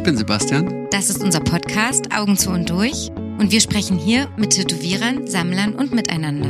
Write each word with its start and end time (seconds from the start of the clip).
Ich 0.00 0.04
bin 0.04 0.16
Sebastian. 0.16 0.88
Das 0.90 1.10
ist 1.10 1.22
unser 1.22 1.40
Podcast 1.40 2.10
Augen 2.10 2.34
zu 2.34 2.48
und 2.48 2.70
durch 2.70 3.10
und 3.14 3.52
wir 3.52 3.60
sprechen 3.60 3.98
hier 3.98 4.30
mit 4.38 4.54
Tätowierern, 4.54 5.26
Sammlern 5.26 5.74
und 5.74 5.92
miteinander. 5.92 6.48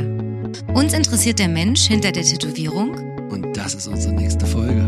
Uns 0.73 0.93
interessiert 0.93 1.37
der 1.37 1.49
Mensch 1.49 1.81
hinter 1.81 2.13
der 2.13 2.23
Tätowierung 2.23 2.91
Und 3.29 3.57
das 3.57 3.73
ist 3.75 3.87
unsere 3.87 4.13
nächste 4.13 4.45
Folge. 4.45 4.79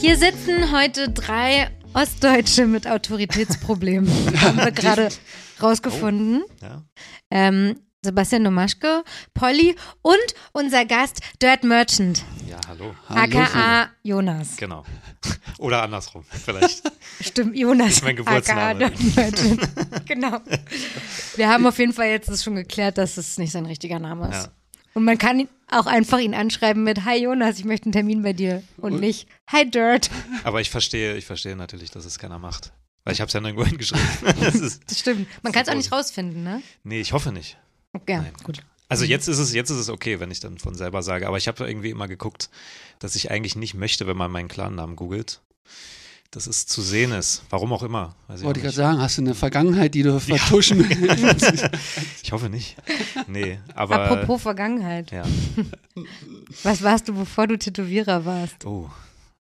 Hier 0.00 0.16
sitzen 0.16 0.72
heute 0.72 1.10
drei 1.10 1.68
Ostdeutsche 1.94 2.66
mit 2.66 2.88
Autoritätsproblemen. 2.88 4.10
Haben 4.40 4.56
wir 4.56 4.72
gerade 4.72 5.10
rausgefunden. 5.62 6.42
Ja. 6.60 6.82
Ähm, 7.30 7.76
Sebastian 8.06 8.42
Nomaschke, 8.44 9.04
Polly 9.34 9.76
und 10.02 10.16
unser 10.52 10.84
Gast 10.86 11.20
Dirt 11.42 11.64
Merchant, 11.64 12.24
Ja, 12.48 12.58
hallo. 12.68 12.94
Hallo, 13.08 13.38
aka 13.40 13.90
Jonas. 14.02 14.56
Genau. 14.56 14.84
Oder 15.58 15.82
andersrum, 15.82 16.24
vielleicht. 16.30 16.82
Stimmt, 17.20 17.56
Jonas. 17.56 18.02
Mein 18.02 18.18
aka 18.18 18.30
Geburtsname. 18.30 18.78
Dirt 18.90 19.16
Merchant. 19.16 19.60
genau. 20.06 20.40
Wir 21.36 21.48
haben 21.48 21.66
auf 21.66 21.78
jeden 21.78 21.92
Fall 21.92 22.08
jetzt 22.08 22.28
das 22.28 22.42
schon 22.42 22.54
geklärt, 22.54 22.96
dass 22.98 23.16
es 23.16 23.36
nicht 23.38 23.52
sein 23.52 23.66
richtiger 23.66 23.98
Name 23.98 24.28
ist. 24.28 24.44
Ja. 24.44 24.48
Und 24.94 25.04
man 25.04 25.18
kann 25.18 25.46
auch 25.70 25.86
einfach 25.86 26.18
ihn 26.20 26.34
anschreiben 26.34 26.82
mit 26.84 27.04
Hi 27.04 27.22
Jonas, 27.22 27.58
ich 27.58 27.64
möchte 27.64 27.86
einen 27.86 27.92
Termin 27.92 28.22
bei 28.22 28.32
dir 28.32 28.62
und 28.78 28.98
nicht 29.00 29.28
Hi 29.48 29.68
Dirt. 29.70 30.10
Aber 30.44 30.60
ich 30.60 30.70
verstehe, 30.70 31.16
ich 31.16 31.26
verstehe 31.26 31.56
natürlich, 31.56 31.90
dass 31.90 32.04
es 32.04 32.18
keiner 32.18 32.38
macht. 32.38 32.72
Weil 33.04 33.12
ich 33.14 33.20
habe 33.20 33.28
es 33.28 33.34
ja 33.34 33.40
nirgendwo 33.40 33.64
hingeschrieben. 33.68 34.04
Das 34.40 34.54
ist, 34.54 34.90
Das 34.90 34.98
stimmt. 34.98 35.28
Man 35.42 35.52
kann 35.52 35.62
es 35.62 35.68
auch 35.68 35.74
nicht 35.74 35.92
rausfinden, 35.92 36.42
ne? 36.42 36.62
nee, 36.82 37.00
ich 37.00 37.12
hoffe 37.12 37.30
nicht. 37.30 37.56
Ja, 38.08 38.22
Nein. 38.22 38.32
gut. 38.44 38.62
Also 38.88 39.04
jetzt 39.04 39.26
ist 39.26 39.38
es, 39.38 39.52
jetzt 39.52 39.70
ist 39.70 39.78
es 39.78 39.88
okay, 39.88 40.20
wenn 40.20 40.30
ich 40.30 40.40
dann 40.40 40.58
von 40.58 40.74
selber 40.74 41.02
sage. 41.02 41.26
Aber 41.26 41.38
ich 41.38 41.48
habe 41.48 41.66
irgendwie 41.66 41.90
immer 41.90 42.06
geguckt, 42.06 42.50
dass 43.00 43.16
ich 43.16 43.30
eigentlich 43.30 43.56
nicht 43.56 43.74
möchte, 43.74 44.06
wenn 44.06 44.16
man 44.16 44.30
meinen 44.30 44.48
Clan-Namen 44.48 44.94
googelt, 44.94 45.40
dass 46.30 46.46
es 46.46 46.66
zu 46.66 46.82
sehen 46.82 47.10
ist. 47.10 47.42
Warum 47.50 47.72
auch 47.72 47.82
immer. 47.82 48.14
Weiß 48.28 48.42
Wollte 48.42 48.60
ich 48.60 48.64
gerade 48.64 48.76
sagen, 48.76 49.00
hast 49.00 49.18
du 49.18 49.22
eine 49.22 49.34
Vergangenheit, 49.34 49.94
die 49.94 50.02
du 50.04 50.20
vertuschen 50.20 50.88
willst? 50.88 51.68
ich 52.22 52.30
hoffe 52.30 52.48
nicht. 52.48 52.76
Nee, 53.26 53.58
aber. 53.74 54.02
Apropos 54.02 54.42
Vergangenheit. 54.42 55.10
Ja. 55.10 55.24
Was 56.62 56.82
warst 56.82 57.08
du, 57.08 57.14
bevor 57.14 57.48
du 57.48 57.58
Tätowierer 57.58 58.24
warst? 58.24 58.64
Oh, 58.66 58.88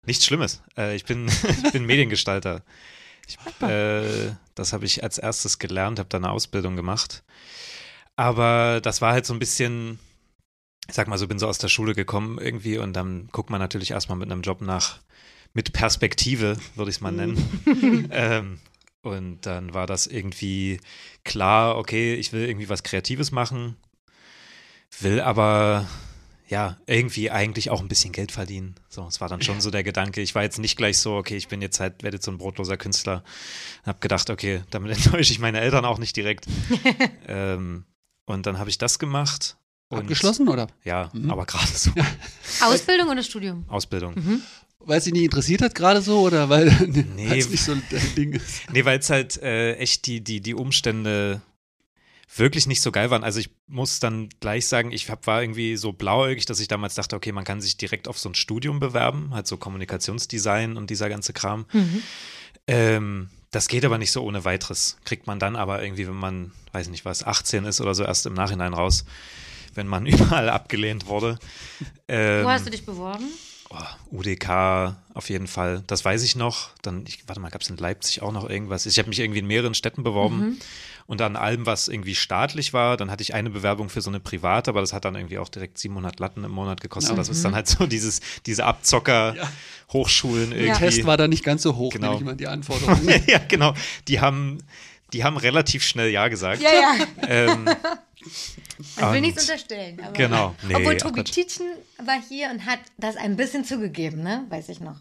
nichts 0.07 0.25
Schlimmes. 0.25 0.63
Äh, 0.77 0.97
ich, 0.97 1.05
bin, 1.05 1.29
ich 1.65 1.73
bin 1.73 1.85
Mediengestalter. 1.85 2.63
Ich, 3.27 3.37
äh, 3.63 4.33
das 4.55 4.73
habe 4.73 4.87
ich 4.87 5.03
als 5.03 5.19
erstes 5.19 5.59
gelernt, 5.59 5.99
habe 5.99 6.09
da 6.09 6.17
eine 6.17 6.31
Ausbildung 6.31 6.77
gemacht. 6.77 7.25
Aber 8.19 8.81
das 8.83 9.01
war 9.01 9.13
halt 9.13 9.27
so 9.27 9.33
ein 9.33 9.39
bisschen, 9.39 10.01
ich 10.89 10.97
sag 10.97 11.07
mal 11.07 11.19
so, 11.19 11.29
bin 11.29 11.39
so 11.39 11.47
aus 11.47 11.59
der 11.59 11.69
Schule 11.69 11.95
gekommen 11.95 12.39
irgendwie 12.39 12.77
und 12.77 12.93
dann 12.93 13.29
guckt 13.31 13.49
man 13.49 13.61
natürlich 13.61 13.93
erstmal 13.93 14.19
mit 14.19 14.29
einem 14.29 14.43
Job 14.43 14.61
nach, 14.61 14.99
mit 15.55 15.73
Perspektive, 15.73 16.57
würde 16.75 16.91
ich 16.91 16.97
es 16.97 17.01
mal 17.01 17.13
nennen. 17.13 17.39
ähm, 18.11 18.59
und 19.03 19.47
dann 19.47 19.73
war 19.73 19.87
das 19.87 20.09
irgendwie 20.09 20.81
klar, 21.23 21.77
okay, 21.77 22.17
ich 22.17 22.33
will 22.33 22.45
irgendwie 22.45 22.69
was 22.69 22.83
Kreatives 22.83 23.31
machen, 23.31 23.77
will 24.99 25.21
aber 25.21 25.87
ja, 26.49 26.77
irgendwie 26.87 27.31
eigentlich 27.31 27.71
auch 27.71 27.81
ein 27.81 27.89
bisschen 27.89 28.11
Geld 28.11 28.33
verdienen. 28.33 28.75
So, 28.89 29.07
es 29.07 29.21
war 29.21 29.29
dann 29.29 29.43
schon 29.43 29.61
so 29.61 29.71
der 29.71 29.85
Gedanke. 29.85 30.23
Ich 30.23 30.35
war 30.35 30.43
jetzt 30.43 30.59
nicht 30.59 30.77
gleich 30.77 30.99
so, 30.99 31.15
okay, 31.15 31.37
ich 31.37 31.47
bin 31.47 31.63
jetzt 31.63 31.79
halt, 31.79 32.03
werde 32.03 32.17
jetzt 32.17 32.25
so 32.25 32.33
ein 32.33 32.39
brotloser 32.39 32.79
Künstler. 32.79 33.23
Hab 33.87 34.01
gedacht, 34.01 34.29
okay, 34.29 34.65
damit 34.71 34.91
enttäusche 34.97 35.33
ich 35.33 35.39
meine 35.39 35.61
Eltern 35.61 35.85
auch 35.85 35.99
nicht 35.99 36.17
direkt. 36.17 36.49
ähm, 37.29 37.85
und 38.29 38.47
dann 38.47 38.59
habe 38.59 38.71
ich 38.71 38.79
das 38.79 38.99
gemacht. 38.99 39.57
Und, 39.91 40.01
Abgeschlossen 40.01 40.49
oder? 40.49 40.67
Ja, 40.85 41.11
Mhm. 41.15 41.31
aber 41.31 41.47
gerade 41.47 41.67
so. 41.73 41.91
Ausbildung 42.63 43.09
oder 43.09 43.23
Studium? 43.23 43.65
Ausbildung. 43.69 44.43
Weil 44.81 44.99
es 44.99 45.05
dich 45.05 45.13
nicht 45.15 45.25
interessiert 45.25 45.63
hat 45.63 45.75
gerade 45.75 46.03
so 46.03 46.21
oder 46.21 46.49
weil 46.49 46.67
Nee. 47.17 47.39
es 47.39 47.49
nicht 47.49 47.63
so 47.65 47.75
dein 47.91 48.15
Ding 48.15 48.33
ist? 48.35 48.71
Nee, 48.73 48.85
weil 48.85 48.99
es 48.99 49.09
halt 49.11 49.39
äh, 49.43 49.75
echt 49.77 50.07
die, 50.07 50.21
die, 50.23 50.41
die 50.41 50.55
Umstände 50.55 51.41
wirklich 52.37 52.67
nicht 52.67 52.83
so 52.83 52.93
geil 52.93 53.11
waren. 53.11 53.25
Also 53.25 53.41
ich 53.41 53.49
muss 53.67 54.01
dann 54.01 54.29
gleich 54.41 54.67
sagen, 54.67 54.93
ich 54.93 55.09
hab, 55.09 55.27
war 55.27 55.43
irgendwie 55.43 55.77
so 55.77 55.93
blauäugig, 55.93 56.45
dass 56.45 56.61
ich 56.61 56.69
damals 56.69 56.95
dachte, 56.95 57.17
okay, 57.17 57.33
man 57.33 57.45
kann 57.45 57.63
sich 57.63 57.79
direkt 57.79 58.07
auf 58.09 58.19
so 58.19 58.29
ein 58.29 58.35
Studium 58.35 58.81
bewerben, 58.81 59.31
halt 59.33 59.47
so 59.47 59.57
Kommunikationsdesign 59.57 60.77
und 60.77 60.91
dieser 60.91 61.09
ganze 61.09 61.33
Kram. 61.33 61.65
Mhm. 61.73 62.03
Ähm, 62.67 63.31
das 63.51 63.69
geht 63.69 63.85
aber 63.85 63.99
nicht 63.99 64.13
so 64.13 64.23
ohne 64.23 64.45
weiteres. 64.45 64.99
Kriegt 65.05 65.27
man 65.27 65.39
dann 65.39 65.57
aber 65.57 65.83
irgendwie, 65.83 66.07
wenn 66.07 66.15
man, 66.15 66.53
weiß 66.73 66.89
nicht 66.89 67.05
was, 67.05 67.25
18 67.25 67.65
ist 67.65 67.81
oder 67.81 67.95
so, 67.95 68.05
erst 68.05 68.27
im 68.27 68.35
Nachhinein 68.35 68.75
raus, 68.75 69.05
wenn 69.75 69.87
man 69.87 70.07
überall 70.07 70.49
abgelehnt 70.49 71.07
wurde. 71.07 71.39
Ähm, 72.09 72.45
Wo 72.45 72.51
hast 72.51 72.67
du 72.67 72.71
dich 72.71 72.85
beworben? 72.85 73.27
Oh, 73.71 73.77
UDK 74.19 74.97
auf 75.13 75.29
jeden 75.29 75.47
Fall, 75.47 75.83
das 75.87 76.03
weiß 76.05 76.23
ich 76.23 76.37
noch. 76.37 76.71
Dann, 76.81 77.05
ich, 77.07 77.25
warte 77.27 77.39
mal, 77.41 77.51
gab 77.51 77.61
es 77.61 77.69
in 77.69 77.77
Leipzig 77.77 78.23
auch 78.23 78.33
noch 78.33 78.49
irgendwas? 78.49 78.87
Ich 78.87 78.99
habe 78.99 79.09
mich 79.11 79.19
irgendwie 79.21 79.41
in 79.41 79.47
mehreren 79.47 79.75
Städten 79.75 80.03
beworben 80.03 80.39
Mhm. 80.39 80.57
und 81.07 81.21
an 81.21 81.37
allem, 81.37 81.67
was 81.67 81.89
irgendwie 81.89 82.15
staatlich 82.15 82.73
war. 82.73 82.97
Dann 82.97 83.11
hatte 83.11 83.23
ich 83.23 83.35
eine 83.35 83.51
Bewerbung 83.51 83.91
für 83.91 84.01
so 84.01 84.09
eine 84.09 84.21
private, 84.21 84.71
aber 84.71 84.81
das 84.81 84.95
hat 84.95 85.05
dann 85.05 85.17
irgendwie 85.17 85.37
auch 85.39 85.51
direkt 85.51 85.77
700 85.77 86.19
Latten 86.19 86.45
im 86.45 86.51
Monat 86.53 86.81
gekostet. 86.81 87.11
Ja. 87.13 87.17
Das 87.17 87.29
ist 87.29 87.45
dann 87.45 87.55
halt 87.55 87.67
so 87.69 87.87
dieses, 87.87 88.21
diese 88.47 88.65
Abzocker-Hochschulen 88.65 90.51
Der 90.51 90.61
irgendwie. 90.61 90.79
Test 90.79 91.05
war 91.05 91.17
da 91.19 91.29
nicht 91.29 91.45
ganz 91.45 91.63
so 91.63 91.77
hoch, 91.77 91.93
Genau. 91.93 92.09
nehme 92.09 92.21
ich 92.21 92.25
mal 92.25 92.37
die 92.37 92.47
Anforderungen. 92.47 93.07
ja, 93.27 93.39
genau. 93.49 93.75
Die 94.09 94.21
haben, 94.21 94.59
die 95.13 95.25
haben 95.25 95.37
relativ 95.37 95.83
schnell 95.85 96.11
Ja 96.11 96.29
gesagt. 96.29 96.63
Ja, 96.63 96.71
ja. 96.71 96.95
Ähm, 97.27 97.69
Ich 98.79 98.97
will 98.97 99.05
Und- 99.05 99.21
nichts 99.21 99.43
unterstellen. 99.43 100.01
Aber 100.03 100.13
Genau. 100.13 100.55
Nee, 100.67 100.75
Obwohl 100.77 100.97
Tobi. 100.97 101.25
Tietjen 101.25 101.67
war 102.05 102.21
hier 102.29 102.51
und 102.51 102.65
hat 102.67 102.81
das 102.99 103.17
ein 103.17 103.37
bisschen 103.37 103.65
zugegeben, 103.65 104.23
ne? 104.23 104.45
Weiß 104.49 104.69
ich 104.69 104.81
noch. 104.81 105.01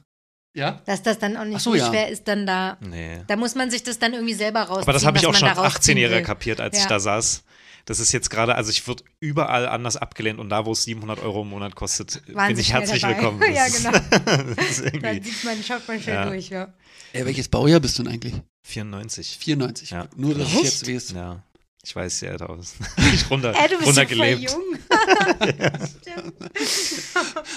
ja? 0.55 0.81
Dass 0.85 1.03
das 1.03 1.19
dann 1.19 1.37
auch 1.37 1.45
nicht 1.45 1.61
so, 1.61 1.71
so, 1.71 1.75
ja. 1.77 1.87
schwer 1.89 2.09
ist, 2.09 2.27
dann 2.27 2.45
da. 2.47 2.77
nee. 2.81 3.21
Da 3.27 3.35
muss 3.35 3.53
man 3.55 3.69
sich 3.69 3.83
das 3.83 3.99
dann 3.99 4.13
irgendwie 4.13 4.33
selber 4.33 4.61
rausziehen. 4.61 4.83
Aber 4.83 4.93
das 4.93 5.05
habe 5.05 5.17
ich 5.17 5.27
auch 5.27 5.35
schon 5.35 5.47
als 5.49 5.57
rausziehen 5.57 5.97
18-Jähriger 5.97 6.11
will. 6.15 6.21
kapiert, 6.23 6.59
als 6.61 6.77
ich 6.77 6.83
Ja. 6.83 6.89
da 6.89 6.99
saß. 6.99 7.43
Das 7.85 8.01
ist 8.01 8.11
jetzt 8.11 8.29
gerade, 8.29 8.55
also 8.55 8.69
ich 8.69 8.85
würde 8.85 9.03
überall 9.21 9.65
anders 9.65 9.95
abgelehnt 9.95 10.39
und 10.39 10.49
da, 10.49 10.65
wo 10.65 10.73
es 10.73 10.83
700 10.83 11.19
Euro 11.23 11.43
im 11.43 11.49
Monat 11.49 11.73
kostet, 11.75 12.21
Waren 12.35 12.49
bin 12.49 12.57
ich 12.59 12.73
herzlich 12.73 13.01
dabei. 13.01 13.15
willkommen. 13.15 13.41
Ja, 13.53 13.65
genau. 13.69 13.91
Dann 15.01 15.23
sieht 15.23 15.43
man, 15.45 15.63
schaut 15.63 15.87
man 15.87 16.01
schnell 16.01 16.15
Ja. 16.15 16.25
durch, 16.25 16.49
ja. 16.49 16.73
Äh, 17.13 17.23
welches 17.23 17.47
Baujahr 17.47 17.79
bist 17.79 17.97
du 17.97 18.03
denn 18.03 18.11
eigentlich? 18.11 18.33
94. 18.65 19.37
94. 19.39 19.91
Ja. 19.91 20.07
Nur, 20.17 20.35
dass 20.35 20.49
ich 20.49 20.55
Echt? 20.55 20.63
jetzt 20.87 20.87
weiß. 20.87 21.11
Ja, 21.15 21.43
ich 21.87 21.95
weiß, 21.95 22.19
sehr 22.19 22.31
älter 22.31 22.49
aus. 22.49 22.75
ich 23.13 23.29
runter, 23.29 23.53
Ey, 23.55 23.69
du 23.69 23.77
bist 23.77 23.97
ja 23.97 24.05
voll 24.05 24.17
runtergelebt. 24.17 24.51
jung. 24.51 24.63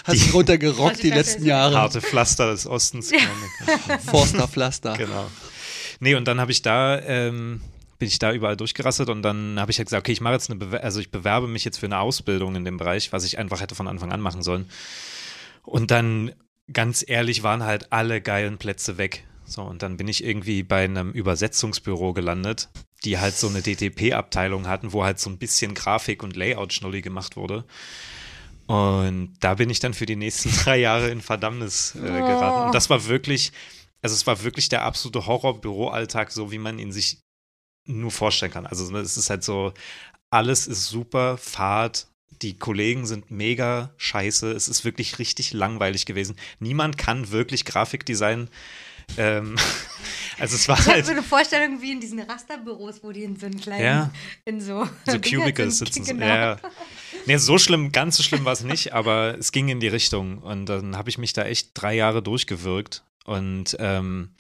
Hast 0.04 0.14
dich 0.14 0.32
runtergerockt 0.34 1.02
die 1.02 1.08
ich 1.08 1.14
letzten 1.14 1.44
Jahre. 1.44 1.76
Harte 1.76 2.00
Pflaster 2.00 2.50
des 2.52 2.66
Ostens. 2.66 3.10
Forster 4.06 4.46
Pflaster. 4.46 4.96
genau. 4.96 5.28
Nee, 5.98 6.14
und 6.14 6.26
dann 6.28 6.40
habe 6.40 6.52
ich 6.52 6.62
da, 6.62 7.00
ähm, 7.00 7.60
bin 7.98 8.08
ich 8.08 8.18
da 8.20 8.32
überall 8.32 8.56
durchgerasselt 8.56 9.08
und 9.10 9.22
dann 9.22 9.58
habe 9.58 9.72
ich 9.72 9.78
halt 9.78 9.88
gesagt, 9.88 10.04
okay, 10.04 10.12
ich 10.12 10.20
mache 10.20 10.34
jetzt 10.34 10.48
eine, 10.48 10.58
Bewer 10.58 10.82
also 10.84 11.00
ich 11.00 11.10
bewerbe 11.10 11.48
mich 11.48 11.64
jetzt 11.64 11.78
für 11.78 11.86
eine 11.86 11.98
Ausbildung 11.98 12.54
in 12.54 12.64
dem 12.64 12.76
Bereich, 12.76 13.12
was 13.12 13.24
ich 13.24 13.36
einfach 13.36 13.60
hätte 13.60 13.74
von 13.74 13.88
Anfang 13.88 14.12
an 14.12 14.20
machen 14.20 14.42
sollen. 14.42 14.70
Und 15.62 15.90
dann, 15.90 16.32
ganz 16.72 17.04
ehrlich, 17.06 17.42
waren 17.42 17.64
halt 17.64 17.92
alle 17.92 18.20
geilen 18.20 18.58
Plätze 18.58 18.96
weg. 18.96 19.24
So, 19.44 19.62
und 19.62 19.82
dann 19.82 19.96
bin 19.96 20.06
ich 20.06 20.22
irgendwie 20.24 20.62
bei 20.62 20.84
einem 20.84 21.10
Übersetzungsbüro 21.10 22.12
gelandet, 22.12 22.68
die 23.04 23.18
halt 23.18 23.36
so 23.36 23.48
eine 23.48 23.62
DTP-Abteilung 23.62 24.66
hatten, 24.66 24.92
wo 24.92 25.04
halt 25.04 25.18
so 25.18 25.30
ein 25.30 25.38
bisschen 25.38 25.74
Grafik 25.74 26.22
und 26.22 26.36
Layout-Schnulli 26.36 27.02
gemacht 27.02 27.36
wurde. 27.36 27.64
Und 28.66 29.34
da 29.40 29.54
bin 29.54 29.68
ich 29.70 29.80
dann 29.80 29.94
für 29.94 30.06
die 30.06 30.16
nächsten 30.16 30.50
drei 30.64 30.78
Jahre 30.78 31.10
in 31.10 31.20
Verdammnis 31.20 31.94
äh, 31.96 32.00
geraten. 32.00 32.66
Und 32.66 32.74
das 32.74 32.90
war 32.90 33.06
wirklich, 33.06 33.52
also 34.02 34.14
es 34.14 34.26
war 34.26 34.42
wirklich 34.44 34.68
der 34.68 34.82
absolute 34.82 35.26
Horror-Büroalltag, 35.26 36.30
so 36.30 36.52
wie 36.52 36.58
man 36.58 36.78
ihn 36.78 36.92
sich 36.92 37.20
nur 37.86 38.10
vorstellen 38.10 38.52
kann. 38.52 38.66
Also 38.66 38.96
es 38.96 39.16
ist 39.16 39.30
halt 39.30 39.42
so, 39.42 39.72
alles 40.30 40.66
ist 40.66 40.86
super, 40.86 41.36
Fahrt, 41.38 42.06
die 42.42 42.56
Kollegen 42.56 43.06
sind 43.06 43.30
mega 43.30 43.92
scheiße, 43.96 44.52
es 44.52 44.68
ist 44.68 44.84
wirklich 44.84 45.18
richtig 45.18 45.52
langweilig 45.52 46.06
gewesen. 46.06 46.36
Niemand 46.58 46.96
kann 46.96 47.30
wirklich 47.30 47.64
Grafikdesign. 47.64 48.48
Ähm, 49.16 49.56
also 50.38 50.56
es 50.56 50.68
war 50.68 50.78
Ich 50.78 50.86
halt 50.86 51.06
so 51.06 51.12
eine 51.12 51.22
Vorstellung 51.22 51.80
wie 51.80 51.92
in 51.92 52.00
diesen 52.00 52.20
Rasterbüros, 52.20 53.02
wo 53.02 53.12
die 53.12 53.24
in 53.24 53.36
so 53.36 53.46
einen 53.46 53.60
kleinen, 53.60 53.84
Ja. 53.84 54.10
in 54.44 54.60
so, 54.60 54.86
so 55.06 55.18
Cubicles 55.20 55.78
sitzen. 55.78 56.04
Genau. 56.04 56.26
Ja. 56.26 56.56
Nee, 57.26 57.36
so 57.36 57.58
schlimm, 57.58 57.92
ganz 57.92 58.16
so 58.16 58.22
schlimm 58.22 58.44
war 58.44 58.52
es 58.52 58.62
nicht, 58.62 58.92
aber 58.94 59.36
es 59.38 59.52
ging 59.52 59.68
in 59.68 59.80
die 59.80 59.88
Richtung. 59.88 60.38
Und 60.38 60.66
dann 60.66 60.96
habe 60.96 61.10
ich 61.10 61.18
mich 61.18 61.32
da 61.32 61.44
echt 61.44 61.70
drei 61.74 61.94
Jahre 61.94 62.22
durchgewirkt 62.22 63.04
und 63.24 63.76
ähm, 63.78 64.30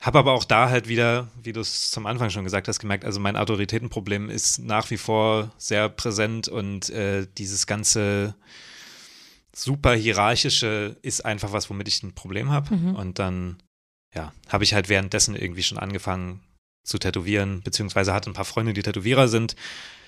habe 0.00 0.18
aber 0.18 0.32
auch 0.32 0.44
da 0.44 0.68
halt 0.68 0.86
wieder, 0.86 1.28
wie 1.42 1.52
du 1.52 1.60
es 1.60 1.90
zum 1.90 2.06
Anfang 2.06 2.30
schon 2.30 2.44
gesagt 2.44 2.68
hast, 2.68 2.78
gemerkt, 2.78 3.04
also 3.04 3.20
mein 3.20 3.36
Autoritätenproblem 3.36 4.28
ist 4.30 4.58
nach 4.58 4.90
wie 4.90 4.96
vor 4.98 5.50
sehr 5.56 5.88
präsent 5.88 6.46
und 6.46 6.90
äh, 6.90 7.26
dieses 7.38 7.66
ganze 7.66 8.34
super 9.54 9.94
hierarchische 9.94 10.96
ist 11.02 11.24
einfach 11.24 11.52
was, 11.52 11.70
womit 11.70 11.88
ich 11.88 12.02
ein 12.02 12.14
Problem 12.14 12.50
habe. 12.50 12.74
Mhm. 12.74 12.94
Und 12.96 13.18
dann, 13.18 13.56
ja, 14.14 14.32
habe 14.48 14.64
ich 14.64 14.74
halt 14.74 14.88
währenddessen 14.88 15.34
irgendwie 15.36 15.62
schon 15.62 15.78
angefangen 15.78 16.40
zu 16.82 16.98
tätowieren, 16.98 17.62
beziehungsweise 17.62 18.12
hatte 18.12 18.30
ein 18.30 18.34
paar 18.34 18.44
Freunde, 18.44 18.74
die 18.74 18.82
Tätowierer 18.82 19.28
sind. 19.28 19.56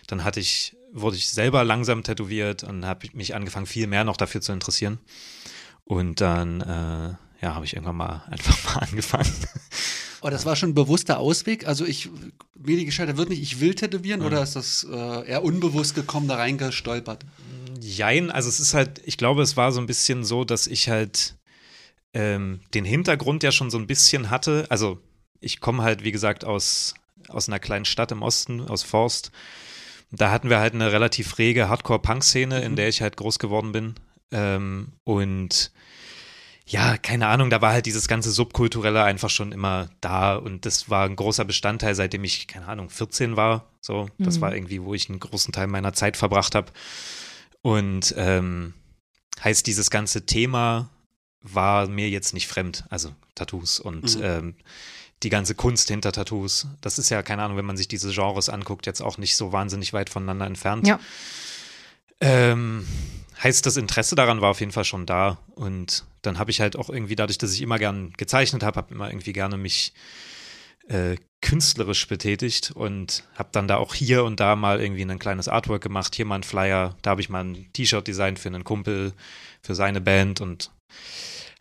Dann 0.06 0.24
hatte 0.24 0.40
ich 0.40 0.76
wurde 0.92 1.16
ich 1.16 1.28
selber 1.28 1.64
langsam 1.64 2.02
tätowiert 2.02 2.64
und 2.64 2.86
habe 2.86 3.08
mich 3.12 3.34
angefangen, 3.34 3.66
viel 3.66 3.86
mehr 3.86 4.04
noch 4.04 4.16
dafür 4.16 4.40
zu 4.40 4.52
interessieren. 4.52 4.98
Und 5.84 6.20
dann, 6.20 6.60
äh, 6.60 7.44
ja, 7.44 7.54
habe 7.54 7.64
ich 7.64 7.74
irgendwann 7.74 7.96
mal 7.96 8.24
einfach 8.30 8.64
mal 8.64 8.80
angefangen. 8.86 9.32
Oh, 10.22 10.30
das 10.30 10.46
war 10.46 10.56
schon 10.56 10.70
ein 10.70 10.74
bewusster 10.74 11.18
Ausweg. 11.18 11.66
Also 11.68 11.84
ich, 11.84 12.10
mir 12.58 12.76
die 12.76 12.86
Geschichte 12.86 13.16
wird 13.16 13.28
nicht, 13.28 13.42
ich 13.42 13.60
will 13.60 13.74
tätowieren 13.74 14.22
oder 14.22 14.42
ist 14.42 14.56
das 14.56 14.86
äh, 14.90 15.28
eher 15.28 15.44
unbewusst 15.44 15.94
gekommen, 15.94 16.26
da 16.26 16.36
reingestolpert? 16.36 17.24
Jein, 17.80 18.30
also 18.30 18.48
es 18.48 18.58
ist 18.58 18.74
halt, 18.74 19.00
ich 19.04 19.18
glaube, 19.18 19.42
es 19.42 19.56
war 19.56 19.70
so 19.70 19.80
ein 19.80 19.86
bisschen 19.86 20.24
so, 20.24 20.44
dass 20.44 20.66
ich 20.66 20.88
halt 20.88 21.35
ähm, 22.16 22.60
den 22.72 22.86
Hintergrund 22.86 23.42
ja 23.42 23.52
schon 23.52 23.70
so 23.70 23.76
ein 23.76 23.86
bisschen 23.86 24.30
hatte. 24.30 24.64
Also 24.70 24.98
ich 25.40 25.60
komme 25.60 25.82
halt, 25.82 26.02
wie 26.02 26.12
gesagt, 26.12 26.46
aus, 26.46 26.94
aus 27.28 27.46
einer 27.46 27.58
kleinen 27.58 27.84
Stadt 27.84 28.10
im 28.10 28.22
Osten, 28.22 28.62
aus 28.62 28.82
Forst. 28.82 29.30
Da 30.10 30.30
hatten 30.30 30.48
wir 30.48 30.58
halt 30.58 30.72
eine 30.72 30.92
relativ 30.92 31.36
rege 31.36 31.68
Hardcore-Punk-Szene, 31.68 32.62
in 32.62 32.74
der 32.74 32.88
ich 32.88 33.02
halt 33.02 33.18
groß 33.18 33.38
geworden 33.38 33.72
bin. 33.72 33.96
Ähm, 34.32 34.92
und 35.04 35.72
ja, 36.64 36.96
keine 36.96 37.26
Ahnung, 37.26 37.50
da 37.50 37.60
war 37.60 37.74
halt 37.74 37.84
dieses 37.84 38.08
ganze 38.08 38.30
Subkulturelle 38.30 39.04
einfach 39.04 39.30
schon 39.30 39.52
immer 39.52 39.90
da 40.00 40.36
und 40.36 40.64
das 40.64 40.88
war 40.88 41.04
ein 41.04 41.16
großer 41.16 41.44
Bestandteil, 41.44 41.94
seitdem 41.94 42.24
ich, 42.24 42.48
keine 42.48 42.66
Ahnung, 42.66 42.88
14 42.88 43.36
war. 43.36 43.70
So, 43.82 44.08
das 44.18 44.40
war 44.40 44.54
irgendwie, 44.54 44.82
wo 44.82 44.94
ich 44.94 45.08
einen 45.08 45.20
großen 45.20 45.52
Teil 45.52 45.66
meiner 45.66 45.92
Zeit 45.92 46.16
verbracht 46.16 46.54
habe. 46.54 46.72
Und 47.62 48.14
ähm, 48.16 48.74
heißt, 49.44 49.66
dieses 49.66 49.90
ganze 49.90 50.26
Thema 50.26 50.90
war 51.54 51.88
mir 51.88 52.08
jetzt 52.08 52.34
nicht 52.34 52.48
fremd, 52.48 52.84
also 52.90 53.12
Tattoos 53.34 53.80
und 53.80 54.16
Mhm. 54.16 54.22
ähm, 54.24 54.54
die 55.22 55.30
ganze 55.30 55.54
Kunst 55.54 55.88
hinter 55.88 56.12
Tattoos. 56.12 56.66
Das 56.82 56.98
ist 56.98 57.08
ja, 57.10 57.22
keine 57.22 57.42
Ahnung, 57.42 57.56
wenn 57.56 57.64
man 57.64 57.76
sich 57.76 57.88
diese 57.88 58.12
Genres 58.12 58.48
anguckt, 58.48 58.86
jetzt 58.86 59.00
auch 59.00 59.16
nicht 59.18 59.36
so 59.36 59.52
wahnsinnig 59.52 59.92
weit 59.92 60.10
voneinander 60.10 60.46
entfernt. 60.46 60.86
Ja. 60.86 61.00
Ähm, 62.20 62.86
heißt, 63.42 63.64
das 63.66 63.76
Interesse 63.76 64.14
daran 64.14 64.40
war 64.40 64.50
auf 64.50 64.60
jeden 64.60 64.72
Fall 64.72 64.84
schon 64.84 65.06
da. 65.06 65.38
Und 65.54 66.04
dann 66.22 66.38
habe 66.38 66.50
ich 66.50 66.60
halt 66.60 66.76
auch 66.76 66.90
irgendwie, 66.90 67.16
dadurch, 67.16 67.38
dass 67.38 67.52
ich 67.52 67.62
immer 67.62 67.78
gern 67.78 68.12
gezeichnet 68.16 68.62
habe, 68.62 68.76
habe 68.76 68.94
immer 68.94 69.10
irgendwie 69.10 69.32
gerne 69.32 69.56
mich 69.56 69.92
äh, 70.88 71.16
künstlerisch 71.42 72.06
betätigt 72.08 72.72
und 72.74 73.24
habe 73.36 73.48
dann 73.52 73.68
da 73.68 73.76
auch 73.76 73.94
hier 73.94 74.24
und 74.24 74.40
da 74.40 74.56
mal 74.56 74.80
irgendwie 74.80 75.02
ein 75.02 75.18
kleines 75.18 75.48
Artwork 75.48 75.82
gemacht, 75.82 76.14
hier 76.14 76.24
mal 76.24 76.36
ein 76.36 76.42
Flyer, 76.42 76.96
da 77.02 77.10
habe 77.10 77.20
ich 77.20 77.28
mal 77.28 77.44
ein 77.44 77.72
T-Shirt 77.72 78.06
designt 78.06 78.38
für 78.38 78.48
einen 78.48 78.64
Kumpel, 78.64 79.12
für 79.62 79.74
seine 79.74 80.00
Band 80.00 80.40
und 80.40 80.70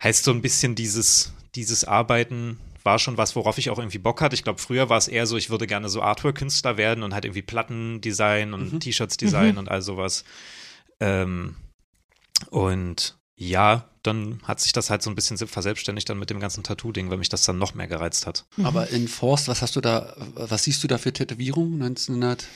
heißt 0.02 0.24
so 0.24 0.30
ein 0.30 0.42
bisschen 0.42 0.74
dieses, 0.74 1.32
dieses 1.54 1.84
Arbeiten 1.84 2.58
war 2.86 2.98
schon 2.98 3.16
was, 3.16 3.34
worauf 3.34 3.58
ich 3.58 3.70
auch 3.70 3.78
irgendwie 3.78 3.98
Bock 3.98 4.20
hatte. 4.20 4.34
Ich 4.34 4.44
glaube, 4.44 4.60
früher 4.60 4.88
war 4.88 4.96
es 4.96 5.08
eher 5.08 5.26
so, 5.26 5.36
ich 5.36 5.50
würde 5.50 5.66
gerne 5.66 5.88
so 5.88 6.02
Artwork-Künstler 6.02 6.76
werden 6.76 7.02
und 7.02 7.12
halt 7.12 7.24
irgendwie 7.24 7.42
Platten 7.42 8.00
designen 8.00 8.54
und 8.54 8.80
T-Shirts 8.80 9.16
designen 9.16 9.58
und 9.58 9.68
all 9.68 9.82
sowas. 9.82 10.24
Ähm, 11.00 11.56
und 12.50 13.18
ja, 13.34 13.90
dann 14.02 14.40
hat 14.44 14.60
sich 14.60 14.72
das 14.72 14.88
halt 14.88 15.02
so 15.02 15.10
ein 15.10 15.16
bisschen 15.16 15.36
verselbstständigt 15.36 16.08
dann 16.08 16.18
mit 16.18 16.30
dem 16.30 16.40
ganzen 16.40 16.62
Tattoo-Ding, 16.62 17.10
weil 17.10 17.18
mich 17.18 17.28
das 17.28 17.44
dann 17.44 17.58
noch 17.58 17.74
mehr 17.74 17.88
gereizt 17.88 18.26
hat. 18.26 18.46
Aber 18.62 18.88
in 18.90 19.08
Forst, 19.08 19.48
was 19.48 19.62
hast 19.62 19.76
du 19.76 19.80
da, 19.80 20.14
was 20.34 20.64
siehst 20.64 20.82
du 20.82 20.88
da 20.88 20.96
für 20.96 21.12
Tätowierungen? 21.12 21.82
1900? 21.82 22.46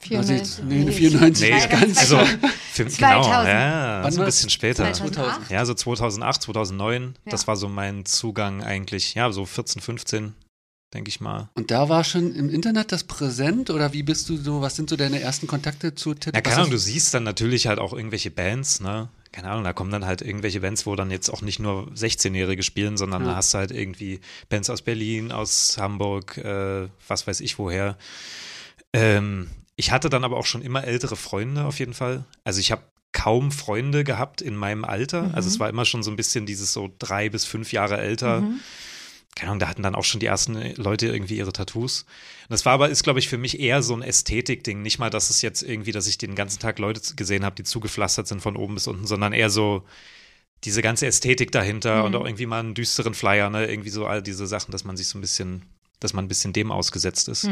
94. 0.00 0.64
Nee, 0.64 0.90
94 0.92 1.48
Nee, 1.48 1.54
nicht 1.54 1.70
ganz. 1.70 1.98
also 1.98 2.18
für, 2.72 2.84
genau, 2.84 3.22
2000. 3.22 3.48
ja, 3.48 4.00
Wann 4.04 4.12
so 4.12 4.20
ein 4.20 4.26
bisschen 4.26 4.50
später. 4.50 4.92
2008. 4.92 5.50
Ja, 5.50 5.64
so 5.64 5.74
2008, 5.74 6.42
2009, 6.42 7.14
Ja. 7.24 7.30
das 7.30 7.46
war 7.46 7.56
so 7.56 7.68
mein 7.68 8.04
Zugang 8.06 8.62
eigentlich, 8.62 9.14
ja, 9.14 9.30
so 9.32 9.44
14, 9.44 9.82
15, 9.82 10.34
denke 10.94 11.08
ich 11.08 11.20
mal. 11.20 11.50
Und 11.54 11.70
da 11.70 11.88
war 11.88 12.04
schon 12.04 12.34
im 12.34 12.48
Internet 12.48 12.92
das 12.92 13.04
präsent 13.04 13.70
oder 13.70 13.92
wie 13.92 14.02
bist 14.04 14.28
du 14.28 14.36
so, 14.36 14.60
was 14.62 14.76
sind 14.76 14.88
so 14.88 14.96
deine 14.96 15.20
ersten 15.20 15.46
Kontakte 15.46 15.94
zu 15.94 16.10
Ja, 16.10 16.14
Tätowierungen? 16.14 16.42
keine 16.44 16.56
Ahnung, 16.56 16.70
du 16.70 16.78
siehst 16.78 17.12
dann 17.12 17.24
natürlich 17.24 17.66
halt 17.66 17.78
auch 17.80 17.92
irgendwelche 17.92 18.30
Bands, 18.30 18.80
ne? 18.80 19.08
Keine 19.30 19.50
Ahnung, 19.50 19.64
da 19.64 19.74
kommen 19.74 19.90
dann 19.90 20.06
halt 20.06 20.22
irgendwelche 20.22 20.60
Bands, 20.60 20.86
wo 20.86 20.96
dann 20.96 21.10
jetzt 21.10 21.28
auch 21.28 21.42
nicht 21.42 21.58
nur 21.58 21.88
16-Jährige 21.94 22.62
spielen, 22.62 22.96
sondern 22.96 23.22
Ja. 23.24 23.30
da 23.30 23.36
hast 23.36 23.52
du 23.52 23.58
halt 23.58 23.72
irgendwie 23.72 24.20
Bands 24.48 24.70
aus 24.70 24.80
Berlin, 24.80 25.32
aus 25.32 25.76
Hamburg, 25.78 26.38
äh, 26.38 26.88
was 27.08 27.26
weiß 27.26 27.40
ich 27.40 27.58
woher. 27.58 27.98
Ähm, 28.94 29.48
ich 29.78 29.92
hatte 29.92 30.10
dann 30.10 30.24
aber 30.24 30.36
auch 30.36 30.44
schon 30.44 30.60
immer 30.60 30.82
ältere 30.82 31.14
Freunde 31.14 31.64
auf 31.64 31.78
jeden 31.78 31.94
Fall. 31.94 32.24
Also 32.42 32.58
ich 32.58 32.72
habe 32.72 32.82
kaum 33.12 33.52
Freunde 33.52 34.02
gehabt 34.02 34.42
in 34.42 34.56
meinem 34.56 34.84
Alter. 34.84 35.30
Also 35.34 35.48
es 35.48 35.60
war 35.60 35.68
immer 35.68 35.84
schon 35.84 36.02
so 36.02 36.10
ein 36.10 36.16
bisschen 36.16 36.46
dieses 36.46 36.72
so 36.72 36.92
drei 36.98 37.28
bis 37.28 37.44
fünf 37.44 37.72
Jahre 37.72 37.96
älter. 37.98 38.42
Keine 39.36 39.52
Ahnung, 39.52 39.60
da 39.60 39.68
hatten 39.68 39.84
dann 39.84 39.94
auch 39.94 40.02
schon 40.02 40.18
die 40.18 40.26
ersten 40.26 40.74
Leute 40.74 41.06
irgendwie 41.06 41.36
ihre 41.36 41.52
Tattoos. 41.52 42.02
Und 42.02 42.50
das 42.50 42.64
war 42.66 42.72
aber, 42.72 42.88
ist, 42.88 43.04
glaube 43.04 43.20
ich, 43.20 43.28
für 43.28 43.38
mich 43.38 43.60
eher 43.60 43.84
so 43.84 43.94
ein 43.94 44.02
Ästhetik-Ding. 44.02 44.82
Nicht 44.82 44.98
mal, 44.98 45.10
dass 45.10 45.30
es 45.30 45.42
jetzt 45.42 45.62
irgendwie, 45.62 45.92
dass 45.92 46.08
ich 46.08 46.18
den 46.18 46.34
ganzen 46.34 46.58
Tag 46.58 46.80
Leute 46.80 47.14
gesehen 47.14 47.44
habe, 47.44 47.54
die 47.54 47.62
zugepflastert 47.62 48.26
sind 48.26 48.42
von 48.42 48.56
oben 48.56 48.74
bis 48.74 48.88
unten, 48.88 49.06
sondern 49.06 49.32
eher 49.32 49.48
so 49.48 49.84
diese 50.64 50.82
ganze 50.82 51.06
Ästhetik 51.06 51.52
dahinter 51.52 52.02
und 52.02 52.16
auch 52.16 52.24
irgendwie 52.24 52.46
mal 52.46 52.58
einen 52.58 52.74
düsteren 52.74 53.14
Flyer, 53.14 53.48
ne? 53.48 53.70
Irgendwie 53.70 53.90
so 53.90 54.06
all 54.06 54.24
diese 54.24 54.48
Sachen, 54.48 54.72
dass 54.72 54.82
man 54.82 54.96
sich 54.96 55.06
so 55.06 55.18
ein 55.18 55.20
bisschen, 55.20 55.62
dass 56.00 56.14
man 56.14 56.24
ein 56.24 56.28
bisschen 56.28 56.52
dem 56.52 56.72
ausgesetzt 56.72 57.28
ist. 57.28 57.48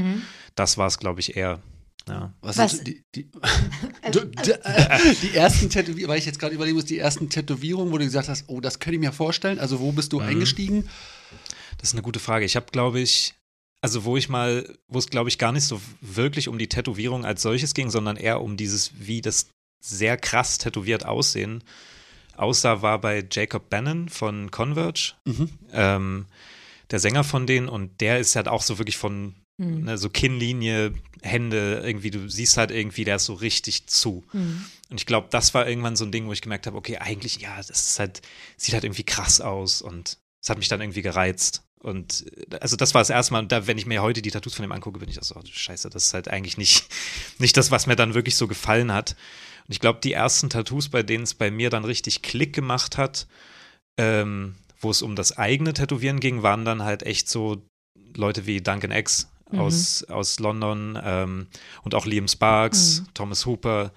Das 0.57 0.77
war 0.77 0.89
es, 0.89 0.99
glaube 0.99 1.21
ich, 1.21 1.37
eher. 1.37 1.61
Ja. 2.09 2.33
Was, 2.41 2.59
Was- 2.59 2.73
sind 2.73 2.87
die, 2.87 3.03
die, 3.15 3.31
du, 4.13 4.25
d- 4.27 4.53
äh, 4.63 5.15
die 5.23 5.35
ersten 5.35 5.69
Tätowierungen, 5.71 6.09
weil 6.09 6.19
ich 6.19 6.27
jetzt 6.27 6.39
gerade 6.39 6.55
überlegen 6.55 6.77
muss, 6.77 6.85
die 6.85 6.99
ersten 6.99 7.29
Tätowierungen, 7.31 7.93
wo 7.93 7.99
du 7.99 8.05
gesagt 8.05 8.29
hast, 8.29 8.45
oh, 8.49 8.61
das 8.61 8.79
könnte 8.79 8.95
ich 8.97 9.01
mir 9.01 9.13
vorstellen. 9.13 9.59
Also 9.59 9.81
wo 9.81 9.93
bist 9.93 10.13
du 10.13 10.21
Mhm. 10.21 10.27
eingestiegen? 10.27 10.89
Das 11.79 11.89
ist 11.91 11.95
eine 11.95 12.03
gute 12.03 12.21
Frage. 12.21 12.45
Ich 12.45 12.55
habe, 12.57 12.67
glaube 12.71 13.01
ich, 13.01 13.35
also 13.83 14.05
wo 14.05 14.17
ich 14.17 14.29
mal, 14.29 14.77
wo 14.89 14.99
es, 14.99 15.09
glaube 15.11 15.29
ich, 15.29 15.39
gar 15.39 15.53
nicht 15.53 15.65
so 15.65 15.81
wirklich 16.01 16.49
um 16.49 16.59
die 16.59 16.69
Tätowierung 16.69 17.25
als 17.25 17.43
solches 17.43 17.75
ging, 17.75 17.91
sondern 17.91 18.17
eher 18.17 18.41
um 18.41 18.57
dieses, 18.57 18.93
wie 18.99 19.21
das 19.21 19.49
sehr 19.81 20.17
krass 20.17 20.59
tätowiert 20.59 21.05
aussehen 21.05 21.63
aussah, 22.37 22.83
war 22.83 23.01
bei 23.01 23.27
Jacob 23.31 23.71
Bannon 23.71 24.09
von 24.11 24.51
Converge, 24.51 25.15
Mhm. 25.25 25.49
ähm, 25.73 26.27
der 26.91 26.99
Sänger 27.01 27.25
von 27.25 27.47
denen. 27.47 27.67
Und 27.69 28.01
der 28.01 28.19
ist 28.19 28.37
halt 28.37 28.47
auch 28.47 28.63
so 28.63 28.79
wirklich 28.79 28.97
von 28.99 29.35
ne, 29.85 29.99
so 29.99 30.11
Kinnlinie, 30.11 30.93
Hände, 31.23 31.83
irgendwie, 31.85 32.11
du 32.11 32.29
siehst 32.29 32.57
halt 32.57 32.71
irgendwie, 32.71 33.05
der 33.05 33.17
ist 33.17 33.25
so 33.25 33.35
richtig 33.35 33.87
zu. 33.87 34.25
Und 34.91 35.01
ich 35.01 35.07
glaube, 35.07 35.29
das 35.31 35.55
war 35.55 35.69
irgendwann 35.69 35.97
so 35.97 36.05
ein 36.05 36.13
Ding, 36.13 36.27
wo 36.27 36.33
ich 36.33 36.43
gemerkt 36.43 36.67
habe, 36.67 36.77
okay, 36.77 36.99
eigentlich, 36.99 37.41
ja, 37.41 37.57
das 37.57 37.71
ist 37.71 37.99
halt, 37.99 38.23
sieht 38.57 38.75
halt 38.75 38.85
irgendwie 38.85 39.05
krass 39.05 39.41
aus 39.41 39.83
und 39.83 40.19
es 40.43 40.51
hat 40.51 40.59
mich 40.59 40.69
dann 40.69 40.81
irgendwie 40.81 41.03
gereizt. 41.03 41.63
Und 41.81 42.27
äh, 42.51 42.57
also 42.59 42.77
das 42.77 42.95
war 42.95 43.01
das 43.01 43.11
erste 43.11 43.33
Mal, 43.33 43.41
und 43.41 43.53
da, 43.53 43.67
wenn 43.67 43.79
ich 43.79 43.87
mir 43.87 44.03
heute 44.03 44.23
die 44.23 44.31
Tattoos 44.31 44.55
von 44.55 44.63
dem 44.63 44.73
angucke, 44.73 44.99
bin 44.99 45.09
ich 45.09 45.19
auch 45.19 45.25
so, 45.25 45.37
oh, 45.37 45.43
scheiße, 45.45 45.91
das 45.91 46.07
ist 46.07 46.15
halt 46.15 46.29
eigentlich 46.29 46.59
nicht, 46.59 46.87
nicht 47.39 47.57
das, 47.57 47.71
was 47.71 47.87
mir 47.87 47.97
dann 47.97 48.15
wirklich 48.15 48.37
so 48.37 48.47
gefallen 48.47 48.93
hat. 48.93 49.17
Und 49.67 49.73
ich 49.73 49.81
glaube, 49.81 50.01
die 50.03 50.13
ersten 50.13 50.51
Tattoos, 50.51 50.89
bei 50.89 51.03
denen 51.03 51.25
es 51.25 51.35
bei 51.35 51.51
mir 51.51 51.71
dann 51.71 51.85
richtig 51.85 52.23
Klick 52.23 52.53
gemacht 52.53 52.99
hat, 52.99 53.27
ähm, 53.97 54.55
wo 54.79 54.91
es 54.91 55.03
um 55.03 55.17
das 55.17 55.37
eigene 55.37 55.73
Tätowieren 55.73 56.21
ging, 56.21 56.43
waren 56.43 56.65
dann 56.65 56.83
halt 56.83 57.03
echt 57.03 57.29
so 57.29 57.67
Leute 58.15 58.47
wie 58.47 58.61
Duncan 58.61 58.93
X 58.93 59.29
aus, 59.53 60.05
aus 60.05 60.39
London 60.39 60.99
ähm, 61.03 61.47
und 61.83 61.95
auch 61.95 62.07
Liam 62.07 62.29
Sparks, 62.29 63.05
Thomas 63.15 63.47
Hooper, 63.47 63.93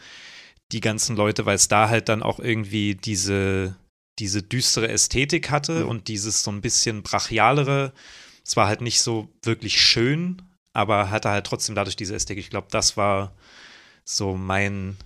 die 0.72 0.82
ganzen 0.82 1.16
Leute, 1.16 1.46
weil 1.46 1.56
es 1.56 1.68
da 1.68 1.90
halt 1.90 2.10
dann 2.10 2.22
auch 2.24 2.40
irgendwie 2.40 2.96
diese, 2.96 3.76
diese 4.20 4.44
düstere 4.44 4.90
Ästhetik 4.90 5.50
hatte 5.50 5.88
und 5.88 6.08
dieses 6.08 6.44
so 6.44 6.52
ein 6.52 6.62
bisschen 6.62 7.02
brachialere. 7.02 7.94
Es 8.46 8.56
war 8.56 8.68
halt 8.68 8.82
nicht 8.82 9.02
so 9.02 9.30
wirklich 9.44 9.82
schön, 9.82 10.42
aber 10.74 11.10
hatte 11.10 11.30
halt 11.30 11.46
trotzdem 11.48 11.76
dadurch 11.76 11.96
diese 11.96 12.16
Ästhetik. 12.16 12.44
Ich 12.44 12.50
glaube, 12.50 12.68
das 12.70 12.98
war 12.98 13.34
so 14.06 14.36
mein 14.36 14.98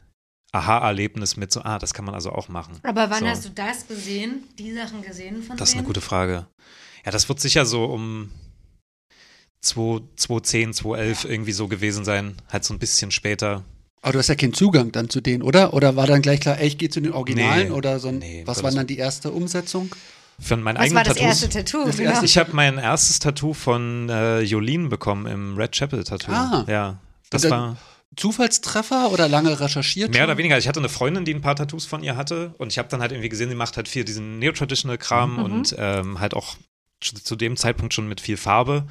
Aha-Erlebnis 0.51 1.35
mit 1.35 1.51
so, 1.51 1.61
ah, 1.63 1.79
das 1.79 1.93
kann 1.93 2.05
man 2.05 2.13
also 2.13 2.31
auch 2.31 2.47
machen. 2.47 2.79
Aber 2.83 3.09
wann 3.09 3.21
so. 3.21 3.27
hast 3.27 3.45
du 3.45 3.49
das 3.49 3.87
gesehen, 3.87 4.43
die 4.59 4.73
Sachen 4.73 5.01
gesehen 5.01 5.41
von 5.41 5.57
Das 5.57 5.69
ist 5.69 5.73
eine 5.73 5.81
denen? 5.81 5.87
gute 5.87 6.01
Frage. 6.01 6.47
Ja, 7.05 7.11
das 7.11 7.27
wird 7.27 7.39
sicher 7.39 7.65
so 7.65 7.85
um 7.85 8.29
2, 8.29 8.52
2010, 9.63 10.73
2011 10.73 11.25
irgendwie 11.25 11.51
so 11.53 11.67
gewesen 11.67 12.05
sein. 12.05 12.35
Halt 12.51 12.63
so 12.63 12.73
ein 12.73 12.79
bisschen 12.79 13.11
später. 13.11 13.63
Aber 14.01 14.13
du 14.13 14.19
hast 14.19 14.27
ja 14.27 14.35
keinen 14.35 14.53
Zugang 14.53 14.91
dann 14.91 15.09
zu 15.09 15.21
denen, 15.21 15.41
oder? 15.41 15.73
Oder 15.73 15.95
war 15.95 16.05
dann 16.07 16.21
gleich 16.21 16.41
klar, 16.41 16.59
ey, 16.59 16.67
ich 16.67 16.77
gehe 16.77 16.89
zu 16.89 16.99
den 16.99 17.13
Originalen 17.13 17.69
Nee, 17.69 17.73
oder 17.73 17.99
so 17.99 18.09
ein, 18.09 18.19
nee, 18.19 18.43
was 18.45 18.61
war 18.61 18.71
dann 18.71 18.85
die 18.85 18.97
erste 18.97 19.31
Umsetzung? 19.31 19.95
Für 20.39 20.57
mein 20.57 20.77
Was 20.77 20.93
war 20.93 21.03
das 21.03 21.13
Tattoos. 21.15 21.41
erste 21.43 21.49
Tattoo? 21.49 21.85
Das 21.85 21.97
genau. 21.97 22.09
erste- 22.09 22.25
Ich 22.25 22.37
habe 22.37 22.49
mein 22.53 22.77
erstes 22.77 23.19
Tattoo 23.19 23.53
von 23.53 24.09
äh, 24.09 24.41
Jolene 24.41 24.89
bekommen 24.89 25.25
im 25.27 25.55
Red 25.57 25.71
Chapel 25.73 26.03
Tattoo. 26.03 26.31
Ah. 26.33 26.65
Ja. 26.67 26.97
Das 27.29 27.49
war 27.49 27.77
Zufallstreffer 28.17 29.11
oder 29.11 29.27
lange 29.29 29.59
recherchiert? 29.59 30.09
mehr 30.11 30.21
schon? 30.21 30.29
oder 30.29 30.37
weniger. 30.37 30.57
Ich 30.57 30.67
hatte 30.67 30.79
eine 30.79 30.89
Freundin, 30.89 31.23
die 31.23 31.33
ein 31.33 31.41
paar 31.41 31.55
Tattoos 31.55 31.85
von 31.85 32.03
ihr 32.03 32.17
hatte 32.17 32.53
und 32.57 32.71
ich 32.71 32.77
habe 32.77 32.89
dann 32.89 32.99
halt 32.99 33.11
irgendwie 33.11 33.29
gesehen, 33.29 33.49
sie 33.49 33.55
macht 33.55 33.77
halt 33.77 33.87
viel 33.87 34.03
diesen 34.03 34.37
Neo-Traditional-Kram 34.39 35.33
Mhm. 35.37 35.39
und 35.43 35.75
ähm, 35.79 36.19
halt 36.19 36.33
auch 36.33 36.57
zu 37.01 37.35
dem 37.35 37.55
Zeitpunkt 37.57 37.93
schon 37.93 38.07
mit 38.07 38.19
viel 38.21 38.37
Farbe. 38.37 38.85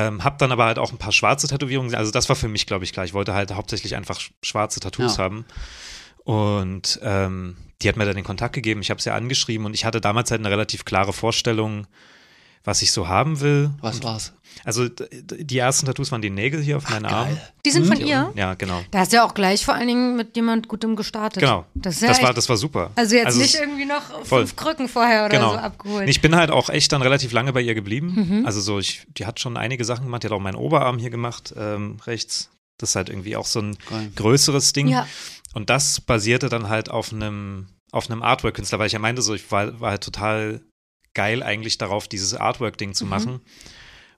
Ähm, 0.00 0.22
hab 0.22 0.38
dann 0.38 0.52
aber 0.52 0.64
halt 0.66 0.78
auch 0.78 0.92
ein 0.92 0.98
paar 0.98 1.10
schwarze 1.12 1.48
Tätowierungen. 1.48 1.92
Also 1.96 2.12
das 2.12 2.28
war 2.28 2.36
für 2.36 2.46
mich, 2.46 2.66
glaube 2.66 2.84
ich, 2.84 2.92
klar. 2.92 3.04
Ich 3.04 3.14
wollte 3.14 3.34
halt 3.34 3.52
hauptsächlich 3.52 3.96
einfach 3.96 4.20
sch- 4.20 4.30
schwarze 4.42 4.78
Tattoos 4.78 5.16
Ja. 5.16 5.24
haben. 5.24 5.44
Und 6.24 7.00
ähm, 7.02 7.56
die 7.82 7.88
hat 7.88 7.96
mir 7.96 8.04
dann 8.04 8.14
den 8.14 8.24
Kontakt 8.24 8.54
gegeben. 8.54 8.80
Ich 8.80 8.90
habe 8.90 9.00
sie 9.00 9.10
angeschrieben 9.12 9.66
und 9.66 9.74
ich 9.74 9.84
hatte 9.84 10.00
damals 10.00 10.30
halt 10.30 10.40
eine 10.40 10.50
relativ 10.50 10.84
klare 10.84 11.12
Vorstellung, 11.12 11.86
was 12.64 12.82
ich 12.82 12.92
so 12.92 13.08
haben 13.08 13.40
will. 13.40 13.70
Was 13.80 14.02
war's? 14.02 14.32
Also 14.64 14.88
die 14.88 15.58
ersten 15.58 15.86
Tattoos 15.86 16.10
waren 16.10 16.22
die 16.22 16.30
Nägel 16.30 16.60
hier 16.60 16.76
auf 16.78 16.88
meinen 16.90 17.06
Armen. 17.06 17.38
Die 17.64 17.70
sind 17.70 17.86
von 17.86 17.98
ihr? 18.00 18.32
Ja, 18.34 18.54
genau. 18.54 18.82
Da 18.90 19.00
hast 19.00 19.12
du 19.12 19.16
ja 19.16 19.24
auch 19.24 19.34
gleich 19.34 19.64
vor 19.64 19.74
allen 19.74 19.86
Dingen 19.86 20.16
mit 20.16 20.36
jemand 20.36 20.68
Gutem 20.68 20.96
gestartet. 20.96 21.40
Genau. 21.42 21.64
Das, 21.74 21.96
ist 21.96 22.02
ja 22.02 22.08
das, 22.08 22.22
war, 22.22 22.34
das 22.34 22.48
war 22.48 22.56
super. 22.56 22.90
Also 22.96 23.14
jetzt 23.14 23.36
nicht 23.36 23.54
es- 23.54 23.60
irgendwie 23.60 23.84
noch 23.84 24.24
voll. 24.24 24.40
fünf 24.40 24.56
Krücken 24.56 24.88
vorher 24.88 25.26
oder 25.26 25.36
genau. 25.36 25.52
so 25.52 25.58
abgeholt. 25.58 26.08
Ich 26.08 26.20
bin 26.20 26.34
halt 26.34 26.50
auch 26.50 26.70
echt 26.70 26.92
dann 26.92 27.02
relativ 27.02 27.32
lange 27.32 27.52
bei 27.52 27.60
ihr 27.60 27.74
geblieben. 27.74 28.14
Mhm. 28.40 28.46
Also 28.46 28.60
so, 28.60 28.78
ich, 28.78 29.06
die 29.16 29.26
hat 29.26 29.38
schon 29.38 29.56
einige 29.56 29.84
Sachen 29.84 30.04
gemacht. 30.06 30.22
Die 30.22 30.26
hat 30.26 30.32
auch 30.32 30.40
meinen 30.40 30.56
Oberarm 30.56 30.98
hier 30.98 31.10
gemacht, 31.10 31.54
ähm, 31.56 31.98
rechts. 32.06 32.50
Das 32.78 32.90
ist 32.90 32.96
halt 32.96 33.08
irgendwie 33.10 33.36
auch 33.36 33.46
so 33.46 33.60
ein 33.60 33.76
Geil. 33.88 34.10
größeres 34.16 34.72
Ding. 34.72 34.88
Ja. 34.88 35.06
Und 35.54 35.70
das 35.70 36.00
basierte 36.00 36.48
dann 36.48 36.68
halt 36.68 36.90
auf 36.90 37.12
einem 37.12 37.68
auf 37.90 38.10
einem 38.10 38.22
Artwork-Künstler, 38.22 38.78
weil 38.78 38.86
ich 38.88 38.92
ja 38.92 38.98
meinte, 38.98 39.22
so 39.22 39.32
ich 39.34 39.50
war, 39.50 39.80
war 39.80 39.90
halt 39.92 40.02
total 40.02 40.60
geil 41.14 41.42
eigentlich 41.42 41.78
darauf, 41.78 42.08
dieses 42.08 42.34
Artwork-Ding 42.34 42.94
zu 42.94 43.04
Mhm. 43.04 43.10
machen. 43.10 43.40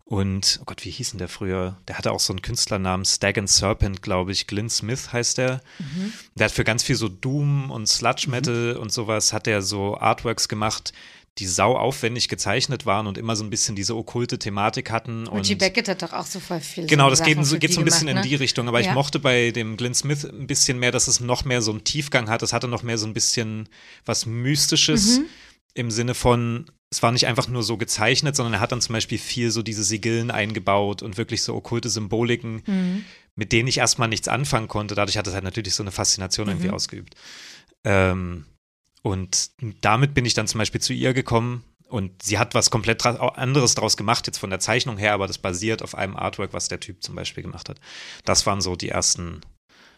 Und, 0.04 0.58
oh 0.60 0.64
Gott, 0.66 0.84
wie 0.84 0.90
hieß 0.90 1.10
denn 1.10 1.18
der 1.18 1.28
früher? 1.28 1.76
Der 1.86 1.96
hatte 1.96 2.10
auch 2.10 2.18
so 2.18 2.32
einen 2.32 2.42
Künstlernamen, 2.42 3.04
Stag 3.04 3.38
and 3.38 3.48
Serpent, 3.48 4.02
glaube 4.02 4.32
ich. 4.32 4.48
Glyn 4.48 4.68
Smith 4.68 5.12
heißt 5.12 5.38
der. 5.38 5.60
Mhm. 5.78 6.12
Der 6.34 6.46
hat 6.46 6.52
für 6.52 6.64
ganz 6.64 6.82
viel 6.82 6.96
so 6.96 7.08
Doom 7.08 7.70
und 7.70 7.86
Sludge 7.88 8.28
Metal 8.28 8.76
und 8.76 8.92
sowas, 8.92 9.32
hat 9.32 9.46
er 9.46 9.62
so 9.62 9.96
Artworks 9.98 10.48
gemacht, 10.48 10.92
die 11.38 11.46
sau 11.46 11.76
aufwendig 11.76 12.26
gezeichnet 12.26 12.86
waren 12.86 13.06
und 13.06 13.16
immer 13.18 13.36
so 13.36 13.44
ein 13.44 13.50
bisschen 13.50 13.76
diese 13.76 13.96
okkulte 13.96 14.36
Thematik 14.40 14.90
hatten. 14.90 15.28
Und 15.28 15.46
Beckett 15.58 15.88
hat 15.88 16.02
doch 16.02 16.12
auch 16.12 16.26
so 16.26 16.40
voll 16.40 16.58
viel 16.60 16.88
Genau, 16.88 17.04
so 17.04 17.10
das 17.10 17.22
geht, 17.22 17.44
so, 17.46 17.56
geht 17.56 17.72
so 17.72 17.78
ein 17.80 17.84
bisschen 17.84 18.08
gemacht, 18.08 18.24
in 18.24 18.28
ne? 18.28 18.28
die 18.28 18.34
Richtung. 18.34 18.66
Aber 18.66 18.80
ich 18.80 18.86
Ja. 18.86 18.94
mochte 18.94 19.20
bei 19.20 19.52
dem 19.52 19.76
Glenn 19.76 19.94
Smith 19.94 20.24
ein 20.24 20.48
bisschen 20.48 20.80
mehr, 20.80 20.90
dass 20.90 21.06
es 21.06 21.20
noch 21.20 21.44
mehr 21.44 21.62
so 21.62 21.70
einen 21.70 21.84
Tiefgang 21.84 22.28
hat. 22.28 22.42
Es 22.42 22.52
hatte 22.52 22.66
noch 22.66 22.82
mehr 22.82 22.98
so 22.98 23.06
ein 23.06 23.14
bisschen 23.14 23.68
was 24.04 24.26
Mystisches 24.26 25.20
Mhm. 25.20 25.24
im 25.74 25.90
Sinne 25.92 26.14
von, 26.14 26.66
es 26.92 27.02
war 27.02 27.12
nicht 27.12 27.26
einfach 27.26 27.46
nur 27.48 27.62
so 27.62 27.76
gezeichnet, 27.76 28.34
sondern 28.34 28.54
er 28.54 28.60
hat 28.60 28.72
dann 28.72 28.80
zum 28.80 28.92
Beispiel 28.94 29.18
viel 29.18 29.50
so 29.52 29.62
diese 29.62 29.84
Sigillen 29.84 30.30
eingebaut 30.30 31.02
und 31.02 31.16
wirklich 31.16 31.42
so 31.42 31.54
okkulte 31.54 31.88
Symboliken, 31.88 32.62
Mhm. 32.66 33.04
mit 33.36 33.52
denen 33.52 33.68
ich 33.68 33.78
erstmal 33.78 34.08
nichts 34.08 34.26
anfangen 34.28 34.66
konnte. 34.68 34.94
Dadurch 34.96 35.16
hat 35.16 35.26
es 35.26 35.34
halt 35.34 35.44
natürlich 35.44 35.74
so 35.74 35.82
eine 35.84 35.92
Faszination 35.92 36.48
irgendwie 36.48 36.68
Mhm. 36.68 36.74
ausgeübt. 36.74 37.14
Ähm, 37.84 38.44
und 39.02 39.50
damit 39.80 40.14
bin 40.14 40.24
ich 40.24 40.34
dann 40.34 40.46
zum 40.48 40.58
Beispiel 40.58 40.80
zu 40.80 40.92
ihr 40.92 41.14
gekommen 41.14 41.64
und 41.88 42.22
sie 42.22 42.38
hat 42.38 42.54
was 42.54 42.70
komplett 42.70 43.02
dra- 43.02 43.34
anderes 43.34 43.74
draus 43.74 43.96
gemacht, 43.96 44.26
jetzt 44.26 44.38
von 44.38 44.50
der 44.50 44.60
Zeichnung 44.60 44.98
her, 44.98 45.14
aber 45.14 45.26
das 45.26 45.38
basiert 45.38 45.82
auf 45.82 45.94
einem 45.94 46.16
Artwork, 46.16 46.52
was 46.52 46.68
der 46.68 46.80
Typ 46.80 47.02
zum 47.02 47.14
Beispiel 47.14 47.42
gemacht 47.42 47.68
hat. 47.68 47.80
Das 48.24 48.46
waren 48.46 48.60
so 48.60 48.76
die 48.76 48.90
ersten 48.90 49.40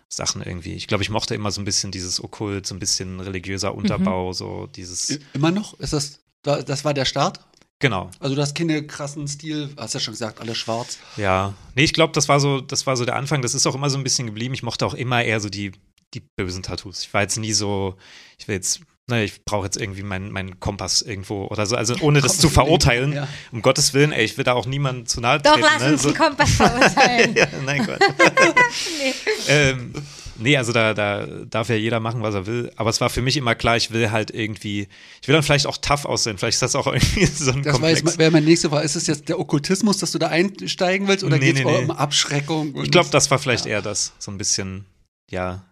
Sachen 0.09 0.43
irgendwie. 0.43 0.75
Ich 0.75 0.87
glaube, 0.89 1.03
ich 1.03 1.09
mochte 1.11 1.35
immer 1.35 1.51
so 1.51 1.61
ein 1.61 1.65
bisschen 1.65 1.91
dieses 1.91 2.23
Okkult, 2.23 2.67
so 2.67 2.75
ein 2.75 2.79
bisschen 2.79 3.19
religiöser 3.21 3.75
Unterbau, 3.75 4.35
so 4.35 4.67
dieses. 4.77 5.19
Immer 5.33 5.51
noch? 5.51 5.79
Ist 5.81 5.95
das, 5.95 6.13
da- 6.13 6.19
das 6.43 6.85
war 6.85 6.95
der 6.95 7.05
Start? 7.05 7.41
Genau. 7.83 8.11
Also 8.21 8.37
du 8.37 8.41
hast 8.41 8.55
keine 8.55 8.87
krassen 8.87 9.27
Stil, 9.27 9.71
hast 9.77 9.95
ja 9.95 10.01
schon 10.01 10.13
gesagt, 10.13 10.41
alles 10.41 10.57
schwarz. 10.57 10.99
Ja. 11.17 11.53
Nee, 11.75 11.83
ich 11.83 11.93
glaube, 11.93 12.13
das 12.13 12.29
war 12.29 12.39
so, 12.39 12.61
das 12.61 12.87
war 12.87 12.97
so 12.97 13.05
der 13.05 13.17
Anfang. 13.17 13.43
Das 13.43 13.57
ist 13.57 13.67
auch 13.67 13.75
immer 13.75 13.91
so 13.91 13.99
ein 13.99 14.05
bisschen 14.05 14.27
geblieben. 14.27 14.55
Ich 14.55 14.63
mochte 14.63 14.87
auch 14.87 14.95
immer 14.95 15.25
eher 15.25 15.41
so 15.41 15.49
die, 15.49 15.73
die 16.15 16.23
bösen 16.37 16.63
Tattoos. 16.63 17.01
Ich 17.03 17.13
war 17.13 17.23
jetzt 17.23 17.39
nie 17.39 17.53
so, 17.53 17.97
ich 18.39 18.47
will 18.47 18.55
jetzt, 18.55 18.83
ne, 19.11 19.25
ich 19.25 19.45
brauche 19.45 19.65
jetzt 19.65 19.79
irgendwie 19.79 20.05
meinen 20.05 20.31
meinen 20.31 20.61
Kompass 20.61 21.03
irgendwo 21.03 21.47
oder 21.47 21.67
so. 21.67 21.75
Also 21.75 21.97
ohne 22.03 22.21
das 22.21 22.39
zu 22.39 22.49
verurteilen. 22.49 23.15
Ja. 23.15 23.27
Um 23.51 23.63
Gottes 23.63 23.95
Willen, 23.95 24.13
ey, 24.13 24.25
ich 24.25 24.39
will 24.39 24.45
da 24.45 24.53
auch 24.53 24.67
niemanden 24.67 25.07
zu 25.07 25.21
nahe 25.21 25.41
Doch, 25.41 25.55
treten. 25.55 25.67
lass 25.69 25.83
ne? 25.83 25.93
uns 25.95 26.03
so. 26.03 26.11
den 26.11 26.19
Kompass 26.19 26.51
verurteilen. 26.53 27.35
ja, 27.37 27.47
nein, 27.67 27.85
Gott. 27.85 27.99
ähm, 29.49 29.93
nee, 30.39 30.57
also 30.57 30.73
da, 30.73 30.95
da 30.95 31.27
darf 31.27 31.69
ja 31.69 31.75
jeder 31.77 32.01
machen, 32.01 32.23
was 32.23 32.35
er 32.35 32.47
will. 32.47 32.73
Aber 32.77 32.91
es 32.91 33.01
war 33.01 33.11
für 33.11 33.23
mich 33.23 33.37
immer 33.37 33.55
klar, 33.55 33.77
ich 33.77 33.91
will 33.91 34.11
halt 34.11 34.31
irgendwie, 34.31 34.89
ich 35.21 35.29
will 35.29 35.35
dann 35.35 35.43
vielleicht 35.43 35.67
auch 35.67 35.77
tough 35.79 36.05
aussehen. 36.05 36.39
Vielleicht 36.39 36.55
ist 36.55 36.63
das 36.63 36.77
auch 36.77 36.87
irgendwie 36.93 37.27
so 37.27 37.53
ein 37.53 37.63
Das 37.63 37.73
Komplex. 37.73 38.19
wäre 38.19 38.31
meine 38.31 38.47
nächste 38.47 38.69
Frage. 38.71 38.85
Ist 38.85 38.97
es 38.97 39.07
jetzt 39.07 39.29
der 39.29 39.39
Okkultismus, 39.39 39.99
dass 39.99 40.13
du 40.13 40.19
da 40.19 40.29
einsteigen 40.29 41.09
willst 41.09 41.25
oder 41.25 41.39
Nee, 41.39 41.53
geht 41.53 41.57
es 41.59 41.65
nee, 41.65 41.71
nee. 41.71 41.85
um 41.85 41.91
Abschreckung? 41.91 42.73
und- 42.75 42.85
ich 42.85 42.91
glaube, 42.91 43.09
das 43.11 43.31
war 43.31 43.39
vielleicht 43.39 43.67
eher 43.67 43.83
das. 43.83 44.13
So 44.19 44.31
ein 44.31 44.39
bisschen, 44.39 44.85
ja, 45.31 45.65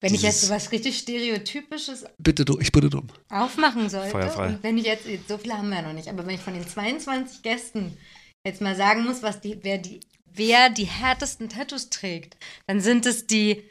Wenn 0.00 0.14
ich 0.14 0.22
jetzt 0.22 0.42
so 0.42 0.48
was 0.54 0.70
richtig 0.72 0.96
Stereotypisches 0.98 2.04
Bitte, 2.18 2.44
du, 2.44 2.58
ich 2.60 2.70
bitte 2.72 2.88
drum. 2.90 3.08
aufmachen 3.30 3.88
sollte. 3.88 4.10
Feuerfrei. 4.10 4.46
Und 4.48 4.62
wenn 4.62 4.78
ich 4.78 4.84
jetzt, 4.86 5.04
so 5.28 5.38
viele 5.38 5.54
haben 5.58 5.68
wir 5.70 5.76
ja 5.76 5.82
noch 5.82 5.92
nicht, 5.92 6.08
aber 6.08 6.26
wenn 6.26 6.34
ich 6.34 6.40
von 6.40 6.54
den 6.54 6.66
22 6.66 7.42
Gästen 7.42 7.96
jetzt 8.46 8.60
mal 8.60 8.76
sagen 8.76 9.04
muss, 9.04 9.22
was 9.22 9.40
die, 9.40 9.58
wer 9.62 9.78
die, 9.78 10.00
wer 10.34 10.70
die 10.70 10.84
härtesten 10.84 11.48
Tattoos 11.48 11.90
trägt, 11.90 12.36
dann 12.66 12.80
sind 12.80 13.06
es 13.06 13.26
die 13.26 13.62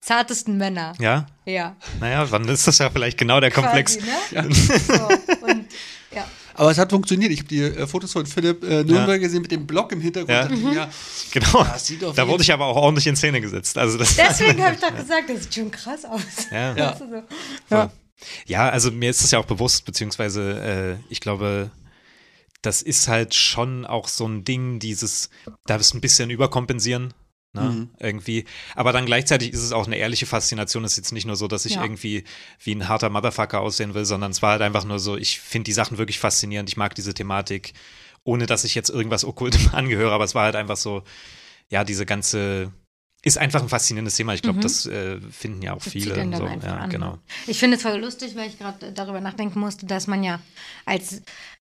zartesten 0.00 0.56
Männer. 0.58 0.94
ja, 1.00 1.26
Ja. 1.46 1.76
naja, 2.00 2.24
dann 2.26 2.46
ist 2.48 2.66
das 2.66 2.78
ja 2.78 2.90
vielleicht 2.90 3.16
genau 3.18 3.40
der 3.40 3.50
Komplex. 3.50 3.96
Quasi, 3.98 4.48
ne? 4.48 4.54
So, 4.54 5.46
und 5.46 5.66
ja. 6.14 6.26
Aber 6.56 6.70
es 6.70 6.78
hat 6.78 6.90
funktioniert. 6.90 7.32
Ich 7.32 7.38
habe 7.40 7.48
die 7.48 7.62
äh, 7.62 7.86
Fotos 7.86 8.12
von 8.12 8.24
Philipp 8.26 8.62
äh, 8.62 8.84
Nürnberg 8.84 9.20
gesehen 9.20 9.42
mit 9.42 9.50
dem 9.50 9.66
Block 9.66 9.90
im 9.90 10.00
Hintergrund. 10.00 10.30
Ja. 10.30 10.46
Ich 10.50 10.62
mir, 10.62 10.88
Genau. 11.32 11.64
Das 11.64 11.86
sieht 11.86 12.04
auf 12.04 12.14
Da 12.14 12.28
wurde 12.28 12.42
ich 12.44 12.52
aber 12.52 12.66
auch 12.66 12.76
ordentlich 12.76 13.08
in 13.08 13.16
Szene 13.16 13.40
gesetzt. 13.40 13.76
Also 13.76 13.98
das, 13.98 14.14
Deswegen 14.14 14.62
habe 14.62 14.74
ich 14.74 14.80
doch 14.80 14.94
gesagt, 14.96 15.30
das 15.30 15.42
sieht 15.44 15.54
schon 15.54 15.70
krass 15.72 16.04
aus. 16.04 16.20
ja. 16.52 16.76
Ja. 16.76 16.96
So. 17.68 17.90
Ja, 18.46 18.68
also 18.68 18.92
mir 18.92 19.10
ist 19.10 19.22
das 19.24 19.32
ja 19.32 19.40
auch 19.40 19.44
bewusst, 19.46 19.84
beziehungsweise 19.84 20.98
äh, 21.00 21.12
ich 21.12 21.18
glaube, 21.20 21.70
das 22.64 22.82
ist 22.82 23.08
halt 23.08 23.34
schon 23.34 23.84
auch 23.86 24.08
so 24.08 24.26
ein 24.26 24.44
Ding, 24.44 24.78
dieses, 24.78 25.30
da 25.66 25.76
ist 25.76 25.94
ein 25.94 26.00
bisschen 26.00 26.30
überkompensieren. 26.30 27.12
Ne, 27.56 27.60
Mhm. 27.62 27.90
irgendwie. 28.00 28.46
Aber 28.74 28.92
dann 28.92 29.06
gleichzeitig 29.06 29.52
ist 29.52 29.62
es 29.62 29.70
auch 29.70 29.86
eine 29.86 29.94
ehrliche 29.96 30.26
Faszination. 30.26 30.82
Es 30.84 30.92
ist 30.94 30.96
jetzt 30.96 31.12
nicht 31.12 31.24
nur 31.24 31.36
so, 31.36 31.46
dass 31.46 31.64
ich 31.66 31.74
Ja. 31.76 31.82
irgendwie 31.84 32.24
wie 32.64 32.74
ein 32.74 32.88
harter 32.88 33.10
Motherfucker 33.10 33.60
aussehen 33.60 33.94
will, 33.94 34.04
sondern 34.04 34.32
es 34.32 34.42
war 34.42 34.50
halt 34.52 34.62
einfach 34.62 34.84
nur 34.84 34.98
so, 34.98 35.16
ich 35.16 35.38
finde 35.38 35.66
die 35.66 35.72
Sachen 35.72 35.96
wirklich 35.96 36.18
faszinierend. 36.18 36.68
Ich 36.68 36.76
mag 36.76 36.96
diese 36.96 37.14
Thematik, 37.14 37.72
ohne 38.24 38.46
dass 38.46 38.64
ich 38.64 38.74
jetzt 38.74 38.88
irgendwas 38.90 39.24
Okkultem 39.24 39.60
angehöre, 39.72 40.10
aber 40.12 40.24
es 40.24 40.34
war 40.34 40.46
halt 40.46 40.56
einfach 40.56 40.76
so, 40.76 41.04
ja, 41.70 41.84
diese 41.84 42.04
ganze, 42.06 42.72
ist 43.22 43.38
einfach 43.38 43.62
ein 43.62 43.68
faszinierendes 43.68 44.16
Thema. 44.16 44.34
Ich 44.34 44.42
glaube, 44.42 44.58
Mhm. 44.58 44.62
das 44.62 44.86
äh, 44.86 45.20
finden 45.30 45.62
ja 45.62 45.74
auch 45.74 45.84
Das 45.84 45.92
viele. 45.92 46.12
dann 46.14 46.34
so. 46.34 46.44
einfach 46.46 46.66
Ja, 46.68 46.76
an. 46.78 46.90
genau. 46.90 47.18
Ich 47.46 47.60
finde 47.60 47.76
es 47.76 47.82
voll 47.82 48.00
lustig, 48.00 48.34
weil 48.34 48.48
ich 48.48 48.58
gerade 48.58 48.90
darüber 48.92 49.20
nachdenken 49.20 49.60
musste, 49.60 49.86
dass 49.86 50.08
man 50.08 50.24
ja 50.24 50.40
als 50.86 51.22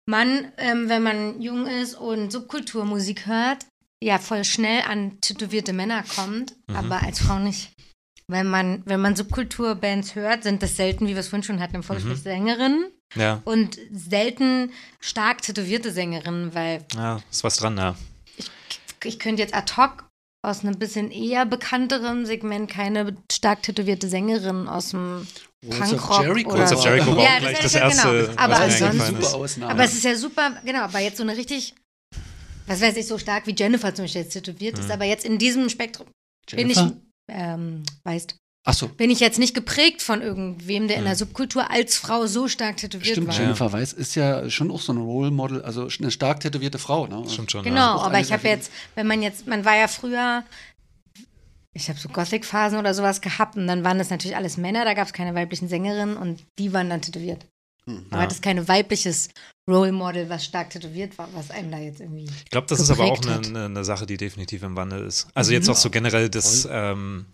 Mann, 0.07 0.51
ähm, 0.57 0.89
wenn 0.89 1.03
man 1.03 1.41
jung 1.41 1.67
ist 1.67 1.95
und 1.95 2.31
Subkulturmusik 2.31 3.25
hört, 3.27 3.65
ja 4.01 4.17
voll 4.19 4.43
schnell 4.43 4.81
an 4.87 5.19
tätowierte 5.21 5.73
Männer 5.73 6.03
kommt, 6.15 6.55
Mhm. 6.67 6.75
aber 6.75 7.03
als 7.03 7.19
Frau 7.19 7.39
nicht. 7.39 7.71
Wenn 8.29 8.47
man, 8.47 8.83
wenn 8.85 8.99
man 9.01 9.15
Subkulturbands 9.15 10.15
hört, 10.15 10.43
sind 10.43 10.61
das 10.61 10.75
selten, 10.75 11.07
wie 11.07 11.11
wir 11.13 11.19
es 11.19 11.29
vorhin 11.29 11.43
schon 11.43 11.59
hatten, 11.59 11.75
im 11.75 11.81
Mhm. 11.81 11.85
Volkslied 11.85 12.17
Sängerinnen 12.17 12.87
Ja, 13.15 13.41
und 13.45 13.77
selten 13.91 14.71
stark 14.99 15.41
tätowierte 15.41 15.91
Sängerinnen, 15.91 16.53
weil 16.53 16.83
ja, 16.95 17.21
ist 17.31 17.43
was 17.45 17.55
dran, 17.57 17.77
ja. 17.77 17.95
ich 19.03 19.17
könnte 19.19 19.41
jetzt 19.41 19.53
ad 19.55 19.73
hoc 19.77 20.05
aus 20.45 20.61
einem 20.61 20.77
bisschen 20.77 21.09
eher 21.11 21.45
bekannteren 21.45 22.25
Segment 22.25 22.69
keine 22.69 23.15
stark 23.31 23.63
tätowierte 23.63 24.07
Sängerin 24.09 24.67
aus 24.67 24.89
dem 24.89 25.25
Punkrock 25.65 26.21
Jericho. 26.23 26.49
oder 26.51 26.59
Walls 26.59 26.71
of 26.73 26.83
Jericho 26.83 27.15
war 27.15 27.23
Ja, 27.23 27.29
auch 27.29 27.33
das 27.33 27.41
gleich 27.41 27.53
ist 27.53 27.63
das 27.65 27.73
ja 27.73 27.89
genau. 27.89 28.13
erste, 28.13 28.39
Aber 28.39 28.53
was 28.53 28.79
Das 28.79 28.93
mir 28.93 29.45
ist. 29.45 29.61
Aber 29.63 29.83
es 29.83 29.93
ist 29.93 30.03
ja 30.03 30.15
super, 30.15 30.51
genau, 30.63 30.81
aber 30.81 30.99
jetzt 30.99 31.17
so 31.17 31.23
eine 31.23 31.35
richtig, 31.35 31.73
was 32.67 32.81
weiß 32.81 32.95
ich, 32.97 33.07
so 33.07 33.17
stark 33.17 33.47
wie 33.47 33.55
Jennifer 33.57 33.93
zum 33.95 34.05
Beispiel 34.05 34.21
jetzt 34.21 34.33
tätowiert 34.33 34.77
ist, 34.77 34.85
Mhm. 34.85 34.91
aber 34.91 35.05
jetzt 35.05 35.25
in 35.25 35.37
diesem 35.37 35.69
Spektrum 35.69 36.07
bin 36.51 36.69
ich, 36.69 36.77
Jennifer? 36.77 36.97
ähm, 37.29 37.83
weißt, 38.03 38.35
Ach 38.69 38.73
so, 38.73 38.89
bin 38.89 39.09
ich 39.09 39.21
jetzt 39.21 39.39
nicht 39.39 39.53
geprägt 39.55 40.01
von 40.01 40.21
irgendwem, 40.21 40.89
der 40.89 40.97
in 40.97 41.05
der 41.05 41.13
Mhm. 41.13 41.17
Subkultur 41.19 41.71
als 41.71 41.95
Frau 41.97 42.27
so 42.27 42.49
stark 42.49 42.75
tätowiert 42.77 43.13
stimmt. 43.13 43.27
war. 43.29 43.35
Jennifer 43.39 43.71
Weiß 43.71 43.93
ist 43.93 44.13
ja 44.15 44.49
schon 44.49 44.69
auch 44.71 44.81
so 44.81 44.91
ein 44.91 44.97
Role 44.97 45.31
Model, 45.31 45.61
also 45.61 45.87
eine 45.99 46.11
stark 46.11 46.41
tätowierte 46.41 46.77
Frau. 46.77 47.07
Ne? 47.07 47.23
Stimmt 47.29 47.49
schon. 47.49 47.63
Genau, 47.63 48.01
aber 48.01 48.19
ich 48.19 48.33
habe 48.33 48.45
jetzt, 48.47 48.69
wenn 48.95 49.07
man 49.07 49.21
jetzt, 49.21 49.47
man 49.47 49.63
war 49.63 49.77
ja 49.77 49.87
früher, 49.87 50.43
ich 51.75 51.89
habe 51.89 52.00
so 52.00 52.09
Gothic-Phasen 52.09 52.79
oder 52.79 52.93
sowas 52.93 53.21
gehabt 53.21 53.55
und 53.55 53.67
dann 53.67 53.83
waren 53.83 53.97
das 53.97 54.09
natürlich 54.09 54.36
alles 54.38 54.57
Männer, 54.57 54.86
da 54.86 54.93
gab 54.93 55.07
es 55.07 55.13
keine 55.13 55.36
weiblichen 55.36 55.67
Sängerinnen 55.67 56.17
und 56.17 56.43
die 56.59 56.74
waren 56.74 56.89
dann 56.89 57.01
tätowiert. 57.01 57.45
Hm. 57.86 58.05
Aber 58.09 58.21
Ja. 58.21 58.25
das 58.27 58.36
ist 58.36 58.43
kein 58.43 58.67
weibliches 58.67 59.29
Role 59.69 59.91
Model, 59.91 60.29
was 60.29 60.45
stark 60.45 60.69
tätowiert 60.69 61.17
war, 61.17 61.27
was 61.33 61.51
einem 61.51 61.71
da 61.71 61.77
jetzt 61.77 62.00
irgendwie. 62.01 62.25
Ich 62.45 62.50
glaube, 62.51 62.67
das 62.67 62.79
ist 62.79 62.89
aber 62.89 63.05
auch 63.05 63.21
eine, 63.21 63.36
hat. 63.36 63.47
eine, 63.47 63.65
eine 63.65 63.83
Sache, 63.86 64.05
die 64.05 64.17
definitiv 64.17 64.63
im 64.63 64.75
Wandel 64.75 65.05
ist. 65.05 65.27
Also 65.33 65.51
Mhm. 65.51 65.55
jetzt 65.55 65.69
auch 65.69 65.75
so 65.75 65.89
generell 65.89 66.29
das, 66.29 66.67
ähm, 66.71 67.25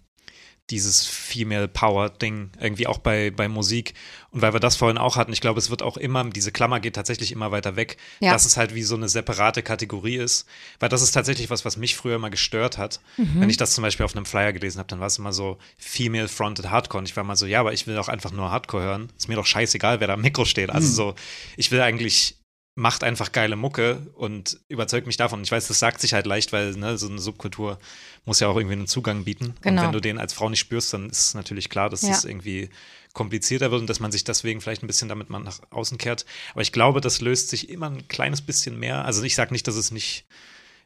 dieses 0.70 1.05
Female 1.05 1.67
Power 1.67 2.10
Ding 2.10 2.51
irgendwie 2.60 2.88
auch 2.88 2.98
bei, 2.98 3.32
bei 3.32 3.48
Musik. 3.50 3.93
Und 4.32 4.41
weil 4.41 4.53
wir 4.53 4.62
das 4.62 4.75
vorhin 4.77 4.98
auch 4.98 5.17
hatten, 5.17 5.34
ich 5.34 5.41
glaube, 5.41 5.60
es 5.60 5.70
wird 5.70 5.82
auch 5.84 5.98
immer, 5.98 6.24
diese 6.29 6.51
Klammer 6.53 6.79
geht 6.79 6.96
tatsächlich 6.96 7.32
immer 7.34 7.51
weiter 7.51 7.75
weg, 7.75 7.98
Ja. 8.22 8.32
dass 8.32 8.46
es 8.46 8.55
halt 8.55 8.74
wie 8.74 8.84
so 8.84 8.96
eine 8.96 9.10
separate 9.10 9.62
Kategorie 9.62 10.15
ist. 10.15 10.48
Weil 10.79 10.89
das 10.89 11.01
ist 11.01 11.12
tatsächlich 11.12 11.50
was, 11.50 11.65
was 11.65 11.75
mich 11.77 11.96
früher 11.98 12.15
immer 12.15 12.29
gestört 12.29 12.77
hat. 12.77 13.01
Mhm. 13.17 13.41
Wenn 13.41 13.50
ich 13.50 13.58
das 13.58 13.74
zum 13.74 13.82
Beispiel 13.82 14.05
auf 14.05 14.15
einem 14.15 14.25
Flyer 14.25 14.53
gelesen 14.53 14.79
habe, 14.79 14.88
dann 14.88 15.00
war 15.01 15.08
es 15.08 15.17
immer 15.17 15.34
so 15.34 15.58
Female 15.77 16.29
Fronted 16.29 16.70
Hardcore. 16.70 17.00
Und 17.00 17.10
ich 17.10 17.15
war 17.17 17.24
mal 17.25 17.36
so, 17.36 17.46
ja, 17.46 17.60
aber 17.60 17.74
ich 17.74 17.86
will 17.86 17.98
auch 17.98 18.08
einfach 18.08 18.32
nur 18.32 18.50
Hardcore 18.50 18.84
hören. 18.84 19.10
Ist 19.17 19.27
mir 19.27 19.36
doch 19.36 19.46
scheißegal, 19.46 20.00
wer 20.00 20.08
da 20.08 20.13
am 20.13 20.22
Mikro 20.22 20.46
steht. 20.46 20.70
Also 20.70 20.88
Mhm. 20.88 20.93
so, 20.93 21.15
ich 21.58 21.72
will 21.72 21.82
eigentlich 21.82 22.38
macht 22.75 23.03
einfach 23.03 23.32
geile 23.32 23.56
Mucke 23.56 24.08
und 24.15 24.60
überzeugt 24.68 25.06
mich 25.06 25.18
davon. 25.18 25.44
Ich 25.44 25.51
weiß, 25.51 25.68
das 25.68 25.77
sagt 25.77 26.01
sich 26.01 26.13
halt 26.13 26.25
leicht, 26.25 26.53
weil 26.53 26.72
ne, 26.75 26.98
so 26.98 27.08
eine 27.08 27.20
Subkultur 27.20 27.77
muss 28.25 28.39
ja 28.39 28.48
auch 28.48 28.56
irgendwie 28.56 28.74
einen 28.74 28.88
Zugang 28.88 29.25
bieten. 29.25 29.53
Genau. 29.62 29.82
Und 29.82 29.88
wenn 29.88 29.94
du 29.94 30.00
den 30.00 30.18
als 30.18 30.34
Frau 30.34 30.50
nicht 30.50 30.60
spürst, 30.60 30.92
dann 30.94 31.10
ist 31.10 31.20
es 31.20 31.34
natürlich 31.36 31.70
klar, 31.70 31.89
dass 31.89 32.01
Ja. 32.01 32.12
es 32.12 32.25
irgendwie 32.25 32.70
komplizierter 33.13 33.70
wird 33.70 33.82
und 33.82 33.88
dass 33.89 34.00
man 34.00 34.12
sich 34.12 34.24
deswegen 34.24 34.60
vielleicht 34.60 34.82
ein 34.82 34.88
bisschen 34.88 35.08
damit 35.08 35.30
mal 35.30 35.38
nach 35.39 35.60
außen 35.70 36.00
kehrt. 36.00 36.25
Aber 36.53 36.62
ich 36.62 36.72
glaube, 36.72 37.00
das 37.00 37.22
löst 37.22 37.50
sich 37.50 37.70
immer 37.70 37.92
ein 37.92 38.08
kleines 38.08 38.42
bisschen 38.42 38.80
mehr. 38.80 39.06
Also 39.06 39.22
ich 39.22 39.36
sage 39.36 39.53
nicht, 39.53 39.68
dass 39.68 39.75
es 39.75 39.92
nicht 39.92 40.25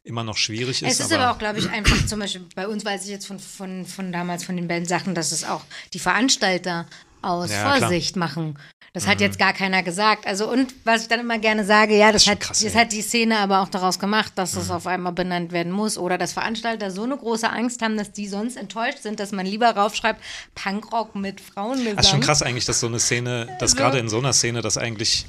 immer 0.03 0.23
noch 0.25 0.35
schwierig 0.37 0.81
ist. 0.83 0.91
Es 0.91 0.99
ist 0.99 1.13
aber 1.13 1.31
auch, 1.31 1.37
glaube 1.37 1.59
ich, 1.59 1.69
einfach 1.69 2.05
zum 2.05 2.19
Beispiel 2.19 2.45
bei 2.55 2.67
uns 2.67 2.83
weiß 2.83 3.03
ich 3.03 3.09
jetzt 3.09 3.27
von, 3.27 3.39
von, 3.39 3.85
von 3.85 4.11
damals 4.11 4.43
von 4.43 4.55
den 4.57 4.67
Bandsachen, 4.67 5.15
dass 5.15 5.31
es 5.31 5.45
auch 5.45 5.63
die 5.93 5.99
Veranstalter 5.99 6.85
aus 7.21 7.51
Ja, 7.51 7.61
klar. 7.61 7.75
Mhm. 7.75 7.79
Vorsicht 7.81 8.15
machen. 8.15 8.59
Das 8.93 9.05
hat 9.05 9.21
jetzt 9.21 9.37
gar 9.37 9.53
keiner 9.53 9.83
gesagt. 9.83 10.25
Also 10.25 10.49
und 10.49 10.73
was 10.83 11.03
ich 11.03 11.07
dann 11.07 11.19
immer 11.19 11.37
gerne 11.37 11.63
sage, 11.65 11.95
ja, 11.95 12.11
das, 12.11 12.23
schon 12.23 12.31
hat, 12.33 12.39
krass, 12.39 12.59
das 12.63 12.73
hat 12.73 12.91
die 12.93 13.01
Szene 13.01 13.37
aber 13.37 13.61
auch 13.61 13.69
daraus 13.69 13.99
gemacht, 13.99 14.33
dass 14.35 14.55
Mhm. 14.55 14.61
es 14.61 14.71
auf 14.71 14.87
einmal 14.87 15.11
benannt 15.11 15.51
werden 15.51 15.71
muss 15.71 15.97
oder 15.99 16.17
dass 16.17 16.33
Veranstalter 16.33 16.89
so 16.89 17.03
eine 17.03 17.15
große 17.15 17.47
Angst 17.49 17.81
haben, 17.83 17.95
dass 17.97 18.11
die 18.11 18.27
sonst 18.27 18.55
enttäuscht 18.57 18.99
sind, 19.03 19.19
dass 19.19 19.31
man 19.31 19.45
lieber 19.45 19.69
raufschreibt 19.69 20.19
Punkrock 20.55 21.15
mit 21.15 21.41
Frauengesang. 21.41 21.95
Das 21.95 22.05
ist 22.07 22.11
schon 22.11 22.21
krass 22.21 22.41
eigentlich, 22.41 22.65
dass 22.65 22.79
so 22.79 22.87
eine 22.87 22.99
Szene, 22.99 23.45
dass 23.59 23.73
Also- 23.73 23.75
gerade 23.75 23.99
in 23.99 24.09
so 24.09 24.17
einer 24.17 24.33
Szene, 24.33 24.61
dass 24.61 24.77
eigentlich 24.77 25.25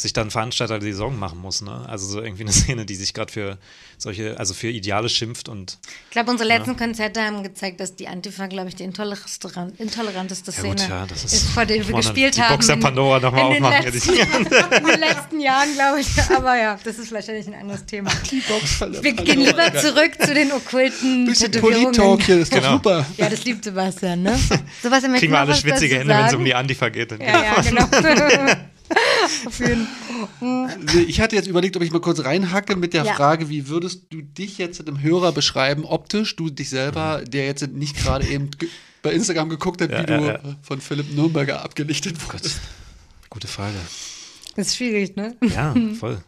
sich 0.00 0.12
dann 0.14 0.30
Veranstalter 0.30 0.78
die 0.78 0.92
Sorgen 0.92 1.18
machen 1.18 1.38
muss, 1.40 1.60
ne? 1.60 1.84
Also 1.88 2.06
so 2.06 2.22
irgendwie 2.22 2.44
eine 2.44 2.52
Szene, 2.60 2.86
die 2.86 2.94
sich 2.94 3.12
gerade 3.12 3.30
für 3.30 3.58
solche, 3.98 4.38
also 4.38 4.54
für 4.54 4.68
Ideale 4.68 5.08
schimpft 5.10 5.48
und 5.50 5.76
Ich 6.06 6.10
glaube, 6.12 6.30
unsere 6.30 6.48
letzten 6.48 6.74
Konzerte 6.76 7.20
haben 7.22 7.42
gezeigt, 7.42 7.80
dass 7.80 7.96
die 7.96 8.08
Antifa, 8.08 8.46
glaube 8.46 8.68
ich, 8.70 8.76
die 8.76 8.84
intoleran- 8.84 9.72
intoleranteste 9.78 10.52
ja 10.52 10.56
Szene 10.58 10.68
gut, 10.76 10.88
ja, 10.88 11.04
das 11.06 11.24
ist, 11.24 11.48
vor 11.50 11.66
der 11.66 11.86
wir 11.86 11.94
gespielt 11.96 12.36
die 12.36 12.40
haben. 12.42 12.54
Box 12.54 12.66
der 12.68 12.76
Pandora 12.76 13.20
nochmal 13.20 13.48
in 13.48 13.52
den 13.54 13.64
aufmachen. 13.64 13.92
letzten, 13.92 14.12
in 14.78 14.86
den 14.86 15.00
letzten 15.00 15.40
Jahren, 15.40 15.74
glaube 15.74 16.00
ich. 16.00 16.08
Aber 16.34 16.56
ja, 16.58 16.78
das 16.82 16.98
ist 16.98 17.12
wahrscheinlich 17.12 17.46
ein 17.48 17.54
anderes 17.54 17.84
Thema. 17.84 18.10
Wir 19.02 19.12
gehen 19.12 19.40
lieber 19.40 19.74
zurück 19.74 20.12
zu 20.18 20.32
den 20.32 20.50
okkulten 20.52 21.26
Bisschen. 21.26 21.52
Polit-Talk 21.52 22.22
hier, 22.22 22.38
ist 22.38 22.52
doch 22.52 22.58
Genau. 22.58 22.72
super. 22.72 23.04
Ja, 23.18 23.28
das 23.28 23.44
liebt 23.44 23.64
Sebastian, 23.64 24.22
ne? 24.22 24.38
Sebastian, 24.82 25.14
Kriegen 25.16 25.32
wir 25.32 25.40
alle 25.40 25.54
schwitzige 25.54 25.98
Hände, 25.98 26.14
wenn 26.14 26.24
es 26.26 26.34
um 26.34 26.44
die 26.44 26.54
Antifa 26.54 26.88
geht. 26.88 27.10
Dann 27.12 27.20
Ja, 27.20 27.42
ja, 27.42 27.60
genau. 27.60 27.84
Auf 29.46 29.60
jeden 29.60 29.86
Ich 31.06 31.20
hatte 31.20 31.36
jetzt 31.36 31.46
überlegt, 31.48 31.76
ob 31.76 31.82
ich 31.82 31.92
mal 31.92 32.00
kurz 32.00 32.24
reinhacke 32.24 32.76
mit 32.76 32.92
der 32.94 33.04
Ja. 33.04 33.14
Frage, 33.14 33.48
wie 33.48 33.68
würdest 33.68 34.04
du 34.10 34.20
dich 34.22 34.58
jetzt 34.58 34.86
dem 34.86 35.00
Hörer 35.00 35.32
beschreiben, 35.32 35.84
optisch, 35.84 36.36
du 36.36 36.50
dich 36.50 36.68
selber, 36.70 37.22
der 37.26 37.46
jetzt 37.46 37.66
nicht 37.68 37.96
gerade 37.96 38.26
eben 38.26 38.50
bei 39.02 39.12
Instagram 39.12 39.48
geguckt 39.48 39.80
hat, 39.80 39.90
Ja, 39.90 40.06
wie 40.06 40.10
ja, 40.12 40.18
du 40.18 40.24
ja. 40.26 40.34
äh, 40.34 40.56
von 40.62 40.80
Philipp 40.80 41.14
Nürnberger 41.14 41.62
abgelichtet 41.64 42.16
wurdest. 42.26 42.60
Gute 43.30 43.46
Frage. 43.48 43.76
Das 44.56 44.68
ist 44.68 44.76
schwierig, 44.76 45.14
ne? 45.16 45.36
Ja, 45.40 45.74
voll. 45.98 46.22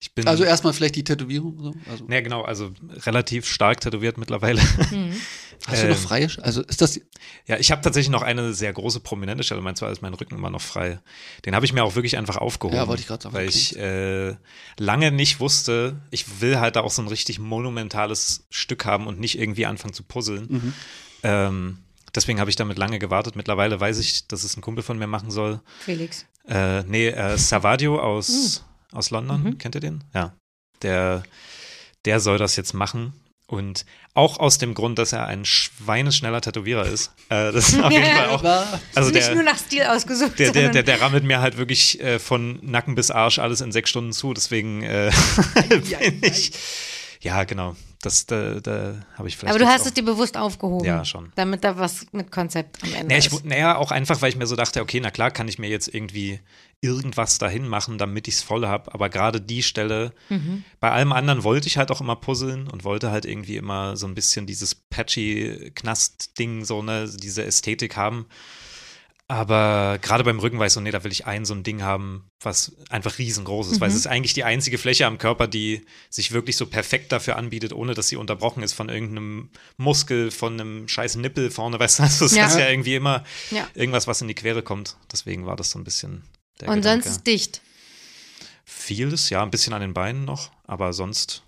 Ich 0.00 0.14
bin. 0.14 0.28
Also 0.28 0.44
erstmal 0.44 0.72
vielleicht 0.72 0.94
die 0.94 1.02
Tätowierung. 1.02 1.60
So. 1.60 1.74
Also, 1.90 2.06
ja, 2.08 2.20
genau, 2.20 2.42
also 2.42 2.70
relativ 3.04 3.46
stark 3.46 3.80
tätowiert 3.80 4.16
mittlerweile. 4.16 4.60
hast 4.60 4.92
du 4.92 5.88
noch 5.88 5.96
ähm, 5.96 6.02
freie? 6.02 6.28
Also 6.40 6.62
ist 6.62 6.80
das 6.80 7.00
Ja, 7.46 7.56
ich 7.58 7.72
habe 7.72 7.82
tatsächlich 7.82 8.10
noch 8.10 8.22
eine 8.22 8.54
sehr 8.54 8.72
große 8.72 9.00
prominente 9.00 9.42
Stelle. 9.42 9.60
Und 9.60 9.76
zwar 9.76 9.90
ist 9.90 10.00
mein 10.00 10.14
Rücken 10.14 10.36
immer 10.36 10.50
noch 10.50 10.60
frei. 10.60 11.00
Den 11.46 11.56
habe 11.56 11.66
ich 11.66 11.72
mir 11.72 11.82
auch 11.82 11.96
wirklich 11.96 12.16
einfach 12.16 12.36
aufgehoben. 12.36 12.76
Ja, 12.76 12.86
wollte 12.86 13.00
ich 13.00 13.08
gerade 13.08 13.24
sagen, 13.24 13.34
Weil 13.34 13.48
okay. 13.48 13.56
ich 13.58 13.76
äh, 13.76 14.36
lange 14.78 15.10
nicht 15.10 15.40
wusste, 15.40 16.00
ich 16.12 16.40
will 16.40 16.60
halt 16.60 16.76
da 16.76 16.82
auch 16.82 16.92
so 16.92 17.02
ein 17.02 17.08
richtig 17.08 17.40
monumentales 17.40 18.46
Stück 18.50 18.84
haben 18.84 19.08
und 19.08 19.18
nicht 19.18 19.36
irgendwie 19.38 19.66
anfangen 19.66 19.94
zu 19.94 20.04
puzzeln. 20.04 20.46
Mhm. 20.48 20.74
Ähm, 21.24 21.78
deswegen 22.14 22.38
habe 22.38 22.50
ich 22.50 22.56
damit 22.56 22.78
lange 22.78 23.00
gewartet. 23.00 23.34
Mittlerweile 23.34 23.80
weiß 23.80 23.98
ich, 23.98 24.28
dass 24.28 24.44
es 24.44 24.56
ein 24.56 24.60
Kumpel 24.60 24.84
von 24.84 24.96
mir 24.96 25.08
machen 25.08 25.32
soll. 25.32 25.60
Felix. 25.80 26.24
Äh, 26.46 26.84
nee, 26.84 27.08
äh, 27.08 27.36
Savadio 27.36 28.00
aus, 28.00 28.28
Hm. 28.28 28.67
Aus 28.92 29.10
London. 29.10 29.42
Mhm. 29.42 29.58
Kennt 29.58 29.74
ihr 29.74 29.80
den? 29.80 30.04
Ja. 30.14 30.34
Der, 30.82 31.22
der 32.04 32.20
soll 32.20 32.38
das 32.38 32.56
jetzt 32.56 32.72
machen. 32.74 33.12
Und 33.46 33.86
auch 34.12 34.38
aus 34.38 34.58
dem 34.58 34.74
Grund, 34.74 34.98
dass 34.98 35.14
er 35.14 35.26
ein 35.26 35.46
schweineschneller 35.46 36.42
Tätowierer 36.42 36.84
ist. 36.84 37.12
Äh, 37.30 37.50
das 37.50 37.70
ist 37.70 37.82
auf 37.82 37.90
jeden 37.90 38.04
Fall 38.14 38.28
auch. 38.28 38.44
Also 38.94 39.10
Nicht 39.10 39.26
der, 39.26 39.34
nur 39.34 39.42
nach 39.42 39.56
Stil 39.58 39.84
ausgesucht, 39.84 40.38
der, 40.38 40.52
der, 40.52 40.68
der, 40.68 40.82
der 40.82 41.00
rammelt 41.00 41.24
mir 41.24 41.40
halt 41.40 41.56
wirklich 41.56 41.98
äh, 42.02 42.18
von 42.18 42.58
Nacken 42.62 42.94
bis 42.94 43.10
Arsch 43.10 43.38
alles 43.38 43.62
in 43.62 43.72
sechs 43.72 43.88
Stunden 43.88 44.12
zu. 44.12 44.34
Deswegen 44.34 44.82
äh, 44.82 45.10
bin 45.70 46.20
ich. 46.22 46.52
Ja, 47.20 47.44
genau. 47.44 47.74
Das, 48.00 48.26
da, 48.26 48.60
da 48.60 48.94
habe 49.16 49.26
ich 49.26 49.36
vielleicht. 49.36 49.52
Aber 49.54 49.58
du 49.64 49.68
hast 49.68 49.82
auch- 49.82 49.86
es 49.86 49.94
dir 49.94 50.04
bewusst 50.04 50.36
aufgehoben. 50.36 50.84
Ja, 50.86 51.04
schon. 51.04 51.32
Damit 51.34 51.64
da 51.64 51.78
was 51.78 52.06
mit 52.12 52.30
Konzept 52.30 52.80
am 52.84 52.90
Ende 52.94 53.06
Naja, 53.06 53.18
ich, 53.18 53.26
ist. 53.26 53.44
naja, 53.44 53.76
auch 53.76 53.90
einfach, 53.90 54.22
weil 54.22 54.28
ich 54.30 54.36
mir 54.36 54.46
so 54.46 54.54
dachte, 54.54 54.80
okay, 54.82 55.00
na 55.00 55.10
klar, 55.10 55.32
kann 55.32 55.48
ich 55.48 55.58
mir 55.58 55.68
jetzt 55.68 55.92
irgendwie 55.92 56.38
irgendwas 56.80 57.38
dahin 57.38 57.66
machen, 57.66 57.98
damit 57.98 58.28
ich 58.28 58.34
es 58.36 58.42
voll 58.42 58.64
habe. 58.68 58.94
Aber 58.94 59.08
gerade 59.08 59.40
die 59.40 59.64
Stelle, 59.64 60.12
Mhm. 60.28 60.62
bei 60.78 60.92
allem 60.92 61.12
anderen 61.12 61.42
wollte 61.42 61.66
ich 61.66 61.76
halt 61.76 61.90
auch 61.90 62.00
immer 62.00 62.14
puzzeln 62.14 62.68
und 62.68 62.84
wollte 62.84 63.10
halt 63.10 63.24
irgendwie 63.24 63.56
immer 63.56 63.96
so 63.96 64.06
ein 64.06 64.14
bisschen 64.14 64.46
dieses 64.46 64.76
patchy 64.76 65.72
Knast-Ding, 65.74 66.64
so, 66.64 66.82
ne, 66.82 67.10
diese 67.12 67.44
Ästhetik 67.44 67.96
haben. 67.96 68.26
Aber 69.30 69.98
gerade 70.00 70.24
beim 70.24 70.38
Rücken 70.38 70.58
war 70.58 70.66
ich 70.66 70.72
so, 70.72 70.80
nee, 70.80 70.90
da 70.90 71.04
will 71.04 71.12
ich 71.12 71.26
ein 71.26 71.44
so 71.44 71.52
ein 71.52 71.62
Ding 71.62 71.82
haben, 71.82 72.26
was 72.42 72.72
einfach 72.88 73.18
riesengroß 73.18 73.70
ist, 73.72 73.80
weil 73.80 73.88
es 73.88 73.94
Mhm. 73.94 73.98
ist 73.98 74.06
eigentlich 74.06 74.32
die 74.32 74.44
einzige 74.44 74.78
Fläche 74.78 75.04
am 75.06 75.18
Körper, 75.18 75.46
die 75.46 75.84
sich 76.08 76.32
wirklich 76.32 76.56
so 76.56 76.64
perfekt 76.64 77.12
dafür 77.12 77.36
anbietet, 77.36 77.74
ohne 77.74 77.92
dass 77.92 78.08
sie 78.08 78.16
unterbrochen 78.16 78.62
ist 78.62 78.72
von 78.72 78.88
irgendeinem 78.88 79.50
Muskel, 79.76 80.30
von 80.30 80.58
einem 80.58 80.88
scheiß 80.88 81.16
Nippel 81.16 81.50
vorne, 81.50 81.78
weißt 81.80 81.98
du, 81.98 82.02
also 82.04 82.24
es 82.24 82.34
Ja. 82.34 82.46
ist 82.46 82.58
ja 82.58 82.70
irgendwie 82.70 82.94
immer 82.94 83.22
Ja. 83.50 83.68
irgendwas, 83.74 84.06
was 84.06 84.22
in 84.22 84.28
die 84.28 84.34
Quere 84.34 84.62
kommt. 84.62 84.96
Deswegen 85.12 85.44
war 85.44 85.56
das 85.56 85.72
so 85.72 85.78
ein 85.78 85.84
bisschen 85.84 86.22
der 86.60 86.70
Und 86.70 86.76
Gedanke. 86.76 87.04
sonst 87.04 87.16
ist 87.18 87.26
dicht. 87.26 87.60
Vieles, 88.64 89.28
ja, 89.30 89.42
ein 89.42 89.50
bisschen 89.50 89.74
an 89.74 89.82
den 89.82 89.92
Beinen 89.94 90.24
noch, 90.24 90.50
aber 90.66 90.92
sonst 90.94 91.42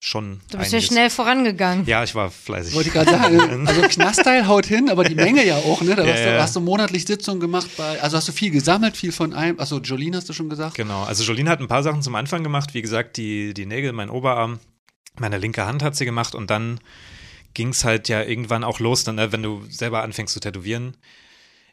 schon 0.00 0.40
Du 0.50 0.58
bist 0.58 0.72
ja 0.72 0.80
schnell 0.80 1.10
vorangegangen. 1.10 1.86
Ja, 1.86 2.04
ich 2.04 2.14
war 2.14 2.30
fleißig. 2.30 2.74
wollte 2.74 2.88
ich 2.88 2.94
gerade 2.94 3.10
sagen, 3.10 3.66
also 3.66 3.80
Knastteil 3.82 4.46
haut 4.46 4.66
hin, 4.66 4.88
aber 4.90 5.04
die 5.04 5.14
Menge 5.14 5.44
ja 5.44 5.56
auch, 5.56 5.80
ne? 5.80 5.96
Da 5.96 6.04
Ja, 6.04 6.12
hast, 6.12 6.20
du, 6.24 6.28
ja. 6.34 6.42
hast 6.42 6.56
du 6.56 6.60
monatlich 6.60 7.04
Sitzungen 7.06 7.40
gemacht 7.40 7.68
bei, 7.76 8.00
also 8.02 8.16
hast 8.16 8.28
du 8.28 8.32
viel 8.32 8.50
gesammelt, 8.50 8.96
viel 8.96 9.10
von 9.12 9.32
einem, 9.32 9.58
also 9.58 9.78
Jolene 9.80 10.18
hast 10.18 10.28
du 10.28 10.32
schon 10.32 10.48
gesagt. 10.48 10.74
Genau, 10.76 11.02
also 11.04 11.24
Jolene 11.24 11.50
hat 11.50 11.60
ein 11.60 11.68
paar 11.68 11.82
Sachen 11.82 12.02
zum 12.02 12.14
Anfang 12.14 12.42
gemacht. 12.42 12.74
Wie 12.74 12.82
gesagt, 12.82 13.16
die, 13.16 13.54
die 13.54 13.66
Nägel, 13.66 13.92
mein 13.92 14.10
Oberarm, 14.10 14.60
meine 15.18 15.38
linke 15.38 15.66
Hand 15.66 15.82
hat 15.82 15.96
sie 15.96 16.04
gemacht 16.04 16.34
und 16.34 16.50
dann 16.50 16.78
ging 17.54 17.68
es 17.70 17.84
halt 17.84 18.08
ja 18.10 18.22
irgendwann 18.22 18.64
auch 18.64 18.80
los, 18.80 19.02
dann, 19.04 19.14
ne, 19.16 19.32
wenn 19.32 19.42
du 19.42 19.64
selber 19.70 20.02
anfängst 20.02 20.34
zu 20.34 20.40
tätowieren. 20.40 20.96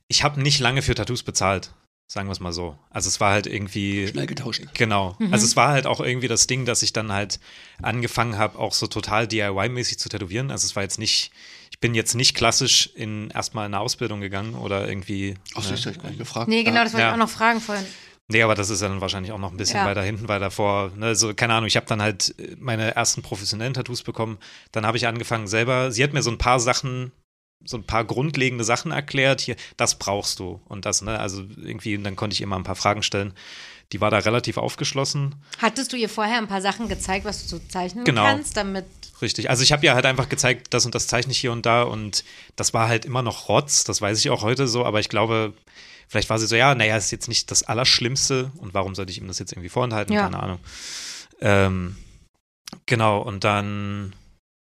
Ich 0.08 0.24
habe 0.24 0.42
nicht 0.42 0.60
lange 0.60 0.82
für 0.82 0.96
Tattoos 0.96 1.24
bezahlt, 1.24 1.74
sagen 2.08 2.28
wir 2.28 2.34
es 2.34 2.40
mal 2.40 2.54
so. 2.54 2.78
Also 2.90 3.08
es 3.08 3.20
war 3.20 3.32
halt 3.32 3.48
irgendwie. 3.48 4.08
Schnell 4.08 4.28
getauscht. 4.28 4.62
Genau. 4.76 5.18
Also 5.32 5.46
es 5.46 5.56
war 5.56 5.70
halt 5.70 5.88
auch 5.88 6.00
irgendwie 6.00 6.28
das 6.28 6.48
Ding, 6.48 6.66
dass 6.66 6.84
ich 6.84 6.94
dann 6.94 7.12
halt 7.12 7.40
angefangen 7.82 8.38
habe, 8.38 8.60
auch 8.60 8.74
so 8.74 8.88
total 8.88 9.28
DIY-mäßig 9.28 9.98
zu 9.98 10.10
tätowieren. 10.10 10.52
Also 10.52 10.66
es 10.66 10.76
war 10.76 10.84
jetzt 10.84 11.00
nicht, 11.00 11.32
ich 11.72 11.80
bin 11.80 11.96
jetzt 11.96 12.14
nicht 12.16 12.36
klassisch 12.36 12.90
in 12.96 13.30
erstmal 13.32 13.66
in 13.66 13.74
eine 13.74 13.82
Ausbildung 13.82 14.22
gegangen 14.22 14.56
oder 14.56 14.88
irgendwie. 14.88 15.36
Ach, 15.56 15.64
ne, 15.70 15.76
süß, 15.76 15.86
hab 15.88 15.92
ich 15.94 16.02
gar 16.02 16.10
nicht 16.10 16.20
gefragt. 16.20 16.48
Nee, 16.48 16.64
genau, 16.64 16.84
das 16.84 16.94
wollte 16.94 17.04
Ja. 17.04 17.10
ich 17.10 17.14
auch 17.14 17.18
noch 17.18 17.30
fragen 17.30 17.60
vorhin. 17.62 17.86
Nee, 18.30 18.42
aber 18.42 18.56
das 18.56 18.70
ist 18.70 18.82
ja 18.82 18.88
dann 18.88 19.02
wahrscheinlich 19.02 19.32
auch 19.34 19.38
noch 19.40 19.52
ein 19.52 19.58
bisschen 19.58 19.78
Ja. 19.80 19.86
weiter 19.86 20.02
hinten, 20.02 20.28
weil 20.30 20.40
davor, 20.40 20.92
ne, 20.96 21.14
so, 21.16 21.34
keine 21.34 21.56
Ahnung, 21.56 21.68
ich 21.68 21.76
habe 21.76 21.86
dann 21.88 22.02
halt 22.02 22.34
meine 22.58 22.96
ersten 22.96 23.22
professionellen 23.22 23.74
Tattoos 23.74 24.02
bekommen. 24.02 24.38
Dann 24.72 24.86
habe 24.86 24.96
ich 24.98 25.08
angefangen 25.08 25.48
selber, 25.48 25.92
sie 25.92 26.04
hat 26.04 26.14
mir 26.14 26.22
so 26.24 26.32
ein 26.32 26.38
paar 26.38 26.60
Sachen, 26.62 27.12
so 27.66 27.78
ein 27.78 27.84
paar 27.84 28.04
grundlegende 28.06 28.64
Sachen 28.64 28.92
erklärt. 28.92 29.42
Hier, 29.42 29.56
das 29.78 29.98
brauchst 30.00 30.40
du 30.40 30.62
und 30.66 30.86
das, 30.86 31.02
ne, 31.02 31.20
also 31.20 31.44
irgendwie, 31.58 31.98
dann 31.98 32.16
konnte 32.16 32.34
ich 32.34 32.42
ihr 32.42 32.48
mal 32.48 32.58
ein 32.58 32.64
paar 32.64 32.76
Fragen 32.76 33.04
stellen. 33.04 33.34
Die 33.92 34.02
war 34.02 34.10
da 34.10 34.18
relativ 34.20 34.58
aufgeschlossen. 34.58 35.36
Hattest 35.60 35.94
du 35.94 35.98
ihr 35.98 36.10
vorher 36.10 36.38
ein 36.40 36.48
paar 36.48 36.62
Sachen 36.62 36.88
gezeigt, 36.90 37.26
was 37.26 37.44
du 37.44 37.48
so 37.58 37.60
zeichnen 37.70 38.06
Genau. 38.06 38.24
kannst, 38.24 38.58
damit. 38.58 38.86
Richtig. 39.22 39.50
Also 39.50 39.62
ich 39.62 39.72
habe 39.72 39.86
ja 39.86 39.94
halt 39.94 40.06
einfach 40.06 40.30
gezeigt, 40.30 40.74
das 40.74 40.86
und 40.86 40.96
das 40.96 41.08
zeichne 41.08 41.32
ich 41.32 41.40
hier 41.40 41.52
und 41.52 41.66
da 41.66 41.84
und 41.84 42.24
das 42.56 42.74
war 42.74 42.88
halt 42.88 43.06
immer 43.06 43.22
noch 43.22 43.50
Rotz, 43.50 43.84
das 43.84 44.02
weiß 44.02 44.18
ich 44.20 44.30
auch 44.32 44.42
heute 44.42 44.68
so, 44.68 44.84
aber 44.84 45.00
ich 45.00 45.10
glaube, 45.10 45.54
vielleicht 46.08 46.30
war 46.30 46.40
sie 46.40 46.48
so, 46.48 46.56
ja, 46.56 46.74
naja, 46.76 46.98
ist 46.98 47.12
jetzt 47.12 47.28
nicht 47.28 47.52
das 47.52 47.64
Allerschlimmste 47.64 48.52
und 48.58 48.74
warum 48.74 48.96
sollte 48.96 49.12
ich 49.12 49.20
ihm 49.20 49.28
das 49.28 49.38
jetzt 49.40 49.52
irgendwie 49.52 49.70
vorenthalten? 49.70 50.14
Ja. 50.14 50.24
Keine 50.24 50.42
Ahnung. 50.42 50.60
Ähm, 51.40 51.96
genau, 52.88 53.20
und 53.22 53.44
dann 53.44 54.14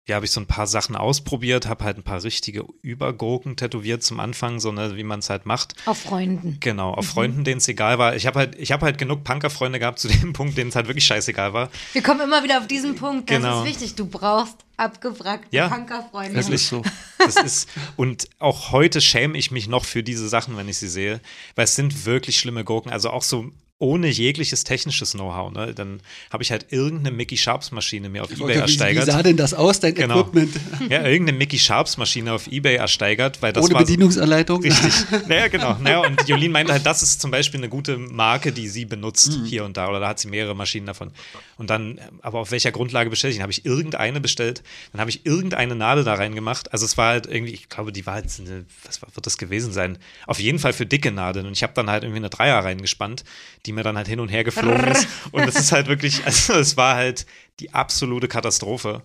ja, 0.09 0.17
habe 0.17 0.25
ich 0.25 0.33
so 0.33 0.41
ein 0.41 0.47
paar 0.47 0.67
Sachen 0.67 0.97
ausprobiert, 0.97 1.67
habe 1.67 1.85
halt 1.85 1.99
ein 1.99 2.03
paar 2.03 2.25
richtige 2.25 2.65
Übergurken 2.83 3.57
tätowiert 3.57 4.03
zum 4.03 4.19
Anfang, 4.21 4.59
so 4.59 4.73
ne, 4.73 4.97
wie 4.97 5.05
man 5.05 5.21
es 5.21 5.31
halt 5.31 5.47
macht. 5.47 5.75
Auf 5.87 5.99
Freunden. 5.99 6.57
Genau, 6.61 6.93
Mhm. 6.93 6.99
auf 6.99 7.07
Freunden, 7.07 7.45
denen 7.45 7.59
es 7.59 7.69
egal 7.69 7.99
war. 7.99 8.17
Ich 8.17 8.27
habe 8.27 8.39
halt, 8.39 8.57
ich 8.59 8.73
habe 8.73 8.85
halt 8.87 8.99
genug 8.99 9.23
Punkerfreunde 9.23 9.79
gehabt 9.79 9.99
zu 10.01 10.09
dem 10.09 10.33
Punkt, 10.33 10.57
denen 10.59 10.71
es 10.71 10.77
halt 10.77 10.89
wirklich 10.89 11.05
scheißegal 11.05 11.53
war. 11.53 11.71
Wir 11.93 12.03
kommen 12.03 12.21
immer 12.21 12.43
wieder 12.43 12.59
auf 12.59 12.67
diesen 12.67 12.97
Punkt. 12.97 13.31
Das 13.31 13.37
Genau. 13.37 13.63
ist 13.63 13.69
wichtig. 13.69 13.95
Du 13.95 14.07
brauchst 14.07 14.57
abgewrackte 14.79 15.55
Ja. 15.55 15.69
Punkerfreunde. 15.69 16.35
Das 16.35 16.49
ist 16.49 16.69
so. 16.69 16.83
Das 17.19 17.37
ist, 17.37 17.69
und 17.97 18.29
auch 18.39 18.73
heute 18.73 19.01
schäme 19.01 19.37
ich 19.37 19.51
mich 19.51 19.69
noch 19.69 19.85
für 19.85 20.03
diese 20.03 20.29
Sachen, 20.29 20.57
wenn 20.57 20.69
ich 20.69 20.79
sie 20.79 20.89
sehe, 20.89 21.21
weil 21.55 21.65
es 21.65 21.75
sind 21.77 22.07
wirklich 22.07 22.39
schlimme 22.39 22.65
Gurken. 22.65 22.91
Also 22.93 23.11
auch 23.11 23.23
so 23.23 23.51
ohne 23.81 24.09
jegliches 24.09 24.65
technisches 24.65 25.13
Know-how. 25.13 25.53
Ne? 25.53 25.73
Dann 25.73 26.01
habe 26.33 26.43
ich 26.43 26.51
halt 26.51 26.67
irgendeine 26.73 27.15
Mickey 27.15 27.37
Sharps 27.37 27.71
Maschine 27.71 28.09
mir 28.09 28.25
auf 28.25 28.31
Ich 28.31 28.37
Ebay 28.39 28.41
wollte, 28.43 28.55
wie, 28.55 28.59
wie 28.59 28.63
ersteigert. 28.63 29.07
sah 29.07 29.23
denn 29.23 29.37
das 29.37 29.55
aus, 29.55 29.79
dein 29.79 29.95
Genau. 29.95 30.21
Equipment? 30.23 30.53
Ja, 30.91 31.05
irgendeine 31.07 31.39
Mickey 31.39 31.59
Sharps 31.59 31.97
Maschine 31.97 32.33
auf 32.33 32.49
Ebay 32.49 32.75
ersteigert, 32.77 33.41
weil 33.41 33.53
das 33.53 33.65
Ohne 33.65 33.75
war 33.75 33.81
Bedienungsanleitung? 33.83 34.63
Richtig. 34.63 34.93
Naja, 35.29 35.47
genau. 35.49 35.77
Naja, 35.81 36.01
und 36.01 36.29
Jolien 36.29 36.51
meinte 36.51 36.73
halt, 36.73 36.85
das 36.87 37.03
ist 37.03 37.21
zum 37.21 37.31
Beispiel 37.31 37.61
eine 37.61 37.69
gute 37.69 37.99
Marke, 37.99 38.51
die 38.53 38.69
sie 38.69 38.85
benutzt 38.85 39.39
Mhm. 39.39 39.45
hier 39.45 39.65
und 39.65 39.77
da. 39.77 39.89
Oder 39.89 40.01
da 40.01 40.09
hat 40.09 40.19
sie 40.19 40.29
mehrere 40.29 40.57
Maschinen 40.57 40.87
davon. 40.87 41.13
Und 41.57 41.71
dann, 41.71 42.01
aber 42.23 42.41
auf 42.41 42.51
welcher 42.51 42.73
Grundlage 42.73 43.11
bestelle 43.11 43.31
ich? 43.31 43.37
Dann 43.39 43.43
habe 43.43 43.53
ich 43.53 43.65
irgendeine 43.65 44.21
bestellt. 44.21 44.63
Dann 44.93 45.01
habe 45.01 45.11
ich 45.11 45.25
irgendeine 45.25 45.75
Nadel 45.77 46.03
da 46.05 46.15
reingemacht. 46.15 46.73
Also 46.73 46.85
es 46.85 46.97
war 46.97 47.09
halt 47.11 47.27
irgendwie, 47.27 47.53
ich 47.53 47.69
glaube, 47.69 47.93
die 47.93 48.07
war 48.07 48.15
halt, 48.15 48.27
eine, 48.41 48.65
was 48.85 49.01
wird 49.03 49.27
das 49.27 49.39
gewesen 49.39 49.73
sein? 49.73 49.99
Auf 50.27 50.41
jeden 50.41 50.59
Fall 50.59 50.73
für 50.73 50.87
dicke 50.87 51.13
Nadeln. 51.13 51.47
Und 51.47 51.53
ich 51.53 51.63
habe 51.63 51.75
dann 51.75 51.89
halt 51.91 52.03
irgendwie 52.03 52.19
eine 52.19 52.31
Dreier 52.31 52.59
reingespannt, 52.65 53.25
die 53.69 53.73
mir 53.73 53.83
dann 53.85 53.97
halt 53.97 54.09
hin 54.09 54.19
und 54.19 54.29
her 54.29 54.43
geflogen 54.43 54.85
ist. 54.89 55.07
Und 55.31 55.47
es 55.49 55.55
ist 55.57 55.71
halt 55.73 55.87
wirklich, 55.87 56.23
also 56.27 56.55
es 56.55 56.77
war 56.77 56.97
halt 56.97 57.27
die 57.61 57.73
absolute 57.75 58.27
Katastrophe. 58.27 59.03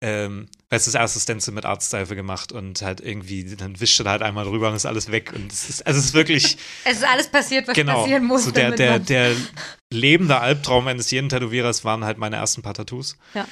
Ähm, 0.00 0.48
weil 0.68 0.76
es 0.78 0.84
das 0.84 0.94
erste 0.94 1.18
Stencil 1.18 1.54
mit 1.54 1.64
Artseife 1.64 2.14
gemacht 2.14 2.52
und 2.52 2.82
halt 2.82 3.00
irgendwie, 3.00 3.44
dann 3.56 3.80
wischte 3.80 4.04
da 4.04 4.10
halt 4.10 4.22
einmal 4.22 4.44
drüber 4.44 4.68
und 4.68 4.74
ist 4.76 4.84
alles 4.84 5.10
weg. 5.10 5.32
Und 5.34 5.50
es 5.50 5.70
ist, 5.70 5.86
also 5.86 5.98
es 5.98 6.06
ist 6.06 6.14
wirklich, 6.14 6.58
Es 6.84 6.98
ist 6.98 7.04
alles 7.08 7.28
passiert, 7.28 7.68
was 7.68 7.74
genau, 7.74 8.00
passieren 8.02 8.24
muss. 8.24 8.44
so 8.44 8.50
der, 8.50 8.72
der, 8.72 8.98
der 8.98 9.34
lebende 9.90 10.38
Albtraum 10.40 10.88
eines 10.88 11.10
jeden 11.10 11.30
Tätowierers 11.30 11.84
waren 11.86 12.04
halt 12.04 12.18
meine 12.18 12.36
ersten 12.36 12.60
paar 12.60 12.74
Tattoos. 12.74 13.16
ja. 13.34 13.46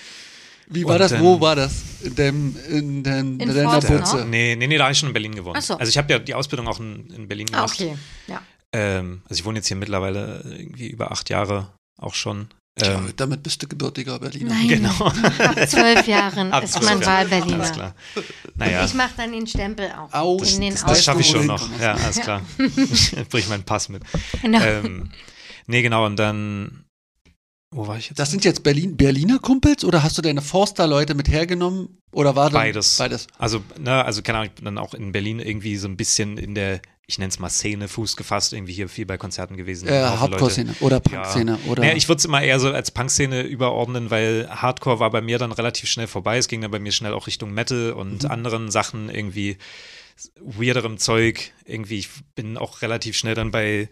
Wie 0.69 0.85
war 0.85 0.93
Und 0.95 1.01
das? 1.01 1.19
Wo 1.19 1.41
war 1.41 1.57
das? 1.57 1.73
In, 2.03 2.15
dem, 2.15 2.57
in, 2.69 3.03
den, 3.03 3.41
In 3.41 3.49
in 3.49 3.55
deiner 3.55 3.81
Butze? 3.81 4.17
ne? 4.19 4.25
Nee, 4.27 4.57
nee, 4.57 4.67
nee, 4.69 4.79
da 4.79 4.85
habe 4.85 4.93
ich 4.93 4.99
schon 4.99 5.09
in 5.09 5.13
Berlin 5.13 5.35
gewohnt. 5.35 5.61
So. 5.63 5.77
Also 5.77 5.91
ich 5.91 5.99
habe 5.99 6.11
ja 6.13 6.19
die 6.19 6.35
Ausbildung 6.35 6.67
auch 6.69 6.81
in, 6.81 7.09
in 7.15 7.29
Berlin 7.29 7.49
Ah, 7.53 7.57
gemacht. 7.67 7.75
okay. 7.81 7.97
Ja. 8.27 8.41
Ähm, 8.73 9.23
also 9.29 9.41
ich 9.41 9.45
wohne 9.45 9.59
jetzt 9.59 9.69
hier 9.69 9.77
mittlerweile 9.77 10.43
irgendwie 10.45 10.89
über 10.89 11.13
acht 11.13 11.29
Jahre 11.31 11.73
auch 12.01 12.15
schon. 12.15 12.49
Tja, 12.79 12.95
Ähm, 12.95 13.13
damit 13.17 13.43
bist 13.43 13.63
du 13.63 13.69
gebürtiger 13.69 14.19
Berliner. 14.19 14.55
Nein. 14.55 14.67
genau. 14.69 15.07
Ab 15.07 15.69
zwölf 15.69 16.07
Jahren 16.07 16.53
Ab 16.53 16.65
ist 16.65 16.73
zwölf 16.73 16.85
man 16.87 17.01
Jahren. 17.03 17.13
Alles 17.13 17.31
Wahlberliner. 17.33 17.71
klar. 17.71 17.95
Naja. 18.55 18.85
Ich 18.87 18.95
mache 18.95 19.11
dann 19.19 19.33
den 19.33 19.47
Stempel 19.47 19.93
auch. 19.93 20.11
Aus- 20.13 20.55
in 20.55 20.63
den 20.63 20.73
das- 20.73 20.85
Das 20.87 21.05
schaffe 21.05 21.21
ich 21.21 21.29
schon 21.29 21.47
noch. 21.47 21.69
Ja, 21.79 21.93
alles 21.95 22.21
klar. 22.21 22.41
Ich 22.59 23.15
bring 23.29 23.47
meinen 23.51 23.65
Pass 23.65 23.91
mit. 23.91 24.03
Genau. 24.41 24.61
Ähm, 24.63 25.11
nee, 25.67 25.83
genau, 25.83 26.07
und 26.07 26.17
dann. 26.17 26.85
Wo 27.75 27.87
war 27.87 27.97
ich 27.99 28.09
jetzt? 28.09 28.19
Das 28.19 28.31
sind 28.31 28.45
jetzt 28.45 28.63
Berlin, 28.63 28.97
Berliner 28.99 29.39
Kumpels 29.39 29.85
oder 29.85 30.03
hast 30.03 30.17
du 30.19 30.23
deine 30.23 30.43
Forster-Leute 30.43 31.15
mit 31.15 31.29
hergenommen? 31.29 31.99
Oder 32.13 32.37
war 32.37 32.51
Beides. 32.51 32.97
Beides. 32.99 33.27
Also, 33.39 33.63
ne, 33.79 34.05
also 34.05 34.21
keine 34.23 34.39
Ahnung, 34.39 34.51
ich 34.51 34.55
bin 34.57 34.65
dann 34.67 34.79
auch 34.79 34.93
in 34.95 35.13
Berlin 35.13 35.41
irgendwie 35.41 35.77
so 35.77 35.89
ein 35.89 35.97
bisschen 35.97 36.37
in 36.37 36.55
der, 36.55 36.81
ich 37.13 37.19
nenne 37.19 37.29
es 37.29 37.39
mal 37.39 37.51
Szene, 37.51 37.89
Fuß 37.89 38.17
gefasst, 38.17 38.53
irgendwie 38.55 38.73
hier 38.73 38.89
viel 38.89 39.07
bei 39.07 39.19
Konzerten 39.19 39.57
gewesen. 39.57 39.87
Äh. 39.87 40.03
Hardcore-Szene 40.03 40.75
oder 40.81 40.99
Punk-Szene. 41.01 41.59
Ja. 41.65 41.71
Oder 41.71 41.83
Naja, 41.83 41.95
ich 41.95 42.09
würde 42.09 42.19
es 42.19 42.25
immer 42.25 42.43
eher 42.43 42.59
so 42.59 42.73
als 42.73 42.91
Punk-Szene 42.91 43.43
überordnen, 43.43 44.11
weil 44.11 44.49
Hardcore 44.51 44.99
war 44.99 45.11
bei 45.11 45.21
mir 45.21 45.39
dann 45.39 45.53
relativ 45.53 45.89
schnell 45.91 46.07
vorbei. 46.07 46.39
Es 46.39 46.49
ging 46.49 46.61
dann 46.63 46.71
bei 46.71 46.79
mir 46.79 46.91
schnell 46.93 47.13
auch 47.13 47.27
Richtung 47.27 47.53
Metal 47.53 47.93
und 47.93 48.25
Mhm. 48.25 48.31
anderen 48.31 48.71
Sachen, 48.71 49.11
irgendwie 49.11 49.59
weirderem 50.41 50.99
Zeug. 50.99 51.53
Irgendwie, 51.65 51.99
ich 51.99 52.09
bin 52.35 52.57
auch 52.57 52.83
relativ 52.83 53.17
schnell 53.17 53.35
dann 53.35 53.51
bei 53.51 53.89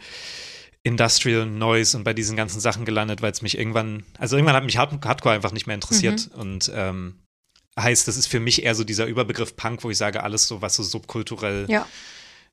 Industrial 0.83 1.45
Noise 1.45 1.97
und 1.99 2.05
bei 2.05 2.15
diesen 2.15 2.37
ganzen 2.37 2.61
Sachen 2.61 2.85
gelandet, 2.87 3.21
weil 3.21 3.33
es 3.33 3.43
mich 3.43 3.59
irgendwann, 3.59 4.05
also 4.19 4.37
irgendwann 4.37 4.57
hat 4.57 4.65
mich 4.65 4.79
Hard 4.79 5.05
Hardcore 5.05 5.35
einfach 5.35 5.53
nicht 5.53 5.67
mehr 5.67 5.75
interessiert 5.75 6.31
Mhm. 6.35 6.41
und 6.41 6.73
ähm, 6.75 7.15
heißt, 7.79 8.09
das 8.09 8.17
ist 8.17 8.27
für 8.29 8.41
mich 8.41 8.65
eher 8.65 8.75
so 8.75 8.83
dieser 8.85 9.05
Überbegriff 9.07 9.57
Punk, 9.57 9.85
wo 9.85 9.91
ich 9.91 9.99
sage, 9.99 10.23
alles 10.23 10.47
so, 10.49 10.63
was 10.63 10.77
so 10.77 10.83
subkulturell 10.83 11.67
ja. 11.69 11.87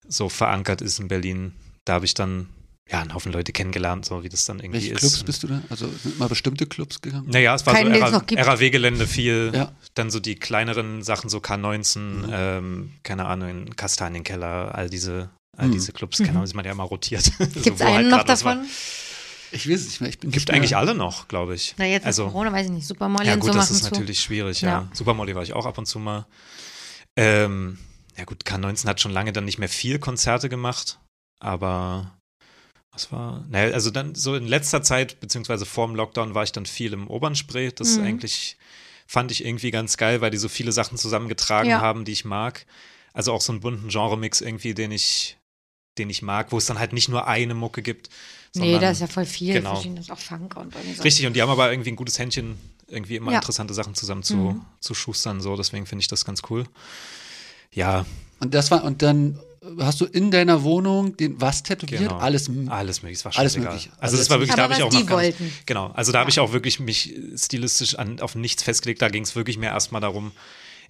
So 0.07 0.29
verankert 0.29 0.81
ist 0.81 0.99
in 0.99 1.07
Berlin. 1.07 1.53
Da 1.85 1.93
habe 1.93 2.05
ich 2.05 2.13
dann 2.13 2.49
ja 2.89 3.01
einen 3.01 3.13
Haufen 3.13 3.31
Leute 3.33 3.51
kennengelernt, 3.51 4.05
so 4.05 4.23
wie 4.23 4.29
das 4.29 4.45
dann 4.45 4.59
irgendwie 4.59 4.79
welche 4.81 4.93
ist. 4.93 4.99
Clubs 4.99 5.23
bist 5.23 5.43
du 5.43 5.47
da? 5.47 5.61
Also 5.69 5.89
sind 6.03 6.17
mal 6.19 6.29
bestimmte 6.29 6.65
Clubs 6.67 7.01
gegangen? 7.01 7.27
Naja, 7.29 7.53
es 7.55 7.65
war 7.65 7.73
Keinen, 7.73 7.93
so. 7.95 8.21
RAW-Gelände 8.35 9.07
viel, 9.07 9.51
Ja. 9.53 9.73
dann 9.93 10.09
so 10.09 10.19
die 10.21 10.35
kleineren 10.35 11.03
Sachen, 11.03 11.29
so 11.29 11.39
K19, 11.39 11.99
Mhm. 11.99 12.29
ähm, 12.31 12.91
keine 13.03 13.25
Ahnung, 13.25 13.49
in 13.49 13.75
Kastanienkeller, 13.75 14.73
all 14.73 14.89
diese, 14.89 15.29
all 15.57 15.67
Mhm. 15.67 15.71
diese 15.73 15.91
Clubs, 15.91 16.19
keine 16.19 16.31
Ahnung, 16.31 16.43
ist 16.43 16.53
man 16.55 16.63
ja 16.65 16.71
immer 16.71 16.83
rotiert. 16.83 17.29
Gibt 17.37 17.57
es 17.57 17.63
So, 17.65 17.79
wo 17.79 17.83
einen 17.83 17.95
halt 17.95 18.05
noch 18.09 18.17
war. 18.19 18.23
davon? 18.25 18.65
Ich 19.51 19.69
weiß 19.69 19.79
es 19.79 19.85
nicht 19.87 20.01
mehr. 20.01 20.09
Ich 20.09 20.19
bin 20.19 20.31
Gibt 20.31 20.47
nicht 20.47 20.55
eigentlich 20.55 20.71
mehr- 20.71 20.79
alle 20.79 20.93
noch, 20.95 21.27
glaube 21.29 21.55
ich. 21.55 21.73
Na, 21.77 21.85
jetzt 21.85 22.05
Also- 22.05 22.25
Corona, 22.27 22.51
weiß 22.53 22.65
ich 22.67 22.71
nicht. 22.71 22.87
Super 22.87 23.07
Molly 23.09 23.27
Ja 23.27 23.33
und 23.33 23.39
gut, 23.41 23.47
so 23.51 23.53
das 23.57 23.69
machen 23.69 23.75
ist 23.77 23.83
zu. 23.85 23.91
natürlich 23.91 24.19
schwierig, 24.19 24.61
ja. 24.61 24.69
Ja. 24.69 24.87
Supermodel 24.93 25.35
war 25.35 25.43
ich 25.43 25.53
auch 25.53 25.65
ab 25.65 25.77
und 25.77 25.85
zu 25.87 25.99
mal. 25.99 26.25
Ähm, 27.15 27.77
ja 28.17 28.25
gut, 28.25 28.43
K19 28.45 28.85
hat 28.87 28.99
schon 29.01 29.11
lange 29.11 29.31
dann 29.33 29.45
nicht 29.45 29.57
mehr 29.59 29.69
viel 29.69 29.99
Konzerte 29.99 30.49
gemacht, 30.49 30.99
aber 31.39 32.13
was 32.91 33.11
war? 33.11 33.45
Naja, 33.49 33.73
also 33.73 33.91
dann 33.91 34.15
so 34.15 34.35
in 34.35 34.47
letzter 34.47 34.81
Zeit, 34.81 35.19
beziehungsweise 35.19 35.65
vor 35.65 35.85
dem 35.87 35.95
Lockdown, 35.95 36.33
war 36.33 36.43
ich 36.43 36.51
dann 36.51 36.65
viel 36.65 36.93
im 36.93 37.07
Obernspree. 37.07 37.71
Das 37.71 37.97
Mhm. 37.97 38.03
eigentlich 38.05 38.57
fand 39.05 39.31
ich 39.31 39.45
irgendwie 39.45 39.71
ganz 39.71 39.97
geil, 39.97 40.19
weil 40.21 40.31
die 40.31 40.37
so 40.37 40.49
viele 40.49 40.71
Sachen 40.71 40.97
zusammengetragen 40.97 41.69
Ja. 41.69 41.79
haben, 41.81 42.05
die 42.05 42.11
ich 42.11 42.25
mag. 42.25 42.65
Also 43.13 43.33
auch 43.33 43.41
so 43.41 43.51
einen 43.53 43.61
bunten 43.61 43.89
Genre-Mix 43.89 44.41
irgendwie, 44.41 44.73
den 44.73 44.91
ich, 44.91 45.37
den 45.97 46.09
ich 46.09 46.21
mag, 46.21 46.51
wo 46.51 46.57
es 46.57 46.65
dann 46.65 46.79
halt 46.79 46.93
nicht 46.93 47.07
nur 47.09 47.27
eine 47.27 47.53
Mucke 47.53 47.81
gibt. 47.81 48.09
Nee, 48.55 48.61
sondern- 48.63 48.81
da 48.81 48.89
ist 48.91 49.01
ja 49.01 49.07
voll 49.07 49.25
viel. 49.25 49.53
Genau. 49.53 49.73
Verschiedenes, 49.75 50.09
auch 50.09 50.17
Funk 50.19 50.55
und. 50.55 50.73
Richtig, 51.03 51.25
und 51.27 51.33
die 51.33 51.41
haben 51.41 51.49
aber 51.49 51.71
irgendwie 51.71 51.91
ein 51.91 51.95
gutes 51.95 52.17
Händchen, 52.17 52.57
irgendwie 52.87 53.15
immer 53.15 53.31
Ja. 53.31 53.37
interessante 53.37 53.73
Sachen 53.73 53.93
zusammen 53.95 54.23
zu, 54.23 54.35
Mhm. 54.35 54.65
zu 54.79 54.93
schustern, 54.95 55.41
so, 55.41 55.55
deswegen 55.55 55.85
finde 55.85 56.01
ich 56.01 56.07
das 56.07 56.25
ganz 56.25 56.41
cool. 56.49 56.65
Ja, 57.77 58.07
Und 58.39 58.55
das 58.55 58.71
war, 58.71 58.83
und 58.83 59.03
dann 59.03 59.39
hast 59.79 60.01
du 60.01 60.05
in 60.05 60.31
deiner 60.31 60.63
Wohnung 60.63 61.15
den 61.15 61.39
was 61.39 61.61
tätowiert? 61.61 62.01
Genau. 62.01 62.17
Alles. 62.17 62.49
alles 62.69 63.03
möglich, 63.03 63.19
es 63.19 63.25
war 63.25 63.37
Alles 63.37 63.55
möglich. 63.55 63.89
Also, 63.99 63.99
Also 63.99 64.17
das 64.17 64.29
war 64.31 64.39
wirklich, 64.39 64.55
da 64.55 64.63
habe 64.63 64.73
ich 64.73 64.81
auch 64.81 64.89
die 64.89 64.97
noch 64.97 65.05
gar 65.05 65.21
nicht, 65.21 65.39
wollten. 65.39 65.53
Genau, 65.67 65.91
also 65.91 66.11
da 66.11 66.19
habe 66.19 66.29
ich 66.31 66.39
auch 66.39 66.53
wirklich 66.53 66.79
mich 66.79 67.13
stilistisch 67.35 67.93
an, 67.93 68.19
auf 68.19 68.33
nichts 68.33 68.63
festgelegt, 68.63 69.01
da 69.01 69.09
ging 69.09 69.21
es 69.21 69.35
wirklich 69.35 69.59
mehr 69.59 69.71
erstmal 69.71 70.01
darum, 70.01 70.31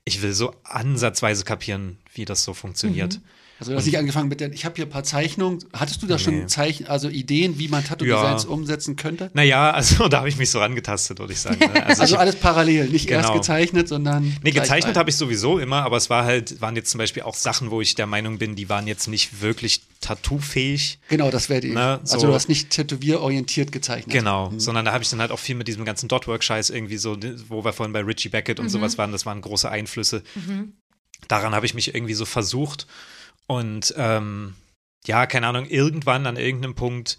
ich 0.06 0.22
will 0.22 0.32
so 0.32 0.56
ansatzweise 0.64 1.44
kapieren, 1.44 1.98
wie 2.14 2.24
das 2.24 2.46
so 2.46 2.54
funktioniert. 2.54 3.16
Mhm. 3.16 3.22
Also 3.60 3.72
du 3.72 3.78
hast 3.78 3.86
nicht 3.86 3.98
angefangen 3.98 4.30
mit 4.30 4.40
der, 4.40 4.52
ich 4.54 4.66
habe 4.66 4.76
hier 4.76 4.86
ein 4.86 4.90
paar 4.92 5.04
Zeichnungen. 5.04 5.60
Hattest 5.74 6.04
du 6.04 6.08
da 6.08 6.16
Nee. 6.18 6.24
schon 6.24 6.48
Zeichen, 6.48 6.86
also 6.88 7.10
Ideen, 7.10 7.58
wie 7.58 7.68
man 7.70 7.84
Tattoo-Designs 7.84 8.44
Ja. 8.44 8.50
umsetzen 8.50 8.96
könnte? 8.96 9.32
Naja, 9.34 9.72
also 9.72 10.08
da 10.10 10.20
habe 10.20 10.30
ich 10.30 10.38
mich 10.38 10.52
so 10.52 10.60
rangetastet, 10.60 11.18
würde 11.20 11.34
ich 11.34 11.40
sagen. 11.40 11.58
Ne? 11.60 11.86
Also, 11.86 12.02
Also 12.02 12.16
ich, 12.16 12.20
alles 12.20 12.36
parallel, 12.36 12.90
nicht 12.90 13.10
erst 13.10 13.30
Genau. 13.30 13.40
gezeichnet, 13.40 13.88
sondern. 13.88 14.36
Nee, 14.44 14.52
gezeichnet 14.52 14.96
habe 14.96 15.10
ich 15.10 15.16
sowieso 15.16 15.58
immer, 15.58 15.84
aber 15.84 15.98
es 15.98 16.10
war 16.12 16.24
halt, 16.24 16.62
waren 16.62 16.76
jetzt 16.76 16.92
zum 16.92 17.00
Beispiel 17.00 17.24
auch 17.24 17.34
Sachen, 17.36 17.72
wo 17.72 17.82
ich 17.82 17.96
der 17.96 18.06
Meinung 18.06 18.38
bin, 18.38 18.56
die 18.56 18.70
waren 18.70 18.86
jetzt 18.86 19.08
nicht 19.08 19.42
wirklich 19.42 19.82
tattoofähig. 20.02 21.00
Genau, 21.10 21.32
das 21.32 21.50
wäre 21.50 21.62
die. 21.62 21.72
Na, 21.72 21.98
also 22.00 22.20
so- 22.20 22.28
du 22.28 22.34
hast 22.36 22.50
nicht 22.50 22.70
tätowierorientiert 22.70 23.72
gezeichnet. 23.72 24.14
Genau, 24.14 24.52
sondern 24.58 24.86
da 24.86 24.94
habe 24.94 25.04
ich 25.04 25.10
dann 25.10 25.20
halt 25.20 25.32
auch 25.32 25.40
viel 25.40 25.56
mit 25.56 25.68
diesem 25.68 25.84
ganzen 25.86 26.08
Dotwork-Scheiß 26.08 26.70
irgendwie 26.70 26.98
so, 26.98 27.18
wo 27.50 27.64
wir 27.66 27.74
vorhin 27.74 27.94
bei 27.94 28.02
Richie 28.02 28.30
Beckett 28.30 28.60
und 28.60 28.70
sowas 28.70 28.98
waren, 29.00 29.12
das 29.12 29.26
waren 29.26 29.42
große 29.42 29.70
Einflüsse. 29.70 30.22
Daran 31.28 31.56
habe 31.56 31.66
ich 31.66 31.74
mich 31.74 31.96
irgendwie 31.96 32.14
so 32.14 32.26
versucht 32.26 32.86
und 33.48 33.94
ähm, 33.98 34.56
ja, 35.06 35.26
keine 35.26 35.48
Ahnung, 35.48 35.66
irgendwann 35.66 36.28
an 36.28 36.38
irgendeinem 36.38 36.76
Punkt 36.76 37.18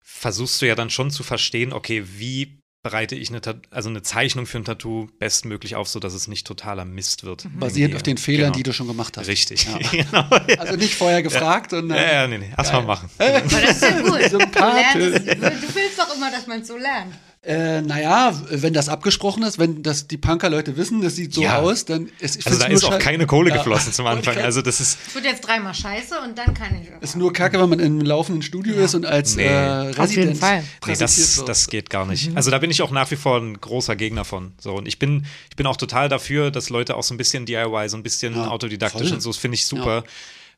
versuchst 0.00 0.62
du 0.62 0.66
ja 0.66 0.74
dann 0.74 0.90
schon 0.90 1.10
zu 1.10 1.24
verstehen, 1.24 1.72
okay, 1.72 2.04
wie 2.06 2.60
bereite 2.86 3.16
ich 3.16 3.30
eine, 3.30 3.40
also 3.72 3.88
eine 3.88 4.02
Zeichnung 4.02 4.46
für 4.46 4.58
ein 4.58 4.64
Tattoo 4.64 5.08
bestmöglich 5.18 5.74
auf, 5.74 5.88
sodass 5.88 6.14
es 6.14 6.28
nicht 6.28 6.46
totaler 6.46 6.84
Mist 6.84 7.24
wird. 7.24 7.42
Basierend 7.58 7.94
Irgendwie. 7.94 7.96
auf 7.96 8.02
den 8.04 8.16
Fehlern, 8.16 8.52
genau. 8.52 8.56
die 8.56 8.62
du 8.62 8.72
schon 8.72 8.86
gemacht 8.86 9.16
hast. 9.16 9.26
Richtig, 9.26 9.66
Ja. 9.66 9.78
genau. 9.90 10.60
Also 10.60 10.76
nicht 10.76 10.94
vorher 10.94 11.20
gefragt 11.20 11.72
und 11.72 11.90
Ja, 11.90 12.12
ja, 12.12 12.28
nee, 12.28 12.38
nee, 12.38 12.52
erstmal 12.56 12.84
machen. 12.84 13.10
Aber 13.18 13.40
das 13.40 13.72
ist 13.72 13.82
ja 13.82 14.00
gut. 14.02 14.32
Du, 14.32 14.38
lernst, 14.38 15.26
du 15.26 15.74
willst 15.74 15.98
doch 15.98 16.14
immer, 16.14 16.30
dass 16.30 16.46
man 16.46 16.60
es 16.60 16.68
so 16.68 16.76
lernt. 16.76 17.12
Äh, 17.46 17.80
naja, 17.82 18.34
wenn 18.50 18.72
das 18.72 18.88
abgesprochen 18.88 19.44
ist, 19.44 19.56
wenn 19.60 19.84
das 19.84 20.08
die 20.08 20.16
Punker-Leute 20.16 20.76
wissen, 20.76 21.00
das 21.00 21.14
sieht 21.14 21.32
so 21.32 21.42
Ja. 21.42 21.58
aus, 21.60 21.84
dann 21.84 22.08
ist 22.18 22.34
ich 22.36 22.44
Also 22.44 22.58
da 22.58 22.66
nur 22.66 22.74
ist 22.76 22.82
auch 22.84 22.98
keine 22.98 23.24
Kohle 23.26 23.50
Ja. 23.50 23.58
geflossen 23.58 23.92
zum 23.92 24.04
Anfang. 24.08 24.36
Also 24.38 24.62
das 24.62 24.80
ist, 24.80 24.98
Es 25.06 25.14
wird 25.14 25.26
jetzt 25.26 25.42
dreimal 25.46 25.72
scheiße 25.72 26.16
und 26.24 26.36
dann 26.36 26.52
kann 26.54 26.74
ich. 26.82 26.88
Ist 27.00 27.14
nur 27.14 27.32
kacke, 27.32 27.60
wenn 27.60 27.68
man 27.68 27.78
im 27.78 28.00
laufenden 28.00 28.42
Studio 28.42 28.74
ist 28.74 28.96
und 28.96 29.06
als 29.06 29.36
Nee. 29.36 29.44
äh, 29.46 29.58
Auf 29.60 29.86
jeden 29.86 30.00
Resident 30.00 30.38
Fall. 30.38 30.64
Nee, 30.88 30.96
das, 30.98 31.44
das 31.46 31.68
geht 31.68 31.88
gar 31.88 32.04
nicht. 32.04 32.36
Also 32.36 32.50
da 32.50 32.58
bin 32.58 32.70
ich 32.72 32.82
auch 32.82 32.90
nach 32.90 33.08
wie 33.12 33.16
vor 33.16 33.38
ein 33.38 33.60
großer 33.60 33.94
Gegner 33.94 34.24
von. 34.24 34.52
So, 34.58 34.74
und 34.74 34.88
ich 34.88 34.98
bin, 34.98 35.24
ich 35.48 35.54
bin 35.56 35.66
auch 35.66 35.76
total 35.76 36.08
dafür, 36.08 36.50
dass 36.50 36.68
Leute 36.68 36.96
auch 36.96 37.04
so 37.04 37.14
ein 37.14 37.16
bisschen 37.16 37.46
DIY, 37.46 37.88
so 37.88 37.96
ein 37.96 38.02
bisschen 38.02 38.34
Ja, 38.34 38.48
autodidaktisch 38.48 39.02
voll. 39.08 39.12
und 39.14 39.20
so, 39.20 39.30
das 39.30 39.36
finde 39.38 39.54
ich 39.54 39.66
super, 39.66 40.02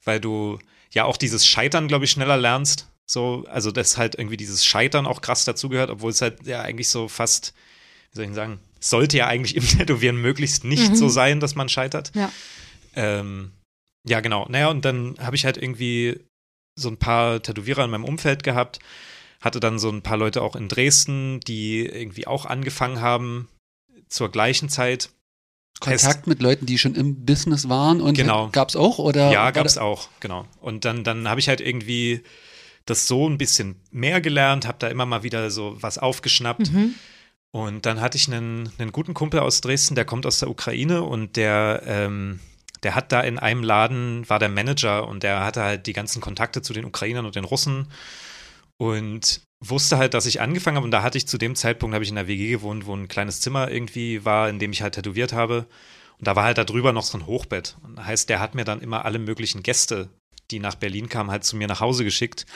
weil 0.05 0.21
du 0.21 0.59
ja 0.91 1.05
auch 1.05 1.19
dieses 1.19 1.47
Scheitern, 1.47 1.87
glaube 1.87 2.07
ich, 2.07 2.11
schneller 2.11 2.39
lernst. 2.39 2.88
So, 3.11 3.47
also 3.49 3.71
dass 3.71 3.97
halt 3.97 4.17
irgendwie 4.17 4.37
dieses 4.37 4.65
Scheitern 4.65 5.07
auch 5.07 5.21
krass 5.23 5.45
dazugehört, 5.45 5.89
obwohl 5.91 6.11
es 6.11 6.21
halt 6.21 6.47
ja 6.47 6.61
eigentlich 6.61 6.89
so 6.91 7.09
fast, 7.09 7.55
wie 8.11 8.17
soll 8.17 8.25
ich 8.25 8.29
denn 8.29 8.35
sagen, 8.35 8.61
es 8.81 8.91
sollte 8.91 9.17
ja 9.17 9.27
eigentlich 9.27 9.57
im 9.57 9.67
Tätowieren 9.67 10.17
möglichst 10.21 10.65
nicht 10.65 10.95
so 10.97 11.09
sein, 11.09 11.41
dass 11.41 11.55
man 11.55 11.69
scheitert. 11.69 12.13
Ja. 12.15 12.31
Ähm, 12.95 13.53
ja, 14.05 14.21
genau. 14.21 14.47
Naja, 14.51 14.69
und 14.69 14.85
dann 14.85 15.17
habe 15.21 15.37
ich 15.37 15.45
halt 15.45 15.57
irgendwie 15.57 16.21
so 16.77 16.89
ein 16.89 16.99
paar 16.99 17.43
Tätowierer 17.43 17.85
in 17.85 17.91
meinem 17.91 18.05
Umfeld 18.05 18.43
gehabt, 18.43 18.79
hatte 19.41 19.59
dann 19.61 19.79
so 19.79 19.89
ein 19.91 20.03
paar 20.03 20.17
Leute 20.17 20.43
auch 20.43 20.55
in 20.55 20.69
Dresden, 20.69 21.41
die 21.41 21.87
irgendwie 21.87 22.27
auch 22.27 22.45
angefangen 22.45 23.01
haben 23.01 23.49
zur 24.09 24.31
gleichen 24.31 24.69
Zeit. 24.69 25.11
Kontakt 25.81 26.27
mit 26.27 26.43
Leuten, 26.43 26.67
die 26.67 26.77
schon 26.79 26.95
im 26.95 27.25
Business 27.25 27.69
waren 27.69 28.01
und 28.01 28.15
Genau. 28.15 28.49
gab's 28.51 28.75
auch 28.77 28.99
oder 28.99 29.31
Ja, 29.33 29.51
gab's 29.51 29.75
da- 29.75 29.81
auch, 29.83 30.09
genau. 30.21 30.47
Und 30.61 30.85
dann, 30.85 31.05
dann 31.05 31.29
habe 31.29 31.41
ich 31.41 31.49
halt 31.49 31.61
irgendwie 31.61 32.23
das 32.91 33.07
so 33.07 33.29
ein 33.29 33.39
bisschen 33.39 33.77
mehr 33.91 34.21
gelernt, 34.21 34.67
habe 34.67 34.79
da 34.79 34.89
immer 34.89 35.07
mal 35.07 35.23
wieder 35.23 35.51
so 35.51 35.77
was 35.81 35.99
aufgeschnappt. 35.99 36.73
Mhm. 36.73 36.95
Und 37.51 37.87
dann 37.87 38.01
hatte 38.01 38.17
ich 38.17 38.29
einen, 38.29 38.71
einen 38.79 38.93
guten 38.93 39.15
Kumpel 39.15 39.41
aus 39.41 39.61
Dresden, 39.61 39.95
der 39.95 40.05
kommt 40.05 40.27
aus 40.27 40.39
der 40.39 40.51
Ukraine 40.51 41.03
und 41.03 41.37
der, 41.37 41.83
ähm, 41.87 42.41
der 42.83 42.95
hat 42.95 43.11
da 43.11 43.21
in 43.21 43.39
einem 43.39 43.63
Laden, 43.63 44.29
war 44.29 44.39
der 44.39 44.51
Manager 44.51 45.09
und 45.09 45.23
der 45.23 45.45
hatte 45.45 45.63
halt 45.63 45.87
die 45.87 45.95
ganzen 45.95 46.21
Kontakte 46.21 46.61
zu 46.63 46.73
den 46.73 46.85
Ukrainern 46.85 47.25
und 47.25 47.37
den 47.37 47.45
Russen 47.45 47.89
und 48.77 49.41
wusste 49.61 49.97
halt, 49.97 50.15
dass 50.15 50.27
ich 50.27 50.41
angefangen 50.41 50.77
habe 50.77 50.85
und 50.85 50.91
da 50.91 51.03
hatte 51.03 51.19
ich 51.19 51.27
zu 51.27 51.39
dem 51.39 51.55
Zeitpunkt, 51.55 51.95
habe 51.95 52.05
ich 52.05 52.11
in 52.11 52.17
der 52.17 52.29
WG 52.29 52.51
gewohnt, 52.51 52.87
wo 52.87 52.95
ein 52.95 53.09
kleines 53.09 53.41
Zimmer 53.41 53.71
irgendwie 53.71 54.25
war, 54.25 54.49
in 54.49 54.59
dem 54.59 54.73
ich 54.73 54.83
halt 54.83 54.95
tätowiert 54.95 55.33
habe 55.33 55.67
und 56.19 56.27
da 56.27 56.35
war 56.37 56.45
halt 56.45 56.59
da 56.59 56.65
drüber 56.65 56.93
noch 56.93 57.05
so 57.05 57.17
ein 57.17 57.27
Hochbett. 57.27 57.77
Und 57.83 57.97
das 57.97 58.07
heißt, 58.07 58.29
der 58.29 58.41
hat 58.41 58.55
mir 58.55 58.65
dann 58.65 58.81
immer 58.81 59.05
alle 59.05 59.19
möglichen 59.19 59.63
Gäste, 59.63 60.11
die 60.51 60.59
nach 60.61 60.75
Berlin 60.77 61.09
kamen, 61.09 61.31
halt 61.31 61.45
zu 61.45 61.57
mir 61.57 61.69
nach 61.69 61.81
Hause 61.81 62.05
geschickt. 62.05 62.47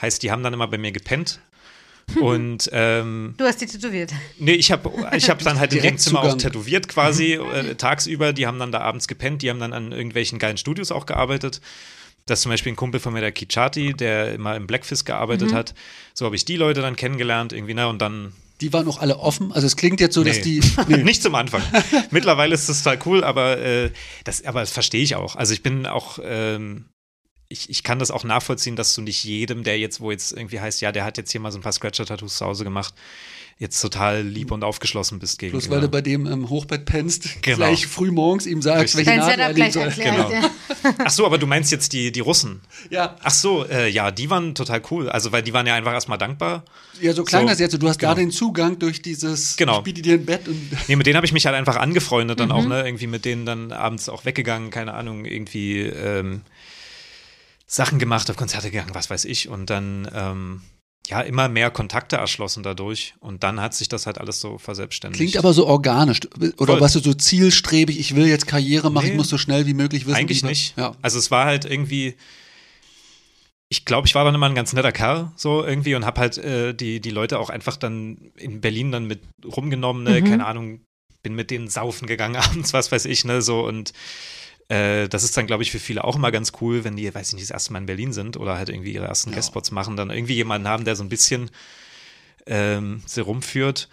Heißt, 0.00 0.22
die 0.22 0.30
haben 0.30 0.42
dann 0.42 0.52
immer 0.54 0.68
bei 0.68 0.78
mir 0.78 0.92
gepennt 0.92 1.40
und 2.20 2.68
ähm, 2.72 3.34
Du 3.38 3.44
hast 3.44 3.60
die 3.60 3.66
tätowiert. 3.66 4.12
Nee, 4.38 4.52
ich 4.54 4.72
habe 4.72 4.90
ich 5.16 5.30
hab 5.30 5.38
dann 5.40 5.58
halt 5.58 5.72
in 5.72 5.78
dem 5.78 5.82
Direkt 5.82 6.00
Zimmer 6.00 6.22
auch 6.22 6.36
tätowiert 6.36 6.88
quasi 6.88 7.34
äh, 7.34 7.74
tagsüber. 7.76 8.32
Die 8.32 8.46
haben 8.46 8.58
dann 8.58 8.72
da 8.72 8.80
abends 8.80 9.06
gepennt, 9.08 9.42
die 9.42 9.50
haben 9.50 9.60
dann 9.60 9.72
an 9.72 9.92
irgendwelchen 9.92 10.38
geilen 10.38 10.56
Studios 10.56 10.90
auch 10.90 11.06
gearbeitet. 11.06 11.60
Das 12.26 12.38
ist 12.38 12.42
zum 12.44 12.50
Beispiel 12.50 12.72
ein 12.72 12.76
Kumpel 12.76 13.00
von 13.00 13.12
mir, 13.12 13.20
der 13.20 13.32
Kichati, 13.32 13.94
der 13.94 14.34
immer 14.34 14.54
im 14.56 14.66
Blackfist 14.68 15.06
gearbeitet 15.06 15.52
hat. 15.52 15.74
So 16.14 16.24
habe 16.24 16.36
ich 16.36 16.44
die 16.44 16.56
Leute 16.56 16.80
dann 16.80 16.94
kennengelernt 16.94 17.52
irgendwie, 17.52 17.74
ne? 17.74 17.88
Und 17.88 18.00
dann 18.00 18.32
Die 18.60 18.72
waren 18.72 18.86
auch 18.86 19.00
alle 19.00 19.18
offen. 19.18 19.50
Also 19.52 19.66
es 19.66 19.76
klingt 19.76 20.00
jetzt 20.00 20.14
so, 20.14 20.22
dass 20.22 20.36
Nee. 20.44 20.60
die. 20.88 20.96
nicht 21.02 21.20
zum 21.22 21.34
Anfang. 21.34 21.62
Mittlerweile 22.12 22.54
ist 22.54 22.68
das 22.68 22.82
total 22.84 22.98
cool, 23.06 23.24
aber 23.24 23.58
äh, 23.58 23.90
das, 24.22 24.44
aber 24.44 24.60
das 24.60 24.70
verstehe 24.70 25.02
ich 25.02 25.16
auch. 25.16 25.34
Also 25.34 25.52
ich 25.52 25.64
bin 25.64 25.84
auch, 25.86 26.20
ähm, 26.22 26.84
ich, 27.52 27.70
ich 27.70 27.82
kann 27.84 27.98
das 27.98 28.10
auch 28.10 28.24
nachvollziehen, 28.24 28.74
dass 28.76 28.94
du 28.94 29.02
nicht 29.02 29.22
jedem, 29.24 29.62
der 29.62 29.78
jetzt, 29.78 30.00
wo 30.00 30.10
jetzt 30.10 30.32
irgendwie 30.32 30.58
heißt, 30.60 30.80
ja, 30.80 30.90
der 30.92 31.04
hat 31.04 31.18
jetzt 31.18 31.30
hier 31.30 31.40
mal 31.40 31.52
so 31.52 31.58
ein 31.58 31.62
paar 31.62 31.72
Scratcher-Tattoos 31.72 32.38
zu 32.38 32.44
Hause 32.46 32.64
gemacht, 32.64 32.94
jetzt 33.58 33.80
total 33.80 34.22
lieb 34.22 34.50
und 34.50 34.64
aufgeschlossen 34.64 35.20
bist 35.20 35.38
gegenüber. 35.38 35.60
Bloß 35.60 35.70
weil 35.70 35.80
du 35.82 35.88
bei 35.88 36.00
dem 36.00 36.26
im 36.26 36.48
Hochbett 36.48 36.84
pennst, 36.84 37.28
Genau. 37.42 37.58
gleich 37.58 37.86
früh 37.86 38.10
morgens 38.10 38.46
ihm 38.46 38.60
sagst, 38.62 38.96
Richtig. 38.96 39.06
welche 39.06 39.20
Nadel 39.20 39.40
er 39.40 39.54
gleich 39.54 39.72
soll. 39.74 39.82
erklärt. 39.84 40.16
Genau. 40.16 40.30
Ja. 40.32 40.50
Ach 41.04 41.10
so, 41.10 41.26
aber 41.26 41.38
du 41.38 41.46
meinst 41.46 41.70
jetzt 41.70 41.92
die, 41.92 42.10
die 42.10 42.20
Russen. 42.20 42.60
Ja. 42.90 43.16
Ach 43.22 43.30
so, 43.30 43.64
äh, 43.66 43.88
ja, 43.88 44.10
die 44.10 44.30
waren 44.30 44.54
total 44.56 44.82
cool. 44.90 45.08
Also, 45.08 45.30
weil 45.30 45.42
die 45.44 45.52
waren 45.52 45.66
ja 45.66 45.74
einfach 45.74 45.92
erstmal 45.92 46.18
dankbar. 46.18 46.64
ja, 47.00 47.12
so 47.12 47.22
klein 47.22 47.42
So, 47.42 47.48
das 47.50 47.60
jetzt. 47.60 47.80
Du 47.80 47.88
hast 47.88 47.98
genau. 48.00 48.14
da 48.14 48.20
den 48.20 48.30
Zugang 48.32 48.78
durch 48.80 49.00
dieses, 49.02 49.56
Genau. 49.56 49.78
ich 49.78 49.84
biete 49.84 50.02
dir 50.02 50.14
ein 50.14 50.24
Bett 50.26 50.48
und 50.48 50.70
Nee, 50.88 50.96
mit 50.96 51.06
denen 51.06 51.16
habe 51.16 51.26
ich 51.26 51.32
mich 51.32 51.46
halt 51.46 51.54
einfach 51.54 51.76
angefreundet, 51.76 52.40
dann 52.40 52.48
Mhm. 52.48 52.54
auch, 52.54 52.66
ne, 52.66 52.84
irgendwie 52.84 53.06
mit 53.06 53.24
denen 53.24 53.46
dann 53.46 53.70
abends 53.70 54.08
auch 54.08 54.24
weggegangen, 54.24 54.70
keine 54.70 54.94
Ahnung, 54.94 55.24
irgendwie 55.24 55.80
ähm, 55.82 56.40
Sachen 57.72 57.98
gemacht, 57.98 58.30
auf 58.30 58.36
Konzerte 58.36 58.70
gegangen, 58.70 58.94
was 58.94 59.08
weiß 59.08 59.24
ich. 59.24 59.48
Und 59.48 59.70
dann, 59.70 60.06
ähm, 60.14 60.60
ja, 61.06 61.22
immer 61.22 61.48
mehr 61.48 61.70
Kontakte 61.70 62.16
erschlossen 62.16 62.62
dadurch. 62.62 63.14
Und 63.18 63.42
dann 63.42 63.60
hat 63.60 63.72
sich 63.72 63.88
das 63.88 64.04
halt 64.06 64.18
alles 64.18 64.40
so 64.40 64.58
verselbstständigt. 64.58 65.18
klingt 65.18 65.36
aber 65.38 65.54
so 65.54 65.66
organisch. 65.66 66.20
Oder 66.58 66.74
Voll. 66.74 66.80
warst 66.82 66.96
du 66.96 67.00
so 67.00 67.14
zielstrebig, 67.14 67.98
ich 67.98 68.14
will 68.14 68.26
jetzt 68.26 68.46
Karriere 68.46 68.90
machen, 68.90 69.06
Nee. 69.06 69.10
ich 69.12 69.16
muss 69.16 69.30
so 69.30 69.38
schnell 69.38 69.66
wie 69.66 69.72
möglich 69.72 70.04
wissen. 70.04 70.16
Eigentlich 70.16 70.42
nicht. 70.42 70.76
Ja. 70.76 70.94
Also 71.00 71.18
es 71.18 71.30
war 71.30 71.46
halt 71.46 71.64
irgendwie, 71.64 72.14
ich 73.70 73.86
glaube, 73.86 74.06
ich 74.06 74.14
war 74.14 74.24
dann 74.26 74.34
immer 74.34 74.50
ein 74.50 74.54
ganz 74.54 74.74
netter 74.74 74.92
Kerl, 74.92 75.32
so 75.34 75.64
irgendwie, 75.64 75.94
und 75.94 76.04
habe 76.04 76.20
halt 76.20 76.36
äh, 76.36 76.74
die, 76.74 77.00
die 77.00 77.10
Leute 77.10 77.38
auch 77.38 77.48
einfach 77.48 77.78
dann 77.78 78.18
in 78.36 78.60
Berlin 78.60 78.92
dann 78.92 79.06
mit 79.06 79.20
rumgenommen, 79.46 80.02
ne? 80.04 80.20
Mhm. 80.20 80.24
keine 80.26 80.44
Ahnung, 80.46 80.82
bin 81.22 81.34
mit 81.34 81.50
denen 81.50 81.68
saufen 81.68 82.06
gegangen 82.06 82.36
abends, 82.44 82.74
was 82.74 82.92
weiß 82.92 83.06
ich, 83.06 83.24
ne, 83.24 83.40
so 83.40 83.66
und 83.66 83.94
äh, 84.72 85.08
das 85.08 85.22
ist 85.22 85.36
dann, 85.36 85.46
glaube 85.46 85.62
ich, 85.62 85.70
für 85.70 85.78
viele 85.78 86.04
auch 86.04 86.16
immer 86.16 86.32
ganz 86.32 86.52
cool, 86.60 86.84
wenn 86.84 86.96
die, 86.96 87.14
weiß 87.14 87.28
ich 87.28 87.34
nicht, 87.34 87.44
das 87.44 87.50
erste 87.50 87.72
Mal 87.72 87.80
in 87.80 87.86
Berlin 87.86 88.12
sind 88.12 88.36
oder 88.38 88.56
halt 88.56 88.70
irgendwie 88.70 88.92
ihre 88.92 89.06
ersten 89.06 89.30
Ja. 89.30 89.36
Guestspots 89.36 89.70
machen, 89.70 89.96
dann 89.96 90.10
irgendwie 90.10 90.34
jemanden 90.34 90.66
haben, 90.66 90.84
der 90.84 90.96
so 90.96 91.02
ein 91.02 91.10
bisschen 91.10 91.50
ähm, 92.46 93.02
sie 93.06 93.20
rumführt. 93.20 93.88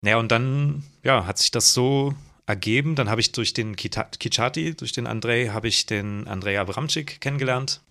Naja, 0.00 0.16
und 0.16 0.32
dann, 0.32 0.84
ja, 1.04 1.26
hat 1.26 1.38
sich 1.38 1.50
das 1.50 1.74
so 1.74 2.14
ergeben. 2.46 2.94
Dann 2.94 3.10
habe 3.10 3.20
ich 3.20 3.32
durch 3.32 3.52
den 3.52 3.76
Kita 3.76 4.04
Kichati, 4.04 4.74
durch 4.74 4.92
den 4.92 5.06
Andrei, 5.06 5.48
habe 5.48 5.68
ich 5.68 5.86
den 5.86 6.26
Andrei 6.26 6.58
Abramczyk 6.58 7.20
kennengelernt. 7.20 7.82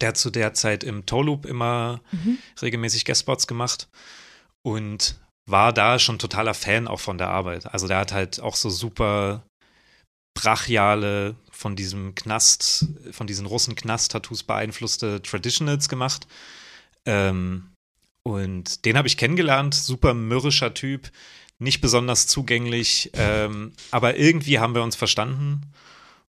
Der 0.00 0.08
hat 0.08 0.16
zu 0.18 0.30
der 0.30 0.54
Zeit 0.54 0.84
im 0.84 1.06
Toloop 1.06 1.46
immer 1.46 2.00
regelmäßig 2.60 3.04
Guestspots 3.04 3.46
gemacht 3.46 3.88
und 4.62 5.18
war 5.48 5.72
da 5.72 5.98
schon 5.98 6.18
totaler 6.18 6.54
Fan 6.54 6.86
auch 6.86 7.00
von 7.00 7.18
der 7.18 7.28
Arbeit. 7.28 7.72
Also 7.72 7.88
der 7.88 7.98
hat 7.98 8.12
halt 8.12 8.40
auch 8.40 8.54
so 8.54 8.70
super 8.70 9.42
brachiale, 10.34 11.34
von 11.60 11.76
diesem 11.76 12.14
Knast, 12.14 12.86
von 13.10 13.26
diesen 13.26 13.44
russen 13.44 13.74
Knast-Tattoos 13.74 14.44
beeinflusste 14.44 15.20
Traditionals 15.20 15.90
gemacht. 15.90 16.26
Ähm, 17.04 17.72
und 18.22 18.86
den 18.86 18.96
habe 18.96 19.08
ich 19.08 19.18
kennengelernt, 19.18 19.74
super 19.74 20.14
mürrischer 20.14 20.72
Typ, 20.72 21.10
nicht 21.58 21.82
besonders 21.82 22.26
zugänglich, 22.26 23.10
ähm, 23.12 23.72
aber 23.90 24.16
irgendwie 24.16 24.58
haben 24.58 24.74
wir 24.74 24.82
uns 24.82 24.96
verstanden. 24.96 25.60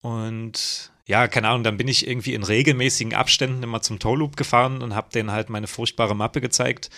Und 0.00 0.90
ja, 1.06 1.28
keine 1.28 1.50
Ahnung, 1.50 1.62
dann 1.62 1.76
bin 1.76 1.86
ich 1.86 2.08
irgendwie 2.08 2.34
in 2.34 2.42
regelmäßigen 2.42 3.14
Abständen 3.14 3.62
immer 3.62 3.80
zum 3.80 4.00
Toe-Loop 4.00 4.36
gefahren 4.36 4.82
und 4.82 4.96
habe 4.96 5.12
denen 5.14 5.30
halt 5.30 5.50
meine 5.50 5.68
furchtbare 5.68 6.16
Mappe 6.16 6.40
gezeigt. 6.40 6.90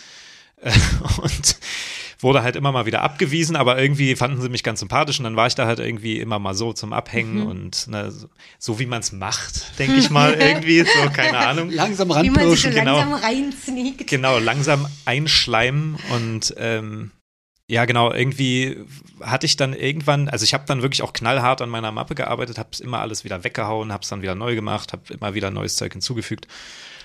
Und 1.22 1.56
wurde 2.20 2.42
halt 2.42 2.56
immer 2.56 2.72
mal 2.72 2.86
wieder 2.86 3.02
abgewiesen, 3.02 3.54
aber 3.54 3.78
irgendwie 3.78 4.16
fanden 4.16 4.40
sie 4.40 4.48
mich 4.48 4.62
ganz 4.62 4.80
sympathisch 4.80 5.18
und 5.18 5.24
dann 5.24 5.36
war 5.36 5.46
ich 5.46 5.54
da 5.56 5.66
halt 5.66 5.78
irgendwie 5.78 6.18
immer 6.20 6.38
mal 6.38 6.54
so 6.54 6.72
zum 6.72 6.94
Abhängen 6.94 7.40
Mhm. 7.40 7.46
und 7.46 7.86
ne, 7.88 8.10
so, 8.10 8.28
so 8.58 8.78
wie 8.78 8.86
man 8.86 9.00
es 9.00 9.12
macht, 9.12 9.78
denke 9.78 9.96
ich 9.96 10.08
mal 10.08 10.32
irgendwie, 10.40 10.80
so 10.80 11.10
keine 11.12 11.36
Ahnung. 11.36 11.68
Langsam 11.70 12.08
Wie 12.08 12.30
man 12.30 12.48
sich 12.48 12.62
so 12.62 12.68
ranpirschen. 12.68 12.74
genau. 12.74 12.96
langsam 12.98 13.12
reinsneakt. 13.20 14.06
Genau, 14.06 14.38
langsam 14.38 14.86
einschleimen 15.04 15.96
und 16.12 16.54
ähm, 16.56 17.10
ja, 17.66 17.84
genau, 17.84 18.10
irgendwie 18.12 18.78
hatte 19.20 19.44
ich 19.44 19.56
dann 19.56 19.74
irgendwann, 19.74 20.28
also 20.30 20.44
ich 20.44 20.54
habe 20.54 20.64
dann 20.66 20.80
wirklich 20.82 21.02
auch 21.02 21.12
knallhart 21.12 21.60
an 21.60 21.68
meiner 21.68 21.92
Mappe 21.92 22.14
gearbeitet, 22.14 22.56
habe 22.58 22.70
immer 22.80 23.00
alles 23.00 23.24
wieder 23.24 23.44
weggehauen, 23.44 23.92
habe 23.92 24.02
es 24.02 24.08
dann 24.08 24.22
wieder 24.22 24.34
neu 24.34 24.54
gemacht, 24.54 24.92
habe 24.92 25.02
immer 25.12 25.34
wieder 25.34 25.50
neues 25.50 25.76
Zeug 25.76 25.92
hinzugefügt. 25.92 26.46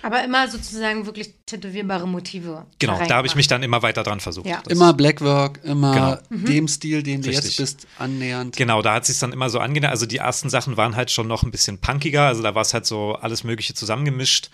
Aber 0.01 0.23
immer 0.23 0.47
sozusagen 0.47 1.05
wirklich 1.05 1.33
tätowierbare 1.45 2.07
Motive. 2.07 2.65
Genau, 2.79 2.99
da 3.07 3.15
habe 3.15 3.27
ich 3.27 3.35
mich 3.35 3.47
dann 3.47 3.63
immer 3.63 3.81
weiter 3.81 4.03
dran 4.03 4.19
versucht. 4.19 4.45
Ja. 4.47 4.61
Immer 4.69 4.93
Blackwork, 4.93 5.59
immer 5.63 6.21
Genau. 6.29 6.47
dem 6.47 6.67
Stil, 6.67 7.03
den 7.03 7.21
du 7.21 7.29
Richtig. 7.29 7.57
jetzt 7.57 7.79
bist, 7.79 7.87
annähernd. 7.97 8.55
Genau, 8.55 8.81
da 8.81 8.93
hat 8.95 9.05
sich 9.05 9.19
dann 9.19 9.33
immer 9.33 9.49
so 9.49 9.59
angenähert. 9.59 9.91
Also 9.91 10.05
die 10.05 10.17
ersten 10.17 10.49
Sachen 10.49 10.77
waren 10.77 10.95
halt 10.95 11.11
schon 11.11 11.27
noch 11.27 11.43
ein 11.43 11.51
bisschen 11.51 11.79
punkiger. 11.79 12.27
Also 12.27 12.41
da 12.41 12.55
war 12.55 12.61
es 12.61 12.73
halt 12.73 12.85
so 12.85 13.13
alles 13.15 13.43
Mögliche 13.43 13.73
zusammengemischt. 13.73 14.49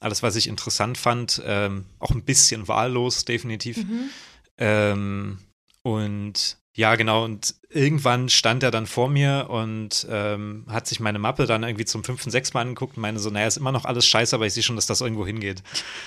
Alles, 0.00 0.22
was 0.22 0.34
ich 0.34 0.48
interessant 0.48 0.98
fand. 0.98 1.40
Ähm, 1.46 1.84
auch 2.00 2.10
ein 2.10 2.24
bisschen 2.24 2.66
wahllos, 2.66 3.24
definitiv. 3.24 3.76
Mhm. 3.76 4.10
Ähm, 4.58 5.38
und 5.82 6.56
ja, 6.74 6.94
genau. 6.96 7.24
Und 7.24 7.54
irgendwann 7.70 8.28
stand 8.28 8.62
er 8.62 8.70
dann 8.70 8.86
vor 8.86 9.08
mir 9.08 9.46
und 9.50 10.06
ähm, 10.10 10.64
hat 10.68 10.86
sich 10.86 11.00
meine 11.00 11.18
Mappe 11.18 11.46
dann 11.46 11.62
irgendwie 11.62 11.84
zum 11.84 12.02
fünften, 12.04 12.30
sechsten 12.30 12.56
Mal 12.56 12.62
angeguckt 12.62 12.96
und 12.96 13.02
meinte 13.02 13.20
so, 13.20 13.30
naja, 13.30 13.46
ist 13.46 13.56
immer 13.58 13.72
noch 13.72 13.84
alles 13.84 14.06
scheiße, 14.06 14.34
aber 14.36 14.46
ich 14.46 14.54
sehe 14.54 14.62
schon, 14.62 14.76
dass 14.76 14.86
das 14.86 15.00
irgendwo 15.02 15.26
hingeht. 15.26 15.62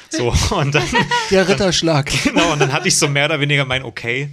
So, 0.10 0.34
und 0.56 0.74
dann, 0.76 0.84
Der 1.32 1.48
Ritterschlag. 1.48 2.12
genau, 2.24 2.52
und 2.54 2.60
dann 2.60 2.74
hatte 2.74 2.88
ich 2.88 2.98
so 2.98 3.08
mehr 3.08 3.26
oder 3.26 3.40
weniger 3.40 3.66
mein 3.66 3.84
Okay 3.84 4.30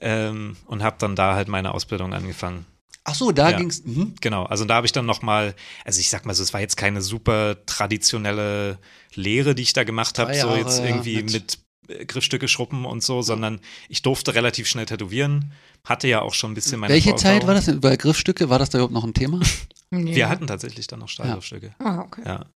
ähm, 0.00 0.56
und 0.66 0.82
habe 0.82 0.96
dann 0.98 1.16
da 1.16 1.34
halt 1.34 1.48
meine 1.48 1.72
Ausbildung 1.74 2.12
angefangen. 2.14 2.66
Ach 3.06 3.14
so, 3.14 3.32
da 3.32 3.50
Ja. 3.50 3.58
ging's. 3.58 3.82
Mhm. 3.84 4.14
Genau, 4.22 4.44
also 4.44 4.64
da 4.64 4.76
habe 4.76 4.86
ich 4.86 4.92
dann 4.92 5.04
noch 5.06 5.20
mal, 5.22 5.54
also 5.84 6.00
ich 6.00 6.08
sag 6.08 6.24
mal 6.24 6.34
so, 6.34 6.42
es 6.42 6.54
war 6.54 6.60
jetzt 6.60 6.76
keine 6.76 7.02
super 7.02 7.56
traditionelle 7.66 8.78
Lehre, 9.14 9.54
die 9.54 9.62
ich 9.62 9.74
da 9.74 9.84
gemacht 9.84 10.18
habe, 10.18 10.34
so 10.34 10.54
jetzt 10.56 10.82
irgendwie 10.82 11.16
mit- 11.22 11.32
mit, 11.32 11.58
Griffstücke 12.06 12.48
schruppen 12.48 12.84
und 12.84 13.02
so, 13.02 13.22
sondern 13.22 13.60
ich 13.88 14.02
durfte 14.02 14.34
relativ 14.34 14.66
schnell 14.68 14.86
tätowieren, 14.86 15.52
hatte 15.84 16.08
ja 16.08 16.22
auch 16.22 16.34
schon 16.34 16.52
ein 16.52 16.54
bisschen 16.54 16.80
meine 16.80 16.92
Welche. 16.92 17.14
Zeit 17.16 17.46
war 17.46 17.54
das 17.54 17.66
denn? 17.66 17.80
Bei 17.80 17.96
Griffstücke, 17.96 18.48
war 18.48 18.58
das 18.58 18.70
da 18.70 18.78
überhaupt 18.78 18.94
noch 18.94 19.04
ein 19.04 19.14
Thema? 19.14 19.40
Nee. 19.90 20.16
Wir 20.16 20.28
hatten 20.28 20.48
tatsächlich 20.48 20.88
dann 20.88 20.98
noch 20.98 21.08
Stahlgriffstücke, 21.08 21.72
Ah, 21.78 22.00
okay. 22.00 22.22
ja. 22.26 22.46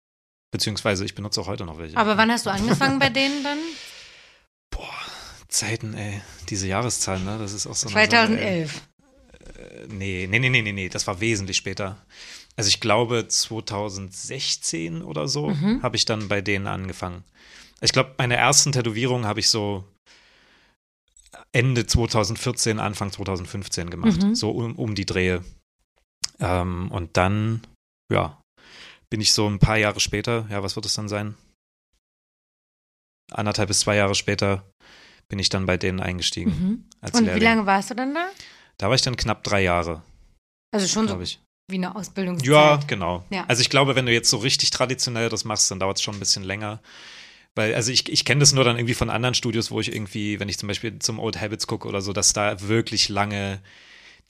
Beziehungsweise 0.50 1.04
ich 1.04 1.14
benutze 1.14 1.40
auch 1.40 1.46
heute 1.46 1.64
noch 1.66 1.78
welche. 1.78 1.96
Aber 1.96 2.16
wann 2.16 2.32
hast 2.32 2.46
du 2.46 2.50
angefangen 2.50 2.98
bei 2.98 3.10
denen 3.10 3.44
dann? 3.44 3.58
Zeiten, 5.46 5.94
ey, 5.94 6.20
diese 6.50 6.66
Jahreszahlen, 6.66 7.24
ne, 7.24 7.38
das 7.38 7.52
ist 7.52 7.66
auch 7.66 7.74
so 7.76 7.88
eine 7.88 7.94
Sache, 8.10 8.38
ey. 8.38 8.66
2011. 8.66 8.82
Nee, 9.88 10.26
nee, 10.28 10.38
nee, 10.40 10.48
nee, 10.50 10.62
nee, 10.62 10.72
nee, 10.72 10.88
das 10.88 11.06
war 11.06 11.20
wesentlich 11.20 11.56
später. 11.56 11.96
Also 12.56 12.68
ich 12.68 12.80
glaube 12.80 13.26
2016 13.28 15.02
oder 15.02 15.28
so 15.28 15.50
Mhm. 15.50 15.82
habe 15.82 15.96
ich 15.96 16.04
dann 16.04 16.28
bei 16.28 16.40
denen 16.40 16.66
angefangen. 16.66 17.24
Ich 17.80 17.92
glaube, 17.92 18.14
meine 18.18 18.36
ersten 18.36 18.72
Tätowierungen 18.72 19.26
habe 19.26 19.40
ich 19.40 19.48
so 19.50 19.84
Ende 21.52 21.86
2014, 21.86 22.78
Anfang 22.80 23.12
2015 23.12 23.90
gemacht. 23.90 24.22
Mhm. 24.22 24.34
So 24.34 24.50
um, 24.50 24.74
um 24.76 24.94
die 24.94 25.06
Drehe. 25.06 25.44
Ähm, 26.40 26.90
und 26.90 27.16
dann, 27.16 27.62
ja, 28.12 28.40
bin 29.10 29.20
ich 29.20 29.32
so 29.32 29.48
ein 29.48 29.58
paar 29.58 29.76
Jahre 29.78 30.00
später, 30.00 30.46
ja, 30.50 30.62
was 30.62 30.76
wird 30.76 30.86
es 30.86 30.94
dann 30.94 31.08
sein? 31.08 31.34
Anderthalb 33.30 33.68
bis 33.68 33.80
zwei 33.80 33.96
Jahre 33.96 34.14
später 34.14 34.64
bin 35.28 35.38
ich 35.38 35.48
dann 35.50 35.66
bei 35.66 35.76
denen 35.76 36.00
eingestiegen 36.00 36.50
Mhm. 36.50 36.84
Und 37.12 37.20
wie 37.20 37.24
Lehrling. 37.26 37.42
lange 37.42 37.66
warst 37.66 37.90
du 37.90 37.94
dann 37.94 38.14
da? 38.14 38.28
Da 38.78 38.88
war 38.88 38.94
ich 38.94 39.02
dann 39.02 39.16
knapp 39.16 39.44
drei 39.44 39.62
Jahre, 39.62 40.02
Also 40.74 40.86
schon 40.88 41.06
so 41.08 41.20
ich. 41.20 41.38
wie 41.70 41.76
eine 41.76 41.94
Ausbildungszeit. 41.94 42.48
Ja, 42.50 42.76
genau. 42.86 43.24
Ja. 43.30 43.44
Also 43.46 43.60
ich 43.60 43.70
glaube, 43.70 43.94
wenn 43.96 44.06
du 44.06 44.12
jetzt 44.12 44.30
so 44.30 44.38
richtig 44.38 44.70
traditionell 44.70 45.28
das 45.28 45.44
machst, 45.44 45.70
dann 45.70 45.78
dauert 45.80 45.98
es 45.98 46.02
schon 46.02 46.14
ein 46.14 46.20
bisschen 46.20 46.42
länger. 46.42 46.80
Weil, 47.58 47.74
also 47.74 47.90
ich, 47.90 48.08
ich 48.08 48.24
kenne 48.24 48.38
das 48.38 48.52
nur 48.52 48.62
dann 48.62 48.76
irgendwie 48.76 48.94
von 48.94 49.10
anderen 49.10 49.34
Studios, 49.34 49.72
wo 49.72 49.80
ich 49.80 49.92
irgendwie, 49.92 50.38
wenn 50.38 50.48
ich 50.48 50.58
zum 50.58 50.68
Beispiel 50.68 50.96
zum 51.00 51.18
Old 51.18 51.40
Habits 51.40 51.66
gucke 51.66 51.88
oder 51.88 52.00
so, 52.00 52.12
dass 52.12 52.32
da 52.32 52.60
wirklich 52.68 53.08
lange, 53.08 53.58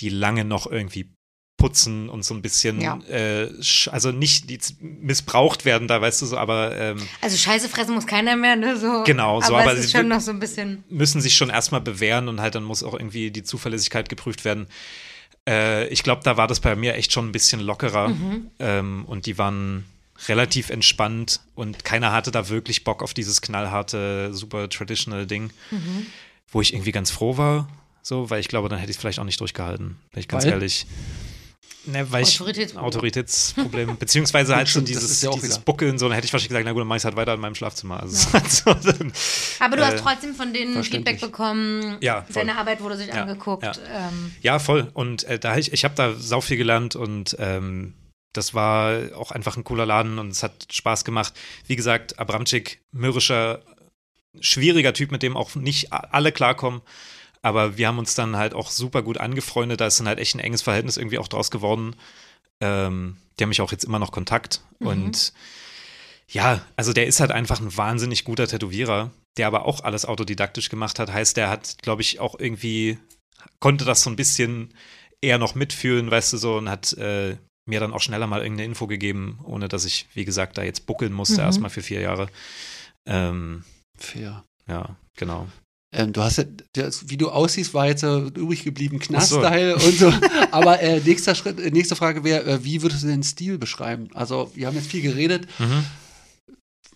die 0.00 0.08
lange 0.08 0.46
noch 0.46 0.66
irgendwie 0.66 1.10
putzen 1.58 2.08
und 2.08 2.24
so 2.24 2.32
ein 2.32 2.40
bisschen, 2.40 2.80
Ja. 2.80 2.98
äh, 3.10 3.50
also 3.90 4.12
nicht 4.12 4.46
missbraucht 4.80 5.66
werden 5.66 5.88
da, 5.88 6.00
weißt 6.00 6.22
du 6.22 6.26
so, 6.26 6.38
aber 6.38 6.74
ähm, 6.74 7.06
Also 7.20 7.36
Scheiße 7.36 7.68
fressen 7.68 7.94
muss 7.94 8.06
keiner 8.06 8.34
mehr, 8.34 8.56
ne? 8.56 8.78
So. 8.78 9.02
Genau, 9.04 9.42
so, 9.42 9.48
aber, 9.48 9.62
aber 9.64 9.72
es 9.74 9.80
ist 9.80 9.90
sie 9.90 9.98
schon 9.98 10.08
noch 10.08 10.20
so 10.22 10.30
ein 10.30 10.40
bisschen. 10.40 10.82
müssen 10.88 11.20
sich 11.20 11.34
schon 11.36 11.50
erstmal 11.50 11.82
bewähren 11.82 12.28
und 12.28 12.40
halt 12.40 12.54
dann 12.54 12.64
muss 12.64 12.82
auch 12.82 12.94
irgendwie 12.94 13.30
die 13.30 13.42
Zuverlässigkeit 13.42 14.08
geprüft 14.08 14.46
werden. 14.46 14.68
Äh, 15.46 15.88
ich 15.88 16.02
glaube, 16.02 16.22
da 16.24 16.38
war 16.38 16.46
das 16.46 16.60
bei 16.60 16.74
mir 16.76 16.94
echt 16.94 17.12
schon 17.12 17.28
ein 17.28 17.32
bisschen 17.32 17.60
lockerer 17.60 18.10
ähm, 18.58 19.04
und 19.06 19.26
die 19.26 19.36
waren 19.36 19.84
relativ 20.26 20.70
entspannt 20.70 21.40
und 21.54 21.84
keiner 21.84 22.12
hatte 22.12 22.30
da 22.30 22.48
wirklich 22.48 22.82
Bock 22.84 23.02
auf 23.02 23.14
dieses 23.14 23.40
knallharte, 23.40 24.34
super 24.34 24.68
traditional 24.68 25.26
Ding, 25.26 25.50
wo 26.50 26.60
ich 26.60 26.72
irgendwie 26.74 26.92
ganz 26.92 27.10
froh 27.10 27.36
war, 27.36 27.68
so, 28.02 28.28
weil 28.30 28.40
ich 28.40 28.48
glaube, 28.48 28.68
dann 28.68 28.78
hätte 28.78 28.90
ich 28.90 28.96
es 28.96 29.00
vielleicht 29.00 29.18
auch 29.20 29.24
nicht 29.24 29.40
durchgehalten, 29.40 29.96
bin 30.12 30.20
ich 30.20 30.28
ganz 30.28 30.44
Weil? 30.44 30.52
ehrlich. 30.52 30.86
Ne, 31.86 32.10
weil 32.12 32.22
Autoritätsproblem. 32.22 32.84
Autoritätsproblem, 32.86 33.96
beziehungsweise 33.98 34.54
halt 34.56 34.68
so 34.68 34.80
das 34.80 34.88
dieses, 34.88 35.22
ja 35.22 35.30
dieses. 35.30 35.58
Buckeln, 35.60 35.98
so, 35.98 36.06
dann 36.06 36.14
hätte 36.16 36.26
ich 36.26 36.32
wahrscheinlich 36.32 36.48
gesagt, 36.50 36.66
na 36.66 36.72
gut, 36.72 36.80
dann 36.80 36.86
mach 36.88 36.96
ich 36.96 37.04
halt 37.04 37.16
weiter 37.16 37.32
in 37.32 37.40
meinem 37.40 37.54
Schlafzimmer. 37.54 38.00
Also, 38.00 38.14
ist 38.16 38.32
halt 38.34 38.50
so, 38.50 38.74
dann, 38.74 39.10
Aber 39.60 39.76
du 39.76 39.82
Äh, 39.82 39.86
hast 39.86 40.02
trotzdem 40.02 40.34
von 40.34 40.52
denen. 40.52 40.82
Feedback 40.84 41.18
bekommen. 41.20 41.96
Ja, 42.02 42.22
voll. 42.24 42.32
Seine 42.34 42.58
Arbeit 42.58 42.82
wurde 42.82 42.96
sich 42.98 43.06
Ja, 43.08 43.22
angeguckt. 43.22 43.62
ja. 43.62 43.72
Ähm, 43.90 44.32
Ja, 44.42 44.58
voll. 44.58 44.90
Und 44.92 45.24
äh, 45.24 45.38
da 45.38 45.56
ich, 45.56 45.72
ich 45.72 45.84
habe 45.84 45.94
da 45.94 46.14
sau 46.14 46.42
viel 46.42 46.58
gelernt 46.58 46.94
und 46.94 47.36
ähm, 47.38 47.94
das 48.32 48.54
war 48.54 49.16
auch 49.16 49.30
einfach 49.30 49.56
ein 49.56 49.64
cooler 49.64 49.86
Laden 49.86 50.18
und 50.18 50.30
es 50.30 50.42
hat 50.42 50.66
Spaß 50.70 51.04
gemacht. 51.04 51.34
Wie 51.66 51.76
gesagt, 51.76 52.18
Abramczyk, 52.18 52.80
mürrischer, 52.92 53.62
schwieriger 54.40 54.92
Typ, 54.92 55.10
mit 55.10 55.22
dem 55.22 55.36
auch 55.36 55.54
nicht 55.54 55.92
alle 55.92 56.32
klarkommen. 56.32 56.82
Aber 57.42 57.78
wir 57.78 57.88
haben 57.88 57.98
uns 57.98 58.14
dann 58.14 58.36
halt 58.36 58.54
auch 58.54 58.70
super 58.70 59.02
gut 59.02 59.18
angefreundet. 59.18 59.80
Da 59.80 59.86
ist 59.86 60.00
dann 60.00 60.08
halt 60.08 60.18
echt 60.18 60.34
ein 60.34 60.40
enges 60.40 60.62
Verhältnis 60.62 60.96
irgendwie 60.96 61.18
auch 61.18 61.28
draus 61.28 61.50
geworden. 61.50 61.94
Ähm, 62.60 63.16
die 63.38 63.44
haben 63.44 63.48
mich 63.48 63.60
auch 63.60 63.72
jetzt 63.72 63.84
immer 63.84 63.98
noch 63.98 64.12
Kontakt. 64.12 64.60
Und 64.80 65.32
ja, 66.28 66.60
also 66.76 66.92
der 66.92 67.06
ist 67.06 67.20
halt 67.20 67.32
einfach 67.32 67.60
ein 67.60 67.76
wahnsinnig 67.76 68.24
guter 68.24 68.46
Tätowierer, 68.46 69.10
der 69.36 69.46
aber 69.46 69.64
auch 69.64 69.82
alles 69.82 70.04
autodidaktisch 70.04 70.68
gemacht 70.68 70.98
hat. 70.98 71.12
Heißt, 71.12 71.36
der 71.36 71.48
hat, 71.48 71.76
glaube 71.82 72.02
ich, 72.02 72.20
auch 72.20 72.38
irgendwie, 72.38 72.98
konnte 73.60 73.84
das 73.84 74.02
so 74.02 74.10
ein 74.10 74.16
bisschen 74.16 74.74
eher 75.20 75.38
noch 75.38 75.54
mitfühlen, 75.54 76.10
weißt 76.10 76.32
du 76.34 76.36
so, 76.36 76.56
und 76.56 76.68
hat 76.68 76.92
äh, 76.94 77.36
mir 77.68 77.80
dann 77.80 77.92
auch 77.92 78.00
schneller 78.00 78.26
mal 78.26 78.40
irgendeine 78.42 78.66
Info 78.66 78.86
gegeben, 78.86 79.38
ohne 79.44 79.68
dass 79.68 79.84
ich, 79.84 80.06
wie 80.14 80.24
gesagt, 80.24 80.58
da 80.58 80.62
jetzt 80.62 80.86
buckeln 80.86 81.12
musste, 81.12 81.34
Mhm. 81.36 81.40
erstmal 81.40 81.70
für 81.70 81.82
vier 81.82 82.00
Jahre. 82.00 82.28
Ähm, 83.06 83.64
Fair. 83.96 84.44
ja, 84.68 84.96
genau. 85.16 85.46
Ähm, 85.90 86.12
du 86.12 86.22
hast 86.22 86.36
ja, 86.36 86.44
das, 86.74 87.08
wie 87.08 87.16
du 87.16 87.30
aussiehst, 87.30 87.72
war 87.72 87.86
jetzt 87.86 88.02
äh, 88.02 88.18
übrig 88.18 88.62
geblieben, 88.62 89.00
Ach 89.14 89.22
so. 89.22 89.40
Und 89.40 89.98
so. 89.98 90.12
Aber 90.50 90.80
äh, 90.80 91.00
nächster 91.00 91.34
Schritt, 91.34 91.58
äh, 91.58 91.70
nächste 91.70 91.96
Frage 91.96 92.24
wäre, 92.24 92.44
äh, 92.44 92.64
wie 92.64 92.82
würdest 92.82 93.04
du 93.04 93.06
den 93.06 93.22
Stil 93.22 93.56
beschreiben? 93.56 94.08
Also, 94.12 94.52
wir 94.54 94.66
haben 94.66 94.74
jetzt 94.76 94.90
viel 94.90 95.00
geredet. 95.00 95.48
Mhm. 95.58 95.84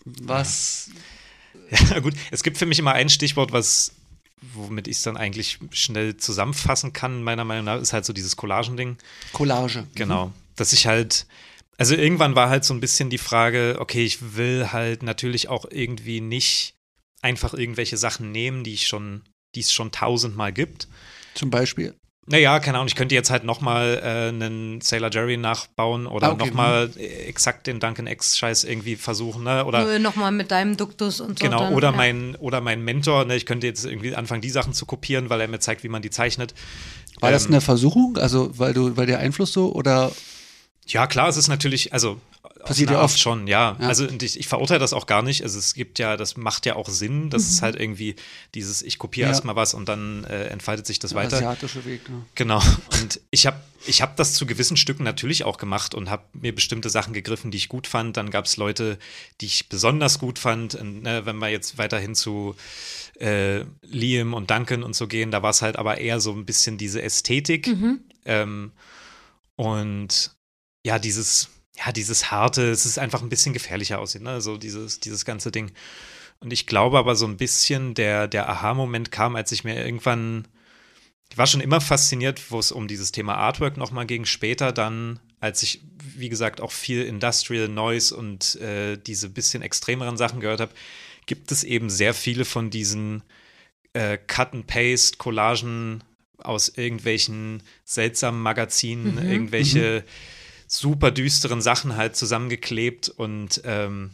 Was, 0.05 0.91
Ja, 1.91 1.99
gut. 2.01 2.15
Es 2.31 2.43
gibt 2.43 2.59
für 2.59 2.67
mich 2.67 2.79
immer 2.79 2.93
ein 2.93 3.09
Stichwort, 3.09 3.53
was, 3.53 3.93
womit 4.53 4.89
ich 4.89 4.97
es 4.99 5.03
dann 5.03 5.17
eigentlich 5.17 5.59
schnell 5.71 6.17
zusammenfassen 6.19 6.93
kann, 6.93 7.23
meiner 7.23 7.45
Meinung 7.45 7.65
nach, 7.65 7.81
ist 7.81 7.93
halt 7.95 8.05
so 8.05 8.13
dieses 8.13 8.37
Collagen-Ding. 8.37 8.97
Collage. 9.33 9.87
Genau. 9.95 10.33
Dass 10.57 10.73
ich 10.73 10.87
halt, 10.87 11.27
also 11.79 11.95
irgendwann 11.95 12.35
war 12.37 12.49
halt 12.49 12.65
so 12.65 12.75
ein 12.75 12.81
bisschen 12.81 13.11
die 13.11 13.19
Frage, 13.19 13.77
okay, 13.79 14.05
ich 14.05 14.37
will 14.37 14.73
halt 14.73 15.03
natürlich 15.03 15.49
auch 15.49 15.65
irgendwie 15.71 16.21
nicht 16.21 16.75
einfach 17.23 17.55
irgendwelche 17.55 17.97
Sachen 17.97 18.33
nehmen, 18.33 18.65
die 18.65 18.75
ich 18.75 18.87
schon, 18.87 19.23
die 19.55 19.61
es 19.61 19.73
schon 19.73 19.93
tausendmal 19.93 20.53
gibt. 20.53 20.89
Zum 21.35 21.51
Beispiel. 21.51 21.95
Naja, 22.25 22.61
keine 22.61 22.79
Ahnung, 22.79 22.87
ich 22.87 22.95
könnte 22.95 23.17
jetzt 23.17 23.31
halt 23.31 23.43
nochmal 23.43 24.01
äh, 24.01 24.29
einen 24.29 24.81
Sailor 24.81 25.11
Jerry 25.11 25.37
nachbauen 25.37 26.07
oder 26.07 26.29
Ah, 26.29 26.33
okay. 26.33 26.47
nochmal 26.47 26.91
äh, 26.97 27.25
exakt 27.25 27.67
den 27.67 27.81
Duncan 27.81 28.07
X-Scheiß 28.07 28.63
irgendwie 28.63 28.95
versuchen, 28.95 29.43
ne? 29.43 29.65
Oder 29.65 29.83
nur 29.83 29.99
Nochmal 29.99 30.31
mit 30.31 30.53
deinem 30.53 30.77
Duktus 30.77 31.21
und 31.21 31.41
so. 31.41 31.45
Genau, 31.45 31.59
dann, 31.59 31.75
oder, 31.75 31.91
ja. 31.91 31.97
mein, 31.97 32.37
oder 32.37 32.61
mein 32.61 32.85
Mentor, 32.85 33.25
ne, 33.25 33.35
ich 33.35 33.45
könnte 33.45 33.67
jetzt 33.67 33.85
irgendwie 33.85 34.15
anfangen, 34.15 34.41
die 34.41 34.51
Sachen 34.51 34.73
zu 34.73 34.87
kopieren, 34.87 35.31
weil 35.31 35.41
er 35.41 35.49
mir 35.49 35.59
zeigt, 35.59 35.83
wie 35.83 35.89
man 35.89 36.01
die 36.01 36.11
zeichnet. 36.11 36.55
War 37.19 37.33
das 37.33 37.47
Ähm, 37.47 37.53
eine 37.53 37.61
Versuchung? 37.61 38.17
Also, 38.19 38.57
weil 38.57 38.73
du, 38.73 38.97
weil 38.97 39.07
der 39.07 39.19
Einfluss 39.19 39.53
so 39.53 39.73
oder 39.73 40.13
Ja, 40.87 41.07
klar, 41.07 41.29
es 41.29 41.37
ist 41.37 41.49
natürlich, 41.49 41.93
also 41.93 42.21
Passiert 42.65 42.91
ja 42.91 43.03
oft. 43.03 43.19
schon, 43.19 43.47
ja. 43.49 43.77
Ja. 43.81 43.89
Also 43.89 44.09
ich, 44.09 44.39
ich 44.39 44.47
verurteile 44.47 44.79
das 44.81 44.93
auch 44.93 45.07
gar 45.07 45.23
nicht. 45.23 45.43
Also 45.43 45.59
es 45.59 45.75
gibt 45.75 45.99
ja, 45.99 46.17
das 46.17 46.37
macht 46.37 46.65
ja 46.65 46.77
auch 46.77 46.89
Sinn. 46.89 47.29
Das 47.31 47.43
ist 47.43 47.61
halt 47.63 47.75
irgendwie 47.79 48.15
dieses, 48.55 48.83
ich 48.83 48.99
kopiere 48.99 49.27
Ja. 49.27 49.33
erstmal 49.33 49.57
was 49.57 49.75
und 49.75 49.89
dann 49.89 50.23
äh, 50.25 50.47
entfaltet 50.47 50.87
sich 50.87 50.99
das 51.01 51.15
weiter. 51.15 51.37
asiatische 51.37 51.85
Weg? 51.85 52.09
Ne? 52.09 52.25
Genau. 52.37 52.63
Und 53.01 53.21
ich 53.31 53.47
habe 53.47 53.61
ich 53.85 54.01
hab 54.01 54.17
das 54.17 54.35
zu 54.35 54.47
gewissen 54.47 54.77
Stücken 54.77 55.03
natürlich 55.03 55.43
auch 55.43 55.57
gemacht 55.59 55.95
und 55.95 56.09
habe 56.09 56.23
mir 56.35 56.55
bestimmte 56.55 56.89
Sachen 56.89 57.13
gegriffen, 57.15 57.51
die 57.51 57.59
ich 57.59 57.69
gut 57.69 57.89
fand. 57.89 58.17
Dann 58.17 58.31
gab 58.31 58.45
es 58.45 58.57
Leute, 58.57 58.97
die 59.41 59.47
ich 59.47 59.69
besonders 59.69 60.21
gut 60.21 60.39
fand. 60.39 60.77
Und, 60.77 61.03
ne, 61.03 61.27
wenn 61.27 61.39
wir 61.39 61.49
jetzt 61.49 61.79
weiterhin 61.79 62.15
zu 62.15 62.55
äh, 63.19 63.65
Liam 63.83 64.35
und 64.35 64.51
Duncan 64.53 64.85
und 64.85 64.95
so 64.95 65.09
gehen, 65.09 65.33
da 65.33 65.43
war 65.43 65.51
es 65.51 65.63
halt 65.63 65.77
aber 65.77 65.99
eher 65.99 66.21
so 66.21 66.33
ein 66.33 66.45
bisschen 66.45 66.79
diese 66.79 67.03
Ästhetik. 67.03 67.69
Ähm, 68.25 68.71
und 69.57 70.31
ja, 70.85 70.99
dieses, 70.99 71.49
ja, 71.77 71.93
dieses 71.93 72.31
harte, 72.31 72.71
es 72.71 72.87
ist 72.87 72.99
einfach 72.99 73.23
ein 73.23 73.29
bisschen 73.29 73.53
gefährlicher 73.53 73.99
aussehen, 73.99 74.25
ne? 74.25 74.41
So 74.41 74.57
dieses, 74.57 75.01
dieses 75.01 75.25
ganze 75.25 75.51
Ding. 75.51 75.71
Und 76.41 76.53
ich 76.53 76.67
glaube 76.67 76.99
aber 76.99 77.15
so 77.15 77.27
ein 77.27 77.37
bisschen, 77.37 77.95
der, 77.95 78.27
der 78.29 78.49
Aha-Moment 78.49 79.13
kam, 79.13 79.37
als 79.37 79.53
ich 79.53 79.63
mir 79.65 79.77
irgendwann, 79.85 80.49
ich 81.31 81.39
war 81.39 81.47
schon 81.47 81.61
immer 81.61 81.81
fasziniert, 81.81 82.51
wo 82.51 82.59
es 82.59 82.73
um 82.73 82.89
dieses 82.89 83.13
Thema 83.13 83.37
Artwork 83.37 83.77
nochmal 83.77 84.07
ging, 84.07 84.25
später 84.25 84.73
dann, 84.73 85.21
als 85.41 85.63
ich, 85.63 85.83
wie 86.17 86.29
gesagt, 86.29 86.61
auch 86.61 86.73
viel 86.73 87.05
Industrial 87.05 87.69
Noise 87.69 88.15
und 88.17 88.57
äh, 88.57 88.97
diese 88.99 89.29
bisschen 89.29 89.63
extremeren 89.63 90.17
Sachen 90.17 90.41
gehört 90.41 90.61
habe, 90.61 90.73
gibt 91.27 91.53
es 91.53 91.63
eben 91.63 91.89
sehr 91.89 92.13
viele 92.13 92.45
von 92.45 92.71
diesen 92.71 93.23
äh, 93.93 94.19
Cut-and-Paste-Collagen 94.19 96.03
aus 96.39 96.69
irgendwelchen 96.69 97.63
seltsamen 97.85 98.43
Magazinen, 98.43 99.15
Mhm. 99.15 99.31
irgendwelche 99.31 100.05
super 100.73 101.11
düsteren 101.11 101.61
Sachen 101.61 101.97
halt 101.97 102.17
zusammengeklebt 102.17 103.11
und 103.11 103.61
ähm, 103.65 104.11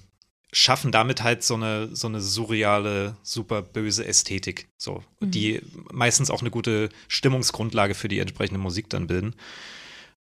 schaffen 0.53 0.90
damit 0.90 1.23
halt 1.23 1.44
so 1.44 1.55
eine, 1.55 1.94
so 1.94 2.09
eine 2.09 2.21
surreale, 2.21 3.16
super 3.23 3.62
böse 3.62 4.05
Ästhetik. 4.05 4.68
So, 4.77 5.05
die 5.21 5.61
meistens 5.92 6.31
auch 6.31 6.40
eine 6.40 6.51
gute 6.51 6.88
Stimmungsgrundlage 7.07 7.94
für 7.94 8.09
die 8.09 8.18
entsprechende 8.18 8.59
Musik 8.59 8.90
dann 8.90 9.07
bilden. 9.07 9.37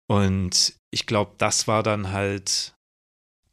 Und 0.08 0.74
ich 0.92 1.06
glaube, 1.06 1.36
das 1.38 1.68
war 1.68 1.84
dann 1.84 2.12
halt. 2.12 2.74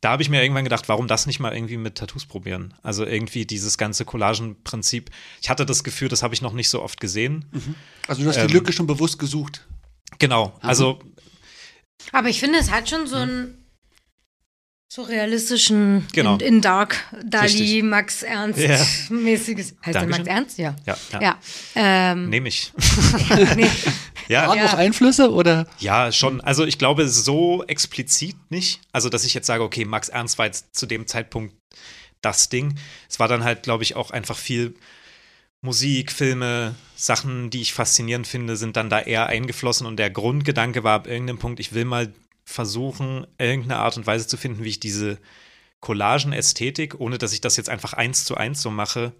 Da 0.00 0.10
habe 0.10 0.22
ich 0.24 0.28
mir 0.28 0.42
irgendwann 0.42 0.64
gedacht, 0.64 0.88
warum 0.88 1.06
das 1.06 1.26
nicht 1.26 1.38
mal 1.38 1.54
irgendwie 1.54 1.76
mit 1.76 1.94
Tattoos 1.94 2.26
probieren? 2.26 2.74
Also 2.82 3.06
irgendwie 3.06 3.46
dieses 3.46 3.78
ganze 3.78 4.04
Collagenprinzip. 4.04 5.10
Ich 5.40 5.48
hatte 5.48 5.64
das 5.64 5.84
Gefühl, 5.84 6.08
das 6.08 6.24
habe 6.24 6.34
ich 6.34 6.42
noch 6.42 6.52
nicht 6.52 6.68
so 6.68 6.82
oft 6.82 6.98
gesehen. 6.98 7.44
Also, 8.08 8.24
du 8.24 8.28
hast 8.28 8.38
Ähm, 8.38 8.48
die 8.48 8.54
Lücke 8.54 8.72
schon 8.72 8.88
bewusst 8.88 9.20
gesucht. 9.20 9.68
Genau. 10.18 10.58
Also 10.60 11.00
Aber 12.10 12.28
ich 12.28 12.40
finde, 12.40 12.58
es 12.58 12.70
hat 12.70 12.88
schon 12.90 13.06
so 13.06 13.16
einen 13.16 13.58
surrealistischen, 14.92 16.06
Genau. 16.12 16.34
in, 16.34 16.40
in 16.40 16.60
Dark, 16.60 16.96
Dali. 17.24 17.82
Max 17.82 18.22
Ernst 18.22 18.58
Ja. 18.58 18.78
mäßiges. 19.08 19.74
Heißt 19.86 19.94
der 19.94 20.06
Max. 20.06 20.26
Ernst? 20.26 20.58
Ja. 20.58 20.76
ja, 20.84 20.96
ja. 21.12 21.20
Ja. 21.22 21.38
Ähm, 21.74 22.28
nehme 22.28 22.48
ich. 22.48 22.72
nee. 23.56 23.70
Ja, 24.28 24.46
Waren 24.48 24.60
noch 24.62 24.74
Einflüsse 24.74 25.32
oder? 25.32 25.66
Ja, 25.80 26.12
schon. 26.12 26.40
Also 26.40 26.64
ich 26.64 26.78
glaube, 26.78 27.08
so 27.08 27.64
explizit 27.64 28.36
nicht. 28.50 28.80
Also, 28.92 29.08
dass 29.08 29.24
ich 29.24 29.34
jetzt 29.34 29.46
sage, 29.48 29.64
okay, 29.64 29.84
Max 29.84 30.08
Ernst 30.08 30.38
war 30.38 30.46
jetzt 30.46 30.74
zu 30.76 30.86
dem 30.86 31.08
Zeitpunkt 31.08 31.54
das 32.22 32.48
Ding. 32.48 32.78
Es 33.10 33.18
war 33.18 33.26
dann 33.26 33.42
halt, 33.42 33.64
glaube 33.64 33.82
ich, 33.82 33.96
auch 33.96 34.12
einfach 34.12 34.38
viel 34.38 34.74
Musik, 35.64 36.10
Filme, 36.10 36.74
Sachen, 36.96 37.50
die 37.50 37.60
ich 37.62 37.72
faszinierend 37.72 38.26
finde, 38.26 38.56
sind 38.56 38.76
dann 38.76 38.90
da 38.90 39.00
eher 39.00 39.26
eingeflossen. 39.28 39.86
Und 39.86 39.96
der 39.96 40.10
Grundgedanke 40.10 40.82
war 40.84 40.94
ab 40.94 41.06
irgendeinem 41.06 41.38
Punkt, 41.38 41.60
ich 41.60 41.72
will 41.72 41.84
mal 41.84 42.12
versuchen, 42.44 43.26
irgendeine 43.38 43.78
Art 43.78 43.96
und 43.96 44.06
Weise 44.06 44.26
zu 44.26 44.36
finden, 44.36 44.64
wie 44.64 44.70
ich 44.70 44.80
diese 44.80 45.18
Collagen-Ästhetik, 45.80 46.98
ohne 47.00 47.18
dass 47.18 47.32
ich 47.32 47.40
das 47.40 47.56
jetzt 47.56 47.68
einfach 47.68 47.92
eins 47.92 48.24
zu 48.24 48.36
eins 48.36 48.60
so 48.62 48.70
mache, 48.70 49.12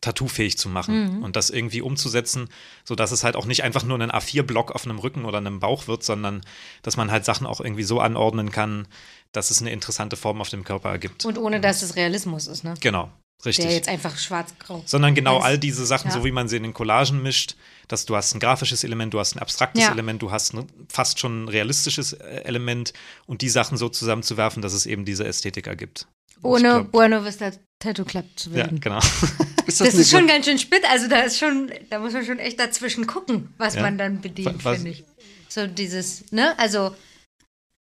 tattoofähig 0.00 0.58
zu 0.58 0.68
machen 0.68 1.18
Mhm. 1.18 1.22
und 1.22 1.36
das 1.36 1.50
irgendwie 1.50 1.80
umzusetzen, 1.80 2.48
sodass 2.84 3.12
es 3.12 3.22
halt 3.22 3.36
auch 3.36 3.46
nicht 3.46 3.62
einfach 3.62 3.84
nur 3.84 3.98
ein 4.00 4.10
A4-Block 4.10 4.72
auf 4.72 4.84
einem 4.84 4.98
Rücken 4.98 5.24
oder 5.24 5.38
einem 5.38 5.60
Bauch 5.60 5.86
wird, 5.86 6.02
sondern 6.02 6.40
dass 6.82 6.96
man 6.96 7.10
halt 7.12 7.24
Sachen 7.24 7.46
auch 7.46 7.60
irgendwie 7.60 7.84
so 7.84 8.00
anordnen 8.00 8.50
kann, 8.50 8.88
dass 9.32 9.50
es 9.50 9.60
eine 9.60 9.70
interessante 9.70 10.16
Form 10.16 10.40
auf 10.40 10.48
dem 10.48 10.64
Körper 10.64 10.90
ergibt. 10.90 11.24
Und 11.24 11.38
ohne, 11.38 11.60
dass 11.60 11.82
es 11.82 11.94
Realismus 11.96 12.48
ist, 12.48 12.64
ne? 12.64 12.74
genau, 12.80 13.10
richtig. 13.46 13.66
Der 13.66 13.74
jetzt 13.74 13.88
einfach 13.88 14.16
schwarz-grau. 14.18 14.82
sondern 14.86 15.14
genau 15.14 15.38
Weiß. 15.38 15.44
all 15.44 15.58
diese 15.58 15.84
Sachen, 15.86 16.08
Ja. 16.08 16.14
so 16.14 16.24
wie 16.24 16.32
man 16.32 16.48
sie 16.48 16.56
in 16.56 16.62
den 16.62 16.74
Collagen 16.74 17.22
mischt, 17.22 17.56
dass 17.88 18.06
du 18.06 18.16
hast 18.16 18.34
ein 18.34 18.40
grafisches 18.40 18.82
Element, 18.84 19.12
du 19.14 19.18
hast 19.20 19.36
ein 19.36 19.40
abstraktes 19.40 19.82
Ja. 19.82 19.92
Element, 19.92 20.22
du 20.22 20.30
hast 20.30 20.54
ein 20.54 20.66
fast 20.88 21.18
schon 21.18 21.44
ein 21.44 21.48
realistisches 21.48 22.14
äh, 22.14 22.42
Element 22.44 22.92
und 23.26 23.42
die 23.42 23.48
Sachen 23.48 23.76
so 23.76 23.88
zusammenzuwerfen, 23.88 24.62
dass 24.62 24.72
es 24.72 24.86
eben 24.86 25.04
diese 25.04 25.24
Ästhetik 25.26 25.66
ergibt. 25.66 26.06
Ohne 26.42 26.62
glaub, 26.68 26.92
Buena 26.92 27.24
Vista 27.24 27.50
Tattoo 27.78 28.04
Club 28.04 28.24
zu 28.36 28.50
Ja, 28.50 28.56
werden. 28.56 28.80
genau. 28.80 28.98
Ist 29.66 29.80
Das 29.80 29.90
eine- 29.92 30.00
ist 30.02 30.10
schon 30.10 30.26
ganz 30.26 30.44
schön 30.44 30.58
spät, 30.58 30.82
also 30.90 31.08
da 31.08 31.20
ist 31.20 31.38
schon, 31.38 31.70
da 31.88 31.98
muss 31.98 32.12
man 32.12 32.24
schon 32.24 32.38
echt 32.38 32.58
dazwischen 32.60 33.06
gucken, 33.06 33.54
was 33.56 33.74
Ja. 33.76 33.82
man 33.82 33.96
dann 33.96 34.20
bedient, 34.20 34.62
finde 34.62 34.90
ich. 34.90 35.04
So 35.48 35.66
dieses, 35.66 36.30
ne, 36.32 36.58
also 36.58 36.94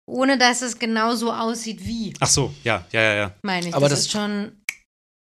ohne 0.07 0.37
dass 0.37 0.61
es 0.61 0.77
genau 0.77 1.15
so 1.15 1.31
aussieht 1.31 1.85
wie, 1.85 2.13
Ach 2.19 2.27
so, 2.27 2.53
ja, 2.63 2.85
ja, 2.91 3.01
ja, 3.01 3.13
ja. 3.15 3.35
meine 3.43 3.69
ich. 3.69 3.73
Aber 3.75 3.87
das, 3.87 3.99
das- 3.99 4.05
ist 4.07 4.11
schon, 4.11 4.51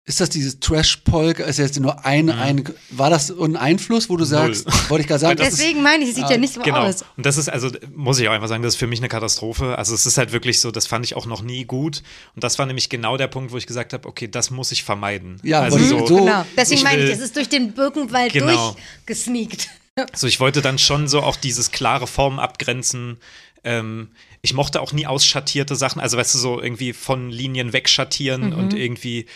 Ist 0.09 0.21
das 0.21 0.31
dieses 0.31 0.61
Trash-Polka? 0.61 1.43
Ist 1.43 1.59
jetzt 1.59 1.81
nur 1.81 2.05
ein, 2.05 2.31
ein, 2.31 2.63
war 2.91 3.11
das 3.11 3.29
ein 3.29 3.57
Einfluss, 3.57 4.09
wo 4.09 4.17
du 4.17 4.25
sagst, 4.25 4.65
wollte 4.89 5.03
ich 5.03 5.09
gerade 5.09 5.19
sagen, 5.19 5.37
deswegen 5.43 5.83
meine 5.83 6.05
ich, 6.05 6.11
es 6.11 6.15
sieht 6.15 6.31
ja 6.31 6.37
nicht 6.37 6.55
so 6.55 6.61
Genau. 6.61 6.79
aus. 6.85 7.05
Und 7.17 7.27
das 7.27 7.37
ist, 7.37 7.49
also 7.49 7.71
muss 7.93 8.21
ich 8.21 8.29
auch 8.29 8.33
einfach 8.33 8.47
sagen, 8.47 8.63
das 8.63 8.75
ist 8.75 8.79
für 8.79 8.87
mich 8.87 9.01
eine 9.01 9.09
Katastrophe. 9.09 9.77
Also 9.77 9.95
es 9.95 10.07
ist 10.07 10.17
halt 10.17 10.31
wirklich 10.31 10.61
so, 10.61 10.71
das 10.71 10.87
fand 10.87 11.05
ich 11.05 11.17
auch 11.17 11.27
noch 11.27 11.43
nie 11.43 11.65
gut. 11.65 12.05
Und 12.37 12.45
das 12.45 12.57
war 12.61 12.67
nämlich 12.67 12.89
genau 12.89 13.17
der 13.17 13.27
Punkt, 13.27 13.51
wo 13.51 13.57
ich 13.57 13.67
gesagt 13.67 13.93
habe, 13.95 14.09
okay, 14.09 14.29
das 14.29 14.53
muss 14.53 14.71
ich 14.71 14.85
vermeiden. 14.85 15.41
Ja, 15.43 15.63
also 15.63 15.77
wollte 15.77 15.89
so, 15.89 15.99
ich- 15.99 16.09
so- 16.09 16.17
Genau, 16.19 16.47
deswegen 16.57 16.79
ich 16.79 16.85
meine 16.85 17.03
ich, 17.03 17.11
es 17.11 17.19
ist 17.19 17.35
durch 17.35 17.49
den 17.49 17.73
Birkenwald 17.73 18.33
Genau. 18.33 18.77
durchgesneakt. 19.07 19.69
So, 20.15 20.29
ich 20.29 20.39
wollte 20.39 20.63
dann 20.63 20.79
schon 20.79 21.09
so 21.09 21.21
auch 21.23 21.35
dieses 21.37 21.73
klare 21.73 22.07
Formen 22.07 22.39
abgrenzen. 22.39 23.17
Ähm, 23.65 24.11
ich 24.41 24.55
mochte 24.55 24.81
auch 24.81 24.93
nie 24.93 25.07
ausschattierte 25.09 25.75
Sachen, 25.75 26.01
also 26.01 26.17
weißt 26.17 26.35
du, 26.35 26.39
so 26.39 26.61
irgendwie 26.63 26.93
von 26.93 27.31
Linien 27.31 27.73
wegschattieren 27.73 28.53
und 28.53 28.73
irgendwie, 28.75 29.27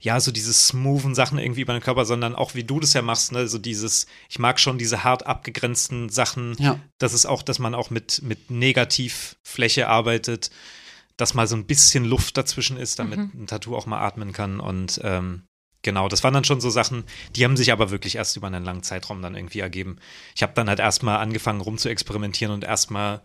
ja, 0.00 0.20
so 0.20 0.30
diese 0.30 0.52
smoothen 0.52 1.14
Sachen 1.14 1.38
irgendwie 1.38 1.62
über 1.62 1.72
den 1.72 1.82
Körper, 1.82 2.04
sondern 2.04 2.34
auch 2.34 2.54
wie 2.54 2.64
du 2.64 2.80
das 2.80 2.92
ja 2.92 3.02
machst, 3.02 3.32
ne, 3.32 3.48
so 3.48 3.58
dieses, 3.58 4.06
ich 4.28 4.38
mag 4.38 4.60
schon 4.60 4.78
diese 4.78 5.04
hart 5.04 5.26
abgegrenzten 5.26 6.08
Sachen. 6.08 6.54
Ja. 6.58 6.78
Das 6.98 7.12
ist 7.12 7.26
auch, 7.26 7.42
dass 7.42 7.58
man 7.58 7.74
auch 7.74 7.90
mit, 7.90 8.22
mit 8.22 8.50
Negativfläche 8.50 9.88
arbeitet, 9.88 10.50
dass 11.16 11.34
mal 11.34 11.46
so 11.46 11.56
ein 11.56 11.66
bisschen 11.66 12.04
Luft 12.04 12.36
dazwischen 12.36 12.76
ist, 12.76 12.98
damit 12.98 13.18
ein 13.18 13.46
Tattoo 13.46 13.74
auch 13.74 13.86
mal 13.86 14.00
atmen 14.00 14.32
kann 14.32 14.60
und 14.60 15.00
ähm, 15.02 15.42
Genau, 15.86 16.08
das 16.08 16.24
waren 16.24 16.34
dann 16.34 16.42
schon 16.42 16.60
so 16.60 16.68
Sachen, 16.68 17.04
die 17.36 17.44
haben 17.44 17.56
sich 17.56 17.70
aber 17.70 17.92
wirklich 17.92 18.16
erst 18.16 18.36
über 18.36 18.48
einen 18.48 18.64
langen 18.64 18.82
Zeitraum 18.82 19.22
dann 19.22 19.36
irgendwie 19.36 19.60
ergeben. 19.60 19.98
Ich 20.34 20.42
habe 20.42 20.52
dann 20.52 20.68
halt 20.68 20.80
erstmal 20.80 21.18
angefangen 21.18 21.60
rum 21.60 21.78
zu 21.78 21.88
experimentieren 21.88 22.52
und 22.52 22.64
erstmal 22.64 23.22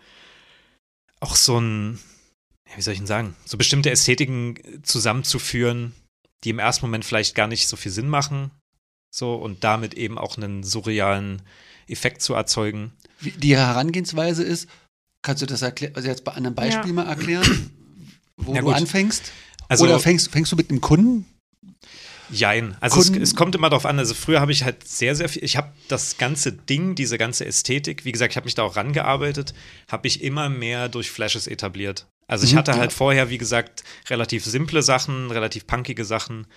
auch 1.22 1.36
so 1.36 1.60
ein, 1.60 1.98
wie 2.76 2.82
soll 2.84 2.94
ich 2.94 3.00
denn 3.00 3.08
sagen, 3.08 3.36
so 3.46 3.58
bestimmte 3.58 3.90
Ästhetiken 3.90 4.60
zusammenzuführen, 4.84 5.94
die 6.44 6.50
im 6.50 6.60
ersten 6.60 6.86
Moment 6.86 7.06
vielleicht 7.06 7.36
gar 7.36 7.48
nicht 7.48 7.68
so 7.68 7.76
viel 7.78 7.92
Sinn 7.92 8.10
machen. 8.10 8.52
So 9.14 9.36
und 9.36 9.64
damit 9.64 9.94
eben 9.94 10.18
auch 10.18 10.38
einen 10.38 10.64
surrealen 10.64 11.42
Effekt 11.88 12.22
zu 12.22 12.34
erzeugen. 12.34 12.94
wie 13.20 13.32
die 13.32 13.56
Herangehensweise 13.58 14.44
ist, 14.44 14.70
kannst 15.22 15.42
du 15.42 15.46
das 15.46 15.62
erklären, 15.62 15.96
also 15.96 16.08
jetzt 16.08 16.24
bei 16.24 16.34
einem 16.34 16.56
Beispiel 16.56 16.88
Ja. 16.88 16.94
mal 16.94 17.08
erklären, 17.08 17.72
wo 18.38 18.56
Ja, 18.56 18.62
du 18.62 18.72
anfängst? 18.72 19.32
Also, 19.68 19.86
Oder 19.86 20.00
fängst, 20.00 20.30
fängst 20.32 20.52
du 20.52 20.56
mit 20.56 20.70
dem 20.72 20.82
Kunden? 20.82 21.26
Jein. 22.30 22.78
Also 22.80 23.00
es, 23.02 23.10
es 23.10 23.36
kommt 23.36 23.56
immer 23.56 23.70
darauf 23.70 23.86
an. 23.86 24.00
Also 24.00 24.14
früher 24.14 24.40
habe 24.40 24.54
ich 24.54 24.64
halt 24.64 24.88
sehr, 24.88 25.16
sehr 25.16 25.28
viel, 25.28 25.44
ich 25.44 25.58
habe 25.58 25.74
das 25.90 26.18
ganze 26.18 26.54
Ding, 26.54 26.96
diese 26.96 27.18
ganze 27.18 27.46
Ästhetik, 27.46 28.06
wie 28.06 28.12
gesagt, 28.14 28.32
ich 28.32 28.38
habe 28.38 28.46
mich 28.46 28.56
da 28.56 28.64
auch 28.64 28.78
rangearbeitet, 28.78 29.54
habe 29.92 30.08
ich 30.08 30.24
immer 30.24 30.48
mehr 30.48 30.88
durch 30.88 31.12
Flashes 31.12 31.48
etabliert. 31.48 32.08
Also 32.32 32.46
ich 32.46 32.54
Mhm, 32.54 32.58
hatte 32.60 32.76
halt 32.78 32.94
vorher, 32.94 33.30
wie 33.30 33.38
gesagt, 33.38 33.84
relativ 34.10 34.46
simple 34.46 34.82
Sachen, 34.82 35.30
relativ 35.32 35.68
punkige 35.68 36.06
Sachen, 36.06 36.48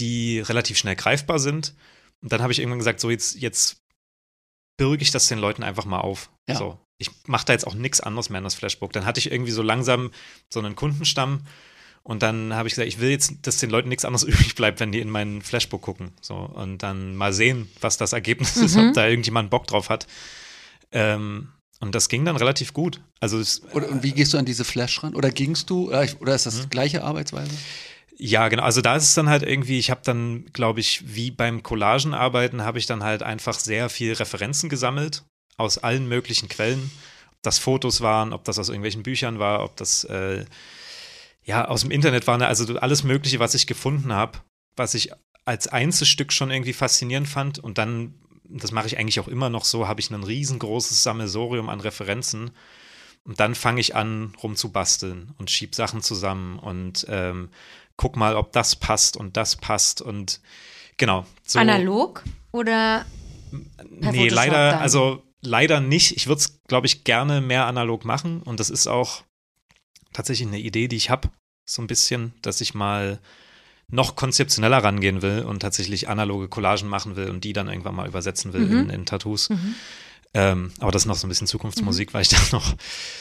die 0.00 0.40
relativ 0.40 0.78
schnell 0.78 0.96
greifbar 0.96 1.38
sind. 1.38 1.74
Und 2.22 2.32
dann 2.32 2.42
habe 2.42 2.52
ich 2.52 2.58
irgendwann 2.58 2.80
gesagt, 2.80 2.98
so 2.98 3.08
jetzt, 3.08 3.36
jetzt 3.40 3.82
bürge 4.76 5.02
ich 5.02 5.12
das 5.12 5.28
den 5.28 5.38
Leuten 5.38 5.62
einfach 5.62 5.84
mal 5.84 6.00
auf. 6.00 6.30
Ja. 6.48 6.56
So. 6.56 6.78
Ich 6.98 7.10
mache 7.26 7.46
da 7.46 7.52
jetzt 7.52 7.66
auch 7.68 7.74
nichts 7.74 8.00
anderes 8.00 8.30
mehr 8.30 8.38
in 8.38 8.44
das 8.44 8.54
Flashbook. 8.56 8.92
Dann 8.92 9.04
hatte 9.06 9.20
ich 9.20 9.30
irgendwie 9.30 9.52
so 9.52 9.62
langsam 9.62 10.10
so 10.52 10.58
einen 10.58 10.74
Kundenstamm 10.74 11.46
und 12.02 12.22
dann 12.22 12.52
habe 12.54 12.66
ich 12.66 12.74
gesagt, 12.74 12.88
ich 12.88 12.98
will 12.98 13.10
jetzt, 13.10 13.34
dass 13.42 13.58
den 13.58 13.70
Leuten 13.70 13.88
nichts 13.90 14.04
anderes 14.04 14.22
übrig 14.28 14.56
bleibt, 14.56 14.80
wenn 14.80 14.90
die 14.90 15.00
in 15.00 15.08
meinen 15.10 15.40
Flashbook 15.40 15.82
gucken. 15.82 16.10
So, 16.20 16.34
und 16.34 16.78
dann 16.78 17.14
mal 17.14 17.32
sehen, 17.32 17.70
was 17.80 17.96
das 17.96 18.12
Ergebnis 18.12 18.56
ist, 18.56 18.74
Mhm. 18.74 18.88
ob 18.88 18.94
da 18.94 19.06
irgendjemand 19.06 19.50
Bock 19.50 19.66
drauf 19.68 19.88
hat. 19.88 20.08
Ähm, 20.92 21.52
und 21.80 21.94
das 21.94 22.08
ging 22.08 22.24
dann 22.24 22.36
relativ 22.36 22.72
gut. 22.72 23.00
Also 23.20 23.38
es, 23.38 23.62
Oder, 23.72 23.88
und 23.90 24.02
wie 24.02 24.12
gehst 24.12 24.32
du 24.34 24.38
an 24.38 24.44
diese 24.44 24.64
Flash 24.64 25.02
ran? 25.02 25.14
Oder 25.14 25.30
gingst 25.30 25.68
du, 25.70 25.88
oder, 25.88 26.04
ich- 26.04 26.20
oder 26.20 26.34
ist 26.34 26.46
das 26.46 26.62
Mhm. 26.64 26.70
gleiche 26.70 27.02
Arbeitsweise? 27.04 27.50
Ja, 28.16 28.48
genau. 28.48 28.62
Also 28.64 28.82
da 28.82 28.96
ist 28.96 29.04
es 29.04 29.14
dann 29.14 29.28
halt 29.30 29.42
irgendwie, 29.42 29.78
ich 29.78 29.90
habe 29.90 30.02
dann, 30.04 30.44
glaube 30.52 30.80
ich, 30.80 31.14
wie 31.16 31.30
beim 31.30 31.62
Collagenarbeiten, 31.62 32.62
habe 32.62 32.78
ich 32.78 32.84
dann 32.86 33.02
halt 33.02 33.22
einfach 33.22 33.58
sehr 33.58 33.88
viel 33.88 34.12
Referenzen 34.12 34.68
gesammelt 34.68 35.24
aus 35.56 35.78
allen 35.78 36.06
möglichen 36.06 36.48
Quellen. 36.50 36.90
Ob 37.32 37.42
das 37.42 37.58
Fotos 37.58 38.02
waren, 38.02 38.34
ob 38.34 38.44
das 38.44 38.58
aus 38.58 38.68
irgendwelchen 38.68 39.02
Büchern 39.02 39.38
war, 39.38 39.64
ob 39.64 39.76
das 39.76 40.04
äh, 40.04 40.44
ja 41.44 41.66
aus 41.66 41.80
dem 41.80 41.90
Internet 41.90 42.26
war, 42.26 42.36
ne? 42.36 42.46
also 42.46 42.78
alles 42.78 43.04
Mögliche, 43.04 43.38
was 43.40 43.54
ich 43.54 43.66
gefunden 43.66 44.12
habe, 44.12 44.38
was 44.76 44.94
ich 44.94 45.10
als 45.46 45.68
Einzelstück 45.68 46.32
schon 46.32 46.50
irgendwie 46.50 46.74
faszinierend 46.74 47.26
fand. 47.28 47.58
Und 47.58 47.78
dann, 47.78 48.14
das 48.50 48.72
mache 48.72 48.86
ich 48.86 48.98
eigentlich 48.98 49.20
auch 49.20 49.28
immer 49.28 49.50
noch 49.50 49.64
so, 49.64 49.86
habe 49.86 50.00
ich 50.00 50.10
ein 50.10 50.22
riesengroßes 50.22 51.02
Sammelsorium 51.02 51.68
an 51.68 51.80
Referenzen. 51.80 52.50
Und 53.24 53.38
dann 53.38 53.54
fange 53.54 53.80
ich 53.80 53.94
an, 53.94 54.34
rumzubasteln 54.42 55.34
und 55.38 55.50
schieb 55.50 55.74
Sachen 55.74 56.02
zusammen 56.02 56.58
und 56.58 57.06
ähm, 57.08 57.50
guck 57.96 58.16
mal, 58.16 58.34
ob 58.34 58.52
das 58.52 58.76
passt 58.76 59.16
und 59.16 59.36
das 59.36 59.56
passt 59.56 60.00
und 60.00 60.40
genau. 60.96 61.26
So, 61.44 61.58
Analog 61.58 62.24
oder 62.50 63.04
Nee, 63.90 64.28
leider, 64.28 64.72
dann? 64.72 64.80
also 64.80 65.22
leider 65.40 65.80
nicht. 65.80 66.16
Ich 66.16 66.26
würde 66.26 66.40
es, 66.40 66.60
glaube 66.68 66.86
ich, 66.86 67.04
gerne 67.04 67.40
mehr 67.40 67.66
analog 67.66 68.04
machen 68.04 68.42
und 68.42 68.60
das 68.60 68.70
ist 68.70 68.86
auch 68.86 69.22
tatsächlich 70.12 70.48
eine 70.48 70.58
Idee, 70.58 70.88
die 70.88 70.96
ich 70.96 71.10
habe, 71.10 71.30
so 71.64 71.82
ein 71.82 71.86
bisschen, 71.86 72.32
dass 72.42 72.60
ich 72.60 72.74
mal 72.74 73.20
noch 73.90 74.16
konzeptioneller 74.16 74.78
rangehen 74.78 75.22
will 75.22 75.42
und 75.42 75.60
tatsächlich 75.60 76.08
analoge 76.08 76.48
Collagen 76.48 76.88
machen 76.88 77.16
will 77.16 77.30
und 77.30 77.44
die 77.44 77.52
dann 77.52 77.68
irgendwann 77.68 77.94
mal 77.94 78.08
übersetzen 78.08 78.52
will 78.52 78.62
Mhm. 78.66 78.78
in, 78.78 78.90
in 78.90 79.06
Tattoos. 79.06 79.50
Mhm. 79.50 79.74
Ähm, 80.32 80.72
aber 80.78 80.92
das 80.92 81.02
ist 81.02 81.06
noch 81.06 81.16
so 81.16 81.26
ein 81.26 81.30
bisschen 81.30 81.46
Zukunftsmusik, 81.48 82.14
weil 82.14 82.22
ich 82.22 82.28
da 82.28 82.36
noch 82.52 82.74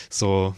so 0.09 0.55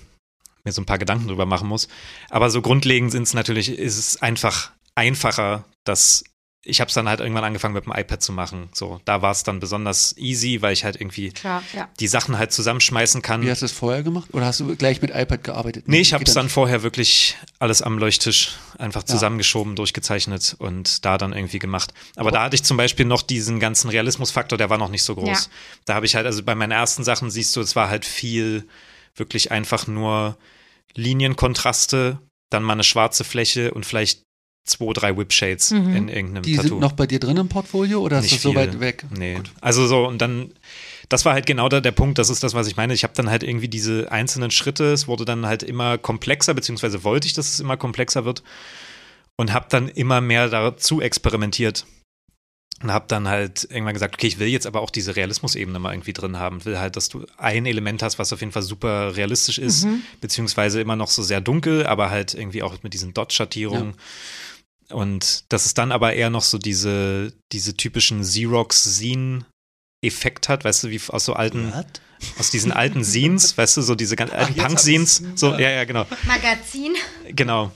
mir 0.63 0.71
so 0.71 0.81
ein 0.81 0.85
paar 0.85 0.97
Gedanken 0.99 1.27
drüber 1.27 1.45
machen 1.45 1.67
muss. 1.67 1.87
Aber 2.29 2.49
so 2.49 2.61
grundlegend 2.61 3.11
sind 3.11 3.23
es 3.23 3.33
natürlich, 3.33 3.69
ist 3.69 3.97
es 3.97 4.21
einfach 4.21 4.71
einfacher, 4.95 5.65
dass 5.85 6.23
ich 6.63 6.79
habe 6.79 6.89
es 6.89 6.93
dann 6.93 7.09
halt 7.09 7.19
irgendwann 7.21 7.43
angefangen 7.43 7.73
mit 7.73 7.85
dem 7.85 7.91
iPad 7.95 8.21
zu 8.21 8.31
machen. 8.31 8.69
So, 8.73 9.01
da 9.05 9.23
war 9.23 9.31
es 9.31 9.41
dann 9.41 9.59
besonders 9.59 10.15
easy, 10.17 10.61
weil 10.61 10.73
ich 10.73 10.83
halt 10.83 10.95
irgendwie 10.95 11.31
Klar, 11.31 11.63
ja. 11.73 11.89
die 11.99 12.07
Sachen 12.07 12.37
halt 12.37 12.51
zusammenschmeißen 12.51 13.23
kann. 13.23 13.41
Wie 13.41 13.49
hast 13.49 13.63
du 13.63 13.65
es 13.65 13.71
vorher 13.71 14.03
gemacht? 14.03 14.29
Oder 14.31 14.45
hast 14.45 14.59
du 14.59 14.75
gleich 14.75 15.01
mit 15.01 15.09
iPad 15.09 15.43
gearbeitet? 15.43 15.87
Nee, 15.87 16.01
ich 16.01 16.13
habe 16.13 16.23
es 16.23 16.27
das? 16.27 16.35
dann 16.35 16.49
vorher 16.49 16.83
wirklich 16.83 17.35
alles 17.57 17.81
am 17.81 17.97
Leuchttisch 17.97 18.57
einfach 18.77 19.01
Ja. 19.01 19.07
zusammengeschoben, 19.07 19.75
durchgezeichnet 19.75 20.55
und 20.59 21.03
da 21.03 21.17
dann 21.17 21.33
irgendwie 21.33 21.57
gemacht. 21.57 21.93
Aber 22.15 22.27
Aber- 22.27 22.31
da 22.31 22.43
hatte 22.43 22.55
ich 22.55 22.63
zum 22.63 22.77
Beispiel 22.77 23.05
noch 23.07 23.23
diesen 23.23 23.59
ganzen 23.59 23.89
Realismusfaktor, 23.89 24.57
der 24.59 24.69
war 24.69 24.77
noch 24.77 24.89
nicht 24.89 25.03
so 25.03 25.15
groß. 25.15 25.45
Ja. 25.45 25.51
Da 25.85 25.93
habe 25.95 26.05
ich 26.05 26.15
halt, 26.15 26.27
also 26.27 26.43
bei 26.43 26.53
meinen 26.53 26.71
ersten 26.71 27.03
Sachen 27.03 27.31
siehst 27.31 27.55
du, 27.55 27.61
es 27.61 27.75
war 27.75 27.89
halt 27.89 28.05
viel 28.05 28.67
wirklich 29.15 29.51
einfach 29.51 29.87
nur 29.87 30.37
Linienkontraste, 30.95 32.19
dann 32.49 32.63
mal 32.63 32.73
eine 32.73 32.83
schwarze 32.83 33.23
Fläche 33.23 33.73
und 33.73 33.85
vielleicht 33.85 34.23
zwei, 34.63 34.93
drei 34.93 35.17
Whipshades 35.17 35.71
Mhm. 35.71 35.95
in 35.95 36.07
irgendeinem 36.09 36.43
Die 36.43 36.55
Tattoo. 36.55 36.67
sind 36.69 36.79
noch 36.79 36.91
bei 36.93 37.07
dir 37.07 37.19
drin 37.19 37.37
im 37.37 37.49
Portfolio 37.49 37.99
oder 38.01 38.17
ist 38.19 38.23
Nicht 38.23 38.35
das 38.35 38.41
so 38.43 38.49
viel. 38.51 38.59
weit 38.59 38.79
weg? 38.79 39.05
Nee. 39.09 39.35
Gut. 39.35 39.51
Also 39.59 39.87
so, 39.87 40.07
und 40.07 40.19
dann, 40.21 40.51
das 41.09 41.25
war 41.25 41.33
halt 41.33 41.45
genau 41.45 41.67
da 41.67 41.81
der 41.81 41.91
Punkt, 41.91 42.17
das 42.19 42.29
ist 42.29 42.43
das, 42.43 42.53
was 42.53 42.67
ich 42.67 42.77
meine. 42.77 42.93
Ich 42.93 43.03
habe 43.03 43.13
dann 43.15 43.29
halt 43.29 43.43
irgendwie 43.43 43.67
diese 43.67 44.11
einzelnen 44.11 44.51
Schritte, 44.51 44.91
es 44.93 45.07
wurde 45.07 45.25
dann 45.25 45.45
halt 45.45 45.63
immer 45.63 45.97
komplexer, 45.97 46.53
beziehungsweise 46.53 47.03
wollte 47.03 47.27
ich, 47.27 47.33
dass 47.33 47.49
es 47.51 47.59
immer 47.59 47.75
komplexer 47.77 48.23
wird 48.23 48.43
und 49.35 49.51
habe 49.51 49.65
dann 49.69 49.87
immer 49.89 50.21
mehr 50.21 50.47
dazu 50.49 51.01
experimentiert. 51.01 51.85
Und 52.83 52.91
habe 52.91 53.05
dann 53.07 53.27
halt 53.27 53.67
irgendwann 53.69 53.93
gesagt, 53.93 54.15
okay, 54.15 54.25
ich 54.25 54.39
will 54.39 54.47
jetzt 54.47 54.65
aber 54.65 54.81
auch 54.81 54.89
diese 54.89 55.15
Realismusebene 55.15 55.77
mal 55.77 55.93
irgendwie 55.93 56.13
drin 56.13 56.39
haben. 56.39 56.65
Will 56.65 56.79
halt, 56.79 56.95
dass 56.95 57.09
du 57.09 57.27
ein 57.37 57.67
Element 57.67 58.01
hast, 58.01 58.17
was 58.17 58.33
auf 58.33 58.39
jeden 58.39 58.51
Fall 58.51 58.63
super 58.63 59.15
realistisch 59.15 59.59
ist, 59.59 59.85
Mhm. 59.85 60.01
beziehungsweise 60.19 60.81
immer 60.81 60.95
noch 60.95 61.09
so 61.11 61.21
sehr 61.21 61.41
dunkel, 61.41 61.85
aber 61.85 62.09
halt 62.09 62.33
irgendwie 62.33 62.63
auch 62.63 62.73
mit 62.81 62.95
diesen 62.95 63.13
Dot-Schattierungen. 63.13 63.93
Und 64.93 65.43
das 65.49 65.65
ist 65.65 65.77
dann 65.77 65.91
aber 65.91 66.13
eher 66.13 66.29
noch 66.29 66.43
so 66.43 66.57
diese, 66.57 67.33
diese 67.51 67.75
typischen 67.75 68.21
Xerox-Zine-Effekt 68.21 70.49
hat, 70.49 70.63
weißt 70.65 70.83
du, 70.83 70.89
wie 70.89 70.99
aus 71.09 71.25
so 71.25 71.33
alten, 71.33 71.71
aus 72.39 72.49
diesen 72.51 72.71
alten 72.71 73.03
Zines, 73.03 73.57
weißt 73.57 73.77
du, 73.77 73.81
so 73.81 73.95
diese 73.95 74.15
ganz 74.15 74.31
alten 74.31 74.53
jetzt 74.55 74.65
Punk-Zines, 74.65 75.21
hab 75.21 75.27
ich's. 75.31 75.39
so, 75.39 75.51
Ja. 75.53 75.59
ja, 75.59 75.69
ja, 75.71 75.83
genau, 75.85 76.05
Magazin. 76.25 76.93
genau. 77.29 77.71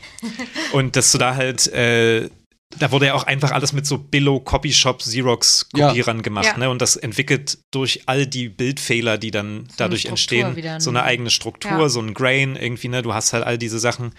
Und 0.74 0.96
dass 0.96 1.12
du 1.12 1.18
da 1.18 1.36
halt, 1.36 1.68
äh, 1.68 2.30
da 2.78 2.92
wurde 2.92 3.06
ja 3.08 3.14
auch 3.14 3.24
einfach 3.24 3.52
alles 3.52 3.72
mit 3.74 3.86
so 3.86 3.98
Billo-Copyshop, 3.98 5.00
Xerox-Kopierern 5.00 6.22
gemacht, 6.24 6.46
Ja. 6.48 6.58
ne? 6.58 6.70
Und 6.70 6.82
das 6.82 6.96
entwickelt 6.98 7.58
durch 7.72 8.02
all 8.08 8.28
die 8.28 8.50
Bildfehler, 8.50 9.18
die 9.18 9.32
dann 9.32 9.68
dadurch 9.78 10.02
Struktur 10.02 10.12
entstehen, 10.12 10.56
wieder, 10.58 10.82
so 10.82 10.92
ne? 10.92 11.00
eine 11.00 11.08
eigene 11.08 11.30
Struktur, 11.30 11.72
Ja. 11.72 11.88
so 11.90 12.02
ein 12.02 12.14
Grain 12.14 12.56
irgendwie, 12.58 12.90
ne? 12.90 13.02
Du 13.02 13.14
hast 13.14 13.32
halt 13.34 13.46
all 13.46 13.58
diese 13.58 13.80
Sachen. 13.80 14.14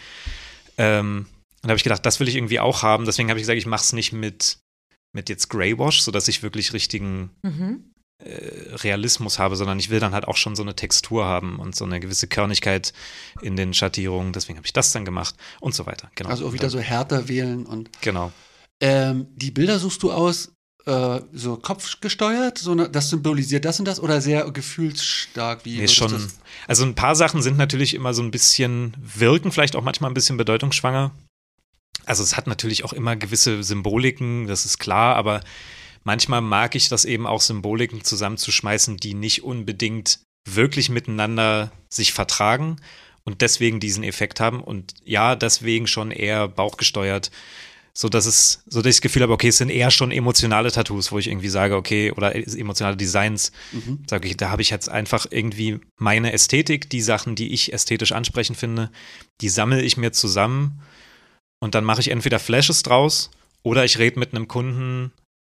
Ähm, 0.79 1.27
und 1.67 1.69
da 1.69 1.73
habe 1.73 1.79
ich 1.79 1.85
gedacht, 1.85 2.07
das 2.07 2.21
will 2.21 2.29
ich 2.29 2.37
irgendwie 2.37 2.61
auch 2.61 2.83
haben. 2.85 3.05
Deswegen 3.07 3.29
habe 3.29 3.41
ich 3.41 3.43
gesagt, 3.43 3.59
ich 3.59 3.67
mache 3.67 3.83
es 3.83 3.93
nicht 3.93 4.13
mit, 4.13 4.59
mit 5.13 5.29
jetzt 5.29 5.49
Greywash, 5.51 6.01
sodass 6.03 6.29
ich 6.29 6.43
wirklich 6.45 6.73
richtigen, 6.73 7.31
Mhm. 7.43 7.91
äh, 8.25 8.75
Realismus 8.77 9.39
habe, 9.39 9.57
sondern 9.57 9.79
ich 9.79 9.91
will 9.91 10.01
dann 10.01 10.15
halt 10.15 10.27
auch 10.29 10.37
schon 10.37 10.55
so 10.57 10.63
eine 10.63 10.75
Textur 10.77 11.25
haben 11.25 11.59
und 11.59 11.75
so 11.75 11.85
eine 11.85 11.99
gewisse 12.01 12.29
Körnigkeit 12.29 12.93
in 13.43 13.57
den 13.57 13.75
Schattierungen. 13.75 14.33
Deswegen 14.33 14.57
habe 14.59 14.67
ich 14.67 14.73
das 14.73 14.93
dann 14.93 15.05
gemacht 15.05 15.35
und 15.61 15.75
so 15.75 15.87
weiter. 15.87 16.11
Genau. 16.15 16.31
Also 16.31 16.47
auch 16.47 16.53
wieder 16.53 16.71
so 16.71 16.79
härter 16.79 17.29
wählen 17.29 17.67
und 17.67 17.91
Genau. 18.01 18.33
ähm, 18.81 19.27
die 19.35 19.51
Bilder 19.51 19.79
suchst 19.79 20.03
du 20.03 20.13
aus 20.13 20.53
äh, 20.87 21.21
so 21.33 21.57
kopfgesteuert, 21.57 22.59
so 22.59 22.71
eine, 22.71 22.89
das 22.89 23.11
symbolisiert 23.11 23.65
das 23.65 23.81
und 23.81 23.87
das 23.87 23.99
oder 23.99 24.21
sehr 24.21 24.49
gefühlsstark 24.53 25.65
wie 25.65 25.79
Nee, 25.79 25.89
schon. 25.89 26.13
das- 26.13 26.39
Also 26.69 26.85
ein 26.85 26.95
paar 26.95 27.17
Sachen 27.17 27.43
sind 27.43 27.59
natürlich 27.59 27.93
immer 27.95 28.15
so 28.15 28.23
ein 28.23 28.31
bisschen, 28.31 28.97
wirken 29.01 29.51
vielleicht 29.51 29.75
auch 29.75 29.83
manchmal 29.83 30.11
ein 30.11 30.15
bisschen 30.15 30.37
bedeutungsschwanger. 30.37 31.11
Also 32.07 32.23
es 32.23 32.37
hat 32.37 32.47
natürlich 32.47 32.85
auch 32.85 32.93
immer 32.93 33.17
gewisse 33.17 33.63
Symboliken, 33.63 34.47
das 34.47 34.65
ist 34.65 34.79
klar, 34.79 35.17
aber 35.17 35.43
manchmal 36.05 36.41
mag 36.41 36.75
ich 36.75 36.89
das 36.89 37.05
eben 37.05 37.27
auch 37.27 37.41
Symboliken 37.41 38.05
zusammenzuschmeißen, 38.05 38.97
die 38.97 39.15
nicht 39.15 39.43
unbedingt 39.45 40.21
wirklich 40.49 40.89
miteinander 40.89 41.73
sich 41.91 42.13
vertragen 42.13 42.77
und 43.25 43.43
deswegen 43.43 43.81
diesen 43.81 44.05
Effekt 44.05 44.39
haben 44.39 44.63
und 44.63 44.95
ja, 45.05 45.35
deswegen 45.35 45.89
schon 45.89 46.13
eher 46.13 46.47
bauchgesteuert, 46.47 47.33
so 47.93 48.09
dass 48.09 48.27
es, 48.27 48.63
so 48.67 48.83
dass 48.83 48.91
ich 48.91 48.97
das 48.97 49.01
Gefühl 49.01 49.23
habe, 49.23 49.33
okay, 49.33 49.49
es 49.49 49.59
sind 49.59 49.71
eher 49.71 49.91
schon 49.91 50.13
emotionale 50.13 50.71
Tattoos, 50.71 51.11
wo 51.11 51.19
ich 51.19 51.27
irgendwie 51.27 51.49
sage, 51.49 51.75
okay, 51.75 52.13
oder 52.13 52.37
emotionale 52.37 52.97
Designs, 52.97 53.51
Mhm. 53.73 54.05
sage 54.09 54.29
ich, 54.29 54.37
da 54.37 54.51
habe 54.51 54.63
ich 54.63 54.71
jetzt 54.71 54.89
einfach 54.89 55.27
irgendwie 55.31 55.81
meine 55.97 56.33
Ästhetik, 56.33 56.89
die 56.89 57.01
Sachen, 57.01 57.35
die 57.35 57.53
ich 57.53 57.73
ästhetisch 57.73 58.13
ansprechend 58.13 58.59
finde, 58.59 58.93
die 59.41 59.49
sammle 59.49 59.83
ich 59.83 59.97
mir 59.97 60.13
zusammen 60.13 60.81
und 61.61 61.75
dann 61.75 61.85
mache 61.85 62.01
ich 62.01 62.11
entweder 62.11 62.39
Flashes 62.39 62.83
draus 62.83 63.31
oder 63.63 63.85
ich 63.85 63.99
rede 63.99 64.19
mit 64.19 64.35
einem 64.35 64.49
Kunden, 64.49 65.13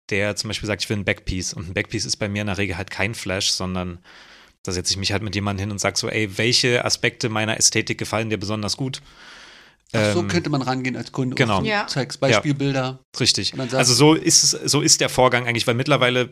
der 0.09 0.35
zum 0.35 0.47
Beispiel 0.49 0.67
sagt, 0.67 0.83
ich 0.83 0.89
will 0.89 0.97
ein 0.97 1.05
Backpiece 1.05 1.53
und 1.53 1.69
ein 1.69 1.73
Backpiece 1.73 2.05
ist 2.05 2.17
bei 2.17 2.29
mir 2.29 2.41
in 2.41 2.47
der 2.47 2.57
Regel 2.57 2.77
halt 2.77 2.89
kein 2.91 3.13
Flash, 3.13 3.51
sondern 3.51 3.99
da 4.63 4.71
setze 4.71 4.91
ich 4.91 4.97
mich 4.97 5.11
halt 5.11 5.23
mit 5.23 5.35
jemandem 5.35 5.63
hin 5.65 5.71
und 5.71 5.79
sage 5.79 5.97
so, 5.97 6.09
ey, 6.09 6.37
welche 6.37 6.83
Aspekte 6.83 7.29
meiner 7.29 7.57
Ästhetik 7.57 7.97
gefallen 7.97 8.29
dir 8.29 8.37
besonders 8.37 8.75
gut? 8.77 9.01
Ach, 9.93 10.13
so 10.13 10.19
Ähm, 10.19 10.27
könnte 10.27 10.49
man 10.49 10.61
rangehen 10.61 10.95
als 10.95 11.11
Kunde. 11.11 11.35
genau. 11.35 11.61
Du 11.61 11.67
Ja. 11.67 11.87
zeigst 11.87 12.19
Beispielbilder. 12.19 12.99
Richtig. 13.19 13.51
Dann 13.51 13.61
sagst 13.61 13.75
Also 13.75 13.93
so 13.93 14.13
ist 14.13 14.43
es, 14.43 14.51
so 14.71 14.81
ist 14.81 15.01
der 15.01 15.09
Vorgang 15.09 15.47
eigentlich, 15.47 15.65
weil 15.65 15.75
mittlerweile 15.75 16.29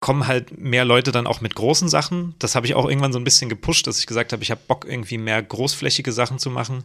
kommen 0.00 0.26
halt 0.26 0.58
mehr 0.58 0.84
Leute 0.84 1.12
dann 1.12 1.26
auch 1.26 1.40
mit 1.40 1.54
großen 1.54 1.88
Sachen. 1.88 2.34
Das 2.38 2.54
habe 2.54 2.66
ich 2.66 2.74
auch 2.74 2.88
irgendwann 2.88 3.12
so 3.12 3.18
ein 3.18 3.24
bisschen 3.24 3.48
gepusht, 3.48 3.86
dass 3.86 3.98
ich 3.98 4.06
gesagt 4.06 4.32
habe, 4.32 4.42
ich 4.42 4.50
habe 4.50 4.60
Bock, 4.66 4.86
irgendwie 4.88 5.18
mehr 5.18 5.40
großflächige 5.42 6.12
Sachen 6.12 6.38
zu 6.38 6.50
machen. 6.50 6.84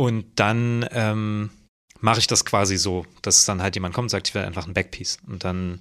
Und 0.00 0.26
dann 0.36 0.86
ähm, 0.92 1.50
mache 2.00 2.20
ich 2.20 2.28
das 2.28 2.44
quasi 2.44 2.76
so, 2.76 3.04
dass 3.22 3.44
dann 3.44 3.62
halt 3.62 3.74
jemand 3.74 3.94
kommt 3.94 4.06
und 4.06 4.10
sagt, 4.10 4.28
ich 4.28 4.34
will 4.34 4.42
einfach 4.42 4.66
ein 4.66 4.74
Backpiece. 4.74 5.18
Und 5.26 5.44
dann 5.44 5.80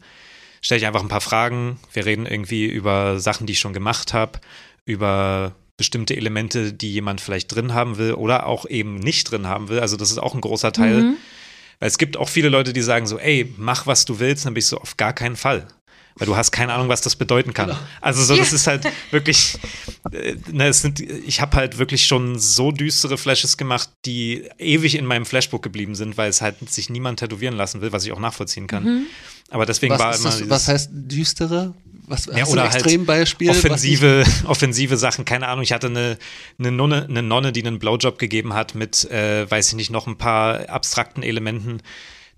stelle 0.61 0.79
ich 0.79 0.87
einfach 0.87 1.03
ein 1.03 1.07
paar 1.07 1.21
Fragen. 1.21 1.79
Wir 1.93 2.05
reden 2.05 2.25
irgendwie 2.25 2.65
über 2.65 3.19
Sachen, 3.19 3.45
die 3.45 3.53
ich 3.53 3.59
schon 3.59 3.73
gemacht 3.73 4.13
habe, 4.13 4.39
über 4.85 5.55
bestimmte 5.77 6.17
Elemente, 6.17 6.73
die 6.73 6.91
jemand 6.91 7.21
vielleicht 7.21 7.53
drin 7.53 7.75
haben 7.75 7.99
will 7.99 8.13
oder 8.13 8.47
auch 8.47 8.65
eben 8.65 8.95
nicht 8.95 9.29
drin 9.29 9.45
haben 9.45 9.69
will. 9.69 9.79
Also 9.79 9.95
das 9.97 10.09
ist 10.09 10.17
auch 10.17 10.33
ein 10.33 10.41
großer 10.41 10.73
Teil. 10.73 11.01
Mhm. 11.03 11.17
Weil 11.79 11.87
es 11.87 11.99
gibt 11.99 12.17
auch 12.17 12.29
viele 12.29 12.49
Leute, 12.49 12.73
die 12.73 12.81
sagen 12.81 13.05
so, 13.05 13.19
ey, 13.19 13.53
mach 13.57 13.85
was 13.85 14.05
du 14.05 14.17
willst, 14.17 14.45
dann 14.45 14.55
bin 14.55 14.59
ich 14.59 14.65
so 14.65 14.79
auf 14.79 14.97
gar 14.97 15.13
keinen 15.13 15.35
Fall. 15.35 15.67
Weil 16.17 16.25
du 16.25 16.35
hast 16.35 16.51
keine 16.51 16.73
Ahnung, 16.73 16.89
was 16.89 17.01
das 17.01 17.15
bedeuten 17.15 17.53
kann. 17.53 17.69
Genau. 17.69 17.79
Also 18.01 18.23
so, 18.23 18.35
das 18.35 18.51
ist 18.53 18.67
halt 18.67 18.85
wirklich, 19.11 19.57
äh, 20.11 20.35
ne, 20.51 20.67
es 20.67 20.81
sind, 20.81 20.99
ich 20.99 21.41
habe 21.41 21.55
halt 21.57 21.77
wirklich 21.77 22.05
schon 22.05 22.39
so 22.39 22.71
düstere 22.71 23.17
Flashes 23.17 23.57
gemacht, 23.57 23.89
die 24.05 24.49
ewig 24.57 24.95
in 24.95 25.05
meinem 25.05 25.25
Flashbook 25.25 25.61
geblieben 25.61 25.95
sind, 25.95 26.17
weil 26.17 26.29
es 26.29 26.41
halt 26.41 26.55
sich 26.69 26.89
niemand 26.89 27.19
tätowieren 27.19 27.55
lassen 27.55 27.81
will, 27.81 27.91
was 27.91 28.05
ich 28.05 28.11
auch 28.11 28.19
nachvollziehen 28.19 28.67
kann. 28.67 29.05
Aber 29.49 29.65
deswegen 29.65 29.97
war 29.97 30.09
Was, 30.09 30.17
ist 30.17 30.21
immer 30.21 30.29
das, 30.29 30.37
dieses- 30.39 30.49
was 30.49 30.67
heißt 30.67 30.89
düstere? 30.91 31.73
Was 32.09 32.25
ja, 32.27 32.37
hast 32.41 32.51
oder 32.51 32.63
ein 32.63 32.69
halt 32.71 32.83
Extrembeispiel? 32.83 33.49
was 33.49 33.57
offensive, 33.57 34.23
offensive 34.45 34.95
Sachen, 34.97 35.25
keine 35.25 35.47
Ahnung. 35.49 35.63
Ich 35.63 35.73
hatte 35.73 35.87
eine, 35.87 36.17
eine, 36.57 36.71
Nonne, 36.71 37.05
eine 37.09 37.21
Nonne, 37.21 37.51
die 37.51 37.65
einen 37.65 37.79
Blowjob 37.79 38.17
gegeben 38.17 38.53
hat 38.53 38.75
mit, 38.75 39.09
äh, 39.11 39.49
weiß 39.49 39.67
ich 39.69 39.75
nicht, 39.75 39.89
noch 39.91 40.07
ein 40.07 40.17
paar 40.17 40.69
abstrakten 40.69 41.21
Elementen 41.21 41.81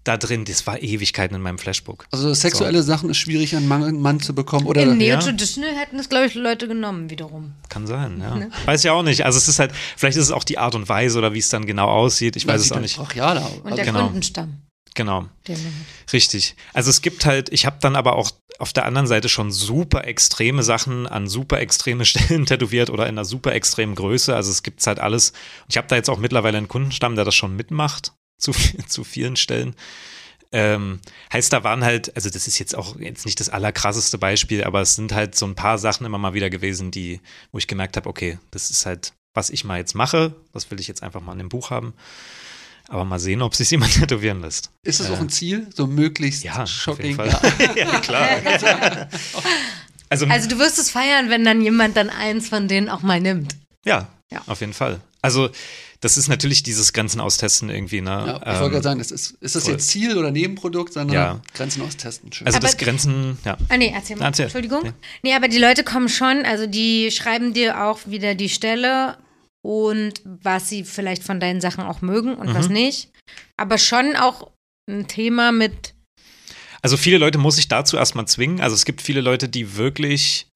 da 0.04 0.18
drin. 0.18 0.45
Das 0.45 0.66
war 0.66 0.82
Ewigkeiten 0.82 1.36
in 1.36 1.41
meinem 1.41 1.58
Flashbook. 1.58 2.06
Also 2.12 2.34
sexuelle 2.34 2.84
Sachen 2.84 3.10
ist 3.10 3.18
schwierig, 3.18 3.56
einen 3.56 3.68
Mann, 3.68 4.00
Mann 4.02 4.20
zu 4.20 4.34
bekommen. 4.34 4.66
Oder 4.66 4.84
In 4.84 4.89
Ja. 5.02 5.16
Neo-Traditional 5.18 5.76
hätten 5.76 6.00
es, 6.00 6.10
glaube 6.10 6.28
ich, 6.28 6.36
Leute 6.36 6.68
genommen 6.68 7.10
wiederum. 7.10 7.54
Kann 7.70 7.86
sein, 7.88 8.20
ja. 8.22 8.36
Ne? 8.36 8.50
Weiß 8.66 8.84
ja 8.84 8.93
auch 8.93 9.04
nicht. 9.04 9.26
Also 9.26 9.38
es 9.38 9.47
ist 9.47 9.60
halt, 9.60 9.72
vielleicht 9.97 10.18
ist 10.18 10.26
es 10.26 10.32
auch 10.32 10.43
die 10.43 10.58
Art 10.58 10.76
und 10.76 10.88
Weise 10.89 11.18
oder 11.18 11.34
wie 11.34 11.39
es 11.39 11.50
dann 11.50 11.66
genau 11.66 11.88
aussieht. 11.89 12.36
Ich 12.36 12.45
Na, 12.45 12.54
weiß 12.54 12.62
es 12.62 12.72
auch 12.72 12.80
nicht. 12.80 12.97
brachial 12.97 13.38
aus. 13.38 13.52
Und 13.58 13.66
Also, 13.66 13.76
der 13.76 13.86
genau. 13.86 14.06
Kundenstamm. 14.06 14.62
Genau. 14.95 15.22
Man. 15.22 15.30
Richtig. 16.12 16.56
Also 16.74 16.89
es 16.89 17.02
gibt 17.02 17.26
halt, 17.26 17.50
ich 17.54 17.66
habe 17.66 17.78
dann 17.80 17.95
aber 17.95 18.16
auch 18.16 18.32
auf 18.58 18.74
der 18.74 18.86
anderen 18.86 19.08
Seite 19.08 19.30
schon 19.30 19.52
super 19.52 20.06
extreme 20.06 20.64
Sachen 20.64 21.08
an 21.08 21.28
super 21.28 21.60
extreme 21.60 22.04
Stellen 22.06 22.45
tätowiert 22.45 22.89
oder 22.89 23.04
in 23.04 23.10
einer 23.10 23.24
super 23.26 23.54
extremen 23.54 23.95
Größe. 23.95 24.36
Also 24.36 24.52
es 24.52 24.64
gibt's 24.64 24.88
halt 24.88 25.00
alles. 25.00 25.30
Und 25.30 25.70
ich 25.70 25.78
habe 25.78 25.88
da 25.88 25.95
jetzt 25.95 26.10
auch 26.10 26.18
mittlerweile 26.18 26.58
einen 26.58 26.68
Kundenstamm, 26.68 27.16
der 27.16 27.24
das 27.24 27.36
schon 27.36 27.56
mitmacht, 27.56 28.14
zu, 28.40 28.52
zu 28.88 29.04
vielen 29.04 29.36
Stellen. 29.36 29.76
Ähm, 30.52 31.00
heißt, 31.32 31.54
da 31.54 31.64
waren 31.64 31.84
halt, 31.84 32.16
also 32.16 32.28
das 32.32 32.48
ist 32.48 32.58
jetzt 32.58 32.76
auch 32.76 33.00
jetzt 33.00 33.26
nicht 33.26 33.40
das 33.40 33.50
allerkrasseste 33.50 34.18
Beispiel, 34.18 34.64
aber 34.64 34.82
es 34.82 34.96
sind 34.96 35.12
halt 35.14 35.36
so 35.36 35.46
ein 35.46 35.54
paar 35.54 35.78
Sachen 35.78 36.08
immer 36.08 36.18
mal 36.18 36.34
wieder 36.34 36.50
gewesen, 36.50 36.90
die, 36.90 37.22
wo 37.52 37.60
ich 37.60 37.68
gemerkt 37.68 37.98
habe, 37.98 38.10
okay, 38.10 38.40
das 38.50 38.72
ist 38.72 38.88
halt, 38.88 39.14
was 39.36 39.52
ich 39.52 39.64
mal 39.64 39.78
jetzt 39.78 39.94
mache, 39.94 40.34
das 40.52 40.72
will 40.72 40.80
ich 40.80 40.88
jetzt 40.88 41.04
einfach 41.04 41.22
mal 41.22 41.34
in 41.34 41.38
dem 41.38 41.50
Buch 41.50 41.70
haben. 41.70 41.94
Aber 42.88 43.06
mal 43.06 43.20
sehen, 43.20 43.44
ob 43.44 43.54
sich 43.54 43.70
jemand 43.72 43.94
tätowieren 43.94 44.42
lässt. 44.42 44.72
ist 44.82 45.00
das 45.00 45.10
Äh, 45.10 45.14
auch 45.14 45.20
ein 45.20 45.30
Ziel? 45.30 45.68
So 45.76 45.86
möglichst 45.86 46.44
Ja, 46.44 46.64
auf 46.64 46.70
shocking. 46.70 47.06
jeden 47.06 47.18
Fall. 47.18 47.30
ja, 47.76 48.00
klar. 48.00 49.08
also, 50.10 50.26
Also 50.26 50.50
du 50.50 50.58
wirst 50.58 50.80
es 50.80 50.90
feiern, 50.90 51.30
wenn 51.30 51.46
dann 51.46 51.62
jemand 51.62 51.96
dann 51.96 52.10
eins 52.10 52.50
von 52.50 52.68
denen 52.68 52.90
auch 52.90 53.02
mal 53.04 53.20
nimmt. 53.22 53.56
ja, 53.86 54.08
Ja. 54.32 54.42
auf 54.48 54.62
jeden 54.62 54.74
Fall. 54.74 55.00
Also, 55.22 55.50
das 56.02 56.18
ist 56.18 56.28
natürlich 56.30 56.64
dieses 56.64 56.93
Grenzen 56.93 57.20
austesten 57.20 57.70
irgendwie, 57.70 58.02
ne? 58.02 58.10
Ja, 58.10 58.38
ich 58.38 58.41
Ähm, 58.47 58.60
wollte 58.60 58.70
gerade 58.72 58.84
sagen, 58.84 59.00
das 59.00 59.12
ist, 59.12 59.32
ist 59.41 59.56
das 59.56 59.64
voll. 59.64 59.74
jetzt 59.74 59.88
Ziel 59.89 60.18
oder 60.18 60.32
Nebenprodukt, 60.32 60.93
sondern 60.93 61.14
Ja. 61.16 61.41
Grenzen 61.54 61.82
austesten. 61.82 62.32
Schön. 62.32 62.47
also 62.47 62.58
Aber- 62.58 62.68
das 62.68 62.78
Grenzen, 62.78 63.38
ja. 63.43 63.58
Ah, 63.68 63.78
nee, 63.78 63.91
erzähl 63.93 64.16
mal. 64.16 64.26
Erzähl. 64.26 64.45
Entschuldigung. 64.45 64.86
Ja. 64.86 64.93
Nee, 65.24 65.34
aber 65.34 65.47
die 65.50 65.58
Leute 65.58 65.84
kommen 65.84 66.08
schon, 66.10 66.45
also 66.45 66.68
die 66.68 67.12
schreiben 67.12 67.54
dir 67.54 67.84
auch 67.84 68.00
wieder 68.06 68.34
die 68.36 68.50
Stelle 68.50 69.18
und 69.62 70.22
was 70.24 70.70
sie 70.70 70.86
vielleicht 70.86 71.24
von 71.24 71.39
deinen 71.41 71.60
Sachen 71.60 71.84
auch 71.84 72.02
mögen 72.02 72.36
und 72.36 72.54
was 72.54 72.68
Mhm. 72.68 72.74
nicht. 72.74 73.10
Aber 73.58 73.78
schon 73.78 74.16
auch 74.16 74.52
ein 74.89 75.08
Thema 75.08 75.52
mit, 75.52 75.93
Also 76.82 76.95
viele 76.95 77.18
Leute 77.18 77.38
muss 77.38 77.58
ich 77.58 77.68
dazu 77.68 77.97
erstmal 77.97 78.26
zwingen. 78.26 78.62
Also 78.62 78.74
es 78.74 78.86
gibt 78.86 79.02
viele 79.02 79.20
Leute, 79.20 79.50
die 79.50 79.76
wirklich 79.76 80.47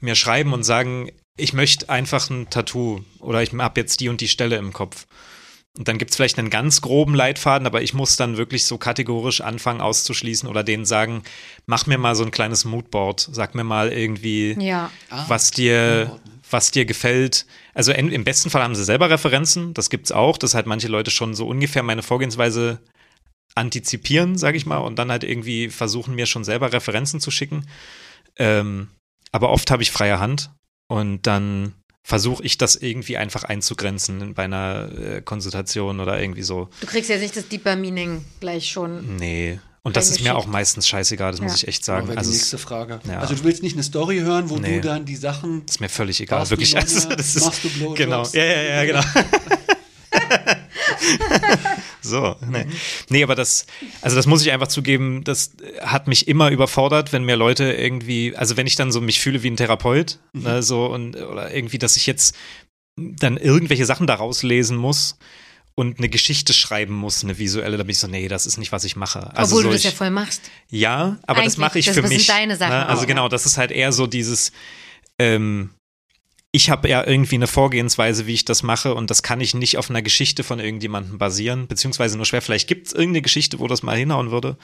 mir 0.00 0.14
schreiben 0.14 0.54
und 0.54 0.62
sagen, 0.62 1.10
ich 1.38 1.52
möchte 1.52 1.88
einfach 1.88 2.28
ein 2.28 2.50
Tattoo 2.50 3.00
oder 3.20 3.42
ich 3.42 3.52
habe 3.52 3.80
jetzt 3.80 4.00
die 4.00 4.08
und 4.08 4.20
die 4.20 4.28
Stelle 4.28 4.56
im 4.56 4.72
Kopf. 4.72 5.06
Und 5.76 5.86
dann 5.86 5.98
gibt 5.98 6.10
es 6.10 6.16
vielleicht 6.16 6.38
einen 6.38 6.50
ganz 6.50 6.80
groben 6.80 7.14
Leitfaden, 7.14 7.66
aber 7.66 7.82
ich 7.82 7.94
muss 7.94 8.16
dann 8.16 8.36
wirklich 8.36 8.64
so 8.64 8.78
kategorisch 8.78 9.40
anfangen 9.40 9.80
auszuschließen 9.80 10.48
oder 10.48 10.64
denen 10.64 10.84
sagen, 10.84 11.22
mach 11.66 11.86
mir 11.86 11.98
mal 11.98 12.16
so 12.16 12.24
ein 12.24 12.32
kleines 12.32 12.64
Moodboard, 12.64 13.28
sag 13.30 13.54
mir 13.54 13.62
mal 13.62 13.92
irgendwie, 13.92 14.56
ja. 14.58 14.90
Ah, 15.08 15.26
was 15.28 15.52
dir, 15.52 16.18
was 16.50 16.72
dir 16.72 16.84
gefällt. 16.84 17.46
Also 17.74 17.92
im 17.92 18.24
besten 18.24 18.50
Fall 18.50 18.62
haben 18.62 18.74
sie 18.74 18.84
selber 18.84 19.08
Referenzen, 19.08 19.72
das 19.72 19.88
gibt's 19.88 20.10
auch, 20.10 20.36
dass 20.36 20.54
halt 20.54 20.66
manche 20.66 20.88
Leute 20.88 21.12
schon 21.12 21.34
so 21.34 21.46
ungefähr 21.46 21.84
meine 21.84 22.02
Vorgehensweise 22.02 22.80
antizipieren, 23.54 24.36
sage 24.36 24.56
ich 24.56 24.66
mal, 24.66 24.78
und 24.78 24.98
dann 24.98 25.12
halt 25.12 25.22
irgendwie 25.22 25.68
versuchen, 25.68 26.16
mir 26.16 26.26
schon 26.26 26.42
selber 26.42 26.72
Referenzen 26.72 27.20
zu 27.20 27.30
schicken. 27.30 27.68
Ähm, 28.36 28.88
aber 29.30 29.50
oft 29.50 29.70
habe 29.70 29.82
ich 29.82 29.92
freie 29.92 30.18
Hand 30.18 30.50
und 30.88 31.22
dann 31.26 31.74
versuche 32.02 32.42
ich 32.42 32.58
das 32.58 32.74
irgendwie 32.76 33.16
einfach 33.18 33.44
einzugrenzen 33.44 34.34
bei 34.34 34.44
einer 34.44 34.88
äh, 34.98 35.20
Konsultation 35.22 36.00
oder 36.00 36.20
irgendwie 36.20 36.42
so. 36.42 36.68
Du 36.80 36.86
kriegst 36.86 37.10
jetzt 37.10 37.20
nicht 37.20 37.36
das 37.36 37.48
Deeper 37.48 37.76
Meaning 37.76 38.24
gleich 38.40 38.66
schon. 38.68 39.16
Nee. 39.16 39.60
Und 39.82 39.96
das 39.96 40.10
ist 40.10 40.22
mir 40.22 40.34
auch 40.36 40.46
meistens 40.46 40.88
scheißegal, 40.88 41.30
das 41.30 41.40
muss 41.40 41.52
Ja. 41.52 41.56
ich 41.56 41.68
echt 41.68 41.84
sagen. 41.84 42.08
Also 42.16 42.30
die 42.30 42.36
nächste 42.36 42.58
Frage. 42.58 43.00
ja. 43.08 43.20
Also 43.20 43.34
du 43.34 43.44
willst 43.44 43.62
nicht 43.62 43.74
eine 43.74 43.82
Story 43.82 44.18
hören, 44.18 44.50
wo 44.50 44.56
Nee. 44.56 44.76
du 44.80 44.88
dann 44.88 45.04
die 45.04 45.16
Sachen 45.16 45.62
ist 45.68 45.80
mir 45.80 45.88
völlig 45.88 46.20
egal, 46.20 46.48
wirklich. 46.50 46.74
Nonne? 46.74 46.84
Also, 46.86 47.08
das 47.16 47.36
ist, 47.36 47.44
Machst 47.44 47.64
du 47.64 47.68
Blowjobs? 47.70 47.98
Genau, 47.98 48.26
ja, 48.32 48.44
ja, 48.44 48.62
ja, 48.62 48.84
genau. 48.84 49.00
so, 52.08 52.36
nee. 52.50 52.66
Nee, 53.08 53.22
aber 53.22 53.34
das, 53.34 53.66
also 54.02 54.16
das 54.16 54.26
muss 54.26 54.42
ich 54.42 54.50
einfach 54.50 54.66
zugeben, 54.68 55.22
das 55.24 55.52
hat 55.80 56.08
mich 56.08 56.26
immer 56.28 56.50
überfordert, 56.50 57.12
wenn 57.12 57.24
mir 57.24 57.36
Leute 57.36 57.72
irgendwie, 57.72 58.34
also 58.36 58.56
wenn 58.56 58.66
ich 58.66 58.74
dann 58.76 58.90
so 58.92 59.00
mich 59.00 59.20
fühle 59.20 59.42
wie 59.42 59.50
ein 59.50 59.56
Therapeut, 59.56 60.18
ne, 60.32 60.62
so 60.62 60.86
und 60.86 61.16
oder 61.16 61.54
irgendwie, 61.54 61.78
dass 61.78 61.96
ich 61.96 62.06
jetzt 62.06 62.34
dann 62.96 63.36
irgendwelche 63.36 63.86
Sachen 63.86 64.06
daraus 64.06 64.42
lesen 64.42 64.76
muss 64.76 65.18
und 65.76 65.98
eine 65.98 66.08
Geschichte 66.08 66.52
schreiben 66.52 66.94
muss, 66.94 67.22
eine 67.22 67.38
visuelle, 67.38 67.76
da 67.76 67.84
bin 67.84 67.90
ich 67.92 67.98
so, 68.00 68.08
nee, 68.08 68.26
das 68.26 68.46
ist 68.46 68.56
nicht, 68.58 68.72
was 68.72 68.82
ich 68.82 68.96
mache. 68.96 69.30
Also 69.36 69.54
Obwohl 69.54 69.62
so 69.62 69.68
du 69.68 69.72
das 69.74 69.80
ich, 69.84 69.84
ja 69.84 69.90
voll 69.96 70.10
machst. 70.10 70.42
ja, 70.70 71.18
aber 71.26 71.42
das 71.42 71.52
Eigentlich, 71.54 71.58
mache 71.58 71.78
ich 71.78 71.86
das- 71.86 71.94
für 71.94 72.02
das 72.02 72.10
sind 72.10 72.18
mich. 72.18 72.26
deine 72.26 72.56
Sachen 72.56 72.70
ne? 72.72 72.86
Also 72.86 73.02
auch, 73.02 73.06
genau, 73.06 73.22
ja. 73.24 73.28
das 73.28 73.46
ist 73.46 73.58
halt 73.58 73.70
eher 73.70 73.92
so 73.92 74.06
dieses, 74.08 74.50
ähm, 75.20 75.70
ich 76.52 76.70
habe 76.70 76.88
ja 76.88 77.06
irgendwie 77.06 77.34
eine 77.36 77.46
Vorgehensweise, 77.46 78.26
wie 78.26 78.34
ich 78.34 78.44
das 78.44 78.62
mache 78.62 78.94
und 78.94 79.10
das 79.10 79.22
kann 79.22 79.40
ich 79.40 79.54
nicht 79.54 79.76
auf 79.76 79.90
einer 79.90 80.02
Geschichte 80.02 80.44
von 80.44 80.58
irgendjemandem 80.60 81.18
basieren, 81.18 81.66
beziehungsweise 81.66 82.16
nur 82.16 82.26
schwer. 82.26 82.40
Vielleicht 82.42 82.68
gibt 82.68 82.86
es 82.86 82.92
irgendeine 82.92 83.22
Geschichte, 83.22 83.58
wo 83.58 83.66
das 83.66 83.82
mal 83.82 83.96
hinhauen 83.96 84.30
würde. 84.30 84.56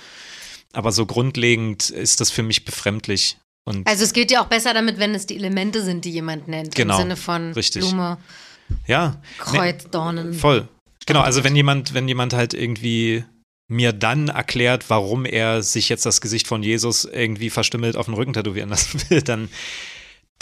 aber 0.72 0.92
so 0.92 1.06
grundlegend 1.06 1.90
ist 1.90 2.20
das 2.20 2.30
für 2.30 2.42
mich 2.42 2.64
befremdlich. 2.64 3.36
Und 3.66 3.86
Also 3.86 4.04
es 4.04 4.12
geht 4.12 4.30
ja 4.30 4.42
auch 4.42 4.46
besser 4.48 4.74
damit, 4.74 4.98
wenn 4.98 5.14
es 5.14 5.26
die 5.26 5.36
Elemente 5.36 5.82
sind, 5.82 6.04
die 6.04 6.10
jemand 6.10 6.48
nennt. 6.48 6.74
Genau, 6.74 6.96
Im 6.96 7.02
Sinne 7.02 7.16
von 7.16 7.52
richtig. 7.52 7.82
Blume, 7.82 8.18
ja, 8.86 9.20
Kreuz, 9.38 9.88
Dornen. 9.90 10.34
Voll. 10.34 10.68
Genau, 11.06 11.20
also 11.20 11.44
wenn 11.44 11.54
jemand, 11.54 11.94
wenn 11.94 12.08
jemand 12.08 12.32
halt 12.32 12.54
irgendwie 12.54 13.24
mir 13.68 13.92
dann 13.92 14.28
erklärt, 14.28 14.90
warum 14.90 15.24
er 15.24 15.62
sich 15.62 15.88
jetzt 15.88 16.04
das 16.04 16.20
Gesicht 16.20 16.46
von 16.46 16.62
Jesus 16.62 17.04
irgendwie 17.04 17.50
verstümmelt 17.50 17.96
auf 17.96 18.06
den 18.06 18.14
Rücken 18.14 18.32
tätowieren 18.32 18.68
lassen 18.70 19.00
will, 19.10 19.22
dann, 19.22 19.48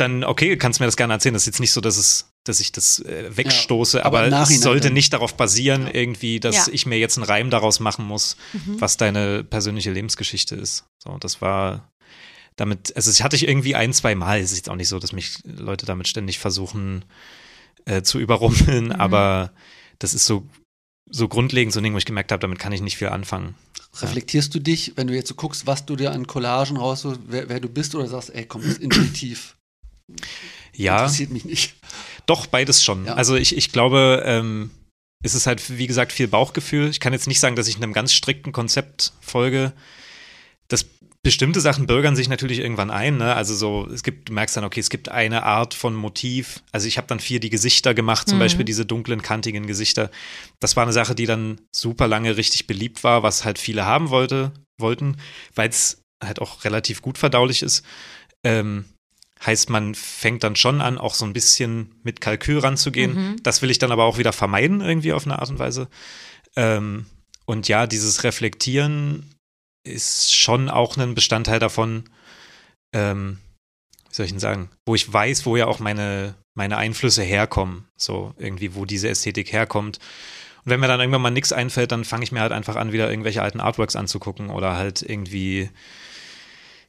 dann 0.03 0.25
okay, 0.25 0.57
kannst 0.57 0.79
du 0.79 0.83
mir 0.83 0.87
das 0.89 0.97
gerne 0.97 1.13
erzählen. 1.15 1.33
Das 1.35 1.43
ist 1.43 1.47
jetzt 1.47 1.61
nicht 1.61 1.73
so, 1.73 1.81
dass 1.81 1.97
es, 1.97 2.29
dass 2.45 2.61
ich 2.61 2.73
das 2.73 2.99
äh, 3.01 3.37
wegstoße, 3.37 3.99
Ja, 3.99 4.05
aber 4.05 4.21
aber, 4.25 4.43
es 4.43 4.61
sollte 4.61 4.89
dann. 4.89 4.95
nicht 4.95 5.13
darauf 5.13 5.35
basieren, 5.37 5.87
irgendwie, 5.93 6.41
dass 6.41 6.67
Ja. 6.67 6.73
ich 6.73 6.87
mir 6.87 6.99
jetzt 6.99 7.17
einen 7.19 7.25
Reim 7.27 7.51
daraus 7.51 7.81
machen 7.81 8.05
muss, 8.07 8.37
Mhm. 8.53 8.81
was 8.81 8.97
deine 8.97 9.45
persönliche 9.45 9.91
Lebensgeschichte 9.93 10.55
ist. 10.55 10.85
So, 11.03 11.17
das 11.19 11.41
war 11.41 11.91
damit, 12.57 12.95
also 12.97 13.11
das 13.11 13.23
hatte 13.23 13.37
ich 13.37 13.49
irgendwie 13.49 13.75
ein, 13.75 13.93
zwei 13.93 14.15
Mal. 14.15 14.41
Es 14.41 14.51
ist 14.53 14.59
jetzt 14.59 14.69
auch 14.71 14.77
nicht 14.77 14.89
so, 14.89 14.99
dass 14.99 15.13
mich 15.13 15.39
Leute 15.45 15.87
damit 15.87 16.07
ständig 16.09 16.39
versuchen 16.39 17.05
äh, 17.87 18.03
zu 18.03 18.19
überrumpeln, 18.21 18.87
Mhm. 18.87 18.93
aber 18.93 19.53
das 19.99 20.13
ist 20.15 20.27
so, 20.27 20.45
so 21.11 21.29
grundlegend 21.29 21.73
so 21.73 21.81
ein 21.81 21.83
Ding, 21.85 21.95
wo 21.95 21.99
ich 21.99 22.05
gemerkt 22.07 22.31
habe, 22.33 22.41
damit 22.41 22.59
kann 22.59 22.73
ich 22.73 22.81
nicht 22.81 22.97
viel 22.97 23.09
anfangen. 23.09 23.55
Reflektierst 24.01 24.55
du 24.55 24.59
dich, 24.59 24.93
wenn 24.97 25.07
du 25.07 25.15
jetzt 25.15 25.29
so 25.29 25.35
guckst, 25.35 25.67
was 25.67 25.85
du 25.85 25.97
dir 25.97 26.13
an 26.13 26.27
Collagen 26.27 26.77
raussuchst, 26.79 27.21
wer, 27.27 27.49
wer 27.51 27.61
du 27.61 27.69
bist, 27.69 27.95
oder 27.95 28.07
sagst, 28.09 28.35
ey, 28.35 28.47
komm, 28.47 28.63
das 28.63 28.73
ist 28.73 28.81
intuitiv. 28.81 29.57
Ja, 30.75 30.99
Interessiert 31.01 31.31
mich 31.31 31.45
nicht. 31.45 31.75
doch, 32.27 32.47
beides 32.47 32.83
schon. 32.85 33.07
Ja. 33.07 33.15
Also 33.15 33.37
ich, 33.37 33.57
ich 33.57 33.73
glaube, 33.73 34.23
ähm, 34.25 34.71
es 35.23 35.35
ist 35.35 35.47
halt, 35.47 35.79
wie 35.79 35.87
gesagt, 35.87 36.13
viel 36.13 36.29
Bauchgefühl. 36.29 36.89
Ich 36.89 37.01
kann 37.01 37.13
jetzt 37.13 37.29
nicht 37.29 37.41
sagen, 37.41 37.57
dass 37.57 37.69
ich 37.69 37.77
einem 37.77 37.93
ganz 37.93 38.13
strikten 38.13 38.53
Konzept 38.53 39.13
folge. 39.21 39.73
Das 40.69 40.87
bestimmte 41.25 41.61
Sachen 41.61 41.87
bürgern 41.87 42.17
sich 42.17 42.29
natürlich 42.29 42.59
irgendwann 42.59 42.91
ein. 42.91 43.19
Ne? 43.19 43.37
Also 43.37 43.55
so, 43.55 43.87
es 43.87 44.03
gibt, 44.03 44.29
du 44.29 44.33
merkst 44.33 44.57
dann, 44.57 44.65
okay, 44.65 44.81
es 44.81 44.91
gibt 44.91 45.09
eine 45.09 45.45
Art 45.45 45.75
von 45.75 45.95
Motiv. 45.95 46.63
Also 46.73 46.89
ich 46.89 46.97
habe 46.97 47.07
dann 47.07 47.21
viel 47.21 47.39
die 47.39 47.51
Gesichter 47.51 47.95
gemacht, 47.95 48.29
zum 48.29 48.39
Mhm. 48.39 48.43
Beispiel 48.43 48.65
diese 48.65 48.85
dunklen, 48.87 49.23
kantigen 49.23 49.67
Gesichter. 49.69 50.11
Das 50.59 50.75
war 50.75 50.83
eine 50.83 50.93
Sache, 50.93 51.15
die 51.15 51.27
dann 51.27 51.61
super 51.71 52.09
lange 52.09 52.37
richtig 52.37 52.67
beliebt 52.67 53.05
war, 53.05 53.23
was 53.23 53.45
halt 53.45 53.59
viele 53.59 53.85
haben 53.87 54.11
wollte, 54.11 54.51
wollten, 54.81 55.17
weil 55.55 55.69
es 55.69 56.03
halt 56.25 56.41
auch 56.41 56.65
relativ 56.65 57.03
gut 57.03 57.19
verdaulich 57.19 57.63
ist. 57.63 57.85
Ähm, 58.43 58.87
heißt, 59.45 59.71
man 59.71 59.95
fängt 59.95 60.45
dann 60.45 60.57
schon 60.57 60.81
an, 60.81 60.99
auch 60.99 61.15
so 61.15 61.25
ein 61.25 61.33
bisschen 61.33 61.95
mit 62.03 62.21
Kalkül 62.21 62.59
ranzugehen. 62.59 63.15
Mhm. 63.15 63.43
Das 63.43 63.63
will 63.63 63.71
ich 63.71 63.79
dann 63.79 63.93
aber 63.93 64.05
auch 64.05 64.19
wieder 64.19 64.33
vermeiden, 64.33 64.81
irgendwie 64.81 65.13
auf 65.13 65.25
eine 65.25 65.39
Art 65.39 65.51
und 65.51 65.59
Weise. 65.59 65.89
Ähm, 66.57 67.07
und 67.45 67.69
ja, 67.69 67.87
dieses 67.87 68.25
Reflektieren 68.25 69.35
ist 69.85 70.35
schon 70.35 70.69
auch 70.69 70.97
ein 70.97 71.15
Bestandteil 71.15 71.59
davon, 71.59 72.05
ähm, 72.95 73.39
wie 74.09 74.15
soll 74.15 74.27
ich 74.27 74.33
denn 74.33 74.41
sagen, 74.41 74.71
wo 74.87 74.95
ich 74.95 75.13
weiß, 75.13 75.45
wo 75.47 75.57
ja 75.57 75.67
auch 75.67 75.81
meine, 75.81 76.35
meine 76.55 76.77
Einflüsse 76.77 77.23
herkommen, 77.23 77.87
so 77.97 78.35
irgendwie, 78.39 78.75
wo 78.75 78.85
diese 78.85 79.09
Ästhetik 79.09 79.53
herkommt. 79.53 79.99
Und 80.65 80.71
wenn 80.71 80.81
mir 80.81 80.87
dann 80.87 81.01
irgendwann 81.01 81.23
mal 81.23 81.31
nichts 81.31 81.53
einfällt, 81.53 81.91
dann 81.91 82.05
fange 82.05 82.23
ich 82.23 82.31
mir 82.31 82.41
halt 82.41 82.53
einfach 82.53 82.77
an, 82.77 82.93
wieder 82.93 83.11
irgendwelche 83.11 83.43
alten 83.43 83.61
Artworks 83.61 83.97
anzugucken 83.97 84.51
oder 84.51 84.77
halt 84.77 85.03
irgendwie 85.03 85.71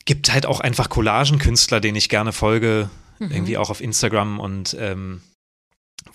gibt 0.06 0.32
halt 0.32 0.45
auch 0.45 0.60
einfach 0.60 0.89
Collagenkünstler, 0.89 1.80
denen 1.80 1.97
ich 1.97 2.10
gerne 2.10 2.32
folge, 2.34 2.89
Mhm. 3.20 3.32
irgendwie 3.32 3.58
auch 3.58 3.70
auf 3.70 3.80
Instagram 3.80 4.39
und 4.39 4.76
ähm, 4.80 5.22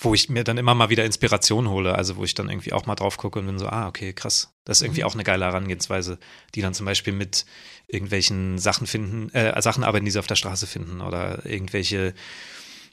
wo 0.01 0.15
ich 0.15 0.29
mir 0.29 0.45
dann 0.45 0.59
immer 0.59 0.75
mal 0.75 0.91
wieder 0.91 1.05
Inspiration 1.05 1.69
hole, 1.69 1.95
also 1.95 2.17
wo 2.17 2.25
ich 2.25 2.35
dann 2.35 2.51
irgendwie 2.51 2.73
auch 2.73 2.87
mal 2.87 2.95
drauf 2.95 3.17
gucke 3.17 3.39
und 3.39 3.47
bin 3.47 3.59
so, 3.59 3.67
ah, 3.69 3.89
okay, 3.89 4.13
krass. 4.13 4.51
Das 4.65 4.79
ist 4.79 4.83
irgendwie 4.83 5.05
auch 5.05 5.15
eine 5.15 5.25
geile 5.25 5.45
Herangehensweise, 5.47 6.19
die 6.55 6.61
dann 6.61 6.75
zum 6.75 6.87
Beispiel 6.87 7.13
mit 7.13 7.47
irgendwelchen 7.87 8.59
Sachen 8.59 8.87
finden, 8.87 9.31
äh, 9.35 9.61
Sachen 9.63 9.85
arbeiten, 9.85 10.05
die 10.05 10.11
sie 10.11 10.19
auf 10.19 10.27
der 10.27 10.37
Straße 10.37 10.67
finden 10.67 11.01
oder 11.01 11.47
irgendwelche, 11.47 12.15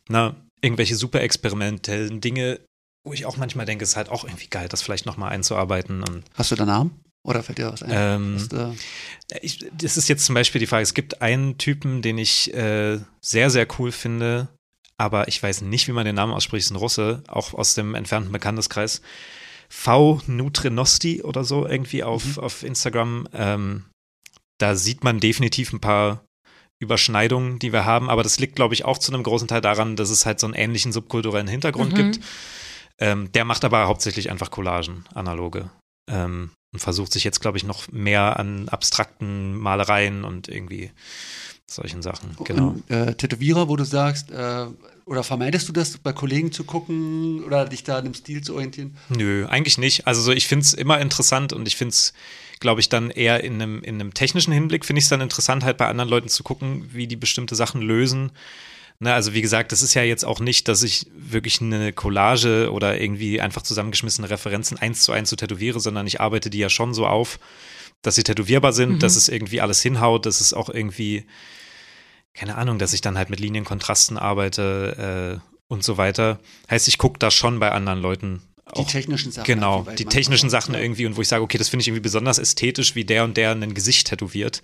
na, 0.07 0.35
irgendwelche 0.61 0.95
super 0.95 1.21
experimentellen 1.21 2.21
Dinge, 2.21 2.59
wo 3.05 3.11
ich 3.13 3.25
auch 3.25 3.37
manchmal 3.37 3.65
denke, 3.65 3.83
es 3.83 3.91
ist 3.91 3.97
halt 3.97 4.09
auch 4.09 4.23
irgendwie 4.23 4.47
geil, 4.47 4.67
das 4.69 4.81
vielleicht 4.81 5.05
nochmal 5.05 5.31
einzuarbeiten 5.31 6.01
und 6.03 6.23
Hast 6.35 6.51
du 6.51 6.55
da 6.55 6.65
Namen? 6.65 6.99
Oder 7.25 7.41
fällt 7.43 7.57
dir 7.57 7.71
was 7.71 7.81
ein? 7.83 7.89
ähm, 7.91 8.35
Hast, 8.37 8.53
äh, 8.53 9.39
ich, 9.41 9.65
das 9.73 9.97
ist 9.97 10.07
jetzt 10.07 10.25
zum 10.25 10.35
Beispiel 10.35 10.59
die 10.59 10.67
Frage, 10.67 10.83
es 10.83 10.93
gibt 10.93 11.21
einen 11.21 11.57
Typen, 11.57 12.01
den 12.01 12.17
ich 12.17 12.53
äh, 12.53 12.99
sehr, 13.21 13.49
sehr 13.49 13.67
cool 13.79 13.91
finde, 13.91 14.47
aber 14.97 15.27
ich 15.27 15.41
weiß 15.41 15.61
nicht, 15.61 15.87
wie 15.87 15.91
man 15.91 16.05
den 16.05 16.15
Namen 16.15 16.33
ausspricht, 16.33 16.65
ist 16.65 16.71
ein 16.71 16.75
Russe, 16.77 17.23
auch 17.27 17.53
aus 17.53 17.73
dem 17.73 17.95
entfernten 17.95 18.31
Bekannteskreis. 18.31 19.01
V. 19.69 20.21
Nutrinosti 20.27 21.23
oder 21.23 21.43
so 21.43 21.67
irgendwie 21.67 22.03
auf, 22.03 22.37
auf 22.37 22.61
Instagram. 22.63 23.27
Ähm, 23.33 23.85
da 24.59 24.75
sieht 24.75 25.03
man 25.03 25.19
definitiv 25.19 25.73
ein 25.73 25.81
paar 25.81 26.23
Überschneidungen, 26.79 27.57
die 27.59 27.73
wir 27.73 27.85
haben, 27.85 28.09
aber 28.09 28.21
das 28.21 28.37
liegt, 28.39 28.55
glaube 28.55 28.73
ich, 28.75 28.85
auch 28.85 28.97
zu 28.99 29.11
einem 29.13 29.23
großen 29.23 29.47
Teil 29.47 29.61
daran, 29.61 29.95
dass 29.95 30.09
es 30.11 30.25
halt 30.25 30.39
so 30.39 30.45
einen 30.47 30.53
ähnlichen 30.53 30.91
subkulturellen 30.91 31.47
Hintergrund 31.47 31.93
Mhm. 31.93 31.95
gibt. 31.95 32.19
Ähm, 32.99 33.31
der 33.31 33.43
macht 33.45 33.65
aber 33.65 33.87
hauptsächlich 33.87 34.29
einfach 34.29 34.51
Collagen, 34.51 35.05
analoge. 35.13 35.69
Ähm, 36.09 36.51
und 36.75 36.79
versucht 36.79 37.13
sich 37.13 37.23
jetzt, 37.23 37.39
glaube 37.39 37.57
ich, 37.57 37.63
noch 37.63 37.89
mehr 37.89 38.37
an 38.37 38.67
abstrakten 38.67 39.55
Malereien 39.57 40.25
und 40.25 40.49
irgendwie 40.49 40.91
solchen 41.65 42.01
Sachen. 42.01 42.35
Genau. 42.43 42.67
Und, 42.69 42.91
äh, 42.91 43.15
Tätowierer, 43.15 43.69
wo 43.69 43.77
du 43.77 43.85
sagst, 43.85 44.29
äh, 44.29 44.65
oder 45.05 45.23
vermeidest 45.23 45.69
du 45.69 45.71
das, 45.71 45.97
bei 45.97 46.11
Kollegen 46.11 46.51
zu 46.51 46.65
gucken 46.65 47.45
oder 47.45 47.63
dich 47.63 47.85
da 47.85 47.97
an 47.97 48.03
dem 48.03 48.13
Stil 48.13 48.41
zu 48.41 48.55
orientieren? 48.55 48.97
Nö, 49.07 49.45
eigentlich 49.47 49.77
nicht. 49.77 50.05
Also 50.05 50.21
so, 50.21 50.33
ich 50.33 50.47
finde 50.47 50.63
es 50.65 50.73
immer 50.73 50.99
interessant 50.99 51.53
und 51.53 51.65
ich 51.65 51.77
finde 51.77 51.93
es, 51.93 52.13
glaube 52.59 52.81
ich, 52.81 52.89
dann 52.89 53.09
eher 53.09 53.41
in 53.41 53.53
einem, 53.53 53.81
in 53.81 53.95
einem 53.95 54.13
technischen 54.13 54.51
Hinblick 54.51 54.83
finde 54.83 54.99
ich 54.99 55.05
es 55.05 55.09
dann 55.09 55.21
interessant, 55.21 55.63
halt 55.63 55.77
bei 55.77 55.87
anderen 55.87 56.09
Leuten 56.09 56.27
zu 56.27 56.43
gucken, 56.43 56.89
wie 56.91 57.07
die 57.07 57.15
bestimmte 57.15 57.55
Sachen 57.55 57.81
lösen. 57.81 58.31
Ne, 58.99 59.13
also 59.13 59.33
wie 59.33 59.41
gesagt, 59.41 59.71
das 59.73 59.81
ist 59.81 59.93
ja 59.93 60.03
jetzt 60.03 60.23
auch 60.23 60.39
nicht, 60.39 60.67
dass 60.69 60.81
ich 60.81 61.07
wirklich 61.13 61.59
eine 61.61 61.91
Collage 61.91 62.71
oder 62.71 62.99
irgendwie 62.99 63.41
einfach 63.41 63.61
zusammengeschmissene 63.61 64.29
Referenzen 64.29 64.77
eins 64.77 65.01
zu 65.03 65.11
eins 65.11 65.29
zu 65.29 65.35
tätowiere, 65.35 65.79
sondern 65.81 66.07
ich 66.07 66.21
arbeite 66.21 66.49
die 66.49 66.59
ja 66.59 66.69
schon 66.69 66.93
so 66.93 67.05
auf, 67.05 67.37
dass 68.01 68.15
sie 68.15 68.23
tätowierbar 68.23 68.71
sind, 68.71 68.93
Mhm. 68.93 68.99
dass 68.99 69.17
es 69.17 69.27
irgendwie 69.27 69.59
alles 69.59 69.81
hinhaut, 69.81 70.25
dass 70.25 70.39
es 70.39 70.53
auch 70.53 70.69
irgendwie, 70.69 71.25
keine 72.33 72.55
Ahnung, 72.55 72.79
dass 72.79 72.93
ich 72.93 73.01
dann 73.01 73.17
halt 73.17 73.29
mit 73.29 73.39
Linienkontrasten 73.41 74.17
arbeite 74.17 75.41
äh, 75.41 75.47
und 75.67 75.83
so 75.83 75.97
weiter. 75.97 76.39
Heißt, 76.69 76.87
ich 76.87 76.97
gucke 76.97 77.19
da 77.19 77.31
schon 77.31 77.59
bei 77.59 77.71
anderen 77.71 77.99
Leuten 78.01 78.41
Die 78.75 78.79
auch 78.81 78.87
technischen 78.89 79.31
Sachen. 79.33 79.45
Genau, 79.45 79.85
die 79.97 80.05
technischen. 80.05 80.49
Sachen 80.49 80.73
Ja. 80.73 80.79
irgendwie 80.79 81.05
und 81.05 81.17
wo 81.17 81.21
ich 81.21 81.27
sage, 81.27 81.43
okay, 81.43 81.57
das 81.57 81.67
finde 81.69 81.81
ich 81.81 81.87
irgendwie 81.89 82.01
besonders 82.01 82.37
ästhetisch, 82.39 82.95
wie 82.95 83.03
der 83.03 83.23
und 83.25 83.35
der 83.35 83.51
ein 83.51 83.73
Gesicht 83.73 84.07
tätowiert. 84.07 84.61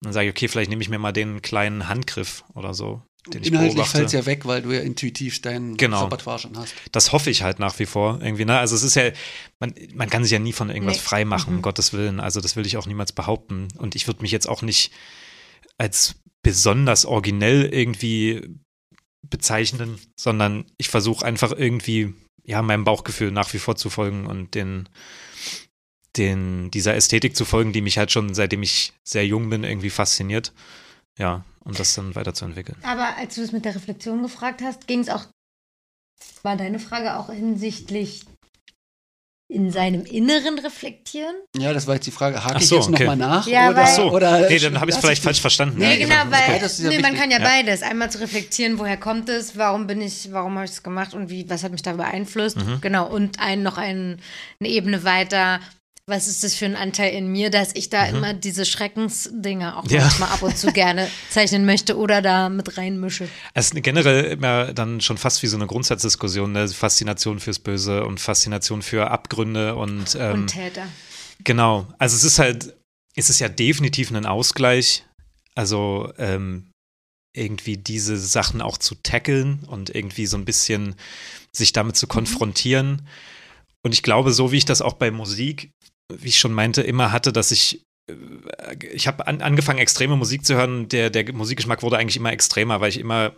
Und 0.00 0.06
dann 0.06 0.12
sage 0.14 0.28
ich, 0.28 0.32
okay, 0.32 0.48
vielleicht 0.48 0.70
nehme 0.70 0.80
ich 0.82 0.88
mir 0.88 0.98
mal 0.98 1.12
den 1.12 1.42
kleinen 1.42 1.88
Handgriff 1.88 2.44
oder 2.54 2.72
so, 2.72 3.02
den 3.26 3.42
ich 3.42 3.48
Inhaltlich 3.52 3.86
fällt 3.86 4.06
es 4.06 4.12
ja 4.12 4.24
weg, 4.26 4.46
weil 4.46 4.62
du 4.62 4.72
ja 4.72 4.80
intuitiv 4.80 5.42
dein 5.42 5.76
Genau. 5.76 6.04
Repertoire 6.04 6.38
schon 6.38 6.56
hast. 6.56 6.74
Das 6.92 7.12
hoffe 7.12 7.28
ich 7.30 7.42
halt 7.42 7.58
nach 7.58 7.78
wie 7.78 7.86
vor 7.86 8.20
irgendwie. 8.22 8.44
Ne? 8.44 8.58
Also 8.58 8.74
es 8.76 8.82
ist 8.82 8.94
ja, 8.94 9.10
man, 9.60 9.74
man 9.94 10.08
kann 10.08 10.22
sich 10.22 10.32
ja 10.32 10.38
nie 10.38 10.52
von 10.52 10.70
irgendwas 10.70 10.96
Nee. 10.96 11.02
frei 11.02 11.24
machen, 11.24 11.50
Mhm. 11.50 11.56
um 11.58 11.62
Gottes 11.62 11.92
Willen. 11.92 12.20
Also 12.20 12.40
das 12.40 12.56
will 12.56 12.64
ich 12.66 12.76
auch 12.78 12.86
niemals 12.86 13.12
behaupten. 13.12 13.68
Und 13.76 13.94
ich 13.96 14.06
würde 14.06 14.22
mich 14.22 14.30
jetzt 14.30 14.48
auch 14.48 14.62
nicht 14.62 14.92
als 15.76 16.16
besonders 16.42 17.04
originell 17.04 17.66
irgendwie 17.72 18.48
bezeichnen, 19.28 19.98
sondern 20.18 20.64
ich 20.78 20.88
versuche 20.88 21.24
einfach 21.26 21.52
irgendwie, 21.52 22.14
ja, 22.44 22.62
meinem 22.62 22.84
Bauchgefühl 22.84 23.30
nach 23.30 23.52
wie 23.52 23.58
vor 23.58 23.76
zu 23.76 23.90
folgen 23.90 24.26
und 24.26 24.54
den, 24.54 24.88
den, 26.16 26.70
dieser 26.70 26.94
Ästhetik 26.94 27.36
zu 27.36 27.44
folgen, 27.44 27.72
die 27.72 27.80
mich 27.82 27.98
halt 27.98 28.10
schon, 28.10 28.34
seitdem 28.34 28.62
ich 28.62 28.92
sehr 29.04 29.26
jung 29.26 29.50
bin, 29.50 29.64
irgendwie 29.64 29.90
fasziniert. 29.90 30.52
Ja, 31.18 31.44
und 31.68 31.78
das 31.78 31.94
dann 31.94 32.14
weiterzuentwickeln. 32.16 32.76
Aber 32.82 33.16
als 33.16 33.36
du 33.36 33.42
das 33.42 33.52
mit 33.52 33.64
der 33.64 33.74
Reflexion 33.74 34.22
gefragt 34.22 34.62
hast, 34.62 34.86
ging 34.88 35.00
es 35.00 35.08
auch, 35.08 35.26
war 36.42 36.56
deine 36.56 36.78
Frage 36.80 37.16
auch 37.16 37.30
hinsichtlich 37.30 38.24
in 39.50 39.70
seinem 39.72 40.04
Inneren 40.04 40.58
reflektieren? 40.58 41.34
Ja, 41.56 41.72
das 41.72 41.86
war 41.86 41.94
jetzt 41.94 42.06
die 42.06 42.10
Frage. 42.10 42.44
Hake 42.44 42.56
Ach 42.56 42.60
ich 42.60 42.68
so, 42.68 42.76
jetzt 42.76 42.88
okay. 42.88 43.04
nochmal 43.04 43.16
nach? 43.16 43.46
Ja, 43.46 43.68
oder, 43.68 43.76
weil- 43.76 43.84
Ach 43.84 43.88
so, 43.96 44.10
oder 44.12 44.48
nee, 44.48 44.58
dann 44.58 44.78
habe 44.78 44.90
ich 44.90 44.96
es 44.96 45.00
vielleicht 45.00 45.22
falsch 45.22 45.40
verstanden. 45.40 45.78
Nee, 45.78 45.86
Nee, 45.88 45.98
genau, 46.04 46.24
genau, 46.24 46.36
weil 46.36 46.60
ja 46.60 46.88
nee, 46.90 46.98
man 46.98 47.14
kann 47.14 47.30
ja, 47.30 47.38
Ja. 47.38 47.44
beides. 47.44 47.82
Einmal 47.82 48.10
zu 48.10 48.20
reflektieren, 48.20 48.78
woher 48.78 48.98
kommt 48.98 49.28
es, 49.30 49.56
warum 49.56 49.86
bin 49.86 50.02
ich, 50.02 50.32
warum 50.32 50.56
habe 50.56 50.66
ich 50.66 50.72
es 50.72 50.82
gemacht 50.82 51.14
und 51.14 51.30
wie, 51.30 51.48
was 51.48 51.64
hat 51.64 51.72
mich 51.72 51.80
da 51.82 51.94
beeinflusst. 51.94 52.58
Mhm. 52.58 52.80
Genau, 52.82 53.08
und 53.08 53.40
ein, 53.40 53.62
noch 53.62 53.78
ein, 53.78 54.20
eine 54.60 54.68
Ebene 54.68 55.02
weiter, 55.04 55.60
was 56.08 56.26
ist 56.26 56.42
das 56.42 56.54
für 56.54 56.64
ein 56.64 56.74
Anteil 56.76 57.12
in 57.14 57.28
mir, 57.28 57.50
dass 57.50 57.74
ich 57.74 57.90
da 57.90 58.06
immer 58.06 58.34
diese 58.34 58.64
Schreckensdinge 58.64 59.76
auch 59.76 59.84
Mhm. 59.84 59.90
Ja. 59.90 60.00
manchmal 60.02 60.30
ab 60.30 60.42
und 60.42 60.56
zu 60.58 60.72
gerne 60.72 61.08
zeichnen 61.30 61.64
möchte 61.66 61.96
oder 61.96 62.22
da 62.22 62.48
mit 62.48 62.76
reinmische. 62.78 63.28
Es 63.54 63.72
ist 63.72 63.82
generell 63.82 64.24
immer 64.24 64.72
dann 64.72 65.00
schon 65.00 65.18
fast 65.18 65.42
wie 65.42 65.46
so 65.46 65.56
eine 65.56 65.66
Grundsatzdiskussion, 65.66 66.52
ne? 66.52 66.68
Faszination 66.68 67.38
fürs 67.40 67.58
Böse 67.58 68.04
und 68.04 68.20
Faszination 68.20 68.82
für 68.82 69.10
Abgründe 69.10 69.76
und, 69.76 70.16
ähm, 70.18 70.32
und 70.32 70.46
Täter. 70.48 70.86
genau. 71.44 71.86
Also 71.98 72.16
es 72.16 72.24
ist 72.24 72.38
halt, 72.38 72.74
es 73.14 73.30
ist 73.30 73.38
ja 73.40 73.48
definitiv 73.48 74.10
ein 74.10 74.26
Ausgleich. 74.26 75.04
Also 75.54 76.12
ähm, 76.18 76.70
irgendwie 77.34 77.76
diese 77.76 78.16
Sachen 78.16 78.62
auch 78.62 78.78
zu 78.78 78.94
tackeln 79.02 79.60
und 79.66 79.94
irgendwie 79.94 80.26
so 80.26 80.36
ein 80.36 80.44
bisschen 80.44 80.94
sich 81.54 81.72
damit 81.72 81.96
zu 81.96 82.06
konfrontieren. 82.06 83.06
Und 83.82 83.92
ich 83.92 84.02
glaube, 84.02 84.32
so 84.32 84.50
wie 84.52 84.56
ich 84.58 84.64
das 84.64 84.82
auch 84.82 84.94
bei 84.94 85.10
Musik, 85.10 85.70
wie 86.12 86.28
ich 86.28 86.38
schon 86.38 86.52
meinte, 86.52 86.82
immer 86.82 87.12
hatte, 87.12 87.32
dass 87.32 87.50
ich 87.50 87.82
ich 88.90 89.06
habe 89.06 89.26
an, 89.26 89.42
angefangen, 89.42 89.78
extreme 89.78 90.16
Musik 90.16 90.44
zu 90.44 90.54
hören. 90.54 90.88
Der, 90.88 91.10
der 91.10 91.32
Musikgeschmack 91.32 91.82
wurde 91.82 91.98
eigentlich 91.98 92.16
immer 92.16 92.32
extremer, 92.32 92.80
weil 92.80 92.88
ich 92.88 92.98
immer 92.98 93.34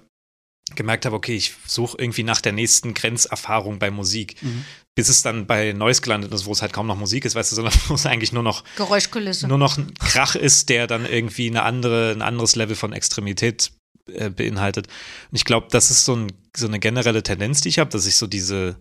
gemerkt 0.76 1.04
habe, 1.04 1.16
okay, 1.16 1.34
ich 1.34 1.54
suche 1.66 1.96
irgendwie 1.98 2.22
nach 2.22 2.40
der 2.40 2.52
nächsten 2.52 2.94
Grenzerfahrung 2.94 3.78
bei 3.78 3.90
Musik. 3.90 4.40
Mhm. 4.42 4.64
Bis 4.94 5.08
es 5.08 5.22
dann 5.22 5.46
bei 5.46 5.72
Neues 5.72 6.02
gelandet 6.02 6.32
ist, 6.32 6.46
wo 6.46 6.52
es 6.52 6.62
halt 6.62 6.72
kaum 6.72 6.86
noch 6.86 6.96
Musik 6.96 7.24
ist, 7.24 7.34
weißt 7.34 7.50
du, 7.52 7.56
sondern 7.56 7.74
wo 7.88 7.94
es 7.94 8.06
eigentlich 8.06 8.32
nur 8.32 8.42
noch 8.42 8.64
Geräuschkulisse. 8.76 9.48
Nur 9.48 9.58
noch 9.58 9.78
ein 9.78 9.92
Krach 9.94 10.36
ist, 10.36 10.68
der 10.68 10.86
dann 10.86 11.06
irgendwie 11.06 11.48
eine 11.48 11.62
andere, 11.62 12.12
ein 12.12 12.22
anderes 12.22 12.54
Level 12.54 12.76
von 12.76 12.92
Extremität 12.92 13.72
äh, 14.12 14.30
beinhaltet. 14.30 14.86
Und 14.86 15.36
ich 15.36 15.44
glaube, 15.44 15.68
das 15.70 15.90
ist 15.90 16.04
so, 16.04 16.14
ein, 16.14 16.32
so 16.56 16.66
eine 16.66 16.78
generelle 16.78 17.22
Tendenz, 17.22 17.60
die 17.62 17.68
ich 17.68 17.78
habe, 17.78 17.90
dass 17.90 18.06
ich 18.06 18.16
so 18.16 18.26
diese, 18.26 18.76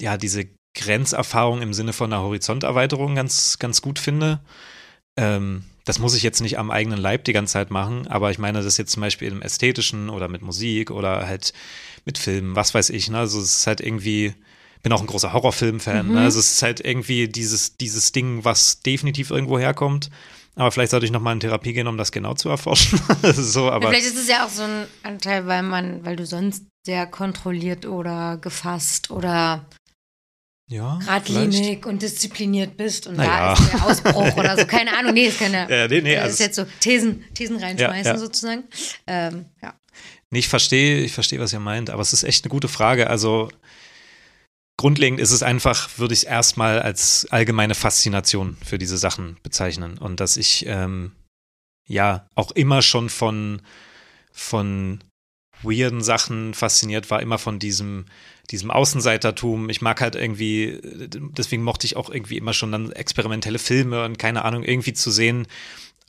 ja, 0.00 0.16
diese 0.16 0.46
Grenzerfahrung 0.76 1.62
im 1.62 1.74
Sinne 1.74 1.92
von 1.92 2.12
einer 2.12 2.22
Horizonterweiterung 2.22 3.14
ganz, 3.14 3.58
ganz 3.58 3.82
gut 3.82 3.98
finde. 3.98 4.40
Ähm, 5.16 5.64
das 5.84 5.98
muss 5.98 6.14
ich 6.14 6.22
jetzt 6.22 6.40
nicht 6.40 6.58
am 6.58 6.70
eigenen 6.70 6.98
Leib 6.98 7.24
die 7.24 7.32
ganze 7.32 7.54
Zeit 7.54 7.70
machen, 7.70 8.06
aber 8.08 8.30
ich 8.30 8.38
meine 8.38 8.62
das 8.62 8.76
jetzt 8.76 8.92
zum 8.92 9.00
Beispiel 9.00 9.28
im 9.28 9.40
Ästhetischen 9.40 10.10
oder 10.10 10.28
mit 10.28 10.42
Musik 10.42 10.90
oder 10.90 11.26
halt 11.26 11.52
mit 12.04 12.18
Filmen, 12.18 12.56
was 12.56 12.74
weiß 12.74 12.90
ich. 12.90 13.08
Ne? 13.08 13.18
Also 13.18 13.40
es 13.40 13.58
ist 13.58 13.66
halt 13.66 13.80
irgendwie, 13.80 14.34
bin 14.82 14.92
auch 14.92 15.00
ein 15.00 15.06
großer 15.06 15.32
Horrorfilm-Fan. 15.32 15.96
Ne? 15.96 16.02
Mhm. 16.02 16.14
Ne? 16.14 16.20
Also 16.22 16.40
es 16.40 16.54
ist 16.54 16.62
halt 16.62 16.80
irgendwie 16.80 17.28
dieses, 17.28 17.76
dieses 17.76 18.12
Ding, 18.12 18.44
was 18.44 18.80
definitiv 18.80 19.30
irgendwo 19.30 19.58
herkommt. 19.58 20.10
Aber 20.56 20.72
vielleicht 20.72 20.90
sollte 20.90 21.06
ich 21.06 21.12
nochmal 21.12 21.34
in 21.34 21.40
Therapie 21.40 21.74
gehen, 21.74 21.86
um 21.86 21.98
das 21.98 22.12
genau 22.12 22.34
zu 22.34 22.48
erforschen. 22.48 22.98
so, 23.22 23.70
aber 23.70 23.84
ja, 23.84 23.90
vielleicht 23.90 24.06
ist 24.06 24.18
es 24.18 24.28
ja 24.28 24.44
auch 24.44 24.50
so 24.50 24.62
ein 24.62 24.86
Anteil, 25.02 25.46
weil 25.46 25.62
man, 25.62 26.04
weil 26.04 26.16
du 26.16 26.26
sonst 26.26 26.64
sehr 26.84 27.06
kontrolliert 27.06 27.84
oder 27.84 28.38
gefasst 28.38 29.10
oder 29.10 29.66
ja, 30.68 30.98
geradlinig 30.98 31.86
und 31.86 32.02
diszipliniert 32.02 32.76
bist 32.76 33.06
und 33.06 33.16
naja. 33.16 33.54
da 33.54 33.62
ist 33.62 33.72
der 33.72 33.84
Ausbruch 33.84 34.36
oder 34.36 34.58
so. 34.58 34.66
Keine 34.66 34.96
Ahnung, 34.98 35.14
nee, 35.14 35.26
ist 35.26 35.38
keine. 35.38 35.68
Ja, 35.70 35.86
nee, 35.86 36.00
nee, 36.00 36.14
das 36.14 36.24
also 36.24 36.32
ist 36.34 36.40
jetzt 36.40 36.56
so 36.56 36.66
Thesen, 36.80 37.24
Thesen 37.34 37.56
reinschmeißen 37.58 38.12
ja. 38.12 38.18
sozusagen. 38.18 38.64
Ähm, 39.06 39.46
ja. 39.62 39.74
Nee, 40.30 40.40
ich 40.40 40.48
verstehe, 40.48 41.02
ich 41.02 41.12
verstehe, 41.12 41.38
was 41.38 41.52
ihr 41.52 41.60
meint, 41.60 41.90
aber 41.90 42.02
es 42.02 42.12
ist 42.12 42.24
echt 42.24 42.44
eine 42.44 42.50
gute 42.50 42.68
Frage. 42.68 43.08
Also 43.08 43.48
grundlegend 44.76 45.20
ist 45.20 45.30
es 45.30 45.44
einfach, 45.44 45.98
würde 45.98 46.14
ich 46.14 46.20
es 46.20 46.24
erstmal 46.24 46.82
als 46.82 47.28
allgemeine 47.30 47.74
Faszination 47.74 48.56
für 48.64 48.78
diese 48.78 48.98
Sachen 48.98 49.36
bezeichnen. 49.44 49.98
Und 49.98 50.18
dass 50.18 50.36
ich 50.36 50.66
ähm, 50.66 51.12
ja 51.86 52.26
auch 52.34 52.50
immer 52.50 52.82
schon 52.82 53.08
von, 53.08 53.62
von 54.32 55.02
weirden 55.62 56.02
Sachen 56.02 56.54
fasziniert 56.54 57.10
war, 57.10 57.22
immer 57.22 57.38
von 57.38 57.58
diesem 57.58 58.06
diesem 58.46 58.70
Außenseitertum. 58.70 59.70
Ich 59.70 59.82
mag 59.82 60.00
halt 60.00 60.14
irgendwie, 60.14 60.78
deswegen 60.82 61.62
mochte 61.62 61.86
ich 61.86 61.96
auch 61.96 62.10
irgendwie 62.10 62.36
immer 62.36 62.52
schon 62.52 62.72
dann 62.72 62.92
experimentelle 62.92 63.58
Filme 63.58 64.04
und 64.04 64.18
keine 64.18 64.44
Ahnung, 64.44 64.62
irgendwie 64.62 64.92
zu 64.92 65.10
sehen, 65.10 65.46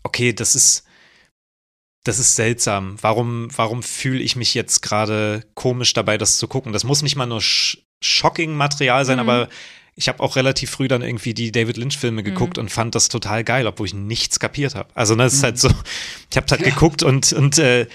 okay, 0.04 0.34
das 0.34 0.56
ist, 0.56 0.84
das 2.04 2.20
ist 2.20 2.36
seltsam. 2.36 2.98
Warum, 3.02 3.50
warum 3.56 3.84
fühle 3.84 4.22
ich 4.22 4.36
mich 4.36 4.54
jetzt 4.54 4.82
gerade 4.82 5.44
komisch 5.56 5.94
dabei, 5.94 6.18
das 6.18 6.38
zu 6.38 6.48
gucken? 6.48 6.74
Das 6.74 6.84
muss 6.84 7.02
nicht 7.02 7.16
mal 7.16 7.26
nur 7.26 7.42
shocking 8.02 8.56
Material 8.56 9.04
sein, 9.06 9.18
mhm. 9.18 9.30
aber 9.30 9.50
ich 9.96 10.08
habe 10.08 10.22
auch 10.22 10.36
relativ 10.36 10.70
früh 10.70 10.88
dann 10.88 11.02
irgendwie 11.02 11.34
die 11.34 11.52
David 11.52 11.78
Lynch-Filme 11.78 12.22
geguckt 12.22 12.58
mhm. 12.58 12.64
und 12.64 12.70
fand 12.70 12.94
das 12.94 13.10
total 13.10 13.44
geil, 13.44 13.66
obwohl 13.66 13.88
ich 13.88 13.96
nichts 13.96 14.40
kapiert 14.40 14.76
habe. 14.76 14.90
Also 14.94 15.16
das 15.16 15.34
ist 15.34 15.44
halt 15.44 15.62
mhm. 15.62 15.70
halt 15.70 15.76
so, 15.76 15.84
ich 16.30 16.38
habe 16.38 16.48
halt 16.50 16.62
ja. 16.62 16.70
geguckt 16.70 17.02
und, 17.04 17.34
und 17.34 17.58
äh, 17.58 17.88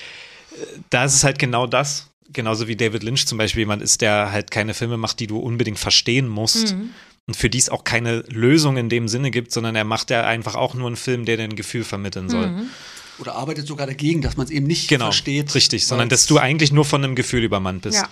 da 0.91 1.05
ist 1.05 1.15
es 1.15 1.25
halt 1.25 1.39
genau 1.39 1.67
das 1.67 2.12
genauso 2.33 2.69
wie 2.69 2.77
David 2.77 3.03
Lynch 3.03 3.27
zum 3.27 3.39
Beispiel 3.39 3.61
jemand 3.61 3.83
ist, 3.83 4.01
der 4.01 4.33
halt 4.33 4.51
keine 4.51 4.75
Filme 4.75 4.97
macht, 4.97 5.21
die 5.21 5.27
du 5.27 5.39
unbedingt 5.39 5.79
verstehen 5.79 6.29
musst. 6.29 6.75
Mhm. 6.75 6.91
Und 7.27 7.37
für 7.37 7.49
die 7.49 7.59
es 7.59 7.69
auch 7.69 7.85
keine 7.85 8.21
Lösung 8.29 8.77
in 8.77 8.89
dem 8.89 9.07
Sinne 9.07 9.31
gibt, 9.31 9.53
sondern 9.53 9.77
er 9.77 9.85
macht 9.85 10.11
ja 10.11 10.27
einfach 10.27 10.57
auch 10.57 10.75
nur 10.75 10.89
einen 10.89 10.97
Film, 10.97 11.25
der 11.25 11.37
dir 11.37 11.45
ein 11.45 11.55
Gefühl 11.55 11.85
vermitteln 11.85 12.29
soll. 12.29 12.49
Mhm. 12.49 12.71
Oder 13.19 13.37
arbeitet 13.37 13.67
sogar 13.67 13.87
dagegen, 13.87 14.23
dass 14.23 14.37
man 14.37 14.47
es 14.47 14.51
eben 14.51 14.67
nicht 14.67 14.89
genau, 14.89 15.07
versteht. 15.07 15.55
Richtig, 15.55 15.87
sondern 15.87 16.09
dass 16.09 16.27
du 16.27 16.39
eigentlich 16.39 16.73
nur 16.73 16.85
von 16.85 17.05
einem 17.05 17.15
Gefühl 17.15 17.45
übermannt 17.45 17.83
bist. 17.83 17.99
Ja. 17.99 18.09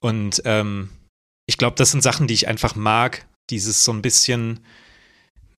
Und 0.00 0.40
ähm, 0.46 0.88
ich 1.46 1.58
glaube, 1.58 1.76
das 1.76 1.90
sind 1.90 2.02
Sachen, 2.02 2.26
die 2.26 2.34
ich 2.34 2.48
einfach 2.48 2.74
mag. 2.74 3.26
Dieses 3.50 3.84
so 3.84 3.92
ein 3.92 4.00
bisschen 4.00 4.60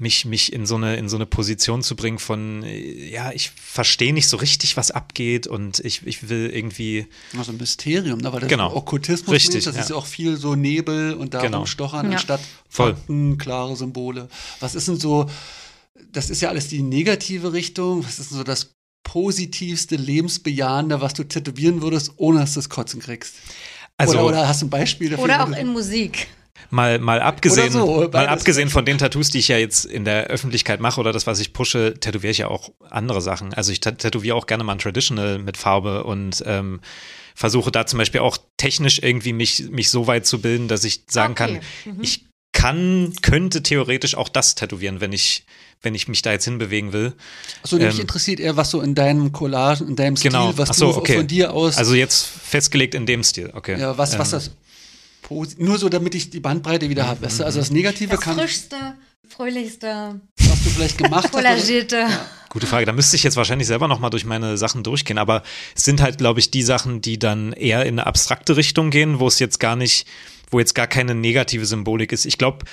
mich, 0.00 0.24
mich 0.24 0.52
in 0.52 0.64
so 0.66 0.76
eine, 0.76 0.96
in 0.96 1.08
so 1.08 1.16
eine 1.16 1.26
Position 1.26 1.82
zu 1.82 1.94
bringen 1.94 2.18
von, 2.18 2.64
ja, 2.64 3.32
ich 3.32 3.50
verstehe 3.50 4.14
nicht 4.14 4.28
so 4.28 4.38
richtig, 4.38 4.76
was 4.76 4.90
abgeht 4.90 5.46
und 5.46 5.80
ich, 5.80 6.06
ich 6.06 6.28
will 6.28 6.50
irgendwie. 6.52 7.06
Also 7.36 7.52
ein 7.52 7.58
Mysterium, 7.58 8.18
ne? 8.18 8.32
weil 8.32 8.40
das 8.40 8.48
genau. 8.48 8.74
Okkultismus 8.74 9.34
richtig, 9.34 9.56
ist, 9.56 9.66
das 9.66 9.76
ja. 9.76 9.82
ist 9.82 9.90
ja 9.90 9.96
auch 9.96 10.06
viel 10.06 10.36
so 10.36 10.54
Nebel 10.54 11.14
und 11.14 11.34
darum 11.34 11.52
genau. 11.52 11.66
stochern 11.66 12.06
ja. 12.06 12.12
anstatt 12.12 12.40
Fakten, 12.68 13.36
klare 13.36 13.76
Symbole. 13.76 14.28
Was 14.60 14.74
ist 14.74 14.88
denn 14.88 14.98
so, 14.98 15.28
das 16.10 16.30
ist 16.30 16.40
ja 16.40 16.48
alles 16.48 16.68
die 16.68 16.82
negative 16.82 17.52
Richtung, 17.52 18.04
was 18.04 18.18
ist 18.18 18.30
denn 18.30 18.38
so 18.38 18.44
das 18.44 18.74
positivste, 19.02 19.96
lebensbejahende, 19.96 21.00
was 21.00 21.14
du 21.14 21.24
tätowieren 21.24 21.82
würdest, 21.82 22.12
ohne 22.16 22.40
dass 22.40 22.54
du 22.54 22.60
das 22.60 22.68
Kotzen 22.70 23.00
kriegst? 23.00 23.34
Also, 23.98 24.14
oder, 24.14 24.26
oder 24.26 24.48
hast 24.48 24.62
du 24.62 24.66
ein 24.66 24.70
Beispiel 24.70 25.10
dafür? 25.10 25.24
Oder 25.24 25.44
auch 25.44 25.50
in 25.50 25.68
Musik. 25.68 26.28
Mal, 26.68 26.98
mal 26.98 27.20
abgesehen, 27.20 27.72
so, 27.72 28.08
mal 28.12 28.28
abgesehen 28.28 28.68
von 28.68 28.84
den 28.84 28.98
Tattoos, 28.98 29.30
die 29.30 29.38
ich 29.38 29.48
ja 29.48 29.56
jetzt 29.56 29.84
in 29.84 30.04
der 30.04 30.26
Öffentlichkeit 30.26 30.80
mache 30.80 31.00
oder 31.00 31.12
das, 31.12 31.26
was 31.26 31.40
ich 31.40 31.52
pushe, 31.52 31.94
tätowiere 31.98 32.30
ich 32.30 32.38
ja 32.38 32.48
auch 32.48 32.70
andere 32.88 33.20
Sachen. 33.20 33.54
Also 33.54 33.72
ich 33.72 33.80
tätowiere 33.80 34.36
auch 34.36 34.46
gerne 34.46 34.64
mal 34.64 34.72
ein 34.72 34.78
Traditional 34.78 35.38
mit 35.38 35.56
Farbe 35.56 36.04
und 36.04 36.42
ähm, 36.46 36.80
versuche 37.34 37.72
da 37.72 37.86
zum 37.86 37.98
Beispiel 37.98 38.20
auch 38.20 38.36
technisch 38.56 39.00
irgendwie 39.02 39.32
mich, 39.32 39.70
mich 39.70 39.90
so 39.90 40.06
weit 40.06 40.26
zu 40.26 40.40
bilden, 40.40 40.68
dass 40.68 40.84
ich 40.84 41.04
sagen 41.08 41.32
okay. 41.32 41.60
kann, 41.84 41.94
mhm. 41.96 42.02
ich 42.02 42.24
kann, 42.52 43.12
könnte 43.22 43.62
theoretisch 43.62 44.14
auch 44.14 44.28
das 44.28 44.54
tätowieren, 44.54 45.00
wenn 45.00 45.12
ich, 45.12 45.44
wenn 45.82 45.94
ich 45.94 46.08
mich 46.08 46.20
da 46.22 46.32
jetzt 46.32 46.44
hinbewegen 46.44 46.92
will. 46.92 47.14
Achso, 47.62 47.76
mich 47.76 47.94
ähm, 47.94 48.00
interessiert 48.00 48.40
eher, 48.40 48.56
was 48.56 48.70
so 48.70 48.80
in 48.82 48.94
deinem 48.94 49.32
Collage, 49.32 49.84
in 49.84 49.96
deinem 49.96 50.16
Stil, 50.16 50.32
genau. 50.32 50.52
was 50.58 50.76
du 50.76 50.88
okay. 50.88 51.16
von 51.16 51.26
dir 51.26 51.54
aus. 51.54 51.78
Also 51.78 51.94
jetzt 51.94 52.26
festgelegt 52.26 52.94
in 52.94 53.06
dem 53.06 53.22
Stil, 53.22 53.50
okay. 53.54 53.78
Ja, 53.80 53.96
was, 53.96 54.18
was 54.18 54.32
ähm, 54.32 54.38
das 54.38 54.50
nur 55.58 55.78
so, 55.78 55.88
damit 55.88 56.14
ich 56.14 56.30
die 56.30 56.40
Bandbreite 56.40 56.88
wieder 56.88 57.06
habe. 57.06 57.22
Weißt 57.22 57.40
du? 57.40 57.44
Also 57.44 57.60
das 57.60 57.70
Negative 57.70 58.10
das 58.10 58.20
kann. 58.20 58.36
Frischste, 58.36 58.76
fröhlichste. 59.28 60.20
Was 60.38 60.64
du 60.64 60.70
vielleicht 60.70 60.98
gemacht 60.98 61.30
hast. 61.32 61.68
Ja. 61.68 62.08
Gute 62.48 62.66
Frage. 62.66 62.84
Da 62.84 62.92
müsste 62.92 63.16
ich 63.16 63.22
jetzt 63.22 63.36
wahrscheinlich 63.36 63.68
selber 63.68 63.86
nochmal 63.86 64.10
durch 64.10 64.24
meine 64.24 64.58
Sachen 64.58 64.82
durchgehen. 64.82 65.18
Aber 65.18 65.42
es 65.76 65.84
sind 65.84 66.02
halt, 66.02 66.18
glaube 66.18 66.40
ich, 66.40 66.50
die 66.50 66.62
Sachen, 66.62 67.00
die 67.00 67.18
dann 67.18 67.52
eher 67.52 67.86
in 67.86 67.98
eine 67.98 68.06
abstrakte 68.06 68.56
Richtung 68.56 68.90
gehen, 68.90 69.20
wo 69.20 69.28
es 69.28 69.38
jetzt 69.38 69.60
gar 69.60 69.76
nicht, 69.76 70.06
wo 70.50 70.58
jetzt 70.58 70.74
gar 70.74 70.88
keine 70.88 71.14
negative 71.14 71.64
Symbolik 71.64 72.12
ist. 72.12 72.26
Ich 72.26 72.38
glaube, 72.38 72.64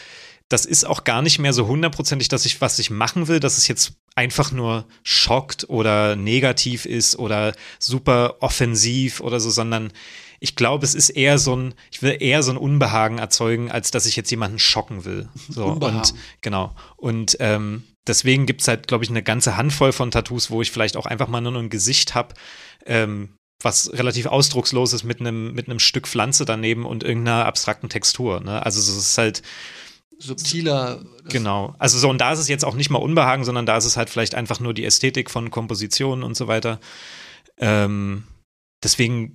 das 0.49 0.65
ist 0.65 0.85
auch 0.85 1.03
gar 1.03 1.21
nicht 1.21 1.39
mehr 1.39 1.53
so 1.53 1.67
hundertprozentig, 1.67 2.29
dass 2.29 2.45
ich, 2.45 2.61
was 2.61 2.79
ich 2.79 2.89
machen 2.89 3.27
will, 3.27 3.39
dass 3.39 3.57
es 3.57 3.67
jetzt 3.67 3.93
einfach 4.15 4.51
nur 4.51 4.85
schockt 5.03 5.69
oder 5.69 6.15
negativ 6.15 6.85
ist 6.85 7.19
oder 7.19 7.53
super 7.79 8.37
offensiv 8.39 9.19
oder 9.19 9.39
so, 9.39 9.49
sondern 9.49 9.91
ich 10.39 10.55
glaube, 10.55 10.85
es 10.85 10.95
ist 10.95 11.09
eher 11.09 11.37
so 11.37 11.55
ein, 11.55 11.73
ich 11.91 12.01
will 12.01 12.17
eher 12.19 12.43
so 12.43 12.51
ein 12.51 12.57
Unbehagen 12.57 13.17
erzeugen, 13.17 13.71
als 13.71 13.91
dass 13.91 14.05
ich 14.05 14.15
jetzt 14.15 14.31
jemanden 14.31 14.59
schocken 14.59 15.05
will. 15.05 15.29
So, 15.49 15.65
Unbehagen. 15.65 15.97
und 15.97 16.13
genau. 16.41 16.75
Und 16.95 17.37
ähm, 17.39 17.83
deswegen 18.05 18.45
gibt 18.45 18.61
es 18.61 18.67
halt, 18.67 18.87
glaube 18.87 19.03
ich, 19.03 19.09
eine 19.09 19.23
ganze 19.23 19.57
Handvoll 19.57 19.91
von 19.91 20.11
Tattoos, 20.11 20.51
wo 20.51 20.61
ich 20.61 20.71
vielleicht 20.71 20.97
auch 20.97 21.05
einfach 21.05 21.27
mal 21.27 21.41
nur 21.41 21.55
ein 21.55 21.69
Gesicht 21.69 22.15
habe, 22.15 22.35
ähm, 22.85 23.29
was 23.63 23.91
relativ 23.93 24.27
ausdruckslos 24.27 24.93
ist 24.93 25.03
mit 25.03 25.19
einem 25.19 25.53
mit 25.53 25.67
einem 25.67 25.79
Stück 25.79 26.07
Pflanze 26.07 26.45
daneben 26.45 26.85
und 26.85 27.03
irgendeiner 27.03 27.45
abstrakten 27.45 27.89
Textur. 27.89 28.39
Ne? 28.39 28.63
Also 28.63 28.79
es 28.79 28.89
ist 28.89 29.17
halt 29.17 29.41
subtiler. 30.19 31.03
Genau. 31.29 31.75
Also 31.79 31.97
so, 31.97 32.09
und 32.09 32.19
da 32.19 32.33
ist 32.33 32.39
es 32.39 32.47
jetzt 32.47 32.65
auch 32.65 32.75
nicht 32.75 32.89
mal 32.89 32.99
Unbehagen, 32.99 33.43
sondern 33.43 33.65
da 33.65 33.77
ist 33.77 33.85
es 33.85 33.97
halt 33.97 34.09
vielleicht 34.09 34.35
einfach 34.35 34.59
nur 34.59 34.73
die 34.73 34.85
Ästhetik 34.85 35.29
von 35.29 35.51
Kompositionen 35.51 36.23
und 36.23 36.35
so 36.35 36.47
weiter. 36.47 36.79
Ähm, 37.57 38.23
deswegen, 38.83 39.33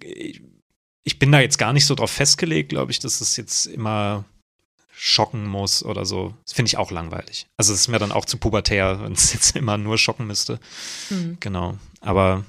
ich 1.05 1.19
bin 1.19 1.33
da 1.33 1.41
jetzt 1.41 1.59
gar 1.59 1.73
nicht 1.73 1.87
so 1.87 1.95
drauf 1.95 2.11
festgelegt, 2.11 2.69
glaube 2.69 2.93
ich, 2.93 2.99
dass 2.99 3.21
es 3.21 3.37
jetzt 3.37 3.67
immer 3.67 4.25
schocken 4.95 5.47
muss 5.47 5.85
oder 5.85 6.05
so. 6.07 6.35
Das 6.45 6.53
finde 6.53 6.69
ich 6.69 6.77
auch 6.77 6.91
langweilig. 6.91 7.49
Also 7.57 7.73
es 7.73 7.81
ist 7.81 7.89
mir 7.89 7.99
dann 7.99 8.13
auch 8.13 8.25
zu 8.25 8.37
pubertär, 8.37 9.01
wenn 9.03 9.13
es 9.13 9.33
jetzt 9.33 9.57
immer 9.57 9.77
nur 9.77 9.99
schocken 9.99 10.27
müsste. 10.27 10.61
Mhm. 11.11 11.39
Genau. 11.41 11.77
Aber 12.01 12.45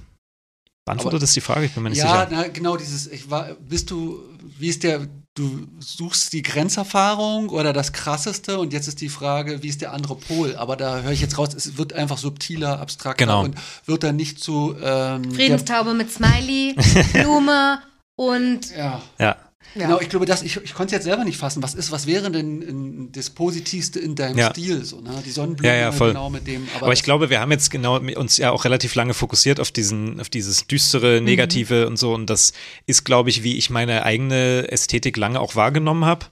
beantwortet 0.86 1.24
das 1.24 1.34
die 1.34 1.42
Frage? 1.42 1.66
Ich 1.66 1.74
bin 1.74 1.82
mir 1.82 1.90
nicht 1.90 2.00
ja, 2.00 2.28
sicher. 2.28 2.44
Ja, 2.44 2.48
genau 2.50 2.78
dieses, 2.78 3.08
ich 3.08 3.32
war, 3.32 3.56
bist 3.56 3.90
du, 3.90 4.20
wie 4.60 4.68
ist 4.68 4.84
der, 4.84 5.08
du 5.34 5.68
suchst 5.80 6.32
die 6.34 6.44
Grenzerfahrung 6.44 7.50
oder 7.50 7.74
das 7.74 7.92
Krasseste 7.92 8.60
und 8.60 8.72
jetzt 8.72 8.88
ist 8.88 9.02
die 9.02 9.10
Frage, 9.10 9.64
wie 9.64 9.70
ist 9.70 9.82
der 9.82 9.92
andere 9.92 10.16
Pol? 10.16 10.56
Aber 10.56 10.76
da 10.76 11.02
höre 11.02 11.12
ich 11.12 11.22
jetzt 11.22 11.40
raus, 11.40 11.56
es 11.56 11.78
wird 11.78 11.94
einfach 11.94 12.20
subtiler, 12.20 12.80
abstrakter 12.80 13.26
genau. 13.26 13.46
und 13.46 13.56
wird 13.86 14.04
dann 14.04 14.16
nicht 14.16 14.40
zu 14.40 14.76
ähm, 14.80 15.34
Friedenstaube 15.34 15.96
mit 15.96 16.12
Smiley, 16.12 16.76
Blume 17.14 17.82
und 18.16 18.76
ja. 18.76 19.02
ja. 19.20 19.38
Ja. 19.76 19.88
Genau, 19.88 20.00
ich 20.00 20.10
glaube, 20.10 20.28
dass 20.28 20.44
ich, 20.44 20.58
ich 20.58 20.74
konnte 20.76 20.94
es 20.94 21.00
jetzt 21.00 21.04
selber 21.06 21.24
nicht 21.24 21.38
fassen. 21.38 21.64
Was 21.64 21.74
ist, 21.74 21.92
was 21.92 22.06
wäre 22.06 22.30
denn 22.30 22.62
in, 22.62 23.12
das 23.12 23.32
Positivste 23.32 24.00
in 24.00 24.14
deinem 24.14 24.38
ja. 24.38 24.52
Stil? 24.52 24.84
So, 24.86 25.02
ne? 25.02 25.24
Die 25.26 25.32
Sonnenblume 25.32 25.68
ja, 25.68 25.80
ja, 25.80 25.92
voll. 25.92 26.10
genau 26.10 26.30
mit 26.30 26.46
dem. 26.46 26.68
Aber, 26.76 26.88
aber 26.88 26.94
ich 26.94 27.02
glaube, 27.02 27.32
wir 27.32 27.40
haben 27.40 27.50
jetzt 27.50 27.72
genau 27.72 27.98
uns 27.98 28.38
ja 28.38 28.52
auch 28.52 28.66
relativ 28.66 28.94
lange 28.94 29.16
fokussiert 29.16 29.60
auf 29.60 29.72
diesen, 29.72 30.20
auf 30.20 30.30
dieses 30.30 30.68
düstere, 30.68 31.20
mhm. 31.20 31.26
negative 31.26 31.84
mhm. 31.84 31.88
und 31.88 31.98
so. 31.98 32.14
Und 32.14 32.30
das 32.30 32.54
ist, 32.86 33.04
glaube 33.04 33.32
ich, 33.32 33.42
wie 33.44 33.58
ich 33.58 33.72
meine 33.72 34.04
eigene 34.04 34.68
Ästhetik 34.72 35.18
lange 35.18 35.40
auch 35.40 35.56
wahrgenommen 35.56 36.06
habe. 36.06 36.28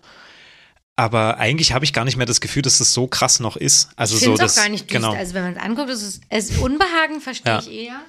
aber 0.96 1.38
eigentlich 1.40 1.74
habe 1.74 1.84
ich 1.84 1.94
gar 1.94 2.06
nicht 2.06 2.18
mehr 2.18 2.28
das 2.28 2.42
Gefühl, 2.42 2.62
dass 2.62 2.78
das 2.78 2.94
so 2.94 3.08
krass 3.08 3.40
noch 3.40 3.56
ist. 3.58 3.90
Also 3.96 4.18
ich 4.18 4.24
so 4.24 4.36
das, 4.36 4.52
es 4.52 4.58
auch 4.60 4.64
gar 4.64 4.70
nicht 4.70 4.84
düster. 4.92 5.00
genau. 5.00 5.14
Also 5.14 5.34
wenn 5.34 5.44
man 5.44 5.56
es 5.56 5.60
anguckt, 5.64 5.90
ist 5.90 6.04
es, 6.04 6.22
es 6.30 6.58
Unbehagen 6.60 7.22
verstehe 7.22 7.54
Ja. 7.54 7.60
ich 7.60 7.72
eher. 7.72 8.02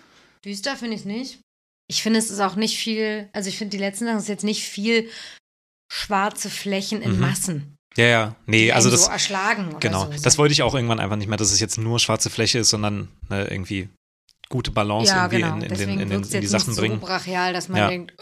Düster 0.45 0.77
finde 0.77 0.97
ich 0.97 1.01
es 1.03 1.07
nicht. 1.07 1.39
Ich 1.93 2.03
finde, 2.03 2.19
es 2.19 2.31
ist 2.31 2.41
auch 2.41 2.57
nicht 2.57 2.77
viel, 2.79 3.29
also 3.33 3.49
ich 3.49 3.59
finde, 3.59 3.77
die 3.77 3.83
letzten 3.83 4.07
Sachen 4.07 4.19
ist 4.19 4.29
jetzt 4.29 4.45
nicht 4.45 4.65
viel 4.65 5.09
schwarze 5.91 6.51
Flächen 6.51 7.03
in 7.03 7.13
Mhm. 7.15 7.21
Massen. 7.21 7.77
Ja, 7.97 8.05
ja. 8.07 8.37
Nee, 8.47 8.73
also 8.73 8.91
das, 8.91 9.05
so 9.05 9.11
erschlagen 9.11 9.77
genau. 9.79 10.11
so. 10.11 10.23
Das 10.23 10.39
wollte 10.39 10.53
ich 10.53 10.63
auch 10.63 10.75
irgendwann 10.75 10.99
einfach 11.01 11.17
nicht 11.17 11.29
mehr, 11.29 11.37
dass 11.37 11.53
es 11.53 11.61
jetzt 11.61 11.77
nur 11.77 11.99
schwarze 12.01 12.31
Fläche 12.31 12.59
ist, 12.61 12.71
sondern 12.71 13.09
ne, 13.29 13.47
irgendwie 13.51 13.91
gute 14.49 14.71
Balance 14.71 15.11
ja, 15.13 15.27
irgendwie 15.27 15.43
genau. 15.43 15.57
in, 15.57 15.63
in, 15.63 15.75
den, 15.75 16.01
in, 16.01 16.09
den, 16.09 16.23
in 16.23 16.41
die 16.41 16.47
Sachen 16.47 16.71
nicht 16.71 16.79
bringen. 16.79 17.01
so 17.01 17.07
brachial, 17.07 17.53
dass 17.53 17.69
man 17.69 17.79
Ja. 17.79 17.89
denkt, 17.89 18.15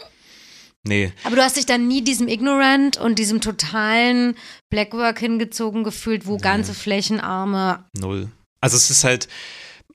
Nee, 0.83 1.13
aber 1.23 1.35
du 1.35 1.43
hast 1.43 1.57
dich 1.57 1.67
dann 1.67 1.87
nie 1.87 2.03
diesem 2.03 2.27
Ignorant 2.27 2.97
und 2.97 3.19
diesem 3.19 3.39
totalen 3.39 4.35
Blackwork 4.71 5.19
hingezogen 5.19 5.83
gefühlt, 5.83 6.25
wo 6.25 6.37
ganze 6.37 6.73
Flächenarme 6.73 7.85
null. 7.93 8.31
Also 8.61 8.77
es 8.77 8.89
ist 8.89 9.03
halt 9.03 9.27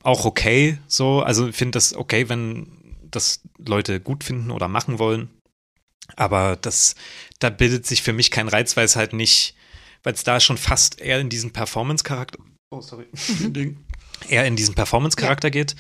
auch 0.05 0.25
okay 0.25 0.79
so. 0.87 1.23
Also 1.23 1.49
ich 1.49 1.57
finde 1.57 1.73
das 1.73 1.93
okay, 1.93 2.29
wenn 2.29 2.76
das 3.11 3.43
Leute 3.59 4.01
gut 4.01 4.25
finden 4.25 4.51
oder 4.51 4.69
machen 4.69 4.99
wollen. 4.99 5.31
Aber 6.15 6.57
das, 6.57 6.95
da 7.41 7.51
bildet 7.51 7.87
sich 7.87 8.03
für 8.03 8.13
mich 8.13 8.31
kein 8.31 8.49
Reiz, 8.49 8.77
weil 8.77 8.85
es 8.85 8.97
halt 8.97 9.13
nicht, 9.13 9.57
weil 10.03 10.15
es 10.15 10.25
da 10.25 10.39
schon 10.39 10.57
fast 10.57 11.01
eher 11.01 11.21
in 11.21 11.29
diesen 11.29 11.53
Performance-Charakter, 11.53 12.39
oh 12.71 12.81
sorry, 12.81 13.07
eher 14.29 14.47
in 14.47 14.57
diesen 14.57 14.75
Performance-Charakter 14.75 15.51
geht, 15.51 15.75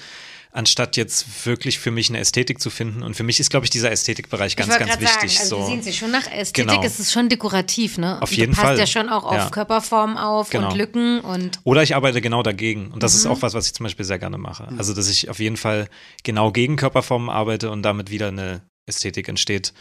anstatt 0.56 0.96
jetzt 0.96 1.46
wirklich 1.46 1.78
für 1.78 1.90
mich 1.90 2.08
eine 2.08 2.18
Ästhetik 2.18 2.60
zu 2.60 2.70
finden. 2.70 3.02
Und 3.02 3.14
für 3.14 3.22
mich 3.22 3.38
ist, 3.40 3.50
glaube 3.50 3.66
ich, 3.66 3.70
dieser 3.70 3.90
Ästhetikbereich 3.92 4.56
ganz, 4.56 4.76
ganz 4.78 5.00
wichtig. 5.00 5.38
Sagen, 5.38 5.42
also 5.42 5.60
so. 5.60 5.66
sehen 5.66 5.82
sich 5.82 5.96
schon 5.98 6.10
nach 6.10 6.26
Ästhetik, 6.30 6.70
Genau. 6.70 6.82
es 6.82 6.98
ist 6.98 7.12
schon 7.12 7.28
dekorativ, 7.28 7.98
ne? 7.98 8.20
Auf 8.22 8.30
Und 8.30 8.36
jeden 8.36 8.52
passt 8.54 8.64
Fall. 8.66 8.78
ja 8.78 8.86
schon 8.86 9.08
auch 9.08 9.24
auf 9.24 9.34
Ja. 9.34 9.50
Körperform 9.50 10.16
auf 10.16 10.50
Genau. 10.50 10.70
und 10.72 10.76
Lücken 10.78 11.20
und 11.20 11.60
Oder 11.64 11.82
ich 11.82 11.94
arbeite 11.94 12.20
genau 12.20 12.42
dagegen. 12.42 12.90
Und 12.90 13.02
das 13.02 13.12
Mhm. 13.12 13.18
ist 13.20 13.26
auch 13.26 13.42
was, 13.42 13.54
was 13.54 13.66
ich 13.66 13.74
zum 13.74 13.84
Beispiel 13.84 14.04
sehr 14.06 14.18
gerne 14.18 14.38
mache. 14.38 14.68
Also, 14.78 14.94
dass 14.94 15.08
ich 15.08 15.28
auf 15.28 15.38
jeden 15.38 15.56
Fall 15.56 15.88
genau 16.24 16.50
gegen 16.52 16.76
Körperformen 16.76 17.28
arbeite 17.30 17.70
und 17.70 17.82
damit 17.82 18.10
wieder 18.10 18.28
eine 18.28 18.62
Ästhetik 18.86 19.28
entsteht. 19.28 19.72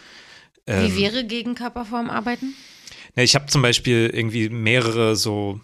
wie 0.67 0.71
Ähm, 0.73 0.97
wäre 0.97 1.23
gegen 1.25 1.55
Körperform 1.55 2.09
arbeiten? 2.09 2.53
ne, 3.15 3.23
ich 3.23 3.35
habe 3.35 3.45
zum 3.45 3.61
Beispiel 3.61 4.09
irgendwie 4.13 4.49
mehrere 4.49 5.15
so 5.15 5.61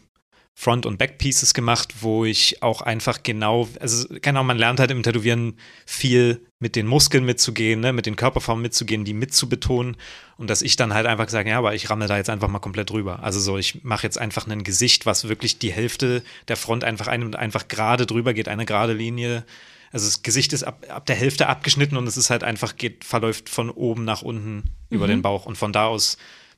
Front- 0.62 0.86
und 0.86 0.99
Back-Pieces 0.99 1.55
gemacht, 1.55 1.95
wo 2.01 2.24
ich 2.24 2.62
auch 2.62 2.84
einfach 2.84 3.24
genau, 3.24 3.68
also 3.80 4.05
genau, 4.22 4.43
man 4.43 4.59
lernt 4.59 4.80
halt 4.80 4.91
im 4.91 5.01
Tätowieren 5.01 5.57
viel 5.88 6.45
mit 6.59 6.76
den 6.76 6.86
Muskeln 6.86 7.26
mitzugehen, 7.26 7.80
ne, 7.80 7.93
mit 7.93 8.05
den 8.05 8.16
Körperformen 8.16 8.62
mitzugehen, 8.62 9.03
die 9.03 9.16
mitzubetonen 9.16 9.97
und 10.38 10.51
dass 10.51 10.62
ich 10.62 10.76
dann 10.76 10.93
halt 10.93 11.07
einfach 11.07 11.30
sage, 11.30 11.49
ja, 11.49 11.57
aber 11.57 11.74
ich 11.74 11.89
rammel 11.89 12.07
da 12.07 12.16
jetzt 12.16 12.30
einfach 12.30 12.47
mal 12.47 12.59
komplett 12.59 12.91
drüber. 12.91 13.24
Also 13.24 13.39
so, 13.39 13.57
ich 13.57 13.84
mache 13.84 14.03
jetzt 14.03 14.20
einfach 14.20 14.45
ein 14.45 14.64
Gesicht, 14.64 15.07
was 15.07 15.28
wirklich 15.28 15.57
die 15.57 15.72
Hälfte 15.72 16.22
der 16.47 16.57
Front 16.57 16.84
einfach 16.84 17.07
einnimmt, 17.07 17.36
einfach 17.36 17.68
gerade 17.68 18.05
drüber 18.05 18.36
geht, 18.36 18.47
eine 18.47 18.68
gerade 18.68 18.93
Linie. 18.93 19.43
Also 19.91 20.05
das 20.05 20.22
Gesicht 20.22 20.53
ist 20.53 20.62
ab, 20.62 20.86
ab 20.89 21.07
der 21.07 21.16
Hälfte 21.16 21.47
abgeschnitten 21.47 21.97
und 21.97 22.05
es 22.05 22.18
ist 22.18 22.30
halt 22.30 22.43
einfach, 22.43 22.76
geht, 22.76 23.03
verläuft 23.03 23.49
von 23.49 23.72
oben 23.72 24.05
nach 24.05 24.22
unten 24.22 24.66
über 24.91 25.07
den 25.07 25.24
Bauch 25.24 25.47
und 25.47 25.57
von 25.57 25.74
da 25.74 25.88
aus 25.88 26.18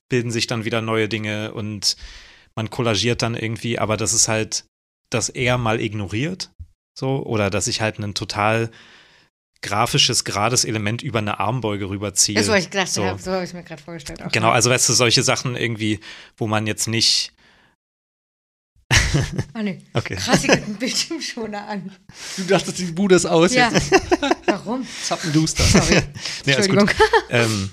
bilden 0.09 0.29
sich 0.29 0.45
dann 0.47 0.65
wieder 0.65 0.81
neue 0.81 1.07
Dinge 1.07 1.53
und 1.53 1.95
man 2.55 2.69
kollagiert 2.69 3.21
dann 3.21 3.35
irgendwie, 3.35 3.79
aber 3.79 3.97
das 3.97 4.13
ist 4.13 4.27
halt 4.27 4.65
das 5.09 5.29
eher 5.29 5.57
mal 5.57 5.79
ignoriert, 5.79 6.51
so, 6.97 7.23
oder 7.25 7.49
dass 7.49 7.67
ich 7.67 7.81
halt 7.81 7.99
ein 7.99 8.13
total 8.13 8.69
grafisches, 9.61 10.23
gerades 10.23 10.65
Element 10.65 11.01
über 11.01 11.19
eine 11.19 11.39
Armbeuge 11.39 11.89
rüberziehe. 11.89 12.35
Das, 12.35 12.49
was 12.49 12.63
ich 12.63 12.69
gedacht 12.69 12.89
so. 12.89 13.05
habe, 13.05 13.21
so 13.21 13.31
habe 13.31 13.45
ich 13.45 13.53
mir 13.53 13.63
gerade 13.63 13.81
vorgestellt. 13.81 14.21
Auch. 14.21 14.31
Genau, 14.31 14.49
also 14.51 14.69
weißt 14.69 14.89
du, 14.89 14.93
solche 14.93 15.23
Sachen 15.23 15.55
irgendwie, 15.55 15.99
wo 16.37 16.47
man 16.47 16.67
jetzt 16.67 16.87
nicht, 16.87 17.33
Ah, 19.53 19.63
nee. 19.63 19.81
okay. 19.93 20.15
Krass, 20.15 20.41
hier 20.41 20.55
geht 20.55 20.67
ein 20.67 20.75
Bildschirmschoner 20.75 21.67
an. 21.67 21.91
Du 22.37 22.43
dachtest, 22.43 22.79
die 22.79 22.85
Bude 22.85 23.15
ist 23.15 23.25
aus. 23.25 23.53
Ja. 23.53 23.71
Jetzt 23.71 23.91
Warum? 24.45 24.85
zappenduster. 25.03 25.63
Sorry. 25.63 26.01
Nee, 26.45 26.53
alles 26.55 26.69
gut. 26.69 26.79
Entschuldigung. 26.79 26.89
Ähm, 27.29 27.71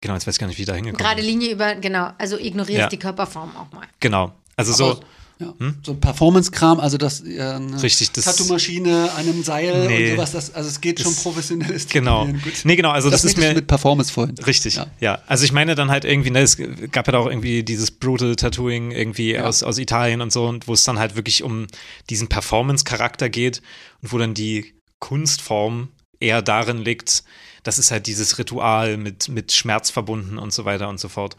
genau, 0.00 0.14
jetzt 0.14 0.26
weiß 0.26 0.34
ich 0.34 0.40
gar 0.40 0.46
nicht, 0.46 0.58
wie 0.58 0.62
ich 0.62 0.68
da 0.68 0.74
hingekommen 0.74 1.04
Gerade. 1.04 1.22
Linie 1.22 1.52
über, 1.52 1.74
genau, 1.76 2.10
also 2.18 2.38
ignorierst 2.38 2.78
Ja. 2.80 2.88
die 2.88 2.98
Körperform 2.98 3.50
auch 3.56 3.72
mal. 3.72 3.86
Genau, 4.00 4.32
also 4.56 4.72
so, 4.72 4.90
Aber, 4.92 5.00
ja, 5.38 5.54
Hm? 5.58 5.76
So 5.82 5.92
ein 5.92 6.00
Performance-Kram, 6.00 6.80
also 6.80 6.98
das 6.98 7.22
äh, 7.24 7.40
eine 7.40 7.82
Richtig, 7.82 8.12
das- 8.12 8.26
Tattoo-Maschine 8.26 9.10
an 9.12 9.20
einem 9.20 9.42
Seil 9.42 9.86
Nee. 9.86 10.10
und 10.10 10.16
sowas, 10.16 10.32
das, 10.32 10.54
also 10.54 10.68
es 10.68 10.82
geht 10.82 11.00
schon 11.00 11.14
professionelles 11.14 11.88
genau. 11.88 12.28
Nee, 12.64 12.76
genau, 12.76 12.90
also 12.90 13.08
das, 13.08 13.22
das 13.22 13.30
ist 13.32 13.38
mir, 13.38 13.54
mit 13.54 13.66
Performance 13.66 14.12
vorhin. 14.12 14.36
Richtig, 14.38 14.76
ja. 14.76 14.86
Ja. 15.00 15.18
Also 15.28 15.44
ich 15.44 15.52
meine 15.52 15.74
dann 15.74 15.90
halt 15.90 16.04
irgendwie, 16.04 16.30
ne, 16.30 16.40
es 16.42 16.58
gab 16.92 17.08
ja 17.10 17.14
auch 17.18 17.24
irgendwie 17.26 17.62
dieses 17.62 17.90
Brutal 17.90 18.36
Tattooing 18.36 18.90
irgendwie 18.90 19.32
Ja. 19.32 19.44
aus, 19.46 19.62
aus 19.62 19.78
Italien 19.78 20.20
und 20.20 20.30
so, 20.30 20.46
und 20.46 20.68
wo 20.68 20.74
es 20.74 20.84
dann 20.84 20.98
halt 20.98 21.16
wirklich 21.16 21.42
um 21.42 21.68
diesen 22.10 22.28
Performance-Charakter 22.28 23.30
geht 23.30 23.62
und 24.02 24.12
wo 24.12 24.18
dann 24.18 24.34
die 24.34 24.74
Kunstform 24.98 25.88
eher 26.20 26.42
darin 26.42 26.84
liegt, 26.84 27.24
das 27.62 27.78
ist 27.78 27.90
halt 27.90 28.06
dieses 28.06 28.38
Ritual 28.38 28.96
mit, 28.96 29.28
mit 29.28 29.52
Schmerz 29.52 29.90
verbunden 29.90 30.38
und 30.38 30.52
so 30.52 30.64
weiter 30.64 30.88
und 30.88 30.98
so 31.00 31.08
fort. 31.08 31.36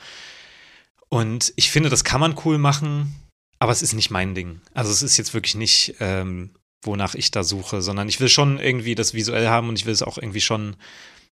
Und 1.10 1.52
ich 1.56 1.72
finde, 1.72 1.90
das 1.90 2.04
kann 2.04 2.22
man 2.22 2.38
cool 2.46 2.58
machen, 2.58 3.16
aber 3.60 3.72
es 3.72 3.82
ist 3.82 3.94
nicht 3.94 4.12
mein 4.12 4.34
Ding. 4.36 4.62
Also 4.74 4.92
es 4.92 5.02
ist 5.02 5.18
jetzt 5.18 5.34
wirklich 5.34 5.56
nicht, 5.56 5.96
ähm, 6.00 6.52
wonach 6.84 7.16
ich 7.16 7.32
da 7.32 7.44
suche, 7.44 7.82
sondern 7.82 8.08
ich 8.10 8.20
will 8.20 8.30
schon 8.30 8.58
irgendwie 8.60 8.96
das 8.96 9.14
visuell 9.14 9.48
haben 9.48 9.70
und 9.70 9.78
ich 9.78 9.86
will 9.86 9.94
es 9.94 10.04
auch 10.04 10.18
irgendwie 10.18 10.42
schon, 10.42 10.76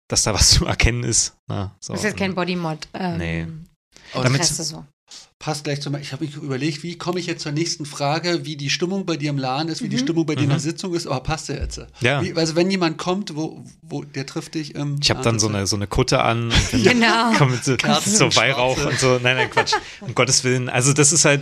dass 0.07 0.23
da 0.23 0.33
was 0.33 0.49
zu 0.51 0.65
erkennen 0.65 1.03
ist. 1.03 1.35
Na, 1.47 1.75
so. 1.79 1.93
Das 1.93 2.01
ist 2.01 2.05
jetzt 2.09 2.17
kein 2.17 2.35
Bodymod. 2.35 2.87
Ähm, 2.93 3.17
Nee. 3.17 3.47
Aber 4.13 4.23
Damit- 4.23 4.43
so. 4.45 4.85
Passt 5.39 5.63
gleich 5.63 5.81
zum. 5.81 5.95
Ich 5.95 6.11
habe 6.11 6.25
mich 6.25 6.35
überlegt, 6.35 6.83
wie 6.83 6.97
komme 6.97 7.17
ich 7.19 7.25
jetzt 7.25 7.43
zur 7.43 7.53
nächsten 7.53 7.85
Frage, 7.85 8.45
wie 8.45 8.57
die 8.57 8.69
Stimmung 8.69 9.05
bei 9.05 9.15
dir 9.15 9.29
im 9.29 9.37
Laden 9.37 9.69
ist, 9.69 9.81
wie 9.81 9.87
die 9.87 9.95
Mhm. 9.95 10.01
Stimmung 10.01 10.25
bei 10.25 10.35
dir 10.35 10.41
in 10.41 10.47
Mhm. 10.47 10.51
der 10.51 10.59
Sitzung 10.59 10.93
ist, 10.93 11.07
aber 11.07 11.21
passt 11.21 11.47
ja 11.47 11.55
jetzt. 11.55 11.79
Ja. 12.01 12.21
Wie, 12.21 12.33
also 12.33 12.57
wenn 12.57 12.69
jemand 12.69 12.97
kommt, 12.97 13.35
wo, 13.37 13.63
wo 13.81 14.03
der 14.03 14.25
trifft 14.25 14.55
dich 14.55 14.75
im 14.75 14.97
Ich 15.01 15.09
habe 15.09 15.21
dann 15.23 15.39
so 15.39 15.47
eine, 15.47 15.65
so 15.65 15.77
eine 15.77 15.87
Kutte 15.87 16.21
an, 16.21 16.51
Genau. 16.73 17.31
komm 17.37 17.51
mit 17.51 17.63
so, 17.63 17.77
so 18.05 18.35
Weihrauch 18.35 18.75
Schwarze. 18.77 18.89
und 18.89 18.99
so. 18.99 19.19
Nein, 19.23 19.37
nein, 19.37 19.49
Quatsch. 19.49 19.73
Um 20.01 20.13
Gottes 20.13 20.43
Willen. 20.43 20.67
Also 20.67 20.91
das 20.91 21.13
ist 21.13 21.23
halt 21.23 21.41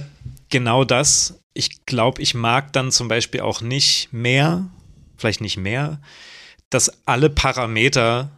genau 0.52 0.84
das. 0.84 1.40
Ich 1.56 1.86
glaube, 1.88 2.22
ich 2.22 2.36
mag 2.36 2.72
dann 2.74 2.92
zum 2.92 3.08
Beispiel 3.08 3.42
auch 3.42 3.62
nicht 3.62 4.10
mehr, 4.14 4.70
vielleicht 5.18 5.42
nicht 5.42 5.58
mehr, 5.58 6.00
dass 6.70 6.92
alle 7.08 7.32
Parameter 7.32 8.30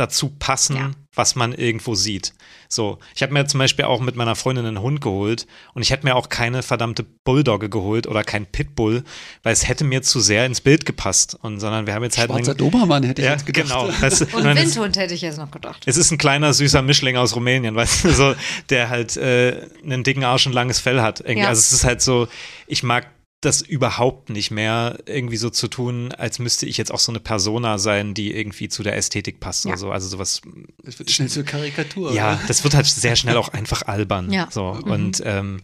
dazu 0.00 0.30
passen, 0.38 0.76
Ja. 0.76 0.90
was 1.14 1.34
man 1.34 1.52
irgendwo 1.52 1.94
sieht. 1.94 2.32
So, 2.68 2.98
ich 3.14 3.22
habe 3.22 3.32
mir 3.32 3.46
zum 3.46 3.58
Beispiel 3.58 3.86
auch 3.86 4.00
mit 4.00 4.14
meiner 4.14 4.36
Freundin 4.36 4.66
einen 4.66 4.80
Hund 4.82 5.00
geholt 5.00 5.46
und 5.74 5.82
ich 5.82 5.90
hätte 5.90 6.04
mir 6.06 6.14
auch 6.16 6.28
keine 6.28 6.62
verdammte 6.62 7.02
Bulldogge 7.02 7.68
geholt 7.70 8.06
oder 8.06 8.22
kein 8.24 8.46
Pitbull, 8.46 9.04
weil 9.42 9.52
es 9.52 9.66
hätte 9.66 9.84
mir 9.84 10.02
zu 10.02 10.20
sehr 10.20 10.44
ins 10.46 10.60
Bild 10.60 10.84
gepasst. 10.86 11.36
Und 11.42 11.60
sondern 11.60 11.86
wir 11.86 11.94
haben 11.94 12.02
jetzt 12.04 12.18
halt 12.18 12.30
Schwarzer 12.30 12.50
einen- 12.52 12.58
Dobermann, 12.58 13.02
hätte 13.04 13.22
ich 13.22 13.26
ja, 13.26 13.32
jetzt 13.32 13.46
gedacht. 13.46 13.64
genau. 13.68 13.88
Weißt 14.00 14.20
du, 14.20 14.36
Und 14.36 14.44
Windhund 14.44 14.96
hätte 14.96 15.14
ich 15.14 15.22
jetzt 15.22 15.38
noch 15.38 15.50
gedacht. 15.50 15.82
es 15.86 15.96
ist 15.96 16.10
ein 16.10 16.18
kleiner, 16.18 16.52
süßer 16.52 16.82
Mischling 16.82 17.16
aus 17.16 17.34
Rumänien, 17.34 17.74
weißt 17.74 18.04
du, 18.04 18.10
so, 18.12 18.34
der 18.70 18.88
halt 18.90 19.16
äh, 19.16 19.66
einen 19.82 20.04
dicken 20.04 20.24
Arsch 20.24 20.46
und 20.46 20.52
langes 20.52 20.78
Fell 20.78 21.00
hat. 21.00 21.24
Ja. 21.28 21.48
Also 21.48 21.60
es 21.60 21.72
ist 21.72 21.84
halt 21.84 22.02
so, 22.02 22.28
ich 22.66 22.82
mag 22.82 23.06
das 23.40 23.62
überhaupt 23.62 24.30
nicht 24.30 24.50
mehr, 24.50 24.98
irgendwie 25.06 25.36
so 25.36 25.48
zu 25.48 25.68
tun, 25.68 26.12
als 26.12 26.40
müsste 26.40 26.66
ich 26.66 26.76
jetzt 26.76 26.90
auch 26.92 26.98
so 26.98 27.12
eine 27.12 27.20
Persona 27.20 27.78
sein, 27.78 28.12
die 28.14 28.34
irgendwie 28.34 28.68
zu 28.68 28.82
der 28.82 28.96
Ästhetik 28.96 29.38
passt 29.38 29.64
Ja. 29.64 29.70
oder 29.70 29.78
so. 29.78 29.90
Also 29.92 30.08
sowas, 30.08 30.40
Das 30.82 30.98
wird 30.98 31.10
schnell 31.12 31.28
zur 31.28 31.44
Karikatur. 31.44 32.12
ja, 32.12 32.32
oder? 32.34 32.40
das 32.48 32.64
wird 32.64 32.74
halt 32.74 32.86
sehr 32.86 33.14
schnell 33.14 33.36
auch 33.36 33.50
einfach 33.50 33.82
albern. 33.82 34.32
Ja. 34.32 34.48
So. 34.50 34.74
Mhm. 34.74 34.90
Und 34.90 35.22
ähm, 35.24 35.60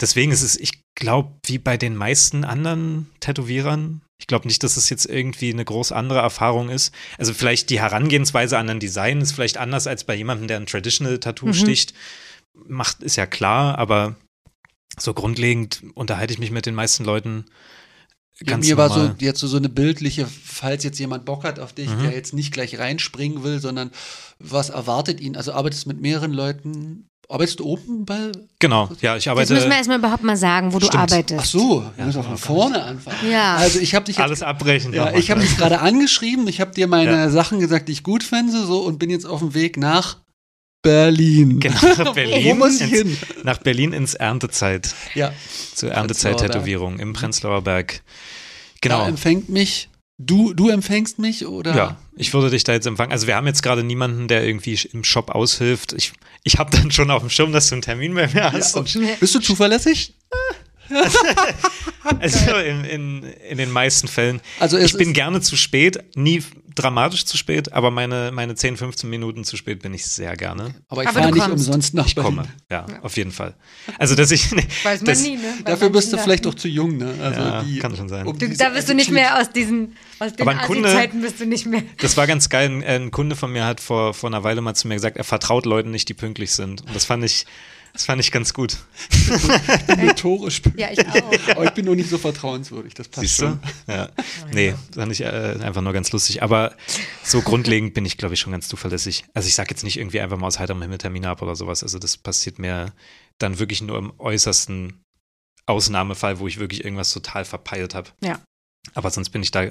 deswegen 0.00 0.32
ist 0.32 0.42
es, 0.42 0.56
ich 0.58 0.72
glaube, 0.96 1.32
wie 1.44 1.58
bei 1.58 1.76
den 1.76 1.94
meisten 1.94 2.44
anderen 2.44 3.08
Tätowierern, 3.20 4.00
ich 4.18 4.26
glaube 4.26 4.48
nicht, 4.48 4.64
dass 4.64 4.76
es 4.76 4.90
jetzt 4.90 5.04
irgendwie 5.06 5.52
eine 5.52 5.64
groß 5.64 5.92
andere 5.92 6.18
Erfahrung 6.20 6.70
ist. 6.70 6.92
Also 7.18 7.34
vielleicht 7.34 7.70
die 7.70 7.78
Herangehensweise 7.80 8.58
an 8.58 8.68
ein 8.68 8.80
Design 8.80 9.20
ist 9.20 9.30
vielleicht 9.32 9.58
anders 9.58 9.86
als 9.86 10.02
bei 10.04 10.14
jemandem, 10.16 10.48
der 10.48 10.56
ein 10.56 10.66
Traditional 10.66 11.20
Tattoo 11.20 11.46
Mhm. 11.46 11.54
sticht. 11.54 11.94
Macht, 12.66 13.02
ist 13.02 13.14
ja 13.16 13.26
klar, 13.26 13.78
aber 13.78 14.16
so 14.98 15.14
grundlegend 15.14 15.82
unterhalte 15.94 16.32
ich 16.32 16.38
mich 16.38 16.50
mit 16.50 16.66
den 16.66 16.74
meisten 16.74 17.04
Leuten 17.04 17.44
Ja, 18.40 18.46
ganz 18.52 18.66
mir 18.66 18.76
war 18.76 18.90
so 18.90 19.14
jetzt 19.18 19.40
so, 19.40 19.46
so 19.46 19.56
eine 19.56 19.68
bildliche, 19.68 20.26
falls 20.26 20.84
jetzt 20.84 20.98
jemand 20.98 21.24
Bock 21.24 21.44
hat 21.44 21.58
auf 21.58 21.72
dich, 21.72 21.88
Mhm. 21.88 22.02
der 22.02 22.12
jetzt 22.12 22.34
nicht 22.34 22.52
gleich 22.52 22.78
reinspringen 22.78 23.42
will, 23.42 23.60
sondern 23.60 23.90
was 24.38 24.68
erwartet 24.70 25.20
ihn? 25.20 25.36
Also 25.36 25.52
arbeitest 25.52 25.84
du 25.86 25.88
mit 25.88 26.00
mehreren 26.00 26.32
Leuten? 26.32 27.08
Arbeitest 27.28 27.58
du 27.58 27.64
oben 27.64 28.04
bei? 28.04 28.30
Genau, 28.60 28.88
ja, 29.00 29.16
ich 29.16 29.24
Jetzt 29.24 29.28
arbeite 29.28 29.52
müssen 29.54 29.68
wir 29.68 29.76
erstmal 29.76 29.98
überhaupt 29.98 30.22
mal 30.22 30.36
sagen, 30.36 30.72
wo 30.72 30.78
du 30.78 30.86
Stimmt. 30.86 31.02
arbeitest. 31.02 31.40
Ach 31.40 31.44
so, 31.44 31.82
wir 31.82 31.92
Ja, 31.98 32.04
müssen 32.06 32.20
auch 32.20 32.24
von 32.26 32.36
vorne 32.38 32.84
anfangen. 32.84 33.16
Ja. 33.28 33.56
Also 33.56 33.80
ich 33.80 33.94
habe 33.96 34.04
dich 34.04 34.16
jetzt, 34.16 34.22
alles 34.24 34.42
abbrechen. 34.42 34.92
ja, 34.92 35.12
ich 35.12 35.30
habe 35.32 35.40
dich 35.40 35.56
gerade 35.56 35.80
angeschrieben, 35.80 36.46
ich 36.46 36.60
habe 36.60 36.70
dir 36.72 36.86
meine 36.86 37.10
Ja. 37.10 37.30
Sachen 37.30 37.58
gesagt, 37.58 37.88
die 37.88 37.92
ich 37.92 38.02
gut 38.04 38.22
finde, 38.22 38.64
so 38.64 38.80
und 38.82 38.98
bin 38.98 39.10
jetzt 39.10 39.26
auf 39.26 39.40
dem 39.40 39.54
Weg 39.54 39.76
nach 39.76 40.18
Berlin. 40.82 41.60
Genau, 41.60 41.80
nach 41.98 42.12
Berlin. 42.14 42.44
Wo 42.44 42.54
muss 42.54 42.80
ich 42.80 42.92
ins- 42.92 42.98
hin? 43.02 43.16
Nach 43.42 43.58
Berlin 43.58 43.92
ins 43.92 44.14
Erntezeit. 44.14 44.94
Ja, 45.14 45.32
Zur 45.74 45.90
Erntezeit-Tätowierung 45.92 46.98
im 46.98 47.12
Prenzlauer 47.12 47.62
Berg. 47.62 48.02
da 48.02 48.80
Genau. 48.80 49.06
empfängt 49.06 49.48
mich 49.48 49.88
Du, 50.18 50.54
du 50.54 50.70
empfängst 50.70 51.18
mich 51.18 51.44
oder? 51.44 51.76
Ja, 51.76 51.98
ich 52.16 52.32
würde 52.32 52.48
dich 52.48 52.64
da 52.64 52.72
jetzt 52.72 52.86
empfangen. 52.86 53.12
Also 53.12 53.26
wir 53.26 53.36
haben 53.36 53.46
jetzt 53.46 53.62
gerade 53.62 53.84
niemanden, 53.84 54.28
der 54.28 54.46
irgendwie 54.46 54.78
im 54.94 55.04
Shop 55.04 55.28
aushilft. 55.34 55.92
Ich, 55.92 56.12
ich 56.42 56.56
habe 56.56 56.74
dann 56.74 56.90
schon 56.90 57.10
auf 57.10 57.20
dem 57.20 57.28
Schirm, 57.28 57.52
dass 57.52 57.68
du 57.68 57.74
einen 57.74 57.82
Termin 57.82 58.14
bei 58.14 58.26
mir 58.28 58.50
hast. 58.50 58.74
Ja, 58.76 58.82
bist 59.20 59.34
du 59.34 59.40
zuverlässig? 59.40 60.14
also 62.18 62.56
in, 62.56 62.84
in, 62.84 63.22
in 63.50 63.58
den 63.58 63.70
meisten 63.70 64.08
Fällen. 64.08 64.40
Also 64.58 64.78
ich 64.78 64.94
bin 64.96 65.12
gerne 65.12 65.42
zu 65.42 65.54
spät, 65.56 65.98
nie 66.14 66.42
dramatisch 66.78 67.24
zu 67.24 67.36
spät, 67.36 67.72
aber 67.72 67.90
meine, 67.90 68.30
meine 68.32 68.54
10, 68.54 68.76
15 68.76 69.10
Minuten 69.10 69.44
zu 69.44 69.56
spät 69.56 69.82
bin 69.82 69.92
ich 69.94 70.06
sehr 70.06 70.36
gerne. 70.36 70.74
Aber 70.88 71.02
ich 71.02 71.10
fahre 71.10 71.32
nicht 71.32 71.48
umsonst 71.48 71.94
nach 71.94 72.06
Ich 72.06 72.14
komme, 72.16 72.44
ja, 72.70 72.86
ja, 72.88 73.02
auf 73.02 73.16
jeden 73.16 73.32
Fall. 73.32 73.54
Also, 73.98 74.14
dass 74.14 74.30
ich. 74.30 74.52
Weiß 74.84 75.00
man 75.00 75.06
das, 75.06 75.22
nie, 75.22 75.36
ne? 75.36 75.54
dafür 75.64 75.90
bist 75.90 76.12
du 76.12 76.18
vielleicht 76.18 76.46
auch 76.46 76.54
zu 76.54 76.68
jung, 76.68 76.96
ne? 76.96 77.14
Also 77.20 77.40
ja, 77.40 77.62
die, 77.62 77.78
kann 77.78 77.96
schon 77.96 78.08
sein. 78.08 78.26
Um 78.26 78.38
du, 78.38 78.48
da 78.48 78.70
bist 78.70 78.88
du 78.88 78.94
nicht 78.94 79.10
mehr 79.10 79.40
aus 79.40 79.50
diesen 79.50 79.96
aus 80.18 80.32
den 80.34 80.84
Zeiten 80.84 81.20
bist 81.20 81.40
du 81.40 81.46
nicht 81.46 81.66
mehr. 81.66 81.82
Das 81.98 82.16
war 82.16 82.26
ganz 82.26 82.48
geil. 82.48 82.70
Ein, 82.70 82.84
ein 82.84 83.10
Kunde 83.10 83.36
von 83.36 83.52
mir 83.52 83.64
hat 83.66 83.80
vor, 83.80 84.14
vor 84.14 84.30
einer 84.30 84.44
Weile 84.44 84.60
mal 84.60 84.74
zu 84.74 84.88
mir 84.88 84.94
gesagt, 84.94 85.16
er 85.16 85.24
vertraut 85.24 85.66
Leuten 85.66 85.90
nicht, 85.90 86.08
die 86.08 86.14
pünktlich 86.14 86.52
sind. 86.52 86.82
Und 86.82 86.94
das 86.94 87.04
fand 87.04 87.24
ich 87.24 87.46
das 87.96 88.04
fand 88.04 88.20
ich 88.20 88.30
ganz 88.30 88.52
gut. 88.52 88.76
Ich 89.10 89.86
bin 89.86 90.06
notorisch 90.06 90.60
Ja, 90.76 90.90
ich 90.90 91.00
auch. 91.00 91.50
Aber 91.56 91.64
ich 91.64 91.70
bin 91.70 91.86
nur 91.86 91.96
nicht 91.96 92.10
so 92.10 92.18
vertrauenswürdig, 92.18 92.92
das 92.92 93.08
passt 93.08 93.22
Siehst 93.22 93.36
schon. 93.38 93.58
Du? 93.86 93.92
Ja. 93.92 94.10
Nee, 94.52 94.74
fand 94.94 95.12
ich 95.12 95.22
äh, 95.22 95.56
einfach 95.62 95.80
nur 95.80 95.94
ganz 95.94 96.12
lustig. 96.12 96.42
Aber 96.42 96.76
so 97.22 97.40
grundlegend 97.40 97.94
bin 97.94 98.04
ich, 98.04 98.18
glaube 98.18 98.34
ich, 98.34 98.40
schon 98.40 98.52
ganz 98.52 98.68
zuverlässig. 98.68 99.24
Also 99.32 99.48
ich 99.48 99.54
sage 99.54 99.70
jetzt 99.70 99.82
nicht 99.82 99.96
irgendwie 99.96 100.20
einfach 100.20 100.36
mal 100.36 100.46
aus 100.46 100.58
heiterem 100.58 100.82
Himmel 100.82 100.98
Termine 100.98 101.30
ab 101.30 101.40
oder 101.40 101.56
sowas. 101.56 101.82
Also 101.82 101.98
das 101.98 102.18
passiert 102.18 102.58
mir 102.58 102.92
dann 103.38 103.58
wirklich 103.58 103.80
nur 103.80 103.96
im 103.96 104.12
äußersten 104.18 105.02
Ausnahmefall, 105.64 106.38
wo 106.38 106.46
ich 106.46 106.58
wirklich 106.58 106.84
irgendwas 106.84 107.12
total 107.12 107.46
verpeilt 107.46 107.94
habe. 107.94 108.10
Ja. 108.22 108.42
Aber 108.92 109.10
sonst 109.10 109.30
bin 109.30 109.42
ich 109.42 109.52
da 109.52 109.70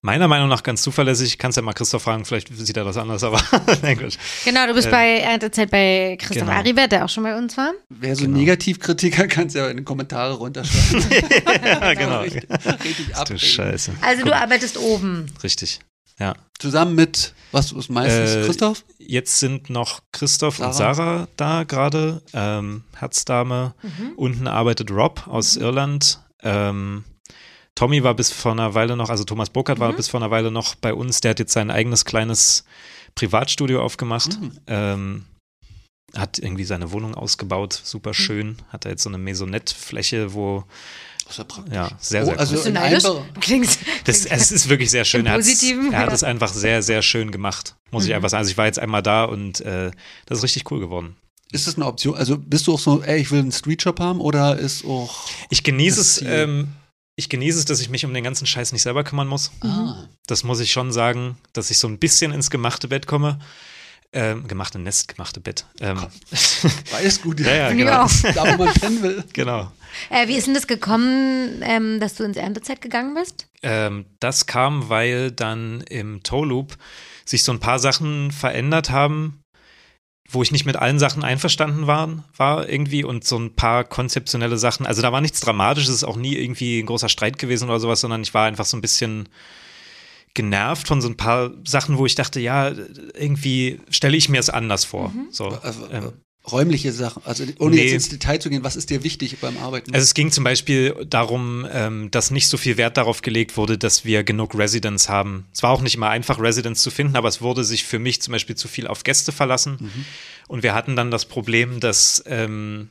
meiner 0.00 0.28
Meinung 0.28 0.48
nach 0.48 0.62
ganz 0.62 0.82
zuverlässig. 0.82 1.38
Kannst 1.38 1.56
ja 1.56 1.62
mal 1.62 1.72
Christoph 1.72 2.02
fragen, 2.02 2.24
vielleicht 2.24 2.48
sieht 2.56 2.76
er 2.76 2.84
das 2.84 2.96
anders, 2.96 3.22
aber 3.24 3.40
nein, 3.82 3.98
gut. 3.98 4.18
Genau, 4.44 4.66
du 4.66 4.74
bist 4.74 4.88
äh, 4.88 4.90
bei 4.90 5.18
Erntezeit 5.18 5.70
bei 5.70 6.16
Christoph 6.20 6.46
genau. 6.46 6.58
Ariwert, 6.58 6.92
der 6.92 7.04
auch 7.04 7.08
schon 7.08 7.24
bei 7.24 7.36
uns 7.36 7.56
war. 7.56 7.72
Wer 7.88 8.16
so 8.16 8.24
genau. 8.24 8.38
Negativkritiker, 8.38 9.26
kannst 9.28 9.56
ja 9.56 9.68
in 9.68 9.78
die 9.78 9.84
Kommentare 9.84 10.34
runterschreiben. 10.34 11.04
ja, 11.64 11.94
genau. 11.94 12.20
richtig, 12.20 12.48
richtig 12.84 13.16
ab. 13.16 13.28
Du 13.28 13.38
Scheiße. 13.38 13.92
Also 14.00 14.22
Guck. 14.22 14.32
du 14.32 14.36
arbeitest 14.36 14.78
oben. 14.78 15.26
Richtig. 15.42 15.80
Ja. 16.18 16.34
Zusammen 16.58 16.96
mit, 16.96 17.32
was 17.52 17.70
ist 17.70 17.90
meistens, 17.90 18.30
äh, 18.30 18.42
Christoph? 18.44 18.84
Jetzt 18.98 19.38
sind 19.38 19.70
noch 19.70 20.00
Christoph 20.10 20.56
Sarah. 20.56 20.68
und 20.68 20.74
Sarah 20.74 21.28
da 21.36 21.62
gerade, 21.62 22.22
ähm, 22.32 22.82
Herzdame. 22.96 23.74
Mhm. 23.82 24.12
Unten 24.16 24.46
arbeitet 24.48 24.90
Rob 24.90 25.28
aus 25.28 25.56
mhm. 25.56 25.62
Irland. 25.62 26.20
Ähm, 26.42 27.04
Tommy 27.78 28.02
war 28.02 28.14
bis 28.14 28.32
vor 28.32 28.50
einer 28.50 28.74
Weile 28.74 28.96
noch, 28.96 29.08
also 29.08 29.22
Thomas 29.22 29.50
Burkhardt 29.50 29.78
mhm. 29.78 29.82
war 29.84 29.92
bis 29.92 30.08
vor 30.08 30.20
einer 30.20 30.32
Weile 30.32 30.50
noch 30.50 30.74
bei 30.74 30.92
uns. 30.92 31.20
Der 31.20 31.30
hat 31.30 31.38
jetzt 31.38 31.52
sein 31.52 31.70
eigenes 31.70 32.04
kleines 32.04 32.64
Privatstudio 33.14 33.80
aufgemacht. 33.80 34.40
Mhm. 34.40 34.52
Ähm, 34.66 35.24
hat 36.16 36.40
irgendwie 36.40 36.64
seine 36.64 36.90
Wohnung 36.90 37.14
ausgebaut, 37.14 37.80
super 37.84 38.10
mhm. 38.10 38.14
schön. 38.14 38.46
Mhm. 38.48 38.56
Hat 38.70 38.84
da 38.84 38.88
jetzt 38.88 39.04
so 39.04 39.10
eine 39.10 39.18
Maisonette-Fläche, 39.18 40.34
wo 40.34 40.64
ja, 41.36 41.44
ja, 41.70 41.90
sehr, 42.00 42.24
sehr 42.24 42.34
oh, 42.34 42.36
also 42.36 42.56
cool. 42.56 42.76
Also 42.78 43.24
klingt, 43.38 43.78
das, 44.06 44.24
es 44.24 44.50
ist 44.50 44.68
wirklich 44.68 44.90
sehr 44.90 45.04
schön. 45.04 45.26
Er, 45.26 45.34
er 45.34 45.98
hat 45.98 46.12
es 46.12 46.24
einfach 46.24 46.52
sehr, 46.52 46.82
sehr 46.82 47.02
schön 47.02 47.30
gemacht, 47.30 47.76
muss 47.92 48.02
mhm. 48.02 48.08
ich 48.08 48.14
einfach 48.16 48.30
sagen. 48.30 48.40
Also 48.40 48.50
ich 48.50 48.58
war 48.58 48.66
jetzt 48.66 48.80
einmal 48.80 49.04
da 49.04 49.22
und 49.22 49.60
äh, 49.60 49.92
das 50.26 50.38
ist 50.38 50.44
richtig 50.44 50.68
cool 50.72 50.80
geworden. 50.80 51.14
Ist 51.52 51.68
das 51.68 51.76
eine 51.76 51.86
Option? 51.86 52.16
Also 52.16 52.38
bist 52.38 52.66
du 52.66 52.74
auch 52.74 52.80
so, 52.80 53.02
ey, 53.02 53.20
ich 53.20 53.30
will 53.30 53.38
einen 53.38 53.52
Streetshop 53.52 54.00
haben 54.00 54.20
oder 54.20 54.58
ist 54.58 54.84
auch. 54.84 55.28
Ich 55.48 55.62
genieße 55.62 56.00
es, 56.00 56.20
ähm, 56.22 56.72
ich 57.18 57.28
genieße 57.28 57.58
es, 57.58 57.64
dass 57.64 57.80
ich 57.80 57.90
mich 57.90 58.04
um 58.04 58.14
den 58.14 58.22
ganzen 58.22 58.46
Scheiß 58.46 58.70
nicht 58.70 58.82
selber 58.82 59.02
kümmern 59.02 59.26
muss. 59.26 59.50
Ah. 59.60 60.04
Das 60.28 60.44
muss 60.44 60.60
ich 60.60 60.70
schon 60.70 60.92
sagen, 60.92 61.36
dass 61.52 61.72
ich 61.72 61.78
so 61.78 61.88
ein 61.88 61.98
bisschen 61.98 62.32
ins 62.32 62.48
gemachte 62.48 62.86
Bett 62.86 63.08
komme. 63.08 63.40
Ähm, 64.12 64.46
gemachte 64.46 64.78
Nest, 64.78 65.08
gemachte 65.08 65.40
Bett. 65.40 65.66
Ähm. 65.80 65.98
Beides 66.92 67.20
gut, 67.22 67.40
ja. 67.40 67.52
ja, 67.52 67.72
genau. 67.72 68.06
Da, 68.34 68.56
wo 68.56 68.64
man 68.64 68.72
pennen 68.72 69.02
will. 69.02 69.24
Genau. 69.32 69.72
Äh, 70.10 70.28
wie 70.28 70.36
ist 70.36 70.46
denn 70.46 70.54
das 70.54 70.68
gekommen, 70.68 71.60
ähm, 71.62 71.98
dass 71.98 72.14
du 72.14 72.22
ins 72.22 72.36
Erntezeit 72.36 72.80
gegangen 72.80 73.14
bist? 73.14 73.48
Ähm, 73.64 74.06
das 74.20 74.46
kam, 74.46 74.88
weil 74.88 75.32
dann 75.32 75.80
im 75.80 76.22
Toe 76.22 76.46
Loop 76.46 76.78
sich 77.24 77.42
so 77.42 77.50
ein 77.50 77.58
paar 77.58 77.80
Sachen 77.80 78.30
verändert 78.30 78.90
haben, 78.90 79.42
wo 80.30 80.42
ich 80.42 80.52
nicht 80.52 80.66
mit 80.66 80.76
allen 80.76 80.98
Sachen 80.98 81.24
einverstanden 81.24 81.86
war, 81.86 82.22
war 82.36 82.68
irgendwie 82.68 83.02
und 83.02 83.24
so 83.24 83.38
ein 83.38 83.54
paar 83.54 83.84
konzeptionelle 83.84 84.58
Sachen. 84.58 84.86
Also 84.86 85.00
da 85.00 85.10
war 85.10 85.22
nichts 85.22 85.40
Dramatisches, 85.40 85.88
es 85.88 85.96
ist 85.96 86.04
auch 86.04 86.16
nie 86.16 86.36
irgendwie 86.36 86.80
ein 86.80 86.86
großer 86.86 87.08
Streit 87.08 87.38
gewesen 87.38 87.68
oder 87.68 87.80
sowas, 87.80 88.02
sondern 88.02 88.22
ich 88.22 88.34
war 88.34 88.46
einfach 88.46 88.66
so 88.66 88.76
ein 88.76 88.82
bisschen 88.82 89.28
genervt 90.34 90.86
von 90.86 91.00
so 91.00 91.08
ein 91.08 91.16
paar 91.16 91.50
Sachen, 91.64 91.96
wo 91.96 92.04
ich 92.04 92.14
dachte, 92.14 92.40
ja, 92.40 92.70
irgendwie 93.14 93.80
stelle 93.90 94.16
ich 94.16 94.28
mir 94.28 94.38
es 94.38 94.50
anders 94.50 94.84
vor. 94.84 95.08
Mhm. 95.08 95.28
So, 95.30 95.48
also, 95.48 95.90
ähm, 95.90 96.12
räumliche 96.50 96.92
Sachen, 96.92 97.22
also 97.24 97.44
ohne 97.58 97.76
nee. 97.76 97.82
jetzt 97.82 97.92
ins 97.92 98.08
Detail 98.08 98.38
zu 98.38 98.50
gehen, 98.50 98.64
was 98.64 98.76
ist 98.76 98.90
dir 98.90 99.04
wichtig 99.04 99.38
beim 99.40 99.56
Arbeiten? 99.58 99.92
Also 99.94 100.04
es 100.04 100.14
ging 100.14 100.30
zum 100.30 100.44
Beispiel 100.44 101.06
darum, 101.08 101.66
ähm, 101.70 102.10
dass 102.10 102.30
nicht 102.30 102.48
so 102.48 102.56
viel 102.56 102.76
Wert 102.76 102.96
darauf 102.96 103.22
gelegt 103.22 103.56
wurde, 103.56 103.78
dass 103.78 104.04
wir 104.04 104.24
genug 104.24 104.56
Residents 104.56 105.08
haben. 105.08 105.46
Es 105.52 105.62
war 105.62 105.70
auch 105.70 105.82
nicht 105.82 105.94
immer 105.94 106.10
einfach, 106.10 106.40
Residents 106.40 106.82
zu 106.82 106.90
finden, 106.90 107.16
aber 107.16 107.28
es 107.28 107.42
wurde 107.42 107.64
sich 107.64 107.84
für 107.84 107.98
mich 107.98 108.22
zum 108.22 108.32
Beispiel 108.32 108.56
zu 108.56 108.68
viel 108.68 108.86
auf 108.86 109.04
Gäste 109.04 109.32
verlassen. 109.32 109.78
Mhm. 109.80 110.04
Und 110.48 110.62
wir 110.62 110.74
hatten 110.74 110.96
dann 110.96 111.10
das 111.10 111.26
Problem, 111.26 111.80
dass 111.80 112.22
ähm, 112.26 112.90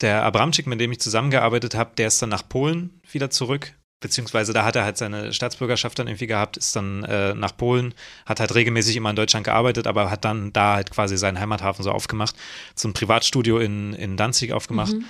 der 0.00 0.22
Abramczyk, 0.22 0.66
mit 0.66 0.80
dem 0.80 0.92
ich 0.92 1.00
zusammengearbeitet 1.00 1.74
habe, 1.74 1.92
der 1.96 2.08
ist 2.08 2.22
dann 2.22 2.30
nach 2.30 2.48
Polen 2.48 3.00
wieder 3.10 3.30
zurück 3.30 3.74
beziehungsweise 4.00 4.52
da 4.52 4.64
hat 4.64 4.76
er 4.76 4.84
halt 4.84 4.96
seine 4.96 5.32
Staatsbürgerschaft 5.32 5.98
dann 5.98 6.08
irgendwie 6.08 6.26
gehabt, 6.26 6.56
ist 6.56 6.74
dann 6.74 7.04
äh, 7.04 7.34
nach 7.34 7.56
Polen, 7.56 7.94
hat 8.26 8.40
halt 8.40 8.54
regelmäßig 8.54 8.96
immer 8.96 9.10
in 9.10 9.16
Deutschland 9.16 9.44
gearbeitet, 9.44 9.86
aber 9.86 10.10
hat 10.10 10.24
dann 10.24 10.52
da 10.52 10.74
halt 10.74 10.90
quasi 10.90 11.16
seinen 11.16 11.38
Heimathafen 11.38 11.84
so 11.84 11.92
aufgemacht, 11.92 12.34
so 12.74 12.88
ein 12.88 12.94
Privatstudio 12.94 13.58
in, 13.58 13.92
in 13.92 14.16
Danzig 14.16 14.52
aufgemacht. 14.52 14.94
Mhm. 14.94 15.04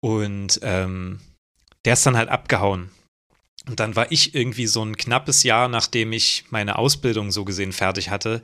Und 0.00 0.60
ähm, 0.62 1.20
der 1.84 1.94
ist 1.94 2.06
dann 2.06 2.16
halt 2.16 2.28
abgehauen. 2.28 2.90
Und 3.68 3.78
dann 3.78 3.94
war 3.94 4.10
ich 4.10 4.34
irgendwie 4.34 4.66
so 4.66 4.84
ein 4.84 4.96
knappes 4.96 5.42
Jahr, 5.42 5.68
nachdem 5.68 6.12
ich 6.12 6.44
meine 6.50 6.78
Ausbildung 6.78 7.30
so 7.30 7.44
gesehen 7.44 7.72
fertig 7.72 8.10
hatte, 8.10 8.42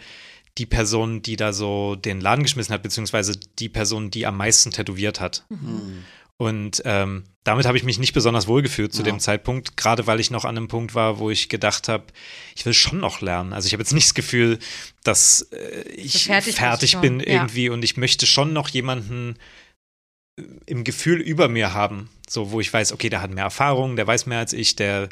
die 0.58 0.66
Person, 0.66 1.22
die 1.22 1.36
da 1.36 1.52
so 1.52 1.94
den 1.94 2.20
Laden 2.20 2.42
geschmissen 2.42 2.72
hat, 2.72 2.82
beziehungsweise 2.82 3.38
die 3.58 3.68
Person, 3.68 4.10
die 4.10 4.26
am 4.26 4.36
meisten 4.36 4.70
tätowiert 4.70 5.20
hat. 5.20 5.44
Mhm. 5.48 6.04
Und 6.40 6.82
ähm, 6.84 7.24
damit 7.42 7.66
habe 7.66 7.76
ich 7.76 7.82
mich 7.82 7.98
nicht 7.98 8.12
besonders 8.12 8.46
wohl 8.46 8.62
gefühlt 8.62 8.92
zu 8.92 9.02
ja. 9.02 9.06
dem 9.06 9.18
Zeitpunkt, 9.18 9.76
gerade 9.76 10.06
weil 10.06 10.20
ich 10.20 10.30
noch 10.30 10.44
an 10.44 10.56
einem 10.56 10.68
Punkt 10.68 10.94
war, 10.94 11.18
wo 11.18 11.30
ich 11.30 11.48
gedacht 11.48 11.88
habe, 11.88 12.04
ich 12.54 12.64
will 12.64 12.74
schon 12.74 13.00
noch 13.00 13.20
lernen. 13.20 13.52
Also 13.52 13.66
ich 13.66 13.72
habe 13.72 13.82
jetzt 13.82 13.92
nicht 13.92 14.06
das 14.06 14.14
Gefühl, 14.14 14.60
dass 15.02 15.42
äh, 15.50 15.82
ich 15.96 16.26
fertig, 16.26 16.54
fertig 16.54 16.98
bin 16.98 17.18
irgendwie 17.18 17.66
ja. 17.66 17.72
und 17.72 17.84
ich 17.84 17.96
möchte 17.96 18.26
schon 18.26 18.52
noch 18.52 18.68
jemanden 18.68 19.36
äh, 20.38 20.44
im 20.66 20.84
Gefühl 20.84 21.20
über 21.20 21.48
mir 21.48 21.74
haben, 21.74 22.08
so 22.28 22.52
wo 22.52 22.60
ich 22.60 22.72
weiß, 22.72 22.92
okay, 22.92 23.08
der 23.08 23.20
hat 23.20 23.32
mehr 23.32 23.44
Erfahrung, 23.44 23.96
der 23.96 24.06
weiß 24.06 24.26
mehr 24.26 24.38
als 24.38 24.52
ich, 24.52 24.76
der 24.76 25.08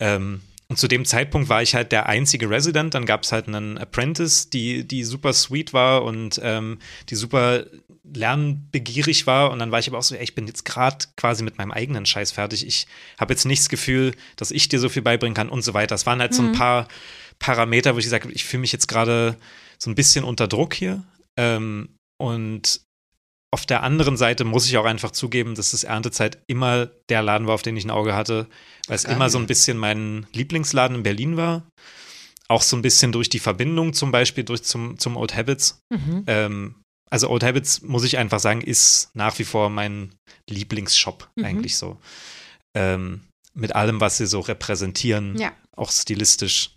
ähm, 0.00 0.40
und 0.68 0.78
zu 0.78 0.88
dem 0.88 1.04
Zeitpunkt 1.04 1.48
war 1.48 1.62
ich 1.62 1.74
halt 1.74 1.92
der 1.92 2.06
einzige 2.06 2.48
Resident. 2.48 2.94
Dann 2.94 3.04
gab 3.04 3.22
es 3.22 3.32
halt 3.32 3.48
einen 3.48 3.76
Apprentice, 3.76 4.48
die, 4.48 4.86
die 4.86 5.04
super 5.04 5.32
sweet 5.32 5.72
war 5.72 6.04
und 6.04 6.40
ähm, 6.42 6.78
die 7.10 7.16
super 7.16 7.66
lernbegierig 8.04 9.26
war 9.26 9.50
und 9.50 9.58
dann 9.58 9.72
war 9.72 9.78
ich 9.78 9.88
aber 9.88 9.98
auch 9.98 10.02
so, 10.02 10.14
ey, 10.14 10.22
ich 10.22 10.34
bin 10.34 10.46
jetzt 10.46 10.64
gerade 10.64 11.06
quasi 11.16 11.42
mit 11.42 11.58
meinem 11.58 11.70
eigenen 11.70 12.06
Scheiß 12.06 12.32
fertig. 12.32 12.66
Ich 12.66 12.86
habe 13.18 13.32
jetzt 13.32 13.44
nicht 13.44 13.62
das 13.62 13.68
Gefühl, 13.68 14.14
dass 14.36 14.50
ich 14.50 14.68
dir 14.68 14.78
so 14.78 14.88
viel 14.88 15.02
beibringen 15.02 15.34
kann 15.34 15.48
und 15.48 15.62
so 15.62 15.74
weiter. 15.74 15.94
Es 15.94 16.06
waren 16.06 16.20
halt 16.20 16.32
mhm. 16.32 16.36
so 16.36 16.42
ein 16.42 16.48
mhm. 16.48 16.54
paar 16.54 16.88
Parameter, 17.38 17.94
wo 17.94 17.98
ich 17.98 18.04
gesagt 18.04 18.24
habe, 18.24 18.34
ich 18.34 18.44
fühle 18.44 18.60
mich 18.60 18.72
jetzt 18.72 18.88
gerade 18.88 19.36
so 19.78 19.90
ein 19.90 19.94
bisschen 19.94 20.24
unter 20.24 20.48
Druck 20.48 20.74
hier. 20.74 21.02
Ähm, 21.38 21.96
und 22.18 22.82
auf 23.54 23.66
der 23.66 23.82
anderen 23.82 24.16
Seite 24.16 24.44
muss 24.44 24.66
ich 24.66 24.76
auch 24.78 24.84
einfach 24.84 25.12
zugeben, 25.12 25.54
dass 25.54 25.70
das 25.70 25.84
Erntezeit 25.84 26.42
immer 26.48 26.86
der 27.08 27.22
Laden 27.22 27.46
war, 27.46 27.54
auf 27.54 27.62
den 27.62 27.76
ich 27.76 27.84
ein 27.84 27.90
Auge 27.90 28.14
hatte, 28.14 28.48
weil 28.88 28.96
es 28.96 29.04
immer 29.04 29.30
so 29.30 29.38
ein 29.38 29.46
bisschen 29.46 29.78
mein 29.78 30.26
Lieblingsladen 30.32 30.96
in 30.98 31.02
Berlin 31.04 31.36
war. 31.36 31.62
Auch 32.48 32.62
so 32.62 32.76
ein 32.76 32.82
bisschen 32.82 33.12
durch 33.12 33.28
die 33.28 33.38
Verbindung 33.38 33.94
zum 33.94 34.10
Beispiel 34.10 34.44
durch 34.44 34.64
zum, 34.64 34.98
zum 34.98 35.16
Old 35.16 35.34
Habits. 35.36 35.78
Mhm. 35.90 36.24
Ähm, 36.26 36.74
also 37.14 37.30
Old 37.30 37.44
Habits, 37.44 37.80
muss 37.82 38.02
ich 38.02 38.18
einfach 38.18 38.40
sagen, 38.40 38.60
ist 38.60 39.10
nach 39.14 39.38
wie 39.38 39.44
vor 39.44 39.70
mein 39.70 40.10
Lieblingsshop 40.50 41.30
mhm. 41.36 41.44
eigentlich 41.44 41.76
so. 41.76 41.96
Ähm, 42.74 43.20
mit 43.54 43.76
allem, 43.76 44.00
was 44.00 44.16
sie 44.16 44.26
so 44.26 44.40
repräsentieren, 44.40 45.38
ja. 45.38 45.52
auch 45.76 45.92
stilistisch. 45.92 46.70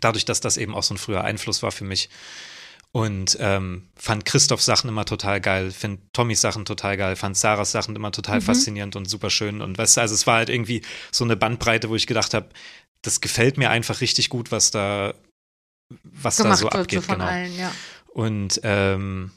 Dadurch, 0.00 0.24
dass 0.24 0.40
das 0.40 0.56
eben 0.56 0.72
auch 0.72 0.84
so 0.84 0.94
ein 0.94 0.98
früher 0.98 1.24
Einfluss 1.24 1.64
war 1.64 1.72
für 1.72 1.82
mich. 1.82 2.10
Und 2.92 3.36
ähm, 3.40 3.88
fand 3.96 4.24
Christophs 4.24 4.66
Sachen 4.66 4.88
immer 4.88 5.04
total 5.04 5.40
geil, 5.40 5.72
finde 5.72 6.00
Tommys 6.12 6.40
Sachen 6.40 6.64
total 6.64 6.96
geil, 6.96 7.16
fand 7.16 7.36
Sarahs 7.36 7.72
Sachen 7.72 7.96
immer 7.96 8.12
total 8.12 8.36
mhm. 8.36 8.42
faszinierend 8.42 8.94
und 8.94 9.10
super 9.10 9.30
schön. 9.30 9.62
Und 9.62 9.76
weißt 9.78 9.96
du, 9.96 10.00
also 10.02 10.14
es 10.14 10.28
war 10.28 10.36
halt 10.36 10.48
irgendwie 10.48 10.82
so 11.10 11.24
eine 11.24 11.36
Bandbreite, 11.36 11.90
wo 11.90 11.96
ich 11.96 12.06
gedacht 12.06 12.34
habe, 12.34 12.50
das 13.02 13.20
gefällt 13.20 13.58
mir 13.58 13.70
einfach 13.70 14.00
richtig 14.00 14.28
gut, 14.28 14.52
was 14.52 14.70
da, 14.70 15.12
was 16.04 16.36
da 16.36 16.54
so 16.54 16.68
abgeht. 16.68 17.08
Genau. 17.08 17.24
Allen, 17.24 17.58
ja. 17.58 17.72
Und 18.14 18.60
ähm, 18.62 19.32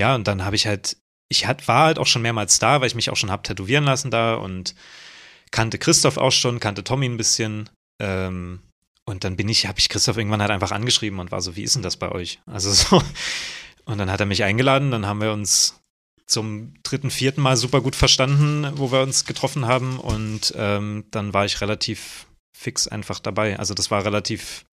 ja, 0.00 0.16
und 0.16 0.26
dann 0.26 0.44
habe 0.44 0.56
ich 0.56 0.66
halt, 0.66 0.96
ich 1.28 1.46
hat, 1.46 1.68
war 1.68 1.84
halt 1.84 1.98
auch 2.00 2.06
schon 2.08 2.22
mehrmals 2.22 2.58
da, 2.58 2.80
weil 2.80 2.88
ich 2.88 2.96
mich 2.96 3.10
auch 3.10 3.16
schon 3.16 3.30
habe 3.30 3.44
tätowieren 3.44 3.84
lassen 3.84 4.10
da 4.10 4.34
und 4.34 4.74
kannte 5.52 5.78
Christoph 5.78 6.16
auch 6.16 6.32
schon, 6.32 6.58
kannte 6.58 6.82
Tommy 6.82 7.06
ein 7.06 7.16
bisschen. 7.16 7.70
Ähm, 8.00 8.60
Und 9.06 9.24
dann 9.24 9.36
bin 9.36 9.48
ich, 9.48 9.66
habe 9.66 9.78
ich 9.78 9.88
Christoph 9.88 10.16
irgendwann 10.16 10.40
halt 10.40 10.52
einfach 10.52 10.70
angeschrieben 10.72 11.18
und 11.18 11.32
war 11.32 11.40
so, 11.40 11.56
wie 11.56 11.62
ist 11.64 11.74
denn 11.74 11.82
das 11.82 11.96
bei 11.96 12.10
euch? 12.12 12.40
Also 12.46 12.72
so. 12.72 13.02
Und 13.84 13.98
dann 13.98 14.10
hat 14.10 14.20
er 14.20 14.26
mich 14.26 14.44
eingeladen, 14.44 14.92
dann 14.92 15.06
haben 15.06 15.20
wir 15.20 15.32
uns 15.32 15.80
zum 16.26 16.74
dritten, 16.84 17.10
vierten 17.10 17.40
Mal 17.40 17.56
super 17.56 17.80
gut 17.80 17.96
verstanden, 17.96 18.70
wo 18.76 18.92
wir 18.92 19.00
uns 19.00 19.24
getroffen 19.24 19.66
haben. 19.66 19.98
Und 19.98 20.52
ähm, 20.56 21.06
dann 21.10 21.34
war 21.34 21.44
ich 21.44 21.60
relativ 21.60 22.26
fix 22.56 22.86
einfach 22.86 23.18
dabei. 23.18 23.58
Also 23.58 23.74
das 23.74 23.90
war 23.90 24.04
relativ 24.04 24.64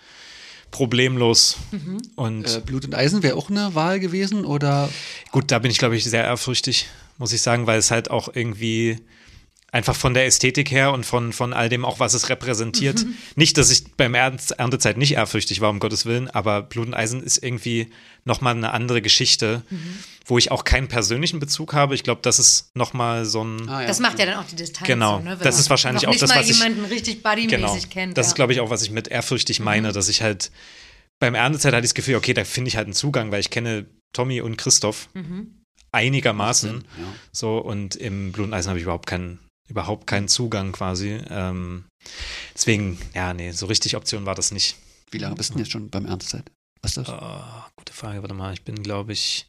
problemlos. 0.72 1.58
Mhm. 1.72 2.02
Und 2.16 2.56
äh, 2.56 2.62
Blut 2.66 2.86
und 2.86 2.96
Eisen 2.96 3.24
wäre 3.24 3.36
auch 3.36 3.50
eine 3.50 3.76
Wahl 3.76 4.00
gewesen, 4.00 4.46
oder? 4.46 4.90
Gut, 5.32 5.52
da 5.52 5.60
bin 5.60 5.72
ich, 5.72 5.78
glaube 5.78 5.96
ich, 5.96 6.04
sehr 6.04 6.24
ehrfürchtig, 6.24 6.88
muss 7.18 7.34
ich 7.34 7.42
sagen, 7.42 7.68
weil 7.68 7.80
es 7.80 7.92
halt 7.92 8.12
auch 8.12 8.30
irgendwie 8.34 8.98
einfach 9.72 9.96
von 9.96 10.14
der 10.14 10.26
Ästhetik 10.26 10.72
her 10.72 10.94
und 10.94 11.06
von, 11.06 11.34
von 11.34 11.54
all 11.54 11.70
dem 11.70 11.84
auch, 11.84 12.00
was 12.00 12.14
es 12.14 12.30
repräsentiert. 12.30 13.04
Mhm. 13.04 13.16
Nicht, 13.36 13.58
dass 13.58 13.70
ich 13.70 13.84
beim 13.96 14.14
Erntezeit 14.14 14.98
nicht 14.98 15.14
ehrfürchtig 15.14 15.62
war, 15.62 15.70
um 15.70 15.80
Gottes 15.80 16.06
Willen, 16.06 16.30
aber 16.30 16.62
Blut 16.62 16.88
und 16.88 16.94
Eisen 16.94 17.22
ist 17.22 17.44
irgendwie 17.44 17.88
nochmal 18.24 18.56
eine 18.56 18.72
andere 18.72 19.02
Geschichte, 19.02 19.64
mhm. 19.70 20.00
Wo 20.28 20.38
ich 20.38 20.52
auch 20.52 20.64
keinen 20.66 20.88
persönlichen 20.88 21.40
Bezug 21.40 21.74
habe. 21.74 21.96
Ich 21.96 22.04
glaube, 22.04 22.22
das 22.22 22.38
ist 22.38 22.70
nochmal 22.76 23.26
so 23.26 23.44
ein. 23.44 23.68
Ah, 23.70 23.82
ja. 23.82 23.88
Das 23.88 24.00
macht 24.00 24.20
ja 24.20 24.26
dann 24.26 24.36
auch 24.36 24.46
die 24.46 24.58
Distanz. 24.58 24.86
Genau. 24.86 25.18
So, 25.20 25.24
ne? 25.24 25.38
das 25.38 25.58
ist 25.58 25.70
wahrscheinlich 25.70 26.08
auch 26.08 26.16
das, 26.16 26.30
was 26.30 26.50
ich. 26.50 26.58
jemanden 26.58 26.86
richtig 26.86 27.24
buddymäßig 27.24 27.50
genau, 27.84 27.94
kennt. 27.94 28.18
Das 28.18 28.28
ja. 28.28 28.32
ist, 28.32 28.36
glaube 28.36 28.54
ich, 28.54 28.60
auch, 28.60 28.70
was 28.70 28.82
ich 28.82 28.92
mit 28.92 29.08
ehrfürchtig 29.08 29.60
meine, 29.60 29.90
mhm. 29.90 29.94
dass 29.94 30.10
ich 30.10 30.22
halt 30.22 30.52
beim 31.20 31.34
Erntezeit 31.34 31.74
hatte 31.74 31.86
ich 31.86 31.92
das 31.92 31.96
Gefühl, 31.96 32.16
okay, 32.16 32.34
da 32.34 32.44
finde 32.44 32.68
ich 32.68 32.76
halt 32.76 32.86
einen 32.86 32.94
Zugang, 32.94 33.32
weil 33.32 33.40
ich 33.40 33.50
kenne 33.50 33.88
Tommy 34.14 34.42
und 34.42 34.58
Christoph 34.58 35.10
mhm. 35.14 35.64
einigermaßen. 35.92 36.84
Ja. 36.98 37.04
So, 37.32 37.58
und 37.58 37.96
im 37.96 38.32
Blut 38.34 38.48
und 38.48 38.54
Eisen 38.54 38.70
habe 38.70 38.80
ich 38.80 38.84
überhaupt 38.84 39.08
keinen 39.08 39.40
überhaupt 39.70 40.08
keinen 40.08 40.28
Zugang 40.28 40.72
quasi. 40.72 41.20
Ähm, 41.30 41.86
deswegen, 42.54 42.98
ja, 43.14 43.34
nee, 43.34 43.52
so 43.52 43.66
richtig 43.66 43.96
Option 43.96 44.26
war 44.26 44.36
das 44.36 44.52
nicht. 44.52 44.78
Wie 45.12 45.18
lange 45.18 45.36
bist 45.36 45.50
du 45.50 45.54
denn 45.54 45.64
jetzt 45.64 45.72
schon 45.72 45.90
beim 45.90 46.06
Erntezeit? 46.06 46.50
Was 46.82 46.96
ist 46.96 47.08
das? 47.08 47.10
Oh, 47.10 47.64
gute 47.76 47.94
Frage, 47.94 48.22
warte 48.22 48.34
mal. 48.34 48.54
Ich 48.54 48.64
bin, 48.64 48.82
glaube 48.82 49.14
ich, 49.14 49.48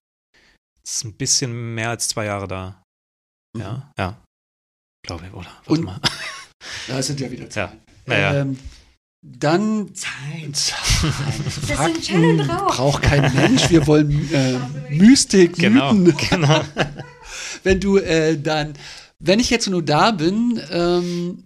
ist 0.92 1.04
ein 1.04 1.12
bisschen 1.14 1.74
mehr 1.74 1.90
als 1.90 2.08
zwei 2.08 2.26
Jahre 2.26 2.48
da. 2.48 2.82
Mhm. 3.54 3.60
Ja, 3.60 3.92
ja. 3.98 4.22
Glaube 5.06 5.26
ich, 5.26 5.32
oder? 5.32 5.50
Warte 5.64 5.70
Und, 5.70 5.84
mal. 5.84 6.00
Da 6.88 7.00
sind 7.00 7.20
ja 7.20 7.30
wieder 7.30 7.48
zwei. 7.48 7.60
Ja. 7.60 7.72
Naja. 8.06 8.34
Ähm, 8.40 8.58
dann 9.22 9.94
Zeit. 9.94 10.56
Zeit. 10.56 10.76
Fakten 11.76 12.38
braucht 12.46 13.02
kein 13.02 13.32
Mensch. 13.34 13.70
Wir 13.70 13.86
wollen 13.86 14.10
äh, 14.32 14.58
Mystik, 14.90 15.56
genau, 15.56 15.92
Mythen. 15.92 16.16
Genau. 16.30 16.64
Wenn 17.62 17.80
du 17.80 17.98
äh, 17.98 18.40
dann 18.40 18.74
wenn 19.20 19.40
ich 19.40 19.50
jetzt 19.50 19.68
nur 19.68 19.82
da 19.82 20.12
bin, 20.12 20.60
ähm, 20.70 21.42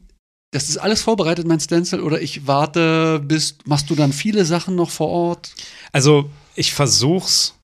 das 0.50 0.68
ist 0.68 0.76
alles 0.76 1.02
vorbereitet, 1.02 1.46
mein 1.46 1.60
Stencil, 1.60 2.00
oder 2.00 2.20
ich 2.20 2.46
warte, 2.46 3.20
bis, 3.24 3.56
machst 3.64 3.88
du 3.88 3.94
dann 3.94 4.12
viele 4.12 4.44
Sachen 4.44 4.74
noch 4.74 4.90
vor 4.90 5.08
Ort? 5.08 5.54
Also, 5.92 6.28
ich 6.54 6.74
versuch's 6.74 7.54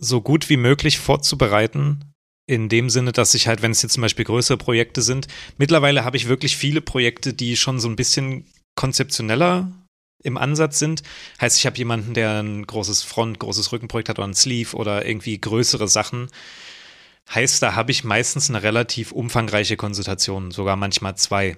so 0.00 0.20
gut 0.20 0.48
wie 0.48 0.56
möglich 0.56 0.98
vorzubereiten. 0.98 2.00
In 2.46 2.68
dem 2.68 2.90
Sinne, 2.90 3.12
dass 3.12 3.34
ich 3.34 3.46
halt, 3.46 3.62
wenn 3.62 3.70
es 3.70 3.82
jetzt 3.82 3.92
zum 3.92 4.00
Beispiel 4.00 4.24
größere 4.24 4.56
Projekte 4.56 5.02
sind, 5.02 5.28
mittlerweile 5.56 6.04
habe 6.04 6.16
ich 6.16 6.26
wirklich 6.26 6.56
viele 6.56 6.80
Projekte, 6.80 7.32
die 7.32 7.56
schon 7.56 7.78
so 7.78 7.88
ein 7.88 7.94
bisschen 7.94 8.44
konzeptioneller 8.74 9.70
im 10.22 10.36
Ansatz 10.36 10.78
sind. 10.78 11.02
Heißt, 11.40 11.58
ich 11.58 11.66
habe 11.66 11.78
jemanden, 11.78 12.14
der 12.14 12.42
ein 12.42 12.66
großes 12.66 13.02
Front, 13.02 13.38
großes 13.38 13.70
Rückenprojekt 13.72 14.08
hat 14.08 14.18
oder 14.18 14.26
ein 14.26 14.34
Sleeve 14.34 14.76
oder 14.76 15.06
irgendwie 15.06 15.40
größere 15.40 15.86
Sachen. 15.86 16.28
Heißt, 17.32 17.62
da 17.62 17.74
habe 17.74 17.92
ich 17.92 18.04
meistens 18.04 18.48
eine 18.48 18.62
relativ 18.62 19.12
umfangreiche 19.12 19.76
Konsultation, 19.76 20.50
sogar 20.50 20.76
manchmal 20.76 21.16
zwei. 21.16 21.56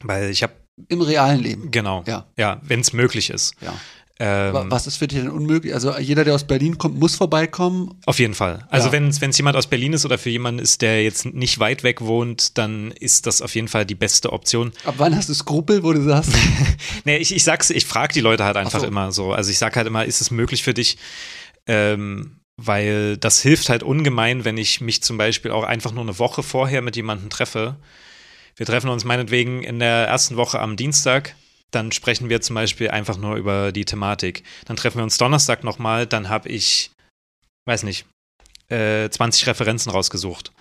Weil 0.00 0.30
ich 0.30 0.42
habe. 0.42 0.54
Im 0.88 1.02
realen 1.02 1.40
Leben. 1.40 1.70
Genau. 1.70 2.04
Ja, 2.06 2.26
ja 2.36 2.60
wenn 2.62 2.80
es 2.80 2.92
möglich 2.92 3.30
ist. 3.30 3.54
Ja. 3.60 3.78
Ähm, 4.20 4.66
Was 4.68 4.88
ist 4.88 4.96
für 4.96 5.06
dich 5.06 5.20
denn 5.20 5.30
unmöglich? 5.30 5.72
Also 5.74 5.96
jeder, 5.96 6.24
der 6.24 6.34
aus 6.34 6.44
Berlin 6.44 6.76
kommt, 6.76 6.98
muss 6.98 7.14
vorbeikommen? 7.14 7.94
Auf 8.04 8.18
jeden 8.18 8.34
Fall. 8.34 8.66
Also 8.68 8.88
ja. 8.88 8.92
wenn 8.92 9.08
es 9.08 9.36
jemand 9.36 9.56
aus 9.56 9.68
Berlin 9.68 9.92
ist 9.92 10.04
oder 10.04 10.18
für 10.18 10.30
jemanden 10.30 10.60
ist, 10.60 10.82
der 10.82 11.04
jetzt 11.04 11.26
nicht 11.26 11.60
weit 11.60 11.84
weg 11.84 12.00
wohnt, 12.00 12.58
dann 12.58 12.90
ist 12.90 13.26
das 13.26 13.42
auf 13.42 13.54
jeden 13.54 13.68
Fall 13.68 13.86
die 13.86 13.94
beste 13.94 14.32
Option. 14.32 14.72
Ab 14.84 14.94
wann 14.98 15.14
hast 15.14 15.28
du 15.28 15.34
Skrupel, 15.34 15.84
wo 15.84 15.92
du 15.92 16.02
sagst? 16.02 16.32
nee, 17.04 17.16
ich, 17.18 17.32
ich 17.34 17.44
sag's, 17.44 17.70
ich 17.70 17.86
frage 17.86 18.12
die 18.12 18.20
Leute 18.20 18.44
halt 18.44 18.56
einfach 18.56 18.80
so. 18.80 18.86
immer 18.86 19.12
so. 19.12 19.32
Also 19.32 19.52
ich 19.52 19.58
sag 19.58 19.76
halt 19.76 19.86
immer, 19.86 20.04
ist 20.04 20.20
es 20.20 20.32
möglich 20.32 20.64
für 20.64 20.74
dich, 20.74 20.98
ähm, 21.68 22.40
weil 22.56 23.18
das 23.18 23.40
hilft 23.40 23.68
halt 23.68 23.84
ungemein, 23.84 24.44
wenn 24.44 24.58
ich 24.58 24.80
mich 24.80 25.00
zum 25.00 25.16
Beispiel 25.16 25.52
auch 25.52 25.62
einfach 25.62 25.92
nur 25.92 26.02
eine 26.02 26.18
Woche 26.18 26.42
vorher 26.42 26.82
mit 26.82 26.96
jemandem 26.96 27.30
treffe. 27.30 27.76
Wir 28.56 28.66
treffen 28.66 28.90
uns 28.90 29.04
meinetwegen 29.04 29.62
in 29.62 29.78
der 29.78 30.08
ersten 30.08 30.34
Woche 30.34 30.58
am 30.58 30.74
Dienstag, 30.76 31.36
dann 31.70 31.92
sprechen 31.92 32.28
wir 32.28 32.40
zum 32.40 32.54
Beispiel 32.54 32.90
einfach 32.90 33.16
nur 33.16 33.36
über 33.36 33.72
die 33.72 33.84
Thematik. 33.84 34.42
Dann 34.64 34.76
treffen 34.76 34.98
wir 34.98 35.04
uns 35.04 35.18
Donnerstag 35.18 35.64
nochmal, 35.64 36.06
dann 36.06 36.28
habe 36.28 36.48
ich, 36.48 36.90
weiß 37.66 37.82
nicht, 37.82 38.06
äh, 38.68 39.08
20 39.08 39.46
Referenzen 39.46 39.92
rausgesucht, 39.92 40.52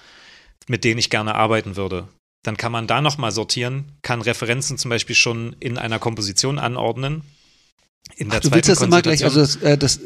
mit 0.68 0.84
denen 0.84 1.00
ich 1.00 1.10
gerne 1.10 1.36
arbeiten 1.36 1.76
würde. 1.76 2.08
Dann 2.44 2.58
kann 2.58 2.72
man 2.72 2.88
da 2.88 3.02
nochmal 3.02 3.32
sortieren, 3.32 3.92
kann 4.02 4.22
Referenzen 4.22 4.78
zum 4.78 4.90
Beispiel 4.90 5.16
schon 5.16 5.56
in 5.60 5.78
einer 5.78 6.00
Komposition 6.00 6.60
anordnen, 6.60 7.24
in 8.16 8.30
der 8.30 8.40
Ach, 8.40 8.42
du 8.42 8.52
willst 8.52 8.70
das 8.70 8.82
immer 8.82 9.02
gleich, 9.02 9.24
also 9.24 9.42
das, 9.42 9.58
äh, 9.58 9.78
das 9.78 10.00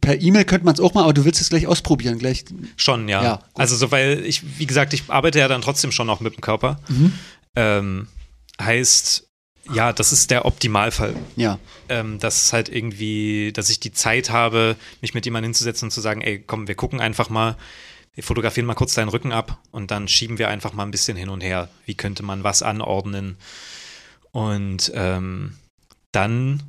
per 0.00 0.20
E-Mail 0.20 0.44
könnte 0.44 0.64
man 0.66 0.74
es 0.74 0.80
auch 0.80 0.94
mal, 0.94 1.04
aber 1.04 1.14
du 1.14 1.24
willst 1.24 1.40
es 1.40 1.48
gleich 1.48 1.66
ausprobieren, 1.66 2.18
gleich. 2.18 2.44
Schon, 2.76 3.08
ja. 3.08 3.22
ja 3.22 3.42
also 3.54 3.76
so, 3.76 3.90
weil 3.90 4.24
ich, 4.24 4.58
wie 4.58 4.66
gesagt, 4.66 4.92
ich 4.92 5.04
arbeite 5.08 5.38
ja 5.38 5.48
dann 5.48 5.62
trotzdem 5.62 5.90
schon 5.90 6.10
auch 6.10 6.20
mit 6.20 6.34
dem 6.34 6.42
Körper. 6.42 6.80
Mhm. 6.88 7.12
Ähm, 7.56 8.08
heißt, 8.60 9.25
ja, 9.72 9.92
das 9.92 10.12
ist 10.12 10.30
der 10.30 10.44
Optimalfall. 10.44 11.14
Ja. 11.36 11.58
Ähm, 11.88 12.18
dass 12.18 12.52
halt 12.52 12.68
irgendwie, 12.68 13.52
dass 13.52 13.68
ich 13.70 13.80
die 13.80 13.92
Zeit 13.92 14.30
habe, 14.30 14.76
mich 15.00 15.14
mit 15.14 15.24
jemandem 15.24 15.48
hinzusetzen 15.48 15.86
und 15.86 15.90
zu 15.90 16.00
sagen, 16.00 16.20
ey, 16.20 16.42
komm, 16.44 16.68
wir 16.68 16.74
gucken 16.74 17.00
einfach 17.00 17.30
mal, 17.30 17.56
wir 18.14 18.24
fotografieren 18.24 18.66
mal 18.66 18.74
kurz 18.74 18.94
deinen 18.94 19.08
Rücken 19.08 19.32
ab 19.32 19.58
und 19.72 19.90
dann 19.90 20.08
schieben 20.08 20.38
wir 20.38 20.48
einfach 20.48 20.72
mal 20.72 20.84
ein 20.84 20.90
bisschen 20.90 21.16
hin 21.16 21.28
und 21.28 21.42
her. 21.42 21.68
Wie 21.84 21.94
könnte 21.94 22.22
man 22.22 22.44
was 22.44 22.62
anordnen? 22.62 23.36
Und 24.32 24.90
ähm, 24.94 25.56
dann 26.12 26.62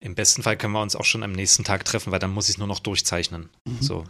im 0.00 0.14
besten 0.14 0.42
Fall 0.42 0.56
können 0.56 0.72
wir 0.72 0.82
uns 0.82 0.96
auch 0.96 1.04
schon 1.04 1.22
am 1.22 1.32
nächsten 1.32 1.64
Tag 1.64 1.84
treffen, 1.84 2.12
weil 2.12 2.18
dann 2.18 2.32
muss 2.32 2.48
ich 2.48 2.56
es 2.56 2.58
nur 2.58 2.66
noch 2.66 2.80
durchzeichnen. 2.80 3.48
Mhm. 3.64 3.78
So. 3.80 4.04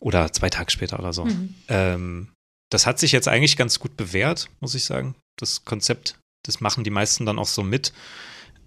Oder 0.00 0.32
zwei 0.32 0.50
Tage 0.50 0.70
später 0.70 0.98
oder 0.98 1.12
so. 1.12 1.24
Mhm. 1.24 1.54
Ähm, 1.68 2.28
das 2.70 2.86
hat 2.86 2.98
sich 2.98 3.12
jetzt 3.12 3.28
eigentlich 3.28 3.56
ganz 3.56 3.78
gut 3.78 3.96
bewährt, 3.96 4.50
muss 4.60 4.74
ich 4.74 4.84
sagen. 4.84 5.14
Das 5.38 5.64
Konzept, 5.64 6.18
das 6.44 6.60
machen 6.60 6.84
die 6.84 6.90
meisten 6.90 7.26
dann 7.26 7.38
auch 7.38 7.46
so 7.46 7.62
mit. 7.62 7.92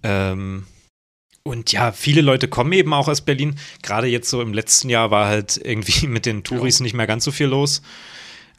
Ähm, 0.02 0.66
und 1.42 1.72
ja, 1.72 1.92
viele 1.92 2.20
Leute 2.20 2.46
kommen 2.46 2.72
eben 2.72 2.92
auch 2.92 3.08
aus 3.08 3.22
Berlin. 3.22 3.58
Gerade 3.82 4.06
jetzt 4.06 4.28
so 4.28 4.42
im 4.42 4.52
letzten 4.52 4.90
Jahr 4.90 5.10
war 5.10 5.28
halt 5.28 5.58
irgendwie 5.62 6.06
mit 6.06 6.26
den 6.26 6.44
Touris 6.44 6.78
ja. 6.78 6.82
nicht 6.82 6.94
mehr 6.94 7.06
ganz 7.06 7.24
so 7.24 7.30
viel 7.30 7.46
los. 7.46 7.82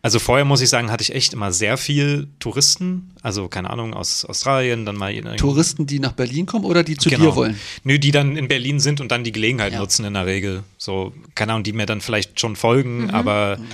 Also 0.02 0.20
vorher 0.20 0.46
muss 0.46 0.62
ich 0.62 0.70
sagen, 0.70 0.92
hatte 0.92 1.02
ich 1.02 1.14
echt 1.14 1.34
immer 1.34 1.52
sehr 1.52 1.76
viel 1.76 2.30
Touristen, 2.40 3.12
also 3.22 3.50
keine 3.50 3.70
Ahnung, 3.70 3.94
aus 3.94 4.24
Australien, 4.24 4.86
dann 4.86 4.96
mal. 4.96 5.14
Touristen, 5.36 5.88
die 5.88 6.00
nach 6.00 6.14
Berlin 6.14 6.46
kommen 6.46 6.64
oder 6.64 6.84
die 6.84 6.96
zu 6.96 7.10
genau. 7.10 7.26
dir 7.26 7.36
wollen? 7.36 7.60
Nö, 7.84 8.00
die 8.00 8.12
dann 8.12 8.38
in 8.38 8.48
Berlin 8.48 8.80
sind 8.80 9.02
und 9.02 9.12
dann 9.12 9.26
die 9.26 9.34
Gelegenheit 9.34 9.74
ja. 9.74 9.80
nutzen 9.80 10.06
in 10.06 10.14
der 10.14 10.26
Regel. 10.26 10.64
So, 10.78 11.14
keine 11.36 11.52
Ahnung, 11.52 11.64
die 11.64 11.74
mir 11.74 11.86
dann 11.86 12.00
vielleicht 12.00 12.40
schon 12.40 12.56
folgen, 12.56 13.04
mhm. 13.04 13.10
aber 13.10 13.58
mhm. 13.58 13.66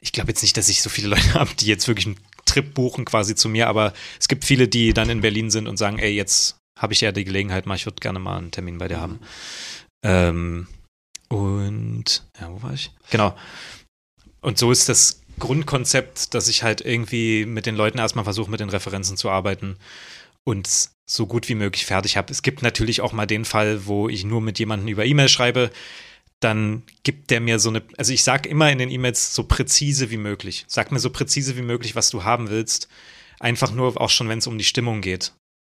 ich 0.00 0.10
glaube 0.10 0.30
jetzt 0.30 0.42
nicht, 0.42 0.56
dass 0.56 0.68
ich 0.68 0.82
so 0.82 0.90
viele 0.90 1.08
Leute 1.14 1.34
habe, 1.34 1.50
die 1.58 1.66
jetzt 1.66 1.86
wirklich 1.86 2.16
Trip 2.50 2.74
buchen 2.74 3.04
quasi 3.04 3.34
zu 3.34 3.48
mir, 3.48 3.68
aber 3.68 3.92
es 4.18 4.28
gibt 4.28 4.44
viele, 4.44 4.68
die 4.68 4.92
dann 4.92 5.10
in 5.10 5.20
Berlin 5.20 5.50
sind 5.50 5.68
und 5.68 5.76
sagen, 5.76 5.98
ey, 5.98 6.12
jetzt 6.12 6.56
habe 6.78 6.92
ich 6.92 7.00
ja 7.00 7.12
die 7.12 7.24
Gelegenheit 7.24 7.66
mal, 7.66 7.76
ich 7.76 7.86
würde 7.86 8.00
gerne 8.00 8.18
mal 8.18 8.38
einen 8.38 8.50
Termin 8.50 8.78
bei 8.78 8.88
dir 8.88 8.98
mhm. 8.98 9.00
haben. 9.00 9.20
Ähm, 10.04 10.66
und, 11.28 12.24
ja, 12.40 12.50
wo 12.50 12.62
war 12.62 12.72
ich? 12.72 12.90
Genau. 13.10 13.36
Und 14.40 14.58
so 14.58 14.72
ist 14.72 14.88
das 14.88 15.20
Grundkonzept, 15.38 16.34
dass 16.34 16.48
ich 16.48 16.62
halt 16.62 16.80
irgendwie 16.80 17.46
mit 17.46 17.66
den 17.66 17.76
Leuten 17.76 17.98
erstmal 17.98 18.24
versuche, 18.24 18.50
mit 18.50 18.60
den 18.60 18.70
Referenzen 18.70 19.16
zu 19.16 19.30
arbeiten 19.30 19.76
und 20.44 20.90
so 21.08 21.26
gut 21.26 21.48
wie 21.48 21.54
möglich 21.54 21.86
fertig 21.86 22.16
habe. 22.16 22.32
Es 22.32 22.42
gibt 22.42 22.62
natürlich 22.62 23.00
auch 23.00 23.12
mal 23.12 23.26
den 23.26 23.44
Fall, 23.44 23.86
wo 23.86 24.08
ich 24.08 24.24
nur 24.24 24.40
mit 24.40 24.58
jemandem 24.58 24.88
über 24.88 25.04
E-Mail 25.04 25.28
schreibe, 25.28 25.70
dann 26.40 26.82
gibt 27.02 27.30
der 27.30 27.40
mir 27.40 27.58
so 27.58 27.68
eine, 27.68 27.82
also 27.96 28.12
ich 28.12 28.24
sage 28.24 28.48
immer 28.48 28.70
in 28.70 28.78
den 28.78 28.90
E-Mails 28.90 29.34
so 29.34 29.44
präzise 29.44 30.10
wie 30.10 30.16
möglich. 30.16 30.64
Sag 30.68 30.90
mir 30.90 30.98
so 30.98 31.10
präzise 31.10 31.56
wie 31.56 31.62
möglich, 31.62 31.94
was 31.94 32.10
du 32.10 32.24
haben 32.24 32.50
willst. 32.50 32.88
Einfach 33.38 33.72
nur 33.72 34.00
auch 34.00 34.10
schon, 34.10 34.28
wenn 34.28 34.38
es 34.38 34.46
um 34.46 34.58
die 34.58 34.64
Stimmung 34.64 35.00
geht. 35.00 35.32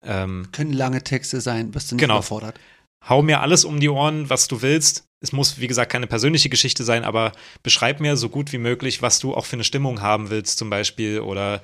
Ähm, 0.04 0.48
Können 0.52 0.74
lange 0.74 1.04
Texte 1.04 1.42
sein, 1.42 1.74
was 1.76 1.88
du 1.88 1.96
nicht 1.96 2.02
genau. 2.02 2.16
überfordert. 2.16 2.60
Hau 3.08 3.22
mir 3.22 3.42
alles 3.42 3.66
um 3.66 3.80
die 3.80 3.90
Ohren, 3.90 4.30
was 4.30 4.48
du 4.48 4.62
willst 4.62 5.04
es 5.22 5.32
muss, 5.32 5.60
wie 5.60 5.68
gesagt, 5.68 5.92
keine 5.92 6.08
persönliche 6.08 6.50
Geschichte 6.50 6.84
sein, 6.84 7.04
aber 7.04 7.32
beschreib 7.62 8.00
mir 8.00 8.18
so 8.18 8.28
gut 8.28 8.52
wie 8.52 8.58
möglich, 8.58 9.04
was 9.04 9.20
du 9.20 9.36
auch 9.36 9.46
für 9.46 9.56
eine 9.56 9.64
Stimmung 9.64 10.02
haben 10.02 10.32
willst, 10.32 10.58
zum 10.58 10.72
Beispiel. 10.72 11.20
Oder 11.20 11.62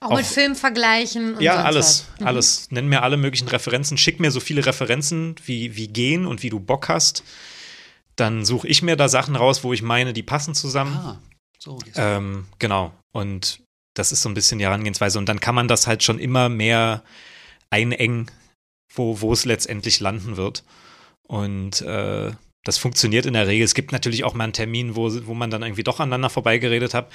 auch, 0.00 0.10
auch 0.10 0.16
mit 0.16 0.26
Film 0.26 0.56
vergleichen. 0.56 1.36
Und 1.36 1.40
ja, 1.40 1.62
alles, 1.62 2.06
mhm. 2.18 2.26
alles. 2.26 2.68
Nenn 2.70 2.88
mir 2.88 3.02
alle 3.04 3.16
möglichen 3.16 3.48
Referenzen. 3.48 3.96
Schick 3.96 4.18
mir 4.18 4.32
so 4.32 4.40
viele 4.40 4.66
Referenzen, 4.66 5.36
wie, 5.44 5.76
wie 5.76 5.86
gehen 5.86 6.26
und 6.26 6.42
wie 6.42 6.50
du 6.50 6.58
Bock 6.58 6.88
hast. 6.88 7.22
Dann 8.20 8.44
suche 8.44 8.68
ich 8.68 8.82
mir 8.82 8.96
da 8.96 9.08
Sachen 9.08 9.36
raus, 9.36 9.64
wo 9.64 9.72
ich 9.72 9.82
meine, 9.82 10.12
die 10.12 10.22
passen 10.22 10.54
zusammen. 10.54 10.94
Ah, 10.94 11.18
so. 11.58 11.78
Ähm, 11.96 12.46
genau. 12.58 12.92
Und 13.12 13.62
das 13.94 14.12
ist 14.12 14.22
so 14.22 14.28
ein 14.28 14.34
bisschen 14.34 14.58
die 14.58 14.64
Herangehensweise. 14.64 15.18
Und 15.18 15.28
dann 15.28 15.40
kann 15.40 15.54
man 15.54 15.68
das 15.68 15.86
halt 15.86 16.02
schon 16.02 16.18
immer 16.18 16.48
mehr 16.48 17.02
einengen 17.70 18.30
wo, 18.94 19.20
wo 19.20 19.32
es 19.32 19.44
letztendlich 19.44 20.00
landen 20.00 20.36
wird. 20.36 20.64
Und 21.22 21.82
äh, 21.82 22.32
das 22.64 22.78
funktioniert 22.78 23.26
in 23.26 23.34
der 23.34 23.46
Regel. 23.46 23.64
Es 23.64 23.74
gibt 23.74 23.92
natürlich 23.92 24.24
auch 24.24 24.34
mal 24.34 24.44
einen 24.44 24.52
Termin, 24.52 24.96
wo, 24.96 25.10
wo 25.26 25.34
man 25.34 25.50
dann 25.50 25.62
irgendwie 25.62 25.84
doch 25.84 26.00
aneinander 26.00 26.30
vorbeigeredet 26.30 26.94
hat. 26.94 27.10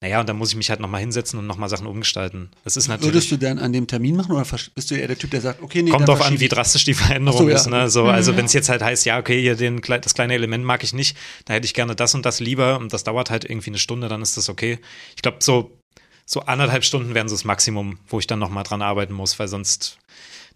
Naja, 0.00 0.20
und 0.20 0.28
dann 0.28 0.36
muss 0.36 0.50
ich 0.50 0.56
mich 0.56 0.70
halt 0.70 0.78
nochmal 0.78 1.00
hinsetzen 1.00 1.40
und 1.40 1.48
nochmal 1.48 1.68
Sachen 1.68 1.86
umgestalten. 1.86 2.50
Das 2.62 2.76
ist 2.76 2.86
natürlich. 2.86 3.14
Würdest 3.14 3.30
du 3.32 3.36
dann 3.36 3.58
an 3.58 3.72
dem 3.72 3.88
Termin 3.88 4.14
machen 4.14 4.30
oder 4.30 4.46
bist 4.74 4.90
du 4.90 4.94
eher 4.94 5.08
der 5.08 5.18
Typ, 5.18 5.32
der 5.32 5.40
sagt, 5.40 5.60
okay, 5.60 5.82
nee, 5.82 5.90
Kommt 5.90 6.06
drauf 6.06 6.22
an, 6.22 6.38
wie 6.38 6.48
drastisch 6.48 6.84
die 6.84 6.94
Veränderung 6.94 7.40
so, 7.40 7.48
ja. 7.48 7.56
ist. 7.56 7.66
Ne? 7.68 7.90
So, 7.90 8.04
also, 8.04 8.32
Mhm. 8.32 8.36
wenn 8.36 8.44
es 8.44 8.52
jetzt 8.52 8.68
halt 8.68 8.80
heißt, 8.80 9.04
ja, 9.06 9.18
okay, 9.18 9.40
hier 9.40 9.56
den, 9.56 9.80
das 9.80 10.14
kleine 10.14 10.34
Element 10.34 10.64
mag 10.64 10.84
ich 10.84 10.92
nicht, 10.92 11.16
da 11.46 11.54
hätte 11.54 11.64
ich 11.66 11.74
gerne 11.74 11.96
das 11.96 12.14
und 12.14 12.24
das 12.24 12.38
lieber 12.38 12.78
und 12.78 12.92
das 12.92 13.02
dauert 13.02 13.30
halt 13.30 13.44
irgendwie 13.44 13.70
eine 13.70 13.78
Stunde, 13.78 14.06
dann 14.08 14.22
ist 14.22 14.36
das 14.36 14.48
okay. 14.48 14.78
Ich 15.16 15.22
glaube, 15.22 15.38
so, 15.40 15.72
so 16.24 16.42
anderthalb 16.42 16.84
Stunden 16.84 17.14
wären 17.14 17.28
so 17.28 17.34
das 17.34 17.44
Maximum, 17.44 17.98
wo 18.06 18.20
ich 18.20 18.26
dann 18.28 18.38
nochmal 18.38 18.62
dran 18.62 18.82
arbeiten 18.82 19.14
muss, 19.14 19.38
weil 19.40 19.48
sonst 19.48 19.98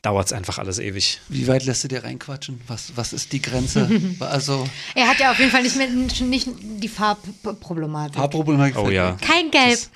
dauert 0.03 0.27
es 0.27 0.33
einfach 0.33 0.59
alles 0.59 0.79
ewig. 0.79 1.21
Wie 1.29 1.47
weit 1.47 1.65
lässt 1.65 1.85
du 1.85 1.89
dir 1.89 2.03
reinquatschen? 2.03 2.61
Was, 2.67 2.97
was 2.97 3.13
ist 3.13 3.33
die 3.33 3.41
Grenze? 3.41 3.89
also, 4.21 4.69
Er 4.95 5.09
hat 5.09 5.21
ja 5.21 5.31
auf 5.31 5.39
jeden 5.39 5.51
Fall 5.51 5.63
nicht, 5.63 5.77
mehr, 5.77 5.89
nicht 5.89 6.49
die 6.61 6.89
Farbproblematik. 6.89 8.19
Haarproblematik. 8.19 8.77
Oh 8.79 8.91
ja. 8.91 9.17
Kein 9.21 9.51
Gelb. 9.51 9.79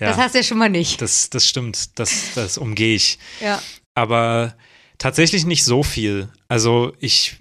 Ja. 0.00 0.10
Das 0.10 0.16
hast 0.18 0.34
du 0.34 0.38
ja 0.38 0.44
schon 0.44 0.58
mal 0.58 0.68
nicht. 0.68 1.02
Das, 1.02 1.28
das 1.28 1.48
stimmt, 1.48 1.98
das, 1.98 2.32
das 2.36 2.56
umgehe 2.56 2.94
ich. 2.94 3.18
Ja. 3.40 3.60
aber 3.96 4.54
tatsächlich 4.98 5.44
nicht 5.44 5.64
so 5.64 5.82
viel. 5.82 6.28
Also 6.46 6.92
ich 7.00 7.38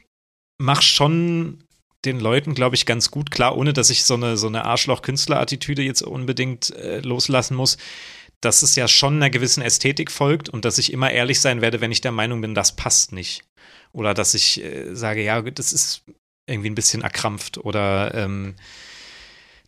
mache 0.57 0.81
schon 0.81 1.63
den 2.03 2.19
Leuten, 2.19 2.55
glaube 2.55 2.75
ich, 2.75 2.87
ganz 2.87 3.11
gut 3.11 3.29
klar, 3.29 3.55
ohne 3.57 3.73
dass 3.73 3.91
ich 3.91 4.05
so 4.05 4.15
eine, 4.15 4.37
so 4.37 4.47
eine 4.47 4.65
Arschloch-Künstler-Attitüde 4.65 5.83
jetzt 5.83 6.01
unbedingt 6.01 6.71
äh, 6.71 6.99
loslassen 7.01 7.55
muss, 7.55 7.77
dass 8.41 8.61
es 8.61 8.75
ja 8.75 8.87
schon 8.87 9.15
einer 9.15 9.29
gewissen 9.29 9.63
Ästhetik 9.63 10.11
folgt 10.11 10.49
und 10.49 10.65
dass 10.65 10.77
ich 10.77 10.93
immer 10.93 11.11
ehrlich 11.11 11.41
sein 11.41 11.61
werde, 11.61 11.81
wenn 11.81 11.91
ich 11.91 12.01
der 12.01 12.11
Meinung 12.11 12.41
bin, 12.41 12.53
das 12.55 12.75
passt 12.75 13.11
nicht. 13.11 13.43
Oder 13.93 14.13
dass 14.13 14.33
ich 14.33 14.63
äh, 14.63 14.93
sage, 14.95 15.23
ja, 15.23 15.41
das 15.41 15.73
ist 15.73 16.03
irgendwie 16.45 16.69
ein 16.69 16.75
bisschen 16.75 17.01
erkrampft 17.01 17.57
oder 17.57 18.13
ähm, 18.13 18.55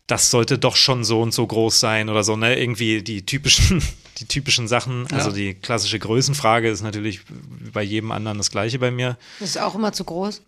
das 0.06 0.30
sollte 0.30 0.58
doch 0.58 0.76
schon 0.76 1.04
so 1.04 1.20
und 1.20 1.32
so 1.32 1.46
groß 1.46 1.78
sein 1.78 2.08
oder 2.08 2.24
so, 2.24 2.36
ne? 2.36 2.58
Irgendwie 2.58 3.02
die 3.02 3.24
typischen, 3.24 3.82
die 4.18 4.26
typischen 4.26 4.66
Sachen. 4.66 5.06
Ja. 5.10 5.18
Also 5.18 5.30
die 5.30 5.54
klassische 5.54 5.98
Größenfrage 5.98 6.68
ist 6.68 6.82
natürlich 6.82 7.20
bei 7.72 7.82
jedem 7.82 8.10
anderen 8.10 8.38
das 8.38 8.50
gleiche 8.50 8.78
bei 8.78 8.90
mir. 8.90 9.18
Das 9.38 9.50
ist 9.50 9.58
auch 9.60 9.74
immer 9.74 9.92
zu 9.92 10.04
groß, 10.04 10.42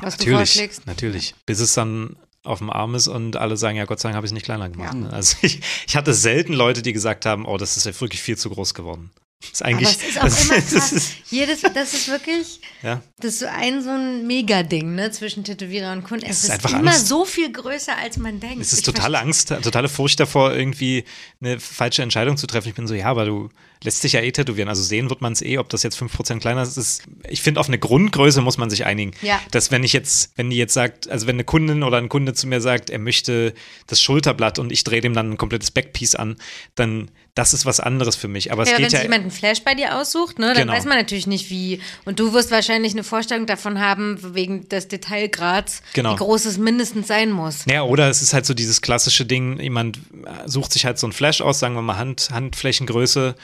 was 0.00 0.16
du 0.16 0.24
natürlich, 0.24 0.36
vorschlägst. 0.36 0.86
natürlich. 0.86 1.34
Bis 1.46 1.60
es 1.60 1.74
dann 1.74 2.16
auf 2.48 2.58
dem 2.58 2.70
Arm 2.70 2.94
ist 2.94 3.08
und 3.08 3.36
alle 3.36 3.56
sagen, 3.56 3.76
ja, 3.76 3.84
Gott 3.84 4.00
sei 4.00 4.08
Dank 4.08 4.16
habe 4.16 4.26
ich 4.26 4.30
es 4.30 4.34
nicht 4.34 4.44
kleiner 4.44 4.68
gemacht. 4.68 4.94
Ne? 4.94 5.12
Also 5.12 5.36
ich, 5.42 5.60
ich 5.86 5.96
hatte 5.96 6.14
selten 6.14 6.52
Leute, 6.52 6.82
die 6.82 6.92
gesagt 6.92 7.26
haben, 7.26 7.46
oh, 7.46 7.56
das 7.58 7.76
ist 7.76 7.86
ja 7.86 8.00
wirklich 8.00 8.22
viel 8.22 8.36
zu 8.36 8.50
groß 8.50 8.74
geworden. 8.74 9.10
Das 9.40 9.50
ist 9.52 9.62
Aber 9.62 9.70
eigentlich. 9.70 9.88
es 9.90 10.08
ist 10.08 10.18
auch 10.18 10.24
das, 10.24 10.44
immer 10.44 10.54
das 10.54 10.70
krass. 10.70 10.92
ist, 10.92 11.12
Jedes, 11.30 11.62
das 11.62 11.94
ist 11.94 12.08
wirklich, 12.08 12.60
ja. 12.82 13.02
das 13.20 13.34
ist 13.34 13.40
so 13.40 13.46
ein 13.46 13.82
so 13.82 13.90
ein 13.90 14.26
Mega-Ding, 14.26 14.94
ne, 14.94 15.10
zwischen 15.10 15.44
Tätowierer 15.44 15.92
und 15.92 16.04
Kunden. 16.04 16.24
Es, 16.26 16.38
ist 16.38 16.44
ist, 16.44 16.50
einfach 16.50 16.78
immer 16.78 16.90
Angst. 16.90 17.08
so 17.08 17.24
viel 17.24 17.50
größer, 17.52 17.96
als 17.96 18.16
man 18.16 18.40
denkt. 18.40 18.60
Es 18.60 18.72
ist 18.72 18.80
Ich 18.80 18.84
totale 18.84 19.18
Angst, 19.20 19.48
totale 19.48 19.88
Furcht 19.88 20.20
davor, 20.20 20.54
irgendwie 20.54 21.04
eine 21.40 21.58
falsche 21.60 22.02
Entscheidung 22.02 22.36
zu 22.36 22.46
treffen. 22.46 22.68
Ich 22.68 22.74
bin 22.74 22.86
so, 22.86 22.94
ja, 22.94 23.06
aber 23.06 23.24
du 23.24 23.48
lässt 23.84 24.02
dich 24.02 24.12
ja 24.12 24.20
eh 24.20 24.32
tätowieren. 24.32 24.68
Also 24.68 24.82
sehen 24.82 25.08
wird 25.08 25.20
man 25.20 25.32
es 25.32 25.42
eh, 25.42 25.58
ob 25.58 25.68
das 25.68 25.82
jetzt 25.82 26.00
5% 26.00 26.40
kleiner 26.40 26.62
ist. 26.62 26.76
ist 26.76 27.02
ich 27.28 27.42
finde, 27.42 27.60
auf 27.60 27.68
eine 27.68 27.78
Grundgröße 27.78 28.40
muss 28.40 28.58
man 28.58 28.70
sich 28.70 28.84
einigen. 28.84 29.12
Ja. 29.22 29.40
Dass 29.52 29.70
wenn 29.70 29.84
ich 29.84 29.92
jetzt, 29.92 30.32
wenn 30.36 30.50
die 30.50 30.56
jetzt 30.56 30.74
sagt, 30.74 31.08
also 31.08 31.26
wenn 31.26 31.36
eine 31.36 31.44
Kundin 31.44 31.82
oder 31.82 31.98
ein 31.98 32.08
Kunde 32.08 32.34
zu 32.34 32.46
mir 32.48 32.60
sagt, 32.60 32.90
er 32.90 32.98
möchte 32.98 33.54
das 33.86 34.00
Schulterblatt 34.00 34.58
und 34.58 34.72
ich 34.72 34.82
drehe 34.84 35.00
dem 35.00 35.14
dann 35.14 35.30
ein 35.32 35.36
komplettes 35.36 35.70
Backpiece 35.70 36.16
an, 36.16 36.36
dann 36.74 37.10
das 37.34 37.54
ist 37.54 37.66
was 37.66 37.78
anderes 37.78 38.16
für 38.16 38.26
mich. 38.26 38.50
Aber 38.50 38.64
es 38.64 38.70
Ja, 38.70 38.76
wenn 38.76 38.82
geht 38.82 38.90
sich 38.90 38.98
ja. 38.98 39.04
jemand 39.04 39.22
einen 39.22 39.30
Flash 39.30 39.62
bei 39.62 39.76
dir 39.76 39.96
aussucht, 39.96 40.40
ne, 40.40 40.48
dann 40.48 40.56
Genau. 40.56 40.72
weiß 40.72 40.86
man 40.86 40.98
natürlich 40.98 41.28
nicht 41.28 41.50
wie. 41.50 41.80
Und 42.04 42.18
du 42.18 42.32
wirst 42.32 42.50
wahrscheinlich 42.50 42.67
eine 42.74 43.04
Vorstellung 43.04 43.46
davon 43.46 43.80
haben, 43.80 44.18
wegen 44.34 44.68
des 44.68 44.88
Detailgrads, 44.88 45.82
Genau. 45.94 46.12
wie 46.12 46.16
groß 46.16 46.44
es 46.46 46.58
mindestens 46.58 47.06
sein 47.08 47.30
muss. 47.30 47.64
Ja, 47.70 47.82
oder 47.82 48.08
es 48.08 48.22
ist 48.22 48.34
halt 48.34 48.46
so 48.46 48.54
dieses 48.54 48.82
klassische 48.82 49.24
Ding, 49.26 49.58
jemand 49.60 49.98
sucht 50.46 50.72
sich 50.72 50.84
halt 50.84 50.98
so 50.98 51.06
ein 51.06 51.12
Flash 51.12 51.40
aus, 51.40 51.58
sagen 51.58 51.74
wir 51.74 51.82
mal 51.82 51.96
Hand, 51.98 52.30
Handflächengröße 52.32 53.34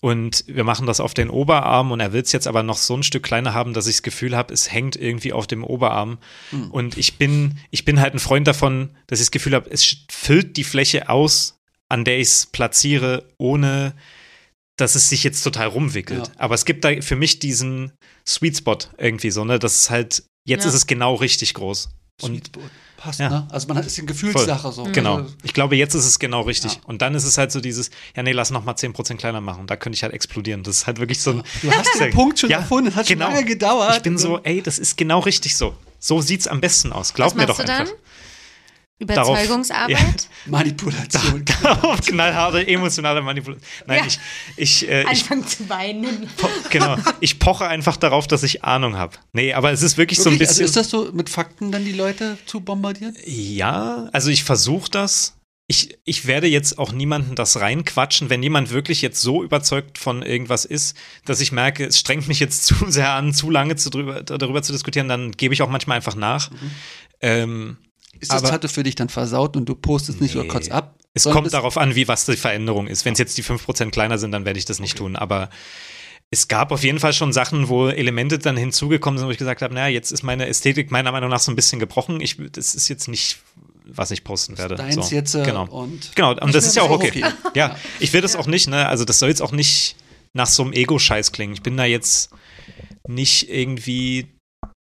und 0.00 0.44
wir 0.46 0.62
machen 0.64 0.86
das 0.86 1.00
auf 1.00 1.14
den 1.14 1.30
Oberarm 1.30 1.90
und 1.90 2.00
er 2.00 2.12
will 2.12 2.22
es 2.22 2.30
jetzt 2.32 2.46
aber 2.46 2.62
noch 2.62 2.76
so 2.76 2.94
ein 2.96 3.02
Stück 3.02 3.22
kleiner 3.22 3.54
haben, 3.54 3.72
dass 3.72 3.86
ich 3.86 3.96
das 3.96 4.02
Gefühl 4.02 4.36
habe, 4.36 4.52
es 4.52 4.70
hängt 4.70 4.94
irgendwie 4.96 5.32
auf 5.32 5.46
dem 5.46 5.64
Oberarm. 5.64 6.18
Und 6.70 6.98
ich 6.98 7.16
bin, 7.18 7.58
ich 7.70 7.84
bin 7.86 7.98
halt 8.00 8.14
ein 8.14 8.18
Freund 8.18 8.46
davon, 8.46 8.90
dass 9.06 9.20
ich 9.20 9.26
das 9.26 9.30
Gefühl 9.32 9.54
habe, 9.54 9.70
es 9.70 9.96
füllt 10.10 10.56
die 10.58 10.64
Fläche 10.64 11.08
aus, 11.08 11.58
an 11.88 12.04
der 12.04 12.18
ich 12.18 12.28
es 12.28 12.46
platziere, 12.46 13.24
ohne 13.38 13.94
dass 14.76 14.94
es 14.94 15.08
sich 15.08 15.24
jetzt 15.24 15.42
total 15.42 15.68
rumwickelt. 15.68 16.26
Ja. 16.28 16.32
Aber 16.38 16.54
es 16.54 16.64
gibt 16.64 16.84
da 16.84 17.00
für 17.00 17.16
mich 17.16 17.38
diesen 17.38 17.92
Sweet 18.26 18.58
Spot 18.58 18.78
irgendwie 18.98 19.30
so, 19.30 19.44
ne? 19.44 19.58
Das 19.58 19.76
ist 19.76 19.90
halt, 19.90 20.22
jetzt 20.44 20.64
Ja. 20.64 20.68
ist 20.68 20.74
es 20.74 20.86
genau 20.86 21.14
richtig 21.14 21.54
groß. 21.54 21.88
Und 22.22 22.32
Sweet 22.34 22.46
Spot. 22.48 22.60
Passt, 22.98 23.20
Ja. 23.20 23.28
ne? 23.28 23.48
Also 23.50 23.68
man 23.68 23.76
hat 23.76 23.84
ist 23.84 23.98
eine 23.98 24.06
Gefühlssache 24.06 24.72
so. 24.72 24.84
Genau. 24.84 25.16
Also, 25.16 25.34
Ich 25.42 25.52
glaube, 25.52 25.76
jetzt 25.76 25.94
ist 25.94 26.06
es 26.06 26.18
genau 26.18 26.40
richtig. 26.42 26.72
Ja. 26.74 26.80
Und 26.86 27.02
dann 27.02 27.14
ist 27.14 27.24
es 27.24 27.36
halt 27.36 27.52
so 27.52 27.60
dieses, 27.60 27.90
ja, 28.16 28.22
nee, 28.22 28.32
lass 28.32 28.50
noch 28.50 28.64
mal 28.64 28.72
10% 28.74 29.18
kleiner 29.18 29.42
machen. 29.42 29.66
Da 29.66 29.76
könnte 29.76 29.96
ich 29.96 30.02
halt 30.02 30.14
explodieren. 30.14 30.62
Das 30.62 30.76
ist 30.78 30.86
halt 30.86 30.98
wirklich 30.98 31.20
so 31.20 31.32
ein. 31.32 31.42
Du 31.62 31.70
hast 31.70 31.88
den 32.00 32.10
Punkt 32.14 32.38
schon 32.38 32.50
erfunden, 32.50 32.94
hat 32.94 33.06
schon 33.08 33.18
lange 33.18 33.44
gedauert. 33.44 33.96
Ich 33.98 34.02
bin 34.02 34.16
so, 34.16 34.40
ey, 34.44 34.62
das 34.62 34.78
ist 34.78 34.96
genau 34.96 35.20
richtig 35.20 35.56
so. 35.56 35.74
So 35.98 36.20
sieht's 36.22 36.46
am 36.48 36.60
besten 36.60 36.92
aus. 36.92 37.12
Glaub 37.12 37.28
Was 37.28 37.34
mir 37.34 37.46
doch 37.46 37.58
du 37.58 37.64
dann? 37.64 37.88
Überzeugungsarbeit? 38.98 40.28
Manipulation. 40.46 41.44
Darauf 41.62 42.00
knallharte 42.00 42.66
emotionale 42.66 43.20
Manipulation. 43.22 43.68
Nein, 43.86 44.00
Ja. 44.00 44.06
ich, 44.06 44.18
ich, 44.56 44.88
äh, 44.88 45.02
ich, 45.02 45.08
Anfangen 45.08 45.46
zu 45.46 45.68
weinen. 45.68 46.28
po 46.36 46.48
genau, 46.70 46.96
ich 47.20 47.38
poche 47.38 47.66
einfach 47.66 47.96
darauf, 47.96 48.26
dass 48.26 48.42
ich 48.42 48.64
Ahnung 48.64 48.96
habe. 48.96 49.16
Nee, 49.32 49.52
aber 49.52 49.70
es 49.72 49.82
ist 49.82 49.98
wirklich, 49.98 50.18
so 50.20 50.30
ein 50.30 50.34
Wirklich? 50.34 50.48
Also 50.48 50.60
bisschen. 50.62 50.66
ist 50.66 50.76
das 50.76 50.90
so, 50.90 51.12
mit 51.12 51.28
Fakten 51.28 51.70
dann 51.72 51.84
die 51.84 51.92
Leute 51.92 52.38
zu 52.46 52.60
bombardieren? 52.60 53.16
Ja, 53.24 54.08
also 54.12 54.30
ich 54.30 54.44
versuche 54.44 54.90
das. 54.90 55.34
Ich, 55.68 55.98
ich 56.04 56.26
werde 56.26 56.46
jetzt 56.46 56.78
auch 56.78 56.92
niemanden 56.92 57.34
das 57.34 57.58
reinquatschen, 57.58 58.30
wenn 58.30 58.40
jemand 58.40 58.70
wirklich 58.70 59.02
jetzt 59.02 59.20
so 59.20 59.42
überzeugt 59.42 59.98
von 59.98 60.22
irgendwas 60.22 60.64
ist, 60.64 60.96
dass 61.24 61.40
ich 61.40 61.50
merke, 61.50 61.84
es 61.86 61.98
strengt 61.98 62.28
mich 62.28 62.38
jetzt 62.38 62.64
zu 62.66 62.74
sehr 62.88 63.10
an, 63.10 63.34
zu 63.34 63.50
lange 63.50 63.74
zu 63.76 63.90
drüber, 63.90 64.22
darüber 64.22 64.62
zu 64.62 64.72
diskutieren, 64.72 65.08
dann 65.08 65.32
gebe 65.32 65.52
ich 65.52 65.62
auch 65.62 65.68
manchmal 65.68 65.96
einfach 65.96 66.14
nach. 66.14 66.50
Mhm. 66.52 66.70
Ähm, 67.20 67.76
Ist 68.20 68.32
das 68.32 68.42
Aber- 68.42 68.50
Tattoo 68.50 68.68
für 68.68 68.82
dich 68.82 68.94
dann 68.94 69.08
versaut 69.08 69.56
und 69.56 69.66
du 69.66 69.74
postest 69.74 70.20
nicht 70.20 70.34
Nee. 70.34 70.40
oder 70.42 70.48
kurz 70.48 70.68
ab? 70.68 70.94
es 71.14 71.24
kommt 71.24 71.50
darauf 71.52 71.78
an, 71.78 71.94
wie 71.94 72.08
was 72.08 72.26
die 72.26 72.36
Veränderung 72.36 72.86
ist. 72.88 73.04
Wenn 73.06 73.14
es 73.14 73.18
jetzt 73.18 73.38
die 73.38 73.42
5% 73.42 73.90
kleiner 73.90 74.18
sind, 74.18 74.32
dann 74.32 74.44
werde 74.44 74.58
ich 74.58 74.66
das 74.66 74.80
nicht 74.80 74.98
tun. 74.98 75.16
Aber 75.16 75.48
es 76.30 76.46
gab 76.48 76.72
auf 76.72 76.82
jeden 76.84 76.98
Fall 76.98 77.14
schon 77.14 77.32
Sachen, 77.32 77.68
wo 77.68 77.88
Elemente 77.88 78.38
dann 78.38 78.56
hinzugekommen 78.56 79.16
sind, 79.18 79.26
wo 79.26 79.30
ich 79.30 79.38
gesagt 79.38 79.62
habe, 79.62 79.72
naja, 79.72 79.88
jetzt 79.88 80.10
ist 80.12 80.22
meine 80.22 80.46
Ästhetik 80.46 80.90
meiner 80.90 81.12
Meinung 81.12 81.30
nach 81.30 81.40
so 81.40 81.50
ein 81.50 81.56
bisschen 81.56 81.78
gebrochen. 81.78 82.20
Ich, 82.20 82.36
das 82.52 82.74
ist 82.74 82.88
jetzt 82.88 83.08
nicht, 83.08 83.38
was 83.86 84.10
ich 84.10 84.24
posten 84.24 84.58
werde. 84.58 84.74
Deins 84.74 84.94
so. 85.08 85.14
jetzt 85.14 85.34
äh, 85.34 85.44
genau. 85.44 85.64
und 85.68 86.14
Genau, 86.14 86.32
und 86.34 86.54
das 86.54 86.66
ist 86.66 86.76
ja 86.76 86.82
auch 86.82 86.90
okay. 86.90 87.08
okay. 87.24 87.32
Ja, 87.54 87.76
ich 87.98 88.12
will 88.12 88.20
das 88.20 88.36
auch 88.36 88.46
nicht, 88.46 88.68
ne? 88.68 88.86
Also 88.86 89.04
das 89.06 89.18
soll 89.18 89.30
jetzt 89.30 89.40
auch 89.40 89.52
nicht 89.52 89.96
nach 90.34 90.46
so 90.48 90.64
einem 90.64 90.74
Ego-Scheiß 90.74 91.32
klingen. 91.32 91.54
Ich 91.54 91.62
bin 91.62 91.78
da 91.78 91.84
jetzt 91.86 92.28
nicht 93.08 93.48
irgendwie 93.48 94.26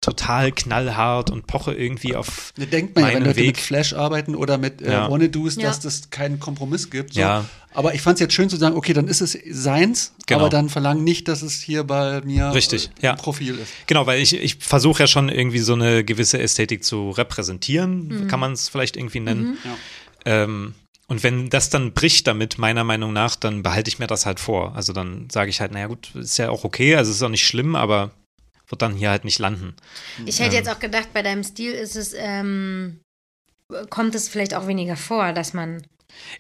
total 0.04 0.52
knallhart 0.52 1.30
und 1.32 1.48
poche 1.48 1.74
irgendwie 1.74 2.16
auf. 2.16 2.54
Da 2.58 2.66
denkt 2.66 2.96
man 2.96 3.06
ja, 3.06 3.10
wenn 3.16 3.24
Leute 3.24 3.40
mit 3.40 3.48
Weg. 3.48 3.58
Flash 3.58 3.94
arbeiten 3.94 4.36
oder 4.36 4.58
mit 4.58 4.82
äh, 4.82 4.92
Ja. 4.92 5.10
Wannadoos, 5.10 5.56
Ja. 5.56 5.64
dass 5.64 5.80
das 5.80 6.10
keinen 6.10 6.40
Kompromiss 6.40 6.90
gibt. 6.90 7.14
So. 7.14 7.22
Ja. 7.22 7.46
Aber 7.74 7.96
ich 7.96 8.02
fand 8.02 8.16
es 8.16 8.20
jetzt 8.20 8.34
schön 8.34 8.50
zu 8.50 8.58
sagen, 8.58 8.76
okay, 8.76 8.94
dann 8.94 9.08
ist 9.08 9.22
es 9.22 9.38
seins, 9.50 10.14
Genau. 10.28 10.42
aber 10.42 10.50
dann 10.50 10.70
verlangen 10.70 11.04
nicht, 11.04 11.28
dass 11.28 11.42
es 11.42 11.60
hier 11.62 11.84
bei 11.86 12.22
mir 12.22 12.54
Richtig, 12.54 12.92
äh, 13.02 13.06
ja. 13.08 13.16
Profil 13.16 13.58
ist. 13.58 13.72
Genau, 13.88 14.06
weil 14.06 14.22
ich, 14.22 14.36
ich 14.36 14.58
versuche 14.60 15.04
ja 15.04 15.08
schon 15.08 15.30
irgendwie 15.30 15.60
so 15.60 15.74
eine 15.74 16.04
gewisse 16.04 16.40
Ästhetik 16.40 16.84
zu 16.84 17.10
repräsentieren, 17.12 18.28
kann 18.28 18.40
man 18.40 18.52
es 18.54 18.70
vielleicht 18.70 18.98
irgendwie 18.98 19.22
nennen. 19.22 19.58
Ja. 19.64 20.44
Ähm, 20.44 20.74
und 21.08 21.24
wenn 21.24 21.50
das 21.50 21.70
dann 21.70 21.94
bricht 21.94 22.28
damit, 22.28 22.58
meiner 22.58 22.84
Meinung 22.84 23.12
nach, 23.14 23.36
dann 23.36 23.64
behalte 23.64 23.88
ich 23.90 24.00
mir 24.00 24.08
das 24.08 24.26
halt 24.26 24.40
vor. 24.40 24.76
Also 24.76 24.94
dann 24.94 25.28
sage 25.32 25.50
ich 25.50 25.60
halt, 25.62 25.72
naja 25.72 25.88
gut, 25.88 26.10
ist 26.16 26.38
ja 26.38 26.50
auch 26.50 26.64
okay, 26.64 26.96
also 26.96 27.12
ist 27.12 27.22
auch 27.24 27.30
nicht 27.30 27.46
schlimm, 27.46 27.76
aber 27.76 28.12
wird 28.68 28.82
dann 28.82 28.96
hier 28.96 29.10
halt 29.10 29.26
nicht 29.26 29.40
landen. 29.40 29.76
Ich 30.26 30.40
hätte 30.40 30.56
jetzt 30.56 30.70
auch 30.70 30.80
gedacht, 30.80 31.10
bei 31.14 31.22
deinem 31.22 31.44
Stil 31.44 31.74
ist 31.74 31.96
es, 31.96 32.14
ähm, 32.16 33.02
kommt 33.90 34.16
es 34.16 34.30
vielleicht 34.30 34.54
auch 34.54 34.68
weniger 34.68 34.96
vor, 34.96 35.34
dass 35.34 35.54
man. 35.54 35.86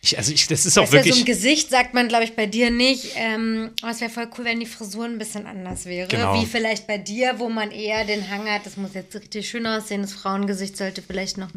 Ich, 0.01 0.17
also 0.17 0.31
ich, 0.31 0.47
das 0.47 0.67
ist 0.67 0.77
auch 0.77 0.85
du, 0.85 0.91
so 0.91 0.93
wirklich. 0.97 1.19
im 1.19 1.25
Gesicht 1.25 1.71
sagt 1.71 1.95
man, 1.95 2.07
glaube 2.07 2.25
ich, 2.25 2.35
bei 2.35 2.45
dir 2.45 2.69
nicht. 2.69 3.13
Ähm, 3.15 3.71
oh, 3.83 3.87
es 3.87 4.01
wäre 4.01 4.11
voll 4.11 4.29
cool, 4.37 4.45
wenn 4.45 4.59
die 4.59 4.67
Frisur 4.67 5.05
ein 5.05 5.17
bisschen 5.17 5.47
anders 5.47 5.85
wäre. 5.85 6.07
Genau. 6.07 6.39
Wie 6.39 6.45
vielleicht 6.45 6.85
bei 6.85 6.99
dir, 6.99 7.39
wo 7.39 7.49
man 7.49 7.71
eher 7.71 8.05
den 8.05 8.29
Hang 8.29 8.47
hat, 8.47 8.65
das 8.65 8.77
muss 8.77 8.93
jetzt 8.93 9.15
richtig 9.15 9.49
schön 9.49 9.65
aussehen. 9.65 10.01
Das 10.01 10.13
Frauengesicht 10.13 10.77
sollte 10.77 11.01
vielleicht 11.01 11.37
noch 11.37 11.49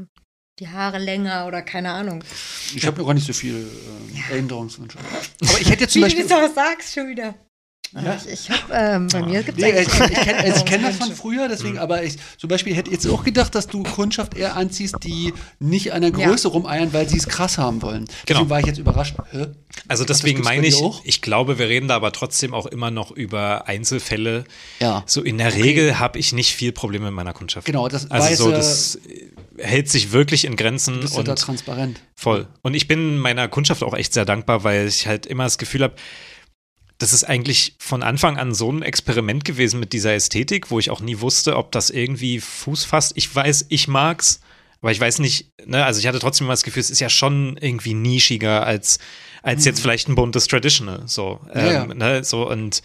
die 0.58 0.68
Haare 0.68 0.98
länger 0.98 1.46
oder 1.46 1.60
keine 1.60 1.90
Ahnung. 1.90 2.24
Ich 2.74 2.86
habe 2.86 2.98
mir 2.98 3.06
gar 3.06 3.14
nicht 3.14 3.26
so 3.26 3.34
viel 3.34 3.68
äh, 4.30 4.38
Änderungswünsche. 4.38 4.98
Aber 4.98 5.60
ich 5.60 5.68
hätte 5.68 5.82
jetzt 5.82 5.92
zum 5.92 6.02
Wie 6.02 6.08
du 6.08 6.16
Beispiel, 6.16 6.28
das 6.28 6.50
auch 6.50 6.54
sagst, 6.54 6.94
schon 6.94 7.08
wieder. 7.08 7.34
Ja. 7.94 8.16
Ich, 8.16 8.32
ich 8.32 8.50
habe 8.50 8.72
ähm, 8.72 9.08
bei 9.08 9.22
mir 9.22 9.42
gibt 9.42 9.58
nee, 9.58 9.70
ich, 9.70 9.88
ich 9.88 9.92
kenne 9.92 10.38
also 10.38 10.64
kenn 10.64 10.82
das 10.82 10.96
von 10.96 11.14
früher, 11.14 11.48
deswegen, 11.48 11.74
mhm. 11.74 11.80
aber 11.80 12.02
ich 12.02 12.16
zum 12.36 12.48
Beispiel 12.48 12.74
hätte 12.74 12.90
jetzt 12.90 13.06
auch 13.08 13.24
gedacht, 13.24 13.54
dass 13.54 13.66
du 13.66 13.82
Kundschaft 13.82 14.36
eher 14.36 14.56
anziehst, 14.56 14.96
die 15.02 15.32
nicht 15.58 15.92
an 15.92 16.02
der 16.02 16.10
Größe 16.10 16.48
ja. 16.48 16.52
rumeiern, 16.52 16.92
weil 16.92 17.08
sie 17.08 17.16
es 17.16 17.26
krass 17.28 17.58
haben 17.58 17.82
wollen. 17.82 18.04
Genau. 18.04 18.40
Deswegen 18.40 18.50
war 18.50 18.60
ich 18.60 18.66
jetzt 18.66 18.78
überrascht. 18.78 19.16
Hä? 19.30 19.46
Also 19.88 20.04
deswegen 20.04 20.42
meine 20.42 20.66
ich, 20.66 20.82
ich 21.04 21.22
glaube, 21.22 21.58
wir 21.58 21.68
reden 21.68 21.88
da 21.88 21.96
aber 21.96 22.12
trotzdem 22.12 22.54
auch 22.54 22.66
immer 22.66 22.90
noch 22.90 23.10
über 23.10 23.68
Einzelfälle. 23.68 24.44
Ja. 24.80 25.02
So 25.06 25.22
in 25.22 25.38
der 25.38 25.48
okay. 25.48 25.62
Regel 25.62 25.98
habe 25.98 26.18
ich 26.18 26.32
nicht 26.32 26.54
viel 26.54 26.72
Probleme 26.72 27.06
mit 27.06 27.14
meiner 27.14 27.32
Kundschaft. 27.32 27.66
Genau, 27.66 27.88
das 27.88 28.10
also 28.10 28.28
weiß, 28.28 28.38
so, 28.38 28.50
das 28.50 28.98
hält 29.58 29.88
sich 29.88 30.12
wirklich 30.12 30.44
in 30.44 30.56
Grenzen. 30.56 31.00
Bist 31.00 31.16
und 31.16 31.28
da 31.28 31.34
transparent. 31.34 32.00
Voll. 32.14 32.46
Und 32.62 32.74
ich 32.74 32.88
bin 32.88 33.18
meiner 33.18 33.48
Kundschaft 33.48 33.82
auch 33.82 33.94
echt 33.94 34.12
sehr 34.12 34.24
dankbar, 34.24 34.64
weil 34.64 34.86
ich 34.86 35.06
halt 35.06 35.26
immer 35.26 35.44
das 35.44 35.58
Gefühl 35.58 35.82
habe, 35.82 35.94
das 36.98 37.12
ist 37.12 37.24
eigentlich 37.24 37.74
von 37.78 38.02
Anfang 38.02 38.38
an 38.38 38.54
so 38.54 38.72
ein 38.72 38.82
Experiment 38.82 39.44
gewesen 39.44 39.80
mit 39.80 39.92
dieser 39.92 40.14
Ästhetik, 40.14 40.70
wo 40.70 40.78
ich 40.78 40.90
auch 40.90 41.00
nie 41.00 41.20
wusste, 41.20 41.56
ob 41.56 41.72
das 41.72 41.90
irgendwie 41.90 42.40
Fuß 42.40 42.84
fasst. 42.84 43.12
Ich 43.16 43.34
weiß, 43.34 43.66
ich 43.68 43.86
mag's, 43.86 44.40
aber 44.80 44.92
ich 44.92 45.00
weiß 45.00 45.18
nicht, 45.18 45.50
ne, 45.66 45.84
also 45.84 46.00
ich 46.00 46.06
hatte 46.06 46.18
trotzdem 46.18 46.46
immer 46.46 46.54
das 46.54 46.62
Gefühl, 46.62 46.80
es 46.80 46.90
ist 46.90 47.00
ja 47.00 47.10
schon 47.10 47.58
irgendwie 47.60 47.92
nischiger 47.92 48.64
als, 48.64 48.98
als 49.42 49.60
mhm. 49.60 49.66
jetzt 49.66 49.80
vielleicht 49.80 50.08
ein 50.08 50.14
buntes 50.14 50.46
Traditional, 50.46 51.02
so, 51.06 51.40
ähm, 51.52 51.66
ja. 51.66 51.86
ne, 51.86 52.24
so 52.24 52.48
und 52.48 52.82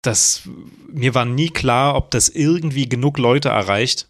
das, 0.00 0.42
mir 0.88 1.14
war 1.14 1.24
nie 1.24 1.48
klar, 1.48 1.96
ob 1.96 2.10
das 2.10 2.28
irgendwie 2.28 2.88
genug 2.88 3.18
Leute 3.18 3.48
erreicht. 3.48 4.08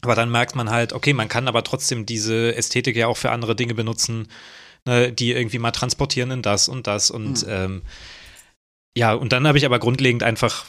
Aber 0.00 0.16
dann 0.16 0.32
merkt 0.32 0.56
man 0.56 0.70
halt, 0.70 0.92
okay, 0.92 1.12
man 1.12 1.28
kann 1.28 1.46
aber 1.46 1.62
trotzdem 1.62 2.06
diese 2.06 2.56
Ästhetik 2.56 2.96
ja 2.96 3.06
auch 3.06 3.16
für 3.16 3.30
andere 3.30 3.54
Dinge 3.54 3.74
benutzen 3.74 4.26
ne, 4.86 5.12
die 5.12 5.32
irgendwie 5.32 5.58
mal 5.58 5.70
transportieren 5.70 6.30
in 6.30 6.42
das 6.42 6.68
und 6.68 6.86
das 6.86 7.10
und 7.10 7.46
mhm. 7.46 7.52
ähm, 7.52 7.82
ja, 8.96 9.14
und 9.14 9.32
dann 9.32 9.46
habe 9.46 9.58
ich 9.58 9.64
aber 9.64 9.78
grundlegend 9.78 10.22
einfach 10.22 10.66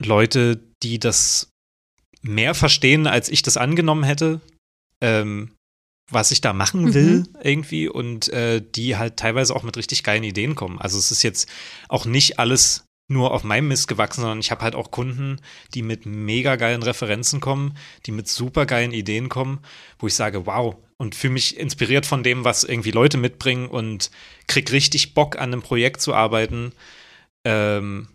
Leute, 0.00 0.60
die 0.82 0.98
das 0.98 1.50
mehr 2.22 2.54
verstehen, 2.54 3.06
als 3.06 3.28
ich 3.28 3.42
das 3.42 3.56
angenommen 3.56 4.04
hätte, 4.04 4.40
ähm, 5.00 5.52
was 6.10 6.30
ich 6.30 6.40
da 6.40 6.52
machen 6.52 6.94
will 6.94 7.20
mhm. 7.20 7.28
irgendwie 7.42 7.88
und 7.88 8.28
äh, 8.28 8.62
die 8.62 8.96
halt 8.96 9.16
teilweise 9.16 9.54
auch 9.54 9.62
mit 9.62 9.76
richtig 9.76 10.02
geilen 10.02 10.24
Ideen 10.24 10.54
kommen. 10.54 10.78
Also 10.78 10.98
es 10.98 11.10
ist 11.10 11.22
jetzt 11.22 11.48
auch 11.88 12.04
nicht 12.04 12.38
alles 12.38 12.84
nur 13.10 13.32
auf 13.32 13.42
meinem 13.42 13.68
Mist 13.68 13.88
gewachsen, 13.88 14.20
sondern 14.20 14.38
ich 14.38 14.50
habe 14.50 14.62
halt 14.62 14.74
auch 14.74 14.90
Kunden, 14.90 15.40
die 15.74 15.82
mit 15.82 16.06
mega 16.06 16.56
geilen 16.56 16.82
Referenzen 16.82 17.40
kommen, 17.40 17.76
die 18.06 18.12
mit 18.12 18.28
super 18.28 18.66
geilen 18.66 18.92
Ideen 18.92 19.28
kommen, 19.28 19.60
wo 19.98 20.06
ich 20.06 20.14
sage, 20.14 20.46
wow, 20.46 20.76
und 20.96 21.14
fühle 21.14 21.32
mich 21.32 21.56
inspiriert 21.56 22.06
von 22.06 22.22
dem, 22.22 22.44
was 22.44 22.62
irgendwie 22.62 22.92
Leute 22.92 23.16
mitbringen 23.16 23.66
und 23.66 24.10
krieg 24.46 24.70
richtig 24.70 25.14
Bock 25.14 25.36
an 25.36 25.52
einem 25.52 25.62
Projekt 25.62 26.00
zu 26.00 26.14
arbeiten, 26.14 26.72
ähm, 27.44 28.08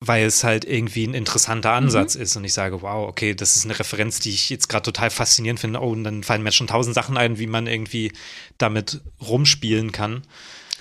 weil 0.00 0.26
es 0.26 0.44
halt 0.44 0.66
irgendwie 0.66 1.06
ein 1.06 1.14
interessanter 1.14 1.70
mhm. 1.70 1.86
Ansatz 1.86 2.16
mhm. 2.16 2.22
ist 2.22 2.36
und 2.36 2.44
ich 2.44 2.52
sage, 2.52 2.82
wow, 2.82 3.08
okay, 3.08 3.34
das 3.34 3.56
ist 3.56 3.64
eine 3.64 3.78
Referenz, 3.78 4.20
die 4.20 4.30
ich 4.30 4.50
jetzt 4.50 4.68
gerade 4.68 4.84
total 4.84 5.08
faszinierend 5.08 5.60
finde. 5.60 5.80
Oh, 5.80 5.90
und 5.90 6.04
dann 6.04 6.24
fallen 6.24 6.42
mir 6.42 6.52
schon 6.52 6.66
tausend 6.66 6.94
Sachen 6.94 7.16
ein, 7.16 7.38
wie 7.38 7.46
man 7.46 7.66
irgendwie 7.66 8.12
damit 8.58 9.00
rumspielen 9.22 9.92
kann. 9.92 10.22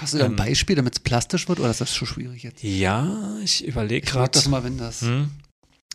Hast 0.04 0.14
du 0.14 0.18
da 0.18 0.26
ein 0.26 0.32
ähm, 0.32 0.36
Beispiel, 0.38 0.76
damit 0.76 0.96
es 0.96 1.00
plastisch 1.00 1.48
wird, 1.48 1.60
oder 1.60 1.72
ist 1.72 1.82
das 1.82 1.96
schon 1.96 2.08
schwierig 2.08 2.44
jetzt? 2.44 2.62
Ja, 2.62 3.38
ich 3.42 3.66
überlege 3.66 4.06
gerade. 4.06 4.32
das 4.32 4.48
mal, 4.48 4.64
wenn 4.64 4.78
das. 4.78 5.02
Hm. 5.02 5.32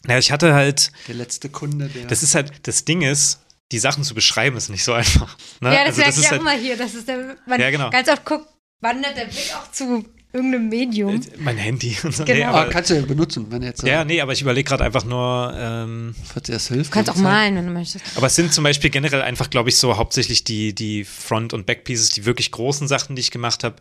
Ja, 0.07 0.19
ich 0.19 0.33
hatte 0.33 0.55
halt. 0.55 0.93
Der 1.09 1.15
letzte 1.15 1.51
Kunde, 1.51 1.89
der. 1.89 2.07
Das 2.07 2.23
ist 2.23 2.35
halt, 2.35 2.67
das 2.67 2.85
Ding 2.87 3.03
ist, 3.03 3.41
die 3.71 3.79
Sachen 3.79 4.05
zu 4.05 4.15
beschreiben, 4.15 4.57
ist 4.57 4.71
nicht 4.71 4.85
so 4.85 4.93
einfach. 4.95 5.37
Ne? 5.61 5.75
Ja, 5.75 5.85
das 5.85 5.99
also, 5.99 6.01
merke 6.01 6.21
ich 6.21 6.27
auch 6.27 6.31
halt, 6.31 6.41
immer 6.41 6.53
hier. 6.53 6.77
Das 6.77 6.95
ist 6.95 7.07
der, 7.07 7.37
man 7.47 7.61
ja, 7.61 7.71
genau. 7.71 7.91
ganz 7.91 8.09
oft 8.09 8.25
guckt, 8.25 8.49
wandert 8.81 9.17
der 9.17 9.27
Blick 9.27 9.53
auch 9.55 9.71
zu 9.73 10.05
irgendeinem 10.33 10.69
Medium. 10.69 11.17
Äh, 11.17 11.21
mein 11.39 11.57
Handy 11.57 11.97
und 12.03 12.15
so. 12.15 12.25
Genau. 12.25 12.39
Nee, 12.39 12.45
aber, 12.45 12.71
kannst 12.71 12.91
du 12.91 12.95
ja 12.95 13.03
benutzen, 13.03 13.47
wenn 13.51 13.63
jetzt. 13.63 13.83
Ja, 13.83 14.05
nee, 14.05 14.21
aber 14.21 14.33
ich 14.33 14.43
überlege 14.43 14.69
gerade 14.69 14.85
einfach 14.85 15.05
nur. 15.05 15.55
Ähm, 15.57 16.15
Falls 16.25 16.47
dir 16.47 16.53
das 16.53 16.69
hilft. 16.69 16.91
Du 16.91 16.95
kannst 16.95 17.11
auch 17.11 17.17
malen, 17.17 17.57
wenn 17.57 17.67
du 17.67 17.73
möchtest. 17.73 18.05
Aber 18.17 18.27
es 18.27 18.35
sind 18.35 18.53
zum 18.53 18.65
Beispiel 18.65 18.91
generell 18.91 19.23
einfach, 19.23 19.51
glaube 19.51 19.69
ich, 19.69 19.77
so 19.77 19.97
hauptsächlich 19.97 20.45
die, 20.45 20.75
die 20.75 21.05
Front- 21.05 21.53
und 21.53 21.67
Backpieces, 21.67 22.11
die 22.11 22.25
wirklich 22.25 22.51
großen 22.51 22.89
Sachen, 22.89 23.17
die 23.17 23.21
ich 23.21 23.31
gemacht 23.31 23.65
habe. 23.65 23.77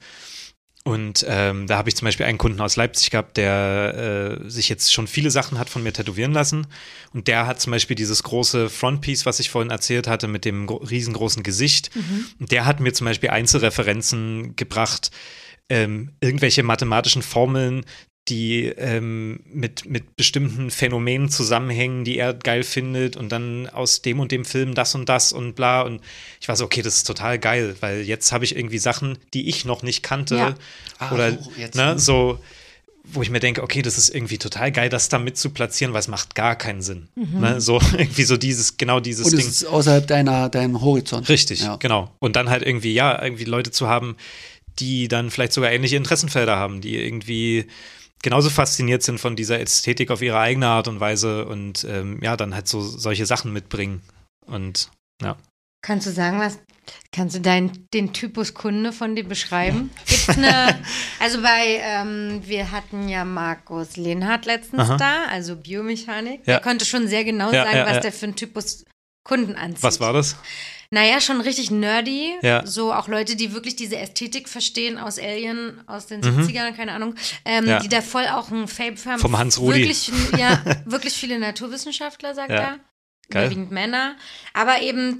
Und 0.88 1.26
ähm, 1.28 1.68
da 1.68 1.78
habe 1.78 1.90
ich 1.90 1.98
zum 1.98 2.06
Beispiel 2.06 2.26
einen 2.26 2.38
Kunden 2.38 2.62
aus 2.62 2.78
Leipzig 2.78 3.10
gehabt, 3.10 3.36
der 3.36 4.40
äh, 4.46 4.50
sich 4.50 4.70
jetzt 4.70 4.94
schon 4.94 5.08
viele 5.08 5.32
Sachen 5.32 5.60
hat 5.60 5.70
von 5.70 5.84
mir 5.84 5.92
tätowieren 5.92 6.32
lassen. 6.32 6.66
Und 7.14 7.28
der 7.28 7.46
hat 7.46 7.60
zum 7.60 7.72
Beispiel 7.72 7.98
dieses 7.98 8.24
große 8.24 8.70
Frontpiece, 8.70 9.26
was 9.26 9.42
ich 9.42 9.50
vorhin 9.50 9.70
erzählt 9.70 10.08
hatte, 10.08 10.30
mit 10.30 10.46
dem 10.46 10.70
riesengroßen 10.70 11.44
Gesicht. 11.44 11.94
Mhm. 11.94 12.26
Und 12.40 12.52
der 12.54 12.66
hat 12.66 12.80
mir 12.80 12.94
zum 12.94 13.04
Beispiel 13.04 13.32
Einzelreferenzen 13.32 14.56
gebracht, 14.56 15.12
ähm, 15.70 16.12
irgendwelche 16.22 16.64
mathematischen 16.64 17.22
Formeln, 17.22 17.86
die 18.30 18.66
ähm, 18.66 19.40
mit, 19.46 19.86
mit 19.86 20.16
bestimmten 20.16 20.70
Phänomenen 20.70 21.30
zusammenhängen, 21.30 22.04
die 22.04 22.18
er 22.18 22.34
geil 22.34 22.64
findet 22.64 23.16
und 23.16 23.32
dann 23.32 23.68
aus 23.70 24.02
dem 24.02 24.20
und 24.20 24.32
dem 24.32 24.44
Film 24.44 24.76
das 24.76 24.96
und 24.96 25.08
das 25.08 25.32
und 25.32 25.56
bla. 25.56 25.82
Und 25.82 26.02
ich 26.42 26.48
war 26.48 26.56
so, 26.56 26.66
okay, 26.66 26.82
das 26.82 26.98
ist 26.98 27.08
total 27.08 27.40
geil, 27.40 27.76
weil 27.80 28.02
jetzt 28.02 28.32
habe 28.32 28.44
ich 28.44 28.56
irgendwie 28.56 28.80
Sachen, 28.80 29.18
die 29.34 29.48
ich 29.48 29.66
noch 29.66 29.82
nicht 29.82 30.04
kannte. 30.04 30.36
Ja. 30.36 30.56
Ah, 31.00 31.14
oder 31.14 31.38
jetzt, 31.58 31.76
ne, 31.76 31.94
ne, 31.94 32.00
so, 32.00 32.40
wo 33.06 33.22
ich 33.22 33.30
mir 33.30 33.40
denke, 33.40 33.64
okay, 33.64 33.82
das 33.82 33.98
ist 33.98 34.14
irgendwie 34.14 34.38
total 34.38 34.72
geil, 34.72 34.90
das 34.90 35.08
da 35.08 35.20
mit 35.20 35.38
zu 35.38 35.52
platzieren, 35.52 35.94
weil 35.94 36.02
es 36.02 36.10
macht 36.10 36.36
gar 36.36 36.58
keinen 36.58 36.82
Sinn. 36.82 37.08
Mhm. 37.16 37.40
Ne, 37.40 37.62
so 37.62 37.80
irgendwie 37.98 38.24
so 38.24 38.36
dieses, 38.36 38.76
genau 38.76 39.00
dieses 39.00 39.28
und 39.28 39.38
Ding. 39.38 39.48
Es 39.48 39.48
ist 39.48 39.66
außerhalb 39.66 40.06
deiner, 40.06 40.50
deinem 40.50 40.82
Horizont. 40.82 41.30
Richtig, 41.30 41.62
ja. 41.62 41.78
genau. 41.78 42.12
Und 42.20 42.36
dann 42.36 42.50
halt 42.50 42.64
irgendwie, 42.64 42.94
ja, 42.94 43.22
irgendwie 43.24 43.46
Leute 43.46 43.72
zu 43.72 43.88
haben, 43.88 44.18
die 44.80 45.08
dann 45.08 45.32
vielleicht 45.32 45.54
sogar 45.54 45.72
ähnliche 45.72 45.96
Interessenfelder 45.96 46.58
haben, 46.58 46.82
die 46.82 46.98
irgendwie 46.98 47.68
genauso 48.24 48.50
fasziniert 48.50 49.04
sind 49.04 49.20
von 49.20 49.36
dieser 49.36 49.60
Ästhetik 49.60 50.12
auf 50.12 50.22
ihre 50.22 50.40
eigene 50.40 50.68
Art 50.68 50.88
und 50.88 51.00
Weise 51.00 51.46
und 51.46 51.86
ähm, 51.90 52.20
ja, 52.22 52.36
dann 52.36 52.56
halt 52.56 52.68
so 52.68 52.82
solche 52.82 53.26
Sachen 53.26 53.54
mitbringen. 53.54 54.02
Und 54.46 54.90
ja. 55.22 55.38
Kannst 55.82 56.08
du 56.08 56.12
sagen, 56.12 56.40
was, 56.40 56.60
kannst 57.12 57.36
du 57.36 57.42
dein, 57.42 57.88
den 57.94 58.14
Typus 58.14 58.54
Kunde 58.54 58.92
von 58.92 59.16
dir 59.16 59.24
beschreiben? 59.24 59.92
Gibt's 60.06 60.30
eine, 60.30 60.82
also 61.20 61.42
bei, 61.42 61.80
ähm, 61.82 62.42
wir 62.44 62.72
hatten 62.72 63.08
ja 63.08 63.24
Markus 63.24 63.96
Lehnhardt 63.96 64.46
letztens 64.46 64.82
Aha. 64.82 64.98
da, 64.98 65.26
also 65.30 65.56
Biomechanik. 65.56 66.40
Ja. 66.40 66.56
Der 66.56 66.60
konnte 66.62 66.86
schon 66.86 67.08
sehr 67.08 67.24
genau 67.24 67.52
ja, 67.52 67.64
sagen, 67.64 67.78
ja, 67.78 67.86
was 67.86 68.02
der 68.02 68.12
für 68.12 68.26
ein 68.26 68.36
Typus 68.36 68.86
Kunden 69.24 69.56
anzieht. 69.56 69.84
Was 69.84 70.00
war 70.00 70.14
das? 70.14 70.38
Naja, 70.90 71.20
schon 71.20 71.42
richtig 71.42 71.72
nerdy. 71.72 72.36
Ja. 72.42 72.66
So 72.66 72.94
auch 72.94 73.08
Leute, 73.08 73.36
die 73.36 73.54
wirklich 73.54 73.76
diese 73.76 73.98
Ästhetik 73.98 74.48
verstehen 74.48 74.98
aus 74.98 75.20
Alien, 75.20 75.82
aus 75.88 76.08
den 76.08 76.22
mhm. 76.22 76.42
70ern, 76.42 76.74
keine 76.74 76.94
Ahnung, 76.94 77.16
ähm, 77.46 77.68
ja. 77.68 77.80
die 77.80 77.90
da 77.90 78.02
voll 78.02 78.26
auch 78.28 78.50
ein 78.52 78.68
Fable 78.68 78.98
für 78.98 79.12
haben. 79.12 79.20
Vom 79.20 79.38
Hans 79.38 79.60
Rudi. 79.60 79.80
Wirklich, 79.80 80.12
ja, 80.38 80.64
wirklich 80.86 81.14
viele 81.14 81.40
Naturwissenschaftler, 81.40 82.36
sagt 82.36 82.52
ja. 82.52 82.58
er. 82.58 82.80
Geil. 83.30 83.46
Überwiegend 83.46 83.72
Männer. 83.72 84.16
Aber 84.54 84.82
eben 84.82 85.18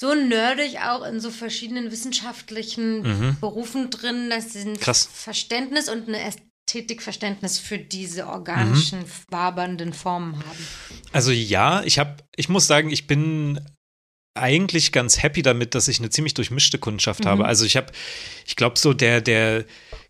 so 0.00 0.14
nerdig 0.14 0.80
auch 0.80 1.06
in 1.06 1.20
so 1.20 1.30
verschiedenen 1.30 1.90
wissenschaftlichen 1.90 3.02
mhm. 3.02 3.36
Berufen 3.40 3.90
drin, 3.90 4.28
dass 4.30 4.52
sie 4.52 4.68
ein 4.68 4.80
Krass. 4.80 5.08
Verständnis 5.12 5.88
und 5.88 6.08
eine 6.08 6.20
Ästhetikverständnis 6.20 7.58
für 7.58 7.78
diese 7.78 8.26
organischen, 8.26 9.00
mhm. 9.00 9.10
wabernden 9.28 9.92
Formen 9.92 10.36
haben. 10.36 10.66
Also 11.12 11.30
ja, 11.30 11.82
ich 11.84 11.98
habe, 11.98 12.16
ich 12.34 12.48
muss 12.48 12.66
sagen, 12.66 12.90
ich 12.90 13.06
bin 13.06 13.60
eigentlich 14.34 14.90
ganz 14.90 15.22
happy 15.22 15.42
damit, 15.42 15.74
dass 15.74 15.88
ich 15.88 16.00
eine 16.00 16.10
ziemlich 16.10 16.34
durchmischte 16.34 16.78
Kundschaft 16.78 17.24
mhm. 17.24 17.28
habe. 17.28 17.44
Also 17.46 17.64
ich 17.64 17.76
habe, 17.76 17.86
ich 18.46 18.56
glaube 18.56 18.78
so 18.78 18.92
der, 18.92 19.20
der 19.20 19.64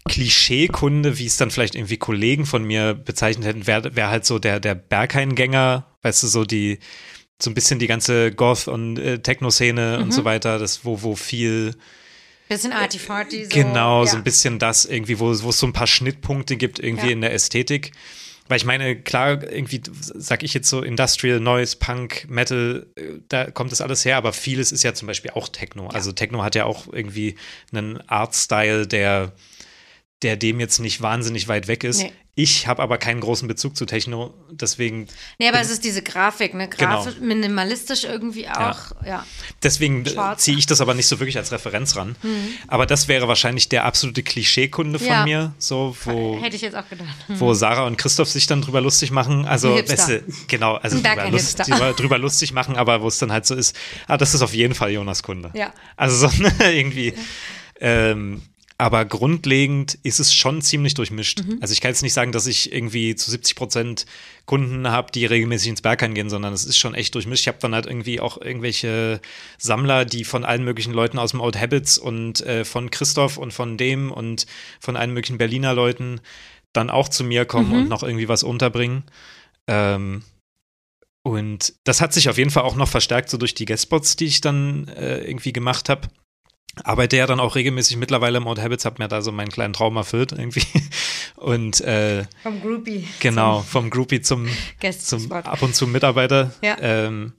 Klischee-Kunde, 0.08 1.18
wie 1.18 1.26
es 1.26 1.36
dann 1.36 1.50
vielleicht 1.50 1.74
irgendwie 1.74 1.98
Kollegen 1.98 2.46
von 2.46 2.64
mir 2.64 2.94
bezeichnet 2.94 3.46
hätten, 3.46 3.66
wäre 3.66 3.94
wär 3.96 4.08
halt 4.08 4.24
so 4.24 4.38
der, 4.38 4.60
der 4.60 4.74
Berghain-Gänger, 4.74 5.86
weißt 6.02 6.22
du, 6.22 6.26
so 6.26 6.44
die, 6.44 6.78
so 7.40 7.50
ein 7.50 7.54
bisschen 7.54 7.78
die 7.78 7.86
ganze 7.86 8.32
Goth- 8.32 8.68
und 8.68 8.98
äh, 8.98 9.18
Techno-Szene 9.18 9.96
mhm. 9.98 10.04
und 10.04 10.12
so 10.12 10.22
mhm. 10.22 10.26
weiter, 10.26 10.58
das, 10.58 10.84
wo, 10.84 11.02
wo 11.02 11.14
viel 11.14 11.74
Bisschen 12.48 12.72
Arty-Farty. 12.72 13.44
So, 13.44 13.50
genau, 13.50 14.04
ja. 14.04 14.10
so 14.10 14.16
ein 14.18 14.24
bisschen 14.24 14.58
das 14.58 14.84
irgendwie, 14.84 15.18
wo, 15.18 15.26
wo 15.42 15.50
es 15.50 15.58
so 15.58 15.66
ein 15.66 15.72
paar 15.72 15.86
Schnittpunkte 15.86 16.56
gibt 16.56 16.78
irgendwie 16.78 17.06
ja. 17.06 17.12
in 17.12 17.20
der 17.22 17.32
Ästhetik. 17.32 17.92
Weil 18.48 18.58
ich 18.58 18.64
meine, 18.66 18.96
klar, 18.96 19.42
irgendwie 19.42 19.80
sag 19.90 20.42
ich 20.42 20.52
jetzt 20.52 20.68
so 20.68 20.82
Industrial, 20.82 21.40
Noise, 21.40 21.76
Punk, 21.78 22.26
Metal, 22.28 22.86
äh, 22.96 23.20
da 23.28 23.50
kommt 23.50 23.72
das 23.72 23.80
alles 23.80 24.04
her, 24.04 24.16
aber 24.18 24.32
vieles 24.32 24.70
ist 24.70 24.82
ja 24.82 24.92
zum 24.92 25.08
Beispiel 25.08 25.30
auch 25.30 25.48
Techno. 25.48 25.84
Ja. 25.84 25.90
Also 25.90 26.12
Techno 26.12 26.42
hat 26.42 26.54
ja 26.54 26.64
auch 26.64 26.92
irgendwie 26.92 27.36
einen 27.72 28.00
Artstyle, 28.08 28.86
der 28.86 29.32
der 30.22 30.36
dem 30.36 30.58
jetzt 30.58 30.78
nicht 30.78 31.02
wahnsinnig 31.02 31.48
weit 31.48 31.68
weg 31.68 31.84
ist. 31.84 32.02
Nee. 32.02 32.12
Ich 32.36 32.66
habe 32.66 32.82
aber 32.82 32.98
keinen 32.98 33.20
großen 33.20 33.46
Bezug 33.46 33.76
zu 33.76 33.86
Techno, 33.86 34.34
deswegen. 34.50 35.06
Nee, 35.38 35.48
aber 35.48 35.60
es 35.60 35.70
ist 35.70 35.84
diese 35.84 36.02
Grafik, 36.02 36.52
ne? 36.54 36.68
Grafisch, 36.68 37.14
genau. 37.14 37.26
minimalistisch 37.26 38.02
irgendwie 38.02 38.48
auch, 38.48 38.90
ja. 39.02 39.06
ja. 39.06 39.26
Deswegen 39.62 40.04
ziehe 40.36 40.58
ich 40.58 40.66
das 40.66 40.80
aber 40.80 40.94
nicht 40.94 41.06
so 41.06 41.20
wirklich 41.20 41.36
als 41.36 41.52
Referenz 41.52 41.94
ran. 41.94 42.16
Mhm. 42.22 42.48
Aber 42.66 42.86
das 42.86 43.06
wäre 43.06 43.28
wahrscheinlich 43.28 43.68
der 43.68 43.84
absolute 43.84 44.24
Klischeekunde 44.24 44.98
von 44.98 45.06
ja. 45.06 45.24
mir, 45.24 45.54
so, 45.58 45.96
wo. 46.04 46.40
Hätte 46.40 46.56
ich 46.56 46.62
jetzt 46.62 46.74
auch 46.74 46.88
gedacht. 46.88 47.14
Mhm. 47.28 47.38
Wo 47.38 47.54
Sarah 47.54 47.86
und 47.86 47.98
Christoph 47.98 48.28
sich 48.28 48.48
dann 48.48 48.62
drüber 48.62 48.80
lustig 48.80 49.12
machen. 49.12 49.46
Also, 49.46 49.76
beste, 49.76 50.24
genau, 50.48 50.74
also 50.74 50.96
drüber, 51.00 51.30
Lust, 51.30 51.60
drüber, 51.60 51.92
drüber, 51.92 52.18
lustig 52.18 52.52
machen, 52.52 52.74
aber 52.74 53.00
wo 53.00 53.06
es 53.06 53.18
dann 53.18 53.30
halt 53.30 53.46
so 53.46 53.54
ist, 53.54 53.76
ah, 54.08 54.16
das 54.16 54.34
ist 54.34 54.42
auf 54.42 54.54
jeden 54.54 54.74
Fall 54.74 54.90
Jonas 54.90 55.22
Kunde. 55.22 55.52
Ja. 55.54 55.72
Also 55.96 56.26
so, 56.26 56.42
ne, 56.42 56.52
irgendwie. 56.72 57.14
Ähm, 57.80 58.42
aber 58.76 59.04
grundlegend 59.04 59.98
ist 60.02 60.18
es 60.18 60.34
schon 60.34 60.60
ziemlich 60.60 60.94
durchmischt. 60.94 61.44
Mhm. 61.44 61.58
Also 61.60 61.72
ich 61.72 61.80
kann 61.80 61.90
jetzt 61.90 62.02
nicht 62.02 62.12
sagen, 62.12 62.32
dass 62.32 62.48
ich 62.48 62.72
irgendwie 62.72 63.14
zu 63.14 63.30
70 63.30 63.54
Prozent 63.54 64.06
Kunden 64.46 64.88
habe, 64.88 65.12
die 65.12 65.26
regelmäßig 65.26 65.68
ins 65.68 65.82
Berg 65.82 66.00
gehen, 66.14 66.28
sondern 66.28 66.52
es 66.52 66.64
ist 66.64 66.76
schon 66.76 66.94
echt 66.94 67.14
durchmischt. 67.14 67.42
Ich 67.42 67.48
habe 67.48 67.58
dann 67.60 67.74
halt 67.74 67.86
irgendwie 67.86 68.18
auch 68.18 68.40
irgendwelche 68.40 69.20
Sammler, 69.58 70.04
die 70.04 70.24
von 70.24 70.44
allen 70.44 70.64
möglichen 70.64 70.92
Leuten 70.92 71.18
aus 71.18 71.30
dem 71.30 71.40
Old 71.40 71.58
Habits 71.58 71.98
und 71.98 72.40
äh, 72.40 72.64
von 72.64 72.90
Christoph 72.90 73.36
und 73.38 73.52
von 73.52 73.76
dem 73.76 74.10
und 74.10 74.46
von 74.80 74.96
allen 74.96 75.12
möglichen 75.12 75.38
Berliner 75.38 75.72
Leuten 75.72 76.20
dann 76.72 76.90
auch 76.90 77.08
zu 77.08 77.22
mir 77.22 77.44
kommen 77.44 77.68
mhm. 77.68 77.74
und 77.74 77.88
noch 77.88 78.02
irgendwie 78.02 78.28
was 78.28 78.42
unterbringen. 78.42 79.04
Ähm, 79.68 80.24
und 81.22 81.74
das 81.84 82.00
hat 82.00 82.12
sich 82.12 82.28
auf 82.28 82.38
jeden 82.38 82.50
Fall 82.50 82.64
auch 82.64 82.76
noch 82.76 82.88
verstärkt, 82.88 83.30
so 83.30 83.38
durch 83.38 83.54
die 83.54 83.66
Guestspots, 83.66 84.16
die 84.16 84.26
ich 84.26 84.40
dann 84.40 84.88
äh, 84.88 85.18
irgendwie 85.18 85.52
gemacht 85.52 85.88
habe 85.88 86.08
arbeite 86.82 87.16
ja 87.16 87.26
dann 87.26 87.40
auch 87.40 87.54
regelmäßig 87.54 87.96
mittlerweile 87.96 88.38
im 88.38 88.46
Old 88.46 88.60
Habits, 88.60 88.84
habe 88.84 89.02
mir 89.02 89.08
da 89.08 89.22
so 89.22 89.30
meinen 89.30 89.50
kleinen 89.50 89.72
Traum 89.72 89.96
erfüllt 89.96 90.32
irgendwie. 90.32 90.64
Und 91.36 91.80
äh, 91.82 92.24
vom 92.42 92.60
Groupie. 92.60 93.06
Genau, 93.20 93.60
vom 93.60 93.90
Groupie 93.90 94.20
zum, 94.20 94.48
zum 94.98 95.30
ab 95.30 95.62
und 95.62 95.74
zu 95.74 95.86
Mitarbeiter. 95.86 96.54
Ja. 96.62 96.76
Ähm, 96.80 97.34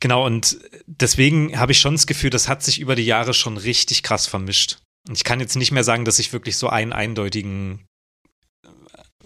genau, 0.00 0.24
und 0.24 0.58
deswegen 0.86 1.58
habe 1.58 1.72
ich 1.72 1.78
schon 1.78 1.94
das 1.94 2.06
Gefühl, 2.06 2.30
das 2.30 2.48
hat 2.48 2.62
sich 2.62 2.80
über 2.80 2.94
die 2.94 3.04
Jahre 3.04 3.34
schon 3.34 3.58
richtig 3.58 4.02
krass 4.02 4.26
vermischt. 4.26 4.78
Und 5.06 5.16
ich 5.16 5.24
kann 5.24 5.40
jetzt 5.40 5.56
nicht 5.56 5.72
mehr 5.72 5.84
sagen, 5.84 6.04
dass 6.04 6.18
ich 6.18 6.32
wirklich 6.32 6.56
so 6.56 6.68
einen 6.68 6.94
eindeutigen, 6.94 7.84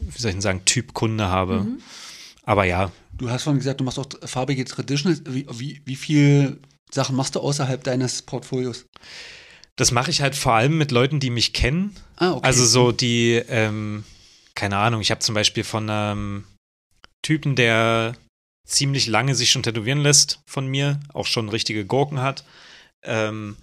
wie 0.00 0.18
soll 0.18 0.30
ich 0.30 0.34
denn 0.34 0.40
sagen, 0.40 0.64
Typ 0.64 0.94
Kunde 0.94 1.28
habe. 1.28 1.60
Mhm. 1.60 1.82
Aber 2.42 2.64
ja. 2.64 2.90
Du 3.12 3.30
hast 3.30 3.44
vorhin 3.44 3.58
gesagt, 3.58 3.80
du 3.80 3.84
machst 3.84 3.98
auch 3.98 4.08
farbige 4.24 4.64
Traditional. 4.64 5.18
Wie, 5.28 5.46
wie, 5.52 5.82
wie 5.84 5.96
viel 5.96 6.60
Sachen 6.90 7.14
machst 7.14 7.36
du 7.36 7.40
außerhalb 7.40 7.84
deines 7.84 8.22
Portfolios? 8.22 8.86
Das 9.78 9.92
mache 9.92 10.10
ich 10.10 10.20
halt 10.20 10.34
vor 10.34 10.55
allem 10.55 10.76
mit 10.76 10.90
Leuten, 10.90 11.20
die 11.20 11.30
mich 11.30 11.52
kennen. 11.52 11.94
Ah, 12.16 12.32
okay. 12.32 12.44
Also 12.44 12.66
so 12.66 12.92
die, 12.92 13.34
ähm, 13.48 14.05
keine 14.55 14.76
Ahnung, 14.76 15.00
ich 15.00 15.10
habe 15.10 15.20
zum 15.20 15.34
Beispiel 15.34 15.62
von 15.62 15.88
einem 15.88 16.44
Typen, 17.22 17.55
der 17.55 18.14
ziemlich 18.66 19.06
lange 19.06 19.34
sich 19.34 19.50
schon 19.50 19.62
tätowieren 19.62 20.00
lässt 20.00 20.40
von 20.46 20.66
mir, 20.66 20.98
auch 21.14 21.26
schon 21.26 21.48
richtige 21.48 21.86
Gurken 21.86 22.20
hat. 22.20 22.44
Ähm, 23.05 23.56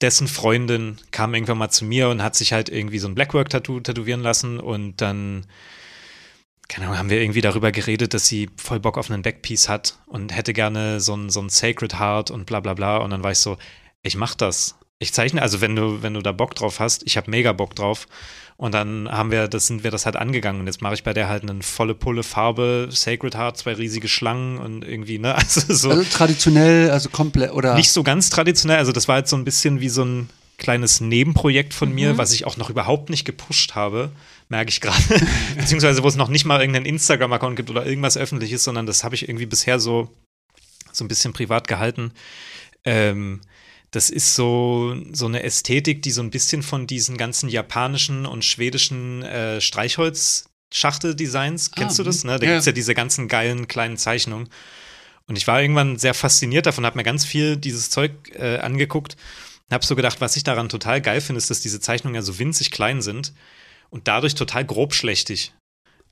dessen 0.00 0.26
Freundin 0.26 0.98
kam 1.12 1.34
irgendwann 1.34 1.58
mal 1.58 1.70
zu 1.70 1.84
mir 1.84 2.08
und 2.08 2.22
hat 2.22 2.34
sich 2.34 2.52
halt 2.52 2.68
irgendwie 2.68 2.98
so 2.98 3.06
ein 3.06 3.14
Blackwork-Tattoo 3.14 3.78
tätowieren 3.78 4.22
lassen 4.22 4.58
und 4.58 5.00
dann 5.00 5.46
keine 6.68 6.86
Ahnung, 6.86 6.98
haben 6.98 7.10
wir 7.10 7.20
irgendwie 7.20 7.42
darüber 7.42 7.72
geredet, 7.72 8.14
dass 8.14 8.26
sie 8.26 8.50
voll 8.56 8.80
Bock 8.80 8.98
auf 8.98 9.10
einen 9.10 9.22
Backpiece 9.22 9.68
hat 9.68 9.98
und 10.06 10.34
hätte 10.34 10.52
gerne 10.52 10.98
so 10.98 11.14
ein, 11.14 11.30
so 11.30 11.40
ein 11.40 11.50
Sacred 11.50 12.00
Heart 12.00 12.30
und 12.30 12.46
bla 12.46 12.60
bla 12.60 12.74
bla. 12.74 12.96
Und 12.96 13.10
dann 13.10 13.22
war 13.22 13.32
ich 13.32 13.38
so, 13.38 13.58
ich 14.02 14.16
mach 14.16 14.34
das. 14.34 14.76
Ich 15.00 15.12
zeichne, 15.12 15.42
also 15.42 15.60
wenn 15.60 15.76
du, 15.76 16.02
wenn 16.02 16.14
du 16.14 16.20
da 16.20 16.32
Bock 16.32 16.54
drauf 16.54 16.80
hast, 16.80 17.02
ich 17.04 17.16
habe 17.16 17.30
mega 17.30 17.52
Bock 17.52 17.74
drauf. 17.74 18.06
Und 18.56 18.72
dann 18.72 19.08
haben 19.10 19.32
wir, 19.32 19.48
das 19.48 19.66
sind 19.66 19.82
wir 19.82 19.90
das 19.90 20.06
halt 20.06 20.14
angegangen. 20.14 20.60
Und 20.60 20.66
jetzt 20.68 20.80
mache 20.80 20.94
ich 20.94 21.02
bei 21.02 21.12
der 21.12 21.28
halt 21.28 21.48
eine 21.48 21.62
volle 21.62 21.94
Pulle 21.94 22.22
Farbe, 22.22 22.88
Sacred 22.90 23.34
Heart, 23.34 23.58
zwei 23.58 23.72
riesige 23.72 24.06
Schlangen 24.06 24.58
und 24.58 24.84
irgendwie, 24.84 25.18
ne? 25.18 25.34
Also, 25.44 25.74
so 25.74 25.90
also 25.90 26.04
traditionell, 26.04 26.90
also 26.90 27.08
komplett, 27.08 27.52
oder? 27.52 27.74
Nicht 27.74 27.90
so 27.90 28.04
ganz 28.04 28.30
traditionell, 28.30 28.78
also 28.78 28.92
das 28.92 29.08
war 29.08 29.18
jetzt 29.18 29.30
so 29.30 29.36
ein 29.36 29.44
bisschen 29.44 29.80
wie 29.80 29.88
so 29.88 30.04
ein 30.04 30.30
kleines 30.56 31.00
Nebenprojekt 31.00 31.74
von 31.74 31.88
mhm. 31.88 31.94
mir, 31.94 32.18
was 32.18 32.32
ich 32.32 32.46
auch 32.46 32.56
noch 32.56 32.70
überhaupt 32.70 33.10
nicht 33.10 33.24
gepusht 33.24 33.74
habe, 33.74 34.12
merke 34.48 34.70
ich 34.70 34.80
gerade. 34.80 35.02
Beziehungsweise 35.56 36.04
wo 36.04 36.08
es 36.08 36.16
noch 36.16 36.28
nicht 36.28 36.44
mal 36.44 36.60
irgendeinen 36.60 36.86
Instagram-Account 36.86 37.56
gibt 37.56 37.70
oder 37.70 37.84
irgendwas 37.84 38.16
öffentliches, 38.16 38.62
sondern 38.62 38.86
das 38.86 39.02
habe 39.02 39.16
ich 39.16 39.28
irgendwie 39.28 39.46
bisher 39.46 39.80
so, 39.80 40.10
so 40.92 41.04
ein 41.04 41.08
bisschen 41.08 41.32
privat 41.32 41.66
gehalten. 41.66 42.12
Ähm, 42.84 43.40
das 43.94 44.10
ist 44.10 44.34
so, 44.34 45.00
so 45.12 45.26
eine 45.26 45.44
Ästhetik, 45.44 46.02
die 46.02 46.10
so 46.10 46.20
ein 46.20 46.30
bisschen 46.30 46.64
von 46.64 46.88
diesen 46.88 47.16
ganzen 47.16 47.48
japanischen 47.48 48.26
und 48.26 48.44
schwedischen 48.44 49.22
äh, 49.22 49.60
Streichholz-Schachtel-Designs, 49.60 51.70
kennst 51.70 52.00
ah, 52.00 52.02
du 52.02 52.08
das? 52.08 52.24
Ne? 52.24 52.40
Da 52.40 52.44
ja. 52.44 52.52
gibt 52.52 52.60
es 52.60 52.66
ja 52.66 52.72
diese 52.72 52.94
ganzen 52.94 53.28
geilen 53.28 53.68
kleinen 53.68 53.96
Zeichnungen. 53.96 54.48
Und 55.26 55.36
ich 55.36 55.46
war 55.46 55.62
irgendwann 55.62 55.96
sehr 55.96 56.12
fasziniert 56.12 56.66
davon, 56.66 56.84
habe 56.84 56.96
mir 56.96 57.04
ganz 57.04 57.24
viel 57.24 57.56
dieses 57.56 57.90
Zeug 57.90 58.10
äh, 58.34 58.58
angeguckt 58.58 59.16
und 59.68 59.74
habe 59.74 59.86
so 59.86 59.94
gedacht, 59.94 60.20
was 60.20 60.34
ich 60.34 60.42
daran 60.42 60.68
total 60.68 61.00
geil 61.00 61.20
finde, 61.20 61.38
ist, 61.38 61.50
dass 61.50 61.60
diese 61.60 61.78
Zeichnungen 61.78 62.16
ja 62.16 62.22
so 62.22 62.40
winzig 62.40 62.72
klein 62.72 63.00
sind 63.00 63.32
und 63.90 64.08
dadurch 64.08 64.34
total 64.34 64.64
grobschlächtig. 64.64 65.52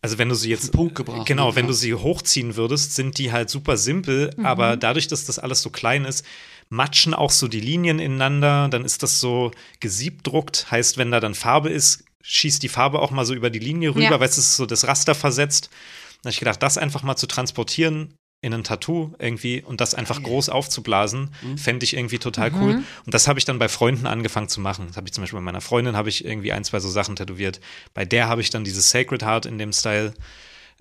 Also 0.02 0.18
wenn 0.18 0.28
du 0.28 0.36
sie 0.36 0.50
jetzt 0.50 0.70
Punkt 0.70 0.94
gebracht, 0.94 1.26
genau, 1.26 1.56
wenn 1.56 1.66
du 1.66 1.72
sie 1.72 1.94
hochziehen 1.94 2.54
würdest, 2.54 2.94
sind 2.94 3.18
die 3.18 3.32
halt 3.32 3.50
super 3.50 3.76
simpel, 3.76 4.30
mhm. 4.36 4.46
aber 4.46 4.76
dadurch, 4.76 5.08
dass 5.08 5.24
das 5.24 5.40
alles 5.40 5.62
so 5.62 5.70
klein 5.70 6.04
ist, 6.04 6.24
matschen 6.72 7.12
auch 7.12 7.30
so 7.30 7.48
die 7.48 7.60
Linien 7.60 7.98
ineinander, 7.98 8.68
dann 8.70 8.84
ist 8.84 9.02
das 9.02 9.20
so 9.20 9.52
gesiebdruckt, 9.80 10.70
heißt, 10.70 10.96
wenn 10.96 11.10
da 11.10 11.20
dann 11.20 11.34
Farbe 11.34 11.68
ist, 11.68 12.04
schießt 12.22 12.62
die 12.62 12.70
Farbe 12.70 13.00
auch 13.00 13.10
mal 13.10 13.26
so 13.26 13.34
über 13.34 13.50
die 13.50 13.58
Linie 13.58 13.90
rüber, 13.90 14.12
ja. 14.12 14.20
weil 14.20 14.28
es 14.28 14.38
ist 14.38 14.56
so 14.56 14.64
das 14.64 14.88
Raster 14.88 15.14
versetzt. 15.14 15.68
Da 16.22 16.28
habe 16.28 16.30
ich 16.30 16.38
gedacht, 16.38 16.62
das 16.62 16.78
einfach 16.78 17.02
mal 17.02 17.16
zu 17.16 17.26
transportieren 17.26 18.14
in 18.40 18.54
ein 18.54 18.64
Tattoo 18.64 19.12
irgendwie 19.18 19.62
und 19.62 19.82
das 19.82 19.94
einfach 19.94 20.22
groß 20.22 20.48
aufzublasen, 20.48 21.34
mhm. 21.42 21.58
fände 21.58 21.84
ich 21.84 21.94
irgendwie 21.94 22.18
total 22.18 22.50
mhm. 22.50 22.62
cool. 22.62 22.82
Und 23.04 23.12
das 23.12 23.28
habe 23.28 23.38
ich 23.38 23.44
dann 23.44 23.58
bei 23.58 23.68
Freunden 23.68 24.06
angefangen 24.06 24.48
zu 24.48 24.60
machen. 24.60 24.86
Das 24.88 24.96
habe 24.96 25.06
ich 25.06 25.12
zum 25.12 25.22
Beispiel 25.22 25.38
bei 25.38 25.44
meiner 25.44 25.60
Freundin 25.60 25.94
habe 25.94 26.08
ich 26.08 26.24
irgendwie 26.24 26.52
ein, 26.52 26.64
zwei 26.64 26.80
so 26.80 26.88
Sachen 26.88 27.16
tätowiert. 27.16 27.60
Bei 27.92 28.06
der 28.06 28.28
habe 28.28 28.40
ich 28.40 28.48
dann 28.48 28.64
dieses 28.64 28.90
Sacred 28.90 29.22
Heart 29.22 29.44
in 29.44 29.58
dem 29.58 29.74
Style 29.74 30.14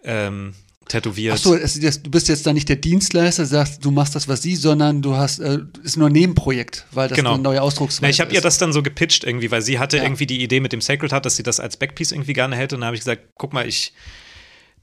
ähm, 0.04 0.56
tätowiert. 0.92 1.34
Achso, 1.34 1.56
du 1.56 2.10
bist 2.12 2.28
jetzt 2.28 2.46
da 2.46 2.54
nicht 2.54 2.70
der 2.70 2.76
Dienstleister, 2.76 3.46
sagst, 3.46 3.84
du 3.84 3.92
machst 3.92 4.16
das, 4.16 4.28
was 4.28 4.42
sie, 4.42 4.56
sondern 4.56 5.02
du 5.02 5.16
hast, 5.16 5.40
äh, 5.40 5.60
ist 5.84 5.98
nur 5.98 6.10
ein 6.10 6.14
Nebenprojekt, 6.14 6.86
weil 6.92 7.10
das 7.10 7.18
genau. 7.18 7.34
eine 7.34 7.44
neue 7.44 7.62
Ausdrucksweise 7.62 8.04
Na, 8.04 8.10
ich 8.10 8.20
habe 8.20 8.34
ihr 8.34 8.42
das 8.42 8.58
dann 8.58 8.74
so 8.74 8.84
gepitcht 8.84 9.24
irgendwie, 9.24 9.52
weil 9.52 9.62
sie 9.62 9.80
hatte 9.80 9.98
ja. 9.98 10.04
irgendwie 10.04 10.28
die 10.28 10.44
Idee 10.44 10.60
mit 10.60 10.74
dem 10.74 10.82
Sacred 10.82 11.12
Heart, 11.12 11.26
dass 11.26 11.36
sie 11.36 11.44
das 11.44 11.60
als 11.60 11.78
Backpiece 11.78 12.12
irgendwie 12.12 12.34
gerne 12.34 12.56
hätte. 12.56 12.76
Und 12.76 12.82
dann 12.82 12.88
habe 12.88 12.96
ich 12.96 13.02
gesagt, 13.02 13.24
guck 13.38 13.54
mal, 13.54 13.68
ich 13.68 13.94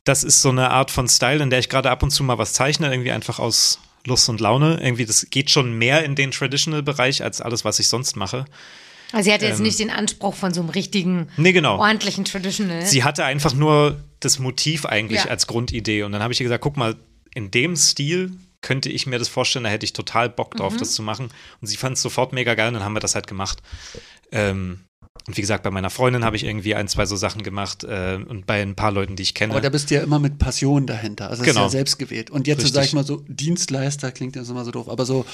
das 0.05 0.24
ist 0.24 0.40
so 0.40 0.48
eine 0.48 0.70
Art 0.70 0.90
von 0.90 1.06
Style, 1.06 1.43
in 1.43 1.51
der 1.51 1.59
ich 1.59 1.68
gerade 1.68 1.90
ab 1.90 2.02
und 2.02 2.10
zu 2.10 2.24
mal 2.24 2.39
was 2.39 2.55
zeichne, 2.55 2.90
irgendwie 2.90 3.12
einfach 3.12 3.39
aus 3.39 3.78
Lust 4.06 4.28
und 4.28 4.40
Laune. 4.40 4.80
Irgendwie, 4.82 5.05
das 5.05 5.26
geht 5.30 5.51
schon 5.51 5.76
mehr 5.76 6.05
in 6.05 6.14
den 6.14 6.30
Traditional-Bereich 6.30 7.22
als 7.22 7.40
alles, 7.40 7.64
was 7.64 7.78
ich 7.78 7.89
sonst 7.89 8.16
mache. 8.16 8.47
Also 9.12 9.24
sie 9.24 9.35
hatte 9.35 9.47
jetzt 9.47 9.59
ähm, 9.59 9.64
nicht 9.64 9.78
den 9.78 9.90
Anspruch 9.90 10.35
von 10.35 10.52
so 10.52 10.60
einem 10.60 10.70
richtigen, 10.70 11.28
nee, 11.36 11.52
genau. 11.52 11.78
ordentlichen 11.78 12.24
Traditional. 12.24 12.85
Sie 12.85 13.05
hatte 13.05 13.24
einfach 13.24 13.55
nur 13.55 13.98
das 14.20 14.38
Motiv 14.38 14.86
eigentlich 14.86 15.24
ja. 15.24 15.30
als 15.30 15.46
Grundidee. 15.46 16.02
Und 16.02 16.12
dann 16.12 16.22
habe 16.22 16.32
ich 16.32 16.40
ihr 16.40 16.44
gesagt, 16.44 16.62
guck 16.62 16.76
mal, 16.76 16.96
in 17.34 17.50
dem 17.50 17.76
Stil 17.76 18.32
könnte 18.60 18.88
ich 18.88 19.06
mir 19.06 19.18
das 19.18 19.28
vorstellen, 19.28 19.64
da 19.64 19.70
hätte 19.70 19.84
ich 19.84 19.92
total 19.92 20.28
Bock 20.28 20.56
drauf, 20.56 20.74
mhm. 20.74 20.78
das 20.78 20.92
zu 20.92 21.02
machen. 21.02 21.30
Und 21.60 21.68
sie 21.68 21.76
fand 21.76 21.96
es 21.96 22.02
sofort 22.02 22.32
mega 22.32 22.54
geil 22.54 22.68
und 22.68 22.74
dann 22.74 22.84
haben 22.84 22.94
wir 22.94 23.00
das 23.00 23.14
halt 23.14 23.26
gemacht. 23.26 23.62
Ähm, 24.32 24.80
und 25.26 25.36
wie 25.36 25.40
gesagt, 25.40 25.62
bei 25.62 25.70
meiner 25.70 25.90
Freundin 25.90 26.24
habe 26.24 26.36
ich 26.36 26.44
irgendwie 26.44 26.74
ein, 26.74 26.88
zwei 26.88 27.04
so 27.06 27.16
Sachen 27.16 27.42
gemacht 27.42 27.84
äh, 27.84 28.18
und 28.26 28.46
bei 28.46 28.62
ein 28.62 28.74
paar 28.74 28.92
Leuten, 28.92 29.14
die 29.14 29.22
ich 29.22 29.34
kenne. 29.34 29.52
Aber 29.52 29.60
da 29.60 29.68
bist 29.68 29.90
du 29.90 29.96
ja 29.96 30.02
immer 30.02 30.18
mit 30.18 30.38
Passion 30.38 30.86
dahinter. 30.86 31.28
Also 31.28 31.44
das 31.44 31.52
genau. 31.52 31.66
ist 31.66 31.72
ja 31.72 31.78
selbst 31.78 31.98
gewählt. 31.98 32.30
Und 32.30 32.46
jetzt, 32.46 32.62
so, 32.62 32.68
sag 32.68 32.84
ich 32.84 32.94
mal 32.94 33.04
so, 33.04 33.24
Dienstleister 33.28 34.10
klingt 34.10 34.36
jetzt 34.36 34.48
immer 34.48 34.64
so 34.64 34.70
doof, 34.70 34.88
aber 34.88 35.04
so 35.04 35.26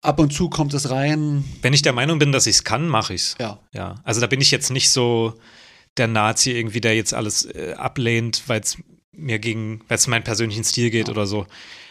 ab 0.00 0.18
und 0.18 0.32
zu 0.32 0.48
kommt 0.48 0.74
es 0.74 0.90
rein. 0.90 1.44
Wenn 1.62 1.72
ich 1.72 1.82
der 1.82 1.92
Meinung 1.92 2.18
bin, 2.18 2.32
dass 2.32 2.46
ich 2.46 2.56
es 2.56 2.64
kann, 2.64 2.88
mache 2.88 3.14
ich 3.14 3.20
es. 3.20 3.36
Ja. 3.38 3.58
ja. 3.72 3.96
Also 4.04 4.20
da 4.20 4.26
bin 4.26 4.40
ich 4.40 4.50
jetzt 4.50 4.70
nicht 4.70 4.90
so 4.90 5.34
der 5.96 6.08
Nazi 6.08 6.52
irgendwie, 6.52 6.80
der 6.80 6.94
jetzt 6.94 7.14
alles 7.14 7.44
äh, 7.44 7.74
ablehnt, 7.76 8.42
weil 8.46 8.60
es 8.60 8.78
mir 9.12 9.38
gegen, 9.38 9.80
weil 9.88 9.96
es 9.96 10.06
meinen 10.06 10.24
persönlichen 10.24 10.64
Stil 10.64 10.90
geht 10.90 11.08
ja. 11.08 11.12
oder 11.12 11.26
so. 11.26 11.46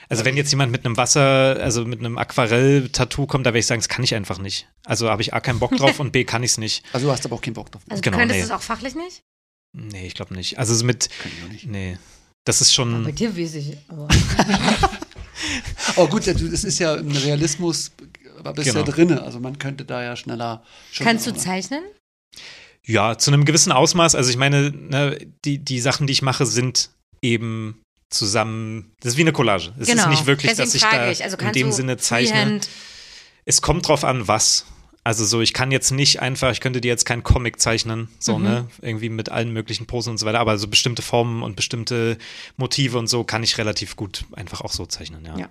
Also 0.09 0.25
wenn 0.25 0.35
jetzt 0.35 0.51
jemand 0.51 0.71
mit 0.71 0.85
einem 0.85 0.97
Wasser, 0.97 1.57
also 1.59 1.85
mit 1.85 1.99
einem 1.99 2.17
Aquarell-Tattoo 2.17 3.25
kommt, 3.25 3.45
da 3.45 3.49
werde 3.49 3.59
ich 3.59 3.65
sagen, 3.65 3.79
das 3.79 3.89
kann 3.89 4.03
ich 4.03 4.13
einfach 4.13 4.37
nicht. 4.37 4.67
Also 4.85 5.09
habe 5.09 5.21
ich 5.21 5.33
A 5.33 5.39
keinen 5.39 5.59
Bock 5.59 5.75
drauf 5.75 5.99
und 5.99 6.11
B 6.11 6.23
kann 6.25 6.43
ich 6.43 6.51
es 6.51 6.57
nicht. 6.57 6.83
Also 6.93 7.07
du 7.07 7.13
hast 7.13 7.25
aber 7.25 7.35
auch 7.35 7.41
keinen 7.41 7.53
Bock 7.53 7.71
drauf. 7.71 7.81
Also 7.89 8.01
genau, 8.01 8.17
du 8.17 8.21
könntest 8.21 8.39
nee. 8.39 8.45
es 8.45 8.51
auch 8.51 8.61
fachlich 8.61 8.95
nicht? 8.95 9.23
Nee, 9.71 10.05
ich 10.05 10.13
glaube 10.13 10.35
nicht. 10.35 10.59
Also 10.59 10.83
mit. 10.85 11.09
Kann 11.19 11.31
ich 11.35 11.45
auch 11.45 11.51
nicht. 11.51 11.65
Nee. 11.67 11.97
Das 12.43 12.61
ist 12.61 12.73
schon. 12.73 12.91
Ja, 12.91 12.99
bei 13.05 13.11
dir 13.11 13.35
weiß 13.35 13.55
ich. 13.55 13.77
Aber. 13.87 14.07
oh 15.95 16.07
gut, 16.07 16.27
das 16.27 16.63
ist 16.63 16.79
ja 16.79 16.95
im 16.95 17.11
Realismus 17.11 17.91
bist 18.51 18.67
genau. 18.67 18.85
ja 18.85 18.91
drin. 18.91 19.17
Also 19.17 19.39
man 19.39 19.57
könnte 19.57 19.85
da 19.85 20.03
ja 20.03 20.15
schneller. 20.15 20.63
Kannst 20.97 21.27
du 21.27 21.33
zeichnen? 21.33 21.83
Ja, 22.85 23.17
zu 23.17 23.31
einem 23.31 23.45
gewissen 23.45 23.71
Ausmaß. 23.71 24.15
Also 24.15 24.29
ich 24.29 24.37
meine, 24.37 24.71
ne, 24.71 25.17
die, 25.45 25.57
die 25.57 25.79
Sachen, 25.79 26.07
die 26.07 26.13
ich 26.13 26.21
mache, 26.21 26.45
sind 26.45 26.89
eben 27.21 27.81
zusammen. 28.09 28.91
Das 28.99 29.13
ist 29.13 29.17
wie 29.17 29.21
eine 29.21 29.31
Collage. 29.31 29.73
Es 29.79 29.87
genau. 29.87 30.03
ist 30.03 30.09
nicht 30.09 30.25
wirklich, 30.25 30.51
Deswegen 30.51 30.65
dass 30.67 30.75
ich 30.75 30.81
da 30.81 31.09
ich. 31.09 31.23
Also 31.23 31.37
in 31.37 31.53
dem 31.53 31.71
Sinne 31.71 31.97
zeichne. 31.97 32.35
Freehand 32.35 32.69
es 33.45 33.61
kommt 33.61 33.87
drauf 33.87 34.03
an, 34.03 34.27
was. 34.27 34.65
Also 35.05 35.25
so, 35.25 35.41
ich 35.41 35.53
kann 35.53 35.71
jetzt 35.71 35.91
nicht 35.91 36.21
einfach, 36.21 36.51
ich 36.51 36.61
könnte 36.61 36.79
dir 36.79 36.87
jetzt 36.87 37.03
keinen 37.03 37.23
Comic 37.23 37.59
zeichnen, 37.59 38.07
so, 38.19 38.37
mhm. 38.37 38.43
ne, 38.45 38.67
irgendwie 38.81 39.09
mit 39.09 39.29
allen 39.29 39.51
möglichen 39.51 39.85
Posen 39.85 40.11
und 40.11 40.17
so 40.17 40.25
weiter, 40.25 40.39
aber 40.39 40.57
so 40.57 40.69
bestimmte 40.69 41.01
Formen 41.01 41.43
und 41.43 41.57
bestimmte 41.57 42.17
Motive 42.55 42.97
und 42.97 43.07
so 43.07 43.25
kann 43.25 43.43
ich 43.43 43.57
relativ 43.57 43.97
gut 43.97 44.23
einfach 44.31 44.61
auch 44.61 44.71
so 44.71 44.85
zeichnen, 44.85 45.25
ja. 45.25 45.37
ja. 45.37 45.49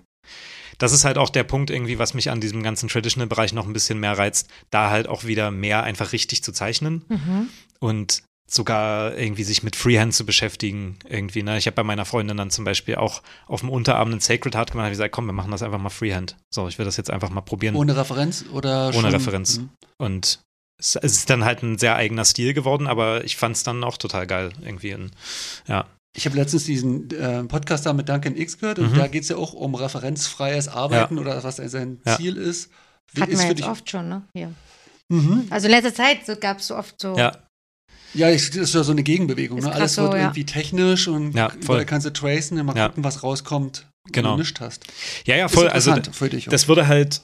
Das 0.79 0.93
ist 0.93 1.05
halt 1.05 1.19
auch 1.19 1.31
der 1.31 1.45
Punkt 1.45 1.71
irgendwie, 1.71 1.99
was 1.99 2.15
mich 2.15 2.31
an 2.31 2.41
diesem 2.41 2.63
ganzen 2.63 2.89
Traditional-Bereich 2.89 3.53
noch 3.53 3.67
ein 3.67 3.73
bisschen 3.73 4.01
mehr 4.01 4.17
reizt, 4.17 4.49
da 4.71 4.91
halt 4.91 5.09
auch 5.09 5.25
wieder 5.25 5.51
mehr 5.51 5.83
einfach 5.83 6.13
richtig 6.13 6.43
zu 6.43 6.53
zeichnen. 6.53 7.05
Mhm. 7.09 7.49
Und 7.79 8.23
sogar 8.49 9.17
irgendwie 9.17 9.45
sich 9.45 9.63
mit 9.63 9.77
Freehand 9.77 10.15
zu 10.15 10.27
beschäftigen 10.27 10.99
irgendwie. 11.09 11.43
Ne? 11.43 11.57
Ich 11.57 11.67
habe 11.67 11.75
bei 11.75 11.83
meiner 11.83 12.05
Freundin 12.05 12.37
dann 12.37 12.51
zum 12.51 12.65
Beispiel 12.65 12.97
auch 12.97 13.23
auf 13.47 13.61
dem 13.61 13.71
Unterarm 13.71 14.11
einen 14.11 14.21
Sacred 14.21 14.55
Heart 14.55 14.73
gemacht. 14.73 14.87
Ich 14.89 14.93
gesagt, 14.93 15.13
komm, 15.13 15.27
wir 15.27 15.33
machen 15.33 15.51
das 15.51 15.63
einfach 15.63 15.79
mal 15.79 15.91
Freehand. 15.91 16.37
So, 16.51 16.69
ich 16.69 16.79
will 16.79 16.85
das 16.85 16.97
jetzt 16.97 17.11
einfach 17.11 17.31
mal 17.31 17.41
probieren. 17.41 17.77
Ohne 17.77 17.97
Referenz 17.97 18.45
oder 18.53 18.89
Ohne 18.89 18.95
schon? 18.95 19.05
Referenz. 19.07 19.59
Mhm. 19.59 19.71
Und 19.97 20.41
es 20.79 20.97
ist 20.97 21.31
dann 21.31 21.45
halt 21.45 21.63
ein 21.63 21.79
sehr 21.79 21.97
eigener 21.97 22.25
Stil 22.25 22.55
geworden, 22.55 22.89
aber 22.89 23.25
ich 23.25 23.37
fand 23.37 23.57
es 23.57 23.63
dann 23.63 23.85
auch 23.85 23.97
total 23.97 24.27
geil 24.27 24.53
irgendwie. 24.63 24.91
In, 24.91 25.13
ja. 25.67 25.87
Ich 26.15 26.27
habe 26.27 26.37
letztens 26.37 26.65
diesen 26.65 27.11
äh, 27.11 27.43
Podcast 27.45 27.87
da 27.87 27.93
mit 27.93 28.09
Duncan 28.09 28.37
X 28.37 28.59
gehört 28.59 28.79
und 28.79 28.93
mhm. 28.93 28.99
da 28.99 29.07
geht 29.07 29.23
es 29.23 29.31
ja 29.31 29.37
auch 29.37 29.55
um 29.55 29.75
referenzfreies 29.75 30.69
Arbeiten 30.69 31.17
ja. 31.17 31.21
oder 31.21 31.43
was 31.43 31.57
sein 31.57 32.01
ja. 32.05 32.17
Ziel 32.17 32.37
ist. 32.37 32.71
Hatten 33.19 33.33
ist 33.33 33.43
wir 33.43 33.49
jetzt 33.49 33.63
oft 33.63 33.89
schon, 33.89 34.09
ne? 34.09 34.23
Ja. 34.35 34.51
Mhm. 35.09 35.47
Also 35.51 35.67
in 35.67 35.73
letzter 35.73 35.95
Zeit 35.95 36.27
so, 36.27 36.37
gab 36.37 36.59
es 36.59 36.67
so 36.67 36.77
oft 36.77 37.01
so. 37.01 37.17
Ja. 37.17 37.37
Ja, 38.15 38.31
das 38.31 38.49
ist 38.51 38.75
ja 38.75 38.83
so 38.83 38.93
eine 38.93 39.03
Gegenbewegung. 39.03 39.61
Ne? 39.61 39.73
Alles 39.73 39.97
wird 39.97 40.13
so, 40.13 40.17
irgendwie 40.17 40.45
technisch 40.45 41.09
und 41.09 41.33
ja, 41.33 41.51
voll. 41.65 41.85
kannst 41.87 42.07
du 42.07 42.13
tracen 42.13 42.59
und 42.59 42.67
mal 42.67 42.89
gucken, 42.89 43.05
was 43.05 43.23
rauskommt, 43.23 43.87
wenn 44.05 44.13
genau. 44.13 44.33
du 44.33 44.41
nichts 44.41 44.61
hast. 44.61 44.85
Ja, 45.25 45.37
ja, 45.37 45.49
voll. 45.49 45.69
Also 45.69 45.97
das 45.97 46.69
würde 46.69 46.89
halt, 46.89 47.23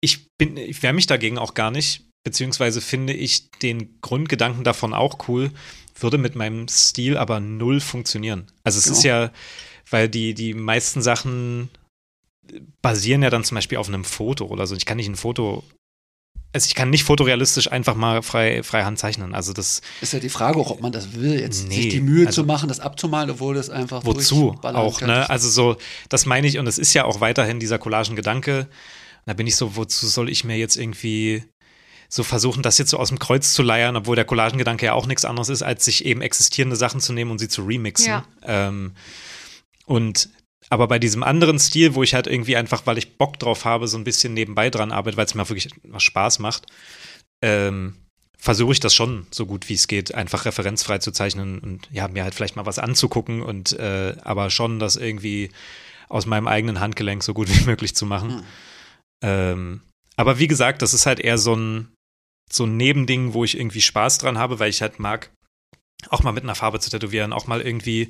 ich 0.00 0.28
bin, 0.38 0.56
ich 0.56 0.80
wehre 0.82 0.92
mich 0.92 1.08
dagegen 1.08 1.38
auch 1.38 1.54
gar 1.54 1.72
nicht, 1.72 2.04
beziehungsweise 2.24 2.80
finde 2.80 3.14
ich 3.14 3.50
den 3.50 4.00
Grundgedanken 4.00 4.62
davon 4.62 4.94
auch 4.94 5.28
cool, 5.28 5.50
würde 5.94 6.18
mit 6.18 6.34
meinem 6.34 6.68
Stil 6.68 7.16
aber 7.16 7.40
null 7.40 7.80
funktionieren. 7.80 8.46
Also 8.64 8.78
es 8.78 8.84
genau. 8.84 8.96
ist 8.96 9.04
ja, 9.04 9.30
weil 9.90 10.08
die, 10.08 10.34
die 10.34 10.54
meisten 10.54 11.02
Sachen 11.02 11.70
basieren 12.80 13.22
ja 13.22 13.30
dann 13.30 13.44
zum 13.44 13.56
Beispiel 13.56 13.78
auf 13.78 13.88
einem 13.88 14.04
Foto 14.04 14.46
oder 14.46 14.66
so. 14.66 14.74
Ich 14.74 14.86
kann 14.86 14.96
nicht 14.96 15.08
ein 15.08 15.16
Foto 15.16 15.64
also 16.54 16.66
ich 16.66 16.74
kann 16.74 16.90
nicht 16.90 17.04
fotorealistisch 17.04 17.72
einfach 17.72 17.94
mal 17.94 18.22
frei, 18.22 18.62
frei 18.62 18.84
Hand 18.84 18.98
zeichnen. 18.98 19.34
Also 19.34 19.54
das 19.54 19.80
ist 20.02 20.12
ja 20.12 20.20
die 20.20 20.28
Frage 20.28 20.58
auch, 20.58 20.70
ob 20.70 20.82
man 20.82 20.92
das 20.92 21.14
will, 21.14 21.40
jetzt 21.40 21.66
nee, 21.66 21.76
sich 21.76 21.88
die 21.88 22.00
Mühe 22.00 22.26
also, 22.26 22.42
zu 22.42 22.46
machen, 22.46 22.68
das 22.68 22.78
abzumalen, 22.78 23.30
obwohl 23.30 23.54
das 23.54 23.70
einfach 23.70 24.04
wozu 24.04 24.54
auch, 24.62 25.00
ne? 25.00 25.28
Also 25.30 25.48
so, 25.48 25.76
das 26.10 26.26
meine 26.26 26.46
ich 26.46 26.58
und 26.58 26.66
es 26.66 26.78
ist 26.78 26.92
ja 26.92 27.04
auch 27.04 27.20
weiterhin 27.20 27.58
dieser 27.58 27.78
Collagen-Gedanke. 27.78 28.68
Da 29.24 29.32
bin 29.34 29.46
ich 29.46 29.56
so, 29.56 29.76
wozu 29.76 30.06
soll 30.06 30.28
ich 30.28 30.44
mir 30.44 30.58
jetzt 30.58 30.76
irgendwie 30.76 31.44
so 32.12 32.24
versuchen, 32.24 32.62
das 32.62 32.76
jetzt 32.76 32.90
so 32.90 32.98
aus 32.98 33.08
dem 33.08 33.18
Kreuz 33.18 33.54
zu 33.54 33.62
leiern, 33.62 33.96
obwohl 33.96 34.16
der 34.16 34.26
Collagengedanke 34.26 34.84
ja 34.84 34.92
auch 34.92 35.06
nichts 35.06 35.24
anderes 35.24 35.48
ist, 35.48 35.62
als 35.62 35.86
sich 35.86 36.04
eben 36.04 36.20
existierende 36.20 36.76
Sachen 36.76 37.00
zu 37.00 37.14
nehmen 37.14 37.30
und 37.30 37.38
sie 37.38 37.48
zu 37.48 37.62
remixen. 37.62 38.08
Ja. 38.08 38.26
Ähm, 38.42 38.92
und 39.86 40.28
aber 40.68 40.88
bei 40.88 40.98
diesem 40.98 41.22
anderen 41.22 41.58
Stil, 41.58 41.94
wo 41.94 42.02
ich 42.02 42.12
halt 42.12 42.26
irgendwie 42.26 42.56
einfach, 42.56 42.82
weil 42.84 42.98
ich 42.98 43.16
Bock 43.16 43.38
drauf 43.38 43.64
habe, 43.64 43.88
so 43.88 43.96
ein 43.96 44.04
bisschen 44.04 44.34
nebenbei 44.34 44.68
dran 44.68 44.92
arbeite, 44.92 45.16
weil 45.16 45.24
es 45.24 45.34
mir 45.34 45.48
wirklich 45.48 45.70
was 45.84 46.02
Spaß 46.02 46.38
macht, 46.38 46.66
ähm, 47.42 47.96
versuche 48.36 48.72
ich 48.72 48.80
das 48.80 48.94
schon 48.94 49.26
so 49.30 49.46
gut 49.46 49.70
wie 49.70 49.74
es 49.74 49.88
geht, 49.88 50.14
einfach 50.14 50.44
referenzfrei 50.44 50.98
zu 50.98 51.12
zeichnen 51.12 51.60
und 51.60 51.88
ja, 51.92 52.08
mir 52.08 52.24
halt 52.24 52.34
vielleicht 52.34 52.56
mal 52.56 52.66
was 52.66 52.78
anzugucken 52.78 53.40
und 53.40 53.72
äh, 53.78 54.16
aber 54.22 54.50
schon 54.50 54.78
das 54.78 54.96
irgendwie 54.96 55.50
aus 56.10 56.26
meinem 56.26 56.46
eigenen 56.46 56.78
Handgelenk 56.78 57.22
so 57.22 57.32
gut 57.32 57.48
wie 57.56 57.64
möglich 57.64 57.94
zu 57.94 58.04
machen. 58.04 58.36
Mhm. 58.36 58.42
Ähm, 59.22 59.80
aber 60.16 60.38
wie 60.38 60.48
gesagt, 60.48 60.82
das 60.82 60.92
ist 60.92 61.06
halt 61.06 61.20
eher 61.20 61.38
so 61.38 61.54
ein, 61.54 61.88
so 62.50 62.64
ein 62.64 62.76
Nebending, 62.76 63.34
wo 63.34 63.44
ich 63.44 63.56
irgendwie 63.56 63.80
Spaß 63.80 64.18
dran 64.18 64.38
habe, 64.38 64.58
weil 64.58 64.70
ich 64.70 64.82
halt 64.82 64.98
mag, 64.98 65.30
auch 66.10 66.22
mal 66.22 66.32
mit 66.32 66.42
einer 66.42 66.54
Farbe 66.54 66.80
zu 66.80 66.90
tätowieren, 66.90 67.32
auch 67.32 67.46
mal 67.46 67.60
irgendwie 67.60 68.08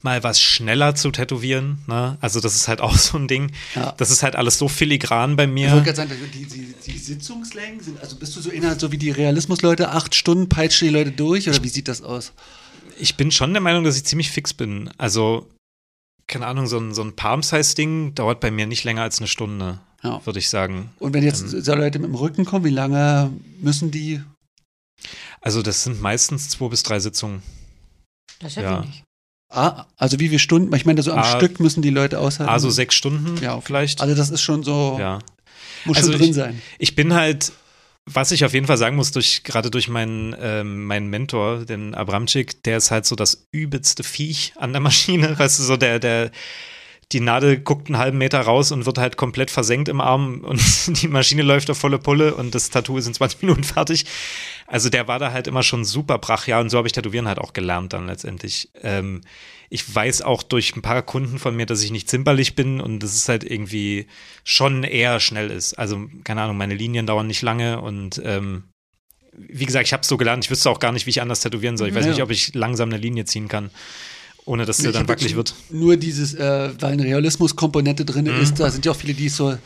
mal 0.00 0.22
was 0.22 0.40
schneller 0.40 0.94
zu 0.94 1.10
tätowieren. 1.10 1.82
Ne? 1.86 2.16
Also 2.20 2.40
das 2.40 2.54
ist 2.54 2.68
halt 2.68 2.80
auch 2.80 2.96
so 2.96 3.18
ein 3.18 3.28
Ding. 3.28 3.52
Ja. 3.74 3.92
Das 3.92 4.10
ist 4.10 4.22
halt 4.22 4.36
alles 4.36 4.58
so 4.58 4.68
filigran 4.68 5.36
bei 5.36 5.46
mir. 5.46 5.66
Ich 5.66 5.72
wollte 5.72 5.84
gerade 5.92 5.96
sagen, 5.96 6.10
die, 6.32 6.46
die, 6.46 6.74
die, 6.86 6.98
Sitzungslängen 6.98 7.80
sind, 7.80 8.00
also 8.00 8.16
bist 8.16 8.36
du 8.36 8.40
so 8.40 8.50
innerhalb 8.50 8.80
so 8.80 8.92
wie 8.92 8.98
die 8.98 9.10
Realismusleute, 9.10 9.90
acht 9.90 10.14
Stunden 10.14 10.48
peitscht 10.48 10.82
die 10.82 10.88
Leute 10.88 11.12
durch 11.12 11.48
oder 11.48 11.62
wie 11.62 11.68
sieht 11.68 11.88
das 11.88 12.02
aus? 12.02 12.32
Ich 12.98 13.16
bin 13.16 13.30
schon 13.30 13.52
der 13.52 13.62
Meinung, 13.62 13.84
dass 13.84 13.96
ich 13.96 14.04
ziemlich 14.04 14.30
fix 14.30 14.54
bin. 14.54 14.90
Also, 14.98 15.48
keine 16.28 16.46
Ahnung, 16.46 16.66
so 16.66 16.78
ein, 16.78 16.94
so 16.94 17.02
ein 17.02 17.16
Palm-Size-Ding 17.16 18.14
dauert 18.14 18.38
bei 18.40 18.50
mir 18.50 18.66
nicht 18.66 18.84
länger 18.84 19.02
als 19.02 19.18
eine 19.18 19.28
Stunde 19.28 19.80
ja. 20.02 20.24
würde 20.24 20.38
ich 20.38 20.48
sagen. 20.48 20.90
Und 20.98 21.14
wenn 21.14 21.22
jetzt 21.22 21.52
ähm, 21.52 21.78
Leute 21.78 21.98
mit 21.98 22.08
dem 22.08 22.14
Rücken 22.14 22.44
kommen, 22.44 22.64
wie 22.64 22.70
lange 22.70 23.30
müssen 23.60 23.90
die? 23.90 24.20
Also 25.40 25.62
das 25.62 25.84
sind 25.84 26.00
meistens 26.00 26.48
zwei 26.48 26.68
bis 26.68 26.82
drei 26.82 27.00
Sitzungen. 27.00 27.42
Das 28.40 28.52
ist 28.52 28.56
ja, 28.56 28.62
ja. 28.62 28.82
wenig. 28.82 29.04
Ah, 29.50 29.86
also 29.96 30.18
wie 30.18 30.28
viele 30.28 30.38
Stunden? 30.38 30.74
Ich 30.74 30.86
meine, 30.86 31.02
so 31.02 31.12
am 31.12 31.18
ah, 31.18 31.36
Stück 31.36 31.60
müssen 31.60 31.82
die 31.82 31.90
Leute 31.90 32.18
aushalten. 32.18 32.50
Also 32.50 32.70
sechs 32.70 32.94
Stunden 32.94 33.36
ja, 33.42 33.60
vielleicht. 33.60 34.00
Also 34.00 34.14
das 34.14 34.30
ist 34.30 34.40
schon 34.40 34.62
so, 34.62 34.96
ja. 34.98 35.18
muss 35.84 35.98
also 35.98 36.12
schon 36.12 36.20
drin 36.20 36.30
ich, 36.30 36.36
sein. 36.36 36.62
Ich 36.78 36.94
bin 36.94 37.12
halt, 37.12 37.52
was 38.06 38.32
ich 38.32 38.46
auf 38.46 38.54
jeden 38.54 38.66
Fall 38.66 38.78
sagen 38.78 38.96
muss, 38.96 39.12
durch, 39.12 39.42
gerade 39.44 39.70
durch 39.70 39.88
meinen, 39.88 40.34
ähm, 40.40 40.86
meinen 40.86 41.08
Mentor, 41.08 41.66
den 41.66 41.94
Abramczyk, 41.94 42.62
der 42.62 42.78
ist 42.78 42.90
halt 42.90 43.04
so 43.04 43.14
das 43.14 43.46
übelste 43.52 44.02
Viech 44.02 44.54
an 44.56 44.72
der 44.72 44.80
Maschine. 44.80 45.38
Weißt 45.38 45.58
du, 45.58 45.64
so 45.64 45.76
der, 45.76 45.98
der, 45.98 46.30
die 47.12 47.20
Nadel 47.20 47.58
guckt 47.58 47.88
einen 47.88 47.98
halben 47.98 48.18
Meter 48.18 48.40
raus 48.40 48.72
und 48.72 48.86
wird 48.86 48.98
halt 48.98 49.16
komplett 49.16 49.50
versenkt 49.50 49.88
im 49.88 50.00
Arm 50.00 50.40
und 50.40 50.60
die 51.02 51.08
Maschine 51.08 51.42
läuft 51.42 51.70
auf 51.70 51.78
volle 51.78 51.98
Pulle 51.98 52.34
und 52.34 52.54
das 52.54 52.70
Tattoo 52.70 52.96
ist 52.98 53.06
in 53.06 53.14
20 53.14 53.42
Minuten 53.42 53.64
fertig. 53.64 54.06
Also 54.66 54.88
der 54.88 55.08
war 55.08 55.18
da 55.18 55.32
halt 55.32 55.46
immer 55.46 55.62
schon 55.62 55.84
super 55.84 56.18
brachial 56.18 56.62
und 56.62 56.70
so 56.70 56.78
habe 56.78 56.88
ich 56.88 56.92
Tätowieren 56.92 57.28
halt 57.28 57.38
auch 57.38 57.52
gelernt 57.52 57.92
dann 57.92 58.06
letztendlich. 58.06 58.70
Ähm, 58.82 59.20
ich 59.68 59.94
weiß 59.94 60.22
auch 60.22 60.42
durch 60.42 60.74
ein 60.76 60.82
paar 60.82 61.02
Kunden 61.02 61.38
von 61.38 61.54
mir, 61.54 61.66
dass 61.66 61.82
ich 61.82 61.90
nicht 61.90 62.08
zimperlich 62.08 62.54
bin 62.54 62.80
und 62.80 63.00
dass 63.00 63.14
es 63.14 63.28
halt 63.28 63.44
irgendwie 63.44 64.06
schon 64.44 64.84
eher 64.84 65.20
schnell 65.20 65.50
ist. 65.50 65.74
Also 65.74 66.06
keine 66.24 66.42
Ahnung, 66.42 66.56
meine 66.56 66.74
Linien 66.74 67.06
dauern 67.06 67.26
nicht 67.26 67.42
lange 67.42 67.80
und 67.80 68.20
ähm, 68.24 68.64
wie 69.34 69.64
gesagt, 69.64 69.86
ich 69.86 69.92
habe 69.92 70.02
es 70.02 70.08
so 70.08 70.18
gelernt, 70.18 70.44
ich 70.44 70.50
wüsste 70.50 70.70
auch 70.70 70.78
gar 70.78 70.92
nicht, 70.92 71.06
wie 71.06 71.10
ich 71.10 71.22
anders 71.22 71.40
tätowieren 71.40 71.78
soll. 71.78 71.88
Ich 71.88 71.94
weiß 71.94 72.04
ja. 72.04 72.10
nicht, 72.10 72.22
ob 72.22 72.30
ich 72.30 72.54
langsam 72.54 72.90
eine 72.90 72.98
Linie 72.98 73.24
ziehen 73.24 73.48
kann 73.48 73.70
ohne 74.44 74.66
dass 74.66 74.78
der 74.78 74.92
dann 74.92 75.08
wackelig 75.08 75.36
wird. 75.36 75.54
Nur 75.70 75.96
dieses, 75.96 76.34
äh, 76.34 76.70
weil 76.80 76.92
eine 76.92 77.04
Realismuskomponente 77.04 78.04
drin 78.04 78.24
mhm. 78.24 78.40
ist, 78.40 78.58
da 78.58 78.70
sind 78.70 78.84
ja 78.84 78.92
auch 78.92 78.96
viele, 78.96 79.14
die 79.14 79.28
so 79.28 79.56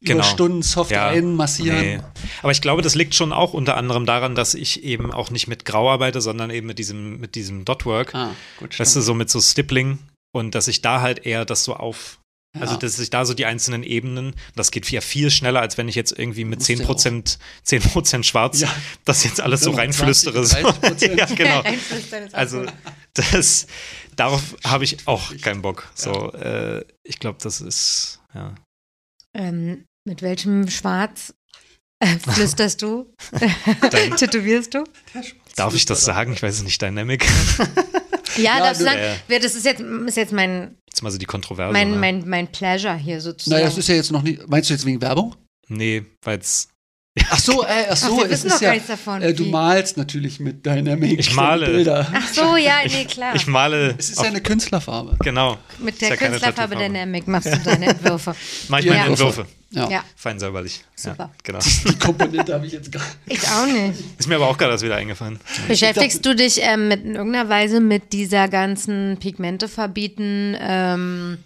genau. 0.00 0.14
über 0.16 0.24
Stunden 0.24 0.62
soft 0.62 0.90
ja, 0.90 1.08
einmassieren. 1.08 1.80
Nee. 1.80 2.00
Aber 2.42 2.52
ich 2.52 2.60
glaube, 2.60 2.82
das 2.82 2.94
liegt 2.94 3.14
schon 3.14 3.32
auch 3.32 3.52
unter 3.52 3.76
anderem 3.76 4.06
daran, 4.06 4.34
dass 4.34 4.54
ich 4.54 4.84
eben 4.84 5.12
auch 5.12 5.30
nicht 5.30 5.48
mit 5.48 5.64
Grau 5.64 5.90
arbeite, 5.90 6.20
sondern 6.20 6.50
eben 6.50 6.66
mit 6.66 6.78
diesem, 6.78 7.18
mit 7.18 7.34
diesem 7.34 7.64
Dotwork. 7.64 8.14
Ah, 8.14 8.30
gut, 8.58 8.78
weißt 8.78 8.96
du, 8.96 9.00
so 9.00 9.14
mit 9.14 9.30
so 9.30 9.40
Stippling 9.40 9.98
und 10.32 10.54
dass 10.54 10.68
ich 10.68 10.82
da 10.82 11.00
halt 11.00 11.26
eher 11.26 11.44
das 11.44 11.64
so 11.64 11.74
auf 11.74 12.20
ja. 12.54 12.62
Also, 12.62 12.76
dass 12.76 12.98
ich 12.98 13.10
da 13.10 13.24
so 13.24 13.32
die 13.32 13.46
einzelnen 13.46 13.84
Ebenen, 13.84 14.34
das 14.56 14.72
geht 14.72 14.90
ja 14.90 15.00
viel 15.00 15.30
schneller, 15.30 15.60
als 15.60 15.78
wenn 15.78 15.86
ich 15.86 15.94
jetzt 15.94 16.18
irgendwie 16.18 16.44
mit 16.44 16.60
10%, 16.60 17.38
10 17.62 18.24
schwarz 18.24 18.60
ja. 18.60 18.68
das 19.04 19.22
jetzt 19.22 19.40
alles 19.40 19.60
so 19.60 19.70
reinflüstere. 19.70 20.44
ja, 21.16 21.26
genau. 21.26 21.62
Also, 22.32 22.66
das, 23.14 23.68
darauf 24.16 24.56
habe 24.64 24.84
ich 24.84 25.06
auch 25.06 25.36
keinen 25.38 25.62
Bock. 25.62 25.90
So, 25.94 26.32
äh, 26.32 26.84
ich 27.02 27.18
glaube, 27.18 27.38
das 27.42 27.60
ist, 27.60 28.20
ja. 28.34 28.54
Ähm, 29.34 29.84
mit 30.06 30.22
welchem 30.22 30.68
Schwarz 30.68 31.34
äh, 32.00 32.18
flüsterst 32.18 32.82
du? 32.82 33.12
Tätowierst 34.16 34.74
du? 34.74 34.84
Darf 35.56 35.74
ich 35.74 35.84
das 35.84 36.04
sagen? 36.04 36.32
Ich 36.32 36.42
weiß 36.42 36.56
es 36.56 36.62
nicht, 36.62 36.80
Dynamic. 36.80 37.26
Ja, 38.36 38.58
ja 38.58 38.58
darfst 38.60 38.80
du 38.80 38.84
sagen, 38.84 39.00
ja. 39.28 39.38
das 39.38 39.54
ist 39.54 39.64
jetzt, 39.64 39.80
ist 39.80 40.16
jetzt 40.16 40.32
mein. 40.32 40.76
Jetzt 40.88 41.02
mal 41.02 41.10
so 41.10 41.18
die 41.18 41.26
Kontroverse. 41.26 41.72
Mein, 41.72 41.98
mein, 41.98 42.28
mein 42.28 42.50
Pleasure 42.50 42.96
hier 42.96 43.20
sozusagen. 43.20 43.56
Naja, 43.56 43.68
das 43.68 43.78
ist 43.78 43.88
ja 43.88 43.94
jetzt 43.94 44.12
noch 44.12 44.22
nicht. 44.22 44.48
Meinst 44.48 44.70
du 44.70 44.74
jetzt 44.74 44.86
wegen 44.86 45.00
Werbung? 45.00 45.34
Nee, 45.68 46.04
weil 46.22 46.38
es. 46.38 46.68
Ach 47.28 47.38
so, 47.40 47.64
äh, 47.64 47.86
ach 47.90 47.96
so, 47.96 48.22
ach, 48.22 48.30
es 48.30 48.44
ist 48.44 48.60
ja, 48.60 48.72
davon, 48.76 49.20
äh, 49.20 49.34
du 49.34 49.46
malst 49.46 49.96
natürlich 49.96 50.38
mit 50.38 50.64
deiner 50.64 50.96
Make 50.96 51.16
Ich 51.16 51.34
male. 51.34 51.66
Bilder. 51.66 52.06
Ach 52.12 52.28
so, 52.32 52.56
ja, 52.56 52.76
nee, 52.86 53.04
klar. 53.04 53.34
Ich 53.34 53.48
male. 53.48 53.96
Es 53.98 54.10
ist 54.10 54.22
ja 54.22 54.28
eine 54.28 54.40
Künstlerfarbe. 54.40 55.16
Genau. 55.18 55.58
Mit 55.80 56.00
der 56.00 56.10
ja 56.10 56.16
Künstlerfarbe 56.16 56.76
Dynamic 56.76 57.26
machst 57.26 57.52
du 57.52 57.58
deine 57.58 57.86
Entwürfe. 57.86 58.36
Mach 58.68 58.78
ich 58.78 58.86
meine 58.86 59.06
Entwürfe. 59.06 59.46
Ja. 59.70 59.88
ja. 59.88 60.04
Fein 60.14 60.38
säuberlich. 60.38 60.82
Super. 60.94 61.24
Ja, 61.24 61.30
genau. 61.42 61.58
Die 61.88 61.98
Komponente 61.98 62.54
habe 62.54 62.66
ich 62.66 62.72
jetzt 62.72 62.92
gar 62.92 63.02
nicht. 63.26 63.42
Ich 63.42 63.48
auch 63.48 63.66
nicht. 63.66 64.00
Ist 64.18 64.28
mir 64.28 64.36
aber 64.36 64.48
auch 64.48 64.58
gerade 64.58 64.72
das 64.72 64.82
wieder 64.82 64.96
eingefallen. 64.96 65.40
Beschäftigst 65.66 66.24
du 66.24 66.36
dich 66.36 66.60
ähm, 66.62 66.86
mit, 66.86 67.04
in 67.04 67.16
irgendeiner 67.16 67.48
Weise 67.48 67.80
mit 67.80 68.12
dieser 68.12 68.46
ganzen 68.46 69.16
Pigmente 69.18 69.68
verbieten? 69.68 70.56
Ähm, 70.60 71.38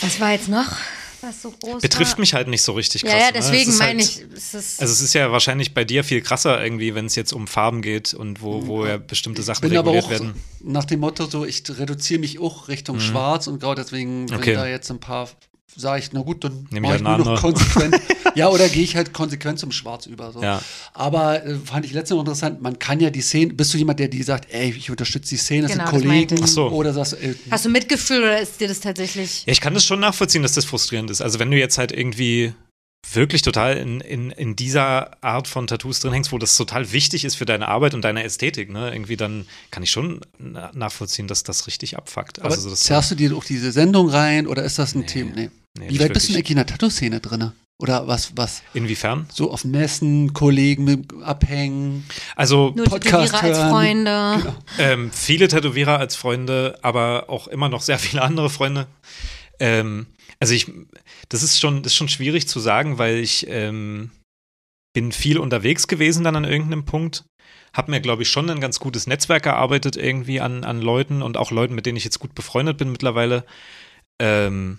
was 0.00 0.20
war 0.20 0.30
jetzt 0.30 0.48
noch? 0.48 0.76
Was 1.20 1.42
so 1.42 1.50
groß 1.50 1.82
Betrifft 1.82 2.12
war? 2.12 2.20
mich 2.20 2.34
halt 2.34 2.48
nicht 2.48 2.62
so 2.62 2.72
richtig 2.72 3.02
krass. 3.02 3.12
Ja, 3.12 3.18
ja 3.18 3.32
deswegen 3.32 3.72
ne? 3.72 3.78
meine 3.78 4.02
halt, 4.02 4.26
ich. 4.32 4.36
Es 4.36 4.54
also 4.80 4.92
es 4.92 5.00
ist 5.00 5.14
ja 5.14 5.32
wahrscheinlich 5.32 5.74
bei 5.74 5.84
dir 5.84 6.04
viel 6.04 6.20
krasser 6.20 6.62
irgendwie, 6.62 6.94
wenn 6.94 7.06
es 7.06 7.16
jetzt 7.16 7.32
um 7.32 7.46
Farben 7.46 7.82
geht 7.82 8.14
und 8.14 8.40
wo, 8.42 8.66
wo 8.66 8.86
ja 8.86 8.98
bestimmte 8.98 9.42
Sachen 9.42 9.62
bin 9.62 9.76
reguliert 9.76 10.04
aber 10.04 10.06
auch 10.06 10.10
werden. 10.10 10.34
Nach 10.60 10.84
dem 10.84 11.00
Motto 11.00 11.26
so, 11.26 11.44
ich 11.44 11.62
reduziere 11.68 12.20
mich 12.20 12.38
auch 12.38 12.68
Richtung 12.68 12.96
mhm. 12.96 13.00
Schwarz 13.00 13.46
und 13.46 13.60
gerade 13.60 13.82
deswegen, 13.82 14.30
wenn 14.30 14.38
okay. 14.38 14.54
da 14.54 14.66
jetzt 14.66 14.90
ein 14.90 15.00
paar 15.00 15.28
sage 15.76 16.00
ich, 16.00 16.12
na 16.12 16.22
gut, 16.22 16.44
dann 16.44 16.66
mache 16.70 16.96
ich 16.96 17.04
halt 17.04 17.18
nur 17.18 17.18
noch 17.18 17.40
konsequent. 17.40 18.00
ja, 18.34 18.48
oder 18.48 18.68
gehe 18.68 18.82
ich 18.82 18.96
halt 18.96 19.12
konsequent 19.12 19.58
zum 19.58 19.72
Schwarz 19.72 20.06
über. 20.06 20.32
So. 20.32 20.42
Ja. 20.42 20.60
Aber 20.94 21.44
äh, 21.44 21.56
fand 21.56 21.84
ich 21.84 21.92
letztens 21.92 22.16
noch 22.16 22.20
interessant, 22.20 22.60
man 22.62 22.78
kann 22.78 23.00
ja 23.00 23.10
die 23.10 23.20
Szene, 23.20 23.52
bist 23.52 23.72
du 23.74 23.78
jemand, 23.78 24.00
der 24.00 24.08
die 24.08 24.22
sagt, 24.22 24.52
ey, 24.52 24.70
ich 24.70 24.90
unterstütze 24.90 25.30
die 25.30 25.36
Szene, 25.36 25.62
das 25.62 25.72
genau, 25.72 25.90
sind 25.90 26.02
Kollegen 26.02 26.36
das 26.36 26.54
so. 26.54 26.68
oder 26.70 26.92
sagst 26.92 27.14
äh, 27.14 27.34
Hast 27.50 27.64
du 27.64 27.70
Mitgefühl 27.70 28.22
oder 28.22 28.40
ist 28.40 28.60
dir 28.60 28.68
das 28.68 28.80
tatsächlich? 28.80 29.44
Ja, 29.46 29.52
ich 29.52 29.60
kann 29.60 29.74
das 29.74 29.84
schon 29.84 30.00
nachvollziehen, 30.00 30.42
dass 30.42 30.52
das 30.52 30.64
frustrierend 30.64 31.10
ist. 31.10 31.20
Also 31.20 31.38
wenn 31.38 31.50
du 31.50 31.58
jetzt 31.58 31.78
halt 31.78 31.92
irgendwie 31.92 32.54
wirklich 33.14 33.42
total 33.42 33.76
in, 33.76 34.00
in, 34.00 34.30
in 34.30 34.56
dieser 34.56 35.22
Art 35.22 35.48
von 35.48 35.66
Tattoos 35.66 36.00
drin 36.00 36.12
hängst, 36.12 36.32
wo 36.32 36.38
das 36.38 36.56
total 36.56 36.92
wichtig 36.92 37.24
ist 37.24 37.36
für 37.36 37.46
deine 37.46 37.68
Arbeit 37.68 37.94
und 37.94 38.02
deine 38.02 38.22
Ästhetik, 38.24 38.70
ne? 38.70 38.92
Irgendwie 38.92 39.16
dann 39.16 39.46
kann 39.70 39.82
ich 39.82 39.90
schon 39.90 40.20
nachvollziehen, 40.38 41.28
dass 41.28 41.42
das 41.42 41.66
richtig 41.66 41.96
abfuckt. 41.96 42.40
Aber 42.40 42.50
also, 42.50 42.70
zerrst 42.74 43.10
du 43.10 43.14
dir 43.14 43.36
auch 43.36 43.44
diese 43.44 43.72
Sendung 43.72 44.08
rein 44.08 44.46
oder 44.46 44.62
ist 44.64 44.78
das 44.78 44.94
ein 44.94 45.00
nee, 45.00 45.06
Thema? 45.06 45.30
Nee. 45.34 45.50
nee 45.78 45.88
Wie 45.88 46.00
weit 46.00 46.12
bist 46.12 46.28
du 46.28 46.34
eigentlich 46.34 46.50
in 46.50 46.56
der 46.56 46.66
Tattoo-Szene 46.66 47.20
drin? 47.20 47.52
Oder 47.80 48.08
was, 48.08 48.36
was? 48.36 48.62
Inwiefern? 48.74 49.28
So 49.32 49.52
auf 49.52 49.64
Messen, 49.64 50.32
Kollegen 50.32 50.82
mit 50.82 51.12
abhängen. 51.22 52.04
Also 52.34 52.72
Nur 52.74 52.86
Podcast 52.86 53.32
Tätowierer 53.34 53.42
hören. 53.42 53.54
als 53.54 53.70
Freunde. 53.70 54.42
Genau. 54.42 54.56
Ähm, 54.78 55.10
viele 55.12 55.46
Tätowierer 55.46 55.98
als 55.98 56.16
Freunde, 56.16 56.76
aber 56.82 57.26
auch 57.28 57.46
immer 57.46 57.68
noch 57.68 57.82
sehr 57.82 58.00
viele 58.00 58.22
andere 58.22 58.50
Freunde. 58.50 58.88
Ähm, 59.60 60.06
also 60.40 60.54
ich, 60.54 60.72
das 61.28 61.42
ist 61.42 61.60
schon, 61.60 61.84
ist 61.84 61.94
schon 61.94 62.08
schwierig 62.08 62.48
zu 62.48 62.60
sagen, 62.60 62.98
weil 62.98 63.16
ich 63.16 63.46
ähm, 63.48 64.10
bin 64.94 65.12
viel 65.12 65.38
unterwegs 65.38 65.86
gewesen 65.86 66.24
dann 66.24 66.36
an 66.36 66.44
irgendeinem 66.44 66.84
Punkt. 66.84 67.24
Hab 67.74 67.88
mir, 67.88 68.00
glaube 68.00 68.22
ich, 68.22 68.30
schon 68.30 68.48
ein 68.48 68.60
ganz 68.60 68.80
gutes 68.80 69.06
Netzwerk 69.06 69.46
erarbeitet 69.46 69.96
irgendwie 69.96 70.40
an, 70.40 70.64
an 70.64 70.80
Leuten 70.80 71.22
und 71.22 71.36
auch 71.36 71.50
Leuten, 71.50 71.74
mit 71.74 71.86
denen 71.86 71.96
ich 71.96 72.04
jetzt 72.04 72.18
gut 72.18 72.34
befreundet 72.34 72.78
bin 72.78 72.90
mittlerweile. 72.90 73.44
Ähm, 74.20 74.78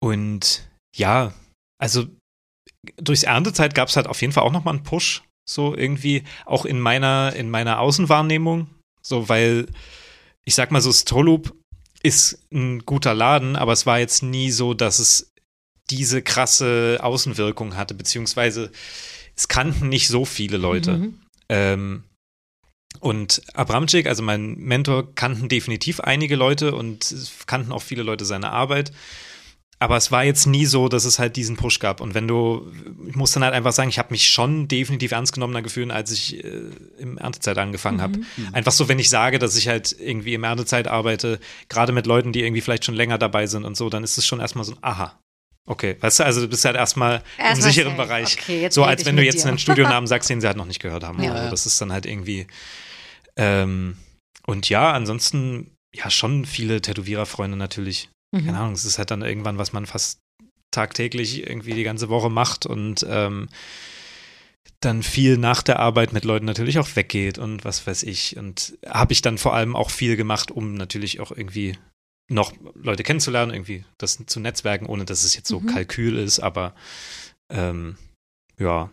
und 0.00 0.68
ja, 0.96 1.32
also 1.78 2.06
durchs 2.96 3.22
Erntezeit 3.22 3.74
gab 3.74 3.88
es 3.88 3.96
halt 3.96 4.06
auf 4.06 4.20
jeden 4.20 4.32
Fall 4.32 4.42
auch 4.42 4.52
nochmal 4.52 4.74
einen 4.74 4.84
Push, 4.84 5.22
so 5.48 5.76
irgendwie, 5.76 6.24
auch 6.46 6.64
in 6.64 6.80
meiner, 6.80 7.34
in 7.34 7.50
meiner 7.50 7.78
Außenwahrnehmung. 7.78 8.68
So, 9.02 9.28
weil, 9.28 9.66
ich 10.44 10.54
sag 10.54 10.70
mal 10.70 10.80
so, 10.80 10.92
Stolup 10.92 11.54
ist 12.02 12.44
ein 12.52 12.80
guter 12.80 13.14
Laden, 13.14 13.56
aber 13.56 13.72
es 13.72 13.86
war 13.86 13.98
jetzt 13.98 14.22
nie 14.22 14.50
so, 14.50 14.74
dass 14.74 14.98
es 14.98 15.31
diese 15.90 16.22
krasse 16.22 16.98
Außenwirkung 17.02 17.76
hatte, 17.76 17.94
beziehungsweise 17.94 18.70
es 19.36 19.48
kannten 19.48 19.88
nicht 19.88 20.08
so 20.08 20.24
viele 20.24 20.56
Leute. 20.56 20.98
Mhm. 20.98 21.20
Ähm, 21.48 22.04
und 23.00 23.42
Abramczyk, 23.54 24.06
also 24.06 24.22
mein 24.22 24.54
Mentor, 24.56 25.14
kannten 25.14 25.48
definitiv 25.48 26.00
einige 26.00 26.36
Leute 26.36 26.74
und 26.74 27.14
kannten 27.46 27.72
auch 27.72 27.82
viele 27.82 28.02
Leute 28.02 28.24
seine 28.24 28.50
Arbeit 28.50 28.92
aber 29.82 29.96
es 29.96 30.12
war 30.12 30.22
jetzt 30.22 30.46
nie 30.46 30.64
so, 30.64 30.86
dass 30.86 31.04
es 31.04 31.18
halt 31.18 31.34
diesen 31.34 31.56
Push 31.56 31.80
gab. 31.80 32.00
Und 32.00 32.14
wenn 32.14 32.28
du, 32.28 32.70
ich 33.08 33.16
muss 33.16 33.32
dann 33.32 33.42
halt 33.42 33.52
einfach 33.52 33.72
sagen, 33.72 33.88
ich 33.88 33.98
habe 33.98 34.12
mich 34.12 34.30
schon 34.30 34.68
definitiv 34.68 35.10
ernst 35.10 35.32
genommener 35.32 35.60
gefühlt, 35.60 35.90
als 35.90 36.12
ich 36.12 36.44
äh, 36.44 36.70
im 36.98 37.18
Erntezeit 37.18 37.58
angefangen 37.58 38.00
habe. 38.00 38.18
Mhm. 38.18 38.26
Einfach 38.52 38.70
so, 38.70 38.88
wenn 38.88 39.00
ich 39.00 39.10
sage, 39.10 39.40
dass 39.40 39.56
ich 39.56 39.66
halt 39.66 39.96
irgendwie 39.98 40.34
im 40.34 40.44
Erntezeit 40.44 40.86
arbeite, 40.86 41.40
gerade 41.68 41.90
mit 41.92 42.06
Leuten, 42.06 42.32
die 42.32 42.42
irgendwie 42.42 42.60
vielleicht 42.60 42.84
schon 42.84 42.94
länger 42.94 43.18
dabei 43.18 43.48
sind 43.48 43.64
und 43.64 43.76
so, 43.76 43.90
dann 43.90 44.04
ist 44.04 44.16
es 44.18 44.24
schon 44.24 44.38
erstmal 44.38 44.64
so 44.64 44.74
ein 44.74 44.78
Aha. 44.82 45.18
Okay, 45.64 45.96
weißt 46.00 46.20
du, 46.20 46.24
also 46.24 46.40
du 46.40 46.48
bist 46.48 46.64
halt 46.64 46.76
erstmal 46.76 47.22
erst 47.38 47.60
im 47.60 47.70
sicheren 47.70 47.96
safe. 47.96 48.08
Bereich. 48.08 48.36
Okay, 48.40 48.68
so 48.70 48.84
als 48.84 49.04
wenn 49.04 49.16
du 49.16 49.22
jetzt 49.22 49.44
dir. 49.44 49.48
einen 49.48 49.58
Studionamen 49.58 50.06
sagst, 50.08 50.28
den 50.28 50.40
sie 50.40 50.46
halt 50.46 50.56
noch 50.56 50.66
nicht 50.66 50.80
gehört 50.80 51.04
haben. 51.04 51.22
Ja. 51.22 51.32
Also 51.32 51.50
das 51.50 51.66
ist 51.66 51.80
dann 51.80 51.92
halt 51.92 52.04
irgendwie. 52.04 52.46
Ähm, 53.36 53.96
und 54.46 54.68
ja, 54.68 54.92
ansonsten 54.92 55.70
ja 55.94 56.10
schon 56.10 56.46
viele 56.46 56.80
Tätowiererfreunde 56.80 57.56
natürlich. 57.56 58.10
Mhm. 58.34 58.46
Keine 58.46 58.58
Ahnung, 58.58 58.72
es 58.72 58.84
ist 58.84 58.98
halt 58.98 59.10
dann 59.10 59.22
irgendwann, 59.22 59.58
was 59.58 59.72
man 59.72 59.86
fast 59.86 60.18
tagtäglich 60.72 61.46
irgendwie 61.46 61.74
die 61.74 61.84
ganze 61.84 62.08
Woche 62.08 62.30
macht 62.30 62.66
und 62.66 63.06
ähm, 63.08 63.48
dann 64.80 65.02
viel 65.02 65.36
nach 65.36 65.62
der 65.62 65.78
Arbeit 65.78 66.12
mit 66.12 66.24
Leuten 66.24 66.46
natürlich 66.46 66.78
auch 66.78 66.96
weggeht 66.96 67.38
und 67.38 67.64
was 67.64 67.86
weiß 67.86 68.02
ich. 68.02 68.36
Und 68.36 68.76
habe 68.86 69.12
ich 69.12 69.22
dann 69.22 69.38
vor 69.38 69.54
allem 69.54 69.76
auch 69.76 69.90
viel 69.90 70.16
gemacht, 70.16 70.50
um 70.50 70.74
natürlich 70.74 71.20
auch 71.20 71.30
irgendwie 71.30 71.76
noch 72.32 72.52
Leute 72.74 73.02
kennenzulernen, 73.02 73.52
irgendwie 73.52 73.84
das 73.98 74.18
zu 74.26 74.40
netzwerken, 74.40 74.86
ohne 74.86 75.04
dass 75.04 75.24
es 75.24 75.36
jetzt 75.36 75.48
so 75.48 75.60
mhm. 75.60 75.66
Kalkül 75.66 76.18
ist, 76.18 76.40
aber 76.40 76.74
ähm, 77.50 77.96
ja. 78.58 78.90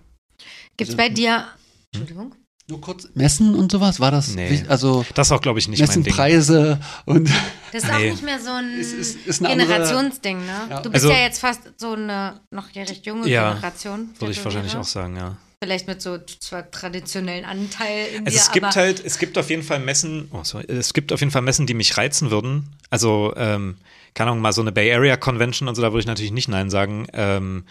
Gibt 0.77 0.91
es 0.91 0.97
bei 0.97 1.09
dir, 1.09 1.47
Entschuldigung? 1.91 2.35
Nur 2.69 2.81
kurz 2.81 3.09
Messen 3.15 3.55
und 3.55 3.71
sowas, 3.71 3.99
war 3.99 4.11
das? 4.11 4.35
Nee. 4.35 4.63
Also 4.67 5.03
das 5.15 5.31
auch, 5.31 5.41
glaube 5.41 5.57
ich, 5.57 5.67
nicht 5.67 5.79
Messenpreise 5.79 6.79
und. 7.05 7.29
Das 7.71 7.83
ist 7.83 7.89
nee. 7.89 7.95
auch 7.95 7.99
nicht 7.99 8.23
mehr 8.23 8.39
so 8.39 8.51
ein 8.51 8.79
ist, 8.79 8.93
ist, 8.93 9.27
ist 9.27 9.43
Generationsding, 9.43 10.39
ne? 10.45 10.67
Ja. 10.69 10.81
Du 10.81 10.91
bist 10.91 11.05
also, 11.05 11.15
ja 11.15 11.21
jetzt 11.21 11.39
fast 11.39 11.61
so 11.77 11.93
eine 11.93 12.41
noch 12.51 12.73
recht 12.75 13.05
junge 13.05 13.27
ja, 13.27 13.53
Generation. 13.53 14.09
Würde 14.19 14.31
ich 14.31 14.43
wahrscheinlich 14.43 14.75
auch 14.75 14.83
sagen, 14.83 15.17
ja. 15.17 15.37
Vielleicht 15.61 15.87
mit 15.87 16.01
so 16.01 16.17
zwar 16.39 16.71
traditionellen 16.71 17.43
Anteil 17.43 18.07
in 18.15 18.25
also 18.25 18.37
dir, 18.37 18.41
es 18.41 18.51
gibt 18.53 18.75
halt, 18.77 19.03
es 19.03 19.19
gibt 19.19 19.37
auf 19.37 19.49
jeden 19.49 19.63
Fall 19.63 19.79
Messen, 19.79 20.29
oh 20.31 20.45
sorry, 20.45 20.63
es 20.69 20.93
gibt 20.93 21.11
auf 21.11 21.19
jeden 21.19 21.33
Fall 21.33 21.41
Messen, 21.41 21.67
die 21.67 21.73
mich 21.73 21.97
reizen 21.97 22.31
würden. 22.31 22.77
Also, 22.89 23.33
ähm, 23.35 23.77
keine 24.13 24.31
Ahnung, 24.31 24.41
mal 24.41 24.53
so 24.53 24.61
eine 24.61 24.71
Bay 24.71 24.93
Area 24.93 25.17
Convention 25.17 25.67
und 25.67 25.75
so, 25.75 25.81
da 25.81 25.91
würde 25.91 25.99
ich 25.99 26.05
natürlich 26.05 26.31
nicht 26.31 26.47
Nein 26.47 26.69
sagen. 26.69 27.07
Ähm, 27.11 27.65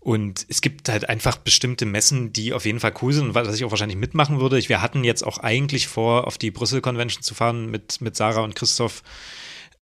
und 0.00 0.46
es 0.48 0.60
gibt 0.62 0.88
halt 0.88 1.08
einfach 1.08 1.36
bestimmte 1.36 1.86
Messen, 1.86 2.32
die 2.32 2.52
auf 2.52 2.66
jeden 2.66 2.80
Fall 2.80 2.94
cool 3.02 3.12
sind 3.12 3.28
und 3.28 3.34
was 3.34 3.54
ich 3.54 3.64
auch 3.64 3.70
wahrscheinlich 3.70 3.98
mitmachen 3.98 4.40
würde. 4.40 4.60
wir 4.68 4.82
hatten 4.82 5.04
jetzt 5.04 5.24
auch 5.24 5.38
eigentlich 5.38 5.86
vor, 5.86 6.26
auf 6.26 6.38
die 6.38 6.50
Brüssel 6.50 6.80
Convention 6.80 7.22
zu 7.22 7.34
fahren 7.34 7.70
mit, 7.70 8.00
mit 8.00 8.16
Sarah 8.16 8.42
und 8.42 8.56
Christoph. 8.56 9.04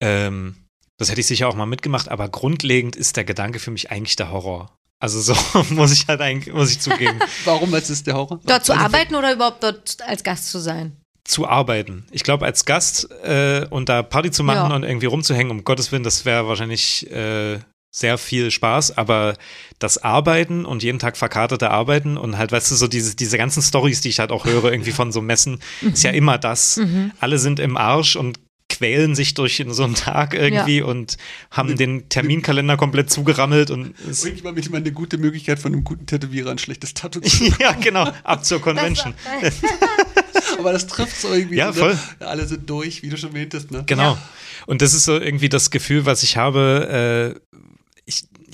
Ähm, 0.00 0.56
das 0.96 1.08
hätte 1.08 1.20
ich 1.20 1.26
sicher 1.28 1.48
auch 1.48 1.54
mal 1.54 1.66
mitgemacht, 1.66 2.08
aber 2.08 2.28
grundlegend 2.28 2.96
ist 2.96 3.16
der 3.16 3.24
Gedanke 3.24 3.60
für 3.60 3.70
mich 3.70 3.92
eigentlich 3.92 4.16
der 4.16 4.32
Horror. 4.32 4.76
Also 5.04 5.20
so 5.20 5.34
muss 5.74 5.92
ich 5.92 6.08
halt 6.08 6.22
eigentlich, 6.22 6.54
muss 6.54 6.70
ich 6.70 6.80
zugeben. 6.80 7.18
Warum 7.44 7.70
was 7.72 7.90
ist 7.90 8.06
der 8.06 8.14
Horror? 8.14 8.40
Dort 8.46 8.64
zu 8.64 8.72
also, 8.72 8.86
arbeiten 8.86 9.14
oder 9.14 9.34
überhaupt 9.34 9.62
dort 9.62 9.98
als 10.06 10.24
Gast 10.24 10.48
zu 10.48 10.58
sein? 10.58 10.96
Zu 11.24 11.46
arbeiten. 11.46 12.06
Ich 12.10 12.22
glaube, 12.22 12.46
als 12.46 12.64
Gast 12.64 13.10
äh, 13.22 13.66
und 13.68 13.90
da 13.90 14.02
Party 14.02 14.30
zu 14.30 14.42
machen 14.42 14.70
ja. 14.70 14.76
und 14.76 14.82
irgendwie 14.82 15.04
rumzuhängen, 15.04 15.50
um 15.50 15.62
Gottes 15.62 15.92
Willen, 15.92 16.04
das 16.04 16.24
wäre 16.24 16.48
wahrscheinlich 16.48 17.10
äh, 17.10 17.58
sehr 17.94 18.16
viel 18.16 18.50
Spaß, 18.50 18.96
aber 18.96 19.34
das 19.78 19.98
Arbeiten 19.98 20.64
und 20.64 20.82
jeden 20.82 20.98
Tag 20.98 21.18
verkartete 21.18 21.70
Arbeiten 21.70 22.16
und 22.16 22.38
halt, 22.38 22.50
weißt 22.50 22.70
du, 22.70 22.74
so 22.74 22.88
diese, 22.88 23.14
diese 23.14 23.36
ganzen 23.36 23.62
Stories, 23.62 24.00
die 24.00 24.08
ich 24.08 24.20
halt 24.20 24.32
auch 24.32 24.46
höre, 24.46 24.72
irgendwie 24.72 24.92
von 24.92 25.12
so 25.12 25.20
Messen, 25.20 25.60
mhm. 25.82 25.92
ist 25.92 26.02
ja 26.02 26.12
immer 26.12 26.38
das. 26.38 26.78
Mhm. 26.78 27.12
Alle 27.20 27.38
sind 27.38 27.60
im 27.60 27.76
Arsch 27.76 28.16
und 28.16 28.38
quälen 28.74 29.14
sich 29.14 29.34
durch 29.34 29.64
so 29.68 29.84
einen 29.84 29.94
Tag 29.94 30.34
irgendwie 30.34 30.78
ja. 30.78 30.84
und 30.84 31.16
haben 31.50 31.76
den 31.76 32.08
Terminkalender 32.08 32.76
komplett 32.76 33.10
zugerammelt 33.10 33.70
und 33.70 33.94
es 34.08 34.24
ich 34.24 34.42
mal 34.42 34.54
eine 34.76 34.92
gute 34.92 35.16
Möglichkeit 35.16 35.58
von 35.58 35.72
einem 35.72 35.84
guten 35.84 36.06
Tätowierer 36.06 36.50
ein 36.50 36.58
schlechtes 36.58 36.94
Tattoo 36.94 37.20
zu 37.20 37.44
machen. 37.44 37.56
ja, 37.60 37.72
genau, 37.72 38.10
ab 38.24 38.44
zur 38.44 38.60
Convention. 38.60 39.14
Aber 40.58 40.72
das 40.72 40.86
trifft 40.86 41.20
so 41.20 41.32
irgendwie. 41.32 41.56
Ja, 41.56 41.66
ne? 41.66 41.72
voll. 41.72 41.94
Ne? 41.94 42.26
Alle 42.26 42.46
sind 42.46 42.68
durch, 42.68 43.02
wie 43.02 43.08
du 43.08 43.16
schon 43.16 43.32
meintest, 43.32 43.70
ne? 43.70 43.84
Genau. 43.86 44.14
Ja. 44.14 44.22
Und 44.66 44.82
das 44.82 44.94
ist 44.94 45.04
so 45.04 45.18
irgendwie 45.18 45.48
das 45.48 45.70
Gefühl, 45.70 46.06
was 46.06 46.22
ich 46.22 46.36
habe, 46.36 47.34
äh, 47.34 47.56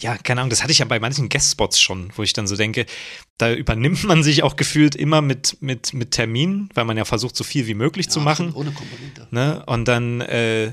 ja, 0.00 0.16
keine 0.16 0.40
Ahnung, 0.40 0.50
das 0.50 0.62
hatte 0.62 0.72
ich 0.72 0.78
ja 0.78 0.84
bei 0.84 0.98
manchen 0.98 1.28
Guestspots 1.28 1.80
schon, 1.80 2.10
wo 2.16 2.22
ich 2.22 2.32
dann 2.32 2.46
so 2.46 2.56
denke, 2.56 2.86
da 3.38 3.52
übernimmt 3.52 4.04
man 4.04 4.22
sich 4.22 4.42
auch 4.42 4.56
gefühlt 4.56 4.94
immer 4.94 5.20
mit, 5.20 5.58
mit, 5.60 5.92
mit 5.92 6.12
Terminen, 6.12 6.70
weil 6.74 6.84
man 6.84 6.96
ja 6.96 7.04
versucht, 7.04 7.36
so 7.36 7.44
viel 7.44 7.66
wie 7.66 7.74
möglich 7.74 8.06
ja, 8.06 8.12
zu 8.12 8.20
machen. 8.20 8.52
Ohne 8.54 8.72
Komponente. 8.72 9.28
Ne? 9.30 9.62
Und 9.66 9.86
dann, 9.86 10.20
äh, 10.22 10.72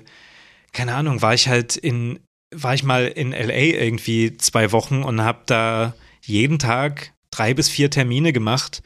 keine 0.71 0.95
Ahnung, 0.95 1.21
war 1.21 1.33
ich 1.33 1.47
halt 1.47 1.75
in, 1.75 2.19
war 2.53 2.73
ich 2.73 2.83
mal 2.83 3.07
in 3.07 3.31
LA 3.31 3.79
irgendwie 3.79 4.37
zwei 4.37 4.71
Wochen 4.71 5.03
und 5.03 5.21
habe 5.21 5.41
da 5.45 5.93
jeden 6.21 6.59
Tag 6.59 7.13
drei 7.31 7.53
bis 7.53 7.69
vier 7.69 7.89
Termine 7.89 8.33
gemacht 8.33 8.81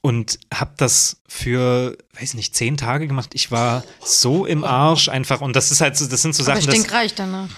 und 0.00 0.38
habe 0.52 0.74
das 0.76 1.22
für, 1.26 1.96
weiß 2.20 2.34
nicht, 2.34 2.54
zehn 2.54 2.76
Tage 2.76 3.08
gemacht. 3.08 3.30
Ich 3.32 3.50
war 3.50 3.84
so 4.04 4.44
im 4.46 4.62
Arsch 4.62 5.08
einfach 5.08 5.40
und 5.40 5.56
das 5.56 5.70
ist 5.70 5.80
halt 5.80 5.96
so, 5.96 6.06
das 6.06 6.22
sind 6.22 6.34
so 6.34 6.42
Aber 6.44 6.60
Sachen. 6.60 6.70
Ich 6.70 6.80
denke, 6.80 6.92
reicht 6.92 7.18
danach. 7.18 7.48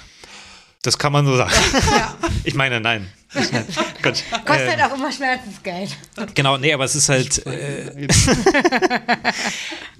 Das 0.87 0.99
kann 0.99 1.13
man 1.13 1.27
so 1.27 1.37
sagen. 1.37 1.53
Ja. 1.91 2.15
Ich 2.45 2.55
meine, 2.55 2.81
nein. 2.81 3.13
Kostet 3.35 4.25
äh, 4.47 4.69
halt 4.69 4.83
auch 4.83 4.97
immer 4.97 5.11
Schmerzensgeld. 5.11 5.97
Genau, 6.37 6.59
nee, 6.59 6.73
aber 6.73 6.85
es 6.85 6.95
ist 6.95 7.09
halt. 7.09 7.45
Äh, 7.45 8.07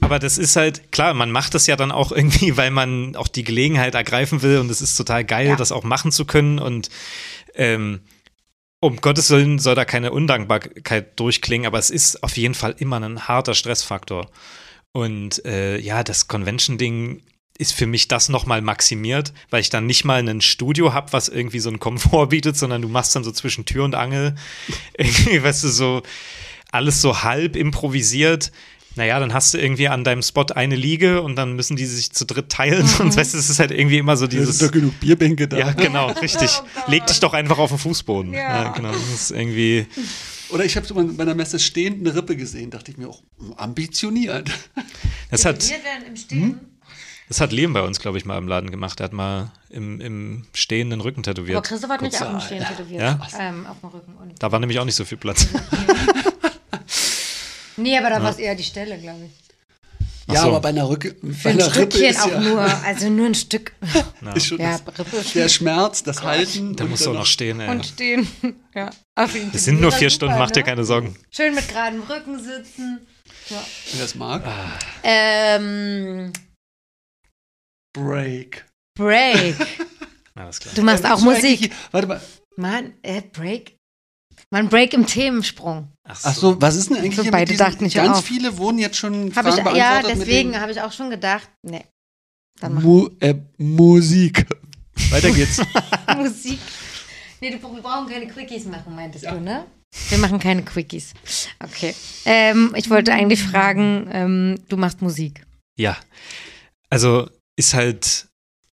aber 0.01 0.21
das 0.21 0.39
ist 0.39 0.55
halt, 0.55 0.93
klar, 0.93 1.13
man 1.13 1.33
macht 1.33 1.55
das 1.55 1.67
ja 1.67 1.75
dann 1.75 1.91
auch 1.91 2.13
irgendwie, 2.13 2.57
weil 2.57 2.71
man 2.71 3.17
auch 3.17 3.27
die 3.27 3.43
Gelegenheit 3.43 3.97
ergreifen 3.97 4.43
will 4.43 4.59
und 4.59 4.71
es 4.71 4.81
ist 4.81 4.95
total 4.95 5.25
geil, 5.25 5.49
ja. 5.49 5.57
das 5.57 5.73
auch 5.73 5.83
machen 5.83 6.13
zu 6.13 6.25
können 6.25 6.61
und 6.61 6.89
ähm, 7.57 8.03
um 8.79 8.97
Gottes 8.99 9.31
Willen 9.31 9.59
soll 9.59 9.75
da 9.75 9.85
keine 9.85 10.13
Undankbarkeit 10.13 11.19
durchklingen, 11.19 11.67
aber 11.67 11.81
es 11.81 11.91
ist 11.91 12.23
auf 12.23 12.37
jeden 12.37 12.55
Fall 12.55 12.77
immer 12.79 13.01
ein 13.01 13.27
harter 13.27 13.55
Stressfaktor. 13.55 14.31
Und 14.93 15.45
äh, 15.45 15.79
ja, 15.79 16.05
das 16.05 16.29
Convention-Ding 16.29 17.23
ist 17.59 17.73
für 17.73 17.87
mich 17.87 18.09
das 18.09 18.29
nochmal 18.29 18.63
maximiert, 18.63 19.33
weil 19.51 19.61
ich 19.61 19.71
dann 19.71 19.87
nicht 19.87 20.05
mal 20.05 20.27
ein 20.27 20.41
Studio 20.41 20.93
habe, 20.93 21.13
was 21.13 21.29
irgendwie 21.29 21.61
so 21.61 21.69
einen 21.69 21.81
Komfort 21.81 22.27
bietet, 22.31 22.57
sondern 22.57 22.83
du 22.83 22.89
machst 22.89 23.15
dann 23.17 23.25
so 23.25 23.33
zwischen 23.33 23.65
Tür 23.65 23.85
und 23.85 23.95
Angel, 23.95 24.35
irgendwie, 24.99 25.43
weißt 25.43 25.65
du, 25.65 25.69
so 25.69 26.03
alles 26.73 27.01
so 27.01 27.23
halb 27.23 27.57
improvisiert. 27.57 28.53
Naja, 28.97 29.21
dann 29.21 29.35
hast 29.35 29.53
du 29.53 29.59
irgendwie 29.59 29.89
an 29.89 30.05
deinem 30.05 30.23
Spot 30.23 30.47
eine 30.55 30.75
Liege 30.75 31.21
und 31.21 31.37
dann 31.37 31.55
müssen 31.55 31.77
die 31.77 31.85
sich 31.85 32.13
zu 32.13 32.25
dritt 32.25 32.49
teilen. 32.51 32.87
Mhm. 32.97 33.07
Und 33.07 33.17
weißt 33.17 33.35
du, 33.35 33.39
es 33.39 33.51
ist 33.51 33.59
halt 33.59 33.71
irgendwie 33.71 33.99
immer 33.99 34.17
so 34.17 34.27
dieses. 34.27 34.49
Es 34.49 34.59
sind 34.59 34.69
doch 34.69 34.73
genug 34.73 34.99
Bierbänke 35.01 35.49
da. 35.49 35.59
Ja, 35.59 35.73
genau, 35.73 36.11
richtig. 36.13 36.51
Oh 36.61 36.91
Leg 36.91 37.07
dich 37.07 37.21
doch 37.21 37.35
einfach 37.35 37.59
auf 37.59 37.71
den 37.71 37.79
Fußboden. 37.79 38.33
Ja, 38.33 38.65
ja 38.65 38.69
genau. 38.71 38.93
Das 38.93 39.13
ist 39.13 39.31
irgendwie. 39.33 39.87
Oder 40.49 40.65
ich 40.65 40.77
habe 40.77 40.87
so 40.87 40.95
bei 40.95 41.23
einer 41.23 41.35
Messe 41.35 41.59
stehend 41.59 42.07
eine 42.07 42.17
Rippe 42.17 42.37
gesehen, 42.37 42.71
dachte 42.71 42.91
ich 42.91 42.97
mir 42.97 43.09
auch, 43.09 43.23
ambitioniert. 43.57 44.51
Das 45.31 45.45
hat. 45.45 45.69
Wir 45.69 45.85
werden 45.85 46.07
im 46.09 46.17
Stehen. 46.17 46.43
Hm? 46.43 46.61
Das 47.29 47.41
hat 47.41 47.53
Liam 47.53 47.73
bei 47.73 47.83
uns, 47.83 47.99
glaube 47.99 48.19
ich, 48.19 48.25
mal 48.25 48.39
im 48.39 48.47
Laden 48.47 48.71
gemacht. 48.71 49.01
Er 49.01 49.05
hat 49.05 49.13
mal 49.13 49.51
im, 49.69 50.01
im 50.01 50.47
stehenden 50.55 51.01
Rücken 51.01 51.25
tätowiert. 51.25 51.57
Aber 51.57 51.67
Christoph 51.67 51.91
hat 51.91 52.03
nicht 52.03 52.21
auch 52.23 52.33
im 52.33 52.41
Stehen 52.41 52.65
tätowiert. 52.65 53.01
Ja? 53.01 53.19
Ähm, 53.39 53.67
auf 53.67 53.81
dem 53.81 53.89
Rücken. 53.89 54.15
Und 54.17 54.43
da 54.43 54.53
war 54.53 54.61
nämlich 54.61 54.79
auch 54.79 54.85
nicht 54.85 54.95
so 54.95 55.05
viel 55.05 55.19
Platz. 55.19 55.47
nee, 57.77 57.99
aber 57.99 58.11
da 58.11 58.19
ja. 58.19 58.23
war 58.23 58.31
es 58.31 58.39
eher 58.39 58.55
die 58.55 58.63
Stelle, 58.63 58.97
glaube 58.99 59.25
ich. 59.25 59.47
Ja, 60.29 60.43
so. 60.43 60.49
aber 60.49 60.61
bei 60.61 60.71
einer 60.71 60.89
Rücke. 60.89 61.15
Für 61.15 61.45
bei 61.45 61.51
ein 61.51 61.71
Stückchen 61.71 62.17
auch 62.17 62.29
ja, 62.29 62.41
nur, 62.41 62.85
also 62.85 63.11
nur 63.11 63.27
ein 63.27 63.35
Stück. 63.35 63.73
Ist 64.35 64.47
schon 64.47 64.59
Ja, 64.59 64.79
das, 64.79 65.33
der 65.33 65.49
Schmerz, 65.49 66.03
das 66.03 66.23
Halten. 66.23 66.75
Da 66.75 66.85
musst 66.85 67.07
du 67.07 67.11
auch 67.11 67.15
noch 67.15 67.27
stehen, 67.27 67.61
ey. 67.61 67.69
und 67.69 67.87
stehen. 67.87 68.27
Ja, 68.75 68.91
auf 69.15 69.33
jeden 69.33 69.49
Fall. 69.49 69.57
Es 69.57 69.65
sind 69.65 69.81
nur 69.81 69.91
Ja, 69.91 69.97
vier 69.97 70.11
super, 70.11 70.27
Stunden, 70.27 70.39
mach 70.39 70.51
dir 70.51 70.61
ne? 70.61 70.67
keine 70.67 70.85
Sorgen. 70.85 71.17
Schön 71.31 71.55
mit 71.55 71.67
geradem 71.67 72.03
Rücken 72.03 72.39
sitzen. 72.39 73.07
Ja. 73.49 73.65
Wer 73.93 74.03
das 74.03 74.15
mag. 74.17 74.45
Ah. 74.45 74.79
Ähm, 75.03 76.31
Break. 77.97 78.67
Break. 78.95 79.57
Alles 80.35 80.61
klar. 80.61 80.75
Du 80.75 80.83
machst 80.83 81.03
Ja, 81.05 81.15
auch 81.15 81.23
willst 81.23 81.43
du 81.43 81.49
Musik. 81.49 81.73
Warte 81.93 82.07
mal. 82.07 82.21
Mann, 82.57 82.93
äh, 83.03 83.23
Break. 83.23 83.77
Man 84.51 84.69
Break 84.69 84.93
im 84.93 85.07
Themensprung. 85.07 85.89
Ach 86.07 86.35
so, 86.35 86.61
was 86.61 86.77
ist 86.77 86.91
denn 86.91 86.99
eigentlich 86.99 87.17
So, 87.17 87.23
hier 87.23 87.33
beide 87.33 87.57
dachten 87.57 87.85
nicht 87.85 87.97
Ganz 87.97 88.19
auf. 88.19 88.25
viele 88.25 88.59
wurden 88.59 88.79
jetzt 88.79 88.97
schon 88.99 89.35
Hab 89.35 89.47
Fragen 89.47 89.71
ich, 89.71 89.77
ja, 89.77 90.03
deswegen 90.03 90.61
habe 90.61 90.71
ich 90.71 90.81
auch 90.81 90.93
schon 90.93 91.11
gedacht, 91.11 91.49
nee. 91.63 91.85
Dann 92.61 92.75
Mu 92.75 93.09
äh, 93.21 93.35
Musik. 93.57 94.47
Weiter 95.11 95.31
geht's. 95.31 95.61
Musik. 96.17 96.59
Nee, 97.41 97.51
du, 97.51 97.75
wir 97.75 97.83
brauchen 97.83 98.09
keine 98.09 98.29
Quickies 98.29 98.67
machen, 98.67 98.95
meintest 98.95 99.27
du, 99.27 99.41
ne? 99.41 99.67
Wir 100.11 100.19
machen 100.19 100.39
keine 100.39 100.63
Quickies. 100.63 101.15
Okay. 101.63 101.95
Ähm, 102.25 102.73
ich 102.77 102.89
wollte 102.91 103.13
eigentlich 103.13 103.43
fragen, 103.43 104.09
ähm, 104.13 104.59
du 104.69 104.77
machst 104.77 105.03
Musik. 105.03 105.45
Ja. 105.79 105.97
Also 106.89 107.29
ist 107.57 107.75
halt, 107.75 108.29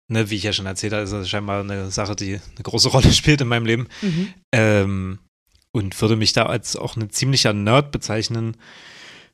ne, 0.09 0.31
wie 0.31 0.37
ich 0.37 0.43
ja 0.43 0.53
schon 0.53 0.67
erzählt 0.67 0.93
habe, 0.93 1.03
ist 1.03 1.13
das 1.13 1.29
scheinbar 1.29 1.61
eine 1.61 1.91
Sache, 1.91 2.17
die 2.17 2.35
eine 2.35 2.63
große 2.63 2.89
Rolle 2.91 3.13
spielt 3.13 3.41
in 3.41 3.49
meinem 3.49 3.67
Leben. 3.67 3.89
Ähm, 4.53 5.19
und 5.73 6.01
würde 6.01 6.17
mich 6.17 6.33
da 6.33 6.47
als 6.47 6.77
auch 6.77 6.97
ein 6.97 7.11
ziemlicher 7.11 7.53
Nerd 7.53 7.93
bezeichnen. 7.93 8.57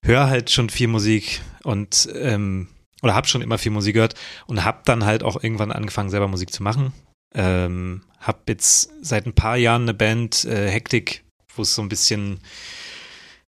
Höre 0.03 0.29
halt 0.29 0.51
schon 0.51 0.69
viel 0.69 0.89
Musik 0.89 1.41
und 1.63 2.09
ähm, 2.15 2.69
oder 3.03 3.15
habe 3.15 3.29
schon 3.29 3.43
immer 3.43 3.59
viel 3.59 3.73
Musik 3.73 3.95
gehört 3.95 4.15
und 4.47 4.65
habe 4.65 4.83
dann 4.85 5.05
halt 5.05 5.23
auch 5.23 5.43
irgendwann 5.43 5.73
angefangen, 5.73 6.11
selber 6.11 6.29
Musik 6.29 6.53
zu 6.53 6.63
machen. 6.63 6.93
Ähm, 7.35 8.03
habe 8.21 8.39
jetzt 8.49 8.91
seit 9.03 9.27
ein 9.27 9.35
paar 9.35 9.57
Jahren 9.57 9.83
eine 9.83 9.95
Band, 9.95 10.45
äh, 10.45 10.71
Hektik, 10.71 11.25
wo 11.55 11.63
es 11.63 11.75
so 11.75 11.83
ein 11.83 11.89
bisschen, 11.89 12.41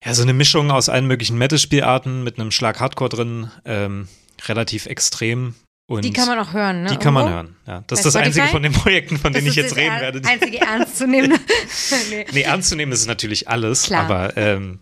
ja, 0.05 0.15
so 0.15 0.23
eine 0.23 0.33
Mischung 0.33 0.71
aus 0.71 0.89
allen 0.89 1.07
möglichen 1.07 1.39
Metal-Spielarten 1.39 2.25
mit 2.25 2.39
einem 2.39 2.51
Schlag 2.51 2.81
Hardcore 2.81 3.11
drin, 3.11 3.51
ähm, 3.65 4.09
relativ 4.47 4.87
extrem. 4.87 5.55
Und 5.89 6.05
Die 6.05 6.13
kann 6.13 6.27
man 6.27 6.39
auch 6.41 6.53
hören, 6.53 6.83
ne? 6.83 6.91
die 6.91 6.97
kann 6.97 7.15
man 7.15 7.29
hören. 7.29 7.57
Ja. 7.67 7.85
Das 7.87 8.01
ist 8.01 8.07
das 8.07 8.17
einzige 8.17 8.49
von 8.49 8.63
den 8.63 8.73
Projekten, 8.73 9.19
von 9.19 9.33
Das 9.33 9.41
denen 9.41 9.51
ich 9.51 9.57
jetzt 9.57 9.71
das 9.71 9.79
reden 9.79 9.95
er- 9.95 10.01
werde. 10.01 10.29
einzige 10.29 10.61
ernstzunehmende. 10.61 11.37
nee. 12.11 12.27
Nee, 12.33 12.43
ernst 12.43 12.71
zu 12.71 12.77
nehmen 12.77 12.91
ist 12.91 13.07
natürlich 13.07 13.49
alles, 13.49 13.85
Klar. 13.85 14.05
aber 14.05 14.37
ähm, 14.37 14.81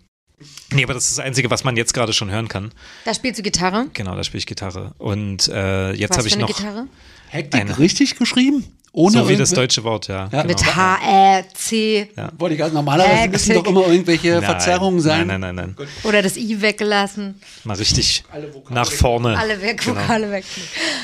nee, 0.72 0.82
aber 0.82 0.94
das 0.94 1.04
ist 1.08 1.18
das 1.18 1.24
Einzige, 1.24 1.50
was 1.50 1.62
man 1.62 1.76
jetzt 1.76 1.92
gerade 1.92 2.14
schon 2.14 2.30
hören 2.30 2.48
kann. 2.48 2.72
Da 3.04 3.12
spielst 3.12 3.38
du 3.38 3.42
Gitarre. 3.42 3.86
Genau, 3.92 4.16
da 4.16 4.24
spiele 4.24 4.38
ich 4.38 4.46
Gitarre. 4.46 4.94
Und 4.96 5.46
äh, 5.48 5.92
jetzt 5.92 6.16
habe 6.16 6.26
ich 6.26 6.32
eine 6.34 6.42
noch 6.44 6.48
Gitarre? 6.56 6.86
Hektik 7.34 7.60
Eine. 7.60 7.78
richtig 7.78 8.16
geschrieben? 8.16 8.64
Ohne 8.92 9.18
so 9.18 9.28
wie 9.28 9.36
das 9.36 9.50
deutsche 9.50 9.82
Wort, 9.82 10.06
ja. 10.06 10.28
Ja, 10.30 10.42
genau. 10.42 10.44
Mit 10.44 10.76
H-R-C 10.76 12.10
Wollte 12.38 12.54
ich 12.54 12.60
gerade, 12.60 12.72
normalerweise 12.74 13.10
Hektik. 13.16 13.32
müssen 13.32 13.54
doch 13.54 13.66
immer 13.66 13.88
irgendwelche 13.88 14.34
Nein, 14.34 14.44
Verzerrungen 14.44 15.00
sein. 15.00 15.26
Nein, 15.26 15.40
nein, 15.40 15.54
nein, 15.56 15.74
nein. 15.76 15.88
oder 16.04 16.22
das 16.22 16.36
I 16.36 16.62
weggelassen. 16.62 17.40
Mal 17.64 17.74
richtig 17.76 18.22
Alle 18.30 18.54
Vokale 18.54 18.74
nach 18.74 18.88
weg. 18.90 18.98
vorne. 18.98 19.36
Alle 19.36 19.60
weg, 19.60 19.82
Genau. 19.84 20.00
Vokale 20.00 20.30
weg. 20.30 20.44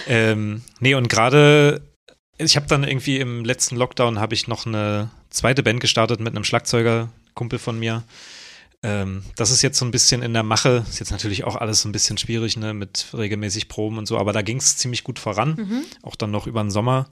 Ähm, 0.07 0.63
nee, 0.79 0.95
und 0.95 1.09
gerade, 1.09 1.81
ich 2.39 2.55
habe 2.55 2.69
dann 2.69 2.85
irgendwie 2.85 3.19
im 3.19 3.45
letzten 3.45 3.75
Lockdown 3.75 4.21
habe 4.21 4.35
ich 4.35 4.47
noch 4.47 4.67
eine 4.67 5.11
zweite 5.31 5.65
Band 5.65 5.81
gestartet 5.81 6.21
mit 6.21 6.33
einem 6.35 6.45
Schlagzeuger, 6.45 7.09
Kumpel 7.35 7.59
von 7.59 7.77
mir. 7.77 8.05
Ähm, 8.83 9.23
das 9.37 9.51
ist 9.51 9.61
jetzt 9.63 9.79
so 9.79 9.85
ein 9.85 9.91
bisschen 9.91 10.23
in 10.23 10.33
der 10.33 10.43
Mache. 10.43 10.85
Ist 10.89 11.01
jetzt 11.01 11.11
natürlich 11.11 11.45
auch 11.45 11.57
alles 11.57 11.83
so 11.83 11.89
ein 11.89 11.93
bisschen 11.93 12.17
schwierig, 12.17 12.57
ne, 12.57 12.73
mit 12.73 13.09
regelmäßig 13.13 13.69
Proben 13.69 13.99
und 13.99 14.07
so, 14.07 14.19
aber 14.19 14.33
da 14.33 14.41
ging 14.43 14.57
es 14.57 14.77
ziemlich 14.79 15.05
gut 15.05 15.19
voran. 15.19 15.55
Mhm. 15.59 15.83
Auch 16.03 16.17
dann 16.17 16.31
noch 16.31 16.47
über 16.47 16.63
den 16.63 16.71
Sommer. 16.71 17.09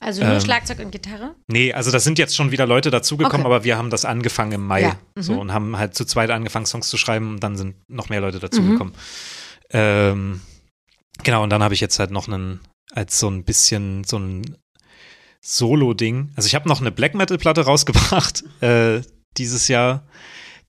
Also 0.00 0.22
nur 0.24 0.34
Ähm, 0.34 0.40
Schlagzeug 0.40 0.78
und 0.80 0.90
Gitarre? 0.92 1.34
Nee, 1.48 1.72
also 1.72 1.90
da 1.90 1.98
sind 2.00 2.18
jetzt 2.18 2.36
schon 2.36 2.50
wieder 2.52 2.66
Leute 2.66 2.90
dazugekommen, 2.90 3.46
Okay. 3.46 3.54
aber 3.54 3.64
wir 3.64 3.76
haben 3.76 3.90
das 3.90 4.04
angefangen 4.04 4.52
im 4.52 4.66
Mai. 4.66 4.82
Ja, 4.82 4.96
mhm. 5.16 5.22
So 5.22 5.40
und 5.40 5.52
haben 5.52 5.76
halt 5.76 5.94
zu 5.94 6.04
zweit 6.04 6.30
angefangen, 6.30 6.66
Songs 6.66 6.88
zu 6.88 6.96
schreiben 6.96 7.30
und 7.30 7.40
dann 7.44 7.56
sind 7.56 7.76
noch 7.88 8.08
mehr 8.08 8.20
Leute 8.20 8.38
dazugekommen. 8.38 8.94
Ähm, 9.70 10.40
genau, 11.22 11.42
und 11.42 11.50
dann 11.50 11.62
habe 11.62 11.74
ich 11.74 11.80
jetzt 11.80 11.98
halt 11.98 12.10
noch 12.10 12.26
einen, 12.28 12.60
als 12.92 13.18
so 13.18 13.28
ein 13.28 13.44
bisschen 13.44 14.04
so 14.04 14.18
ein 14.18 14.56
Solo-Ding. 15.40 16.30
Also 16.36 16.46
ich 16.46 16.54
habe 16.54 16.68
noch 16.68 16.80
eine 16.80 16.90
Black 16.90 17.14
Metal-Platte 17.14 17.62
rausgebracht 17.62 18.44
äh, 18.62 19.02
dieses 19.36 19.68
Jahr. 19.68 20.04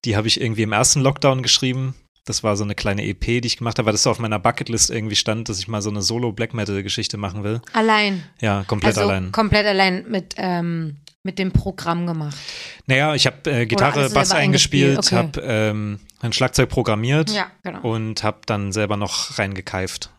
Die 0.05 0.15
habe 0.15 0.27
ich 0.27 0.39
irgendwie 0.39 0.63
im 0.63 0.71
ersten 0.71 1.01
Lockdown 1.01 1.41
geschrieben. 1.43 1.95
Das 2.25 2.43
war 2.43 2.55
so 2.55 2.63
eine 2.63 2.75
kleine 2.75 3.05
EP, 3.05 3.25
die 3.25 3.45
ich 3.45 3.57
gemacht 3.57 3.79
habe, 3.79 3.87
weil 3.87 3.93
das 3.93 4.03
so 4.03 4.11
auf 4.11 4.19
meiner 4.19 4.37
Bucketlist 4.39 4.91
irgendwie 4.91 5.15
stand, 5.15 5.49
dass 5.49 5.59
ich 5.59 5.67
mal 5.67 5.81
so 5.81 5.89
eine 5.89 6.01
Solo-Black 6.01 6.53
Metal-Geschichte 6.53 7.17
machen 7.17 7.43
will. 7.43 7.61
Allein. 7.73 8.23
Ja, 8.39 8.63
komplett 8.67 8.97
also 8.97 9.09
allein. 9.09 9.31
komplett 9.31 9.65
allein 9.65 10.05
mit, 10.07 10.35
ähm, 10.37 10.97
mit 11.23 11.39
dem 11.39 11.51
Programm 11.51 12.05
gemacht. 12.05 12.37
Naja, 12.85 13.15
ich 13.15 13.25
habe 13.25 13.49
äh, 13.49 13.65
Gitarre, 13.65 14.09
Bass 14.11 14.31
eingespielt, 14.31 14.99
eingespielt, 14.99 15.11
habe 15.11 15.41
ähm, 15.41 15.99
ein 16.21 16.31
Schlagzeug 16.33 16.69
programmiert 16.69 17.31
Ja, 17.31 17.47
genau. 17.63 17.81
und 17.81 18.23
habe 18.23 18.41
dann 18.45 18.71
selber 18.71 18.95
noch 18.95 19.39
reingekeift. 19.39 20.11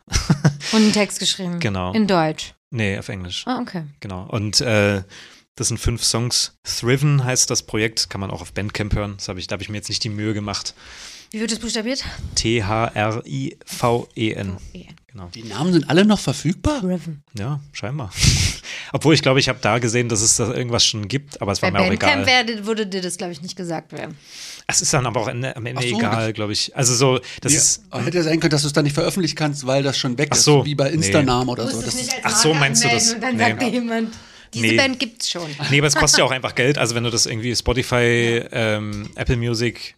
Und 0.73 0.83
einen 0.83 0.93
Text 0.93 1.21
geschrieben. 1.21 1.59
Genau. 1.61 1.93
In 1.93 2.07
Deutsch. 2.07 2.55
Nee, 2.71 2.99
auf 2.99 3.09
Englisch. 3.09 3.45
Ah, 3.47 3.59
okay. 3.61 3.85
Genau. 4.01 4.27
Und 4.29 4.61
äh, 4.61 5.03
das 5.57 5.69
sind 5.69 5.79
fünf 5.79 6.03
Songs. 6.05 6.55
Thriven 6.65 7.25
heißt 7.25 7.51
das 7.51 7.63
Projekt, 7.65 8.09
kann 8.11 8.21
man 8.21 8.31
auch 8.31 8.41
auf 8.43 8.53
Bandcamp 8.53 8.95
hören. 8.95 9.15
Das 9.19 9.29
hab 9.29 9.37
ich, 9.39 9.47
da 9.47 9.55
habe 9.55 9.63
ich 9.63 9.69
mir 9.69 9.77
jetzt 9.77 9.89
nicht 9.89 10.03
die 10.05 10.09
Mühe 10.09 10.33
gemacht. 10.35 10.75
Wie 11.33 11.41
wird 11.41 11.53
es 11.53 11.59
buchstabiert? 11.61 12.03
T-H-R-I-V-E-N. 13.31 14.57
Genau. 15.07 15.29
Die 15.35 15.43
Namen 15.43 15.73
sind 15.73 15.89
alle 15.91 16.05
noch 16.05 16.21
verfügbar? 16.21 16.83
Riven. 16.85 17.23
Ja, 17.37 17.61
scheinbar. 17.73 18.13
Obwohl 18.93 19.15
ich 19.15 19.23
glaube, 19.23 19.41
ich 19.41 19.49
habe 19.49 19.59
da 19.61 19.79
gesehen, 19.79 20.09
dass 20.09 20.21
es 20.21 20.37
da 20.37 20.53
irgendwas 20.53 20.85
schon 20.87 21.09
gibt, 21.09 21.41
aber 21.43 21.51
es 21.53 21.63
war 21.63 21.71
Bei 21.73 21.79
mir 21.79 21.85
auch 21.85 21.89
Bandcamp 21.89 22.23
egal. 22.23 22.27
werde, 22.27 22.67
würde 22.67 22.87
dir 22.87 23.01
das, 23.01 23.17
glaube 23.17 23.33
ich, 23.33 23.43
nicht 23.43 23.57
gesagt 23.57 23.93
werden. 23.93 24.17
Es 24.69 24.81
ist 24.83 24.93
dann 24.95 25.07
aber 25.07 25.21
auch 25.21 25.29
am 25.29 25.43
Ende 25.43 25.83
so, 25.83 25.99
egal, 25.99 26.33
glaube 26.33 26.53
ich. 26.53 26.77
Also 26.77 26.95
so, 26.95 27.19
das 27.41 27.53
Ja, 27.53 27.59
ist. 27.59 27.83
hätte 28.05 28.19
ja 28.19 28.23
sein 28.25 28.39
können, 28.41 28.51
dass 28.53 28.63
du 28.63 28.69
es 28.69 28.73
dann 28.73 28.85
nicht 28.85 28.95
veröffentlichen 28.95 29.35
kannst, 29.37 29.67
weil 29.67 29.83
das 29.83 29.99
schon 29.99 30.17
weg 30.19 30.29
Ach 30.33 30.37
so, 30.37 30.61
ist. 30.61 30.67
Wie 30.67 30.75
bei 30.77 30.89
nee. 30.89 30.95
Instagram 30.97 31.49
oder 31.49 31.69
so. 31.69 31.83
Das 31.83 31.95
nicht 31.95 32.09
ist, 32.09 32.25
als 32.25 32.35
Ach 32.35 32.43
so, 32.43 32.55
meinst 32.55 32.85
du 32.85 32.89
das? 32.89 33.15
Und 33.15 33.21
dann 33.23 33.37
Nee. 33.37 33.49
sagt 33.49 33.63
dir 33.63 33.69
jemand, 33.69 34.15
diese 34.55 34.67
Nee. 34.67 34.77
Band 34.77 34.99
gibt's 34.99 35.31
schon. 35.31 35.49
Nee, 35.71 35.79
aber 35.79 35.87
es 35.87 35.95
kostet 35.95 36.19
ja 36.19 36.25
auch 36.25 36.31
einfach 36.33 36.55
Geld. 36.55 36.79
Also 36.79 36.95
wenn 36.95 37.05
du 37.05 37.11
das 37.11 37.27
irgendwie 37.27 37.55
Spotify, 37.55 38.43
ähm, 38.53 39.11
Apple 39.15 39.37
Music, 39.37 39.97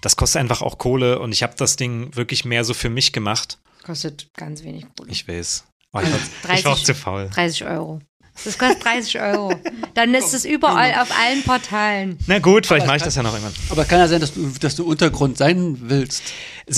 das 0.00 0.16
kostet 0.16 0.40
einfach 0.40 0.62
auch 0.62 0.78
Kohle 0.78 1.18
und 1.18 1.32
ich 1.32 1.42
habe 1.42 1.54
das 1.56 1.76
Ding 1.76 2.14
wirklich 2.16 2.44
mehr 2.44 2.64
so 2.64 2.74
für 2.74 2.90
mich 2.90 3.12
gemacht. 3.12 3.58
Kostet 3.84 4.32
ganz 4.34 4.62
wenig 4.62 4.86
Kohle. 4.96 5.10
Ich 5.10 5.26
weiß. 5.28 5.64
Oh, 5.92 6.00
ich, 6.00 6.10
war, 6.10 6.18
ich 6.18 6.42
30 6.46 6.64
war 6.64 6.72
auch 6.72 6.82
zu 6.82 6.94
faul. 6.94 7.30
30 7.34 7.64
Euro. 7.66 8.00
Das 8.44 8.56
kostet 8.58 8.82
30 8.82 9.20
Euro. 9.20 9.54
Dann 9.92 10.14
ist 10.14 10.32
es 10.32 10.46
überall 10.46 10.94
auf 10.94 11.10
allen 11.18 11.42
Portalen. 11.42 12.18
Na 12.26 12.38
gut, 12.38 12.66
vielleicht 12.66 12.86
mache 12.86 12.96
ich 12.96 13.02
das 13.02 13.14
ja 13.14 13.22
noch 13.22 13.32
irgendwann. 13.34 13.52
aber 13.68 13.84
kann 13.84 13.98
ja 13.98 14.08
sein, 14.08 14.20
dass 14.22 14.32
du, 14.32 14.50
dass 14.58 14.74
du 14.74 14.84
Untergrund 14.86 15.36
sein 15.36 15.76
willst. 15.82 16.22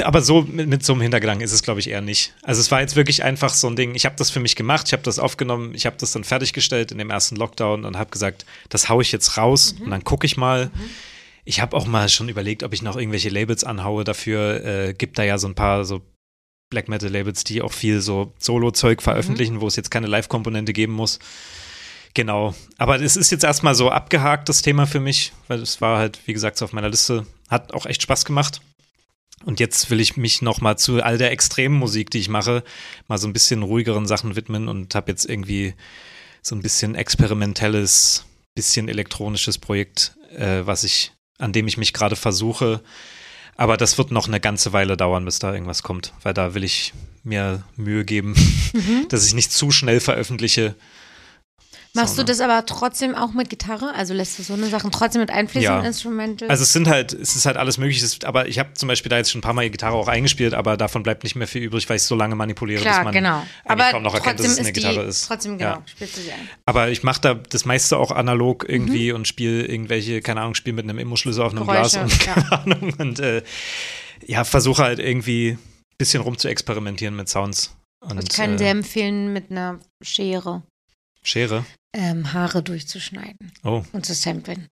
Aber 0.02 0.22
so 0.22 0.42
mit, 0.42 0.68
mit 0.68 0.84
so 0.84 0.92
einem 0.92 1.02
Hintergedanken 1.02 1.44
ist 1.44 1.52
es, 1.52 1.62
glaube 1.62 1.80
ich, 1.80 1.90
eher 1.90 2.00
nicht. 2.00 2.34
Also 2.42 2.60
es 2.60 2.70
war 2.70 2.80
jetzt 2.80 2.96
wirklich 2.96 3.22
einfach 3.22 3.52
so 3.52 3.68
ein 3.68 3.76
Ding. 3.76 3.94
Ich 3.94 4.06
habe 4.06 4.16
das 4.16 4.30
für 4.30 4.40
mich 4.40 4.56
gemacht, 4.56 4.86
ich 4.86 4.92
habe 4.92 5.02
das 5.02 5.18
aufgenommen, 5.18 5.74
ich 5.74 5.86
habe 5.86 5.96
das 5.98 6.12
dann 6.12 6.24
fertiggestellt 6.24 6.92
in 6.92 6.98
dem 6.98 7.10
ersten 7.10 7.36
Lockdown 7.36 7.84
und 7.84 7.98
habe 7.98 8.10
gesagt, 8.10 8.44
das 8.68 8.88
haue 8.88 9.02
ich 9.02 9.12
jetzt 9.12 9.36
raus 9.36 9.74
und 9.80 9.90
dann 9.90 10.04
gucke 10.04 10.26
ich 10.26 10.36
mal. 10.36 10.70
Ich 11.44 11.60
habe 11.60 11.76
auch 11.76 11.86
mal 11.86 12.08
schon 12.08 12.30
überlegt, 12.30 12.62
ob 12.62 12.72
ich 12.72 12.82
noch 12.82 12.96
irgendwelche 12.96 13.28
Labels 13.28 13.64
anhaue. 13.64 14.04
Dafür 14.04 14.64
äh, 14.64 14.94
gibt 14.94 15.18
da 15.18 15.24
ja 15.24 15.36
so 15.36 15.46
ein 15.46 15.54
paar 15.54 15.84
so 15.84 16.00
Black 16.70 16.88
Metal 16.88 17.10
Labels, 17.10 17.44
die 17.44 17.62
auch 17.62 17.72
viel 17.72 18.00
so 18.00 18.32
Solo-Zeug 18.38 19.02
veröffentlichen, 19.02 19.60
wo 19.60 19.66
es 19.66 19.76
jetzt 19.76 19.90
keine 19.90 20.06
Live-Komponente 20.06 20.72
geben 20.72 20.94
muss. 20.94 21.18
Genau. 22.14 22.54
Aber 22.78 23.00
es 23.00 23.16
ist 23.16 23.30
jetzt 23.30 23.44
erstmal 23.44 23.74
so 23.74 23.90
abgehakt, 23.90 24.48
das 24.48 24.62
Thema 24.62 24.86
für 24.86 25.00
mich, 25.00 25.32
weil 25.48 25.60
es 25.60 25.80
war 25.80 25.98
halt, 25.98 26.18
wie 26.26 26.32
gesagt, 26.32 26.56
so 26.56 26.64
auf 26.64 26.72
meiner 26.72 26.88
Liste. 26.88 27.26
Hat 27.48 27.74
auch 27.74 27.86
echt 27.86 28.02
Spaß 28.02 28.24
gemacht. 28.24 28.60
Und 29.44 29.60
jetzt 29.60 29.90
will 29.90 30.00
ich 30.00 30.16
mich 30.16 30.42
noch 30.42 30.60
mal 30.60 30.76
zu 30.76 31.02
all 31.02 31.18
der 31.18 31.30
extremen 31.30 31.76
Musik, 31.76 32.10
die 32.10 32.18
ich 32.18 32.28
mache, 32.28 32.64
mal 33.08 33.18
so 33.18 33.28
ein 33.28 33.32
bisschen 33.32 33.62
ruhigeren 33.62 34.06
Sachen 34.06 34.36
widmen 34.36 34.68
und 34.68 34.94
habe 34.94 35.10
jetzt 35.10 35.28
irgendwie 35.28 35.74
so 36.42 36.54
ein 36.54 36.62
bisschen 36.62 36.94
experimentelles, 36.94 38.24
bisschen 38.54 38.88
elektronisches 38.88 39.58
Projekt, 39.58 40.16
äh, 40.36 40.62
was 40.64 40.84
ich, 40.84 41.12
an 41.38 41.52
dem 41.52 41.66
ich 41.66 41.76
mich 41.76 41.92
gerade 41.92 42.16
versuche. 42.16 42.82
Aber 43.56 43.76
das 43.76 43.98
wird 43.98 44.10
noch 44.10 44.26
eine 44.26 44.40
ganze 44.40 44.72
Weile 44.72 44.96
dauern, 44.96 45.24
bis 45.24 45.38
da 45.38 45.52
irgendwas 45.52 45.82
kommt, 45.82 46.12
weil 46.22 46.34
da 46.34 46.54
will 46.54 46.64
ich 46.64 46.92
mir 47.22 47.62
Mühe 47.76 48.04
geben, 48.04 48.34
dass 49.08 49.26
ich 49.26 49.34
nicht 49.34 49.52
zu 49.52 49.70
schnell 49.70 50.00
veröffentliche. 50.00 50.74
Machst 51.96 52.16
So, 52.16 52.22
du 52.22 52.26
das 52.26 52.40
aber 52.40 52.66
trotzdem 52.66 53.14
auch 53.14 53.32
mit 53.34 53.50
Gitarre? 53.50 53.94
Also 53.94 54.14
lässt 54.14 54.36
du 54.38 54.42
so 54.42 54.54
eine 54.54 54.66
Sachen 54.66 54.90
trotzdem 54.90 55.20
mit 55.20 55.30
einfließen, 55.30 55.62
Ja. 55.62 55.80
Instrumental? 55.80 56.48
Also 56.50 56.64
es 56.64 56.72
sind 56.72 56.88
halt, 56.88 57.12
es 57.12 57.36
ist 57.36 57.46
halt 57.46 57.56
alles 57.56 57.78
Mögliche, 57.78 58.04
es 58.04 58.12
ist- 58.14 58.24
aber 58.24 58.48
ich 58.48 58.58
habe 58.58 58.72
zum 58.74 58.88
Beispiel 58.88 59.10
da 59.10 59.16
jetzt 59.18 59.30
schon 59.30 59.38
ein 59.38 59.42
paar 59.42 59.52
Mal 59.52 59.70
Gitarre 59.70 59.94
auch 59.94 60.08
eingespielt, 60.08 60.54
aber 60.54 60.76
davon 60.76 61.04
bleibt 61.04 61.22
nicht 61.22 61.36
mehr 61.36 61.46
viel 61.46 61.62
übrig, 61.62 61.88
weil 61.88 61.96
ich 61.96 62.02
so 62.02 62.16
lange 62.16 62.34
manipuliere, 62.34 62.80
Klar, 62.82 62.96
bis 62.98 63.04
man 63.04 63.14
genau. 63.14 63.46
Aber 63.64 63.90
kaum 63.92 64.02
noch 64.02 64.14
erkennt, 64.14 64.40
dass 64.40 64.46
es 64.46 64.58
eine 64.58 64.68
ist 64.68 64.76
die, 64.76 64.80
Gitarre 64.80 65.02
ist. 65.06 65.26
trotzdem, 65.28 65.56
genau, 65.56 65.70
Ja. 65.70 65.82
spielst 65.86 66.16
du 66.16 66.20
sie 66.22 66.32
ein. 66.32 66.48
Aber 66.66 66.88
ich 66.90 67.04
mache 67.04 67.20
da 67.20 67.34
das 67.34 67.64
meiste 67.64 67.96
auch 67.96 68.10
analog 68.10 68.68
irgendwie 68.68 69.12
und 69.12 69.28
spiele 69.28 69.64
irgendwelche, 69.64 70.20
keine 70.20 70.40
Ahnung, 70.40 70.54
spiele 70.56 70.74
mit 70.74 70.84
einem 70.84 70.98
Immo-Schlüssel 70.98 71.42
auf 71.44 71.52
einem 71.52 71.64
Geräusche, 71.64 71.98
Glas 72.00 72.12
und 72.12 72.26
ja. 72.26 72.34
keine 72.34 72.52
Ahnung 72.52 72.94
und 72.98 73.20
äh, 73.20 73.42
ja, 74.26 74.42
versuche 74.42 74.82
halt 74.82 74.98
irgendwie 74.98 75.58
bisschen 75.96 76.22
rum 76.22 76.36
zu 76.38 76.48
experimentieren 76.48 77.14
mit 77.14 77.28
Sounds. 77.28 77.76
Und, 78.00 78.20
ich 78.22 78.30
kann 78.30 78.54
äh, 78.54 78.56
dir 78.56 78.68
empfehlen, 78.68 79.32
mit 79.32 79.50
einer 79.52 79.78
Schere. 80.02 80.62
Schere? 81.24 81.64
Ähm, 81.92 82.32
Haare 82.32 82.62
durchzuschneiden. 82.62 83.52
Oh. 83.64 83.82
Und 83.92 84.06
zu 84.06 84.14
samplen. 84.14 84.68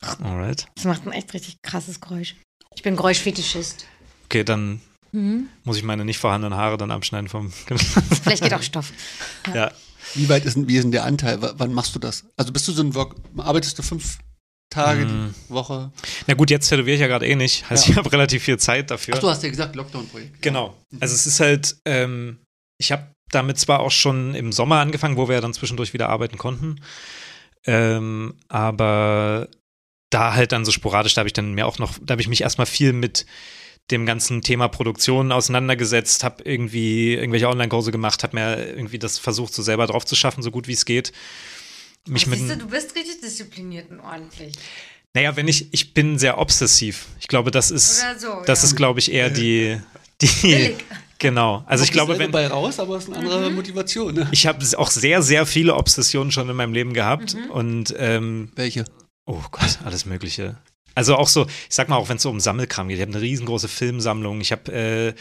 Alright. 0.00 0.66
Das 0.76 0.84
macht 0.84 1.06
ein 1.06 1.12
echt 1.12 1.32
richtig 1.34 1.56
krasses 1.62 2.00
Geräusch. 2.00 2.36
Ich 2.74 2.82
bin 2.82 2.94
Geräuschfetischist. 2.94 3.86
Okay, 4.26 4.44
dann 4.44 4.80
mhm. 5.12 5.48
muss 5.64 5.78
ich 5.78 5.82
meine 5.82 6.04
nicht 6.04 6.18
vorhandenen 6.18 6.56
Haare 6.56 6.76
dann 6.76 6.90
abschneiden 6.90 7.28
vom. 7.28 7.50
Vielleicht 8.22 8.42
geht 8.42 8.54
auch 8.54 8.62
Stoff. 8.62 8.92
Ja. 9.48 9.54
ja. 9.54 9.72
Wie 10.14 10.28
weit 10.28 10.44
ist 10.44 10.56
denn, 10.56 10.68
wie 10.68 10.76
ist 10.76 10.84
denn 10.84 10.92
der 10.92 11.04
Anteil? 11.04 11.42
W 11.42 11.50
wann 11.56 11.72
machst 11.72 11.94
du 11.94 11.98
das? 11.98 12.24
Also 12.36 12.52
bist 12.52 12.66
du 12.68 12.72
so 12.72 12.82
ein 12.82 12.94
Work, 12.94 13.16
arbeitest 13.36 13.78
du 13.78 13.82
fünf 13.82 14.18
Tage 14.70 15.04
mm. 15.04 15.34
die 15.48 15.52
Woche? 15.52 15.92
Na 16.26 16.34
gut, 16.34 16.50
jetzt 16.50 16.68
tätowiere 16.68 16.94
ich 16.94 17.00
ja 17.00 17.08
gerade 17.08 17.26
eh 17.26 17.34
nicht. 17.34 17.68
Heißt, 17.68 17.86
ja. 17.86 17.92
ich 17.92 17.96
habe 17.98 18.10
relativ 18.12 18.42
viel 18.42 18.58
Zeit 18.58 18.90
dafür. 18.90 19.14
Ach, 19.16 19.20
du 19.20 19.28
hast 19.28 19.42
ja 19.42 19.50
gesagt, 19.50 19.76
Lockdown-Projekt. 19.76 20.40
Genau. 20.40 20.76
Also 21.00 21.14
es 21.14 21.26
ist 21.26 21.40
halt, 21.40 21.76
ähm, 21.84 22.38
ich 22.78 22.92
habe 22.92 23.12
damit 23.30 23.58
zwar 23.58 23.80
auch 23.80 23.90
schon 23.90 24.34
im 24.34 24.52
Sommer 24.52 24.80
angefangen, 24.80 25.16
wo 25.16 25.28
wir 25.28 25.36
ja 25.36 25.40
dann 25.40 25.54
zwischendurch 25.54 25.92
wieder 25.92 26.08
arbeiten 26.08 26.38
konnten. 26.38 26.80
Ähm, 27.66 28.34
aber 28.48 29.48
da 30.10 30.34
halt 30.34 30.52
dann 30.52 30.64
so 30.64 30.72
sporadisch, 30.72 31.14
da 31.14 31.20
habe 31.20 31.28
ich 31.28 31.34
dann 31.34 31.52
mir 31.52 31.66
auch 31.66 31.78
noch, 31.78 31.98
da 32.02 32.12
habe 32.12 32.22
ich 32.22 32.28
mich 32.28 32.42
erstmal 32.42 32.66
viel 32.66 32.92
mit 32.92 33.26
dem 33.90 34.06
ganzen 34.06 34.42
Thema 34.42 34.68
Produktion 34.68 35.32
auseinandergesetzt, 35.32 36.22
habe 36.24 36.42
irgendwie 36.44 37.14
irgendwelche 37.14 37.48
Online-Kurse 37.48 37.90
gemacht, 37.90 38.22
habe 38.22 38.36
mir 38.36 38.66
irgendwie 38.68 38.98
das 38.98 39.18
versucht, 39.18 39.54
so 39.54 39.62
selber 39.62 39.86
drauf 39.86 40.04
zu 40.04 40.14
schaffen, 40.14 40.42
so 40.42 40.50
gut 40.50 40.68
wie 40.68 40.74
es 40.74 40.84
geht. 40.84 41.12
Mich 42.06 42.24
Ach, 42.26 42.30
mit, 42.30 42.40
du, 42.40 42.56
du 42.56 42.68
bist 42.68 42.94
richtig 42.94 43.20
diszipliniert 43.20 43.90
und 43.90 44.00
ordentlich. 44.00 44.54
Naja, 45.14 45.36
wenn 45.36 45.48
ich, 45.48 45.72
ich 45.72 45.94
bin 45.94 46.18
sehr 46.18 46.38
obsessiv. 46.38 47.06
Ich 47.18 47.28
glaube, 47.28 47.50
das 47.50 47.70
ist, 47.70 48.04
so, 48.18 48.42
das 48.44 48.62
ja. 48.62 48.68
ist, 48.68 48.76
glaube 48.76 49.00
ich, 49.00 49.10
eher 49.10 49.30
die, 49.30 49.80
die, 50.20 50.76
Genau. 51.18 51.64
Also 51.66 51.84
ich 51.84 51.90
glaube, 51.90 52.18
wenn 52.18 52.30
bei 52.30 52.46
raus, 52.46 52.78
aber 52.78 52.96
es 52.96 53.04
ist 53.04 53.14
eine 53.14 53.18
andere 53.18 53.50
mhm. 53.50 53.56
Motivation. 53.56 54.14
Ne? 54.14 54.28
Ich 54.30 54.46
habe 54.46 54.64
auch 54.78 54.90
sehr, 54.90 55.22
sehr 55.22 55.46
viele 55.46 55.74
Obsessionen 55.74 56.30
schon 56.30 56.48
in 56.48 56.56
meinem 56.56 56.72
Leben 56.72 56.94
gehabt 56.94 57.34
mhm. 57.34 57.50
und 57.50 57.94
ähm, 57.98 58.52
welche? 58.54 58.84
Oh 59.26 59.42
Gott, 59.50 59.78
alles 59.84 60.06
Mögliche. 60.06 60.56
Also 60.94 61.14
auch 61.14 61.28
so, 61.28 61.46
ich 61.46 61.74
sag 61.74 61.88
mal, 61.88 61.96
auch 61.96 62.08
wenn 62.08 62.16
es 62.16 62.24
so 62.24 62.30
um 62.30 62.40
Sammelkram 62.40 62.88
geht. 62.88 62.96
Ich 62.96 63.02
habe 63.02 63.12
eine 63.12 63.20
riesengroße 63.20 63.68
Filmsammlung, 63.68 64.40
ich 64.40 64.50
habe 64.50 64.72
äh, 64.72 65.14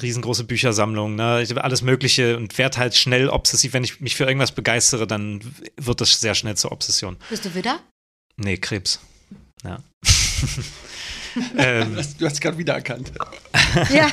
riesengroße 0.00 0.44
Büchersammlung, 0.44 1.16
ne? 1.16 1.42
ich 1.42 1.50
habe 1.50 1.64
alles 1.64 1.82
Mögliche 1.82 2.38
und 2.38 2.56
werde 2.56 2.78
halt 2.78 2.96
schnell 2.96 3.28
obsessiv. 3.28 3.74
Wenn 3.74 3.84
ich 3.84 4.00
mich 4.00 4.16
für 4.16 4.24
irgendwas 4.24 4.52
begeistere, 4.52 5.06
dann 5.06 5.40
wird 5.76 6.00
das 6.00 6.20
sehr 6.20 6.34
schnell 6.34 6.56
zur 6.56 6.72
Obsession. 6.72 7.16
Bist 7.28 7.44
du 7.44 7.54
wieder? 7.54 7.80
Nee, 8.36 8.56
Krebs. 8.56 9.00
Ja. 9.64 9.82
ähm, 11.56 11.96
du 12.18 12.26
hast 12.26 12.40
gerade 12.40 12.58
wiedererkannt. 12.58 13.12
ja. 13.90 14.10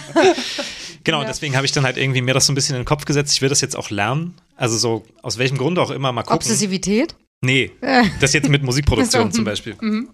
Genau, 1.04 1.22
ja. 1.22 1.28
deswegen 1.28 1.56
habe 1.56 1.66
ich 1.66 1.72
dann 1.72 1.84
halt 1.84 1.98
irgendwie 1.98 2.22
mir 2.22 2.34
das 2.34 2.46
so 2.46 2.52
ein 2.52 2.56
bisschen 2.56 2.76
in 2.76 2.82
den 2.82 2.88
Kopf 2.88 3.06
gesetzt. 3.06 3.34
Ich 3.34 3.42
will 3.42 3.50
das 3.50 3.62
jetzt 3.62 3.76
auch 3.76 3.90
lernen. 3.90 4.36
Also 4.56 4.78
so 4.78 5.06
aus 5.22 5.38
welchem 5.38 5.58
Grund 5.58 5.80
auch 5.80 5.92
immer 5.92 6.12
mal 6.12 6.24
gucken. 6.24 6.38
Obsessivität? 6.38 7.16
Nee, 7.42 7.72
das 8.20 8.34
jetzt 8.34 8.50
mit 8.50 8.64
Musikproduktion 8.64 9.32
zum 9.32 9.44
Beispiel. 9.44 9.76
Mhm. 9.80 10.10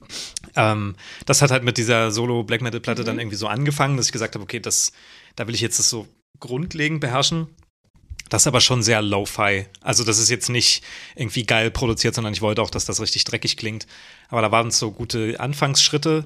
Ähm, 0.56 0.96
das 1.26 1.42
hat 1.42 1.52
halt 1.52 1.64
mit 1.64 1.78
dieser 1.78 2.12
Solo-Black 2.12 2.62
Metal-Platte 2.62 3.04
mhm. 3.04 3.06
dann 3.06 3.20
irgendwie 3.20 3.38
so 3.38 3.48
angefangen, 3.48 3.96
dass 3.96 4.08
ich 4.08 4.12
gesagt 4.12 4.36
habe, 4.36 4.44
okay, 4.44 4.60
das, 4.60 4.92
da 5.36 5.48
will 5.48 5.56
ich 5.56 5.62
jetzt 5.62 5.80
das 5.80 5.90
so 5.90 6.08
grundlegend 6.40 7.00
beherrschen. 7.00 7.48
Das 8.30 8.44
ist 8.44 8.48
aber 8.48 8.62
schon 8.62 8.82
sehr 8.82 9.02
Lo-Fi. 9.02 9.66
Also, 9.82 10.04
das 10.04 10.18
ist 10.18 10.30
jetzt 10.30 10.50
nicht 10.50 10.84
irgendwie 11.16 11.44
geil 11.44 11.70
produziert, 11.70 12.16
sondern 12.16 12.34
ich 12.34 12.42
wollte 12.42 12.62
auch, 12.62 12.70
dass 12.70 12.86
das 12.86 13.02
richtig 13.02 13.26
dreckig 13.26 13.58
klingt. 13.58 13.88
Aber 14.30 14.42
da 14.42 14.52
waren 14.52 14.68
es 14.68 14.80
so 14.80 14.92
gute 14.92 15.40
Anfangsschritte. 15.40 16.26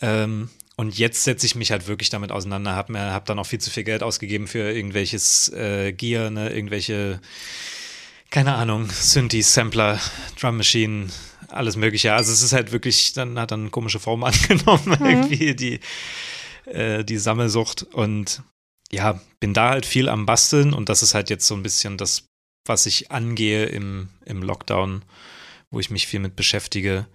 Ähm, 0.00 0.50
und 0.76 0.98
jetzt 0.98 1.22
setze 1.22 1.46
ich 1.46 1.54
mich 1.54 1.70
halt 1.70 1.86
wirklich 1.86 2.10
damit 2.10 2.32
auseinander, 2.32 2.74
habe 2.74 2.98
hab 2.98 3.26
dann 3.26 3.38
auch 3.38 3.46
viel 3.46 3.60
zu 3.60 3.70
viel 3.70 3.84
Geld 3.84 4.02
ausgegeben 4.02 4.48
für 4.48 4.72
irgendwelches 4.72 5.48
äh, 5.52 5.92
Gear, 5.92 6.30
ne, 6.30 6.50
irgendwelche 6.52 7.20
keine 8.34 8.56
Ahnung, 8.56 8.90
Synthes, 8.90 9.54
Sampler, 9.54 10.00
Drum 10.40 10.56
Machine, 10.56 11.06
alles 11.46 11.76
Mögliche. 11.76 12.14
Also 12.14 12.32
es 12.32 12.42
ist 12.42 12.52
halt 12.52 12.72
wirklich, 12.72 13.12
dann 13.12 13.38
hat 13.38 13.52
dann 13.52 13.70
komische 13.70 14.00
Form 14.00 14.24
angenommen, 14.24 14.96
mhm. 14.98 15.06
irgendwie 15.06 15.54
die, 15.54 15.78
äh, 16.66 17.04
die 17.04 17.18
Sammelsucht. 17.18 17.84
Und 17.84 18.42
ja, 18.90 19.20
bin 19.38 19.54
da 19.54 19.70
halt 19.70 19.86
viel 19.86 20.08
am 20.08 20.26
Basteln 20.26 20.72
und 20.72 20.88
das 20.88 21.04
ist 21.04 21.14
halt 21.14 21.30
jetzt 21.30 21.46
so 21.46 21.54
ein 21.54 21.62
bisschen 21.62 21.96
das, 21.96 22.26
was 22.66 22.86
ich 22.86 23.12
angehe 23.12 23.66
im, 23.66 24.08
im 24.24 24.42
Lockdown, 24.42 25.04
wo 25.70 25.78
ich 25.78 25.90
mich 25.90 26.08
viel 26.08 26.18
mit 26.18 26.34
beschäftige. 26.34 27.06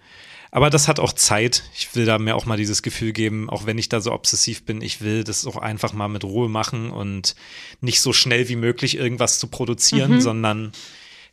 Aber 0.50 0.70
das 0.70 0.88
hat 0.88 0.98
auch 0.98 1.12
Zeit. 1.12 1.62
Ich 1.74 1.94
will 1.94 2.04
da 2.04 2.18
mir 2.18 2.34
auch 2.34 2.46
mal 2.46 2.56
dieses 2.56 2.82
Gefühl 2.82 3.12
geben, 3.12 3.48
auch 3.48 3.66
wenn 3.66 3.78
ich 3.78 3.88
da 3.88 4.00
so 4.00 4.12
obsessiv 4.12 4.64
bin, 4.64 4.82
ich 4.82 5.00
will 5.00 5.22
das 5.24 5.46
auch 5.46 5.56
einfach 5.56 5.92
mal 5.92 6.08
mit 6.08 6.24
Ruhe 6.24 6.48
machen 6.48 6.90
und 6.90 7.36
nicht 7.80 8.00
so 8.00 8.12
schnell 8.12 8.48
wie 8.48 8.56
möglich 8.56 8.96
irgendwas 8.96 9.38
zu 9.38 9.46
produzieren, 9.46 10.14
mhm. 10.14 10.20
sondern 10.20 10.72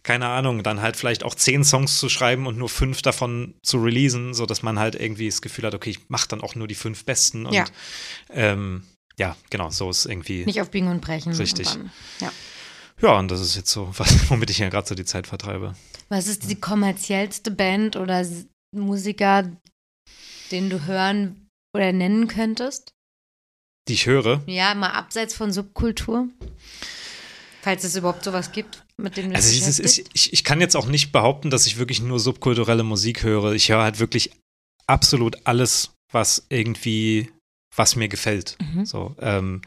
keine 0.03 0.27
Ahnung, 0.27 0.63
dann 0.63 0.81
halt 0.81 0.95
vielleicht 0.95 1.25
auch 1.25 1.35
zehn 1.35 1.63
Songs 1.65 1.99
zu 1.99 2.07
schreiben 2.07 2.47
und 2.47 2.57
nur 2.57 2.69
fünf 2.69 3.01
davon 3.01 3.55
zu 3.61 3.77
releasen, 3.79 4.33
sodass 4.33 4.61
man 4.63 4.79
halt 4.79 4.95
irgendwie 4.95 5.27
das 5.27 5.41
Gefühl 5.41 5.65
hat, 5.65 5.75
okay, 5.75 5.89
ich 5.89 6.09
mache 6.09 6.29
dann 6.29 6.41
auch 6.41 6.55
nur 6.55 6.67
die 6.67 6.75
fünf 6.75 7.03
besten 7.03 7.45
und 7.45 7.53
ja, 7.53 7.65
ähm, 8.29 8.83
ja 9.19 9.35
genau, 9.49 9.69
so 9.69 9.89
ist 9.89 10.05
irgendwie. 10.05 10.45
Nicht 10.45 10.61
auf 10.61 10.71
Biegen 10.71 10.87
und 10.87 11.01
Brechen. 11.01 11.33
Richtig. 11.33 11.75
Und 11.75 11.91
ja. 12.21 12.31
ja, 13.01 13.19
und 13.19 13.29
das 13.29 13.41
ist 13.41 13.57
jetzt 13.57 13.69
so, 13.69 13.91
was, 13.97 14.29
womit 14.29 14.49
ich 14.49 14.59
ja 14.59 14.69
gerade 14.69 14.87
so 14.87 14.95
die 14.95 15.03
Zeit 15.03 15.27
vertreibe. 15.27 15.73
Was 16.07 16.27
ist 16.27 16.49
die 16.49 16.55
kommerziellste 16.59 17.51
Band 17.51 17.97
oder 17.97 18.23
Musiker, 18.75 19.51
den 20.51 20.69
du 20.69 20.85
hören 20.85 21.47
oder 21.75 21.91
nennen 21.91 22.27
könntest? 22.27 22.93
Die 23.87 23.93
ich 23.93 24.05
höre? 24.05 24.43
Ja, 24.47 24.75
mal 24.75 24.91
abseits 24.91 25.33
von 25.33 25.51
Subkultur. 25.51 26.27
Falls 27.61 27.83
es 27.83 27.95
überhaupt 27.95 28.23
sowas 28.23 28.51
gibt, 28.51 28.85
mit 28.97 29.17
dem 29.17 29.29
du 29.29 29.35
Also 29.35 29.51
dieses 29.51 29.79
ist, 29.79 30.09
ich, 30.13 30.33
ich 30.33 30.43
kann 30.43 30.61
jetzt 30.61 30.75
auch 30.75 30.87
nicht 30.87 31.11
behaupten, 31.11 31.49
dass 31.49 31.67
ich 31.67 31.77
wirklich 31.77 32.01
nur 32.01 32.19
subkulturelle 32.19 32.83
Musik 32.83 33.23
höre. 33.23 33.53
Ich 33.53 33.69
höre 33.69 33.83
halt 33.83 33.99
wirklich 33.99 34.31
absolut 34.87 35.45
alles, 35.45 35.91
was 36.11 36.45
irgendwie, 36.49 37.31
was 37.75 37.95
mir 37.95 38.07
gefällt. 38.07 38.57
Mhm. 38.61 38.85
So, 38.85 39.15
ähm, 39.19 39.61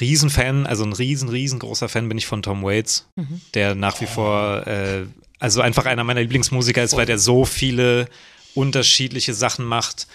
Riesenfan, 0.00 0.66
also 0.66 0.84
ein 0.84 0.92
riesen, 0.92 1.28
riesengroßer 1.28 1.88
Fan 1.88 2.08
bin 2.08 2.18
ich 2.18 2.26
von 2.26 2.42
Tom 2.42 2.62
Waits, 2.62 3.08
mhm. 3.16 3.40
der 3.54 3.74
nach 3.74 4.00
wie 4.00 4.06
vor, 4.06 4.66
äh, 4.66 5.06
also 5.38 5.60
einfach 5.60 5.86
einer 5.86 6.04
meiner 6.04 6.20
Lieblingsmusiker 6.20 6.82
ist, 6.82 6.96
weil 6.96 7.06
der 7.06 7.18
so 7.18 7.44
viele 7.44 8.08
unterschiedliche 8.54 9.34
Sachen 9.34 9.64
macht 9.64 10.06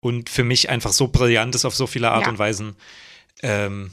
und 0.00 0.30
für 0.30 0.44
mich 0.44 0.70
einfach 0.70 0.92
so 0.92 1.08
brillant 1.08 1.54
ist 1.54 1.64
auf 1.64 1.74
so 1.74 1.86
viele 1.86 2.10
Art 2.10 2.24
ja. 2.24 2.30
und 2.30 2.38
Weisen. 2.38 2.76
Ähm, 3.42 3.90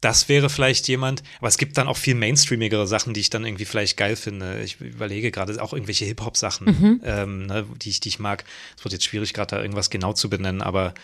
das 0.00 0.30
wäre 0.30 0.48
vielleicht 0.48 0.88
jemand, 0.88 1.22
aber 1.38 1.48
es 1.48 1.58
gibt 1.58 1.76
dann 1.76 1.86
auch 1.86 1.96
viel 1.96 2.14
mainstreamigere 2.14 2.86
Sachen, 2.86 3.12
die 3.12 3.20
ich 3.20 3.28
dann 3.28 3.44
irgendwie 3.44 3.66
vielleicht 3.66 3.98
geil 3.98 4.16
finde. 4.16 4.62
Ich 4.62 4.80
überlege 4.80 5.30
gerade 5.30 5.62
auch 5.62 5.74
irgendwelche 5.74 6.06
Hip-Hop-Sachen, 6.06 6.66
mhm. 6.66 7.00
ähm, 7.04 7.46
ne, 7.46 7.66
die, 7.82 7.90
ich, 7.90 8.00
die 8.00 8.08
ich 8.08 8.18
mag. 8.18 8.44
Es 8.78 8.84
wird 8.84 8.94
jetzt 8.94 9.04
schwierig, 9.04 9.34
gerade 9.34 9.56
da 9.56 9.62
irgendwas 9.62 9.90
genau 9.90 10.14
zu 10.14 10.30
benennen, 10.30 10.62
aber 10.62 10.94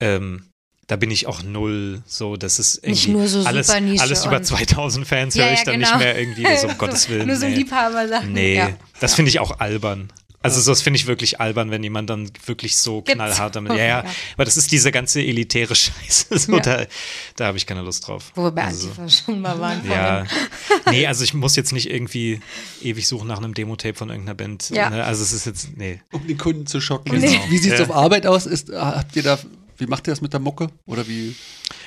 ähm, 0.00 0.44
da 0.86 0.96
bin 0.96 1.10
ich 1.10 1.26
auch 1.26 1.42
null 1.42 2.02
so, 2.06 2.36
das 2.36 2.58
ist 2.58 2.76
irgendwie 2.82 3.12
nicht 3.12 3.30
so 3.30 3.42
alles, 3.42 3.70
alles 3.70 4.24
über 4.24 4.42
2000 4.42 5.06
Fans 5.06 5.34
ja, 5.34 5.44
höre 5.44 5.52
ich 5.52 5.58
ja, 5.60 5.64
dann 5.64 5.80
genau. 5.80 5.90
nicht 5.90 5.98
mehr 5.98 6.18
irgendwie, 6.18 6.56
so 6.56 6.68
um 6.68 6.78
Gottes 6.78 7.08
Willen. 7.08 7.26
Nur 7.26 7.36
so 7.36 7.46
nee. 7.46 7.54
Liebhaber-Sachen. 7.54 8.32
Nee, 8.32 8.56
ja. 8.56 8.70
das 9.00 9.14
finde 9.14 9.30
ich 9.30 9.40
auch 9.40 9.58
albern. 9.58 10.12
Also 10.46 10.70
das 10.70 10.82
finde 10.82 10.98
ich 10.98 11.08
wirklich 11.08 11.40
albern, 11.40 11.72
wenn 11.72 11.82
jemand 11.82 12.08
dann 12.08 12.30
wirklich 12.44 12.78
so 12.78 13.02
Gibt's 13.02 13.14
knallhart 13.14 13.56
damit. 13.56 13.72
Ja, 13.72 13.84
ja, 13.84 14.04
aber 14.34 14.44
das 14.44 14.56
ist 14.56 14.70
diese 14.70 14.92
ganze 14.92 15.20
elitäre 15.20 15.74
Scheiße. 15.74 16.38
So, 16.38 16.52
ja. 16.52 16.60
Da, 16.60 16.86
da 17.34 17.46
habe 17.46 17.56
ich 17.56 17.66
keine 17.66 17.82
Lust 17.82 18.06
drauf. 18.06 18.30
Wo 18.34 18.44
wir 18.44 18.52
bei 18.52 18.64
also, 18.64 18.88
Antifa 18.88 19.08
schon 19.08 19.40
mal 19.40 19.58
waren. 19.58 19.80
Ja. 19.88 20.24
nee, 20.90 21.06
also 21.06 21.24
ich 21.24 21.34
muss 21.34 21.56
jetzt 21.56 21.72
nicht 21.72 21.90
irgendwie 21.90 22.40
ewig 22.80 23.08
suchen 23.08 23.26
nach 23.26 23.38
einem 23.38 23.54
Demo-Tape 23.54 23.94
von 23.94 24.08
irgendeiner 24.08 24.36
Band. 24.36 24.70
Ja. 24.70 24.90
Ne? 24.90 25.04
Also 25.04 25.24
es 25.24 25.32
ist 25.32 25.46
jetzt, 25.46 25.76
nee. 25.76 26.00
Um 26.12 26.24
die 26.26 26.36
Kunden 26.36 26.66
zu 26.66 26.80
schocken. 26.80 27.10
Genau. 27.10 27.26
Wie, 27.26 27.50
wie 27.50 27.58
sieht 27.58 27.72
es 27.72 27.80
ja. 27.80 27.86
auf 27.86 27.94
Arbeit 27.94 28.26
aus? 28.26 28.46
Ist, 28.46 28.70
habt 28.70 29.16
ihr 29.16 29.24
da, 29.24 29.38
wie 29.78 29.86
macht 29.86 30.06
ihr 30.06 30.12
das 30.12 30.20
mit 30.20 30.32
der 30.32 30.40
Mucke? 30.40 30.68
Oder 30.86 31.06
wie? 31.08 31.34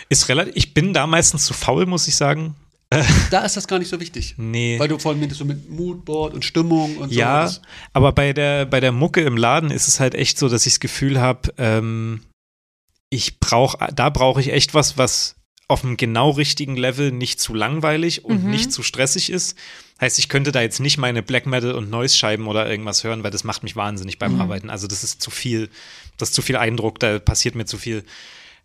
Ist 0.09 0.29
relativ, 0.29 0.55
ich 0.55 0.73
bin 0.73 0.93
da 0.93 1.07
meistens 1.07 1.45
zu 1.45 1.53
faul, 1.53 1.85
muss 1.85 2.07
ich 2.07 2.15
sagen 2.15 2.55
da 3.29 3.45
ist 3.45 3.55
das 3.55 3.67
gar 3.67 3.77
nicht 3.77 3.89
so 3.89 3.99
wichtig. 3.99 4.35
Nee. 4.37 4.79
Weil 4.79 4.87
du 4.87 4.97
vorhin 4.97 5.19
meintest, 5.19 5.39
so 5.39 5.45
mit 5.45 5.69
Moodboard 5.69 6.33
und 6.33 6.43
Stimmung 6.43 6.97
und 6.97 7.11
ja, 7.11 7.47
so. 7.47 7.59
Ja, 7.61 7.67
aber 7.93 8.11
bei 8.13 8.33
der, 8.33 8.65
bei 8.65 8.79
der 8.79 8.91
Mucke 8.91 9.21
im 9.21 9.37
Laden 9.37 9.69
ist 9.69 9.87
es 9.87 9.99
halt 9.99 10.15
echt 10.15 10.39
so, 10.39 10.49
dass 10.49 10.65
ich 10.65 10.73
das 10.73 10.79
Gefühl 10.79 11.19
habe, 11.21 11.53
ähm, 11.57 12.21
ich 13.11 13.39
brauche, 13.39 13.77
da 13.93 14.09
brauche 14.09 14.41
ich 14.41 14.51
echt 14.51 14.73
was, 14.73 14.97
was 14.97 15.35
auf 15.67 15.83
einem 15.83 15.97
genau 15.97 16.31
richtigen 16.31 16.75
Level 16.75 17.11
nicht 17.11 17.39
zu 17.39 17.53
langweilig 17.53 18.25
und 18.25 18.43
mhm. 18.43 18.49
nicht 18.49 18.71
zu 18.71 18.81
stressig 18.81 19.31
ist. 19.31 19.55
Heißt, 20.01 20.17
ich 20.17 20.29
könnte 20.29 20.51
da 20.51 20.61
jetzt 20.61 20.79
nicht 20.79 20.97
meine 20.97 21.21
Black 21.21 21.45
Metal 21.45 21.73
und 21.73 21.91
Noise 21.91 22.17
Scheiben 22.17 22.47
oder 22.47 22.67
irgendwas 22.67 23.03
hören, 23.03 23.23
weil 23.23 23.31
das 23.31 23.43
macht 23.43 23.61
mich 23.61 23.75
wahnsinnig 23.75 24.17
beim 24.17 24.35
mhm. 24.35 24.41
Arbeiten. 24.41 24.69
Also 24.71 24.87
das 24.87 25.03
ist 25.03 25.21
zu 25.21 25.29
viel, 25.29 25.69
das 26.19 26.29
ist 26.29 26.35
zu 26.35 26.41
viel 26.43 26.57
Eindruck, 26.57 26.99
da 26.99 27.17
passiert 27.17 27.55
mir 27.55 27.65
zu 27.65 27.77
viel. 27.79 28.03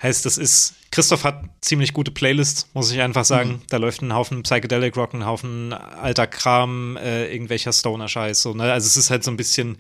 Heißt, 0.03 0.27
das 0.27 0.37
ist, 0.37 0.75
Christoph 0.91 1.25
hat 1.25 1.45
ziemlich 1.63 1.95
gute 1.95 2.11
Playlists, 2.11 2.69
muss 2.75 2.91
ich 2.91 3.01
einfach 3.01 3.25
sagen. 3.25 3.51
Mhm. 3.53 3.63
Da 3.71 3.79
läuft 3.79 4.03
ein 4.03 4.13
Haufen 4.13 4.43
Psychedelic 4.43 4.97
Rock, 4.97 5.15
ein 5.15 5.25
Haufen 5.25 5.73
alter 5.73 6.27
Kram, 6.27 6.97
äh, 6.99 7.33
irgendwelcher 7.33 7.73
Stoner-Scheiß. 7.73 8.43
So, 8.43 8.53
ne? 8.55 8.71
Also 8.73 8.87
es 8.87 8.97
ist 8.99 9.11
halt 9.11 9.25
so 9.25 9.31
ein 9.31 9.37
bisschen 9.39 9.79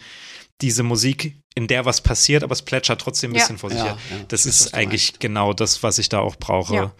diese 0.62 0.84
Musik, 0.84 1.36
in 1.56 1.66
der 1.66 1.84
was 1.84 2.00
passiert, 2.00 2.44
aber 2.44 2.52
es 2.52 2.62
plätschert 2.62 3.00
trotzdem 3.00 3.32
ein 3.32 3.34
Ja. 3.34 3.40
bisschen 3.42 3.58
vor 3.58 3.70
sich 3.70 3.80
Ja, 3.80 3.84
her. 3.86 3.98
ja. 4.12 4.16
Das 4.28 4.46
ist 4.46 4.72
eigentlich 4.72 5.08
meinst. 5.08 5.20
genau 5.20 5.52
das, 5.52 5.82
was 5.82 5.98
ich 5.98 6.08
da 6.08 6.20
auch 6.20 6.36
brauche. 6.36 6.74
Ja. 6.74 6.94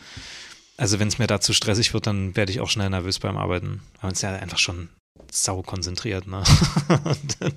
Also 0.76 0.98
wenn 0.98 1.06
es 1.08 1.18
mir 1.18 1.28
da 1.28 1.40
zu 1.40 1.52
stressig 1.52 1.94
wird, 1.94 2.08
dann 2.08 2.34
werde 2.36 2.50
ich 2.50 2.60
auch 2.60 2.68
schnell 2.68 2.90
nervös 2.90 3.20
beim 3.20 3.36
Arbeiten. 3.36 3.80
Weil 4.00 4.10
ist 4.12 4.22
ja 4.22 4.34
einfach 4.34 4.58
schon 4.58 4.88
sau 5.34 5.62
konzentriert, 5.62 6.26
ne? 6.26 6.42
Und 7.04 7.36
dann, 7.40 7.52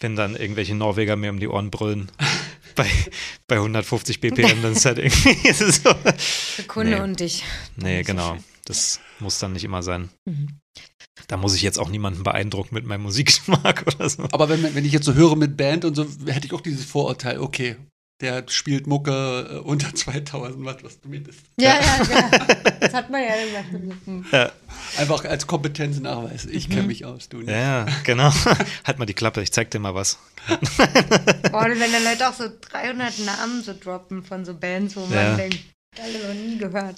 wenn 0.00 0.16
dann 0.16 0.36
irgendwelche 0.36 0.74
Norweger 0.74 1.16
mir 1.16 1.30
um 1.30 1.38
die 1.40 1.48
Ohren 1.48 1.70
brüllen 1.70 2.10
bei, 2.74 2.88
bei 3.46 3.56
150 3.56 4.20
BPM, 4.20 4.62
dann 4.62 4.72
ist 4.72 4.84
halt 4.84 4.98
irgendwie 4.98 5.30
ist 5.48 5.60
es 5.60 5.82
so. 5.82 5.94
Für 6.16 6.62
Kunde 6.64 6.96
Nee. 6.96 7.00
und 7.02 7.20
dich. 7.20 7.44
Nee, 7.76 8.02
genau. 8.02 8.36
Das 8.64 9.00
muss 9.20 9.38
dann 9.38 9.52
nicht 9.52 9.64
immer 9.64 9.82
sein. 9.82 10.08
Mhm. 10.24 10.60
Da 11.28 11.36
muss 11.36 11.54
ich 11.54 11.62
jetzt 11.62 11.78
auch 11.78 11.88
niemanden 11.90 12.22
beeindrucken 12.22 12.74
mit 12.74 12.86
meinem 12.86 13.02
Musikgeschmack 13.02 13.84
oder 13.86 14.08
so. 14.08 14.24
Aber 14.32 14.48
wenn, 14.48 14.74
wenn 14.74 14.84
ich 14.84 14.92
jetzt 14.92 15.04
so 15.04 15.14
höre 15.14 15.36
mit 15.36 15.56
Band 15.56 15.84
und 15.84 15.94
so, 15.94 16.06
hätte 16.26 16.46
ich 16.46 16.52
auch 16.52 16.60
dieses 16.60 16.84
Vorurteil, 16.84 17.38
okay, 17.38 17.76
der 18.24 18.44
spielt 18.48 18.86
Mucke 18.86 19.48
äh, 19.50 19.56
unter 19.58 19.94
2000 19.94 20.64
Watt, 20.64 20.82
was 20.82 21.00
du 21.00 21.08
mindest. 21.08 21.40
Ja, 21.60 21.74
ja, 21.80 22.04
ja. 22.10 22.30
Das 22.80 22.94
hat 22.94 23.10
man 23.10 23.22
ja 23.22 23.34
gesagt. 23.44 24.06
Mhm. 24.06 24.24
Ja, 24.32 24.50
Einfach 24.98 25.24
als 25.24 25.46
Kompetenznachweis. 25.46 26.46
Ich 26.46 26.68
kenne 26.68 26.84
mich 26.88 27.04
aus, 27.04 27.28
du 27.28 27.38
nicht. 27.38 27.50
ja, 27.50 27.86
genau. 28.04 28.32
halt 28.84 28.98
mal 28.98 29.06
die 29.06 29.14
Klappe, 29.14 29.42
ich 29.42 29.52
zeig 29.52 29.70
dir 29.70 29.78
mal 29.78 29.94
was. 29.94 30.18
Boah, 31.50 31.66
wenn 31.68 31.92
dann 31.92 32.04
Leute 32.04 32.28
auch 32.28 32.34
so 32.34 32.44
300 32.72 33.18
Namen 33.20 33.62
so 33.62 33.74
droppen 33.78 34.22
von 34.24 34.44
so 34.44 34.54
Bands, 34.54 34.96
wo 34.96 35.00
man 35.00 35.12
Ja. 35.12 35.36
denkt, 35.36 35.58
alle 36.02 36.28
noch 36.28 36.34
nie 36.34 36.58
gehört. 36.58 36.96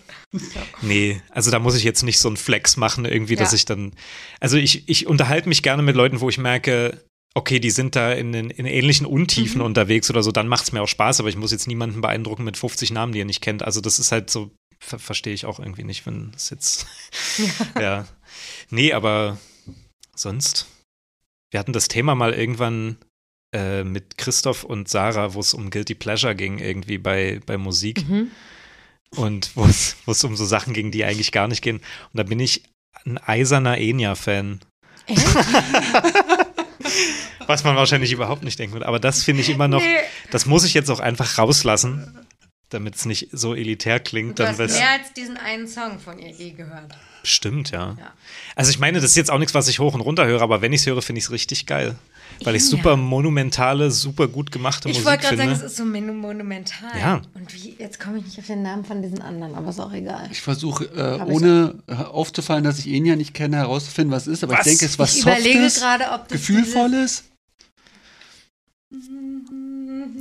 Nee, 0.82 1.20
also 1.30 1.50
da 1.50 1.58
muss 1.58 1.76
ich 1.76 1.84
jetzt 1.84 2.02
nicht 2.02 2.18
so 2.18 2.28
einen 2.28 2.36
Flex 2.38 2.76
machen, 2.76 3.04
irgendwie, 3.04 3.36
dass 3.36 3.52
Ja. 3.52 3.56
ich 3.56 3.64
dann. 3.66 3.92
Also 4.40 4.56
ich, 4.56 4.88
ich 4.88 5.06
unterhalte 5.06 5.48
mich 5.48 5.62
gerne 5.62 5.82
mit 5.82 5.96
Leuten, 5.96 6.20
wo 6.20 6.28
ich 6.28 6.38
merke, 6.38 7.00
okay, 7.36 7.60
die 7.60 7.70
sind 7.70 7.94
da 7.96 8.12
in, 8.12 8.32
den, 8.32 8.48
in 8.48 8.64
ähnlichen 8.64 9.04
Untiefen 9.06 9.58
Mhm. 9.58 9.66
unterwegs 9.66 10.08
oder 10.08 10.22
so, 10.22 10.32
dann 10.32 10.48
macht 10.48 10.64
es 10.64 10.72
mir 10.72 10.80
auch 10.82 10.88
Spaß, 10.88 11.20
aber 11.20 11.28
ich 11.28 11.36
muss 11.36 11.52
jetzt 11.52 11.66
niemanden 11.66 12.00
beeindrucken 12.00 12.44
mit 12.44 12.56
50 12.56 12.92
Namen, 12.92 13.12
die 13.12 13.18
ihr 13.18 13.24
nicht 13.26 13.42
kennt. 13.42 13.62
Also 13.62 13.80
das 13.82 13.98
ist 13.98 14.10
halt 14.10 14.30
so, 14.30 14.50
ver 14.80 14.98
verstehe 14.98 15.34
ich 15.34 15.44
auch 15.44 15.58
irgendwie 15.60 15.84
nicht, 15.84 16.06
wenn 16.06 16.32
es 16.34 16.48
jetzt. 16.50 16.86
ja. 17.80 18.06
Nee, 18.70 18.92
aber 18.94 19.36
sonst. 20.14 20.66
Wir 21.52 21.60
hatten 21.60 21.72
das 21.74 21.88
Thema 21.88 22.14
mal 22.14 22.32
irgendwann 22.34 22.96
äh, 23.54 23.84
mit 23.84 24.16
Christoph 24.18 24.64
und 24.64 24.88
Sarah, 24.88 25.34
wo 25.34 25.40
es 25.40 25.52
um 25.54 25.70
Guilty 25.70 25.94
Pleasure 25.94 26.34
ging, 26.34 26.58
irgendwie 26.58 26.98
bei, 26.98 27.40
bei 27.46 27.56
Musik 27.58 28.08
Mhm. 28.08 28.30
und 29.14 29.50
wo 29.56 29.64
es 29.66 29.96
wo 30.06 30.12
es 30.12 30.24
um 30.24 30.36
so 30.36 30.44
Sachen 30.46 30.72
ging, 30.72 30.90
die 30.90 31.04
eigentlich 31.04 31.32
gar 31.32 31.48
nicht 31.48 31.62
gehen. 31.62 31.76
Und 31.76 32.14
da 32.14 32.22
bin 32.22 32.40
ich 32.40 32.62
ein 33.04 33.18
eiserner 33.18 33.76
Enya-Fan. 33.78 34.60
Was 37.46 37.64
man 37.64 37.76
wahrscheinlich 37.76 38.12
überhaupt 38.12 38.42
nicht 38.42 38.58
denken 38.58 38.74
würde. 38.74 38.86
Aber 38.86 38.98
das 38.98 39.22
finde 39.22 39.42
ich 39.42 39.48
immer 39.50 39.68
noch, 39.68 39.80
Nee. 39.80 39.96
das 40.30 40.46
muss 40.46 40.64
ich 40.64 40.74
jetzt 40.74 40.90
auch 40.90 41.00
einfach 41.00 41.38
rauslassen, 41.38 42.26
damit 42.70 42.96
es 42.96 43.04
nicht 43.04 43.28
so 43.32 43.54
elitär 43.54 44.00
klingt. 44.00 44.38
Du 44.38 44.42
Dann 44.44 44.58
hast 44.58 44.72
mehr 44.78 44.90
als 44.90 45.12
diesen 45.12 45.36
einen 45.36 45.68
Song 45.68 45.98
von 46.00 46.18
ihr 46.18 46.30
je 46.30 46.50
gehört. 46.50 46.92
Stimmt, 47.22 47.70
ja. 47.70 47.96
Ja. 47.98 48.12
Also 48.54 48.70
ich 48.70 48.78
meine, 48.78 49.00
das 49.00 49.10
ist 49.10 49.16
jetzt 49.16 49.30
auch 49.30 49.38
nichts, 49.38 49.54
was 49.54 49.68
ich 49.68 49.78
hoch 49.78 49.94
und 49.94 50.00
runter 50.00 50.26
höre, 50.26 50.42
aber 50.42 50.62
wenn 50.62 50.72
ich 50.72 50.80
es 50.80 50.86
höre, 50.86 51.02
finde 51.02 51.18
ich 51.18 51.24
es 51.26 51.30
richtig 51.30 51.66
geil. 51.66 51.96
Weil 52.44 52.54
ich 52.56 52.62
Ja. 52.62 52.68
super 52.68 52.96
monumentale, 52.96 53.90
super 53.90 54.28
gut 54.28 54.52
gemachte 54.52 54.88
Ich 54.88 54.94
Musik 54.96 55.06
wollte 55.06 55.22
gerade 55.24 55.36
finde. 55.38 55.54
sagen, 55.56 55.66
es 55.66 55.72
ist 55.72 55.76
so 55.78 55.84
mon- 55.84 56.16
monumental. 56.18 56.90
Ja. 56.98 57.22
Und 57.34 57.54
wie, 57.54 57.76
jetzt 57.78 57.98
komme 57.98 58.18
ich 58.18 58.24
nicht 58.24 58.38
auf 58.38 58.46
den 58.46 58.62
Namen 58.62 58.84
von 58.84 59.02
diesen 59.02 59.20
anderen, 59.22 59.54
aber 59.54 59.70
ist 59.70 59.80
auch 59.80 59.92
egal. 59.92 60.28
Ich 60.30 60.40
versuche, 60.42 60.84
äh, 60.94 61.16
ich- 61.16 61.22
ohne 61.22 61.74
aufzufallen, 61.88 62.62
dass 62.64 62.78
ich 62.78 62.86
ihn 62.88 63.06
ja 63.06 63.16
nicht 63.16 63.34
kenne, 63.34 63.56
herauszufinden, 63.56 64.12
was 64.14 64.26
es 64.26 64.34
ist. 64.34 64.44
Aber 64.44 64.52
Was? 64.54 64.60
ich 64.60 64.64
denke, 64.72 64.84
es 64.84 64.90
ist 64.92 64.98
was 64.98 65.16
ich 65.16 65.22
überlege 65.22 65.62
Softes, 65.62 65.80
gerade, 65.80 66.04
ob 66.12 66.28
das 66.28 66.32
Gefühlvolles. 66.38 67.24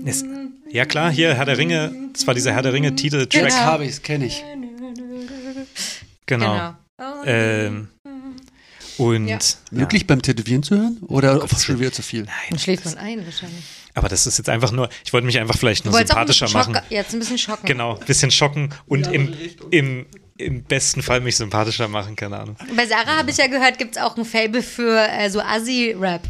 Es- 0.05 0.23
ja 0.71 0.85
klar, 0.85 1.11
hier 1.11 1.33
Herr 1.35 1.45
der 1.45 1.57
Ringe, 1.57 1.91
das 2.13 2.25
war 2.27 2.33
dieser 2.33 2.53
Herr 2.53 2.61
der 2.61 2.73
Ringe 2.73 2.95
Titeltrack. 2.95 3.41
Track 3.41 3.51
Genau. 3.51 3.63
habe 3.65 3.85
ich, 3.85 4.01
kenne 4.01 4.25
ich. 4.25 4.43
Genau. 6.25 6.53
Genau. 6.55 6.73
Oh, 6.97 7.23
Ähm, 7.25 7.87
und 8.97 9.27
Ja. 9.27 9.37
Möglich 9.71 10.07
beim 10.07 10.21
Tätowieren 10.21 10.63
zu 10.63 10.75
hören? 10.75 10.97
Oder 11.07 11.39
Gottes 11.39 11.63
schon 11.63 11.79
wieder 11.79 11.91
zu 11.91 12.01
viel? 12.01 12.25
Dann 12.49 12.59
schläft 12.59 12.85
man 12.85 12.97
ein 12.97 13.25
wahrscheinlich. 13.25 13.63
Aber 13.93 14.09
das 14.09 14.27
ist 14.27 14.37
jetzt 14.37 14.49
einfach 14.49 14.71
nur, 14.71 14.89
ich 15.05 15.13
wollte 15.13 15.25
mich 15.25 15.39
einfach 15.39 15.57
vielleicht 15.57 15.85
nur 15.85 15.93
wolltest 15.93 16.13
auch 16.13 16.17
ein 16.17 16.27
sympathischer 16.27 16.57
machen. 16.57 16.77
Jetzt 16.89 17.13
ein 17.13 17.19
bisschen 17.19 17.37
schocken. 17.37 17.65
Genau, 17.65 17.97
ein 17.97 18.05
bisschen 18.05 18.31
schocken 18.31 18.73
und 18.87 19.05
Ja, 19.05 19.11
im, 19.11 19.33
im, 19.71 20.05
im 20.37 20.63
besten 20.63 21.01
Fall 21.01 21.21
mich 21.21 21.37
sympathischer 21.37 21.87
machen, 21.87 22.15
keine 22.15 22.39
Ahnung. 22.39 22.57
Bei 22.75 22.85
Sarah 22.85 23.17
habe 23.17 23.31
ich 23.31 23.37
ja 23.37 23.47
gehört, 23.47 23.77
gibt 23.77 23.95
es 23.95 24.01
auch 24.01 24.17
ein 24.17 24.25
Fable 24.25 24.61
für 24.61 24.99
äh, 25.07 25.29
so 25.29 25.39
Assi-Rap. 25.39 26.21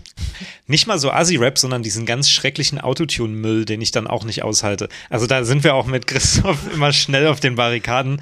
Nicht 0.68 0.86
mal 0.86 1.00
so 1.00 1.12
Assi-Rap, 1.12 1.58
sondern 1.58 1.82
diesen 1.82 2.06
ganz 2.06 2.30
schrecklichen 2.30 2.80
Autotune-Müll, 2.80 3.66
den 3.66 3.82
ich 3.82 3.92
dann 3.92 4.06
auch 4.06 4.24
nicht 4.24 4.44
aushalte. 4.44 4.90
Also 5.10 5.26
da 5.28 5.44
sind 5.44 5.64
wir 5.64 5.74
auch 5.74 5.88
mit 5.88 6.06
Christoph 6.08 6.60
immer 6.74 6.94
schnell 6.94 7.28
auf 7.28 7.40
den 7.40 7.56
Barrikaden, 7.56 8.22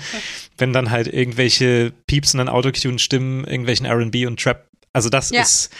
wenn 0.57 0.72
dann 0.73 0.89
halt 0.91 1.07
irgendwelche 1.07 1.91
piepsenden 2.07 2.47
Autotune-Stimmen, 2.49 3.43
irgendwelchen 3.45 3.85
R&B 3.85 4.26
und 4.26 4.39
Trap. 4.41 4.68
Also 4.93 5.10
das 5.10 5.31
Ja. 5.31 5.41
ist, 5.41 5.72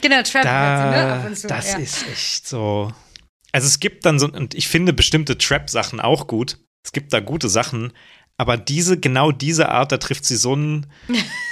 Genau, 0.00 0.22
Trap 0.22 0.42
da, 0.44 0.90
ne? 0.90 1.12
Ab 1.12 1.26
und 1.26 1.36
zu. 1.36 1.46
das 1.48 1.72
ja. 1.72 1.78
ist 1.78 2.06
echt 2.10 2.48
so. 2.48 2.90
Also 3.52 3.66
es 3.66 3.80
gibt 3.80 4.06
dann 4.06 4.18
so, 4.18 4.26
und 4.26 4.54
ich 4.54 4.68
finde 4.68 4.94
bestimmte 4.94 5.36
Trap-Sachen 5.36 6.00
auch 6.00 6.26
gut. 6.26 6.56
Es 6.82 6.92
gibt 6.92 7.12
da 7.12 7.20
gute 7.20 7.50
Sachen, 7.50 7.92
aber 8.40 8.56
diese, 8.56 8.98
genau 8.98 9.32
diese 9.32 9.68
Art, 9.68 9.92
da 9.92 9.98
trifft 9.98 10.24
sie 10.24 10.36
so 10.36 10.54
einen, 10.54 10.86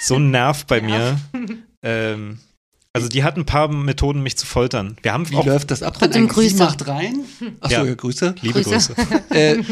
so 0.02 0.15
einen 0.16 0.31
Nerv 0.31 0.65
bei 0.66 0.81
mir. 0.89 1.20
Ähm, 1.82 2.39
also 2.94 3.09
die 3.09 3.23
hat 3.23 3.36
ein 3.36 3.44
paar 3.44 3.69
Methoden, 3.69 4.23
mich 4.23 4.36
zu 4.39 4.47
foltern. 4.47 4.97
Wir 5.02 5.12
haben 5.12 5.28
Wie 5.31 5.36
auch 5.36 5.44
läuft 5.47 5.70
das 5.70 5.82
ab? 5.82 5.98
Dann? 6.01 6.12
Sie 6.12 6.27
Grüße. 6.27 6.56
macht 6.56 6.89
rein. 6.89 7.20
Achso, 7.60 7.77
Ja. 7.77 7.85
ja. 7.85 7.94
Grüße. 7.94 8.35
liebe 8.40 8.62
Grüße. 8.62 8.94
Grüße. 8.94 9.31
äh, 9.31 9.62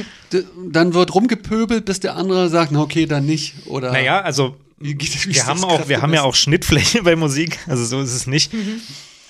dann 0.71 0.93
wird 0.95 1.15
rumgepöbelt, 1.15 1.87
bis 1.87 2.01
der 2.01 2.15
andere 2.17 2.49
sagt, 2.51 2.71
na 2.73 2.81
okay, 2.81 3.07
dann 3.07 3.25
nicht. 3.27 3.55
Oder 3.67 3.91
Naja, 3.93 4.21
also 4.21 4.57
wie 4.79 4.95
geht- 4.95 5.27
wie 5.27 5.35
wir 5.35 5.47
haben 5.47 5.65
auch, 5.65 5.89
wir 5.89 6.03
haben 6.03 6.13
ja 6.13 6.23
auch 6.23 6.35
Schnittfläche 6.35 7.03
bei 7.05 7.17
Musik, 7.17 7.59
also 7.67 7.85
so 7.85 8.01
ist 8.03 8.13
es 8.13 8.27
nicht. 8.27 8.53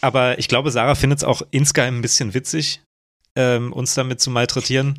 Aber 0.01 0.39
ich 0.41 0.49
glaube, 0.49 0.71
Sarah 0.73 0.97
findet 0.97 1.21
es 1.21 1.25
auch 1.25 1.43
insgeheim 1.53 1.99
ein 1.99 2.03
bisschen 2.03 2.35
witzig, 2.35 2.83
ähm, 3.37 3.73
uns 3.73 3.95
damit 3.95 4.21
zu 4.21 4.31
malträtieren. 4.31 4.99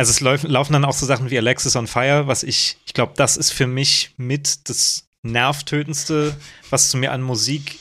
Also 0.00 0.10
es 0.10 0.20
laufen, 0.20 0.50
laufen 0.50 0.72
dann 0.72 0.84
auch 0.84 0.92
so 0.94 1.06
Sachen 1.06 1.30
wie 1.30 1.38
Alexis 1.38 1.76
on 1.76 1.86
Fire, 1.86 2.26
was 2.26 2.42
ich, 2.42 2.76
ich 2.86 2.94
glaube, 2.94 3.12
das 3.16 3.36
ist 3.36 3.52
für 3.52 3.66
mich 3.66 4.12
mit 4.16 4.68
das 4.68 5.04
nervtötendste, 5.22 6.34
was 6.70 6.88
zu 6.90 6.96
mir 6.96 7.12
an 7.12 7.22
Musik, 7.22 7.78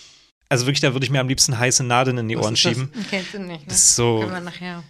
also 0.49 0.65
wirklich, 0.65 0.81
da 0.81 0.93
würde 0.93 1.05
ich 1.05 1.11
mir 1.11 1.19
am 1.21 1.27
liebsten 1.27 1.57
heiße 1.57 1.83
Nadeln 1.83 2.17
in 2.17 2.27
die 2.27 2.35
Was 2.37 2.43
Ohren 2.45 2.53
ist 2.55 2.65
das? 2.65 2.73
schieben. 2.73 2.91
Kennst 3.09 3.33
du 3.33 3.39
nicht, 3.39 3.61
ne? 3.61 3.65
Das 3.67 3.77
ist 3.77 3.95
so, 3.95 4.19
Können 4.21 4.31
wir 4.33 4.39
nachher. 4.41 4.83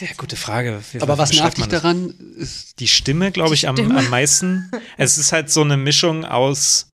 ja, 0.00 0.08
gute 0.16 0.36
Frage. 0.36 0.82
Wie- 0.92 1.00
Aber 1.00 1.16
was 1.18 1.32
nervt 1.32 1.56
dich 1.56 1.66
das? 1.66 1.82
daran, 1.82 2.10
ist, 2.36 2.78
Die 2.80 2.88
Stimme, 2.88 3.30
glaube 3.32 3.54
ich, 3.54 3.68
am, 3.68 3.76
Stimme. 3.76 3.96
am 3.98 4.08
meisten. 4.10 4.70
Es 4.96 5.16
ist 5.18 5.32
halt 5.32 5.50
so 5.50 5.62
eine 5.62 5.76
Mischung 5.76 6.24
aus 6.24 6.88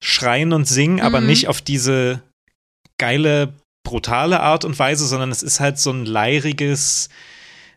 Schreien 0.00 0.52
und 0.52 0.66
Singen, 0.66 1.00
aber 1.00 1.20
Mhm. 1.20 1.26
nicht 1.26 1.48
auf 1.48 1.60
diese 1.60 2.22
geile, 2.98 3.52
brutale 3.82 4.40
Art 4.40 4.64
und 4.64 4.78
Weise, 4.78 5.06
sondern 5.06 5.30
es 5.30 5.42
ist 5.42 5.60
halt 5.60 5.78
so 5.78 5.90
ein 5.90 6.06
leiriges, 6.06 7.08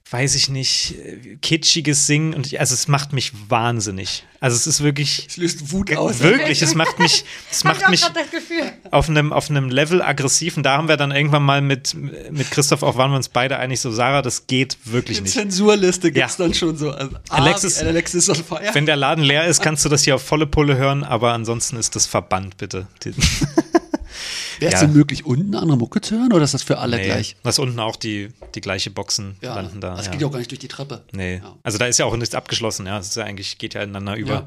weiß 0.10 0.36
ich 0.36 0.50
nicht, 0.50 0.96
äh, 1.06 1.36
kitschiges 1.42 2.08
Singen. 2.08 2.34
Und 2.34 2.48
ich, 2.48 2.60
also 2.60 2.74
es 2.74 2.88
macht 2.88 3.12
mich 3.14 3.32
wahnsinnig. 3.50 4.24
Also 4.40 4.56
es 4.56 4.68
ist 4.68 4.82
wirklich. 4.84 5.26
es 5.30 5.38
löst 5.38 5.72
Wut 5.72 5.96
aus. 5.98 6.20
Wirklich, 6.20 6.62
es 6.62 6.76
macht 6.76 7.00
mich, 7.00 7.26
es 7.52 7.64
macht 7.66 7.90
mich 7.90 8.02
gerade 8.02 8.20
das 8.22 8.30
Gefühl. 8.32 8.72
auf 8.92 9.10
einem, 9.10 9.34
auf 9.34 9.50
einem 9.50 9.70
Level 9.70 10.02
aggressiv. 10.02 10.56
Und 10.58 10.64
da 10.64 10.78
haben 10.78 10.88
wir 10.88 10.96
dann 10.98 11.12
irgendwann 11.12 11.44
mal 11.44 11.62
mit, 11.62 11.96
mit 11.96 12.50
Christoph 12.52 12.84
auch, 12.84 12.96
waren 12.98 13.12
wir 13.12 13.18
uns 13.18 13.30
beide 13.30 13.58
einig, 13.58 13.80
so, 13.82 13.92
Sarah, 13.92 14.22
das 14.22 14.48
geht 14.48 14.78
wirklich 14.86 15.18
Die 15.18 15.24
nicht. 15.24 15.34
Zensurliste 15.34 16.12
gibt 16.12 16.26
es 16.26 16.38
Ja. 16.38 16.46
dann 16.46 16.54
schon 16.54 16.78
so. 16.78 16.92
Also, 16.92 17.16
Alexis- 17.30 17.82
ah, 17.84 17.88
Alexis 17.88 18.30
on 18.30 18.36
fire. 18.36 18.62
Wenn 18.74 18.86
der 18.86 18.96
Laden 18.96 19.24
leer 19.24 19.46
ist, 19.46 19.62
kannst 19.62 19.84
du 19.84 19.90
das 19.90 20.04
hier 20.04 20.16
auf 20.16 20.24
volle 20.24 20.46
Pulle 20.48 20.78
hören, 20.78 21.04
aber 21.04 21.34
ansonsten 21.34 21.76
ist 21.78 21.96
das 21.96 22.06
verbannt, 22.06 22.58
bitte. 22.58 22.88
Wäre 24.60 24.74
es 24.74 24.82
ja. 24.82 24.88
denn 24.88 24.96
möglich, 24.96 25.26
unten 25.26 25.56
andere 25.56 25.78
Mucke 25.78 26.02
zu 26.02 26.16
hören 26.18 26.34
oder 26.34 26.44
ist 26.44 26.54
das 26.54 26.64
für 26.64 26.78
alle 26.80 26.98
Nee, 26.98 27.06
gleich? 27.06 27.36
Was 27.44 27.60
unten 27.60 27.80
auch 27.80 27.96
die, 27.96 28.30
die 28.56 28.62
gleiche 28.62 28.90
Boxen 28.90 29.38
Ja, 29.42 29.56
landen 29.56 29.82
da. 29.82 29.96
das 29.96 30.06
ja. 30.08 30.12
geht 30.12 30.22
ja 30.22 30.28
auch 30.28 30.32
gar 30.32 30.40
nicht 30.40 30.52
durch 30.52 30.60
die 30.60 30.68
Treppe. 30.68 31.04
Nee. 31.12 31.38
Ja. 31.38 31.56
Also 31.64 31.78
da 31.78 31.86
ist 31.86 32.00
ja 32.00 32.06
auch 32.06 32.16
nichts 32.16 32.36
abgeschlossen, 32.36 32.86
ja. 32.86 32.98
Es 32.98 33.08
ist 33.10 33.16
ja 33.16 33.24
eigentlich, 33.24 33.58
geht 33.58 33.74
ja 33.74 33.82
ineinander 33.82 34.16
über. 34.16 34.46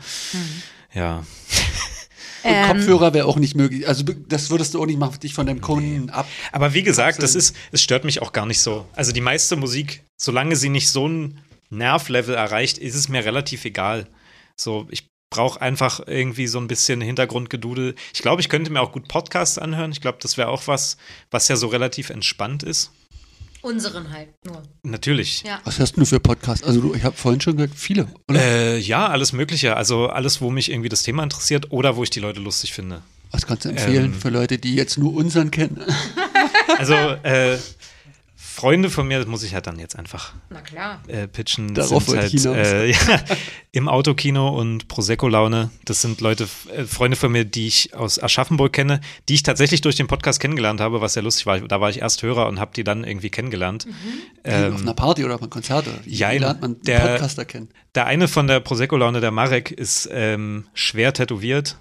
Ja. 0.95 1.19
Und 1.19 1.27
Ähm, 2.43 2.69
Kopfhörer 2.69 3.13
wäre 3.13 3.27
auch 3.27 3.37
nicht 3.37 3.55
möglich. 3.55 3.87
Also 3.87 4.03
das 4.03 4.51
würdest 4.51 4.73
du 4.75 4.81
auch 4.81 4.87
nicht 4.87 4.99
machen, 4.99 5.21
dich 5.21 5.35
von 5.35 5.47
deinem 5.47 5.61
Kunden 5.61 6.11
ab. 6.11 6.27
Aber 6.53 6.73
wie 6.73 6.83
gesagt, 6.83 7.23
das 7.23 7.35
ist, 7.35 7.55
es 7.71 7.83
stört 7.83 8.05
mich 8.05 8.23
auch 8.23 8.33
gar 8.33 8.47
nicht 8.47 8.61
so. 8.61 8.87
Also 8.95 9.13
die 9.13 9.21
meiste 9.21 9.57
Musik, 9.57 10.05
solange 10.17 10.57
sie 10.57 10.71
nicht 10.71 10.89
so 10.89 11.07
ein 11.07 11.39
Nervlevel 11.69 12.35
erreicht, 12.35 12.79
ist 12.79 12.95
es 12.95 13.09
mir 13.09 13.25
relativ 13.25 13.65
egal. 13.65 14.07
So, 14.57 14.87
ich 14.91 15.10
brauche 15.31 15.63
einfach 15.63 16.01
irgendwie 16.07 16.49
so 16.49 16.59
ein 16.59 16.67
bisschen 16.67 17.01
Hintergrundgedudel. 17.01 17.95
Ich 18.13 18.21
glaube, 18.21 18.43
ich 18.43 18.49
könnte 18.49 18.71
mir 18.71 18.81
auch 18.81 18.93
gut 18.93 19.09
Podcasts 19.09 19.59
anhören. 19.59 19.93
Ich 19.93 20.01
glaube, 20.01 20.19
das 20.21 20.37
wäre 20.37 20.49
auch 20.49 20.67
was, 20.67 20.97
was 21.31 21.49
ja 21.49 21.57
so 21.57 21.69
relativ 21.69 22.11
entspannt 22.11 22.65
ist. 22.65 22.91
Unseren 23.63 24.11
halt 24.11 24.29
nur. 24.45 24.63
Natürlich. 24.83 25.43
Ja. 25.43 25.61
Was 25.65 25.79
hast 25.79 25.97
du 25.97 26.05
für 26.05 26.19
Podcasts? 26.19 26.67
Also 26.67 26.81
du, 26.81 26.95
ich 26.95 27.05
habe 27.05 27.15
vorhin 27.15 27.41
schon 27.41 27.57
gehört, 27.57 27.75
viele, 27.75 28.09
oder? 28.29 28.41
Äh, 28.41 28.79
ja, 28.79 29.09
alles 29.09 29.33
Mögliche. 29.33 29.77
Also 29.77 30.09
alles, 30.09 30.41
wo 30.41 30.51
mich 30.51 30.71
irgendwie 30.71 30.89
das 30.89 31.03
Thema 31.03 31.23
interessiert 31.23 31.71
oder 31.71 31.97
wo 31.97 32.03
ich 32.03 32.11
die 32.11 32.21
Leute 32.21 32.41
lustig 32.41 32.73
finde. 32.73 33.03
Was 33.31 33.47
kannst 33.47 33.67
du 33.67 33.69
empfehlen 33.69 34.07
ähm, 34.07 34.15
für 34.15 34.31
Leute, 34.31 34.59
die 34.59 34.75
jetzt 34.75 34.99
nur 34.99 35.15
unseren 35.15 35.51
kennen? 35.51 35.81
Also, 36.79 36.95
äh, 36.95 37.59
Freunde 38.61 38.91
von 38.91 39.09
mir, 39.09 39.19
das 39.19 39.27
muss 39.27 39.43
ich 39.43 39.55
halt 39.55 39.67
dann 39.67 39.79
jetzt 39.79 39.97
einfach 39.99 40.33
Na 40.51 40.61
klar. 40.61 41.01
äh, 41.09 41.27
pitchen. 41.27 41.75
Darauf 41.75 42.05
sind 42.07 42.19
halt, 42.19 42.35
äh, 42.57 42.87
ja, 42.91 42.97
im 43.73 43.89
Autokino 43.89 44.49
und 44.49 44.89
Prosecco-Laune. 44.89 45.71
Das 45.85 46.03
sind 46.03 46.21
Leute, 46.21 46.47
äh, 46.75 46.85
Freunde 46.85 47.17
von 47.17 47.33
mir, 47.33 47.45
die 47.45 47.67
ich 47.67 47.95
aus 47.95 48.23
Aschaffenburg 48.23 48.73
kenne, 48.73 49.01
die 49.29 49.35
ich 49.35 49.43
tatsächlich 49.43 49.81
durch 49.81 49.97
den 49.97 50.07
Podcast 50.07 50.41
kennengelernt 50.41 50.81
habe, 50.81 51.01
was 51.01 51.15
sehr 51.15 51.23
lustig 51.23 51.47
war. 51.47 51.61
Da 51.61 51.81
war 51.81 51.91
ich 51.91 52.01
erst 52.01 52.23
Hörer 52.23 52.47
und 52.49 52.61
habe 52.61 52.73
die 52.75 52.85
dann 52.85 53.05
irgendwie 53.05 53.31
kennengelernt. 53.31 53.87
Ähm, 54.45 54.75
auf 54.75 54.83
einer 54.83 54.95
Party 54.95 55.25
oder 55.25 55.35
auf 55.37 55.43
einem 55.43 55.51
Konzert? 55.51 55.87
Oder 55.89 55.97
wie, 56.05 56.15
ja, 56.15 56.31
wie 56.33 56.39
lernt 56.39 56.61
man 56.61 56.81
der- 56.83 57.01
Podcaster 57.01 57.45
kennen? 57.45 57.69
Der 57.95 58.07
eine 58.07 58.29
von 58.29 58.47
der 58.47 58.61
Prosecco-Laune, 58.61 59.21
der 59.21 59.31
Marek, 59.33 59.71
ist 59.73 60.09
ähm, 60.13 60.67
schwer 60.75 61.13
tätowiert. 61.13 61.77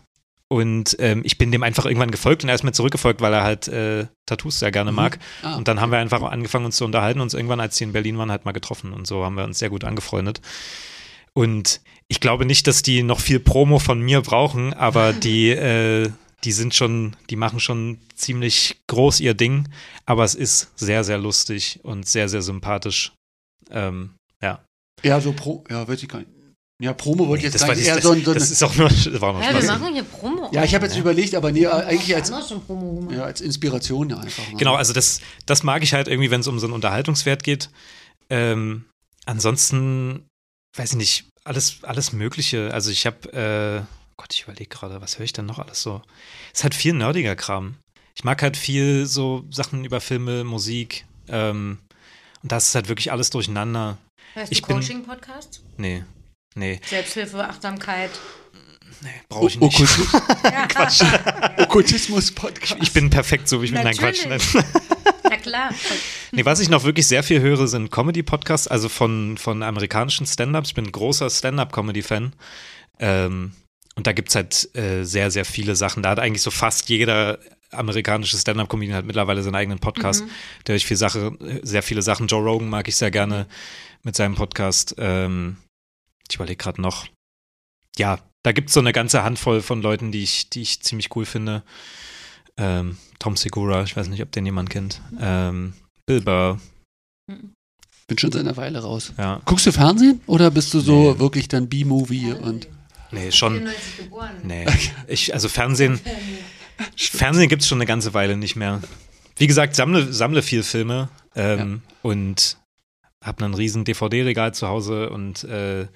Und 0.51 0.95
ähm, 0.99 1.21
ich 1.23 1.37
bin 1.37 1.51
dem 1.51 1.61
einfach 1.61 1.85
irgendwann 1.85 2.09
gefolgt 2.09 2.43
und 2.43 2.49
er 2.49 2.55
ist 2.55 2.63
mir 2.63 2.71
zurückgefolgt, 2.71 3.21
weil 3.21 3.33
er 3.33 3.43
halt 3.43 3.67
äh, 3.67 4.07
Tattoos 4.25 4.57
sehr 4.59 4.71
gerne 4.71 4.91
mag. 4.91 5.19
Ah, 5.43 5.55
Und 5.55 5.67
dann 5.67 5.79
haben 5.79 5.91
wir 5.91 5.99
einfach 5.99 6.23
angefangen, 6.23 6.65
uns 6.65 6.77
zu 6.77 6.85
unterhalten, 6.85 7.21
uns 7.21 7.35
irgendwann, 7.35 7.59
als 7.59 7.77
sie 7.77 7.83
in 7.83 7.91
Berlin 7.91 8.17
waren, 8.17 8.31
halt 8.31 8.45
mal 8.45 8.51
getroffen. 8.51 8.91
Und 8.91 9.05
so 9.05 9.23
haben 9.23 9.35
wir 9.35 9.43
uns 9.43 9.59
sehr 9.59 9.69
gut 9.69 9.83
angefreundet. 9.83 10.41
Und 11.33 11.81
ich 12.07 12.19
glaube 12.19 12.45
nicht, 12.45 12.65
dass 12.65 12.81
die 12.81 13.03
noch 13.03 13.19
viel 13.19 13.39
Promo 13.39 13.77
von 13.77 14.01
mir 14.01 14.21
brauchen, 14.21 14.73
aber 14.73 15.13
die, 15.25 15.51
äh, 15.51 16.09
die 16.43 16.51
sind 16.51 16.73
schon, 16.73 17.15
die 17.29 17.35
machen 17.35 17.59
schon 17.59 17.99
ziemlich 18.15 18.81
groß 18.87 19.19
ihr 19.19 19.35
Ding. 19.35 19.69
Aber 20.07 20.23
es 20.23 20.33
ist 20.33 20.71
sehr, 20.75 21.03
sehr 21.03 21.19
lustig 21.19 21.79
und 21.83 22.07
sehr, 22.07 22.27
sehr 22.27 22.41
sympathisch. 22.41 23.13
Ähm, 23.69 24.15
ja. 24.41 24.63
Ja, 25.03 25.21
so 25.21 25.31
Pro, 25.31 25.63
ja, 25.69 25.87
weiß 25.87 26.01
ich 26.01 26.09
gar 26.09 26.19
nicht. 26.19 26.31
Ja, 26.81 26.93
Promo 26.93 27.27
wollte 27.27 27.45
ich 27.45 27.51
jetzt 27.51 27.55
das, 27.55 27.67
sagen. 27.67 27.79
Eher 27.79 27.95
das, 27.95 28.03
so 28.05 28.11
ein, 28.11 28.23
so 28.23 28.33
das 28.33 28.49
ist 28.49 28.63
auch 28.63 28.73
nur, 28.75 28.87
das 28.87 29.19
war 29.19 29.33
noch 29.33 29.41
Ja, 29.41 29.53
wir 29.53 29.61
Spaß. 29.61 29.79
machen 29.79 29.93
hier 29.93 30.03
Promo. 30.03 30.49
ja, 30.53 30.63
ich 30.63 30.73
habe 30.73 30.85
jetzt 30.85 30.97
überlegt, 30.97 31.35
aber 31.35 31.51
nee, 31.51 31.67
eigentlich 31.67 32.15
als, 32.15 32.29
ja, 32.29 33.23
als 33.23 33.41
Inspiration 33.41 34.09
ja 34.09 34.17
einfach. 34.17 34.47
Ne? 34.49 34.57
Genau, 34.57 34.75
also 34.75 34.93
das, 34.93 35.19
das 35.45 35.63
mag 35.63 35.83
ich 35.83 35.93
halt 35.93 36.07
irgendwie, 36.07 36.31
wenn 36.31 36.39
es 36.39 36.47
um 36.47 36.57
so 36.57 36.67
einen 36.67 36.73
Unterhaltungswert 36.73 37.43
geht. 37.43 37.69
Ähm, 38.29 38.85
ansonsten, 39.25 40.25
weiß 40.77 40.91
ich 40.91 40.97
nicht, 40.97 41.29
alles, 41.43 41.83
alles 41.83 42.13
Mögliche. 42.13 42.73
Also 42.73 42.91
ich 42.91 43.05
habe, 43.05 43.33
äh, 43.33 43.81
Gott, 44.15 44.33
ich 44.33 44.43
überlege 44.43 44.69
gerade, 44.69 45.01
was 45.01 45.17
höre 45.17 45.25
ich 45.25 45.33
denn 45.33 45.45
noch 45.47 45.59
alles 45.59 45.81
so? 45.81 46.01
Es 46.53 46.59
ist 46.59 46.63
halt 46.63 46.75
viel 46.75 46.93
nerdiger 46.93 47.35
Kram. 47.35 47.75
Ich 48.15 48.23
mag 48.23 48.41
halt 48.41 48.55
viel 48.55 49.05
so 49.05 49.43
Sachen 49.51 49.83
über 49.83 49.99
Filme, 49.99 50.45
Musik. 50.45 51.05
Ähm, 51.27 51.79
und 52.41 52.51
das 52.53 52.69
ist 52.69 52.75
halt 52.75 52.87
wirklich 52.87 53.11
alles 53.11 53.31
durcheinander. 53.31 53.97
Heißt 54.35 54.51
ich 54.51 54.61
du 54.61 54.73
Coaching-Podcast? 54.73 55.61
Nee, 55.77 56.03
nee, 56.55 56.79
Selbsthilfe, 56.87 57.43
Achtsamkeit. 57.47 58.11
nee, 59.01 59.09
brauche 59.29 59.47
ich 59.47 59.61
O- 59.61 59.65
nicht. 59.65 59.77
Okkult- 59.79 61.59
Okkultismus-Podcast. 61.63 62.77
Ich 62.81 62.91
bin 62.93 63.09
perfekt, 63.09 63.47
so 63.49 63.61
wie 63.61 63.65
ich 63.65 63.73
bin. 63.73 63.83
Nein, 63.83 63.95
Quatsch. 63.95 64.25
Nein. 64.27 64.39
Na 65.23 65.37
klar. 65.37 65.69
Nee, 66.31 66.45
was 66.45 66.59
ich 66.59 66.69
noch 66.69 66.83
wirklich 66.83 67.07
sehr 67.07 67.23
viel 67.23 67.41
höre, 67.41 67.67
sind 67.67 67.89
Comedy-Podcasts, 67.91 68.67
also 68.67 68.87
von, 68.87 69.35
von 69.39 69.63
amerikanischen 69.63 70.27
Stand-Ups. 70.27 70.69
Ich 70.69 70.75
bin 70.75 70.85
ein 70.85 70.91
großer 70.91 71.27
Stand-Up-Comedy-Fan. 71.27 72.33
Ähm, 72.99 73.53
und 73.95 74.05
da 74.05 74.11
gibt 74.11 74.29
es 74.29 74.35
halt 74.35 74.75
äh, 74.75 75.03
sehr, 75.05 75.31
sehr 75.31 75.43
viele 75.43 75.75
Sachen. 75.75 76.03
Da 76.03 76.11
hat 76.11 76.19
eigentlich 76.19 76.43
so 76.43 76.51
fast 76.51 76.87
jeder 76.89 77.39
amerikanische 77.71 78.37
Stand-Up-Comedian 78.37 78.95
hat 78.95 79.05
mittlerweile 79.05 79.41
seinen 79.41 79.55
eigenen 79.55 79.79
Podcast. 79.79 80.23
Der 80.67 80.75
ich 80.75 80.85
viel 80.85 80.97
Sache, 80.97 81.31
sehr 81.63 81.81
viele 81.81 82.03
Sachen. 82.03 82.27
Joe 82.27 82.43
Rogan 82.43 82.69
mag 82.69 82.87
ich 82.87 82.95
sehr 82.95 83.09
gerne 83.09 83.47
mit 84.03 84.15
seinem 84.15 84.35
Podcast. 84.35 84.95
Ähm, 84.99 85.57
ich 86.29 86.35
überlege 86.35 86.57
gerade 86.57 86.81
noch. 86.81 87.07
Ja, 87.97 88.19
da 88.43 88.51
gibt 88.51 88.69
es 88.69 88.73
so 88.73 88.79
eine 88.79 88.93
ganze 88.93 89.23
Handvoll 89.23 89.61
von 89.61 89.81
Leuten, 89.81 90.11
die 90.11 90.23
ich, 90.23 90.49
die 90.49 90.61
ich 90.61 90.81
ziemlich 90.81 91.15
cool 91.15 91.25
finde. 91.25 91.63
Ähm, 92.57 92.97
Tom 93.19 93.35
Segura, 93.35 93.83
ich 93.83 93.95
weiß 93.95 94.07
nicht, 94.07 94.21
ob 94.21 94.31
den 94.31 94.45
jemand 94.45 94.69
kennt. 94.69 95.01
Ähm, 95.19 95.73
Bill 96.05 96.21
Burr, 96.21 96.59
bin 98.07 98.17
schon 98.17 98.31
seit 98.31 98.41
einer 98.41 98.57
Weile 98.57 98.79
raus. 98.81 99.13
ja. 99.17 99.41
Guckst 99.45 99.65
du 99.67 99.71
Fernsehen 99.71 100.21
oder 100.25 100.49
bist 100.51 100.73
du 100.73 100.79
so 100.79 101.13
Nee. 101.13 101.19
wirklich 101.19 101.47
dann 101.47 101.69
B-Movie 101.69 102.33
und 102.33 102.67
Nee, 103.11 103.31
schon. 103.31 103.53
94 103.55 103.97
geboren. 103.97 104.29
Nee. 104.43 104.65
Ich, 105.07 105.33
also 105.33 105.49
Fernsehen, 105.49 105.99
Fernsehen 106.95 107.49
gibt 107.49 107.63
es 107.63 107.67
schon 107.67 107.79
eine 107.79 107.85
ganze 107.87 108.13
Weile 108.13 108.37
nicht 108.37 108.55
mehr. 108.55 108.81
Wie 109.37 109.47
gesagt, 109.47 109.75
sammle, 109.75 110.11
sammle 110.13 110.41
viel 110.43 110.61
Filme 110.63 111.09
ähm, 111.35 111.81
und 112.03 112.57
habe 113.23 113.45
ein 113.45 113.53
riesen 113.53 113.83
DVD-Regal 113.83 114.53
zu 114.53 114.67
Hause 114.67 115.09
und 115.09 115.43
äh, 115.43 115.87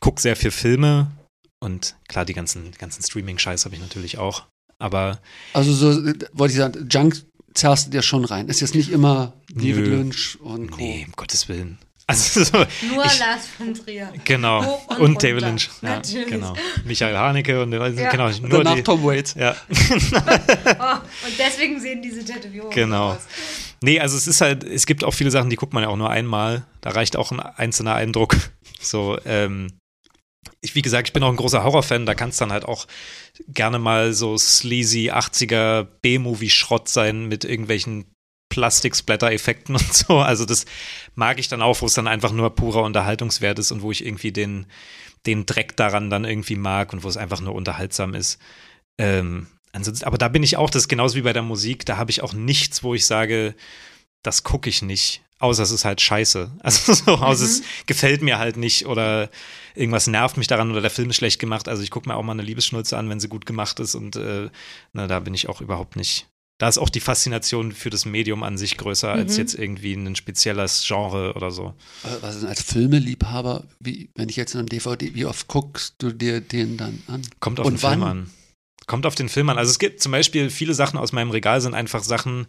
gucke 0.00 0.20
sehr 0.20 0.36
viel 0.36 0.50
Filme. 0.50 1.10
Und 1.58 1.96
klar, 2.08 2.24
die 2.24 2.32
ganzen, 2.32 2.72
ganzen 2.72 3.02
Streaming-Scheiß 3.02 3.64
habe 3.64 3.74
ich 3.74 3.80
natürlich 3.80 4.18
auch. 4.18 4.46
Aber 4.78 5.20
also 5.52 5.72
so 5.72 5.90
äh, 6.08 6.14
wollte 6.32 6.52
ich 6.52 6.58
sagen, 6.58 6.88
Junk 6.90 7.22
zerrst 7.54 7.86
du 7.86 7.90
dir 7.90 8.02
schon 8.02 8.24
rein. 8.24 8.48
Ist 8.48 8.60
jetzt 8.60 8.74
nicht 8.74 8.90
immer 8.90 9.34
David 9.52 9.76
Nö. 9.76 9.96
Lynch 9.96 10.38
und 10.40 10.70
Co. 10.70 10.78
nee, 10.78 11.04
um 11.06 11.12
Gottes 11.12 11.48
Willen. 11.48 11.78
Also 12.10 12.44
so, 12.44 12.56
Nur 12.94 13.04
ich, 13.04 13.18
Lars 13.18 13.46
von 13.56 13.74
Trier. 13.74 14.12
genau. 14.24 14.82
Und 14.88 14.98
Und, 15.00 15.22
David. 15.22 15.42
Lynch. 15.42 15.70
Ja, 15.82 15.88
Natürlich. 15.96 16.28
genau. 16.28 16.54
Michael 16.84 17.16
Haneke 17.16 17.62
und 17.62 17.72
Ja. 17.72 18.10
genau, 18.10 18.26
Und 18.26 18.42
nur 18.42 18.58
danach 18.64 18.74
die. 18.76 18.82
Tom 18.82 19.02
Waits. 19.04 19.34
Ja. 19.34 19.54
Oh, 20.78 21.26
und 21.26 21.38
deswegen 21.38 21.80
sehen 21.80 22.02
diese 22.02 22.24
Tätowierungen 22.24 22.74
Genau. 22.74 23.12
aus. 23.12 23.20
Nee, 23.82 23.98
also 24.00 24.16
es 24.16 24.26
ist 24.26 24.40
halt, 24.40 24.64
es 24.64 24.86
gibt 24.86 25.04
auch 25.04 25.12
viele 25.14 25.30
Sachen, 25.30 25.50
die 25.50 25.56
guckt 25.56 25.72
man 25.72 25.82
ja 25.82 25.88
auch 25.88 25.96
nur 25.96 26.10
einmal. 26.10 26.64
Da 26.80 26.90
reicht 26.90 27.16
auch 27.16 27.30
ein 27.32 27.40
einzelner 27.40 27.94
Eindruck. 27.94 28.36
So, 28.80 29.18
ähm, 29.24 29.72
ich, 30.62 30.74
wie 30.74 30.82
gesagt, 30.82 31.08
ich 31.08 31.12
bin 31.12 31.22
auch 31.22 31.30
ein 31.30 31.36
großer 31.36 31.64
Horrorfan, 31.64 32.06
da 32.06 32.14
kann 32.14 32.30
es 32.30 32.36
dann 32.36 32.52
halt 32.52 32.64
auch 32.64 32.86
gerne 33.48 33.78
mal 33.78 34.12
so 34.12 34.36
sleazy 34.36 35.10
80er 35.10 35.86
B-Movie-Schrott 36.02 36.88
sein 36.88 37.26
mit 37.26 37.44
irgendwelchen 37.44 38.06
Plastik-Splatter-Effekten 38.50 39.74
und 39.76 39.94
so. 39.94 40.18
Also 40.18 40.44
das 40.44 40.66
mag 41.14 41.38
ich 41.38 41.48
dann 41.48 41.62
auch, 41.62 41.80
wo 41.80 41.86
es 41.86 41.94
dann 41.94 42.06
einfach 42.06 42.32
nur 42.32 42.54
purer 42.54 42.82
Unterhaltungswert 42.82 43.58
ist 43.58 43.72
und 43.72 43.80
wo 43.80 43.90
ich 43.90 44.04
irgendwie 44.04 44.32
den, 44.32 44.66
den 45.24 45.46
Dreck 45.46 45.76
daran 45.76 46.10
dann 46.10 46.26
irgendwie 46.26 46.56
mag 46.56 46.92
und 46.92 47.02
wo 47.02 47.08
es 47.08 47.16
einfach 47.16 47.40
nur 47.40 47.54
unterhaltsam 47.54 48.14
ist. 48.14 48.38
Ähm, 48.98 49.46
ansonsten, 49.72 50.04
aber 50.04 50.18
da 50.18 50.28
bin 50.28 50.42
ich 50.42 50.58
auch, 50.58 50.68
das 50.68 50.82
ist 50.82 50.88
genauso 50.88 51.16
wie 51.16 51.22
bei 51.22 51.32
der 51.32 51.42
Musik, 51.42 51.86
da 51.86 51.96
habe 51.96 52.10
ich 52.10 52.22
auch 52.22 52.34
nichts, 52.34 52.82
wo 52.82 52.94
ich 52.94 53.06
sage, 53.06 53.54
das 54.22 54.42
gucke 54.44 54.68
ich 54.68 54.82
nicht. 54.82 55.22
Außer 55.38 55.62
es 55.62 55.70
ist 55.70 55.86
halt 55.86 56.02
scheiße. 56.02 56.50
Also 56.62 56.92
so, 56.92 57.12
außer 57.12 57.44
es 57.44 57.62
gefällt 57.86 58.20
mir 58.20 58.38
halt 58.38 58.58
nicht 58.58 58.86
oder 58.86 59.30
irgendwas 59.74 60.06
nervt 60.06 60.36
mich 60.36 60.48
daran 60.48 60.70
oder 60.70 60.82
der 60.82 60.90
Film 60.90 61.08
ist 61.10 61.16
schlecht 61.16 61.40
gemacht. 61.40 61.68
Also 61.68 61.82
ich 61.82 61.90
gucke 61.90 62.08
mir 62.08 62.16
auch 62.16 62.22
mal 62.22 62.32
eine 62.32 62.42
Liebesschnulze 62.42 62.98
an, 62.98 63.08
wenn 63.08 63.20
sie 63.20 63.28
gut 63.28 63.46
gemacht 63.46 63.80
ist 63.80 63.94
und 63.94 64.16
äh, 64.16 64.50
na, 64.92 65.06
da 65.06 65.20
bin 65.20 65.32
ich 65.32 65.48
auch 65.48 65.62
überhaupt 65.62 65.96
nicht. 65.96 66.29
Da 66.60 66.68
ist 66.68 66.76
auch 66.76 66.90
die 66.90 67.00
Faszination 67.00 67.72
für 67.72 67.88
das 67.88 68.04
Medium 68.04 68.42
an 68.42 68.58
sich 68.58 68.76
größer 68.76 69.10
als 69.10 69.38
jetzt 69.38 69.54
irgendwie 69.54 69.94
ein 69.94 70.14
spezielles 70.14 70.84
Genre 70.86 71.32
oder 71.34 71.50
so. 71.50 71.72
Was 72.20 72.34
ist 72.34 72.42
denn 72.42 72.50
als 72.50 72.60
Filmeliebhaber, 72.60 73.64
wie, 73.80 74.10
wenn 74.14 74.28
ich 74.28 74.36
jetzt 74.36 74.52
in 74.52 74.58
einem 74.60 74.68
DVD, 74.68 75.14
wie 75.14 75.24
oft 75.24 75.48
guckst 75.48 75.94
du 75.98 76.12
dir 76.12 76.42
den 76.42 76.76
dann 76.76 77.02
an? 77.06 77.22
Kommt 77.40 77.60
auf 77.60 77.66
Und 77.66 77.74
den 77.74 77.78
Film 77.78 78.00
wann? 78.02 78.08
an. 78.08 78.30
Kommt 78.86 79.06
auf 79.06 79.14
den 79.14 79.30
Film 79.30 79.48
an. 79.48 79.56
Also 79.56 79.70
es 79.70 79.78
gibt 79.78 80.02
zum 80.02 80.12
Beispiel 80.12 80.50
viele 80.50 80.74
Sachen 80.74 80.98
aus 80.98 81.12
meinem 81.12 81.30
Regal 81.30 81.62
sind 81.62 81.72
einfach 81.72 82.02
Sachen, 82.02 82.46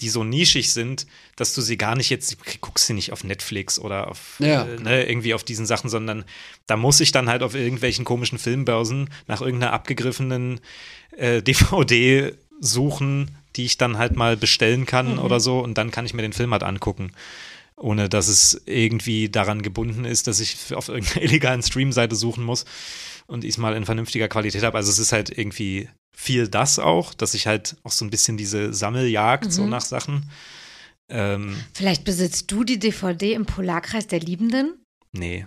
die 0.00 0.08
so 0.08 0.24
nischig 0.24 0.72
sind, 0.72 1.06
dass 1.36 1.54
du 1.54 1.60
sie 1.60 1.76
gar 1.76 1.94
nicht 1.94 2.10
jetzt, 2.10 2.32
du 2.32 2.36
guckst 2.60 2.86
sie 2.88 2.94
nicht 2.94 3.12
auf 3.12 3.22
Netflix 3.22 3.78
oder 3.78 4.08
auf 4.08 4.40
Ja. 4.40 4.64
äh, 4.64 4.80
ne, 4.80 5.04
irgendwie 5.08 5.34
auf 5.34 5.44
diesen 5.44 5.66
Sachen, 5.66 5.88
sondern 5.88 6.24
da 6.66 6.76
muss 6.76 6.98
ich 6.98 7.12
dann 7.12 7.28
halt 7.28 7.44
auf 7.44 7.54
irgendwelchen 7.54 8.04
komischen 8.04 8.38
Filmbörsen 8.38 9.08
nach 9.28 9.40
irgendeiner 9.40 9.72
abgegriffenen 9.72 10.58
äh, 11.16 11.42
DVD 11.44 12.32
suchen, 12.60 13.30
die 13.56 13.64
ich 13.64 13.78
dann 13.78 13.98
halt 13.98 14.16
mal 14.16 14.36
bestellen 14.36 14.86
kann 14.86 15.18
oder 15.18 15.40
so 15.40 15.60
und 15.60 15.78
dann 15.78 15.90
kann 15.90 16.06
ich 16.06 16.14
mir 16.14 16.22
den 16.22 16.32
Film 16.32 16.52
halt 16.52 16.62
angucken. 16.62 17.12
Ohne 17.76 18.08
dass 18.08 18.28
es 18.28 18.62
irgendwie 18.66 19.28
daran 19.28 19.62
gebunden 19.62 20.04
ist, 20.04 20.26
dass 20.26 20.40
ich 20.40 20.74
auf 20.74 20.88
irgendeiner 20.88 21.22
illegalen 21.24 21.62
Streamseite 21.62 22.14
suchen 22.14 22.44
muss 22.44 22.64
und 23.26 23.44
ich 23.44 23.50
es 23.50 23.58
mal 23.58 23.74
in 23.74 23.84
vernünftiger 23.84 24.28
Qualität 24.28 24.62
habe. 24.62 24.76
Also 24.76 24.90
es 24.90 24.98
ist 24.98 25.12
halt 25.12 25.36
irgendwie 25.36 25.88
viel 26.14 26.48
das 26.48 26.78
auch, 26.78 27.14
dass 27.14 27.34
ich 27.34 27.46
halt 27.46 27.76
auch 27.82 27.90
so 27.90 28.04
ein 28.04 28.10
bisschen 28.10 28.36
diese 28.36 28.72
Sammeljagd 28.72 29.52
so 29.52 29.66
nach 29.66 29.80
Sachen. 29.80 30.30
Ähm, 31.08 31.56
Vielleicht 31.72 32.04
besitzt 32.04 32.50
du 32.52 32.62
die 32.62 32.78
DVD 32.78 33.34
im 33.34 33.46
Polarkreis 33.46 34.06
der 34.06 34.20
Liebenden? 34.20 34.84
nee. 35.12 35.46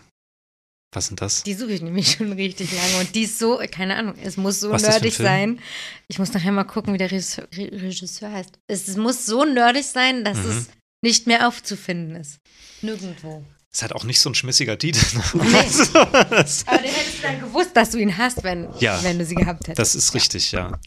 Was 0.95 1.07
sind 1.07 1.21
das? 1.21 1.43
Die 1.43 1.53
suche 1.53 1.73
ich 1.73 1.81
nämlich 1.81 2.11
schon 2.17 2.31
richtig 2.31 2.71
lange. 2.71 2.99
Und 3.01 3.13
die 3.15 3.23
ist 3.23 3.37
so, 3.37 3.59
keine 3.71 3.95
Ahnung, 3.97 4.15
es 4.23 4.37
muss 4.37 4.59
so 4.61 4.71
Was 4.71 4.81
nerdig 4.83 5.13
sein. 5.13 5.59
Ich 6.07 6.19
muss 6.19 6.31
nachher 6.33 6.51
mal 6.51 6.63
gucken, 6.63 6.93
wie 6.93 6.97
der 6.97 7.11
Regisseur, 7.11 7.47
Re- 7.55 7.69
Regisseur 7.71 8.31
heißt. 8.31 8.51
Es, 8.67 8.87
es 8.87 8.95
muss 8.97 9.25
so 9.25 9.43
nerdig 9.43 9.85
sein, 9.85 10.23
dass 10.23 10.37
Mhm. 10.37 10.49
es 10.51 10.67
nicht 11.03 11.27
mehr 11.27 11.47
aufzufinden 11.47 12.15
ist. 12.15 12.37
Nirgendwo. 12.81 13.43
Ist 13.73 13.81
halt 13.81 13.93
auch 13.93 14.05
nicht 14.05 14.21
so 14.21 14.29
ein 14.29 14.35
schmissiger 14.35 14.77
Titel. 14.77 14.99
Ne? 15.17 15.23
das, 16.29 16.65
Aber 16.65 16.77
den 16.77 16.91
hättest 16.91 17.17
du 17.17 17.21
dann 17.23 17.39
gewusst, 17.41 17.71
dass 17.73 17.91
du 17.91 17.97
ihn 17.97 18.17
hast, 18.17 18.41
wenn, 18.43 18.69
Ja. 18.79 19.03
wenn 19.03 19.19
du 19.19 19.25
sie 19.25 19.35
gehabt 19.35 19.63
hättest. 19.67 19.79
das 19.79 19.95
ist 19.95 20.13
richtig, 20.13 20.53
ja. 20.53 20.79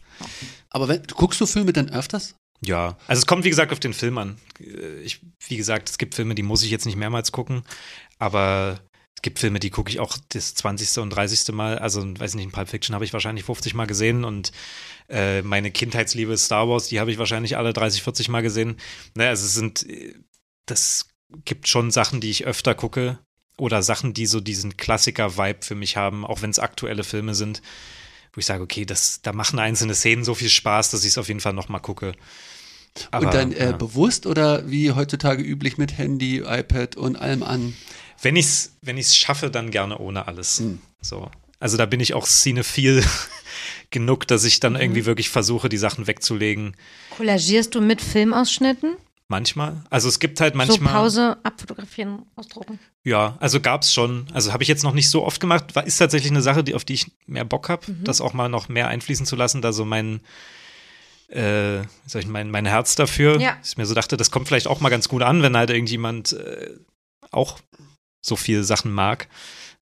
Aber 0.71 0.87
wenn, 0.87 1.03
guckst 1.03 1.39
du 1.39 1.45
Filme 1.45 1.71
dann 1.71 1.89
öfters? 1.91 2.33
Ja, 2.61 2.97
also 3.07 3.19
es 3.19 3.25
kommt 3.27 3.43
wie 3.45 3.49
gesagt 3.49 3.71
auf 3.71 3.79
den 3.79 3.93
Film 3.93 4.17
an. 4.17 4.37
Äh, 4.59 5.01
Ich, 5.03 5.21
wie 5.47 5.55
gesagt, 5.57 5.87
es 5.89 5.97
gibt 5.99 6.15
Filme, 6.15 6.33
die 6.35 6.41
muss 6.43 6.63
ich 6.63 6.71
jetzt 6.71 6.85
nicht 6.87 6.97
mehrmals 6.97 7.31
gucken, 7.31 7.61
aber 8.17 8.79
es 9.19 9.21
gibt 9.21 9.39
Filme, 9.39 9.59
die 9.59 9.69
gucke 9.69 9.91
ich 9.91 9.99
auch 9.99 10.17
das 10.29 10.55
20. 10.55 10.99
und 10.99 11.09
30. 11.09 11.53
Mal. 11.53 11.77
Also, 11.77 12.01
weiß 12.01 12.35
nicht, 12.35 12.47
ein 12.47 12.51
Pulp 12.51 12.69
Fiction 12.69 12.95
habe 12.95 13.03
ich 13.03 13.11
wahrscheinlich 13.11 13.43
50 13.43 13.73
Mal 13.73 13.85
gesehen 13.85 14.23
und 14.23 14.53
äh, 15.09 15.41
meine 15.41 15.71
Kindheitsliebe 15.71 16.37
Star 16.37 16.69
Wars, 16.69 16.87
die 16.87 17.01
habe 17.01 17.11
ich 17.11 17.17
wahrscheinlich 17.17 17.57
alle 17.57 17.73
30, 17.73 18.01
40 18.01 18.29
Mal 18.29 18.43
gesehen. 18.43 18.77
Naja, 19.15 19.31
also 19.31 19.45
es 19.45 19.53
sind, 19.53 19.85
das 20.67 21.09
gibt 21.43 21.67
schon 21.67 21.91
Sachen, 21.91 22.21
die 22.21 22.29
ich 22.29 22.45
öfter 22.45 22.75
gucke 22.75 23.19
oder 23.57 23.83
Sachen, 23.83 24.13
die 24.13 24.25
so 24.25 24.39
diesen 24.39 24.77
Klassiker-Vibe 24.77 25.65
für 25.65 25.75
mich 25.75 25.97
haben, 25.97 26.25
auch 26.25 26.41
wenn 26.41 26.51
es 26.51 26.59
aktuelle 26.59 27.03
Filme 27.03 27.35
sind, 27.35 27.61
wo 28.31 28.39
ich 28.39 28.45
sage, 28.45 28.63
okay, 28.63 28.85
das, 28.85 29.21
da 29.21 29.33
machen 29.33 29.59
einzelne 29.59 29.95
Szenen 29.95 30.23
so 30.23 30.33
viel 30.33 30.47
Spaß, 30.47 30.91
dass 30.91 31.03
ich 31.03 31.09
es 31.09 31.17
auf 31.17 31.27
jeden 31.27 31.41
Fall 31.41 31.51
nochmal 31.51 31.81
gucke. 31.81 32.13
Aber, 33.11 33.25
und 33.27 33.33
dann 33.33 33.51
äh, 33.51 33.71
ja. 33.71 33.71
bewusst 33.73 34.25
oder 34.25 34.69
wie 34.69 34.93
heutzutage 34.93 35.43
üblich 35.43 35.77
mit 35.77 35.97
Handy, 35.97 36.37
iPad 36.37 36.95
und 36.95 37.17
allem 37.17 37.43
an? 37.43 37.73
Wenn 38.21 38.35
ich 38.35 38.45
es 38.45 38.77
wenn 38.81 38.97
ich's 38.97 39.15
schaffe, 39.15 39.49
dann 39.49 39.71
gerne 39.71 39.97
ohne 39.97 40.27
alles. 40.27 40.59
Hm. 40.59 40.81
So. 41.01 41.29
Also 41.59 41.77
da 41.77 41.85
bin 41.85 41.99
ich 41.99 42.13
auch 42.13 42.25
cinephil 42.25 43.03
genug, 43.89 44.27
dass 44.27 44.43
ich 44.45 44.59
dann 44.59 44.73
mhm. 44.73 44.81
irgendwie 44.81 45.05
wirklich 45.05 45.29
versuche, 45.29 45.69
die 45.69 45.77
Sachen 45.77 46.07
wegzulegen. 46.07 46.75
Kollagierst 47.17 47.75
du 47.75 47.81
mit 47.81 48.01
Filmausschnitten? 48.01 48.95
Manchmal. 49.27 49.83
Also 49.91 50.09
es 50.09 50.19
gibt 50.19 50.41
halt 50.41 50.55
manchmal. 50.55 50.91
So 50.91 50.99
Pause, 50.99 51.37
abfotografieren, 51.43 52.23
ausdrucken. 52.35 52.79
Ja, 53.03 53.37
also 53.39 53.59
gab 53.59 53.83
es 53.83 53.93
schon. 53.93 54.25
Also 54.33 54.53
habe 54.53 54.63
ich 54.63 54.69
jetzt 54.69 54.83
noch 54.83 54.93
nicht 54.93 55.09
so 55.09 55.23
oft 55.23 55.39
gemacht. 55.39 55.75
War, 55.75 55.85
ist 55.85 55.97
tatsächlich 55.97 56.31
eine 56.31 56.41
Sache, 56.41 56.63
die, 56.63 56.73
auf 56.73 56.83
die 56.83 56.95
ich 56.95 57.11
mehr 57.27 57.45
Bock 57.45 57.69
habe, 57.69 57.91
mhm. 57.91 58.03
das 58.03 58.21
auch 58.21 58.33
mal 58.33 58.49
noch 58.49 58.69
mehr 58.69 58.87
einfließen 58.87 59.27
zu 59.27 59.35
lassen, 59.35 59.61
da 59.61 59.71
so 59.71 59.85
mein, 59.85 60.21
äh, 61.31 61.81
ich, 61.81 62.27
mein, 62.27 62.49
mein 62.49 62.65
Herz 62.65 62.95
dafür. 62.95 63.39
Ja. 63.39 63.57
Dass 63.59 63.69
ich 63.69 63.77
mir 63.77 63.85
so 63.85 63.93
dachte, 63.93 64.17
das 64.17 64.31
kommt 64.31 64.47
vielleicht 64.47 64.67
auch 64.67 64.79
mal 64.79 64.89
ganz 64.89 65.09
gut 65.09 65.21
an, 65.21 65.43
wenn 65.43 65.55
halt 65.55 65.69
irgendjemand 65.69 66.33
äh, 66.33 66.71
auch 67.29 67.59
so 68.25 68.35
viele 68.35 68.63
Sachen 68.63 68.91
mag. 68.91 69.27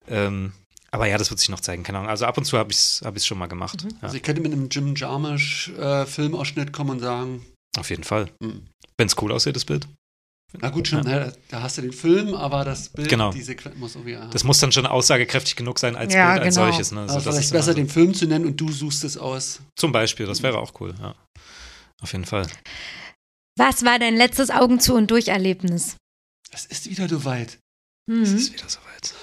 Ähm, 0.08 0.52
aber 0.90 1.06
ja, 1.06 1.18
das 1.18 1.30
wird 1.30 1.38
sich 1.38 1.50
noch 1.50 1.60
zeigen, 1.60 1.82
keine 1.82 1.98
Ahnung. 1.98 2.10
Also 2.10 2.24
ab 2.24 2.38
und 2.38 2.44
zu 2.44 2.56
habe 2.56 2.72
ich 2.72 2.78
es 2.78 3.02
hab 3.04 3.20
schon 3.20 3.38
mal 3.38 3.46
gemacht. 3.46 3.84
Mhm. 3.84 3.90
Ja. 3.90 3.96
Also 4.02 4.16
ich 4.16 4.22
könnte 4.22 4.40
mit 4.40 4.52
einem 4.52 4.68
Jim 4.70 4.94
Jarmusch-Filmausschnitt 4.94 6.68
äh, 6.68 6.72
kommen 6.72 6.90
und 6.90 7.00
sagen. 7.00 7.44
Auf 7.76 7.90
jeden 7.90 8.04
Fall. 8.04 8.30
Mhm. 8.40 8.66
Wenn 8.96 9.06
es 9.06 9.16
cool 9.20 9.32
aussieht, 9.32 9.56
das 9.56 9.64
Bild. 9.64 9.86
Na 10.58 10.70
gut, 10.70 10.88
schon, 10.88 11.06
ja. 11.06 11.30
da 11.50 11.62
hast 11.62 11.76
du 11.76 11.82
den 11.82 11.92
Film, 11.92 12.32
aber 12.32 12.64
das 12.64 12.88
Bild, 12.88 13.10
genau. 13.10 13.30
die 13.32 13.42
Sequenz 13.42 13.76
muss 13.76 13.92
so 13.92 14.06
wie. 14.06 14.18
Das 14.30 14.44
muss 14.44 14.58
dann 14.58 14.72
schon 14.72 14.86
aussagekräftig 14.86 15.56
genug 15.56 15.78
sein 15.78 15.94
als 15.94 16.14
ja, 16.14 16.32
Bild 16.32 16.46
als 16.46 16.54
genau. 16.54 16.68
solches. 16.68 16.90
Ne? 16.90 17.02
Also 17.02 17.16
also 17.16 17.32
vielleicht 17.32 17.52
besser 17.52 17.74
den 17.74 17.88
Film 17.88 18.14
zu 18.14 18.26
nennen 18.26 18.46
und 18.46 18.58
du 18.58 18.72
suchst 18.72 19.04
es 19.04 19.18
aus. 19.18 19.60
Zum 19.76 19.92
Beispiel, 19.92 20.24
das 20.24 20.42
wäre 20.42 20.58
auch 20.58 20.72
cool, 20.80 20.94
ja. 20.98 21.14
Auf 22.00 22.12
jeden 22.12 22.24
Fall. 22.24 22.46
Was 23.58 23.84
war 23.84 23.98
dein 23.98 24.16
letztes 24.16 24.48
Augen 24.48 24.80
zu 24.80 24.94
und 24.94 25.10
durch 25.10 25.28
Erlebnis? 25.28 25.96
Es 26.50 26.64
ist 26.64 26.88
wieder 26.88 27.08
so 27.08 27.26
weit. 27.26 27.58
Mhm. 28.08 28.22
Es 28.22 28.32
ist 28.32 28.52
wieder 28.54 28.68
so 28.68 28.80
weit. 28.80 29.14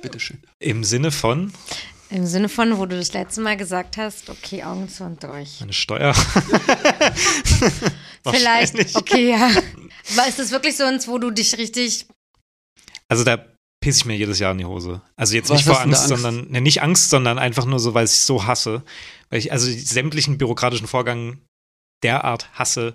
Bitteschön. 0.00 0.40
Im 0.60 0.84
Sinne 0.84 1.10
von? 1.10 1.52
Im 2.10 2.24
Sinne 2.24 2.48
von, 2.48 2.78
wo 2.78 2.86
du 2.86 2.96
das 2.96 3.12
letzte 3.12 3.40
Mal 3.40 3.56
gesagt 3.56 3.96
hast, 3.96 4.30
okay, 4.30 4.62
Augen 4.62 4.88
zu 4.88 5.02
und 5.02 5.20
durch. 5.24 5.60
Eine 5.60 5.72
Steuer. 5.72 6.14
Vielleicht, 8.24 8.94
okay, 8.94 9.30
ja. 9.30 9.50
Aber 10.12 10.28
ist 10.28 10.38
das 10.38 10.52
wirklich 10.52 10.76
so 10.76 10.84
eins, 10.84 11.08
wo 11.08 11.18
du 11.18 11.32
dich 11.32 11.58
richtig. 11.58 12.06
Also 13.08 13.24
da 13.24 13.44
pisse 13.80 13.98
ich 13.98 14.04
mir 14.04 14.16
jedes 14.16 14.38
Jahr 14.38 14.52
in 14.52 14.58
die 14.58 14.64
Hose. 14.64 15.02
Also 15.16 15.34
jetzt 15.34 15.50
Was 15.50 15.56
nicht 15.56 15.66
vor 15.66 15.80
Angst, 15.80 16.02
Angst, 16.02 16.22
sondern, 16.22 16.48
ne, 16.52 16.60
nicht 16.60 16.82
Angst, 16.82 17.10
sondern 17.10 17.40
einfach 17.40 17.64
nur 17.64 17.80
so, 17.80 17.94
weil 17.94 18.04
ich 18.04 18.12
es 18.12 18.26
so 18.26 18.46
hasse. 18.46 18.84
Weil 19.30 19.40
ich 19.40 19.50
also 19.50 19.68
sämtlichen 19.68 20.38
bürokratischen 20.38 20.86
Vorgang 20.86 21.40
derart 22.04 22.48
hasse, 22.52 22.94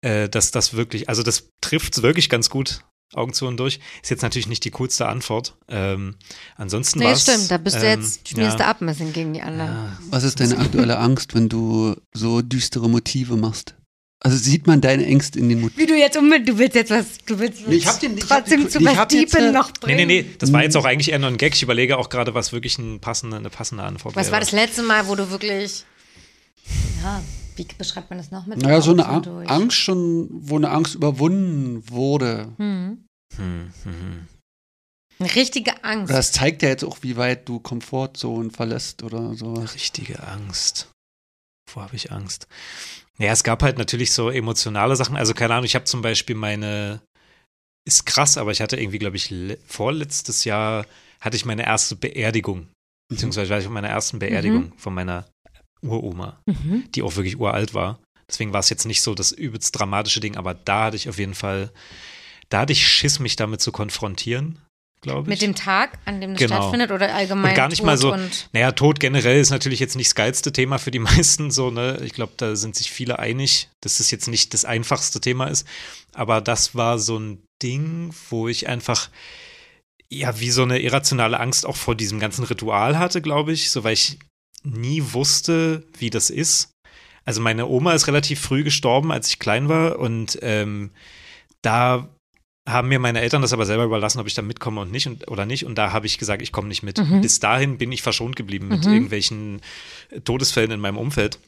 äh, 0.00 0.28
dass 0.28 0.50
das 0.50 0.74
wirklich, 0.74 1.08
also 1.08 1.22
das 1.22 1.50
trifft 1.60 1.96
es 1.96 2.02
wirklich 2.02 2.28
ganz 2.28 2.50
gut 2.50 2.82
Augen 3.14 3.32
zu 3.32 3.46
und 3.46 3.58
durch. 3.58 3.78
Ist 4.02 4.10
jetzt 4.10 4.22
natürlich 4.22 4.48
nicht 4.48 4.64
die 4.64 4.70
coolste 4.70 5.06
Antwort. 5.06 5.54
Ähm, 5.68 6.14
ansonsten 6.56 7.00
nee, 7.00 7.14
stimmt, 7.16 7.50
da 7.50 7.58
bist 7.58 7.76
ähm, 7.76 7.82
du 7.82 7.88
jetzt, 7.88 8.28
schmierst 8.28 8.58
ja. 8.58 8.64
du 8.64 8.66
ab 8.66 8.80
ein 8.80 8.86
bisschen 8.86 9.12
gegen 9.12 9.34
die 9.34 9.42
anderen. 9.42 9.70
Ja. 9.70 9.98
Was 10.10 10.24
ist 10.24 10.40
deine 10.40 10.58
aktuelle 10.58 10.98
Angst, 10.98 11.34
wenn 11.34 11.48
du 11.48 11.94
so 12.12 12.42
düstere 12.42 12.88
Motive 12.88 13.36
machst? 13.36 13.74
Also 14.24 14.36
sieht 14.36 14.68
man 14.68 14.80
deine 14.80 15.04
Ängste 15.04 15.40
in 15.40 15.48
den 15.48 15.60
Motiven? 15.60 15.82
Wie 15.82 15.86
du 15.86 15.98
jetzt 15.98 16.16
unbedingt, 16.16 16.48
du 16.48 16.56
willst 16.56 16.76
jetzt 16.76 16.92
was, 16.92 17.18
du 17.26 17.40
willst 17.40 17.66
nee, 17.66 17.74
ich 17.74 17.86
hab 17.88 17.98
den, 17.98 18.16
ich 18.16 18.24
trotzdem 18.24 18.62
hab, 18.62 18.70
zu 18.70 18.84
was 18.84 19.08
Deepen 19.08 19.52
noch 19.52 19.72
bringen. 19.72 19.96
Nee, 19.96 20.06
nee, 20.06 20.22
nee, 20.22 20.34
das 20.38 20.52
war 20.52 20.62
jetzt 20.62 20.76
auch 20.76 20.84
eigentlich 20.84 21.10
eher 21.10 21.18
nur 21.18 21.28
ein 21.28 21.38
Gag. 21.38 21.54
Ich 21.56 21.62
überlege 21.62 21.98
auch 21.98 22.08
gerade, 22.08 22.32
was 22.32 22.52
wirklich 22.52 22.78
ein 22.78 23.00
passende, 23.00 23.36
eine 23.36 23.50
passende 23.50 23.82
Antwort 23.82 24.14
was 24.14 24.26
wäre. 24.26 24.26
Was 24.26 24.32
war 24.32 24.40
das 24.40 24.52
letzte 24.52 24.82
Mal, 24.84 25.08
wo 25.08 25.16
du 25.16 25.30
wirklich, 25.32 25.84
ja, 27.02 27.20
wie 27.56 27.64
beschreibt 27.64 28.10
man 28.10 28.18
das 28.18 28.30
noch 28.30 28.46
mit? 28.46 28.58
Naja, 28.58 28.80
so 28.80 28.92
eine 28.92 29.06
Angst 29.06 29.76
schon, 29.76 30.28
wo 30.30 30.56
eine 30.56 30.70
Angst 30.70 30.94
überwunden 30.94 31.88
wurde. 31.88 32.52
Hm. 32.56 33.04
Hm, 33.36 33.72
hm, 33.84 33.92
hm. 33.92 34.28
Eine 35.18 35.34
richtige 35.34 35.84
Angst. 35.84 36.12
Das 36.12 36.32
zeigt 36.32 36.62
ja 36.62 36.68
jetzt 36.68 36.84
auch, 36.84 36.98
wie 37.02 37.16
weit 37.16 37.48
du 37.48 37.60
Komfortzonen 37.60 38.50
verlässt 38.50 39.02
oder 39.02 39.34
sowas. 39.34 39.74
Richtige 39.74 40.22
Angst. 40.26 40.90
Wo 41.72 41.80
habe 41.80 41.94
ich 41.96 42.10
Angst? 42.10 42.48
Ja, 43.18 43.32
es 43.32 43.44
gab 43.44 43.62
halt 43.62 43.78
natürlich 43.78 44.12
so 44.12 44.30
emotionale 44.30 44.96
Sachen. 44.96 45.16
Also 45.16 45.34
keine 45.34 45.54
Ahnung, 45.54 45.64
ich 45.64 45.74
habe 45.74 45.84
zum 45.84 46.02
Beispiel 46.02 46.34
meine, 46.34 47.00
ist 47.86 48.04
krass, 48.04 48.36
aber 48.36 48.50
ich 48.50 48.60
hatte 48.60 48.76
irgendwie, 48.76 48.98
glaube 48.98 49.16
ich, 49.16 49.32
vorletztes 49.66 50.44
Jahr 50.44 50.86
hatte 51.20 51.36
ich 51.36 51.44
meine 51.44 51.64
erste 51.64 51.94
Beerdigung. 51.94 52.62
Mhm. 52.62 52.68
Beziehungsweise 53.10 53.50
war 53.50 53.58
ich 53.58 53.66
auf 53.66 53.72
meiner 53.72 53.90
ersten 53.90 54.18
Beerdigung 54.18 54.64
mhm. 54.64 54.78
von 54.78 54.94
meiner 54.94 55.28
Uroma, 55.82 56.40
mhm. 56.46 56.84
die 56.94 57.02
auch 57.02 57.16
wirklich 57.16 57.38
uralt 57.38 57.74
war. 57.74 57.98
Deswegen 58.28 58.52
war 58.52 58.60
es 58.60 58.70
jetzt 58.70 58.86
nicht 58.86 59.02
so 59.02 59.14
das 59.14 59.32
übelst 59.32 59.78
dramatische 59.78 60.20
Ding, 60.20 60.36
aber 60.36 60.54
da 60.54 60.84
hatte 60.84 60.96
ich 60.96 61.08
auf 61.08 61.18
jeden 61.18 61.34
Fall, 61.34 61.70
da 62.48 62.60
hatte 62.60 62.72
ich 62.72 62.86
Schiss, 62.86 63.18
mich 63.18 63.36
damit 63.36 63.60
zu 63.60 63.72
konfrontieren, 63.72 64.58
glaube 65.02 65.22
ich. 65.22 65.28
Mit 65.28 65.42
dem 65.42 65.54
Tag, 65.54 65.98
an 66.06 66.20
dem 66.20 66.30
das 66.30 66.38
genau. 66.38 66.56
stattfindet 66.56 66.92
oder 66.92 67.14
allgemein? 67.14 67.50
Und 67.50 67.56
gar 67.56 67.68
nicht 67.68 67.78
Tod 67.78 67.86
mal 67.86 67.98
so. 67.98 68.16
Naja, 68.52 68.72
Tod 68.72 69.00
generell 69.00 69.38
ist 69.38 69.50
natürlich 69.50 69.80
jetzt 69.80 69.96
nicht 69.96 70.08
das 70.08 70.14
geilste 70.14 70.52
Thema 70.52 70.78
für 70.78 70.90
die 70.90 70.98
meisten, 71.00 71.50
so, 71.50 71.70
ne? 71.70 72.00
Ich 72.04 72.14
glaube, 72.14 72.32
da 72.36 72.56
sind 72.56 72.74
sich 72.74 72.90
viele 72.90 73.18
einig, 73.18 73.68
dass 73.82 73.98
das 73.98 74.10
jetzt 74.10 74.28
nicht 74.28 74.54
das 74.54 74.64
einfachste 74.64 75.20
Thema 75.20 75.48
ist. 75.48 75.66
Aber 76.14 76.40
das 76.40 76.74
war 76.74 76.98
so 76.98 77.18
ein 77.18 77.42
Ding, 77.62 78.14
wo 78.30 78.48
ich 78.48 78.68
einfach 78.68 79.10
ja, 80.12 80.38
wie 80.38 80.50
so 80.50 80.62
eine 80.62 80.78
irrationale 80.78 81.40
Angst 81.40 81.64
auch 81.64 81.76
vor 81.76 81.94
diesem 81.94 82.20
ganzen 82.20 82.44
Ritual 82.44 82.98
hatte, 82.98 83.22
glaube 83.22 83.52
ich, 83.52 83.70
so 83.70 83.82
weil 83.82 83.94
ich 83.94 84.18
nie 84.62 85.02
wusste, 85.12 85.84
wie 85.98 86.10
das 86.10 86.30
ist. 86.30 86.70
Also 87.24 87.40
meine 87.40 87.66
Oma 87.66 87.92
ist 87.92 88.06
relativ 88.06 88.40
früh 88.40 88.64
gestorben, 88.64 89.12
als 89.12 89.28
ich 89.28 89.38
klein 89.38 89.68
war 89.68 89.98
und 89.98 90.38
ähm, 90.42 90.90
da 91.62 92.08
haben 92.68 92.88
mir 92.88 92.98
meine 92.98 93.20
Eltern 93.20 93.42
das 93.42 93.52
aber 93.52 93.66
selber 93.66 93.84
überlassen, 93.84 94.20
ob 94.20 94.26
ich 94.26 94.34
da 94.34 94.42
mitkomme 94.42 94.80
und 94.80 94.92
nicht 94.92 95.06
und, 95.06 95.28
oder 95.28 95.46
nicht. 95.46 95.66
Und 95.66 95.76
da 95.76 95.92
habe 95.92 96.06
ich 96.06 96.18
gesagt, 96.18 96.42
ich 96.42 96.52
komme 96.52 96.68
nicht 96.68 96.82
mit. 96.82 96.98
Mhm. 96.98 97.20
Bis 97.20 97.40
dahin 97.40 97.78
bin 97.78 97.90
ich 97.90 98.02
verschont 98.02 98.36
geblieben 98.36 98.68
mit 98.68 98.84
mhm. 98.84 98.92
irgendwelchen 98.92 99.60
Todesfällen 100.24 100.70
in 100.70 100.80
meinem 100.80 100.96
Umfeld. 100.96 101.38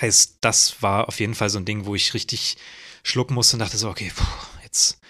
Heißt, 0.00 0.38
das 0.40 0.82
war 0.82 1.08
auf 1.08 1.18
jeden 1.18 1.34
Fall 1.34 1.50
so 1.50 1.58
ein 1.58 1.64
Ding, 1.64 1.84
wo 1.84 1.96
ich 1.96 2.14
richtig 2.14 2.56
schlucken 3.02 3.34
musste 3.34 3.56
und 3.56 3.60
dachte 3.60 3.76
so, 3.76 3.88
okay, 3.88 4.12
puh, 4.14 4.24
jetzt, 4.62 5.00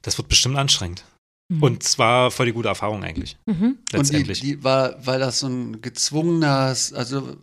das 0.00 0.16
wird 0.16 0.28
bestimmt 0.28 0.56
anstrengend. 0.56 1.04
Mhm. 1.50 1.62
Und 1.62 1.82
zwar 1.82 2.30
voll 2.30 2.46
die 2.46 2.52
gute 2.52 2.68
Erfahrung 2.68 3.02
eigentlich. 3.02 3.36
Mhm. 3.44 3.78
Letztendlich. 3.92 4.40
Und 4.40 4.46
die, 4.46 4.56
die 4.56 4.64
war, 4.64 5.04
war 5.04 5.18
das 5.18 5.40
so 5.40 5.48
ein 5.48 5.82
gezwungenes, 5.82 6.92
also 6.92 7.36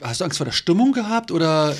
hast 0.00 0.20
du 0.20 0.24
Angst 0.24 0.38
vor 0.38 0.44
der 0.44 0.52
Stimmung 0.52 0.92
gehabt 0.92 1.30
oder? 1.30 1.76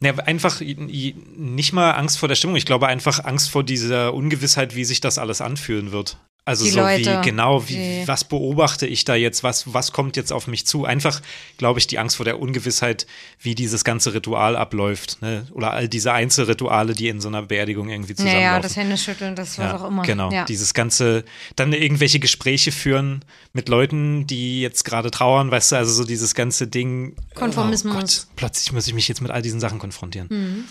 Ja, 0.00 0.14
einfach 0.16 0.60
nicht 0.60 1.72
mal 1.72 1.90
Angst 1.90 2.18
vor 2.18 2.28
der 2.28 2.36
Stimmung. 2.36 2.56
Ich 2.56 2.66
glaube 2.66 2.86
einfach 2.86 3.24
Angst 3.24 3.50
vor 3.50 3.64
dieser 3.64 4.14
Ungewissheit, 4.14 4.74
wie 4.74 4.84
sich 4.84 5.00
das 5.00 5.18
alles 5.18 5.40
anfühlen 5.40 5.92
wird. 5.92 6.18
Also 6.48 6.64
die 6.64 6.70
so 6.70 6.80
Leute. 6.80 7.20
wie 7.20 7.28
genau, 7.28 7.68
wie, 7.68 8.08
was 8.08 8.24
beobachte 8.24 8.86
ich 8.86 9.04
da 9.04 9.14
jetzt, 9.14 9.42
was, 9.42 9.74
was 9.74 9.92
kommt 9.92 10.16
jetzt 10.16 10.32
auf 10.32 10.46
mich 10.46 10.66
zu? 10.66 10.86
Einfach, 10.86 11.20
glaube 11.58 11.78
ich, 11.78 11.86
die 11.86 11.98
Angst 11.98 12.16
vor 12.16 12.24
der 12.24 12.40
Ungewissheit, 12.40 13.06
wie 13.38 13.54
dieses 13.54 13.84
ganze 13.84 14.14
Ritual 14.14 14.56
abläuft, 14.56 15.20
ne? 15.20 15.46
Oder 15.52 15.72
all 15.72 15.88
diese 15.88 16.14
Einzelrituale, 16.14 16.94
die 16.94 17.08
in 17.08 17.20
so 17.20 17.28
einer 17.28 17.42
Beerdigung 17.42 17.90
irgendwie 17.90 18.14
zusammenlaufen. 18.14 18.46
Ja, 18.46 18.60
das 18.60 18.76
Händeschütteln, 18.76 19.36
das 19.36 19.58
war 19.58 19.66
ja, 19.66 19.76
auch 19.76 19.86
immer. 19.86 20.04
Genau, 20.04 20.32
ja. 20.32 20.46
dieses 20.46 20.72
ganze, 20.72 21.26
dann 21.54 21.74
irgendwelche 21.74 22.18
Gespräche 22.18 22.72
führen 22.72 23.26
mit 23.52 23.68
Leuten, 23.68 24.26
die 24.26 24.62
jetzt 24.62 24.86
gerade 24.86 25.10
trauern, 25.10 25.50
weißt 25.50 25.72
du, 25.72 25.76
also 25.76 25.92
so 25.92 26.04
dieses 26.04 26.34
ganze 26.34 26.66
Ding. 26.66 27.14
Konformismus. 27.34 27.94
Oh 27.94 27.98
Gott, 27.98 28.26
plötzlich 28.36 28.72
muss 28.72 28.88
ich 28.88 28.94
mich 28.94 29.06
jetzt 29.06 29.20
mit 29.20 29.30
all 29.30 29.42
diesen 29.42 29.60
Sachen 29.60 29.78
konfrontieren. 29.78 30.28
Mhm. 30.30 30.64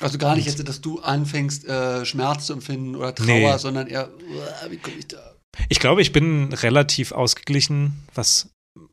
Also 0.00 0.18
gar 0.18 0.36
nicht 0.36 0.46
jetzt, 0.46 0.66
dass 0.66 0.80
du 0.80 1.00
anfängst, 1.00 1.66
äh, 1.66 2.04
Schmerz 2.04 2.46
zu 2.46 2.52
empfinden 2.52 2.96
oder 2.96 3.14
Trauer, 3.14 3.52
nee. 3.52 3.58
sondern 3.58 3.86
eher, 3.86 4.08
uh, 4.08 4.70
wie 4.70 4.76
komme 4.76 4.96
ich 4.98 5.08
da? 5.08 5.34
Ich 5.68 5.78
glaube, 5.78 6.02
ich 6.02 6.12
bin 6.12 6.52
relativ 6.52 7.12
ausgeglichen, 7.12 8.04
was 8.14 8.50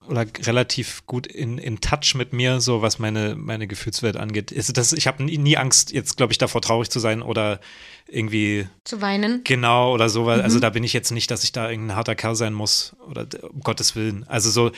oder 0.07 0.25
relativ 0.43 1.05
gut 1.07 1.25
in, 1.25 1.57
in 1.57 1.81
Touch 1.81 2.13
mit 2.15 2.33
mir, 2.33 2.61
so 2.61 2.81
was 2.83 2.99
meine, 2.99 3.35
meine 3.35 3.65
Gefühlswelt 3.65 4.15
angeht. 4.15 4.51
Ist 4.51 4.77
das, 4.77 4.93
ich 4.93 5.07
habe 5.07 5.23
nie, 5.23 5.37
nie, 5.37 5.57
Angst, 5.57 5.91
jetzt 5.91 6.17
glaube 6.17 6.33
ich, 6.33 6.37
davor 6.37 6.61
traurig 6.61 6.89
zu 6.89 6.99
sein 6.99 7.23
oder 7.23 7.59
irgendwie 8.07 8.67
zu 8.83 9.01
weinen. 9.01 9.43
Genau, 9.43 9.93
oder 9.93 10.09
so, 10.09 10.25
weil, 10.25 10.39
mhm. 10.39 10.43
also 10.43 10.59
da 10.59 10.69
bin 10.69 10.83
ich 10.83 10.93
jetzt 10.93 11.11
nicht, 11.11 11.31
dass 11.31 11.43
ich 11.43 11.51
da 11.51 11.69
irgendein 11.69 11.95
harter 11.95 12.15
Kerl 12.15 12.35
sein 12.35 12.53
muss, 12.53 12.95
oder 13.09 13.25
um 13.49 13.61
Gottes 13.61 13.95
Willen. 13.95 14.23
Also 14.27 14.51
so, 14.51 14.71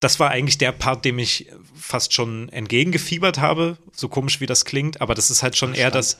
das 0.00 0.18
war 0.18 0.30
eigentlich 0.30 0.58
der 0.58 0.72
Part, 0.72 1.04
dem 1.04 1.18
ich 1.18 1.46
fast 1.74 2.14
schon 2.14 2.48
entgegengefiebert 2.48 3.38
habe, 3.38 3.76
so 3.92 4.08
komisch 4.08 4.40
wie 4.40 4.46
das 4.46 4.64
klingt, 4.64 5.00
aber 5.00 5.14
das 5.14 5.30
ist 5.30 5.42
halt 5.42 5.56
schon 5.56 5.74
eher 5.74 5.90
das, 5.90 6.18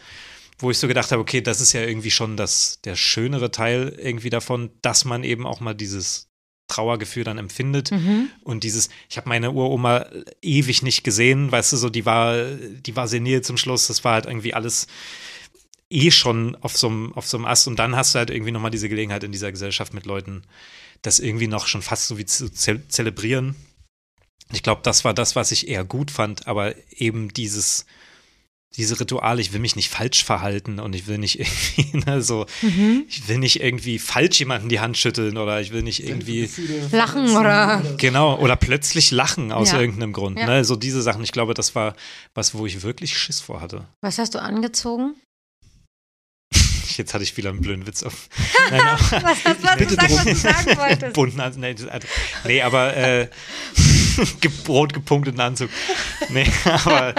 wo 0.59 0.70
ich 0.70 0.78
so 0.78 0.86
gedacht 0.86 1.11
habe, 1.11 1.23
okay, 1.23 1.40
das 1.40 1.61
ist 1.61 1.73
ja 1.73 1.82
irgendwie 1.82 2.11
schon 2.11 2.36
das, 2.36 2.81
der 2.85 2.94
schönere 2.94 3.51
Teil 3.51 3.97
irgendwie 3.98 4.31
davon, 4.31 4.70
dass 4.82 5.05
man 5.05 5.24
eben 5.24 5.47
auch 5.47 5.61
mal 5.61 5.74
dieses 5.74 6.28
Trauergefühl 6.69 7.24
dann 7.24 7.39
empfindet. 7.39 7.90
Mhm. 7.90 8.28
Und 8.43 8.65
dieses, 8.65 8.90
ich 9.09 9.16
habe 9.16 9.28
meine 9.28 9.51
Uroma 9.51 10.07
ewig 10.40 10.82
nicht 10.82 11.02
gesehen, 11.02 11.51
weißt 11.51 11.73
du, 11.73 11.77
so, 11.77 11.90
die 11.90 12.07
war, 12.07 12.44
die 12.44 12.97
war 12.97 13.09
senil 13.09 13.43
zum 13.43 13.57
Schluss, 13.57 13.89
das 13.89 14.05
war 14.05 14.15
halt 14.15 14.27
irgendwie 14.27 14.55
alles 14.55 14.86
eh 15.90 16.11
schon 16.11 16.57
auf 16.61 16.77
so 16.77 16.86
einem 16.86 17.12
auf 17.15 17.27
so 17.27 17.36
einem 17.36 17.47
Ast 17.47 17.66
und 17.66 17.77
dann 17.77 17.97
hast 17.97 18.15
du 18.15 18.20
halt 18.20 18.31
irgendwie 18.31 18.52
nochmal 18.52 18.70
diese 18.70 18.89
Gelegenheit 18.89 19.24
in 19.24 19.32
dieser 19.32 19.51
Gesellschaft 19.51 19.93
mit 19.93 20.07
Leuten, 20.07 20.43
das 21.02 21.19
irgendwie 21.19 21.48
noch 21.48 21.66
schon 21.66 21.82
fast 21.82 22.07
so 22.07 22.16
wie 22.16 22.24
zu 22.24 22.48
ze 22.48 22.86
zelebrieren. 22.86 23.57
Ich 24.53 24.63
glaube, 24.63 24.81
das 24.83 25.05
war 25.05 25.15
das, 25.15 25.37
was 25.37 25.53
ich 25.53 25.69
eher 25.69 25.85
gut 25.85 26.11
fand, 26.11 26.47
aber 26.47 26.75
eben 26.91 27.33
dieses 27.33 27.87
diese 28.77 29.01
Rituale, 29.01 29.41
ich 29.41 29.53
will 29.53 29.59
mich 29.61 29.75
nicht 29.75 29.89
falsch 29.89 30.25
verhalten 30.25 30.79
und 30.79 30.95
ich 30.95 31.09
will 31.09 31.19
nicht 31.19 31.41
irgendwie, 31.75 31.97
ne, 32.07 32.23
so, 32.23 32.47
mhm. 32.63 33.05
ich 33.09 33.29
will 33.29 33.39
nicht 33.39 33.61
irgendwie 33.61 33.99
falsch 33.99 34.39
jemanden 34.39 34.69
die 34.69 34.81
Hand 34.81 34.97
schütteln 34.97 35.37
oder 35.37 35.61
ich 35.61 35.73
will 35.73 35.83
nicht 35.83 36.05
irgendwie 36.07 36.49
lachen 36.93 37.37
oder 37.37 37.83
genau 37.97 38.39
oder 38.39 38.57
plötzlich 38.57 39.11
lachen 39.11 39.51
aus 39.51 39.73
ja. 39.73 39.81
irgendeinem 39.81 40.13
Grund, 40.13 40.39
ja. 40.39 40.47
ne, 40.47 40.65
so 40.65 40.77
diese 40.77 41.03
Sachen. 41.03 41.25
Ich 41.25 41.33
glaube, 41.33 41.55
das 41.55 41.75
war 41.75 41.95
was, 42.35 42.55
wo 42.55 42.65
ich 42.67 42.83
wirklich 42.83 43.19
Schiss 43.19 43.41
vor 43.41 43.61
hatte. 43.61 43.87
Was 44.03 44.19
hast 44.19 44.35
du 44.35 44.39
angezogen? 44.41 45.15
Jetzt 46.97 47.13
hatte 47.13 47.25
ich 47.25 47.37
wieder 47.37 47.51
einen 47.51 47.61
blöden 47.61 47.87
Witz 47.87 48.05
auf. 48.05 48.29
Nein, 48.71 48.83
was 48.83 49.45
hast 49.45 49.81
du 49.81 49.87
gesagt, 49.87 50.13
was 50.13 50.25
du 50.25 50.35
sagen 50.37 50.79
wolltest? 50.79 51.41
Anzug. 51.41 51.61
Nee, 51.61 51.75
nee, 52.45 52.63
aber 52.63 52.97
äh, 52.97 53.29
rot 54.69 54.93
gepunkteten 54.93 55.41
Anzug. 55.41 55.71
Nee, 56.29 56.47
aber 56.65 57.15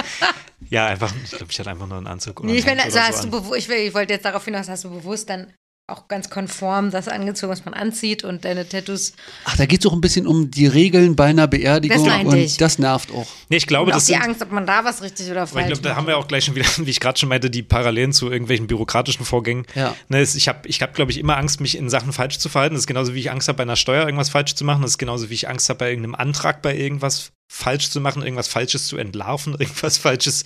ja, 0.70 0.88
einfach, 0.88 1.14
ich 1.24 1.32
glaube, 1.32 1.52
ich 1.52 1.60
hatte 1.60 1.70
einfach 1.70 1.88
nur 1.88 1.98
einen 1.98 2.08
Anzug. 2.08 2.44
Nee, 2.44 2.58
ich, 2.58 2.66
meine, 2.66 2.84
also 2.84 3.00
hast 3.00 3.24
so 3.24 3.30
du 3.30 3.56
ich, 3.56 3.70
ich 3.70 3.94
wollte 3.94 4.14
jetzt 4.14 4.26
darauf 4.26 4.46
hinaus, 4.46 4.70
hast 4.70 4.84
du 4.84 4.90
bewusst 4.90 5.30
dann 5.30 5.54
auch 5.88 6.08
ganz 6.08 6.30
konform 6.30 6.90
das 6.90 7.08
angezogen, 7.08 7.52
was 7.52 7.66
man 7.66 7.74
anzieht 7.74 8.24
und 8.24 8.46
deine 8.46 8.68
Tattoos. 8.68 9.14
Ach, 9.44 9.58
da 9.58 9.66
geht 9.66 9.82
es 9.82 9.86
auch 9.86 9.94
ein 9.94 10.02
bisschen 10.02 10.26
um 10.26 10.50
die 10.50 10.68
Regeln 10.68 11.16
bei 11.16 11.26
einer 11.26 11.48
Beerdigung 11.48 12.06
das 12.06 12.24
und 12.26 12.38
ich. 12.38 12.58
das 12.58 12.80
nervt 12.80 13.12
auch. 13.12 13.28
Nee, 13.50 13.58
ich 13.58 13.68
glaube, 13.68 13.88
und 13.88 13.96
das 13.96 14.04
auch 14.04 14.08
die 14.08 14.14
sind, 14.14 14.24
Angst, 14.24 14.42
ob 14.42 14.52
man 14.52 14.66
da 14.66 14.86
was 14.86 15.02
richtig 15.02 15.30
oder 15.30 15.48
falsch 15.48 15.64
Ich 15.64 15.74
glaube, 15.74 15.82
da 15.82 15.96
haben 15.96 16.08
wir 16.08 16.18
auch 16.18 16.28
gleich 16.28 16.46
schon 16.46 16.56
wieder, 16.56 16.66
wie 16.78 16.90
ich 16.90 17.00
gerade 17.00 17.20
schon 17.20 17.30
meinte, 17.30 17.50
die 17.50 17.64
Parallelen 17.64 18.14
zu 18.14 18.32
irgendwelchen 18.32 18.68
bürokratischen 18.68 19.26
Vorgängen. 19.26 19.66
Ja. 19.76 19.94
Ne, 20.08 20.22
ich 20.22 20.48
habe, 20.48 20.68
ich 20.68 20.82
hab, 20.82 20.94
glaube 20.94 21.12
ich, 21.12 21.18
immer 21.18 21.38
Angst, 21.38 21.60
mich 21.60 21.78
in 21.78 21.90
Sachen 21.90 22.14
falsch 22.14 22.38
zu 22.38 22.48
verhalten. 22.48 22.76
Das 22.76 22.84
ist 22.84 22.88
genauso, 22.88 23.14
wie 23.14 23.20
ich 23.20 23.32
Angst 23.32 23.48
habe, 23.50 23.58
bei 23.58 23.64
einer 23.64 23.76
Steuer 23.76 24.06
irgendwas 24.06 24.30
falsch 24.30 24.56
zu 24.56 24.64
machen. 24.64 24.82
Das 24.84 24.92
ist 24.92 24.98
genauso, 24.98 25.30
wie 25.30 25.34
ich 25.34 25.50
Angst 25.50 25.68
habe, 25.70 25.80
bei 25.80 25.90
irgendeinem 25.90 26.16
Antrag 26.16 26.62
bei 26.62 26.76
irgendwas 26.76 27.32
falsch 27.50 27.90
zu 27.90 28.00
machen, 28.00 28.24
irgendwas 28.24 28.48
Falsches 28.48 28.88
zu 28.88 28.98
entlarven, 28.98 29.56
irgendwas 29.60 29.98
Falsches 29.98 30.46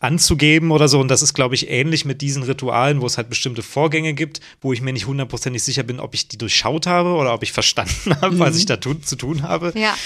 anzugeben 0.00 0.70
oder 0.70 0.88
so. 0.88 1.00
Und 1.00 1.08
das 1.08 1.22
ist, 1.22 1.34
glaube 1.34 1.54
ich, 1.54 1.70
ähnlich 1.70 2.04
mit 2.04 2.20
diesen 2.20 2.42
Ritualen, 2.42 3.00
wo 3.00 3.06
es 3.06 3.16
halt 3.16 3.28
bestimmte 3.28 3.62
Vorgänge 3.62 4.14
gibt, 4.14 4.40
wo 4.60 4.72
ich 4.72 4.80
mir 4.80 4.92
nicht 4.92 5.06
hundertprozentig 5.06 5.62
sicher 5.62 5.82
bin, 5.82 6.00
ob 6.00 6.14
ich 6.14 6.28
die 6.28 6.38
durchschaut 6.38 6.86
habe 6.86 7.10
oder 7.10 7.32
ob 7.34 7.42
ich 7.42 7.52
verstanden 7.54 8.14
habe, 8.20 8.34
mhm. 8.34 8.38
was 8.38 8.56
ich 8.56 8.66
da 8.66 8.76
tu 8.76 8.94
zu 8.94 9.16
tun 9.16 9.42
habe. 9.42 9.72
Ja. 9.74 9.96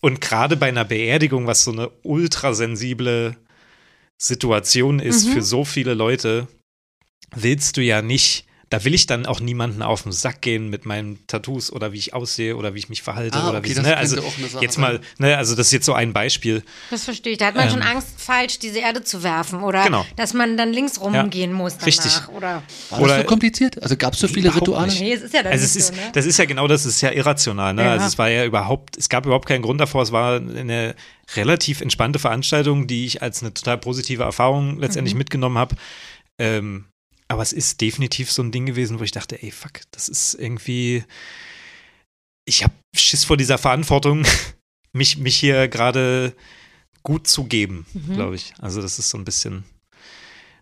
Und 0.00 0.20
gerade 0.20 0.56
bei 0.56 0.68
einer 0.68 0.84
Beerdigung, 0.84 1.46
was 1.46 1.64
so 1.64 1.72
eine 1.72 1.90
ultrasensible 2.02 3.36
Situation 4.16 4.98
ist 4.98 5.26
mhm. 5.26 5.32
für 5.32 5.42
so 5.42 5.64
viele 5.64 5.94
Leute, 5.94 6.48
willst 7.34 7.76
du 7.76 7.82
ja 7.82 8.02
nicht 8.02 8.47
da 8.70 8.84
will 8.84 8.92
ich 8.92 9.06
dann 9.06 9.24
auch 9.24 9.40
niemanden 9.40 9.82
auf 9.82 10.02
den 10.02 10.12
Sack 10.12 10.42
gehen 10.42 10.68
mit 10.68 10.84
meinen 10.84 11.26
Tattoos 11.26 11.72
oder 11.72 11.92
wie 11.92 11.98
ich 11.98 12.12
aussehe 12.12 12.56
oder 12.56 12.74
wie 12.74 12.78
ich 12.78 12.88
mich 12.88 13.02
verhalte 13.02 13.38
ah, 13.38 13.48
oder 13.48 13.58
okay, 13.58 13.76
wie 13.76 13.80
ne? 13.80 13.96
also 13.96 14.22
jetzt 14.60 14.78
mal 14.78 15.00
ne, 15.16 15.36
also 15.38 15.54
das 15.54 15.68
ist 15.68 15.72
jetzt 15.72 15.86
so 15.86 15.94
ein 15.94 16.12
Beispiel 16.12 16.62
das 16.90 17.04
verstehe 17.04 17.32
ich 17.32 17.38
da 17.38 17.46
hat 17.46 17.54
man 17.54 17.64
ähm, 17.64 17.70
schon 17.70 17.82
Angst 17.82 18.08
falsch 18.18 18.58
diese 18.58 18.80
Erde 18.80 19.02
zu 19.02 19.22
werfen 19.22 19.62
oder 19.62 19.84
genau. 19.84 20.04
dass 20.16 20.34
man 20.34 20.56
dann 20.56 20.72
links 20.72 21.00
rumgehen 21.00 21.50
ja, 21.52 21.56
muss 21.56 21.74
danach, 21.74 21.86
richtig 21.86 22.28
oder 22.28 22.62
war 22.90 23.08
das 23.08 23.18
so 23.18 23.24
kompliziert 23.24 23.82
also 23.82 23.96
gab 23.96 24.12
es 24.12 24.20
so 24.20 24.28
viele 24.28 24.54
Rituale 24.54 24.92
nee 24.92 25.14
es 25.14 25.22
ist 25.22 25.34
ja 25.34 25.42
das 25.42 25.52
also 25.52 25.64
es 25.64 25.76
ist, 25.76 25.86
so, 25.88 25.94
ne? 25.94 26.10
das 26.12 26.26
ist 26.26 26.38
ja 26.38 26.44
genau 26.44 26.68
das 26.68 26.84
ist 26.84 27.00
ja 27.00 27.10
irrational 27.10 27.72
ne? 27.72 27.84
ja. 27.84 27.92
also 27.92 28.06
es 28.06 28.18
war 28.18 28.28
ja 28.28 28.44
überhaupt 28.44 28.98
es 28.98 29.08
gab 29.08 29.24
überhaupt 29.24 29.46
keinen 29.48 29.62
Grund 29.62 29.80
davor 29.80 30.02
es 30.02 30.12
war 30.12 30.36
eine 30.36 30.94
relativ 31.36 31.80
entspannte 31.80 32.18
Veranstaltung 32.18 32.86
die 32.86 33.06
ich 33.06 33.22
als 33.22 33.42
eine 33.42 33.54
total 33.54 33.78
positive 33.78 34.24
Erfahrung 34.24 34.78
letztendlich 34.78 35.14
mhm. 35.14 35.18
mitgenommen 35.18 35.56
habe 35.56 35.76
ähm, 36.38 36.84
aber 37.28 37.42
es 37.42 37.52
ist 37.52 37.80
definitiv 37.80 38.32
so 38.32 38.42
ein 38.42 38.52
Ding 38.52 38.66
gewesen, 38.66 38.98
wo 38.98 39.04
ich 39.04 39.12
dachte, 39.12 39.42
ey, 39.42 39.50
fuck, 39.50 39.82
das 39.90 40.08
ist 40.08 40.34
irgendwie. 40.34 41.04
Ich 42.46 42.64
habe 42.64 42.72
Schiss 42.96 43.24
vor 43.24 43.36
dieser 43.36 43.58
Verantwortung, 43.58 44.24
mich, 44.92 45.18
mich 45.18 45.36
hier 45.36 45.68
gerade 45.68 46.34
gut 47.02 47.28
zu 47.28 47.44
geben, 47.44 47.86
mhm. 47.92 48.14
glaube 48.14 48.34
ich. 48.34 48.54
Also, 48.58 48.80
das 48.80 48.98
ist 48.98 49.10
so 49.10 49.18
ein 49.18 49.24
bisschen. 49.24 49.64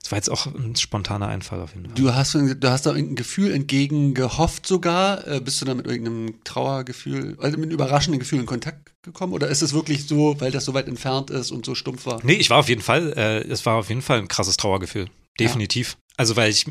Das 0.02 0.12
war 0.12 0.18
jetzt 0.18 0.30
auch 0.30 0.46
ein 0.46 0.76
spontaner 0.76 1.26
Einfall 1.26 1.60
auf 1.60 1.74
jeden 1.74 1.86
Fall. 1.86 1.94
Du 1.96 2.14
hast, 2.14 2.34
du 2.34 2.70
hast 2.70 2.86
da 2.86 2.90
irgendein 2.90 3.16
Gefühl 3.16 3.52
entgegen 3.52 4.14
gehofft 4.14 4.64
sogar. 4.64 5.26
Äh, 5.26 5.40
bist 5.40 5.60
du 5.60 5.64
da 5.64 5.74
mit 5.74 5.86
irgendeinem 5.86 6.44
Trauergefühl, 6.44 7.36
also 7.40 7.56
mit 7.56 7.66
einem 7.66 7.72
überraschenden 7.72 8.20
Gefühl 8.20 8.38
in 8.38 8.46
Kontakt 8.46 8.92
gekommen? 9.02 9.32
Oder 9.32 9.48
ist 9.48 9.62
es 9.62 9.72
wirklich 9.72 10.06
so, 10.06 10.40
weil 10.40 10.52
das 10.52 10.64
so 10.64 10.74
weit 10.74 10.86
entfernt 10.86 11.30
ist 11.30 11.50
und 11.50 11.66
so 11.66 11.74
stumpf 11.74 12.06
war? 12.06 12.20
Nee, 12.22 12.34
ich 12.34 12.50
war 12.50 12.58
auf 12.58 12.68
jeden 12.68 12.82
Fall, 12.82 13.14
äh, 13.16 13.40
es 13.48 13.66
war 13.66 13.76
auf 13.76 13.88
jeden 13.88 14.02
Fall 14.02 14.18
ein 14.18 14.28
krasses 14.28 14.56
Trauergefühl. 14.56 15.08
Definitiv. 15.40 15.96
Also 16.16 16.36
weil 16.36 16.50
ich 16.50 16.64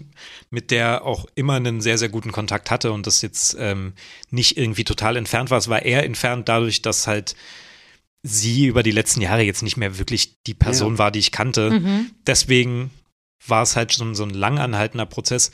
mit 0.49 0.71
der 0.71 1.05
auch 1.05 1.27
immer 1.35 1.53
einen 1.53 1.81
sehr, 1.81 1.97
sehr 1.97 2.09
guten 2.09 2.31
Kontakt 2.31 2.71
hatte 2.71 2.91
und 2.91 3.05
das 3.05 3.21
jetzt 3.21 3.55
ähm, 3.59 3.93
nicht 4.31 4.57
irgendwie 4.57 4.83
total 4.83 5.17
entfernt 5.17 5.51
war. 5.51 5.57
Es 5.57 5.69
war 5.69 5.83
eher 5.83 6.03
entfernt 6.03 6.49
dadurch, 6.49 6.81
dass 6.81 7.05
halt 7.05 7.35
sie 8.23 8.65
über 8.65 8.81
die 8.81 8.91
letzten 8.91 9.21
Jahre 9.21 9.43
jetzt 9.43 9.61
nicht 9.61 9.77
mehr 9.77 9.99
wirklich 9.99 10.41
die 10.43 10.55
Person 10.55 10.93
ja. 10.93 10.97
war, 10.99 11.11
die 11.11 11.19
ich 11.19 11.31
kannte. 11.31 11.69
Mhm. 11.69 12.11
Deswegen 12.25 12.89
war 13.45 13.61
es 13.61 13.75
halt 13.75 13.93
schon 13.93 14.15
so 14.15 14.23
ein 14.23 14.31
langanhaltender 14.31 15.05
Prozess. 15.05 15.51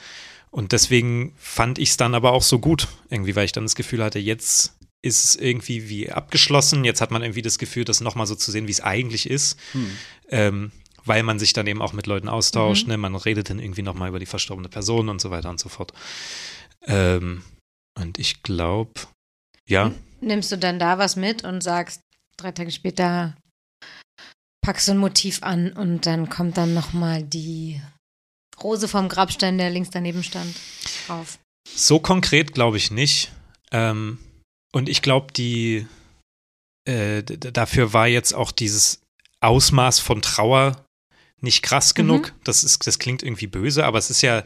Und 0.51 0.71
deswegen 0.71 1.33
fand 1.37 1.79
ich 1.79 1.89
es 1.89 1.97
dann 1.97 2.15
aber 2.15 2.31
auch 2.31 2.43
so 2.43 2.59
gut, 2.59 2.87
irgendwie, 3.09 3.35
weil 3.35 3.45
ich 3.45 3.51
dann 3.51 3.65
das 3.65 3.75
Gefühl 3.75 4.03
hatte, 4.03 4.19
jetzt 4.19 4.75
ist 5.01 5.25
es 5.25 5.35
irgendwie 5.35 5.89
wie 5.89 6.11
abgeschlossen. 6.11 6.85
Jetzt 6.85 7.01
hat 7.01 7.11
man 7.11 7.23
irgendwie 7.23 7.41
das 7.41 7.57
Gefühl, 7.57 7.85
das 7.85 8.01
nochmal 8.01 8.27
so 8.27 8.35
zu 8.35 8.51
sehen, 8.51 8.67
wie 8.67 8.71
es 8.71 8.81
eigentlich 8.81 9.29
ist. 9.29 9.57
Hm. 9.71 9.91
Ähm, 10.29 10.71
weil 11.05 11.23
man 11.23 11.39
sich 11.39 11.53
dann 11.53 11.67
eben 11.67 11.81
auch 11.81 11.93
mit 11.93 12.07
Leuten 12.07 12.29
austauscht, 12.29 12.85
mhm. 12.87 12.91
ne? 12.93 12.97
man 12.97 13.15
redet 13.15 13.49
dann 13.49 13.59
irgendwie 13.59 13.81
nochmal 13.81 14.09
über 14.09 14.19
die 14.19 14.25
verstorbene 14.25 14.69
Person 14.69 15.09
und 15.09 15.21
so 15.21 15.31
weiter 15.31 15.49
und 15.49 15.59
so 15.59 15.69
fort. 15.69 15.93
Ähm, 16.85 17.43
und 17.99 18.19
ich 18.19 18.43
glaube, 18.43 19.01
ja. 19.67 19.91
Nimmst 20.21 20.51
du 20.51 20.57
dann 20.57 20.79
da 20.79 20.97
was 20.97 21.15
mit 21.15 21.43
und 21.43 21.61
sagst, 21.61 22.01
drei 22.37 22.51
Tage 22.51 22.71
später 22.71 23.35
packst 24.63 24.87
du 24.87 24.91
ein 24.91 24.97
Motiv 24.97 25.41
an 25.43 25.73
und 25.73 26.05
dann 26.05 26.29
kommt 26.29 26.57
dann 26.57 26.73
nochmal 26.73 27.23
die 27.23 27.81
Rose 28.61 28.87
vom 28.87 29.09
Grabstein, 29.09 29.57
der 29.57 29.71
links 29.71 29.89
daneben 29.89 30.23
stand, 30.23 30.55
drauf. 31.07 31.39
So 31.67 31.99
konkret 31.99 32.53
glaube 32.53 32.77
ich 32.77 32.91
nicht. 32.91 33.31
Ähm, 33.71 34.19
und 34.71 34.87
ich 34.87 35.01
glaube, 35.01 35.33
die 35.33 35.87
äh, 36.87 37.23
dafür 37.23 37.93
war 37.93 38.07
jetzt 38.07 38.33
auch 38.33 38.51
dieses 38.51 39.01
Ausmaß 39.39 39.99
von 39.99 40.21
Trauer 40.21 40.85
nicht 41.41 41.63
krass 41.63 41.93
genug. 41.93 42.27
Mhm. 42.27 42.41
Das, 42.43 42.63
ist, 42.63 42.85
das 42.87 42.99
klingt 42.99 43.23
irgendwie 43.23 43.47
böse, 43.47 43.85
aber 43.85 43.97
es 43.97 44.09
ist 44.09 44.21
ja, 44.21 44.43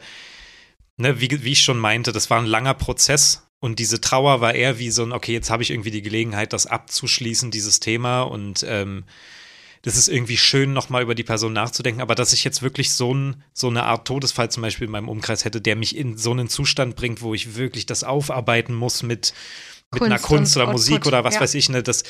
ne, 0.96 1.20
wie, 1.20 1.44
wie 1.44 1.52
ich 1.52 1.62
schon 1.62 1.78
meinte, 1.78 2.12
das 2.12 2.30
war 2.30 2.40
ein 2.40 2.46
langer 2.46 2.74
Prozess. 2.74 3.42
Und 3.58 3.78
diese 3.78 4.00
Trauer 4.00 4.40
war 4.40 4.54
eher 4.54 4.78
wie 4.78 4.90
so 4.90 5.02
ein, 5.02 5.12
okay, 5.12 5.32
jetzt 5.32 5.50
habe 5.50 5.62
ich 5.62 5.70
irgendwie 5.70 5.90
die 5.90 6.02
Gelegenheit, 6.02 6.52
das 6.52 6.66
abzuschließen, 6.66 7.50
dieses 7.50 7.80
Thema. 7.80 8.22
Und 8.22 8.64
ähm, 8.68 9.04
das 9.82 9.96
ist 9.96 10.08
irgendwie 10.08 10.36
schön, 10.36 10.72
nochmal 10.72 11.02
über 11.02 11.14
die 11.14 11.24
Person 11.24 11.52
nachzudenken. 11.52 12.02
Aber 12.02 12.14
dass 12.14 12.32
ich 12.32 12.44
jetzt 12.44 12.60
wirklich 12.62 12.92
so, 12.92 13.14
ein, 13.14 13.42
so 13.54 13.68
eine 13.68 13.84
Art 13.84 14.06
Todesfall 14.06 14.50
zum 14.50 14.62
Beispiel 14.62 14.86
in 14.86 14.92
meinem 14.92 15.08
Umkreis 15.08 15.44
hätte, 15.44 15.60
der 15.60 15.76
mich 15.76 15.96
in 15.96 16.18
so 16.18 16.32
einen 16.32 16.48
Zustand 16.48 16.96
bringt, 16.96 17.22
wo 17.22 17.34
ich 17.34 17.56
wirklich 17.56 17.86
das 17.86 18.04
aufarbeiten 18.04 18.74
muss 18.74 19.02
mit, 19.02 19.32
mit 19.92 20.00
Kunst 20.00 20.04
einer 20.04 20.18
Kunst 20.18 20.56
oder 20.56 20.70
Musik 20.70 20.96
Output, 20.96 21.12
oder 21.12 21.24
was 21.24 21.34
ja. 21.36 21.40
weiß 21.40 21.54
ich, 21.54 21.68
ne, 21.68 21.82
das, 21.82 22.04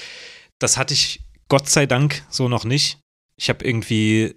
das 0.59 0.77
hatte 0.77 0.95
ich 0.95 1.21
Gott 1.49 1.69
sei 1.69 1.87
Dank 1.87 2.25
so 2.29 2.49
noch 2.49 2.65
nicht. 2.65 2.99
Ich 3.37 3.49
habe 3.49 3.65
irgendwie 3.65 4.35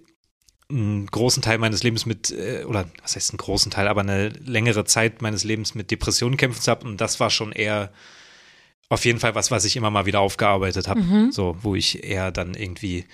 einen 0.70 1.06
großen 1.06 1.42
Teil 1.42 1.58
meines 1.58 1.82
Lebens 1.82 2.06
mit, 2.06 2.30
äh, 2.30 2.64
oder 2.64 2.86
was 3.02 3.16
heißt 3.16 3.30
einen 3.30 3.38
großen 3.38 3.70
Teil, 3.70 3.88
aber 3.88 4.00
eine 4.00 4.28
längere 4.28 4.84
Zeit 4.84 5.22
meines 5.22 5.44
Lebens 5.44 5.74
mit 5.74 5.90
Depressionen 5.90 6.36
kämpfen 6.36 6.64
habe. 6.70 6.86
Und 6.86 7.00
das 7.00 7.20
war 7.20 7.30
schon 7.30 7.52
eher 7.52 7.92
auf 8.88 9.04
jeden 9.04 9.20
Fall 9.20 9.34
was, 9.34 9.50
was 9.50 9.64
ich 9.64 9.76
immer 9.76 9.90
mal 9.90 10.06
wieder 10.06 10.20
aufgearbeitet 10.20 10.88
habe. 10.88 11.00
Mhm. 11.00 11.32
So, 11.32 11.56
wo 11.62 11.74
ich 11.74 12.04
eher 12.04 12.32
dann 12.32 12.54
irgendwie, 12.54 13.04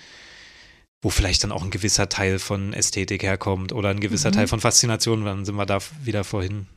wo 1.01 1.09
vielleicht 1.09 1.43
dann 1.43 1.51
auch 1.51 1.63
ein 1.63 1.71
gewisser 1.71 2.09
Teil 2.09 2.39
von 2.39 2.73
Ästhetik 2.73 3.23
herkommt 3.23 3.73
oder 3.73 3.89
ein 3.89 3.99
gewisser 3.99 4.29
mhm. 4.29 4.35
Teil 4.35 4.47
von 4.47 4.59
Faszination. 4.59 5.25
Dann 5.25 5.45
sind 5.45 5.55
wir 5.55 5.65
da 5.65 5.79
wieder 6.03 6.23
vorhin 6.23 6.67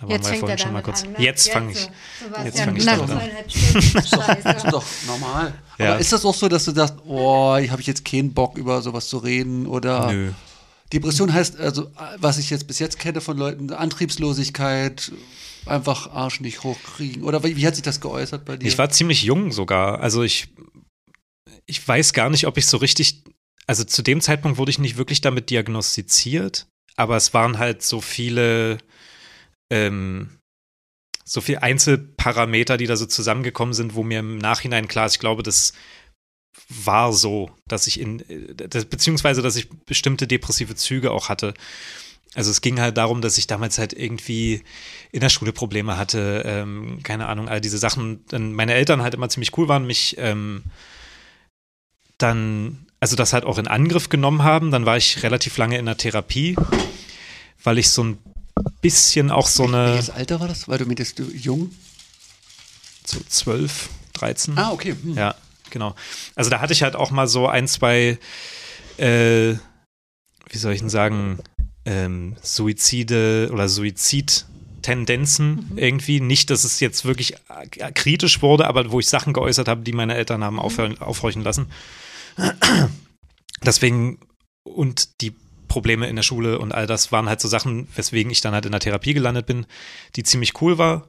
da 0.00 0.02
waren 0.02 0.10
jetzt 0.12 0.30
wir 0.30 0.38
vorhin 0.38 0.58
schon 0.58 0.72
mal 0.72 0.82
kurz. 0.82 1.02
An, 1.02 1.12
ne? 1.12 1.16
Jetzt 1.18 1.50
fange 1.50 1.72
ich, 1.72 1.80
so, 1.80 2.44
jetzt 2.44 2.60
fang 2.60 2.76
ich 2.76 2.84
damit 2.84 3.10
an. 3.10 3.30
das 3.94 4.56
ist 4.64 4.72
doch 4.72 4.84
normal. 5.06 5.54
Ja. 5.78 5.92
Aber 5.92 6.00
ist 6.00 6.12
das 6.12 6.24
auch 6.24 6.34
so, 6.34 6.48
dass 6.48 6.64
du 6.64 6.72
sagst, 6.72 6.96
oh, 7.06 7.56
ich 7.60 7.70
habe 7.70 7.82
jetzt 7.82 8.04
keinen 8.04 8.34
Bock 8.34 8.58
über 8.58 8.82
sowas 8.82 9.08
zu 9.08 9.18
reden 9.18 9.66
oder 9.66 10.12
Nö. 10.12 10.32
Depression 10.92 11.32
heißt, 11.32 11.58
also 11.60 11.90
was 12.18 12.38
ich 12.38 12.50
jetzt 12.50 12.66
bis 12.66 12.78
jetzt 12.78 12.98
kenne 12.98 13.20
von 13.20 13.36
Leuten, 13.36 13.70
Antriebslosigkeit, 13.72 15.12
einfach 15.66 16.10
Arsch 16.10 16.40
nicht 16.40 16.62
hochkriegen. 16.64 17.22
Oder 17.22 17.44
wie, 17.44 17.56
wie 17.56 17.66
hat 17.66 17.74
sich 17.74 17.82
das 17.84 18.00
geäußert 18.00 18.44
bei 18.44 18.56
dir? 18.56 18.66
Ich 18.66 18.78
war 18.78 18.90
ziemlich 18.90 19.22
jung 19.22 19.52
sogar. 19.52 20.00
Also 20.00 20.22
ich, 20.22 20.48
ich 21.66 21.86
weiß 21.86 22.12
gar 22.12 22.30
nicht, 22.30 22.46
ob 22.46 22.56
ich 22.56 22.66
so 22.66 22.78
richtig, 22.78 23.24
also 23.66 23.84
zu 23.84 24.02
dem 24.02 24.20
Zeitpunkt 24.20 24.58
wurde 24.58 24.70
ich 24.70 24.78
nicht 24.78 24.96
wirklich 24.96 25.20
damit 25.20 25.50
diagnostiziert, 25.50 26.66
aber 26.96 27.16
es 27.16 27.34
waren 27.34 27.58
halt 27.58 27.82
so 27.82 28.00
viele, 28.00 28.78
ähm, 29.70 30.37
so 31.28 31.42
viele 31.42 31.62
Einzelparameter, 31.62 32.78
die 32.78 32.86
da 32.86 32.96
so 32.96 33.04
zusammengekommen 33.04 33.74
sind, 33.74 33.94
wo 33.94 34.02
mir 34.02 34.20
im 34.20 34.38
Nachhinein 34.38 34.88
klar 34.88 35.06
ist, 35.06 35.14
ich 35.14 35.20
glaube, 35.20 35.42
das 35.42 35.74
war 36.70 37.12
so, 37.12 37.50
dass 37.66 37.86
ich 37.86 38.00
in, 38.00 38.24
das, 38.56 38.86
beziehungsweise, 38.86 39.42
dass 39.42 39.56
ich 39.56 39.68
bestimmte 39.68 40.26
depressive 40.26 40.74
Züge 40.74 41.10
auch 41.10 41.28
hatte. 41.28 41.52
Also 42.34 42.50
es 42.50 42.62
ging 42.62 42.80
halt 42.80 42.96
darum, 42.96 43.20
dass 43.20 43.36
ich 43.36 43.46
damals 43.46 43.76
halt 43.78 43.92
irgendwie 43.92 44.62
in 45.12 45.20
der 45.20 45.28
Schule 45.28 45.52
Probleme 45.52 45.98
hatte, 45.98 46.42
ähm, 46.46 47.02
keine 47.02 47.26
Ahnung, 47.26 47.48
all 47.48 47.60
diese 47.60 47.78
Sachen. 47.78 48.24
Dann 48.28 48.54
meine 48.54 48.72
Eltern 48.72 49.02
halt 49.02 49.14
immer 49.14 49.28
ziemlich 49.28 49.56
cool 49.58 49.68
waren, 49.68 49.86
mich 49.86 50.16
ähm, 50.18 50.64
dann, 52.16 52.86
also 53.00 53.16
das 53.16 53.34
halt 53.34 53.44
auch 53.44 53.58
in 53.58 53.68
Angriff 53.68 54.08
genommen 54.08 54.44
haben. 54.44 54.70
Dann 54.70 54.86
war 54.86 54.96
ich 54.96 55.22
relativ 55.22 55.58
lange 55.58 55.76
in 55.76 55.86
der 55.86 55.98
Therapie, 55.98 56.56
weil 57.62 57.76
ich 57.76 57.90
so 57.90 58.02
ein 58.02 58.18
bisschen 58.80 59.30
auch 59.30 59.46
so 59.46 59.64
eine. 59.64 59.92
Welches 59.92 60.10
Alter 60.10 60.40
war 60.40 60.48
das? 60.48 60.68
Weil 60.68 60.78
du 60.78 60.86
mit 60.86 61.18
du 61.18 61.24
jung? 61.24 61.70
So 63.04 63.18
12, 63.26 63.88
13. 64.14 64.58
Ah, 64.58 64.72
okay. 64.72 64.94
Hm. 65.00 65.14
Ja, 65.14 65.34
genau. 65.70 65.94
Also 66.34 66.50
da 66.50 66.60
hatte 66.60 66.72
ich 66.72 66.82
halt 66.82 66.96
auch 66.96 67.10
mal 67.10 67.26
so 67.26 67.48
ein, 67.48 67.66
zwei, 67.66 68.18
äh, 68.98 69.54
wie 70.50 70.58
soll 70.58 70.72
ich 70.72 70.80
denn 70.80 70.90
sagen, 70.90 71.38
ähm, 71.84 72.36
Suizide 72.42 73.50
oder 73.52 73.68
Suizidtendenzen 73.68 75.68
mhm. 75.70 75.78
irgendwie. 75.78 76.20
Nicht, 76.20 76.50
dass 76.50 76.64
es 76.64 76.80
jetzt 76.80 77.04
wirklich 77.04 77.34
kritisch 77.94 78.42
wurde, 78.42 78.66
aber 78.66 78.92
wo 78.92 79.00
ich 79.00 79.08
Sachen 79.08 79.32
geäußert 79.32 79.68
habe, 79.68 79.82
die 79.82 79.92
meine 79.92 80.14
Eltern 80.14 80.44
haben 80.44 80.54
mhm. 80.54 80.60
aufhören, 80.60 81.00
aufhorchen 81.00 81.42
lassen. 81.42 81.70
Deswegen 83.64 84.18
und 84.64 85.22
die 85.22 85.34
Probleme 85.68 86.08
in 86.08 86.16
der 86.16 86.22
Schule 86.22 86.58
und 86.58 86.72
all 86.72 86.86
das 86.86 87.12
waren 87.12 87.28
halt 87.28 87.40
so 87.40 87.48
Sachen, 87.48 87.88
weswegen 87.94 88.32
ich 88.32 88.40
dann 88.40 88.54
halt 88.54 88.66
in 88.66 88.72
der 88.72 88.80
Therapie 88.80 89.14
gelandet 89.14 89.46
bin, 89.46 89.66
die 90.16 90.22
ziemlich 90.22 90.60
cool 90.60 90.78
war, 90.78 91.06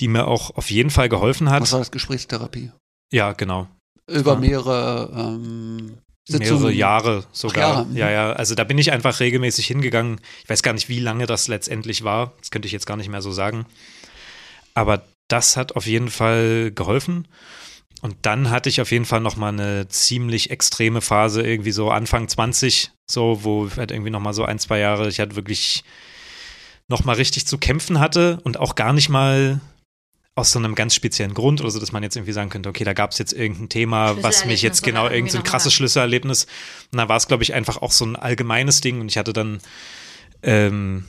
die 0.00 0.08
mir 0.08 0.26
auch 0.26 0.56
auf 0.56 0.70
jeden 0.70 0.90
Fall 0.90 1.08
geholfen 1.08 1.50
hat. 1.50 1.62
Was 1.62 1.72
war 1.72 1.80
das 1.80 1.90
Gesprächstherapie? 1.90 2.72
Ja, 3.12 3.32
genau. 3.32 3.68
Über 4.06 4.36
mehrere 4.36 5.10
ähm, 5.14 5.98
Sitzungen. 6.26 6.62
Mehrere 6.62 6.72
Jahre 6.72 7.24
sogar. 7.32 7.86
Jahre. 7.86 7.86
Ja, 7.94 8.10
ja. 8.10 8.32
Also 8.32 8.54
da 8.54 8.64
bin 8.64 8.78
ich 8.78 8.92
einfach 8.92 9.20
regelmäßig 9.20 9.66
hingegangen. 9.66 10.20
Ich 10.42 10.48
weiß 10.48 10.62
gar 10.62 10.72
nicht, 10.72 10.88
wie 10.88 11.00
lange 11.00 11.26
das 11.26 11.48
letztendlich 11.48 12.04
war. 12.04 12.32
Das 12.40 12.50
könnte 12.50 12.66
ich 12.66 12.72
jetzt 12.72 12.86
gar 12.86 12.96
nicht 12.96 13.08
mehr 13.08 13.22
so 13.22 13.32
sagen. 13.32 13.66
Aber 14.74 15.02
das 15.28 15.56
hat 15.56 15.76
auf 15.76 15.86
jeden 15.86 16.10
Fall 16.10 16.72
geholfen. 16.74 17.28
Und 18.00 18.16
dann 18.22 18.50
hatte 18.50 18.68
ich 18.68 18.80
auf 18.80 18.90
jeden 18.92 19.04
Fall 19.04 19.20
nochmal 19.20 19.52
eine 19.52 19.88
ziemlich 19.88 20.50
extreme 20.50 21.00
Phase, 21.00 21.42
irgendwie 21.42 21.72
so 21.72 21.90
Anfang 21.90 22.28
20, 22.28 22.90
so, 23.10 23.40
wo 23.42 23.68
halt 23.76 23.90
irgendwie 23.90 24.10
nochmal 24.10 24.32
so 24.32 24.44
ein, 24.44 24.58
zwei 24.58 24.78
Jahre, 24.78 25.08
ich 25.08 25.20
hatte 25.20 25.36
wirklich 25.36 25.84
nochmal 26.88 27.16
richtig 27.16 27.46
zu 27.46 27.58
kämpfen 27.58 28.00
hatte 28.00 28.40
und 28.42 28.58
auch 28.58 28.74
gar 28.74 28.92
nicht 28.92 29.10
mal 29.10 29.60
aus 30.34 30.52
so 30.52 30.58
einem 30.58 30.74
ganz 30.74 30.94
speziellen 30.94 31.34
Grund 31.34 31.60
oder 31.60 31.70
so, 31.70 31.78
dass 31.78 31.92
man 31.92 32.02
jetzt 32.02 32.16
irgendwie 32.16 32.32
sagen 32.32 32.50
könnte, 32.50 32.68
okay, 32.68 32.84
da 32.84 32.94
gab 32.94 33.10
es 33.12 33.18
jetzt 33.18 33.32
irgendein 33.32 33.68
Thema, 33.68 34.22
was 34.22 34.46
mich 34.46 34.62
jetzt 34.62 34.82
genau, 34.82 35.04
irgendein 35.04 35.28
so 35.28 35.42
krasses 35.42 35.74
Schlüsselerlebnis. 35.74 36.46
Und 36.92 36.98
da 36.98 37.08
war 37.08 37.16
es, 37.16 37.28
glaube 37.28 37.42
ich, 37.42 37.52
einfach 37.52 37.82
auch 37.82 37.92
so 37.92 38.06
ein 38.06 38.16
allgemeines 38.16 38.80
Ding 38.80 39.00
und 39.00 39.10
ich 39.10 39.18
hatte 39.18 39.32
dann 39.32 39.60
ähm, 40.42 41.04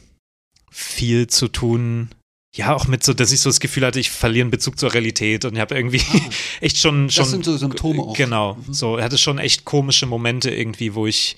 viel 0.69 1.27
zu 1.27 1.47
tun, 1.47 2.09
ja, 2.53 2.75
auch 2.75 2.87
mit 2.87 3.03
so, 3.03 3.13
dass 3.13 3.31
ich 3.31 3.39
so 3.39 3.49
das 3.49 3.59
Gefühl 3.61 3.85
hatte, 3.85 3.99
ich 3.99 4.11
verliere 4.11 4.43
einen 4.43 4.51
Bezug 4.51 4.77
zur 4.77 4.93
Realität 4.93 5.45
und 5.45 5.53
ich 5.53 5.61
habe 5.61 5.75
irgendwie 5.75 6.01
ah, 6.13 6.29
echt 6.61 6.77
schon, 6.77 7.09
schon. 7.09 7.23
Das 7.23 7.31
sind 7.31 7.45
so 7.45 7.55
Symptome 7.55 8.01
auch. 8.01 8.15
Genau, 8.15 8.55
mhm. 8.55 8.73
so, 8.73 8.97
er 8.97 9.05
hatte 9.05 9.17
schon 9.17 9.37
echt 9.37 9.63
komische 9.63 10.05
Momente 10.05 10.51
irgendwie, 10.51 10.93
wo 10.93 11.07
ich 11.07 11.37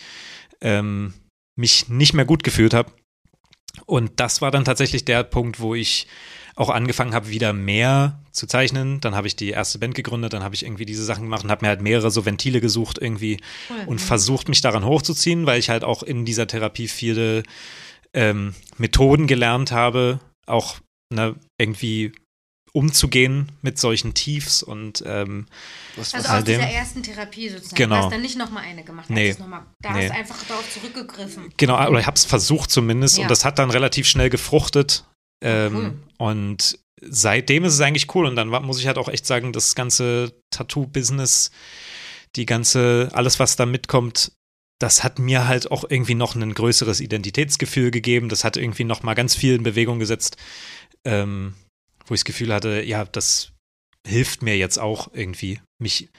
ähm, 0.61 1.13
mich 1.55 1.87
nicht 1.89 2.13
mehr 2.13 2.25
gut 2.25 2.43
gefühlt 2.43 2.73
habe. 2.73 2.91
Und 3.85 4.19
das 4.19 4.41
war 4.41 4.49
dann 4.49 4.65
tatsächlich 4.65 5.05
der 5.05 5.23
Punkt, 5.23 5.59
wo 5.59 5.75
ich 5.75 6.07
auch 6.55 6.69
angefangen 6.69 7.13
habe, 7.13 7.29
wieder 7.29 7.53
mehr 7.53 8.23
zu 8.31 8.47
zeichnen. 8.47 8.99
Dann 9.01 9.15
habe 9.15 9.27
ich 9.27 9.35
die 9.35 9.49
erste 9.49 9.79
Band 9.79 9.95
gegründet, 9.95 10.33
dann 10.33 10.43
habe 10.43 10.55
ich 10.55 10.63
irgendwie 10.63 10.85
diese 10.85 11.03
Sachen 11.03 11.23
gemacht 11.23 11.43
und 11.43 11.51
habe 11.51 11.65
mir 11.65 11.69
halt 11.69 11.81
mehrere 11.81 12.11
so 12.11 12.25
Ventile 12.25 12.61
gesucht 12.61 12.99
irgendwie 12.99 13.39
cool. 13.69 13.87
und 13.87 14.01
versucht, 14.01 14.49
mich 14.49 14.61
daran 14.61 14.85
hochzuziehen, 14.85 15.45
weil 15.45 15.59
ich 15.59 15.69
halt 15.69 15.83
auch 15.83 16.03
in 16.03 16.25
dieser 16.25 16.47
Therapie 16.47 16.87
viele 16.87 17.43
ähm, 18.13 18.53
Methoden 18.77 19.25
gelernt 19.25 19.71
habe, 19.71 20.19
auch 20.45 20.79
ne, 21.13 21.35
irgendwie 21.59 22.13
umzugehen 22.73 23.51
mit 23.61 23.77
solchen 23.77 24.15
Tiefs 24.15 24.63
und 24.63 25.03
ähm, 25.05 25.45
was, 25.95 26.13
also 26.15 26.27
aus 26.27 26.43
dieser 26.43 26.63
ersten 26.63 27.03
Therapie 27.03 27.49
sozusagen. 27.49 27.75
Genau. 27.75 27.95
Du 27.97 28.03
hast 28.05 28.11
dann 28.13 28.21
nicht 28.21 28.37
nochmal 28.37 28.63
eine 28.63 28.83
gemacht. 28.83 29.09
Nee. 29.11 29.35
Noch 29.37 29.47
mal, 29.47 29.65
da 29.81 29.93
nee. 29.93 30.01
hast 30.01 30.09
du 30.09 30.15
einfach 30.15 30.43
darauf 30.47 30.73
zurückgegriffen. 30.73 31.53
Genau, 31.57 31.87
oder 31.87 31.99
ich 31.99 32.07
habe 32.07 32.15
es 32.15 32.25
versucht 32.25 32.71
zumindest 32.71 33.17
ja. 33.17 33.23
und 33.23 33.29
das 33.29 33.45
hat 33.45 33.59
dann 33.59 33.69
relativ 33.69 34.07
schnell 34.07 34.31
gefruchtet. 34.31 35.05
Ähm, 35.43 35.75
cool. 35.75 35.93
Und 36.17 36.79
seitdem 37.01 37.63
ist 37.63 37.73
es 37.73 37.81
eigentlich 37.81 38.13
cool 38.15 38.25
und 38.25 38.35
dann 38.35 38.47
muss 38.47 38.79
ich 38.79 38.87
halt 38.87 38.97
auch 38.97 39.09
echt 39.09 39.27
sagen, 39.27 39.53
das 39.53 39.75
ganze 39.75 40.33
Tattoo-Business, 40.49 41.51
die 42.35 42.47
ganze, 42.47 43.09
alles 43.13 43.39
was 43.39 43.55
da 43.55 43.67
mitkommt, 43.67 44.31
das 44.79 45.03
hat 45.03 45.19
mir 45.19 45.47
halt 45.47 45.71
auch 45.71 45.85
irgendwie 45.87 46.15
noch 46.15 46.35
ein 46.35 46.53
größeres 46.53 46.99
Identitätsgefühl 46.99 47.91
gegeben. 47.91 48.27
Das 48.27 48.43
hat 48.43 48.57
irgendwie 48.57 48.83
noch 48.83 49.03
mal 49.03 49.13
ganz 49.13 49.35
viel 49.35 49.55
in 49.55 49.63
Bewegung 49.63 49.99
gesetzt, 49.99 50.35
ähm, 51.05 51.55
wo 52.05 52.13
ich 52.13 52.21
das 52.21 52.25
Gefühl 52.25 52.53
hatte, 52.53 52.83
ja, 52.83 53.05
das 53.05 53.51
hilft 54.05 54.41
mir 54.41 54.57
jetzt 54.57 54.77
auch 54.77 55.09
irgendwie, 55.13 55.61
mich 55.79 56.09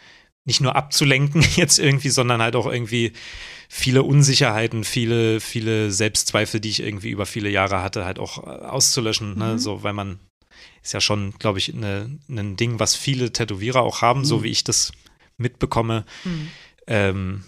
nicht 0.47 0.61
nur 0.61 0.77
abzulenken 0.77 1.45
jetzt 1.57 1.79
irgendwie, 1.79 2.11
sondern 2.11 2.43
halt 2.43 2.57
auch 2.57 2.67
irgendwie 2.67 3.13
viele 3.69 4.03
Unsicherheiten, 4.03 4.85
viele, 4.85 5.41
viele 5.41 5.91
Selbstzweifel, 5.91 6.61
die 6.61 6.71
ich 6.71 6.81
irgendwie 6.81 7.11
über 7.11 7.27
viele 7.27 7.49
Jahre 7.49 7.83
hatte, 7.83 8.05
halt 8.05 8.19
auch 8.19 8.39
äh, 8.39 8.51
auszulöschen. 8.51 9.39
Ne? 9.39 9.55
Mhm. 9.55 9.59
So, 9.59 9.83
weil 9.83 9.95
man 9.95 10.19
ist 10.83 10.93
ja 10.93 11.01
schon, 11.01 11.33
glaube 11.39 11.59
ich, 11.59 11.73
ne, 11.73 12.19
ein 12.29 12.57
Ding, 12.57 12.79
was 12.79 12.95
viele 12.95 13.33
Tätowierer 13.33 13.81
auch 13.81 14.03
haben, 14.03 14.21
mhm. 14.21 14.25
so 14.25 14.43
wie 14.43 14.51
ich 14.51 14.65
das 14.65 14.93
mitbekomme. 15.39 16.05
Mhm. 16.25 16.51
Ähm, 16.87 17.45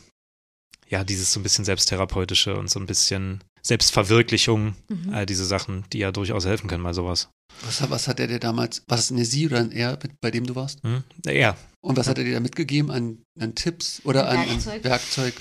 ja, 0.89 1.05
dieses 1.05 1.33
so 1.33 1.41
ein 1.41 1.43
bisschen 1.43 1.65
Selbsttherapeutische 1.65 2.57
und 2.57 2.71
so 2.71 2.81
ein 2.81 2.87
bisschen 2.87 3.45
Selbstverwirklichung, 3.67 4.77
mhm. 4.89 5.13
all 5.13 5.27
diese 5.27 5.45
Sachen, 5.45 5.85
die 5.93 5.99
ja 5.99 6.13
durchaus 6.13 6.47
helfen 6.47 6.69
können 6.69 6.85
bei 6.85 6.93
sowas. 6.93 7.31
Was, 7.63 7.91
was 7.91 8.07
hat 8.07 8.21
er 8.21 8.29
dir 8.29 8.39
damals, 8.39 8.83
war 8.87 8.97
es 8.97 9.11
eine 9.11 9.25
Sie 9.25 9.47
oder 9.47 9.59
ein 9.59 9.73
Er, 9.73 9.99
bei 10.21 10.31
dem 10.31 10.47
du 10.47 10.55
warst? 10.55 10.85
Mhm. 10.85 11.03
Er. 11.27 11.57
Und 11.81 11.97
was 11.97 12.07
hat 12.07 12.19
er 12.19 12.25
dir 12.25 12.35
da 12.35 12.41
mitgegeben 12.41 12.93
an, 12.93 13.19
an 13.41 13.57
Tipps 13.57 14.03
oder 14.05 14.29
an 14.29 14.39
Werkzeug? 14.39 14.75
an 14.75 14.85
Werkzeug? 14.85 15.35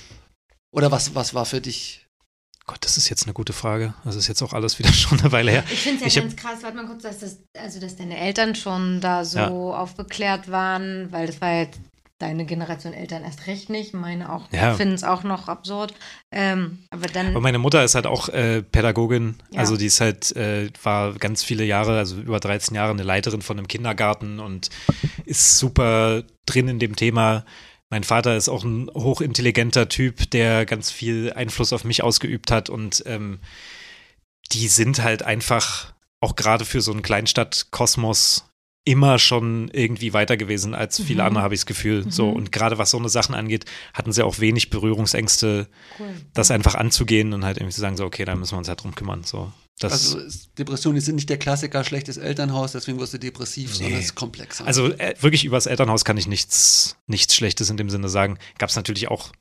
Oder 0.72 0.92
was, 0.92 1.14
was 1.14 1.34
war 1.34 1.46
für 1.46 1.62
dich 1.62 2.02
Gott, 2.68 2.80
das 2.82 2.98
ist 2.98 3.10
jetzt 3.10 3.26
eine 3.26 3.34
gute 3.34 3.54
Frage. 3.54 3.94
Das 4.06 4.16
ist 4.16 4.28
jetzt 4.28 4.42
auch 4.42 4.54
alles 4.54 4.80
wieder 4.80 4.92
schon 4.94 5.20
eine 5.20 5.32
Weile 5.32 5.52
her. 5.52 5.64
Ich 5.72 5.82
finde 5.82 6.04
es 6.04 6.16
ja 6.16 6.22
ganz 6.22 6.36
krass, 6.36 6.64
warte 6.64 6.76
mal 6.76 6.88
kurz, 6.88 7.04
dass, 7.04 7.20
das, 7.20 7.38
also, 7.56 7.80
dass 7.80 7.96
deine 7.96 8.18
Eltern 8.18 8.56
schon 8.56 9.02
da 9.02 9.24
so 9.24 9.38
ja. 9.38 9.50
aufgeklärt 9.50 10.50
waren, 10.50 11.12
weil 11.12 11.28
das 11.28 11.42
war 11.42 11.52
ja 11.52 11.68
deine 12.18 12.46
Generation 12.46 12.94
Eltern 12.94 13.24
erst 13.24 13.48
recht 13.48 13.70
nicht, 13.70 13.94
meine 13.94 14.32
auch, 14.32 14.52
ja. 14.52 14.74
finden 14.76 14.94
es 14.94 15.04
auch 15.04 15.24
noch 15.24 15.48
absurd. 15.48 15.94
Ähm, 16.32 16.86
aber 16.90 17.08
dann. 17.08 17.28
Aber 17.28 17.42
meine 17.42 17.60
Mutter 17.60 17.84
ist 17.84 17.96
halt 17.96 18.08
auch 18.08 18.30
äh, 18.30 18.62
Pädagogin, 18.62 19.36
ja. 19.52 19.60
also 19.60 19.76
die 19.76 19.88
ist 19.88 20.00
halt, 20.00 20.36
äh, 20.36 20.70
war 20.82 21.14
ganz 21.14 21.44
viele 21.44 21.66
Jahre, 21.66 21.98
also 21.98 22.18
über 22.18 22.40
13 22.40 22.76
Jahre 22.76 22.92
eine 22.92 23.04
Leiterin 23.04 23.42
von 23.42 23.58
einem 23.58 23.68
Kindergarten 23.68 24.40
und 24.40 24.70
ist 25.26 25.58
super 25.58 26.24
drin 26.46 26.68
in 26.68 26.80
dem 26.80 26.96
Thema. 26.96 27.46
Mein 27.90 28.04
Vater 28.04 28.36
ist 28.36 28.50
auch 28.50 28.64
ein 28.64 28.90
hochintelligenter 28.94 29.90
Typ, 29.90 30.30
der 30.32 30.66
ganz 30.66 30.92
viel 30.92 31.34
Einfluss 31.34 31.74
auf 31.74 31.84
mich 31.84 32.02
ausgeübt 32.02 32.50
hat 32.50 32.70
und 32.70 33.04
ähm, 33.06 33.40
die 34.52 34.68
sind 34.68 35.04
halt 35.04 35.24
einfach 35.24 35.94
auch 36.22 36.36
gerade 36.36 36.66
für 36.66 36.82
so 36.82 36.92
einen 36.92 37.02
Kleinstadtkosmos 37.02 38.46
immer 38.86 39.18
schon 39.18 39.70
irgendwie 39.74 40.14
weiter 40.14 40.38
gewesen 40.38 40.76
als 40.76 41.02
viele 41.02 41.24
mhm. 41.24 41.28
andere, 41.28 41.44
habe 41.44 41.56
ich 41.56 41.62
das 41.62 41.66
Gefühl. 41.66 42.06
Mhm. 42.06 42.12
So, 42.12 42.30
und 42.30 42.52
gerade 42.52 42.78
was 42.78 42.92
so 42.92 43.00
eine 43.00 43.10
Sachen 43.10 43.36
angeht, 43.36 43.66
hatten 43.94 44.14
sie 44.14 44.24
auch 44.24 44.40
wenig 44.40 44.70
Berührungsängste, 44.70 45.68
cool. 46.00 46.08
das 46.34 46.52
einfach 46.52 46.76
anzugehen 46.76 47.34
und 47.34 47.44
halt 47.44 47.58
irgendwie 47.58 47.74
zu 47.74 47.82
sagen, 47.82 47.98
so, 47.98 48.06
okay, 48.06 48.26
da 48.26 48.36
müssen 48.36 48.54
wir 48.54 48.60
uns 48.60 48.70
halt 48.70 48.84
drum 48.84 48.94
kümmern. 48.94 49.24
So. 49.24 49.52
Das 49.80 49.92
also 49.92 50.20
Depressionen 50.58 51.02
sind 51.02 51.16
nicht 51.16 51.30
der 51.30 51.40
Klassiker 51.40 51.84
schlechtes 51.84 52.18
Elternhaus, 52.18 52.72
deswegen 52.72 53.00
wirst 53.00 53.14
du 53.14 53.18
depressiv, 53.18 53.72
nee. 53.72 53.78
sondern 53.78 54.00
es 54.00 54.06
ist 54.06 54.16
komplexer. 54.16 54.66
Also 54.66 54.92
äh, 54.92 55.16
wirklich 55.20 55.44
über 55.44 55.58
das 55.58 55.66
Elternhaus 55.66 56.06
kann 56.06 56.18
ich 56.18 56.28
nichts, 56.28 56.96
nichts 57.08 57.36
Schlechtes 57.36 57.70
in 57.72 57.78
dem 57.78 57.90
Sinne 57.90 58.08
sagen. 58.08 58.38
Gab 58.60 58.70
es 58.70 58.76
natürlich 58.76 59.10
auch 59.10 59.32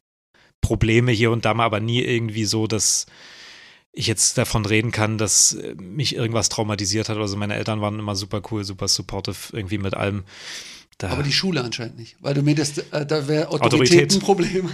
Probleme 0.63 1.13
hier 1.13 1.31
und 1.31 1.45
da 1.45 1.53
mal, 1.53 1.65
aber 1.65 1.81
nie 1.81 2.01
irgendwie 2.01 2.47
so, 2.47 2.67
dass 2.67 3.07
ich 3.95 4.07
jetzt 4.07 4.37
davon 4.37 4.67
reden 4.67 4.91
kann, 4.91 5.19
dass 5.19 5.53
äh, 5.53 5.75
mich 5.75 6.15
irgendwas 6.15 6.49
traumatisiert 6.49 7.09
hat. 7.09 7.17
Also 7.17 7.37
meine 7.37 7.55
Eltern 7.55 7.81
waren 7.81 7.99
immer 7.99 8.17
super 8.17 8.43
cool, 8.51 8.65
super 8.65 8.89
supportive, 8.89 9.57
irgendwie 9.57 9.79
mit 9.79 9.95
allem. 9.95 10.25
Da 10.99 11.11
Aber 11.11 11.23
die 11.23 11.33
Schule 11.33 11.63
anscheinend 11.63 11.99
nicht, 11.99 12.17
weil 12.21 12.35
du 12.35 12.43
mir 12.43 12.55
das, 12.55 12.79
äh, 12.79 13.07
da 13.07 13.27
wäre 13.27 13.49
Autorität, 13.49 14.13
ein 14.13 14.21
Problem. 14.21 14.71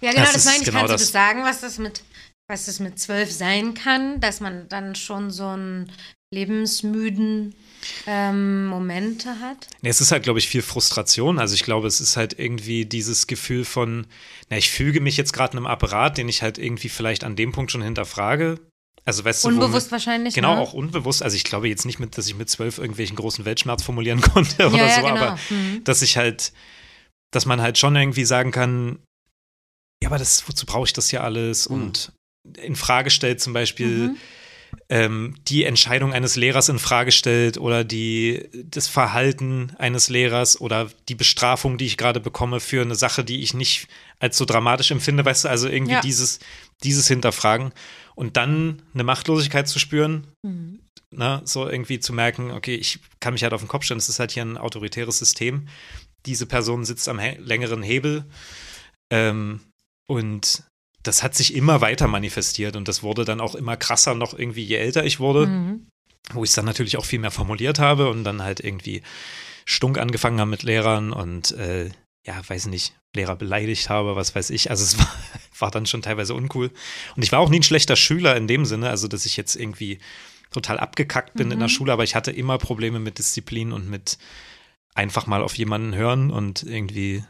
Ja, 0.00 0.10
genau, 0.12 0.24
das, 0.24 0.32
das 0.32 0.44
meine 0.46 0.58
ich. 0.58 0.64
Genau 0.64 0.78
Kannst 0.78 0.94
das. 0.94 1.00
du 1.00 1.04
das 1.06 1.12
sagen, 1.12 1.42
was 1.44 1.60
das 1.60 1.78
mit, 1.78 2.02
was 2.48 2.66
das 2.66 2.80
mit 2.80 2.98
zwölf 2.98 3.30
sein 3.30 3.74
kann, 3.74 4.20
dass 4.20 4.40
man 4.40 4.68
dann 4.68 4.94
schon 4.94 5.30
so 5.30 5.46
einen 5.46 5.92
lebensmüden 6.30 7.54
ähm, 8.06 8.66
Momente 8.66 9.40
hat? 9.40 9.68
Nee, 9.82 9.88
es 9.88 10.00
ist 10.00 10.12
halt, 10.12 10.22
glaube 10.22 10.38
ich, 10.38 10.48
viel 10.48 10.62
Frustration. 10.62 11.38
Also 11.38 11.54
ich 11.54 11.62
glaube, 11.62 11.86
es 11.86 12.00
ist 12.00 12.16
halt 12.16 12.38
irgendwie 12.38 12.86
dieses 12.86 13.26
Gefühl 13.26 13.64
von, 13.64 14.06
na, 14.48 14.56
ich 14.56 14.70
füge 14.70 15.00
mich 15.00 15.16
jetzt 15.16 15.32
gerade 15.32 15.56
einem 15.56 15.66
Apparat, 15.66 16.18
den 16.18 16.28
ich 16.28 16.42
halt 16.42 16.58
irgendwie 16.58 16.88
vielleicht 16.88 17.24
an 17.24 17.36
dem 17.36 17.52
Punkt 17.52 17.70
schon 17.70 17.82
hinterfrage. 17.82 18.60
Also, 19.04 19.24
weißt 19.24 19.46
unbewusst 19.46 19.88
du, 19.88 19.92
wahrscheinlich. 19.92 20.34
Genau, 20.34 20.54
ne? 20.54 20.60
auch 20.60 20.72
unbewusst. 20.72 21.22
Also 21.22 21.34
ich 21.34 21.44
glaube 21.44 21.68
jetzt 21.68 21.86
nicht, 21.86 21.98
mit, 21.98 22.18
dass 22.18 22.26
ich 22.26 22.36
mit 22.36 22.50
zwölf 22.50 22.78
irgendwelchen 22.78 23.16
großen 23.16 23.44
Weltschmerz 23.44 23.82
formulieren 23.82 24.20
konnte 24.32 24.68
oder 24.68 24.76
ja, 24.76 24.94
so, 24.94 25.00
genau. 25.02 25.16
aber 25.16 25.38
mhm. 25.48 25.82
dass 25.84 26.02
ich 26.02 26.16
halt, 26.16 26.52
dass 27.32 27.46
man 27.46 27.62
halt 27.62 27.78
schon 27.78 27.96
irgendwie 27.96 28.24
sagen 28.24 28.50
kann, 28.50 28.98
ja, 30.02 30.08
aber 30.08 30.18
das, 30.18 30.48
wozu 30.48 30.66
brauche 30.66 30.86
ich 30.86 30.92
das 30.92 31.10
hier 31.10 31.24
alles? 31.24 31.68
Mhm. 31.68 31.74
Und 31.74 32.12
in 32.58 32.76
Frage 32.76 33.10
stellt 33.10 33.40
zum 33.40 33.52
Beispiel 33.52 34.08
Mhm. 34.08 34.16
Ähm, 34.92 35.36
die 35.46 35.64
Entscheidung 35.64 36.12
eines 36.12 36.34
Lehrers 36.34 36.68
in 36.68 36.80
Frage 36.80 37.12
stellt 37.12 37.58
oder 37.58 37.84
die, 37.84 38.48
das 38.68 38.88
Verhalten 38.88 39.72
eines 39.78 40.08
Lehrers 40.08 40.60
oder 40.60 40.90
die 41.08 41.14
Bestrafung, 41.14 41.78
die 41.78 41.86
ich 41.86 41.96
gerade 41.96 42.18
bekomme 42.18 42.58
für 42.58 42.82
eine 42.82 42.96
Sache, 42.96 43.22
die 43.24 43.40
ich 43.40 43.54
nicht 43.54 43.86
als 44.18 44.36
so 44.36 44.44
dramatisch 44.44 44.90
empfinde, 44.90 45.24
weißt 45.24 45.44
du, 45.44 45.48
also 45.48 45.68
irgendwie 45.68 45.92
Ja. 45.94 46.00
dieses, 46.00 46.40
dieses 46.82 47.06
Hinterfragen 47.06 47.72
und 48.16 48.36
dann 48.36 48.82
eine 48.92 49.04
Machtlosigkeit 49.04 49.68
zu 49.68 49.78
spüren, 49.78 50.26
Mhm. 50.44 50.80
ne, 51.14 51.40
so 51.44 51.68
irgendwie 51.68 52.00
zu 52.00 52.12
merken, 52.12 52.50
okay, 52.50 52.74
ich 52.74 52.98
kann 53.20 53.32
mich 53.34 53.44
halt 53.44 53.52
auf 53.52 53.62
den 53.62 53.68
Kopf 53.68 53.84
stellen, 53.84 53.98
es 53.98 54.08
ist 54.08 54.18
halt 54.18 54.32
hier 54.32 54.42
ein 54.44 54.58
autoritäres 54.58 55.18
System. 55.18 55.68
Diese 56.26 56.46
Person 56.46 56.84
sitzt 56.84 57.08
am 57.08 57.20
he 57.20 57.36
längeren 57.38 57.82
Hebel 57.84 58.24
ähm, 59.12 59.60
und 60.08 60.64
das 61.02 61.22
hat 61.22 61.34
sich 61.34 61.54
immer 61.54 61.80
weiter 61.80 62.08
manifestiert 62.08 62.76
und 62.76 62.88
das 62.88 63.02
wurde 63.02 63.24
dann 63.24 63.40
auch 63.40 63.54
immer 63.54 63.76
krasser 63.76 64.14
noch 64.14 64.38
irgendwie, 64.38 64.62
je 64.64 64.76
älter 64.76 65.04
ich 65.04 65.18
wurde, 65.20 65.46
Mhm. 65.46 65.86
wo 66.32 66.44
ich 66.44 66.50
es 66.50 66.56
dann 66.56 66.66
natürlich 66.66 66.96
auch 66.96 67.04
viel 67.04 67.18
mehr 67.18 67.30
formuliert 67.30 67.78
habe 67.78 68.08
und 68.10 68.24
dann 68.24 68.42
halt 68.42 68.60
irgendwie 68.60 69.02
stunk 69.64 69.98
angefangen 69.98 70.40
habe 70.40 70.50
mit 70.50 70.62
Lehrern 70.62 71.12
und 71.12 71.52
äh, 71.52 71.90
ja, 72.26 72.40
weiß 72.46 72.66
nicht, 72.66 72.94
Lehrer 73.16 73.34
beleidigt 73.36 73.88
habe, 73.88 74.14
was 74.14 74.34
weiß 74.34 74.50
ich. 74.50 74.70
Also 74.70 74.84
es 74.84 74.98
war, 74.98 75.08
war 75.58 75.70
dann 75.70 75.86
schon 75.86 76.02
teilweise 76.02 76.34
uncool. 76.34 76.70
Und 77.16 77.22
ich 77.22 77.32
war 77.32 77.40
auch 77.40 77.48
nie 77.48 77.60
ein 77.60 77.64
schlechter 77.64 77.96
Schüler 77.96 78.36
in 78.36 78.46
dem 78.46 78.64
Sinne, 78.66 78.90
also 78.90 79.08
dass 79.08 79.24
ich 79.26 79.36
jetzt 79.36 79.56
irgendwie 79.56 79.98
total 80.50 80.78
abgekackt 80.78 81.34
bin 81.34 81.50
in 81.50 81.58
der 81.60 81.68
Mhm. 81.68 81.72
Schule, 81.72 81.92
aber 81.92 82.04
ich 82.04 82.14
hatte 82.14 82.30
immer 82.32 82.58
Probleme 82.58 82.98
mit 82.98 83.18
Disziplin 83.18 83.72
und 83.72 83.88
mit 83.88 84.18
einfach 84.94 85.26
mal 85.26 85.42
auf 85.42 85.54
jemanden 85.56 85.94
hören 85.94 86.30
und 86.30 86.62
irgendwie 86.64 87.24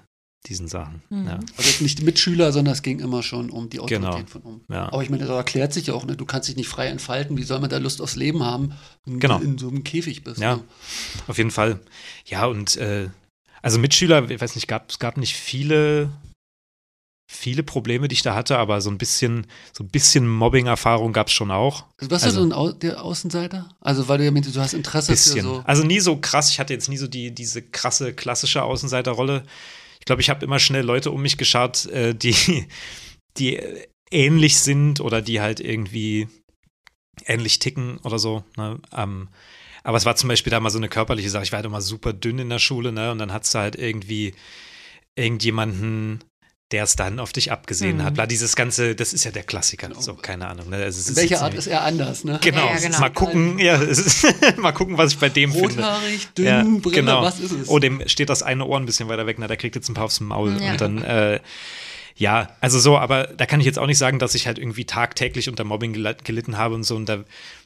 diesen 0.47 0.69
Sachen. 0.69 1.03
Mhm. 1.11 1.27
Ja. 1.27 1.41
Also 1.59 1.83
nicht 1.83 2.03
Mitschüler, 2.03 2.53
sondern 2.53 2.73
es 2.73 2.83
ging 2.83 2.99
immer 3.01 3.23
schon 3.23 3.51
um 3.51 3.69
die 3.69 3.79
Autorität 3.81 4.01
Genau. 4.17 4.27
von 4.27 4.41
um. 4.43 4.61
Ja. 4.71 4.87
Aber 4.93 5.03
ich 5.03 5.11
meine, 5.11 5.23
das 5.27 5.31
erklärt 5.31 5.73
sich 5.75 5.89
ja 5.89 5.95
auch, 5.95 6.05
ne? 6.07 6.17
du 6.17 6.25
kannst 6.25 6.49
dich 6.49 6.57
nicht 6.57 6.69
frei 6.69 6.87
entfalten. 6.87 7.37
Wie 7.37 7.43
soll 7.43 7.61
man 7.61 7.69
da 7.69 7.77
Lust 7.79 8.01
aufs 8.01 8.17
Leben 8.17 8.43
haben, 8.43 8.73
wenn 9.05 9.21
Genau. 9.21 9.39
du 9.39 9.45
in 9.45 9.59
so 9.59 9.69
einem 9.69 9.85
Käfig 9.85 10.25
bist? 10.25 10.41
Ja. 10.41 10.57
Ne? 10.57 10.65
Auf 11.27 11.37
jeden 11.39 11.51
Fall. 11.51 11.81
Ja, 12.25 12.47
und 12.47 12.77
äh, 12.79 13.09
also 13.63 13.79
Mitschüler, 13.79 14.31
ich 14.31 14.41
weiß 14.41 14.55
nicht, 14.55 14.67
gab, 14.67 14.91
es 14.91 14.99
gab 14.99 15.19
nicht 15.19 15.37
viele, 15.37 16.11
viele 17.31 17.63
Probleme, 17.63 18.09
die 18.09 18.15
ich 18.15 18.23
da 18.23 18.35
hatte, 18.35 18.57
aber 18.59 18.81
so 18.81 18.91
ein 18.91 18.97
bisschen, 18.99 19.47
so 19.73 19.85
ein 19.85 19.89
bisschen 19.89 20.27
Mobbing-Erfahrung 20.27 21.13
gab 21.13 21.27
es 21.29 21.35
schon 21.35 21.51
auch. 21.51 21.85
Also 21.99 22.11
warst 22.11 22.25
Also- 22.25 22.39
du 22.39 22.43
so 22.45 22.49
ein 22.49 22.53
Au 22.55 22.73
der 22.73 23.05
Außenseiter? 23.05 23.69
Also 23.81 24.09
weil 24.09 24.17
du 24.19 24.25
ja 24.25 24.31
meintest, 24.31 24.57
du 24.57 24.61
hast 24.61 24.73
Interesse 24.73 25.13
Bisschen. 25.13 25.37
für 25.37 25.43
so. 25.43 25.63
Also 25.67 25.85
nie 25.85 26.01
so 26.01 26.17
krass, 26.17 26.51
ich 26.51 26.59
hatte 26.59 26.73
jetzt 26.73 26.89
nie 26.89 26.97
so 26.97 27.07
die, 27.07 27.31
diese 27.35 27.61
krasse, 27.63 28.15
klassische 28.15 28.63
Außenseiterrolle. 28.63 29.45
Ich 30.01 30.07
glaube, 30.07 30.23
ich 30.23 30.31
habe 30.31 30.45
immer 30.45 30.59
schnell 30.59 30.85
Leute 30.85 31.11
um 31.11 31.23
mich 31.23 31.39
geschart, 31.39 31.87
äh, 31.87 32.15
die, 32.15 32.67
die 33.37 33.57
äh, 33.57 33.87
ähnlich 34.11 34.59
sind 34.59 35.01
oder 35.01 35.23
die 35.23 35.41
halt 35.41 35.61
irgendwie 35.61 36.29
ähnlich 37.27 37.59
ticken 37.59 37.99
oder 37.99 38.19
so. 38.19 38.45
Ne? 38.57 38.81
Ähm, 38.97 39.29
aber 39.83 39.97
es 39.97 40.05
war 40.05 40.17
zum 40.17 40.29
Beispiel 40.29 40.51
da 40.51 40.61
mal 40.61 40.71
so 40.71 40.79
eine 40.79 40.89
körperliche 40.89 41.31
Sache. 41.31 41.45
Ich 41.45 41.53
war 41.53 41.59
halt 41.59 41.67
immer 41.67 41.81
super 41.81 42.13
dünn 42.13 42.39
in 42.39 42.51
der 42.51 42.59
Schule, 42.59 42.93
ne? 42.93 43.13
Und 43.13 43.19
dann 43.19 43.33
hattest 43.33 43.55
du 43.55 43.59
halt 43.61 43.77
irgendwie 43.77 44.35
irgendjemanden, 45.17 46.23
der 46.73 46.85
es 46.85 46.95
dann 46.97 47.19
auf 47.19 47.33
dich 47.33 47.51
abgesehen 47.51 47.97
Mhm. 47.99 48.03
hat. 48.05 48.15
Bla, 48.15 48.27
dieses 48.27 48.55
ganze, 48.55 48.95
das 48.95 49.13
ist 49.13 49.25
ja 49.25 49.31
der 49.33 49.43
Klassiker. 49.43 49.89
Genau. 49.89 50.01
So, 50.01 50.15
keine 50.15 50.47
Ahnung. 50.49 50.69
Ne? 50.71 50.77
Also 50.77 51.13
jetzt 51.21 51.43
Art 51.43 51.55
ist 51.55 51.67
er 51.67 51.83
anders, 51.83 52.23
ne? 52.25 52.39
Genau, 52.43 52.67
Ja, 52.67 52.75
ja, 52.75 52.79
genau. 52.81 53.01
mal 53.01 53.11
gucken, 53.11 53.59
ja, 53.59 53.75
ist, 53.77 54.25
mal 54.59 54.73
gucken, 54.73 54.97
was 54.97 55.13
ich 55.13 55.19
bei 55.19 55.29
dem 55.29 55.53
finde. 55.53 55.69
Rothaarig, 55.69 56.29
dünn, 56.37 56.47
Ja, 56.47 56.63
Brille, 56.63 56.97
genau. 56.97 57.23
was 57.23 57.41
ist 57.41 57.53
es? 57.53 57.69
Oh, 57.69 57.79
dem 57.81 58.07
steht 58.09 58.29
das 58.31 58.43
eine 58.43 58.65
Ohr 58.65 58.79
ein 58.79 58.87
bisschen 58.87 59.09
weiter 59.09 59.27
weg, 59.27 59.37
na, 59.41 59.49
der 59.49 59.57
kriegt 59.57 59.75
jetzt 59.75 59.89
ein 59.89 59.95
paar 59.95 60.05
aufs 60.05 60.21
Maul. 60.21 60.57
Ja. 60.63 60.73
Und 60.73 60.81
dann, 60.81 61.03
äh, 61.03 61.41
ja, 62.17 62.51
also 62.61 62.79
so, 62.79 62.99
aber 62.99 63.25
da 63.37 63.47
kann 63.47 63.61
ich 63.61 63.67
jetzt 63.67 63.79
auch 63.79 63.87
nicht 63.87 63.97
sagen, 63.99 64.19
dass 64.19 64.35
ich 64.35 64.47
halt 64.47 64.59
irgendwie 64.59 64.85
tagtäglich 64.85 65.49
unter 65.49 65.65
Mobbing 65.65 65.93
gel- 65.95 66.17
gelitten 66.23 66.59
habe 66.59 66.75
und 66.75 66.83
so. 66.85 66.95
Und 66.97 67.09
da, 67.09 67.25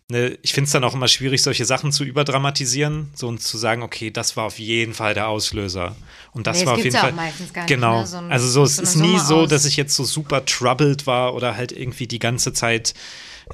ne, 0.08 0.38
ich 0.42 0.52
finde 0.52 0.66
es 0.66 0.72
dann 0.72 0.84
auch 0.84 0.94
immer 0.94 1.08
schwierig, 1.08 1.42
solche 1.42 1.64
Sachen 1.64 1.90
zu 1.92 2.04
überdramatisieren, 2.04 3.10
so 3.14 3.26
und 3.28 3.42
zu 3.42 3.58
sagen, 3.58 3.82
okay, 3.82 4.10
das 4.10 4.36
war 4.36 4.44
auf 4.44 4.58
jeden 4.60 4.94
Fall 4.94 5.14
der 5.14 5.26
Auslöser. 5.28 5.96
Und 6.34 6.46
das 6.46 6.60
Nee, 6.60 6.66
war 6.66 6.74
auf 6.74 6.78
jeden 6.84 6.94
ja 6.94 7.00
Fall. 7.00 7.12
meistens 7.12 7.52
gar 7.52 7.62
nicht, 7.62 7.68
genau. 7.68 8.00
ne? 8.00 8.06
So 8.06 8.16
ein- 8.18 8.30
also 8.32 8.48
so, 8.48 8.62
es 8.64 8.76
so 8.76 8.82
ist 8.82 8.96
nie 8.96 9.06
Summe 9.16 9.20
so, 9.20 9.36
aus- 9.42 9.48
dass 9.50 9.64
ich 9.64 9.76
jetzt 9.76 9.94
so 9.96 10.04
super 10.04 10.44
troubled 10.44 11.06
war 11.06 11.34
oder 11.34 11.56
halt 11.56 11.72
irgendwie 11.72 12.06
die 12.06 12.18
ganze 12.18 12.52
Zeit 12.52 12.92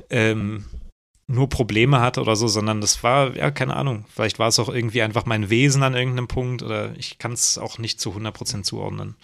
ähm, 0.09 0.65
nur 1.27 1.49
Probleme 1.49 2.01
hatte 2.01 2.21
oder 2.23 2.35
so, 2.35 2.49
sondern 2.49 2.81
das 2.81 3.03
war, 3.05 3.37
ja, 3.37 3.51
keine 3.53 3.77
Ahnung, 3.77 4.05
vielleicht 4.13 4.39
war 4.41 4.49
es 4.49 4.59
auch 4.59 4.69
irgendwie 4.69 5.03
einfach 5.03 5.27
mein 5.27 5.49
Wesen 5.49 5.83
an 5.85 5.95
irgendeinem 5.95 6.27
Punkt 6.27 6.63
oder 6.63 6.93
ich 6.97 7.19
kann 7.19 7.33
es 7.33 7.57
auch 7.57 7.79
nicht 7.79 8.01
zu 8.01 8.15
100% 8.15 8.65
zuordnen. 8.65 9.15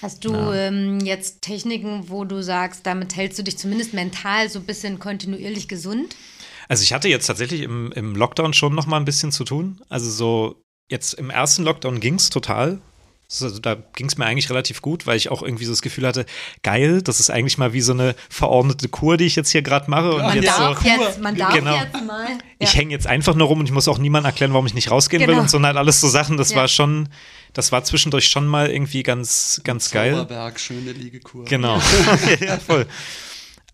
Hast 0.00 0.24
du 0.24 0.32
Ja. 0.32 0.54
ähm, 0.54 0.98
jetzt 1.00 1.42
Techniken, 1.42 2.08
wo 2.08 2.24
du 2.24 2.42
sagst, 2.42 2.84
damit 2.86 3.14
hältst 3.14 3.38
du 3.38 3.44
dich 3.44 3.58
zumindest 3.58 3.94
mental 3.94 4.48
so 4.48 4.58
ein 4.58 4.64
bisschen 4.64 4.98
kontinuierlich 4.98 5.68
gesund? 5.68 6.16
Also 6.68 6.82
ich 6.82 6.92
hatte 6.92 7.08
jetzt 7.08 7.26
tatsächlich 7.26 7.60
im, 7.62 7.92
im 7.92 8.16
Lockdown 8.16 8.54
schon 8.54 8.74
noch 8.74 8.86
mal 8.86 8.96
ein 8.96 9.04
bisschen 9.04 9.30
zu 9.30 9.44
tun. 9.44 9.80
Also 9.88 10.10
so, 10.10 10.62
jetzt 10.90 11.14
im 11.14 11.30
ersten 11.30 11.62
Lockdown 11.62 12.00
ging 12.00 12.14
es 12.14 12.30
total. 12.30 12.80
Also 13.40 13.58
da 13.60 13.76
ging 13.94 14.06
es 14.08 14.18
mir 14.18 14.26
eigentlich 14.26 14.50
relativ 14.50 14.82
gut, 14.82 15.06
weil 15.06 15.16
ich 15.16 15.30
auch 15.30 15.42
irgendwie 15.42 15.64
so 15.64 15.72
das 15.72 15.80
Gefühl 15.80 16.06
hatte, 16.06 16.26
geil, 16.62 17.00
das 17.00 17.20
ist 17.20 17.30
eigentlich 17.30 17.56
mal 17.56 17.72
wie 17.72 17.80
so 17.80 17.92
eine 17.92 18.14
verordnete 18.28 18.88
Kur, 18.88 19.16
die 19.16 19.24
ich 19.24 19.36
jetzt 19.36 19.50
hier 19.50 19.62
gerade 19.62 19.88
mache. 19.90 20.12
Und 20.12 20.22
Man 20.22 20.34
jetzt 20.36 20.48
darf 20.48 20.82
so, 20.82 20.86
jetzt, 20.88 21.20
man 21.20 21.34
darf 21.36 21.54
Genau. 21.54 21.76
jetzt 21.76 21.92
mal. 22.04 22.26
ich 22.58 22.72
Ja. 22.72 22.78
hänge 22.80 22.90
jetzt 22.90 23.06
einfach 23.06 23.34
nur 23.34 23.46
rum 23.46 23.60
und 23.60 23.66
ich 23.66 23.72
muss 23.72 23.88
auch 23.88 23.98
niemandem 23.98 24.26
erklären, 24.30 24.52
warum 24.52 24.66
ich 24.66 24.74
nicht 24.74 24.90
rausgehen 24.90 25.20
will 25.22 25.28
Genau. 25.28 25.40
und 25.42 25.48
so 25.50 25.56
und 25.56 25.64
halt 25.64 25.76
alles 25.76 26.00
so 26.00 26.08
Sachen. 26.08 26.36
Das 26.36 26.50
Ja. 26.50 26.56
war 26.58 26.68
schon, 26.68 27.08
das 27.54 27.72
war 27.72 27.84
zwischendurch 27.84 28.28
schon 28.28 28.46
mal 28.46 28.68
irgendwie 28.70 29.02
ganz, 29.02 29.60
ganz 29.64 29.90
geil. 29.90 30.12
Zauberberg, 30.12 30.60
schöne 30.60 30.92
Liegekur. 30.92 31.44
Genau. 31.46 31.80
ja, 32.40 32.58
voll. 32.58 32.86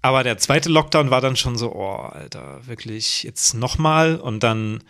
Aber 0.01 0.23
der 0.23 0.39
zweite 0.39 0.69
Lockdown 0.69 1.11
war 1.11 1.21
dann 1.21 1.35
schon 1.37 1.59
so, 1.59 1.73
oh, 1.75 1.97
Alter, 1.97 2.61
wirklich 2.67 3.25
jetzt 3.25 3.55
nochmal 3.55 4.17
und 4.17 4.43
dann 4.45 4.85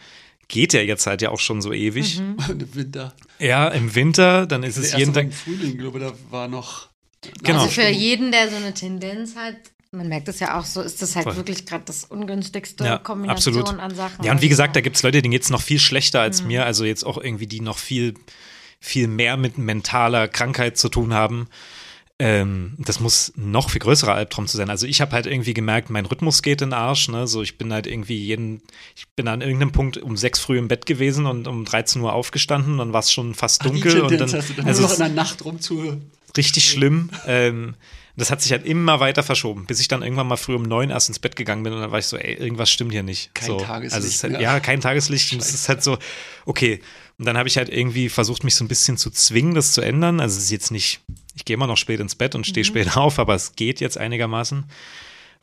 geht 0.48 0.72
der 0.72 0.84
jetzt 0.86 1.06
halt 1.06 1.22
ja 1.22 1.30
auch 1.30 1.40
schon 1.40 1.60
so 1.62 1.72
ewig. 1.72 2.18
Mhm. 2.20 2.36
Und 2.48 2.62
im 2.62 2.74
Winter. 2.74 3.14
Ja, 3.38 3.68
im 3.68 3.94
Winter, 3.94 4.46
dann 4.46 4.62
ist 4.62 4.76
Der 4.76 4.84
es 4.84 4.96
jeden 4.96 5.12
Tag. 5.14 5.24
im 5.24 5.32
Frühling, 5.32 5.78
glaube 5.78 5.98
ich, 5.98 6.04
da 6.06 6.12
war 6.30 6.48
noch. 6.48 6.88
Genau. 7.42 7.60
Also 7.60 7.70
für 7.70 7.88
jeden, 7.88 8.32
der 8.32 8.48
so 8.48 8.56
eine 8.56 8.72
Tendenz 8.74 9.34
hat, 9.36 9.56
man 9.90 10.08
merkt 10.08 10.28
es 10.28 10.38
ja 10.40 10.58
auch 10.58 10.64
so, 10.64 10.80
ist 10.82 11.00
das 11.02 11.16
halt 11.16 11.24
Voll. 11.24 11.36
wirklich 11.36 11.66
gerade 11.66 11.84
das 11.86 12.04
ungünstigste 12.04 12.84
Ja, 12.84 12.98
Kombination 12.98 13.56
absolut. 13.58 13.80
an 13.80 13.94
Sachen. 13.94 14.24
Ja, 14.24 14.32
und 14.32 14.42
wie 14.42 14.48
gesagt, 14.48 14.76
da 14.76 14.78
Also, 14.78 14.84
gibt 14.84 14.96
es 14.96 15.02
Leute, 15.02 15.22
denen 15.22 15.32
geht 15.32 15.42
es 15.42 15.50
noch 15.50 15.62
viel 15.62 15.78
schlechter 15.80 16.20
als 16.20 16.42
Mhm. 16.42 16.48
mir, 16.48 16.64
also 16.66 16.84
jetzt 16.84 17.04
auch 17.04 17.18
irgendwie, 17.18 17.46
die 17.46 17.60
noch 17.60 17.78
viel, 17.78 18.14
viel 18.80 19.08
mehr 19.08 19.36
mit 19.36 19.58
mentaler 19.58 20.28
Krankheit 20.28 20.76
zu 20.78 20.88
tun 20.88 21.12
haben. 21.14 21.48
Ähm, 22.20 22.74
das 22.78 22.98
muss 22.98 23.32
noch 23.36 23.70
viel 23.70 23.80
größerer 23.80 24.12
Albtraum 24.12 24.48
zu 24.48 24.56
sein. 24.56 24.70
Also 24.70 24.86
ich 24.86 25.00
habe 25.00 25.12
halt 25.12 25.26
irgendwie 25.26 25.54
gemerkt, 25.54 25.88
mein 25.88 26.04
Rhythmus 26.04 26.42
geht 26.42 26.62
in 26.62 26.70
den 26.70 26.74
Arsch. 26.74 27.08
Ne? 27.08 27.28
So, 27.28 27.42
ich 27.42 27.58
bin 27.58 27.72
halt 27.72 27.86
irgendwie 27.86 28.16
jeden, 28.16 28.60
ich 28.96 29.06
bin 29.10 29.28
an 29.28 29.40
irgendeinem 29.40 29.70
Punkt 29.70 29.98
um 29.98 30.16
sechs 30.16 30.40
früh 30.40 30.58
im 30.58 30.66
Bett 30.66 30.84
gewesen 30.84 31.26
und 31.26 31.46
um 31.46 31.64
13 31.64 32.02
Uhr 32.02 32.12
aufgestanden, 32.12 32.78
dann 32.78 32.92
war 32.92 33.00
es 33.00 33.12
schon 33.12 33.34
fast 33.34 33.62
Ach, 33.62 33.66
dunkel 33.66 34.00
und 34.00 34.08
Tendenz 34.08 34.32
dann, 34.32 34.40
hast 34.40 34.50
du 34.50 34.54
dann 34.54 34.66
also 34.66 34.82
noch 34.82 34.92
in 34.92 34.98
der 34.98 35.08
Nacht 35.10 35.44
rum 35.44 35.60
zu. 35.60 36.00
richtig 36.36 36.68
schlimm. 36.68 37.10
Ähm, 37.26 37.76
das 38.18 38.32
hat 38.32 38.42
sich 38.42 38.50
halt 38.50 38.66
immer 38.66 38.98
weiter 38.98 39.22
verschoben, 39.22 39.66
bis 39.66 39.78
ich 39.78 39.86
dann 39.86 40.02
irgendwann 40.02 40.26
mal 40.26 40.36
früh 40.36 40.56
um 40.56 40.64
neun 40.64 40.90
erst 40.90 41.08
ins 41.08 41.20
Bett 41.20 41.36
gegangen 41.36 41.62
bin 41.62 41.72
und 41.72 41.80
dann 41.80 41.92
war 41.92 42.00
ich 42.00 42.06
so, 42.06 42.16
ey, 42.16 42.34
irgendwas 42.34 42.68
stimmt 42.68 42.90
hier 42.90 43.04
nicht. 43.04 43.32
Kein 43.32 43.46
so, 43.46 43.60
Tageslicht 43.60 43.94
Also 43.94 44.08
es 44.08 44.14
ist 44.16 44.24
halt, 44.24 44.40
ja, 44.40 44.58
kein 44.58 44.80
Tageslicht. 44.80 45.32
Und 45.32 45.40
es 45.40 45.54
ist 45.54 45.68
halt 45.68 45.84
so, 45.84 45.98
okay. 46.44 46.80
Und 47.18 47.26
dann 47.26 47.36
habe 47.36 47.48
ich 47.48 47.56
halt 47.56 47.68
irgendwie 47.68 48.08
versucht, 48.08 48.44
mich 48.44 48.54
so 48.54 48.64
ein 48.64 48.68
bisschen 48.68 48.96
zu 48.96 49.10
zwingen, 49.10 49.54
das 49.54 49.72
zu 49.72 49.80
ändern. 49.80 50.20
Also 50.20 50.36
es 50.38 50.44
ist 50.44 50.50
jetzt 50.50 50.70
nicht, 50.70 51.00
ich 51.34 51.44
gehe 51.44 51.54
immer 51.54 51.66
noch 51.66 51.76
spät 51.76 51.98
ins 52.00 52.14
Bett 52.14 52.34
und 52.34 52.46
stehe 52.46 52.64
spät 52.64 52.96
auf, 52.96 53.18
aber 53.18 53.34
es 53.34 53.56
geht 53.56 53.80
jetzt 53.80 53.98
einigermaßen. 53.98 54.64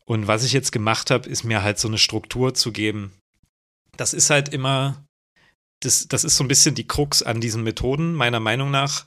Und 0.05 0.27
was 0.27 0.43
ich 0.43 0.53
jetzt 0.53 0.71
gemacht 0.71 1.11
habe, 1.11 1.27
ist 1.27 1.43
mir 1.43 1.63
halt 1.63 1.79
so 1.79 1.87
eine 1.87 1.97
Struktur 1.97 2.53
zu 2.53 2.71
geben. 2.71 3.11
Das 3.97 4.13
ist 4.13 4.29
halt 4.29 4.49
immer, 4.49 5.03
das, 5.81 6.07
das 6.07 6.23
ist 6.23 6.37
so 6.37 6.43
ein 6.43 6.47
bisschen 6.47 6.75
die 6.75 6.87
Krux 6.87 7.23
an 7.23 7.41
diesen 7.41 7.63
Methoden, 7.63 8.13
meiner 8.13 8.39
Meinung 8.39 8.71
nach, 8.71 9.05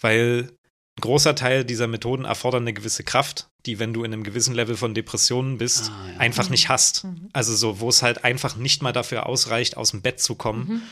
weil 0.00 0.50
ein 0.98 1.00
großer 1.00 1.34
Teil 1.34 1.64
dieser 1.64 1.86
Methoden 1.86 2.24
erfordert 2.24 2.60
eine 2.62 2.72
gewisse 2.72 3.04
Kraft, 3.04 3.48
die, 3.64 3.78
wenn 3.78 3.94
du 3.94 4.04
in 4.04 4.12
einem 4.12 4.24
gewissen 4.24 4.54
Level 4.54 4.76
von 4.76 4.92
Depressionen 4.94 5.56
bist, 5.56 5.90
Ah, 5.90 6.10
ja. 6.12 6.18
einfach 6.18 6.50
nicht 6.50 6.68
hast. 6.68 7.04
Mhm. 7.04 7.28
Also 7.32 7.54
so, 7.56 7.80
wo 7.80 7.88
es 7.88 8.02
halt 8.02 8.24
einfach 8.24 8.56
nicht 8.56 8.82
mal 8.82 8.92
dafür 8.92 9.26
ausreicht, 9.26 9.76
aus 9.76 9.92
dem 9.92 10.02
Bett 10.02 10.20
zu 10.20 10.34
kommen. 10.34 10.68
Mhm. 10.68 10.82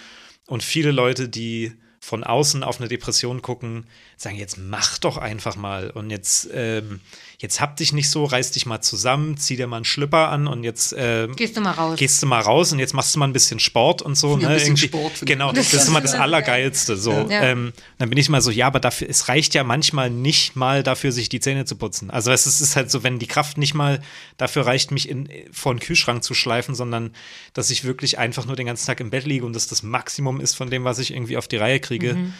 Und 0.47 0.63
viele 0.63 0.91
Leute, 0.91 1.29
die 1.29 1.73
von 2.01 2.25
außen 2.25 2.65
auf 2.65 2.81
eine 2.81 2.89
Depression 2.89 3.43
gucken, 3.43 3.87
sagen, 4.17 4.35
jetzt 4.37 4.59
mach 4.59 4.99
doch 4.99 5.19
einfach 5.19 5.55
mal. 5.55 5.91
Und 5.91 6.11
jetzt, 6.11 6.49
ähm, 6.53 7.01
jetzt 7.43 7.61
hab 7.61 7.77
dich 7.77 7.93
nicht 7.93 8.09
so, 8.09 8.25
reiß 8.25 8.53
dich 8.53 8.67
mal 8.67 8.81
zusammen, 8.81 9.37
zieh 9.37 9.57
dir 9.57 9.67
mal 9.67 9.77
einen 9.77 9.85
Schlüpper 9.85 10.29
an 10.29 10.47
und 10.47 10.63
jetzt 10.63 10.95
ähm, 10.97 11.35
gehst 11.35 11.57
du 11.57 11.61
mal 11.61 11.73
raus. 11.73 11.99
Gehst 11.99 12.23
du 12.23 12.27
mal 12.27 12.41
raus 12.41 12.73
und 12.73 12.79
jetzt 12.79 12.95
machst 12.95 13.15
du 13.15 13.19
mal 13.19 13.27
ein 13.27 13.33
bisschen 13.33 13.59
Sport 13.59 14.01
und 14.01 14.15
so. 14.15 14.39
Ja, 14.39 14.43
ne? 14.43 14.47
ein 14.47 14.55
bisschen 14.55 14.69
Irgendwie, 14.69 14.87
Sport 14.87 15.13
genau, 15.23 15.51
das, 15.51 15.75
ist 15.75 15.89
immer 15.89 16.01
das 16.01 16.15
Allergeilste. 16.15 16.97
So. 16.97 17.11
Ja. 17.11 17.43
Ähm, 17.43 17.73
dann 17.99 18.09
bin 18.09 18.17
ich 18.17 18.29
mal 18.29 18.41
so, 18.41 18.53
ja, 18.53 18.69
aber 18.69 18.79
dafür, 18.79 19.09
es 19.11 19.29
reicht 19.29 19.55
ja 19.55 19.65
manchmal 19.65 20.09
nicht 20.09 20.55
mal 20.55 20.85
dafür, 20.85 21.11
sich 21.11 21.29
die 21.29 21.41
Zähne 21.41 21.65
zu 21.65 21.75
putzen. 21.75 22.11
Also 22.11 22.31
es 22.31 22.47
ist, 22.47 22.55
es 22.55 22.69
ist 22.69 22.77
halt 22.77 22.93
so, 22.93 23.03
wenn 23.03 23.19
die 23.19 23.27
Kraft 23.27 23.59
nicht 23.59 23.75
mal 23.75 24.01
dafür 24.37 24.65
reicht, 24.65 24.93
mich 24.93 25.09
in, 25.09 25.29
vor 25.51 25.75
den 25.75 25.81
Kühlschrank 25.81 26.23
zu 26.23 26.35
schleifen, 26.35 26.77
sondern 26.77 27.11
dass 27.55 27.71
ich 27.71 27.83
wirklich 27.83 28.19
einfach 28.19 28.47
nur 28.47 28.55
den 28.55 28.67
ganzen 28.67 28.87
Tag 28.87 29.01
im 29.01 29.11
Bett 29.11 29.27
liege 29.27 29.45
und 29.45 29.53
das 29.53 29.67
das 29.67 29.83
Maximum 29.83 30.41
ist 30.41 30.55
von 30.55 30.71
dem, 30.71 30.85
was 30.85 31.01
ich 31.01 31.13
irgendwie 31.13 31.37
auf 31.37 31.49
die 31.49 31.57
Reihe 31.57 31.81
kriege, 31.81 32.15
Mhm. 32.15 32.35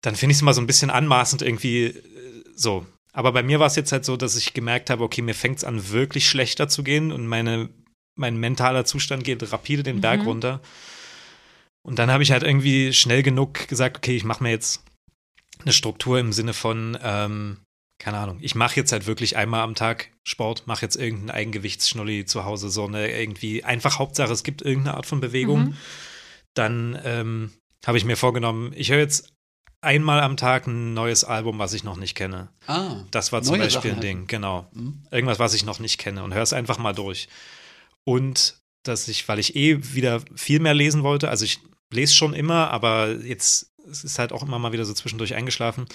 dann 0.00 0.16
finde 0.16 0.32
ich 0.32 0.38
es 0.38 0.42
immer 0.42 0.54
so 0.54 0.60
ein 0.60 0.66
bisschen 0.66 0.90
anmaßend 0.90 1.42
irgendwie 1.42 1.84
äh, 1.86 2.02
so. 2.56 2.84
Aber 3.18 3.32
bei 3.32 3.42
mir 3.42 3.58
war 3.58 3.66
es 3.66 3.74
jetzt 3.74 3.90
halt 3.90 4.04
so, 4.04 4.16
dass 4.16 4.36
ich 4.36 4.54
gemerkt 4.54 4.90
habe, 4.90 5.02
okay, 5.02 5.22
mir 5.22 5.34
fängt 5.34 5.58
es 5.58 5.64
an, 5.64 5.90
wirklich 5.90 6.28
schlechter 6.28 6.68
zu 6.68 6.84
gehen 6.84 7.10
und 7.10 7.26
meine, 7.26 7.68
mein 8.14 8.36
mentaler 8.36 8.84
Zustand 8.84 9.24
geht 9.24 9.50
rapide 9.50 9.82
den 9.82 10.00
Berg 10.00 10.20
Mhm. 10.20 10.26
runter. 10.28 10.60
Und 11.82 11.98
dann 11.98 12.12
habe 12.12 12.22
ich 12.22 12.30
halt 12.30 12.44
irgendwie 12.44 12.92
schnell 12.92 13.24
genug 13.24 13.66
gesagt, 13.66 13.96
okay, 13.96 14.14
ich 14.14 14.22
mache 14.22 14.44
mir 14.44 14.50
jetzt 14.50 14.84
eine 15.62 15.72
Struktur 15.72 16.20
im 16.20 16.32
Sinne 16.32 16.54
von, 16.54 16.96
ähm, 17.02 17.56
keine 17.98 18.18
Ahnung, 18.18 18.38
ich 18.40 18.54
mache 18.54 18.76
jetzt 18.76 18.92
halt 18.92 19.08
wirklich 19.08 19.36
einmal 19.36 19.62
am 19.62 19.74
Tag 19.74 20.12
Sport, 20.22 20.68
mache 20.68 20.82
jetzt 20.82 20.94
irgendeinen 20.94 21.30
Eigengewichtsschnulli 21.30 22.24
zu 22.24 22.44
Hause, 22.44 22.70
so 22.70 22.86
eine 22.86 23.10
irgendwie, 23.10 23.64
einfach 23.64 23.98
Hauptsache, 23.98 24.32
es 24.32 24.44
gibt 24.44 24.62
irgendeine 24.62 24.96
Art 24.96 25.06
von 25.06 25.18
Bewegung. 25.18 25.70
Mhm. 25.70 25.76
Dann 26.54 26.96
ähm, 27.02 27.50
habe 27.84 27.98
ich 27.98 28.04
mir 28.04 28.16
vorgenommen, 28.16 28.72
ich 28.76 28.92
höre 28.92 29.00
jetzt 29.00 29.32
einmal 29.80 30.20
am 30.20 30.36
Tag 30.36 30.66
ein 30.66 30.94
neues 30.94 31.24
Album, 31.24 31.58
was 31.58 31.72
ich 31.72 31.84
noch 31.84 31.96
nicht 31.96 32.14
kenne. 32.14 32.48
Ah, 32.66 33.02
Das 33.10 33.32
war 33.32 33.42
zum 33.42 33.58
Beispiel 33.58 33.70
Sachen 33.70 33.90
ein 33.90 33.94
halt. 33.96 34.04
Ding, 34.04 34.26
genau. 34.26 34.68
Mhm. 34.72 35.02
Irgendwas, 35.10 35.38
was 35.38 35.54
ich 35.54 35.64
noch 35.64 35.78
nicht 35.78 35.98
kenne 35.98 36.22
und 36.24 36.34
hör 36.34 36.42
es 36.42 36.52
einfach 36.52 36.78
mal 36.78 36.92
durch. 36.94 37.28
Und 38.04 38.58
dass 38.82 39.08
ich, 39.08 39.28
weil 39.28 39.38
ich 39.38 39.54
eh 39.56 39.94
wieder 39.94 40.22
viel 40.34 40.60
mehr 40.60 40.74
lesen 40.74 41.02
wollte, 41.02 41.28
also 41.28 41.44
ich 41.44 41.60
lese 41.92 42.14
schon 42.14 42.34
immer, 42.34 42.70
aber 42.70 43.16
jetzt 43.22 43.70
es 43.90 44.04
ist 44.04 44.18
halt 44.18 44.32
auch 44.32 44.42
immer 44.42 44.58
mal 44.58 44.72
wieder 44.72 44.84
so 44.84 44.92
zwischendurch 44.92 45.34
eingeschlafen. 45.34 45.86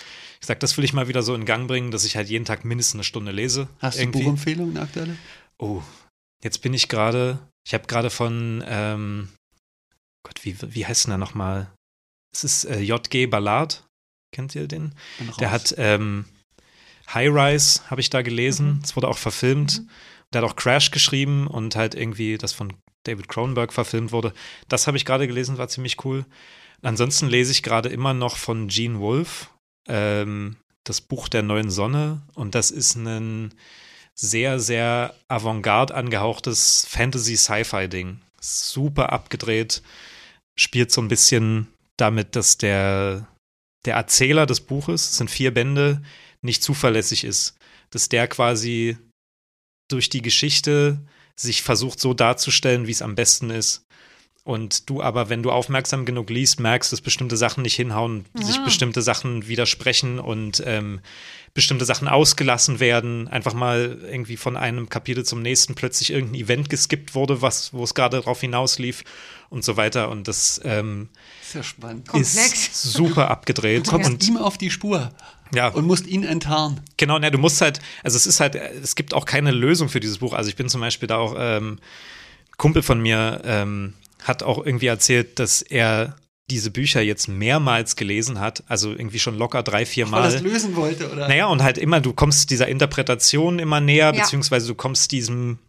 Ich 0.41 0.47
sag, 0.47 0.59
das 0.59 0.75
will 0.77 0.83
ich 0.83 0.93
mal 0.93 1.07
wieder 1.07 1.21
so 1.21 1.35
in 1.35 1.45
Gang 1.45 1.67
bringen, 1.67 1.91
dass 1.91 2.05
ich 2.05 2.15
halt 2.15 2.27
jeden 2.29 2.45
Tag 2.45 2.65
mindestens 2.65 2.95
eine 2.95 3.03
Stunde 3.03 3.31
lese. 3.31 3.67
Hast 3.79 3.97
du 3.97 4.01
irgendwie. 4.01 4.23
Buchempfehlungen 4.23 4.77
aktuelle? 4.77 5.15
Oh, 5.59 5.81
jetzt 6.43 6.61
bin 6.63 6.73
ich 6.73 6.89
gerade, 6.89 7.39
ich 7.65 7.73
habe 7.75 7.85
gerade 7.85 8.09
von, 8.09 8.63
ähm, 8.67 9.29
Gott, 10.23 10.43
wie, 10.43 10.55
wie 10.73 10.85
heißt 10.85 11.05
denn 11.05 11.11
der 11.11 11.17
nochmal? 11.17 11.71
Es 12.33 12.43
ist 12.43 12.65
äh, 12.65 12.79
J.G. 12.79 13.27
Ballard. 13.27 13.83
Kennt 14.31 14.55
ihr 14.55 14.67
den? 14.67 14.95
Der 15.39 15.51
hat 15.51 15.75
ähm, 15.77 16.25
High 17.13 17.29
Rise, 17.29 17.81
habe 17.89 18.01
ich 18.01 18.09
da 18.09 18.21
gelesen. 18.21 18.75
Mhm. 18.75 18.81
Es 18.83 18.95
wurde 18.95 19.07
auch 19.07 19.17
verfilmt. 19.17 19.79
Mhm. 19.79 19.89
Der 20.33 20.41
hat 20.41 20.49
auch 20.49 20.55
Crash 20.55 20.91
geschrieben 20.91 21.47
und 21.47 21.75
halt 21.75 21.93
irgendwie 21.93 22.37
das 22.37 22.53
von 22.53 22.73
David 23.03 23.27
Cronenberg 23.27 23.71
verfilmt 23.71 24.11
wurde. 24.11 24.33
Das 24.67 24.87
habe 24.87 24.97
ich 24.97 25.05
gerade 25.05 25.27
gelesen, 25.27 25.57
war 25.57 25.67
ziemlich 25.67 26.03
cool. 26.05 26.25
Ansonsten 26.81 27.27
lese 27.27 27.51
ich 27.51 27.63
gerade 27.63 27.89
immer 27.89 28.13
noch 28.13 28.37
von 28.37 28.67
Gene 28.67 28.99
Wolfe 28.99 29.47
ähm, 29.87 30.57
das 30.83 31.01
Buch 31.01 31.27
der 31.27 31.43
neuen 31.43 31.69
Sonne 31.69 32.21
und 32.33 32.55
das 32.55 32.71
ist 32.71 32.95
ein 32.95 33.53
sehr, 34.15 34.59
sehr 34.59 35.15
avantgarde 35.27 35.95
angehauchtes 35.95 36.85
Fantasy-Sci-Fi-Ding. 36.89 38.19
Super 38.39 39.11
abgedreht, 39.11 39.81
spielt 40.55 40.91
so 40.91 41.01
ein 41.01 41.07
bisschen 41.07 41.67
damit, 41.97 42.35
dass 42.35 42.57
der, 42.57 43.27
der 43.85 43.95
Erzähler 43.95 44.45
des 44.45 44.61
Buches, 44.61 45.09
es 45.09 45.17
sind 45.17 45.29
vier 45.29 45.53
Bände, 45.53 46.01
nicht 46.41 46.63
zuverlässig 46.63 47.23
ist. 47.23 47.57
Dass 47.89 48.09
der 48.09 48.27
quasi 48.27 48.97
durch 49.89 50.09
die 50.09 50.21
Geschichte 50.21 51.05
sich 51.35 51.61
versucht 51.61 51.99
so 51.99 52.13
darzustellen, 52.13 52.87
wie 52.87 52.91
es 52.91 53.01
am 53.01 53.15
besten 53.15 53.49
ist. 53.49 53.85
Und 54.45 54.89
du 54.89 55.01
aber, 55.01 55.29
wenn 55.29 55.41
du 55.41 55.51
aufmerksam 55.51 56.03
genug 56.03 56.29
liest, 56.29 56.59
merkst, 56.59 56.91
dass 56.91 56.99
bestimmte 56.99 57.37
Sachen 57.37 57.61
nicht 57.61 57.75
hinhauen, 57.75 58.25
sich 58.33 58.57
Ah. 58.57 58.65
bestimmte 58.65 59.01
Sachen 59.01 59.47
widersprechen 59.47 60.19
und 60.19 60.61
ähm, 60.65 60.99
bestimmte 61.53 61.85
Sachen 61.85 62.09
ausgelassen 62.09 62.81
werden. 62.81 63.29
Einfach 63.29 63.53
mal 63.53 63.99
irgendwie 64.03 64.35
von 64.35 64.57
einem 64.57 64.89
Kapitel 64.89 65.23
zum 65.23 65.41
nächsten 65.41 65.75
plötzlich 65.75 66.11
irgendein 66.11 66.41
Event 66.41 66.69
geskippt 66.69 67.15
wurde, 67.15 67.41
was, 67.41 67.71
wo 67.73 67.85
es 67.85 67.93
gerade 67.93 68.19
drauf 68.19 68.41
hinauslief 68.41 69.05
und 69.49 69.63
so 69.63 69.77
weiter. 69.77 70.09
Und 70.09 70.27
das 70.27 70.59
ähm, 70.65 71.07
Sehr 71.41 71.63
spannend. 71.63 72.09
Komplex. 72.09 72.35
ist 72.35 72.81
super 72.83 73.31
abgedreht. 73.31 73.87
Du 73.87 73.91
kommst 73.91 74.09
und 74.09 74.27
ihm 74.27 74.35
auf 74.35 74.57
die 74.57 74.71
Spur 74.71 75.11
ja, 75.53 75.69
und 75.69 75.85
musst 75.87 76.05
ihn 76.05 76.23
enttarnen. 76.25 76.81
Genau, 76.97 77.17
ne, 77.17 77.31
du 77.31 77.37
musst 77.37 77.61
halt, 77.61 77.79
also 78.03 78.17
es 78.17 78.25
ist 78.27 78.41
halt, 78.41 78.55
es 78.55 78.95
gibt 78.95 79.13
auch 79.13 79.25
keine 79.25 79.51
Lösung 79.51 79.87
für 79.87 80.01
dieses 80.01 80.17
Buch. 80.17 80.33
Also 80.33 80.49
ich 80.49 80.57
bin 80.57 80.67
zum 80.67 80.81
Beispiel 80.81 81.07
da 81.07 81.15
auch, 81.15 81.33
ähm, 81.37 81.79
Kumpel 82.57 82.83
von 82.83 82.99
mir 83.01 83.41
ähm, 83.45 83.93
hat 84.23 84.43
auch 84.43 84.65
irgendwie 84.65 84.87
erzählt, 84.87 85.39
dass 85.39 85.61
er 85.61 86.15
diese 86.49 86.71
Bücher 86.71 87.01
jetzt 87.01 87.27
mehrmals 87.29 87.95
gelesen 87.95 88.39
hat, 88.39 88.63
also 88.67 88.91
irgendwie 88.91 89.19
schon 89.19 89.37
locker 89.37 89.63
drei, 89.63 89.85
vier 89.85 90.11
Weil 90.11 90.23
er 90.23 90.29
Mal. 90.29 90.35
es 90.35 90.41
lösen 90.41 90.75
wollte, 90.75 91.09
oder? 91.11 91.27
Naja, 91.29 91.45
und 91.47 91.63
halt 91.63 91.77
immer, 91.77 92.01
du 92.01 92.11
kommst 92.13 92.49
dieser 92.49 92.67
Interpretation 92.67 93.59
immer 93.59 93.79
näher, 93.79 94.13
Ja. 94.13 94.21
beziehungsweise 94.23 94.67
du 94.67 94.75
kommst 94.75 95.13
diesem, 95.13 95.59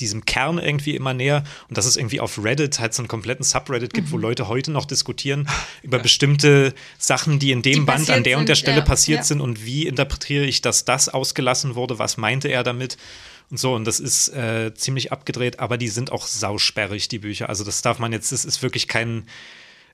diesem 0.00 0.24
Kern 0.24 0.58
irgendwie 0.58 0.96
immer 0.96 1.14
näher. 1.14 1.44
Und 1.68 1.78
dass 1.78 1.86
es 1.86 1.96
irgendwie 1.96 2.18
auf 2.18 2.42
Reddit 2.42 2.80
halt 2.80 2.94
so 2.94 3.02
einen 3.02 3.08
kompletten 3.08 3.44
Subreddit 3.44 3.94
gibt, 3.94 4.10
wo 4.10 4.16
Mhm. 4.16 4.22
Leute 4.22 4.48
heute 4.48 4.72
noch 4.72 4.86
diskutieren 4.86 5.48
über 5.82 5.98
bestimmte 6.00 6.74
Sachen, 6.98 7.38
die 7.38 7.52
in 7.52 7.62
dem 7.62 7.72
Die 7.74 7.80
Band 7.82 8.10
an 8.10 8.24
der 8.24 8.38
und 8.38 8.48
der 8.48 8.56
sind, 8.56 8.62
Stelle 8.64 8.78
ja, 8.78 8.84
passiert 8.84 9.18
ja. 9.18 9.24
sind 9.24 9.40
und 9.40 9.64
wie 9.64 9.86
interpretiere 9.86 10.44
ich, 10.44 10.62
dass 10.62 10.84
das 10.84 11.10
ausgelassen 11.10 11.74
wurde, 11.76 11.98
was 12.00 12.16
meinte 12.16 12.48
er 12.48 12.64
damit. 12.64 12.96
Und 13.52 13.58
so, 13.58 13.74
und 13.74 13.84
das 13.84 14.00
ist 14.00 14.30
äh, 14.30 14.72
ziemlich 14.74 15.12
abgedreht, 15.12 15.60
aber 15.60 15.76
die 15.76 15.88
sind 15.88 16.10
auch 16.10 16.26
sausperrig, 16.26 17.08
die 17.08 17.18
Bücher. 17.18 17.50
Also 17.50 17.64
das 17.64 17.82
darf 17.82 17.98
man 17.98 18.10
jetzt, 18.10 18.32
das 18.32 18.46
ist 18.46 18.62
wirklich 18.62 18.88
kein 18.88 19.26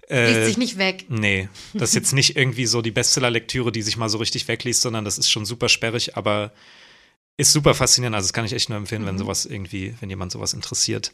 äh, 0.09 0.29
Liest 0.33 0.45
sich 0.47 0.57
nicht 0.59 0.79
weg. 0.79 1.07
Nee, 1.09 1.49
das 1.75 1.91
ist 1.91 1.95
jetzt 1.97 2.13
nicht 2.15 2.37
irgendwie 2.37 2.67
so 2.67 2.81
die 2.83 2.93
Bestseller-Lektüre, 2.93 3.73
die 3.73 3.83
sich 3.83 3.97
mal 3.97 4.09
so 4.09 4.19
richtig 4.19 4.47
wegliest, 4.49 4.81
sondern 4.83 5.05
das 5.05 5.19
ist 5.19 5.29
schon 5.29 5.45
super 5.45 5.69
sperrig, 5.69 6.17
aber 6.17 6.53
ist 7.37 7.53
super 7.53 7.75
faszinierend. 7.75 8.15
Also 8.15 8.29
das 8.29 8.33
kann 8.33 8.45
ich 8.45 8.53
echt 8.53 8.69
nur 8.69 8.79
empfehlen, 8.79 9.05
wenn 9.07 9.17
Mhm. 9.17 9.19
sowas 9.19 9.45
irgendwie, 9.45 9.95
wenn 10.01 10.09
jemand 10.09 10.31
sowas 10.33 10.55
interessiert. 10.55 11.13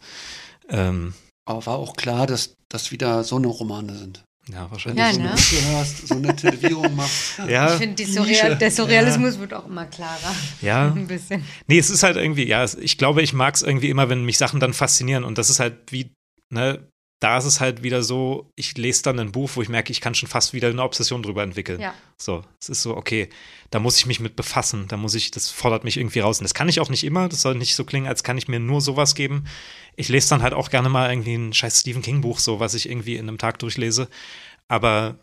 Ähm, 0.68 1.14
Aber 1.46 1.64
war 1.66 1.76
auch 1.78 1.96
klar, 1.96 2.26
dass 2.26 2.56
das 2.68 2.90
wieder 2.92 3.24
so 3.24 3.36
eine 3.36 3.46
Romane 3.46 3.96
sind. 3.96 4.22
Ja, 4.50 4.62
Wenn 4.62 4.70
wahrscheinlich. 4.70 4.98
Ja, 4.98 5.08
du 5.10 5.14
so 5.14 5.20
ne? 5.22 5.28
eine 5.28 5.30
Mucke 5.30 5.76
hörst, 5.76 6.08
so 6.08 6.14
eine 6.14 6.36
Tätowierung 6.36 6.94
machst. 6.96 7.38
Ja, 7.48 7.72
Ich 7.72 7.78
finde. 7.80 8.04
Surreal, 8.06 8.56
der 8.56 8.70
Surrealismus 8.70 9.38
wird 9.38 9.54
auch 9.54 9.66
immer 9.66 9.86
klarer. 9.86 10.34
ja. 10.60 10.92
Ein 10.94 11.06
bisschen. 11.06 11.44
Nee, 11.66 11.78
es 11.78 11.90
ist 11.90 12.02
halt 12.02 12.16
irgendwie, 12.16 12.46
ja, 12.46 12.64
ich 12.64 12.98
glaube, 12.98 13.22
ich 13.22 13.32
mag 13.32 13.54
es 13.54 13.62
irgendwie 13.62 13.90
immer, 13.90 14.08
wenn 14.08 14.24
mich 14.24 14.38
Sachen 14.38 14.60
dann 14.60 14.72
faszinieren 14.74 15.24
und 15.24 15.38
das 15.38 15.50
ist 15.50 15.60
halt 15.60 15.74
wie, 15.90 16.10
ne, 16.52 16.86
da 17.20 17.38
ist 17.38 17.44
es 17.44 17.60
halt 17.60 17.82
wieder 17.82 18.02
so, 18.02 18.50
ich 18.54 18.76
lese 18.76 19.02
dann 19.02 19.18
ein 19.18 19.32
Buch, 19.32 19.50
wo 19.54 19.62
ich 19.62 19.68
merke, 19.68 19.92
ich 19.92 20.00
kann 20.00 20.14
schon 20.14 20.28
fast 20.28 20.52
wieder 20.52 20.68
eine 20.68 20.82
Obsession 20.82 21.22
drüber 21.22 21.42
entwickeln. 21.42 21.80
Ja. 21.80 21.94
So, 22.20 22.44
es 22.60 22.68
ist 22.68 22.82
so, 22.82 22.96
okay, 22.96 23.30
da 23.70 23.80
muss 23.80 23.96
ich 23.96 24.06
mich 24.06 24.20
mit 24.20 24.36
befassen, 24.36 24.88
da 24.88 24.96
muss 24.96 25.14
ich, 25.14 25.30
das 25.30 25.50
fordert 25.50 25.84
mich 25.84 25.96
irgendwie 25.96 26.20
raus. 26.20 26.38
Und 26.38 26.44
das 26.44 26.54
kann 26.54 26.68
ich 26.68 26.80
auch 26.80 26.90
nicht 26.90 27.04
immer, 27.04 27.28
das 27.28 27.42
soll 27.42 27.54
nicht 27.54 27.76
so 27.76 27.84
klingen, 27.84 28.08
als 28.08 28.24
kann 28.24 28.36
ich 28.36 28.48
mir 28.48 28.60
nur 28.60 28.80
sowas 28.80 29.14
geben. 29.14 29.46
Ich 29.96 30.08
lese 30.08 30.28
dann 30.30 30.42
halt 30.42 30.52
auch 30.52 30.70
gerne 30.70 30.88
mal 30.88 31.10
irgendwie 31.10 31.34
ein 31.34 31.54
scheiß 31.54 31.80
Stephen 31.80 32.02
King-Buch, 32.02 32.38
so, 32.38 32.60
was 32.60 32.74
ich 32.74 32.88
irgendwie 32.88 33.16
in 33.16 33.28
einem 33.28 33.38
Tag 33.38 33.58
durchlese. 33.58 34.08
Aber, 34.68 35.18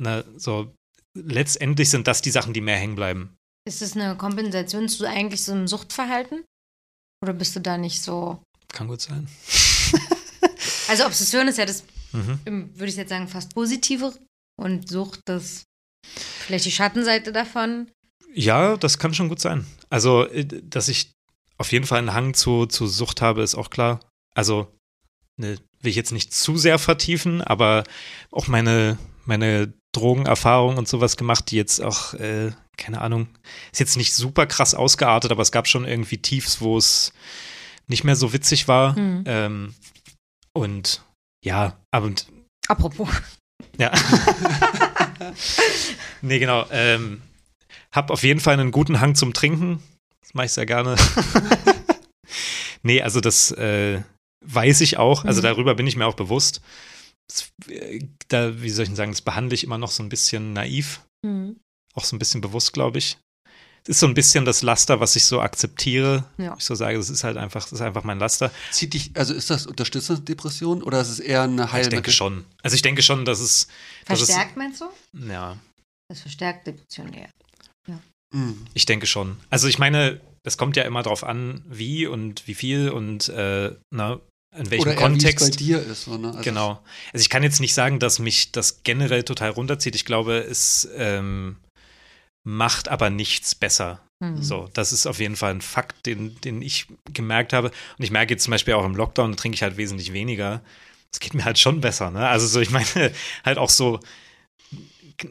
ne, 0.00 0.24
so, 0.36 0.72
letztendlich 1.14 1.90
sind 1.90 2.06
das 2.06 2.22
die 2.22 2.30
Sachen, 2.30 2.54
die 2.54 2.60
mehr 2.60 2.78
hängen 2.78 2.96
bleiben. 2.96 3.36
Ist 3.66 3.82
es 3.82 3.96
eine 3.96 4.16
Kompensation 4.16 4.88
zu 4.88 5.06
eigentlich 5.06 5.44
so 5.44 5.52
einem 5.52 5.66
Suchtverhalten? 5.66 6.44
Oder 7.22 7.32
bist 7.32 7.56
du 7.56 7.60
da 7.60 7.78
nicht 7.78 8.02
so. 8.02 8.42
Kann 8.72 8.88
gut 8.88 9.00
sein. 9.00 9.28
Also 10.88 11.06
Obsession 11.06 11.48
ist 11.48 11.58
ja 11.58 11.66
das, 11.66 11.84
Mhm. 12.12 12.70
würde 12.74 12.86
ich 12.90 12.96
jetzt 12.96 13.08
sagen, 13.10 13.26
fast 13.28 13.54
positive 13.54 14.12
und 14.56 14.88
Sucht 14.88 15.20
das 15.24 15.64
vielleicht 16.06 16.64
die 16.66 16.70
Schattenseite 16.70 17.32
davon. 17.32 17.90
Ja, 18.32 18.76
das 18.76 18.98
kann 18.98 19.14
schon 19.14 19.28
gut 19.28 19.40
sein. 19.40 19.66
Also, 19.90 20.26
äh, 20.28 20.44
dass 20.44 20.88
ich 20.88 21.10
auf 21.58 21.72
jeden 21.72 21.86
Fall 21.86 21.98
einen 21.98 22.14
Hang 22.14 22.34
zu, 22.34 22.66
zu 22.66 22.86
Sucht 22.86 23.20
habe, 23.22 23.42
ist 23.42 23.54
auch 23.54 23.70
klar. 23.70 24.00
Also, 24.34 24.68
ne, 25.36 25.56
will 25.80 25.90
ich 25.90 25.96
jetzt 25.96 26.12
nicht 26.12 26.32
zu 26.34 26.56
sehr 26.56 26.78
vertiefen, 26.78 27.42
aber 27.42 27.84
auch 28.30 28.46
meine, 28.48 28.98
meine 29.24 29.72
Drogenerfahrung 29.92 30.76
und 30.76 30.88
sowas 30.88 31.16
gemacht, 31.16 31.50
die 31.50 31.56
jetzt 31.56 31.80
auch, 31.80 32.14
äh, 32.14 32.52
keine 32.76 33.00
Ahnung, 33.00 33.28
ist 33.72 33.78
jetzt 33.80 33.96
nicht 33.96 34.14
super 34.14 34.46
krass 34.46 34.74
ausgeartet, 34.74 35.30
aber 35.30 35.42
es 35.42 35.52
gab 35.52 35.68
schon 35.68 35.84
irgendwie 35.84 36.18
Tiefs, 36.18 36.60
wo 36.60 36.76
es 36.76 37.12
nicht 37.86 38.02
mehr 38.04 38.16
so 38.16 38.32
witzig 38.32 38.66
war. 38.66 38.98
Mhm. 38.98 39.24
Ähm, 39.26 39.74
und 40.54 41.02
ja, 41.44 41.78
aber 41.90 42.06
und 42.06 42.26
Apropos. 42.68 43.08
ja. 43.78 43.92
nee, 46.22 46.38
genau. 46.38 46.66
Ähm, 46.70 47.20
hab 47.92 48.10
auf 48.10 48.22
jeden 48.22 48.40
Fall 48.40 48.54
einen 48.54 48.70
guten 48.70 49.00
Hang 49.00 49.14
zum 49.14 49.34
Trinken. 49.34 49.82
Das 50.22 50.34
mache 50.34 50.46
ich 50.46 50.52
sehr 50.52 50.66
gerne. 50.66 50.96
nee, 52.82 53.02
also 53.02 53.20
das 53.20 53.50
äh, 53.52 54.02
weiß 54.44 54.80
ich 54.80 54.96
auch. 54.96 55.24
Also 55.24 55.40
Mhm. 55.40 55.44
darüber 55.44 55.74
bin 55.74 55.86
ich 55.86 55.96
mir 55.96 56.06
auch 56.06 56.14
bewusst. 56.16 56.62
da, 58.28 58.60
wie 58.62 58.70
soll 58.70 58.84
ich 58.84 58.88
denn 58.88 58.96
sagen, 58.96 59.12
das 59.12 59.22
behandle 59.22 59.54
ich 59.54 59.64
immer 59.64 59.78
noch 59.78 59.90
so 59.90 60.02
ein 60.02 60.08
bisschen 60.08 60.52
naiv. 60.52 61.02
Mhm. 61.22 61.60
Auch 61.94 62.04
so 62.04 62.16
ein 62.16 62.18
bisschen 62.18 62.40
bewusst, 62.40 62.72
glaube 62.72 62.98
ich. 62.98 63.18
Ist 63.86 64.00
so 64.00 64.06
ein 64.06 64.14
bisschen 64.14 64.46
das 64.46 64.62
Laster, 64.62 65.00
was 65.00 65.14
ich 65.14 65.24
so 65.24 65.40
akzeptiere. 65.42 66.24
Ja. 66.38 66.54
Ich 66.58 66.64
so 66.64 66.74
sage, 66.74 66.96
das 66.96 67.10
ist 67.10 67.22
halt 67.22 67.36
einfach, 67.36 67.64
das 67.64 67.72
ist 67.72 67.80
einfach 67.82 68.02
mein 68.02 68.18
Laster. 68.18 68.50
Zieht 68.70 68.94
dich, 68.94 69.10
also 69.14 69.34
ist 69.34 69.50
das 69.50 69.66
unterstützende 69.66 70.22
Depression 70.22 70.82
oder 70.82 71.02
ist 71.02 71.08
es 71.08 71.20
eher 71.20 71.42
eine 71.42 71.70
Heilmittel? 71.70 71.82
Ich 71.82 71.88
denke 71.90 72.10
schon. 72.10 72.44
Also 72.62 72.76
ich 72.76 72.82
denke 72.82 73.02
schon, 73.02 73.26
dass 73.26 73.40
es. 73.40 73.68
Verstärkt 74.06 74.40
dass 74.40 74.50
es, 74.50 74.56
meinst 74.56 74.80
du? 74.80 75.28
Ja. 75.30 75.58
Das 76.08 76.20
verstärkt 76.20 76.66
Depression 76.66 77.12
eher. 77.12 77.28
Ja. 77.86 78.00
Mhm. 78.34 78.64
Ich 78.72 78.86
denke 78.86 79.06
schon. 79.06 79.36
Also 79.50 79.68
ich 79.68 79.78
meine, 79.78 80.20
es 80.44 80.56
kommt 80.56 80.76
ja 80.76 80.84
immer 80.84 81.02
darauf 81.02 81.22
an, 81.22 81.62
wie 81.68 82.06
und 82.06 82.46
wie 82.46 82.54
viel 82.54 82.88
und 82.88 83.28
äh, 83.28 83.74
na, 83.90 84.20
in 84.56 84.70
welchem 84.70 84.88
Oder 84.88 84.94
Kontext. 84.94 85.50
bei 85.50 85.56
dir 85.56 85.82
ist. 85.82 86.04
So, 86.04 86.16
ne? 86.16 86.28
also 86.28 86.40
genau. 86.40 86.82
Also 87.12 87.22
ich 87.22 87.28
kann 87.28 87.42
jetzt 87.42 87.60
nicht 87.60 87.74
sagen, 87.74 87.98
dass 87.98 88.18
mich 88.18 88.52
das 88.52 88.82
generell 88.82 89.24
total 89.24 89.50
runterzieht. 89.50 89.94
Ich 89.94 90.04
glaube, 90.04 90.38
es 90.38 90.88
ähm, 90.96 91.56
macht 92.44 92.88
aber 92.88 93.10
nichts 93.10 93.54
besser. 93.54 94.00
Mhm. 94.20 94.42
So, 94.42 94.68
das 94.72 94.92
ist 94.92 95.06
auf 95.06 95.18
jeden 95.18 95.36
Fall 95.36 95.52
ein 95.52 95.60
Fakt, 95.60 96.06
den, 96.06 96.40
den 96.42 96.62
ich 96.62 96.86
gemerkt 97.12 97.52
habe. 97.52 97.68
Und 97.98 98.04
ich 98.04 98.10
merke 98.10 98.34
jetzt 98.34 98.44
zum 98.44 98.52
Beispiel 98.52 98.74
auch 98.74 98.84
im 98.84 98.94
Lockdown, 98.94 99.32
da 99.32 99.36
trinke 99.36 99.56
ich 99.56 99.62
halt 99.62 99.76
wesentlich 99.76 100.12
weniger. 100.12 100.62
Es 101.12 101.20
geht 101.20 101.34
mir 101.34 101.44
halt 101.44 101.58
schon 101.58 101.80
besser. 101.80 102.10
Ne? 102.10 102.26
Also 102.28 102.46
so, 102.46 102.60
ich 102.60 102.70
meine, 102.70 103.12
halt 103.44 103.58
auch 103.58 103.70
so 103.70 104.00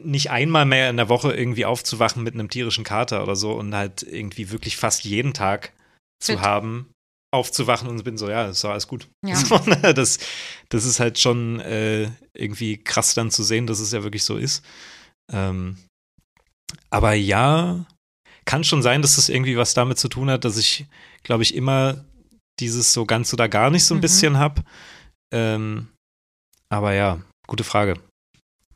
nicht 0.02 0.30
einmal 0.30 0.64
mehr 0.64 0.90
in 0.90 0.96
der 0.96 1.08
Woche 1.08 1.32
irgendwie 1.34 1.66
aufzuwachen 1.66 2.22
mit 2.22 2.34
einem 2.34 2.48
tierischen 2.48 2.84
Kater 2.84 3.22
oder 3.22 3.36
so 3.36 3.52
und 3.52 3.74
halt 3.74 4.02
irgendwie 4.02 4.50
wirklich 4.50 4.76
fast 4.76 5.04
jeden 5.04 5.34
Tag 5.34 5.72
Fit. 6.22 6.36
zu 6.36 6.40
haben, 6.40 6.90
aufzuwachen 7.32 7.88
und 7.88 8.02
bin 8.02 8.16
so, 8.16 8.30
ja, 8.30 8.48
ist 8.48 8.64
doch 8.64 8.70
alles 8.70 8.88
gut. 8.88 9.08
Ja. 9.26 9.40
Ne, 9.66 9.92
das, 9.92 10.18
das 10.70 10.84
ist 10.84 11.00
halt 11.00 11.18
schon 11.18 11.60
äh, 11.60 12.10
irgendwie 12.32 12.78
krass 12.78 13.14
dann 13.14 13.30
zu 13.30 13.42
sehen, 13.42 13.66
dass 13.66 13.80
es 13.80 13.92
ja 13.92 14.02
wirklich 14.02 14.24
so 14.24 14.36
ist. 14.36 14.64
Ähm, 15.30 15.76
aber 16.90 17.14
ja, 17.14 17.84
kann 18.44 18.64
schon 18.64 18.82
sein, 18.82 19.02
dass 19.02 19.16
das 19.16 19.28
irgendwie 19.28 19.56
was 19.56 19.74
damit 19.74 19.98
zu 19.98 20.08
tun 20.08 20.30
hat, 20.30 20.44
dass 20.44 20.56
ich, 20.56 20.86
glaube 21.22 21.42
ich, 21.42 21.54
immer 21.54 22.04
dieses 22.60 22.92
so 22.92 23.04
ganz 23.06 23.32
oder 23.32 23.48
gar 23.48 23.70
nicht 23.70 23.84
so 23.84 23.94
ein 23.94 23.98
mhm. 23.98 24.02
bisschen 24.02 24.38
habe. 24.38 24.62
Ähm, 25.32 25.88
aber 26.68 26.94
ja, 26.94 27.20
gute 27.46 27.64
Frage. 27.64 27.98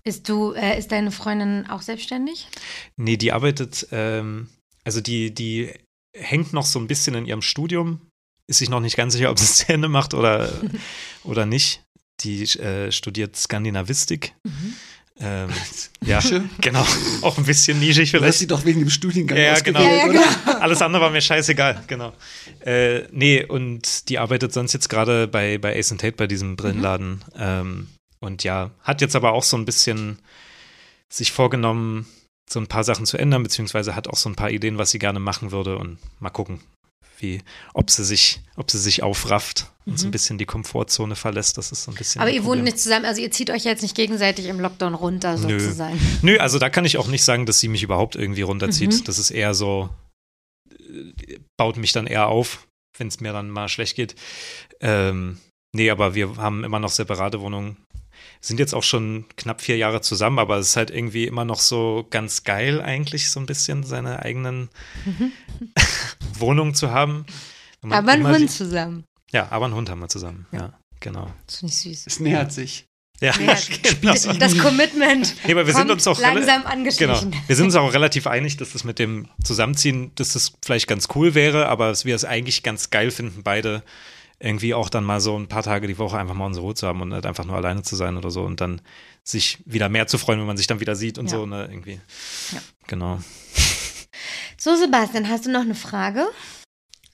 Ist 0.05 0.29
du, 0.29 0.53
äh, 0.53 0.79
ist 0.79 0.93
deine 0.93 1.11
Freundin 1.11 1.67
auch 1.69 1.83
selbstständig? 1.83 2.49
Nee, 2.97 3.17
die 3.17 3.33
arbeitet, 3.33 3.89
ähm, 3.91 4.49
also 4.85 5.01
die, 5.01 5.35
die 5.35 5.73
hängt 6.17 6.53
noch 6.53 6.65
so 6.65 6.79
ein 6.79 6.87
bisschen 6.87 7.15
in 7.15 7.27
ihrem 7.27 7.43
Studium, 7.43 8.01
ist 8.47 8.59
sich 8.59 8.71
noch 8.71 8.81
nicht 8.81 8.97
ganz 8.97 9.13
sicher, 9.13 9.31
ob 9.31 9.39
sie 9.39 9.45
es 9.45 9.57
zu 9.67 9.73
Ende 9.73 9.89
macht 9.89 10.15
oder, 10.15 10.51
oder 11.25 11.47
nicht. 11.47 11.83
Die 12.21 12.43
äh, 12.43 12.91
studiert 12.91 13.37
Skandinavistik. 13.37 14.35
Mhm. 14.45 14.75
Ähm, 15.21 15.51
ja, 16.05 16.21
genau. 16.61 16.85
Auch 17.23 17.39
ein 17.39 17.45
bisschen 17.45 17.79
nischig 17.81 18.11
vielleicht. 18.11 18.35
Du 18.35 18.39
sie 18.39 18.47
doch 18.47 18.65
wegen 18.65 18.81
dem 18.81 18.91
Studiengang 18.91 19.39
ja, 19.39 19.59
genau. 19.61 19.81
Ja, 19.81 19.93
ja, 19.93 20.07
genau. 20.07 20.23
Alles 20.61 20.83
andere 20.83 21.03
war 21.03 21.11
mir 21.11 21.21
scheißegal, 21.21 21.85
genau. 21.87 22.13
Äh, 22.61 23.03
nee, 23.11 23.45
und 23.45 24.09
die 24.09 24.19
arbeitet 24.19 24.53
sonst 24.53 24.73
jetzt 24.73 24.89
gerade 24.89 25.27
bei, 25.27 25.59
bei 25.59 25.77
Ace 25.77 25.89
Tate, 25.89 26.13
bei 26.13 26.27
diesem 26.27 26.57
Brillenladen. 26.57 27.11
Mhm. 27.11 27.23
Ähm, 27.39 27.89
und 28.21 28.45
ja, 28.45 28.71
hat 28.83 29.01
jetzt 29.01 29.17
aber 29.17 29.33
auch 29.33 29.45
so 29.45 29.57
ein 29.57 29.65
bisschen 29.65 30.19
sich 31.09 31.33
vorgenommen, 31.33 32.07
so 32.49 32.61
ein 32.61 32.67
paar 32.67 32.85
Sachen 32.85 33.07
zu 33.07 33.17
ändern, 33.19 33.43
beziehungsweise 33.43 33.95
hat 33.95 34.09
auch 34.09 34.17
so 34.17 34.29
ein 34.29 34.37
paar 34.37 34.51
Ideen, 34.51 34.79
was 34.79 34.91
sie 34.91 34.99
gerne 34.99 35.21
machen 35.21 35.53
würde. 35.53 35.79
Und 35.79 35.99
mal 36.21 36.31
gucken, 36.31 36.61
wie, 37.21 37.43
ob 37.75 37.91
sie 37.91 38.05
sich, 38.05 38.41
ob 38.57 38.71
sie 38.71 38.79
sich 38.79 39.03
aufrafft 39.03 39.71
und 39.87 39.93
mhm. 39.93 39.97
so 39.97 40.07
ein 40.07 40.09
mhm. 40.09 40.13
bisschen 40.13 40.39
die 40.39 40.47
Komfortzone 40.47 41.17
verlässt. 41.17 41.59
Das 41.59 41.73
ist 41.73 41.85
so 41.85 41.91
ein 41.91 41.95
bisschen. 41.97 42.21
Aber 42.21 42.31
ihr 42.31 42.45
wohnt 42.45 42.63
nicht 42.63 42.79
zusammen, 42.79 43.05
also 43.05 43.21
ihr 43.21 43.31
zieht 43.31 43.51
euch 43.51 43.65
jetzt 43.65 43.83
nicht 43.83 43.95
gegenseitig 43.95 44.47
im 44.47 44.61
Lockdown 44.61 44.95
runter, 44.95 45.39
sozusagen. 45.39 45.99
Nö, 46.23 46.33
Nö 46.33 46.39
also 46.39 46.59
da 46.59 46.71
kann 46.71 46.85
ich 46.85 46.99
auch 46.99 47.09
nicht 47.09 47.25
sagen, 47.25 47.47
dass 47.47 47.61
sie 47.61 47.69
mich 47.69 47.83
überhaupt 47.83 48.17
irgendwie 48.17 48.43
runterzieht. 48.43 48.93
Mhm. 48.93 49.05
Das 49.05 49.19
ist 49.19 49.31
eher 49.31 49.55
so, 49.55 49.91
baut 51.57 51.77
mich 51.77 51.93
dann 51.93 52.07
eher 52.07 52.29
auf, 52.29 52.67
wenn 52.97 53.09
es 53.09 53.21
mir 53.21 53.33
dann 53.33 53.51
mal 53.51 53.69
schlecht 53.69 53.97
geht. 53.97 54.15
Ähm, 54.81 55.39
nee, 55.75 55.91
aber 55.91 56.15
wir 56.15 56.37
haben 56.37 56.65
immer 56.65 56.79
noch 56.79 56.91
separate 56.91 57.41
Wohnungen 57.41 57.77
sind 58.41 58.61
jetzt 58.61 58.75
auch 58.75 58.83
schon 58.83 59.25
knapp 59.37 59.61
vier 59.61 59.77
Jahre 59.77 60.01
zusammen, 60.01 60.39
aber 60.39 60.59
es 60.59 60.69
ist 60.69 60.77
halt 60.77 60.91
irgendwie 60.91 61.27
immer 61.27 61.45
noch 61.45 61.61
so 61.61 62.07
ganz 62.11 62.45
geil 62.45 62.81
eigentlich, 62.81 63.31
so 63.31 63.41
ein 63.41 63.47
bisschen 63.47 63.83
seine 63.85 64.23
eigenen 64.23 64.69
mhm. 65.05 65.33
Wohnungen 66.41 66.75
zu 66.75 66.91
haben. 66.91 67.27
Aber 67.83 68.13
einen 68.13 68.27
Hund 68.27 68.51
zusammen. 68.51 69.05
Ja, 69.31 69.49
aber 69.51 69.67
einen 69.67 69.75
Hund 69.75 69.91
haben 69.91 70.01
wir 70.01 70.09
zusammen, 70.09 70.47
ja, 70.53 70.59
ja 70.59 70.79
genau. 71.01 71.31
Das 71.47 71.59
finde 71.59 71.73
ich 71.73 71.81
süß. 71.81 72.07
Es 72.07 72.21
nähert 72.21 72.53
sich. 72.53 72.87
Ja, 73.21 73.33
genau. 73.37 73.53
das 74.39 74.59
Commitment 74.59 75.35
nee, 75.45 75.53
aber 75.53 75.67
wir 75.67 75.75
sind 75.75 75.91
uns 75.91 76.07
auch 76.07 76.21
langsam 76.21 76.65
angeschlichen. 76.65 77.33
Genau. 77.33 77.43
Wir 77.47 77.57
sind 77.57 77.67
uns 77.67 77.75
auch 77.75 77.93
relativ 77.93 78.29
einig, 78.29 78.57
dass 78.59 78.73
das 78.73 78.85
mit 78.85 79.01
dem 79.01 79.29
Zusammenziehen, 79.43 80.13
dass 80.15 80.35
das 80.35 80.53
vielleicht 80.65 80.87
ganz 80.87 81.09
cool 81.17 81.35
wäre, 81.35 81.67
aber 81.67 81.89
dass 81.89 82.05
wir 82.05 82.15
es 82.15 82.25
eigentlich 82.25 82.63
ganz 82.63 82.91
geil 82.91 83.11
finden, 83.11 83.43
beide 83.43 83.83
irgendwie 84.41 84.73
auch 84.73 84.89
dann 84.89 85.03
mal 85.03 85.21
so 85.21 85.37
ein 85.37 85.49
paar 85.49 85.65
Tage 85.65 85.89
die 85.89 85.99
Woche 85.99 86.17
einfach 86.17 86.35
mal 86.35 86.47
unsere 86.47 86.65
Ruhe 86.65 86.75
zu 86.75 86.87
haben 86.87 87.01
und 87.01 87.09
nicht 87.09 87.27
einfach 87.27 87.45
nur 87.45 87.57
alleine 87.57 87.83
zu 87.83 87.97
sein 87.97 88.17
oder 88.17 88.31
so 88.31 88.45
und 88.45 88.61
dann 88.61 88.81
sich 89.25 89.59
wieder 89.67 89.89
mehr 89.89 90.07
zu 90.07 90.17
freuen, 90.17 90.39
wenn 90.39 90.47
man 90.47 90.57
sich 90.57 90.69
dann 90.69 90.79
wieder 90.79 90.95
sieht 90.95 91.19
und 91.19 91.27
ja. 91.27 91.39
so, 91.39 91.47
ne, 91.47 91.67
irgendwie. 91.69 92.01
Ja. 92.53 92.61
Genau. 92.87 93.19
So, 94.61 94.75
Sebastian, 94.75 95.29
hast 95.29 95.47
du 95.47 95.53
noch 95.53 95.61
eine 95.61 95.77
Frage? 95.77 96.27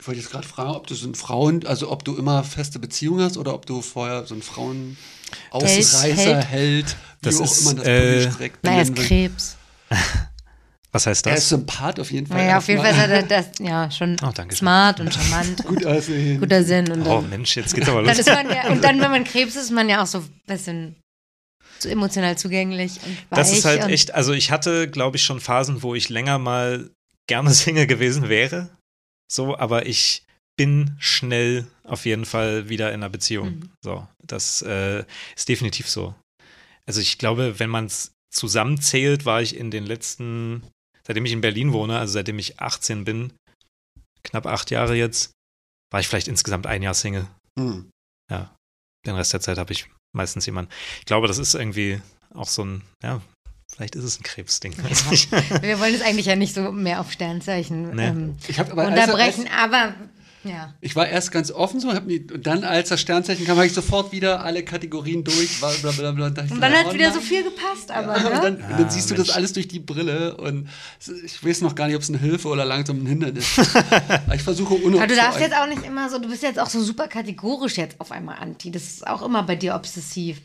Ich 0.00 0.06
wollte 0.06 0.18
jetzt 0.20 0.30
gerade 0.30 0.48
fragen, 0.48 0.70
ob 0.70 0.86
du 0.86 0.94
so 0.94 1.06
ein 1.06 1.14
Frauen, 1.14 1.66
also 1.66 1.90
ob 1.90 2.02
du 2.02 2.16
immer 2.16 2.42
feste 2.42 2.78
Beziehungen 2.78 3.22
hast 3.22 3.36
oder 3.36 3.52
ob 3.52 3.66
du 3.66 3.82
vorher 3.82 4.24
so 4.24 4.34
ein 4.34 4.40
Frauen 4.40 4.96
Ausreißer 5.50 6.42
hält, 6.42 6.96
wie 7.20 7.26
das 7.26 7.40
auch 7.40 7.44
ist, 7.44 7.62
immer 7.62 7.74
das 7.74 7.86
äh, 7.86 8.50
Naja, 8.62 8.82
ist 8.82 8.96
Krebs. 8.96 9.56
Was 10.92 11.06
heißt 11.06 11.26
das? 11.26 11.32
Er 11.32 11.36
ist 11.36 11.48
Sympath 11.50 12.00
auf 12.00 12.10
jeden 12.12 12.26
Fall. 12.26 12.38
Naja, 12.38 12.58
auf 12.58 12.68
jeden 12.68 12.80
Fall 12.80 12.92
ist 12.92 12.98
er 12.98 13.22
das, 13.24 13.46
ja, 13.58 13.90
schon 13.90 14.16
oh, 14.22 14.30
smart 14.52 15.00
und 15.00 15.12
charmant. 15.12 15.64
Gut 15.66 15.84
aussehen. 15.84 16.40
Guter 16.40 16.62
Sinn. 16.62 16.90
Und 16.90 17.06
oh 17.06 17.20
Mensch, 17.20 17.56
jetzt 17.56 17.74
geht's 17.74 17.88
aber 17.88 18.02
los. 18.02 18.16
Dann 18.24 18.48
ja, 18.48 18.70
und 18.70 18.82
dann, 18.82 19.00
wenn 19.00 19.10
man 19.10 19.24
Krebs 19.24 19.56
ist, 19.56 19.64
ist 19.64 19.70
man 19.70 19.88
ja 19.88 20.02
auch 20.02 20.06
so 20.06 20.18
ein 20.18 20.40
bisschen 20.46 20.96
so 21.78 21.88
emotional 21.88 22.38
zugänglich 22.38 23.00
und 23.04 23.16
weich 23.30 23.38
Das 23.38 23.52
ist 23.52 23.64
halt 23.64 23.88
echt, 23.88 24.14
also 24.14 24.32
ich 24.32 24.50
hatte, 24.50 24.88
glaube 24.88 25.16
ich, 25.16 25.24
schon 25.24 25.40
Phasen, 25.40 25.82
wo 25.82 25.94
ich 25.94 26.08
länger 26.08 26.38
mal 26.38 26.90
gerne 27.26 27.50
Single 27.54 27.86
gewesen 27.86 28.28
wäre. 28.28 28.70
So, 29.30 29.56
aber 29.56 29.86
ich 29.86 30.24
bin 30.56 30.96
schnell 30.98 31.66
auf 31.82 32.06
jeden 32.06 32.24
Fall 32.24 32.68
wieder 32.68 32.90
in 32.90 33.02
einer 33.02 33.10
Beziehung. 33.10 33.56
Mhm. 33.56 33.70
So, 33.82 34.06
das 34.22 34.62
äh, 34.62 35.04
ist 35.34 35.48
definitiv 35.48 35.88
so. 35.88 36.14
Also 36.86 37.00
ich 37.00 37.18
glaube, 37.18 37.58
wenn 37.58 37.70
man 37.70 37.86
es 37.86 38.12
zusammenzählt, 38.30 39.24
war 39.24 39.42
ich 39.42 39.56
in 39.56 39.70
den 39.70 39.86
letzten 39.86 40.62
seitdem 41.06 41.24
ich 41.24 41.32
in 41.32 41.40
Berlin 41.40 41.72
wohne, 41.72 41.98
also 41.98 42.14
seitdem 42.14 42.38
ich 42.38 42.60
18 42.60 43.04
bin, 43.04 43.32
knapp 44.22 44.46
acht 44.46 44.70
Jahre 44.70 44.96
jetzt, 44.96 45.32
war 45.92 46.00
ich 46.00 46.08
vielleicht 46.08 46.28
insgesamt 46.28 46.66
ein 46.66 46.82
Jahr 46.82 46.94
Single. 46.94 47.28
Mhm. 47.58 47.90
Ja. 48.30 48.54
Den 49.06 49.16
Rest 49.16 49.32
der 49.32 49.40
Zeit 49.40 49.58
habe 49.58 49.72
ich 49.72 49.88
meistens 50.16 50.46
jemanden. 50.46 50.72
Ich 51.00 51.04
glaube, 51.04 51.28
das 51.28 51.38
ist 51.38 51.54
irgendwie 51.54 52.00
auch 52.32 52.48
so 52.48 52.64
ein, 52.64 52.82
ja, 53.02 53.20
vielleicht 53.74 53.96
ist 53.96 54.04
es 54.04 54.20
ein 54.20 54.22
Krebsding. 54.22 54.72
Ja. 54.72 55.62
Wir 55.62 55.80
wollen 55.80 55.94
es 55.94 56.02
eigentlich 56.02 56.26
ja 56.26 56.36
nicht 56.36 56.54
so 56.54 56.72
mehr 56.72 57.00
auf 57.00 57.10
Sternzeichen 57.12 57.94
nee. 57.94 58.06
ähm, 58.06 58.36
aber 58.70 58.86
unterbrechen, 58.86 59.48
aber 59.56 59.94
ja. 60.44 60.74
Ich 60.82 60.94
war 60.94 61.08
erst 61.08 61.32
ganz 61.32 61.50
offen 61.50 61.80
so, 61.80 61.92
hab 61.92 62.06
mich, 62.06 62.30
und 62.30 62.46
dann, 62.46 62.64
als 62.64 62.90
das 62.90 63.00
Sternzeichen 63.00 63.46
kam, 63.46 63.56
habe 63.56 63.66
ich 63.66 63.72
sofort 63.72 64.12
wieder 64.12 64.44
alle 64.44 64.62
Kategorien 64.62 65.24
durch. 65.24 65.58
Blablabla, 65.58 66.26
und, 66.26 66.38
und 66.38 66.60
dann 66.60 66.72
hat 66.72 66.86
oh, 66.90 66.94
wieder 66.94 67.12
so 67.12 67.20
viel 67.20 67.42
gepasst, 67.42 67.90
aber. 67.90 68.16
Ja, 68.18 68.28
ne? 68.28 68.40
dann, 68.42 68.62
ah, 68.62 68.76
dann, 68.76 68.90
siehst 68.90 69.10
Mensch. 69.10 69.22
du 69.22 69.26
das 69.26 69.34
alles 69.34 69.54
durch 69.54 69.68
die 69.68 69.80
Brille 69.80 70.36
und 70.36 70.68
ich 71.24 71.42
weiß 71.42 71.62
noch 71.62 71.74
gar 71.74 71.86
nicht, 71.86 71.96
ob 71.96 72.02
es 72.02 72.10
eine 72.10 72.18
Hilfe 72.18 72.48
oder 72.48 72.64
langsam 72.64 73.02
ein 73.02 73.06
Hindernis 73.06 73.56
ist. 73.56 73.74
ich 74.34 74.42
versuche 74.42 74.74
unoptisch. 74.74 75.00
Aber 75.00 75.06
du 75.06 75.16
darfst 75.16 75.40
jetzt 75.40 75.56
auch 75.56 75.66
nicht 75.66 75.84
immer 75.84 76.10
so, 76.10 76.18
du 76.18 76.28
bist 76.28 76.42
jetzt 76.42 76.58
auch 76.58 76.68
so 76.68 76.82
super 76.82 77.08
kategorisch 77.08 77.78
jetzt 77.78 77.98
auf 78.00 78.12
einmal 78.12 78.36
anti. 78.36 78.70
Das 78.70 78.82
ist 78.82 79.06
auch 79.06 79.22
immer 79.22 79.42
bei 79.44 79.56
dir 79.56 79.74
obsessiv. 79.74 80.40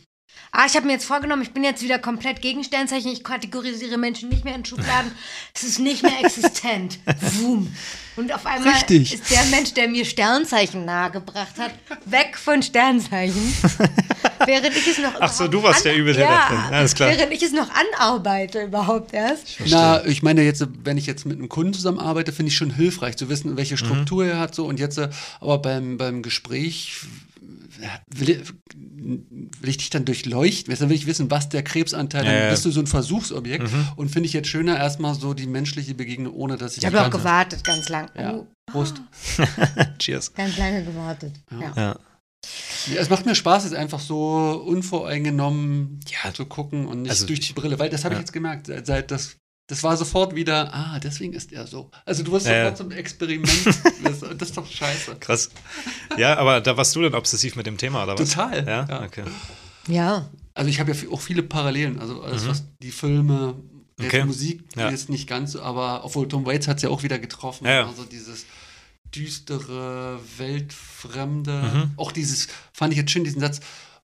Ah, 0.51 0.65
ich 0.65 0.75
habe 0.75 0.87
mir 0.87 0.93
jetzt 0.93 1.05
vorgenommen, 1.05 1.43
ich 1.43 1.51
bin 1.51 1.63
jetzt 1.63 1.83
wieder 1.83 1.99
komplett 1.99 2.41
gegen 2.41 2.63
Sternzeichen. 2.63 3.11
Ich 3.11 3.23
kategorisiere 3.23 3.97
Menschen 3.97 4.29
nicht 4.29 4.45
mehr 4.45 4.55
in 4.55 4.65
Schubladen. 4.65 5.11
Es 5.53 5.63
ist 5.63 5.79
nicht 5.79 6.03
mehr 6.03 6.23
existent. 6.23 6.99
Boom. 7.37 7.69
Und 8.15 8.33
auf 8.33 8.45
einmal 8.45 8.73
Richtig. 8.73 9.13
ist 9.13 9.29
der 9.29 9.43
Mensch, 9.45 9.73
der 9.73 9.89
mir 9.89 10.05
Sternzeichen 10.05 10.85
nahegebracht 10.85 11.57
hat, 11.57 11.71
weg 12.05 12.37
von 12.37 12.63
Sternzeichen. 12.63 13.53
während 14.45 14.75
ich 14.75 14.87
es 14.87 14.97
noch. 14.97 15.13
Ach 15.19 15.31
so, 15.31 15.47
du 15.47 15.61
warst 15.63 15.85
der 15.85 15.95
Übel, 15.95 16.17
ja, 16.17 16.69
Alles 16.71 16.95
klar. 16.95 17.09
Während 17.09 17.31
ich 17.33 17.43
es 17.43 17.51
noch 17.51 17.69
anarbeite 17.69 18.63
überhaupt 18.63 19.13
erst. 19.13 19.59
Ich 19.59 19.71
Na, 19.71 20.05
ich 20.05 20.23
meine 20.23 20.43
jetzt, 20.43 20.65
wenn 20.83 20.97
ich 20.97 21.05
jetzt 21.05 21.25
mit 21.25 21.37
einem 21.37 21.49
Kunden 21.49 21.73
zusammenarbeite, 21.73 22.31
finde 22.31 22.51
ich 22.51 22.57
schon 22.57 22.71
hilfreich 22.71 23.17
zu 23.17 23.29
wissen, 23.29 23.57
welche 23.57 23.75
mhm. 23.75 23.79
Struktur 23.79 24.23
mhm. 24.23 24.31
er 24.31 24.39
hat 24.39 24.55
so 24.55 24.65
und 24.65 24.79
jetzt 24.79 24.99
aber 25.39 25.59
beim 25.59 25.97
beim 25.97 26.21
Gespräch 26.21 27.01
will, 28.07 28.43
will 28.73 29.69
ich 29.69 29.77
dich 29.77 29.89
dann 29.89 30.05
durchleuchten? 30.05 30.75
Dann 30.75 30.89
will 30.89 30.95
ich 30.95 31.07
wissen, 31.07 31.29
was 31.31 31.49
der 31.49 31.63
Krebsanteil 31.63 32.25
ist. 32.25 32.31
Dann 32.31 32.49
bist 32.49 32.65
du 32.65 32.71
so 32.71 32.79
ein 32.79 32.87
Versuchsobjekt 32.87 33.71
mhm. 33.71 33.87
und 33.95 34.09
finde 34.09 34.27
ich 34.27 34.33
jetzt 34.33 34.47
schöner 34.47 34.77
erstmal 34.77 35.15
so 35.15 35.33
die 35.33 35.47
menschliche 35.47 35.93
Begegnung, 35.93 36.33
ohne 36.33 36.57
dass 36.57 36.73
ich. 36.73 36.79
Ich 36.79 36.85
habe 36.85 37.01
auch 37.01 37.09
gewartet, 37.09 37.63
ganz 37.63 37.89
lang. 37.89 38.09
Ja. 38.17 38.35
Oh. 38.35 38.47
Prost. 38.65 39.01
Cheers. 39.99 40.33
Ganz 40.33 40.57
lange 40.57 40.83
gewartet. 40.83 41.33
Ja. 41.51 41.73
ja. 41.75 41.99
Ja, 42.87 43.01
es 43.01 43.09
macht 43.09 43.25
mir 43.25 43.35
Spaß, 43.35 43.65
es 43.65 43.73
einfach 43.73 43.99
so 43.99 44.63
unvoreingenommen 44.65 45.99
ja. 46.23 46.33
zu 46.33 46.45
gucken 46.45 46.87
und 46.87 47.01
nicht 47.01 47.11
also 47.11 47.27
durch 47.27 47.41
die 47.41 47.53
Brille, 47.53 47.77
weil 47.77 47.89
das 47.89 48.05
habe 48.05 48.15
ja. 48.15 48.19
ich 48.19 48.23
jetzt 48.23 48.31
gemerkt, 48.31 48.67
seit 48.67 49.11
das 49.11 49.35
das 49.69 49.83
war 49.83 49.95
sofort 49.95 50.33
wieder, 50.33 50.73
ah, 50.73 50.99
deswegen 50.99 51.33
ist 51.33 51.53
er 51.53 51.67
so. 51.67 51.91
Also 52.03 52.23
du 52.23 52.31
wirst 52.31 52.47
äh, 52.47 52.63
sofort 52.63 52.77
zum 52.77 52.91
Experiment. 52.91 53.65
das, 54.03 54.19
das, 54.19 54.49
ist 54.49 54.57
doch 54.57 54.65
scheiße. 54.65 55.17
Krass. 55.19 55.51
Ja, 56.17 56.37
aber 56.37 56.59
da 56.59 56.75
warst 56.75 56.95
du 56.95 57.03
denn 57.03 57.13
obsessiv 57.13 57.55
mit 57.55 57.67
dem 57.67 57.77
Thema, 57.77 58.03
oder 58.03 58.17
was? 58.17 58.31
Total. 58.31 58.65
Ja, 58.65 58.87
ja. 58.89 59.03
okay. 59.03 59.23
Ja. 59.87 60.29
Also 60.55 60.71
ich 60.71 60.79
habe 60.79 60.91
ja 60.91 61.09
auch 61.11 61.21
viele 61.21 61.43
Parallelen. 61.43 61.99
Also 61.99 62.23
alles, 62.23 62.45
mhm. 62.45 62.47
was 62.47 62.63
die 62.81 62.89
Filme, 62.89 63.57
okay. 64.01 64.25
Musik 64.25 64.63
ja. 64.75 64.89
ist 64.89 65.09
nicht 65.09 65.27
ganz 65.27 65.51
so, 65.51 65.61
aber 65.61 66.03
obwohl 66.03 66.27
Tom 66.27 66.47
Waits 66.47 66.67
hat 66.67 66.77
es 66.77 66.83
ja 66.83 66.89
auch 66.89 67.03
wieder 67.03 67.19
getroffen. 67.19 67.67
Ja, 67.67 67.73
ja. 67.73 67.87
Also 67.87 68.05
dieses 68.05 68.47
düstere, 69.13 70.19
weltfremde, 70.37 71.51
mhm. 71.51 71.91
auch 71.95 72.11
dieses, 72.11 72.47
fand 72.73 72.93
ich 72.93 72.97
jetzt 72.97 73.11
schön, 73.11 73.23
diesen 73.23 73.39
Satz, 73.39 73.59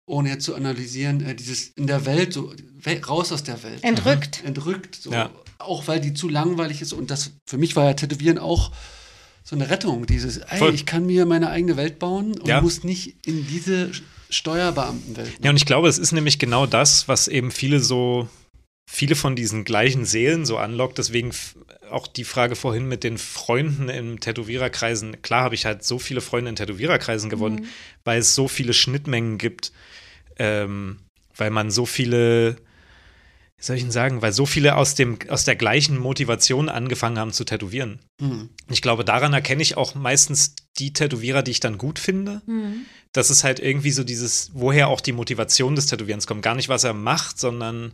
ohne 0.05 0.29
jetzt 0.29 0.45
zu 0.45 0.53
analysieren, 0.53 1.25
äh, 1.25 1.33
dieses 1.33 1.69
in 1.69 1.87
der 1.87 2.05
Welt, 2.05 2.33
so 2.33 2.53
raus 3.07 3.31
aus 3.31 3.41
der 3.41 3.63
Welt. 3.63 3.83
Entrückt. 3.83 4.43
Mhm. 4.43 4.49
Entrückt, 4.49 4.93
so. 4.93 5.11
Ja 5.11 5.31
auch 5.59 5.87
weil 5.87 5.99
die 5.99 6.13
zu 6.13 6.29
langweilig 6.29 6.81
ist. 6.81 6.93
Und 6.93 7.11
das 7.11 7.31
für 7.45 7.57
mich 7.57 7.75
war 7.75 7.85
ja 7.85 7.93
Tätowieren 7.93 8.37
auch 8.37 8.71
so 9.43 9.55
eine 9.55 9.69
Rettung. 9.69 10.05
Dieses, 10.05 10.37
ey, 10.37 10.71
ich 10.71 10.85
kann 10.85 11.05
mir 11.05 11.25
meine 11.25 11.49
eigene 11.49 11.77
Welt 11.77 11.99
bauen 11.99 12.37
und 12.37 12.47
ja. 12.47 12.61
muss 12.61 12.83
nicht 12.83 13.15
in 13.25 13.47
diese 13.47 13.91
Steuerbeamtenwelt. 14.29 15.33
Ja, 15.43 15.51
und 15.51 15.57
ich 15.57 15.65
glaube, 15.65 15.87
es 15.87 15.97
ist 15.97 16.11
nämlich 16.11 16.39
genau 16.39 16.65
das, 16.65 17.07
was 17.07 17.27
eben 17.27 17.51
viele 17.51 17.79
so, 17.79 18.27
viele 18.87 19.15
von 19.15 19.35
diesen 19.35 19.63
gleichen 19.63 20.05
Seelen 20.05 20.45
so 20.45 20.57
anlockt. 20.57 20.97
Deswegen 20.97 21.31
auch 21.91 22.07
die 22.07 22.23
Frage 22.23 22.55
vorhin 22.55 22.87
mit 22.87 23.03
den 23.03 23.17
Freunden 23.17 23.87
in 23.89 24.19
Tätowiererkreisen. 24.19 25.21
Klar 25.21 25.43
habe 25.43 25.55
ich 25.55 25.65
halt 25.65 25.83
so 25.83 25.99
viele 25.99 26.21
Freunde 26.21 26.49
in 26.49 26.55
Tätowiererkreisen 26.55 27.29
gewonnen, 27.29 27.61
mhm. 27.61 27.67
weil 28.03 28.19
es 28.19 28.35
so 28.35 28.47
viele 28.47 28.73
Schnittmengen 28.73 29.37
gibt, 29.37 29.71
ähm, 30.37 30.97
weil 31.35 31.51
man 31.51 31.69
so 31.69 31.85
viele 31.85 32.57
soll 33.65 33.77
ich 33.77 33.83
denn 33.83 33.91
sagen, 33.91 34.21
weil 34.21 34.31
so 34.31 34.45
viele 34.45 34.75
aus, 34.75 34.95
dem, 34.95 35.17
aus 35.29 35.45
der 35.45 35.55
gleichen 35.55 35.97
Motivation 35.97 36.69
angefangen 36.69 37.17
haben 37.17 37.31
zu 37.31 37.45
tätowieren. 37.45 37.99
Mhm. 38.19 38.49
Ich 38.69 38.81
glaube, 38.81 39.03
daran 39.03 39.33
erkenne 39.33 39.61
ich 39.61 39.77
auch 39.77 39.95
meistens 39.95 40.55
die 40.77 40.93
Tätowierer, 40.93 41.43
die 41.43 41.51
ich 41.51 41.59
dann 41.59 41.77
gut 41.77 41.99
finde. 41.99 42.41
Mhm. 42.45 42.85
Das 43.11 43.29
ist 43.29 43.43
halt 43.43 43.59
irgendwie 43.59 43.91
so 43.91 44.03
dieses, 44.03 44.51
woher 44.53 44.89
auch 44.89 45.01
die 45.01 45.13
Motivation 45.13 45.75
des 45.75 45.87
Tätowierens 45.87 46.27
kommt. 46.27 46.41
Gar 46.41 46.55
nicht, 46.55 46.69
was 46.69 46.83
er 46.83 46.93
macht, 46.93 47.39
sondern 47.39 47.93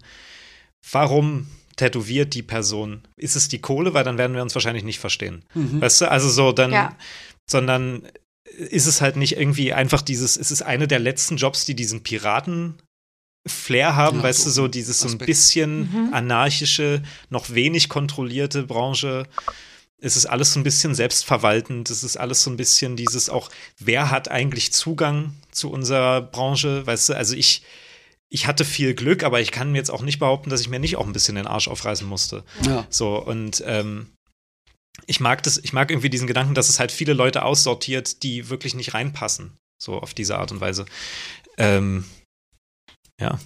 warum 0.91 1.47
tätowiert 1.75 2.33
die 2.33 2.43
Person? 2.43 3.01
Ist 3.15 3.35
es 3.35 3.47
die 3.47 3.59
Kohle? 3.59 3.93
Weil 3.93 4.03
dann 4.03 4.17
werden 4.17 4.35
wir 4.35 4.41
uns 4.41 4.55
wahrscheinlich 4.55 4.83
nicht 4.83 4.99
verstehen. 4.99 5.45
Mhm. 5.53 5.81
Weißt 5.81 6.01
du, 6.01 6.11
also 6.11 6.29
so 6.29 6.51
dann, 6.51 6.71
ja. 6.71 6.97
sondern 7.49 8.07
ist 8.43 8.87
es 8.87 8.99
halt 8.99 9.15
nicht 9.15 9.37
irgendwie 9.37 9.73
einfach 9.73 10.01
dieses, 10.01 10.37
es 10.37 10.51
ist 10.51 10.61
eine 10.61 10.87
der 10.87 10.99
letzten 10.99 11.37
Jobs, 11.37 11.65
die 11.65 11.75
diesen 11.75 12.03
Piraten 12.03 12.75
Flair 13.47 13.95
haben, 13.95 14.17
ja, 14.17 14.23
weißt 14.23 14.41
so 14.41 14.45
du, 14.45 14.51
so 14.51 14.67
dieses 14.67 14.99
so 14.99 15.09
ein 15.09 15.17
bisschen 15.17 15.91
mhm. 15.91 16.13
anarchische, 16.13 17.01
noch 17.29 17.49
wenig 17.49 17.89
kontrollierte 17.89 18.63
Branche. 18.63 19.27
Es 19.97 20.15
ist 20.15 20.27
alles 20.27 20.53
so 20.53 20.59
ein 20.59 20.63
bisschen 20.63 20.93
selbstverwaltend. 20.93 21.89
Es 21.89 22.03
ist 22.03 22.17
alles 22.17 22.43
so 22.43 22.51
ein 22.51 22.57
bisschen 22.57 22.95
dieses 22.95 23.29
auch, 23.29 23.49
wer 23.79 24.11
hat 24.11 24.29
eigentlich 24.29 24.71
Zugang 24.73 25.33
zu 25.51 25.71
unserer 25.71 26.21
Branche? 26.21 26.85
Weißt 26.85 27.09
du, 27.09 27.13
also 27.13 27.35
ich, 27.35 27.63
ich 28.29 28.45
hatte 28.45 28.63
viel 28.63 28.93
Glück, 28.93 29.23
aber 29.23 29.41
ich 29.41 29.51
kann 29.51 29.71
mir 29.71 29.79
jetzt 29.79 29.91
auch 29.91 30.03
nicht 30.03 30.19
behaupten, 30.19 30.49
dass 30.49 30.61
ich 30.61 30.69
mir 30.69 30.79
nicht 30.79 30.95
auch 30.97 31.05
ein 31.05 31.13
bisschen 31.13 31.35
den 31.35 31.47
Arsch 31.47 31.67
aufreißen 31.67 32.07
musste. 32.07 32.43
Ja. 32.65 32.85
So, 32.89 33.17
und 33.17 33.63
ähm, 33.65 34.07
ich 35.07 35.19
mag 35.19 35.41
das, 35.43 35.57
ich 35.57 35.73
mag 35.73 35.89
irgendwie 35.89 36.09
diesen 36.09 36.27
Gedanken, 36.27 36.53
dass 36.53 36.69
es 36.69 36.79
halt 36.79 36.91
viele 36.91 37.13
Leute 37.13 37.43
aussortiert, 37.43 38.21
die 38.23 38.49
wirklich 38.49 38.75
nicht 38.75 38.93
reinpassen. 38.93 39.57
So 39.81 39.99
auf 39.99 40.13
diese 40.13 40.37
Art 40.37 40.51
und 40.51 40.61
Weise. 40.61 40.85
Ähm, 41.57 42.05
ja. 43.21 43.39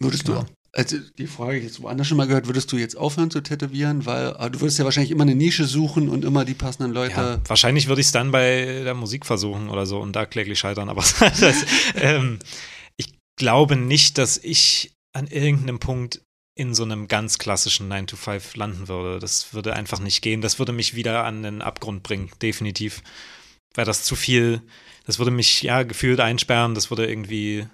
Würdest 0.00 0.24
genau. 0.24 0.42
du, 0.42 0.46
also 0.72 0.96
die 1.18 1.26
Frage 1.26 1.58
jetzt 1.58 1.82
woanders 1.82 2.06
schon 2.06 2.16
mal 2.16 2.26
gehört, 2.26 2.46
würdest 2.46 2.70
du 2.70 2.76
jetzt 2.76 2.96
aufhören 2.96 3.30
zu 3.30 3.40
tätowieren? 3.40 4.06
Weil 4.06 4.34
ah, 4.36 4.48
du 4.48 4.60
würdest 4.60 4.78
ja 4.78 4.84
wahrscheinlich 4.84 5.10
immer 5.10 5.22
eine 5.22 5.34
Nische 5.34 5.64
suchen 5.64 6.08
und 6.08 6.24
immer 6.24 6.44
die 6.44 6.54
passenden 6.54 6.92
Leute. 6.92 7.14
Ja, 7.14 7.40
wahrscheinlich 7.46 7.88
würde 7.88 8.00
ich 8.00 8.08
es 8.08 8.12
dann 8.12 8.30
bei 8.30 8.82
der 8.84 8.94
Musik 8.94 9.26
versuchen 9.26 9.70
oder 9.70 9.86
so 9.86 9.98
und 9.98 10.14
da 10.14 10.26
kläglich 10.26 10.58
scheitern, 10.58 10.88
aber 10.88 11.02
das, 11.20 11.64
ähm, 11.96 12.38
ich 12.96 13.14
glaube 13.36 13.76
nicht, 13.76 14.18
dass 14.18 14.38
ich 14.38 14.92
an 15.12 15.26
irgendeinem 15.26 15.78
Punkt 15.78 16.22
in 16.54 16.74
so 16.74 16.82
einem 16.82 17.06
ganz 17.06 17.38
klassischen 17.38 17.88
9 17.88 18.08
to 18.08 18.16
5 18.16 18.56
landen 18.56 18.88
würde. 18.88 19.20
Das 19.20 19.54
würde 19.54 19.74
einfach 19.74 20.00
nicht 20.00 20.22
gehen. 20.22 20.40
Das 20.40 20.58
würde 20.58 20.72
mich 20.72 20.94
wieder 20.94 21.24
an 21.24 21.44
den 21.44 21.62
Abgrund 21.62 22.02
bringen, 22.02 22.30
definitiv. 22.42 23.02
Wäre 23.74 23.86
das 23.86 24.02
zu 24.02 24.16
viel, 24.16 24.60
das 25.06 25.18
würde 25.18 25.30
mich 25.30 25.62
ja 25.62 25.84
gefühlt 25.84 26.18
einsperren, 26.18 26.74
das 26.74 26.90
würde 26.90 27.06
irgendwie 27.06 27.66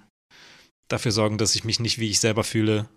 dafür 0.87 1.11
sorgen, 1.11 1.37
dass 1.37 1.55
ich 1.55 1.63
mich 1.63 1.79
nicht 1.79 1.99
wie 1.99 2.09
ich 2.09 2.19
selber 2.19 2.43
fühle. 2.43 2.87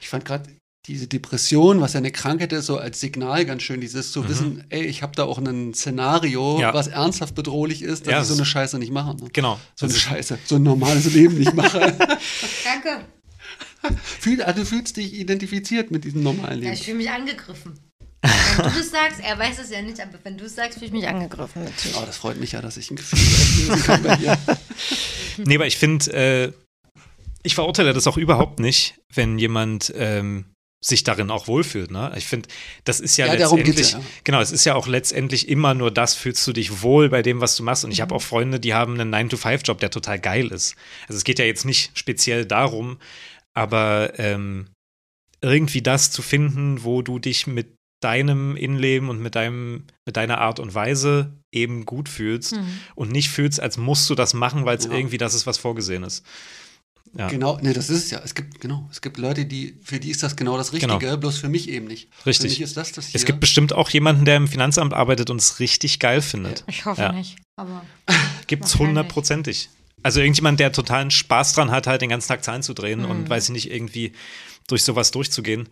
Ich 0.00 0.08
fand 0.08 0.24
gerade 0.24 0.50
diese 0.86 1.06
Depression, 1.06 1.80
was 1.80 1.94
ja 1.94 1.98
eine 1.98 2.12
Krankheit 2.12 2.52
ist, 2.52 2.66
so 2.66 2.76
als 2.76 3.00
Signal 3.00 3.46
ganz 3.46 3.62
schön, 3.62 3.80
dieses 3.80 4.12
zu 4.12 4.22
mhm. 4.22 4.28
wissen, 4.28 4.64
ey, 4.68 4.84
ich 4.84 5.02
habe 5.02 5.16
da 5.16 5.24
auch 5.24 5.38
ein 5.38 5.72
Szenario, 5.72 6.60
ja. 6.60 6.74
was 6.74 6.88
ernsthaft 6.88 7.34
bedrohlich 7.34 7.82
ist, 7.82 8.06
dass 8.06 8.12
ja, 8.12 8.20
ich 8.20 8.28
so 8.28 8.34
eine 8.34 8.44
Scheiße 8.44 8.78
nicht 8.78 8.92
mache. 8.92 9.16
Ne? 9.16 9.30
Genau. 9.32 9.58
So 9.76 9.86
eine 9.86 9.94
Scheiße, 9.94 10.38
so 10.44 10.56
ein 10.56 10.62
normales 10.62 11.12
Leben 11.14 11.38
nicht 11.38 11.54
mache. 11.54 11.80
Danke. 12.64 13.04
Fühl, 14.20 14.42
also 14.42 14.60
du 14.60 14.66
fühlst 14.66 14.96
dich 14.96 15.14
identifiziert 15.14 15.90
mit 15.90 16.04
diesem 16.04 16.22
normalen 16.22 16.60
Leben. 16.60 16.66
Ja, 16.66 16.72
ich 16.72 16.84
fühle 16.84 16.96
mich 16.96 17.10
angegriffen. 17.10 17.78
Wenn 18.22 18.72
du 18.72 18.80
es 18.80 18.90
sagst, 18.90 19.20
er 19.22 19.38
weiß 19.38 19.58
es 19.58 19.70
ja 19.70 19.82
nicht, 19.82 20.00
aber 20.00 20.18
wenn 20.22 20.38
du 20.38 20.46
es 20.46 20.54
sagst, 20.54 20.78
fühle 20.78 20.86
ich 20.86 20.92
mich 20.92 21.06
angegriffen. 21.06 21.64
Natürlich. 21.64 21.96
Oh, 21.96 22.04
das 22.06 22.16
freut 22.16 22.40
mich 22.40 22.52
ja, 22.52 22.62
dass 22.62 22.78
ich 22.78 22.90
ein 22.90 22.96
Gefühl 22.96 23.18
auslösen 23.18 23.84
kann 23.84 24.02
bei 24.02 24.16
dir. 24.16 24.38
nee, 25.44 25.56
aber 25.56 25.66
ich 25.66 25.76
finde, 25.76 26.12
äh, 26.12 26.52
ich 27.44 27.54
verurteile 27.54 27.92
das 27.92 28.06
auch 28.06 28.16
überhaupt 28.16 28.58
nicht, 28.58 29.00
wenn 29.12 29.38
jemand 29.38 29.92
ähm, 29.96 30.46
sich 30.82 31.04
darin 31.04 31.30
auch 31.30 31.46
wohlfühlt. 31.46 31.90
Ne? 31.90 32.12
Ich 32.16 32.26
finde, 32.26 32.48
das 32.84 33.00
ist 33.00 33.16
ja, 33.16 33.26
ja 33.26 33.34
letztendlich, 33.34 33.92
ja. 33.92 34.00
genau, 34.24 34.40
es 34.40 34.50
ist 34.50 34.64
ja 34.64 34.74
auch 34.74 34.86
letztendlich 34.86 35.48
immer 35.48 35.74
nur 35.74 35.90
das, 35.90 36.14
fühlst 36.14 36.46
du 36.46 36.52
dich 36.52 36.82
wohl 36.82 37.08
bei 37.08 37.22
dem, 37.22 37.40
was 37.40 37.56
du 37.56 37.62
machst. 37.62 37.84
Und 37.84 37.92
ich 37.92 38.00
habe 38.00 38.12
mhm. 38.12 38.16
auch 38.18 38.22
Freunde, 38.22 38.60
die 38.60 38.74
haben 38.74 38.98
einen 38.98 39.14
9-to-5-Job, 39.14 39.78
der 39.78 39.90
total 39.90 40.18
geil 40.18 40.48
ist. 40.48 40.74
Also 41.06 41.18
es 41.18 41.24
geht 41.24 41.38
ja 41.38 41.44
jetzt 41.44 41.64
nicht 41.64 41.96
speziell 41.98 42.44
darum, 42.44 42.98
aber 43.54 44.18
ähm, 44.18 44.68
irgendwie 45.40 45.82
das 45.82 46.10
zu 46.10 46.22
finden, 46.22 46.82
wo 46.82 47.02
du 47.02 47.18
dich 47.18 47.46
mit 47.46 47.76
deinem 48.02 48.56
Innenleben 48.56 49.08
und 49.08 49.20
mit 49.20 49.34
deinem, 49.34 49.84
mit 50.06 50.16
deiner 50.16 50.38
Art 50.38 50.60
und 50.60 50.74
Weise 50.74 51.38
eben 51.54 51.86
gut 51.86 52.08
fühlst 52.08 52.56
mhm. 52.56 52.80
und 52.94 53.10
nicht 53.10 53.30
fühlst, 53.30 53.60
als 53.60 53.78
musst 53.78 54.10
du 54.10 54.14
das 54.14 54.34
machen, 54.34 54.66
weil 54.66 54.76
es 54.76 54.84
ja. 54.84 54.92
irgendwie 54.92 55.18
das 55.18 55.34
ist, 55.34 55.46
was 55.46 55.56
vorgesehen 55.56 56.02
ist. 56.02 56.24
Ja. 57.16 57.28
Genau, 57.28 57.58
ne, 57.60 57.72
das 57.72 57.90
ist 57.90 58.04
es 58.04 58.10
ja. 58.10 58.20
Es 58.24 58.34
gibt, 58.34 58.60
genau, 58.60 58.88
es 58.90 59.00
gibt 59.00 59.18
Leute, 59.18 59.46
die, 59.46 59.78
für 59.82 60.00
die 60.00 60.10
ist 60.10 60.22
das 60.22 60.34
genau 60.34 60.56
das 60.56 60.72
Richtige, 60.72 60.98
genau. 60.98 61.16
bloß 61.16 61.38
für 61.38 61.48
mich 61.48 61.68
eben 61.68 61.86
nicht. 61.86 62.08
Richtig. 62.26 62.50
Für 62.50 62.58
mich 62.58 62.60
ist 62.60 62.76
das 62.76 62.92
das 62.92 63.06
hier. 63.06 63.16
Es 63.16 63.24
gibt 63.24 63.40
bestimmt 63.40 63.72
auch 63.72 63.88
jemanden, 63.90 64.24
der 64.24 64.36
im 64.36 64.48
Finanzamt 64.48 64.92
arbeitet 64.92 65.30
und 65.30 65.40
es 65.40 65.60
richtig 65.60 66.00
geil 66.00 66.22
findet. 66.22 66.64
Ich 66.66 66.84
hoffe 66.84 67.02
ja. 67.02 67.12
nicht, 67.12 67.36
aber. 67.56 67.84
Gibt 68.46 68.64
es 68.64 68.78
hundertprozentig. 68.78 69.68
Also 70.02 70.20
irgendjemand, 70.20 70.60
der 70.60 70.72
totalen 70.72 71.10
Spaß 71.10 71.54
dran 71.54 71.70
hat, 71.70 71.86
halt 71.86 72.02
den 72.02 72.10
ganzen 72.10 72.28
Tag 72.28 72.44
Zahlen 72.44 72.62
zu 72.62 72.74
drehen 72.74 73.00
mhm. 73.00 73.10
und 73.10 73.30
weiß 73.30 73.44
ich 73.44 73.50
nicht, 73.50 73.70
irgendwie 73.70 74.12
durch 74.66 74.82
sowas 74.82 75.12
durchzugehen. 75.12 75.68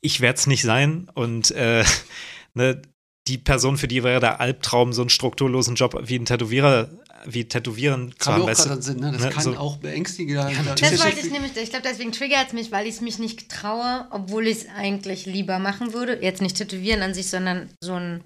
Ich 0.00 0.20
werde 0.20 0.38
es 0.38 0.46
nicht 0.46 0.62
sein 0.62 1.08
und 1.14 1.50
äh, 1.52 1.84
ne, 2.54 2.82
die 3.28 3.38
Person, 3.38 3.76
für 3.76 3.88
die 3.88 4.02
wäre 4.02 4.20
der 4.20 4.40
Albtraum, 4.40 4.92
so 4.92 5.02
einen 5.02 5.10
strukturlosen 5.10 5.76
Job 5.76 5.98
wie 6.04 6.16
ein 6.16 6.26
Tätowierer 6.26 6.90
wie 7.26 7.46
Tätowieren 7.46 8.14
haben. 8.24 8.44
Weißt 8.44 8.66
du? 8.66 8.82
Sinn, 8.82 9.00
ne? 9.00 9.12
Das 9.12 9.22
ne? 9.22 9.30
kann 9.30 9.42
so. 9.42 9.56
auch 9.56 9.78
beängstigend 9.78 10.36
sein. 10.36 10.54
Ja, 10.54 10.74
das 10.74 11.04
wollte 11.04 11.20
ich 11.20 11.30
nämlich, 11.30 11.56
ich 11.56 11.70
glaube, 11.70 11.86
deswegen 11.88 12.12
triggert 12.12 12.48
es 12.48 12.52
mich, 12.52 12.72
weil 12.72 12.86
ich 12.86 12.96
es 12.96 13.00
mich 13.00 13.18
nicht 13.18 13.48
traue, 13.48 14.06
obwohl 14.10 14.46
ich 14.46 14.58
es 14.58 14.68
eigentlich 14.68 15.26
lieber 15.26 15.58
machen 15.58 15.92
würde. 15.92 16.22
Jetzt 16.22 16.42
nicht 16.42 16.56
Tätowieren 16.56 17.02
an 17.02 17.14
sich, 17.14 17.28
sondern 17.28 17.70
so 17.82 17.94
ein, 17.94 18.22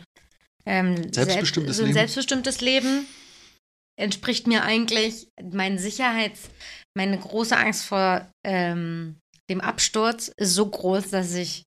ähm, 0.66 1.12
selbstbestimmtes, 1.12 1.76
so 1.76 1.84
ein 1.84 1.92
selbstbestimmtes 1.92 2.60
Leben 2.60 3.06
entspricht 3.98 4.46
mir 4.46 4.62
eigentlich 4.62 5.28
mein 5.42 5.78
Sicherheits, 5.78 6.42
meine 6.94 7.18
große 7.18 7.56
Angst 7.56 7.84
vor 7.84 8.30
ähm, 8.44 9.16
dem 9.50 9.60
Absturz 9.60 10.30
ist 10.36 10.54
so 10.54 10.66
groß, 10.66 11.10
dass 11.10 11.34
ich 11.34 11.64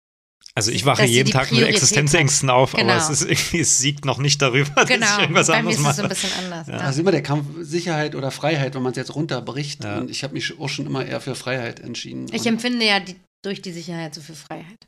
also 0.54 0.72
ich 0.72 0.84
wache 0.84 1.04
jeden 1.04 1.30
Tag 1.30 1.52
mit 1.52 1.62
Existenzängsten 1.62 2.50
auf, 2.50 2.72
genau. 2.72 2.92
aber 2.92 2.96
es 2.96 3.08
ist 3.08 3.22
irgendwie, 3.22 3.60
es 3.60 3.78
siegt 3.78 4.04
noch 4.04 4.18
nicht 4.18 4.42
darüber, 4.42 4.84
genau. 4.84 5.00
dass 5.06 5.14
ich 5.14 5.20
irgendwas 5.20 5.46
Bei 5.46 5.58
anderes 5.58 5.78
mir 5.78 5.84
ist 5.84 5.90
es 5.90 5.96
so 5.96 6.02
ein 6.02 6.08
bisschen 6.08 6.32
anders. 6.32 6.66
Ja. 6.66 6.74
Ja. 6.74 6.80
Also 6.80 7.00
immer 7.00 7.12
der 7.12 7.22
Kampf 7.22 7.46
Sicherheit 7.60 8.14
oder 8.14 8.30
Freiheit, 8.30 8.74
wenn 8.74 8.82
man 8.82 8.90
es 8.90 8.96
jetzt 8.96 9.14
runterbricht. 9.14 9.84
Ja. 9.84 9.98
Und 9.98 10.10
ich 10.10 10.24
habe 10.24 10.34
mich 10.34 10.58
auch 10.58 10.68
schon 10.68 10.86
immer 10.86 11.06
eher 11.06 11.20
für 11.20 11.34
Freiheit 11.34 11.80
entschieden. 11.80 12.26
Ich 12.32 12.46
empfinde 12.46 12.84
ja 12.84 13.00
die, 13.00 13.16
durch 13.42 13.62
die 13.62 13.72
Sicherheit 13.72 14.14
so 14.14 14.20
viel 14.20 14.34
Freiheit. 14.34 14.86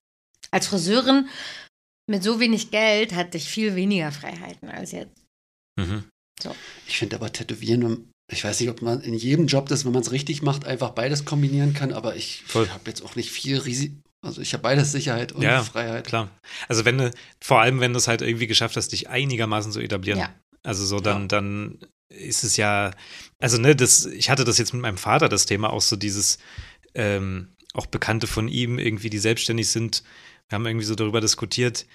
Als 0.51 0.67
Friseurin 0.67 1.29
mit 2.11 2.23
so 2.23 2.41
wenig 2.41 2.71
Geld 2.71 3.15
hatte 3.15 3.39
ich 3.39 3.45
viel 3.45 3.77
weniger 3.77 4.11
Freiheiten 4.11 4.69
als 4.69 4.93
jetzt. 4.93 5.23
Mhm. 5.81 6.05
So. 6.43 6.55
Ich 6.89 6.99
finde 6.99 7.17
aber 7.17 7.33
Tätowieren, 7.33 8.11
ich 8.31 8.43
weiß 8.43 8.61
nicht, 8.61 8.69
ob 8.69 8.83
man 8.83 9.01
in 9.01 9.15
jedem 9.15 9.47
Job 9.47 9.69
das, 9.69 9.85
wenn 9.85 9.93
man 9.93 10.03
es 10.03 10.11
richtig 10.11 10.43
macht, 10.43 10.65
einfach 10.65 10.91
beides 10.91 11.25
kombinieren 11.25 11.73
kann, 11.73 11.93
aber 11.93 12.17
ich 12.17 12.43
habe 12.53 12.83
jetzt 12.87 13.03
auch 13.03 13.15
nicht 13.15 13.31
viel 13.31 13.59
Risiko 13.59 13.95
also 14.23 14.41
ich 14.41 14.53
habe 14.53 14.63
beides 14.63 14.93
Sicherheit 14.93 15.33
und 15.33 15.43
ja, 15.43 15.63
Freiheit. 15.63 16.07
Klar. 16.07 16.31
Also 16.69 16.85
wenn 16.85 16.99
du, 16.99 17.11
vor 17.41 17.61
allem 17.61 17.81
wenn 17.81 17.93
du 17.93 17.99
es 17.99 18.09
halt 18.09 18.23
irgendwie 18.23 18.47
geschafft 18.47 18.77
hast, 18.77 18.93
dich 18.93 19.09
einigermaßen 19.09 19.73
zu 19.73 19.81
etablieren. 19.81 20.21
Ja. 20.21 20.35
Also 20.63 20.87
so 20.87 21.01
dann, 21.01 21.23
ja. 21.23 21.29
dann 21.29 21.79
ist 22.09 22.45
es 22.45 22.57
ja, 22.57 22.93
also 23.41 23.59
ne, 23.59 23.75
das, 23.75 24.07
ich 24.07 24.31
hatte 24.31 24.45
das 24.45 24.59
jetzt 24.59 24.73
mit 24.73 24.83
meinem 24.83 24.97
Vater, 24.97 25.29
das 25.29 25.47
Thema 25.47 25.73
auch 25.73 25.81
so 25.81 25.97
dieses, 25.97 26.39
ähm, 26.95 27.49
auch 27.75 27.87
Bekannte 27.87 28.27
von 28.27 28.49
ihm 28.49 28.79
irgendwie, 28.79 29.11
die 29.11 29.19
selbstständig 29.19 29.69
sind, 29.69 30.05
wir 30.49 30.57
haben 30.57 30.67
irgendwie 30.67 30.87
so 30.87 30.95
darüber 30.95 31.21
diskutiert, 31.21 31.87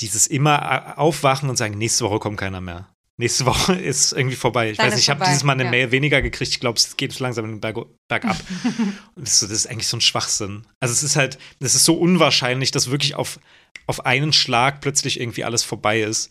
dieses 0.00 0.26
immer 0.26 0.98
aufwachen 0.98 1.48
und 1.48 1.56
sagen, 1.56 1.78
nächste 1.78 2.04
Woche 2.04 2.18
kommt 2.18 2.38
keiner 2.38 2.60
mehr. 2.60 2.88
Nächste 3.20 3.44
Woche 3.44 3.74
ist 3.78 4.12
irgendwie 4.12 4.34
vorbei. 4.34 4.70
Ich 4.70 4.78
Dann 4.78 4.86
weiß 4.86 4.94
nicht, 4.94 5.04
ich 5.04 5.10
habe 5.10 5.24
dieses 5.26 5.44
Mal 5.44 5.52
eine 5.52 5.64
ja. 5.64 5.70
Mail 5.70 5.90
weniger 5.92 6.22
gekriegt. 6.22 6.52
Ich 6.52 6.58
glaube, 6.60 6.78
es 6.78 6.96
geht 6.96 7.18
langsam 7.20 7.60
Berg, 7.60 7.76
bergab. 8.08 8.36
und 9.14 9.26
das 9.26 9.42
ist 9.42 9.66
eigentlich 9.66 9.88
so 9.88 9.98
ein 9.98 10.00
Schwachsinn. 10.00 10.66
Also 10.80 10.92
es 10.92 11.02
ist 11.02 11.16
halt, 11.16 11.38
es 11.60 11.74
ist 11.74 11.84
so 11.84 11.94
unwahrscheinlich, 11.94 12.70
dass 12.70 12.90
wirklich 12.90 13.14
auf, 13.14 13.38
auf 13.86 14.06
einen 14.06 14.32
Schlag 14.32 14.80
plötzlich 14.80 15.20
irgendwie 15.20 15.44
alles 15.44 15.62
vorbei 15.62 16.00
ist. 16.00 16.30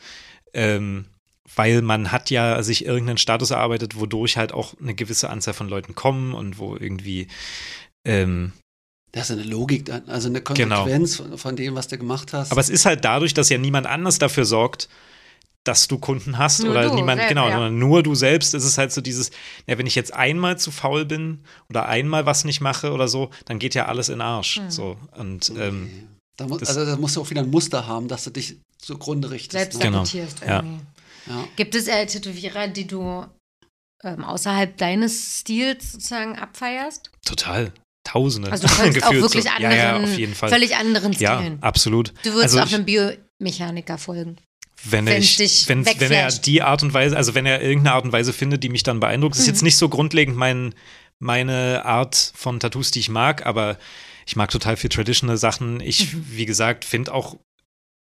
Ähm, 0.54 1.06
weil 1.56 1.84
man 1.84 2.12
hat 2.12 2.32
ja 2.32 2.62
sich 2.64 2.86
irgendeinen 2.86 3.18
Status 3.18 3.52
erarbeitet, 3.52 4.00
wodurch 4.00 4.38
halt 4.38 4.52
auch 4.52 4.74
eine 4.80 4.96
gewisse 4.96 5.30
Anzahl 5.30 5.54
von 5.54 5.70
Leuten 5.70 5.94
kommen 5.94 6.34
und 6.34 6.58
wo 6.58 6.76
irgendwie 6.76 7.28
ähm, 8.06 8.54
das 9.12 9.32
ist 9.32 9.38
eine 9.40 9.48
Logik, 9.48 9.90
also 10.08 10.30
eine 10.30 10.42
genau. 10.42 10.84
Konsequenz 10.84 11.18
genau. 11.18 11.38
von 11.38 11.56
dem, 11.56 11.76
was 11.76 11.88
du 11.88 11.98
gemacht 11.98 12.32
hast. 12.34 12.52
Aber 12.52 12.62
es 12.62 12.70
ist 12.70 12.86
halt 12.86 13.04
dadurch, 13.04 13.34
dass 13.34 13.50
ja 13.50 13.58
niemand 13.58 13.88
anders 13.88 14.20
dafür 14.20 14.46
sorgt, 14.46 14.88
dass 15.66 15.88
du 15.88 15.98
Kunden 15.98 16.38
hast 16.38 16.64
nur 16.64 16.72
oder 16.72 16.94
niemand, 16.94 17.20
selbst, 17.20 17.30
genau, 17.30 17.50
ja. 17.50 17.70
nur 17.70 18.02
du 18.02 18.16
selbst. 18.16 18.54
ist 18.54 18.64
Es 18.64 18.78
halt 18.78 18.92
so 18.92 19.02
dieses, 19.02 19.32
ja, 19.68 19.78
wenn 19.78 19.86
ich 19.86 19.96
jetzt 19.96 20.14
einmal 20.14 20.58
zu 20.58 20.72
faul 20.72 21.06
bin 21.06 21.44
oder 21.70 21.88
einmal 21.88 22.26
was 22.26 22.46
nicht 22.46 22.62
mache 22.62 22.92
oder 22.92 23.08
so, 23.08 23.30
dann 23.46 23.60
geht 23.60 23.76
ja 23.76 23.86
alles 23.86 24.10
in 24.10 24.22
Arsch. 24.22 24.60
Mhm. 24.60 24.72
So 24.72 24.98
und 25.18 25.52
ähm, 25.58 26.08
da 26.38 26.48
muss, 26.48 26.64
also 26.64 26.86
da 26.86 26.96
musst 26.96 27.16
du 27.18 27.22
auch 27.22 27.30
wieder 27.30 27.42
ein 27.42 27.50
Muster 27.50 27.86
haben, 27.86 28.08
dass 28.08 28.24
du 28.24 28.30
dich 28.30 28.58
zugrunde 28.78 29.30
richtest. 29.32 29.52
Selbst 29.52 29.80
ne? 29.80 29.86
genau. 29.86 30.04
irgendwie. 30.14 30.86
Ja. 31.28 31.44
Gibt 31.56 31.76
es 31.76 31.88
äh, 31.88 32.06
Tätowierer, 32.06 32.70
die 32.70 32.88
du 32.88 33.26
ähm, 34.04 34.24
außerhalb 34.24 34.78
deines 34.78 35.40
Stils 35.40 35.92
sozusagen 35.92 36.38
abfeierst? 36.38 37.12
Total. 37.26 37.74
Tausende. 38.06 38.52
Also 38.52 38.68
du 38.68 38.74
kannst 38.78 39.04
auch 39.04 39.12
wirklich 39.12 39.44
so. 39.44 39.50
anderen, 39.50 39.78
ja, 39.78 39.98
ja, 39.98 40.04
auf 40.04 40.18
jeden 40.18 40.34
Fall. 40.34 40.50
völlig 40.50 40.76
anderen 40.76 41.14
Stilen. 41.14 41.60
Ja, 41.62 41.62
absolut. 41.62 42.14
Du 42.24 42.34
würdest 42.34 42.58
also 42.58 42.62
auch 42.62 42.74
einem 42.74 42.86
Biomechaniker 42.86 43.98
folgen. 43.98 44.38
Wenn, 44.84 45.06
wenn, 45.06 45.22
ich, 45.22 45.68
wenn, 45.68 45.86
wenn 45.86 46.12
er 46.12 46.32
die 46.32 46.62
Art 46.62 46.84
und 46.84 46.94
Weise, 46.94 47.18
also 47.18 47.36
wenn 47.36 47.46
er 47.46 47.62
irgendeine 47.62 47.96
Art 47.96 48.06
und 48.06 48.12
Weise 48.12 48.34
findet, 48.34 48.64
die 48.64 48.70
mich 48.70 48.84
dann 48.84 49.00
beeindruckt, 49.00 49.36
mhm. 49.36 49.42
ist 49.42 49.48
jetzt 49.48 49.64
nicht 49.64 49.78
so 49.78 49.90
grundlegend 49.90 50.38
mein, 50.38 50.74
meine 51.20 51.86
Art 51.86 52.32
von 52.36 52.60
Tattoos, 52.60 52.92
die 52.92 53.00
ich 53.00 53.10
mag, 53.10 53.46
aber 53.46 53.78
ich 54.26 54.36
mag 54.36 54.50
total 54.52 54.78
viel 54.78 54.90
traditional 54.90 55.38
Sachen. 55.38 55.82
Ich, 55.82 56.14
mhm. 56.14 56.26
wie 56.30 56.46
gesagt, 56.46 56.86
finde 56.86 57.14
auch 57.14 57.38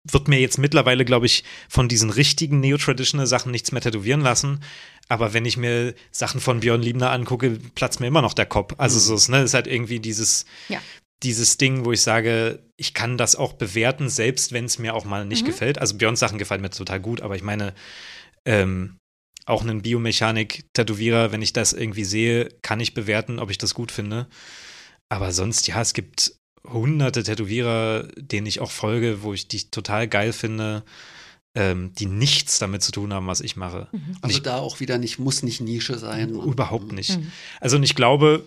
wird 0.10 0.28
mir 0.28 0.40
jetzt 0.40 0.58
mittlerweile, 0.58 1.06
glaube 1.06 1.26
ich, 1.26 1.44
von 1.68 1.90
diesen 1.90 2.10
richtigen 2.10 2.60
neo-traditional 2.60 3.28
Sachen 3.28 3.52
nichts 3.52 3.72
mehr 3.72 3.82
tätowieren 3.82 4.22
lassen. 4.22 4.62
Aber 5.10 5.34
wenn 5.34 5.46
ich 5.46 5.58
mir 5.58 5.96
Sachen 6.12 6.40
von 6.40 6.60
Björn 6.60 6.82
Liebner 6.82 7.12
angucke, 7.12 7.60
platzt 7.76 8.00
mir 8.00 8.08
immer 8.08 8.22
noch 8.22 8.34
der 8.34 8.46
Kopf. 8.46 8.76
Also 8.78 8.98
mhm. 8.98 9.04
so 9.04 9.16
ist, 9.16 9.30
ne, 9.30 9.42
ist 9.42 9.54
halt 9.54 9.68
irgendwie 9.68 10.00
dieses, 10.00 10.46
ja. 10.70 10.80
Dieses 11.24 11.58
Ding, 11.58 11.86
wo 11.86 11.92
ich 11.92 12.02
sage, 12.02 12.64
ich 12.78 12.94
kann 12.94 13.18
das 13.18 13.36
auch 13.36 13.54
bewerten, 13.54 14.10
selbst 14.10 14.52
wenn 14.54 14.66
es 14.66 14.80
mir 14.80 14.94
auch 14.94 15.06
mal 15.06 15.26
nicht 15.26 15.44
mhm. 15.44 15.48
gefällt. 15.48 15.78
Also 15.78 15.98
Björns 15.98 16.20
Sachen 16.20 16.38
gefallen 16.38 16.62
mir 16.62 16.70
total 16.70 17.00
gut, 17.00 17.22
aber 17.22 17.36
ich 17.36 17.44
meine, 17.44 17.74
ähm, 18.46 18.98
auch 19.46 19.64
einen 19.64 19.82
Biomechanik-Tätowierer, 19.82 21.32
wenn 21.32 21.42
ich 21.42 21.54
das 21.54 21.74
irgendwie 21.74 22.04
sehe, 22.04 22.50
kann 22.62 22.80
ich 22.80 22.94
bewerten, 22.94 23.40
ob 23.40 23.50
ich 23.50 23.58
das 23.58 23.74
gut 23.74 23.92
finde. 23.92 24.28
Aber 25.10 25.32
sonst, 25.32 25.68
ja, 25.68 25.82
es 25.82 25.94
gibt 25.94 26.36
hunderte 26.64 27.24
Tätowierer, 27.24 28.08
denen 28.16 28.48
ich 28.48 28.60
auch 28.60 28.72
folge, 28.72 29.24
wo 29.24 29.34
ich 29.34 29.48
die 29.48 29.70
total 29.72 30.08
geil 30.08 30.34
finde, 30.34 30.84
ähm, 31.56 31.94
die 31.98 32.06
nichts 32.06 32.60
damit 32.60 32.84
zu 32.84 32.92
tun 32.92 33.12
haben, 33.12 33.28
was 33.28 33.42
ich 33.42 33.56
mache. 33.56 33.88
Mhm. 33.92 34.18
Also 34.22 34.38
ich, 34.38 34.44
da 34.44 34.58
auch 34.58 34.80
wieder 34.80 34.98
nicht, 35.00 35.18
muss 35.18 35.42
nicht 35.42 35.62
Nische 35.62 35.98
sein. 35.98 36.30
Überhaupt 36.30 36.92
nicht. 36.92 37.18
Mhm. 37.18 37.32
Also 37.60 37.78
und 37.78 37.84
ich 37.84 37.96
glaube, 37.96 38.46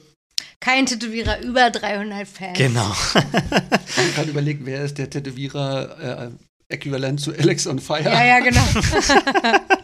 kein 0.61 0.87
Tätowierer 0.87 1.43
über 1.43 1.71
300 1.71 2.27
Fans. 2.27 2.57
Genau. 2.57 2.95
Man 3.15 4.15
kann 4.15 4.29
überlegen, 4.29 4.65
wer 4.65 4.85
ist 4.85 4.99
der 4.99 5.11
Tätowierer 5.11 6.31
äh, 6.69 6.75
äquivalent 6.75 7.21
zu 7.21 7.33
Alex 7.33 7.67
on 7.67 7.79
Fire? 7.79 8.03
Ja, 8.05 8.25
ja, 8.25 8.41
genau. 8.41 8.65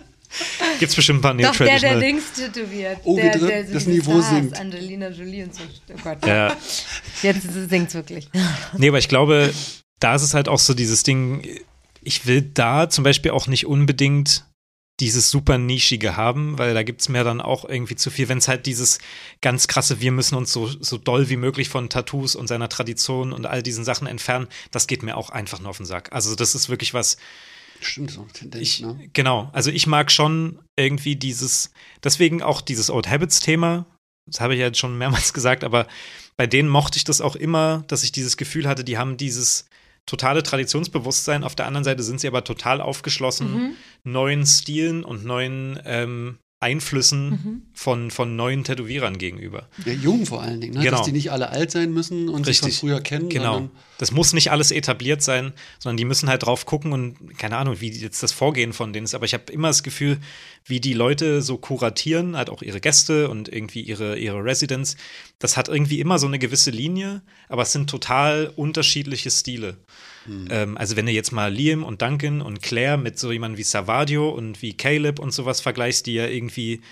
Gibt 0.78 0.91
es 0.91 0.97
bestimmt 0.97 1.18
ein 1.18 1.23
paar 1.23 1.35
Doch, 1.35 1.57
der, 1.57 1.81
der 1.81 1.97
links 1.97 2.33
tätowiert. 2.33 2.99
Oh, 3.05 3.17
der, 3.17 3.39
der, 3.39 3.65
das 3.65 3.86
Niveau 3.86 4.20
Stars, 4.20 4.28
sinkt. 4.28 4.60
Angelina 4.60 5.09
Jolie 5.09 5.44
und 5.44 5.55
so. 5.55 5.62
Oh 5.93 5.99
Gott. 6.05 6.25
Ja. 6.25 6.57
Jetzt 7.23 7.49
singt 7.68 7.89
es 7.89 7.94
wirklich. 7.94 8.28
Nee, 8.77 8.89
aber 8.89 8.99
ich 8.99 9.09
glaube, 9.09 9.52
da 9.99 10.15
ist 10.15 10.23
es 10.23 10.35
halt 10.35 10.49
auch 10.49 10.59
so 10.59 10.75
dieses 10.75 11.02
Ding, 11.02 11.43
ich 12.02 12.27
will 12.27 12.43
da 12.43 12.89
zum 12.89 13.05
Beispiel 13.05 13.33
auch 13.33 13.47
nicht 13.47 13.67
unbedingt 13.67 14.44
dieses 15.01 15.31
super 15.31 15.59
nischige 15.59 16.17
haben, 16.17 16.59
weil 16.59 16.75
da 16.75 16.83
gibt 16.83 17.01
es 17.01 17.09
mir 17.09 17.23
dann 17.25 17.41
auch 17.41 17.65
irgendwie 17.65 17.94
zu 17.94 18.10
viel, 18.10 18.28
wenn 18.28 18.39
es 18.39 18.49
halt 18.49 18.67
dieses 18.67 18.99
ganz 19.41 19.68
krasse, 19.68 20.01
wir 20.01 20.10
müssen 20.10 20.35
uns 20.36 20.52
so, 20.52 20.67
so 20.67 20.99
doll 20.99 21.28
wie 21.28 21.36
möglich 21.36 21.68
von 21.68 21.89
Tattoos 21.89 22.35
und 22.35 22.49
seiner 22.49 22.68
Tradition 22.68 23.33
und 23.33 23.47
all 23.47 23.62
diesen 23.62 23.85
Sachen 23.85 24.09
entfernen, 24.09 24.49
das 24.70 24.86
geht 24.86 25.02
mir 25.02 25.17
auch 25.17 25.31
einfach 25.31 25.60
nur 25.60 25.70
auf 25.70 25.77
den 25.77 25.86
Sack. 25.86 26.12
Also 26.12 26.35
das 26.35 26.55
ist 26.55 26.68
wirklich 26.68 26.94
was, 26.94 27.17
Stimmt, 27.81 28.10
so 28.10 28.23
eine 28.23 28.33
Tendenz, 28.33 28.62
ich, 28.62 28.81
ne? 28.81 29.09
Genau, 29.12 29.51
also 29.52 29.70
ich 29.70 29.86
mag 29.86 30.10
schon 30.10 30.59
irgendwie 30.77 31.15
dieses, 31.15 31.70
deswegen 32.02 32.43
auch 32.43 32.60
dieses 32.60 32.91
Old 32.91 33.09
Habits-Thema, 33.09 33.86
das 34.27 34.41
habe 34.41 34.55
ich 34.55 34.60
ja 34.60 34.67
jetzt 34.67 34.78
schon 34.78 34.99
mehrmals 34.99 35.33
gesagt, 35.33 35.62
aber 35.62 35.86
bei 36.36 36.47
denen 36.47 36.68
mochte 36.68 36.97
ich 36.97 37.05
das 37.05 37.20
auch 37.20 37.36
immer, 37.36 37.85
dass 37.89 38.02
ich 38.02 38.12
dieses 38.12 38.36
Gefühl 38.36 38.68
hatte, 38.68 38.85
die 38.85 38.99
haben 38.99 39.17
dieses 39.17 39.67
totale 40.09 40.43
Traditionsbewusstsein, 40.43 41.45
auf 41.45 41.55
der 41.55 41.67
anderen 41.67 41.85
Seite 41.85 42.03
sind 42.03 42.20
sie 42.20 42.27
aber 42.27 42.43
total 42.43 42.81
aufgeschlossen 42.81 43.53
mhm. 43.53 43.77
neuen 44.05 44.47
Stilen 44.47 45.05
und 45.05 45.25
neuen 45.25 45.78
ähm, 45.85 46.39
Einflüssen 46.61 47.31
mhm. 47.31 47.62
von, 47.73 48.11
von 48.11 48.35
neuen 48.35 48.65
Tätowierern 48.65 49.17
gegenüber. 49.17 49.69
Ja, 49.85 49.93
jung 49.93 50.27
vor 50.27 50.43
allen 50.43 50.61
Dingen, 50.61 50.75
ne? 50.75 50.83
genau. 50.83 50.97
dass 50.97 51.07
die 51.07 51.12
nicht 51.12 51.31
alle 51.31 51.51
alt 51.51 51.70
sein 51.70 51.93
müssen 51.93 52.28
und 52.28 52.49
Richtig. 52.49 52.73
sich 52.73 52.81
von 52.81 52.89
früher 52.89 53.01
kennen. 53.01 53.28
Genau. 53.28 53.70
Das 53.99 54.11
muss 54.11 54.33
nicht 54.33 54.51
alles 54.51 54.73
etabliert 54.73 55.23
sein, 55.23 55.53
sondern 55.78 55.99
die 55.99 56.05
müssen 56.05 56.28
halt 56.28 56.45
drauf 56.45 56.67
gucken 56.67 56.93
und 56.93 57.39
keine 57.39 57.59
Ahnung, 57.59 57.81
wie 57.81 57.91
jetzt 57.91 58.25
das 58.25 58.33
Vorgehen 58.33 58.73
von 58.73 58.93
denen 58.93 59.05
ist. 59.05 59.15
Aber 59.15 59.25
ich 59.25 59.35
habe 59.35 59.53
immer 59.53 59.69
das 59.69 59.85
Gefühl, 59.85 60.19
wie 60.65 60.81
die 60.81 60.95
Leute 60.95 61.43
so 61.43 61.59
kuratieren, 61.59 62.37
halt 62.37 62.51
auch 62.51 62.62
ihre 62.62 62.81
Gäste 62.81 63.28
und 63.28 63.49
irgendwie 63.49 63.83
ihre, 63.83 64.19
ihre 64.19 64.43
Residents. 64.43 64.97
Das 65.39 65.57
hat 65.57 65.69
irgendwie 65.69 66.01
immer 66.01 66.19
so 66.19 66.27
eine 66.27 66.41
gewisse 66.41 66.73
Linie, 66.73 67.23
aber 67.49 67.62
es 67.62 67.73
sind 67.73 67.89
total 67.89 68.53
unterschiedliche 68.57 69.31
Stile. 69.31 69.77
Mhm. 70.28 70.48
Ähm, 70.50 70.76
also 70.76 70.97
wenn 70.97 71.07
du 71.07 71.12
jetzt 71.12 71.32
mal 71.32 71.52
Liam 71.52 71.82
und 71.82 72.02
Duncan 72.02 72.40
und 72.40 72.62
Claire 72.62 72.98
mit 72.98 73.18
so 73.18 73.32
jemandem 73.32 73.58
wie 73.58 73.65
Savadio 73.65 74.28
und 74.28 74.62
wie 74.62 74.76
Caleb 74.76 75.18
und 75.18 75.32
sowas 75.32 75.60
vergleichst, 75.60 76.07
die 76.07 76.15
ja 76.15 76.26
irgendwie, 76.26 76.82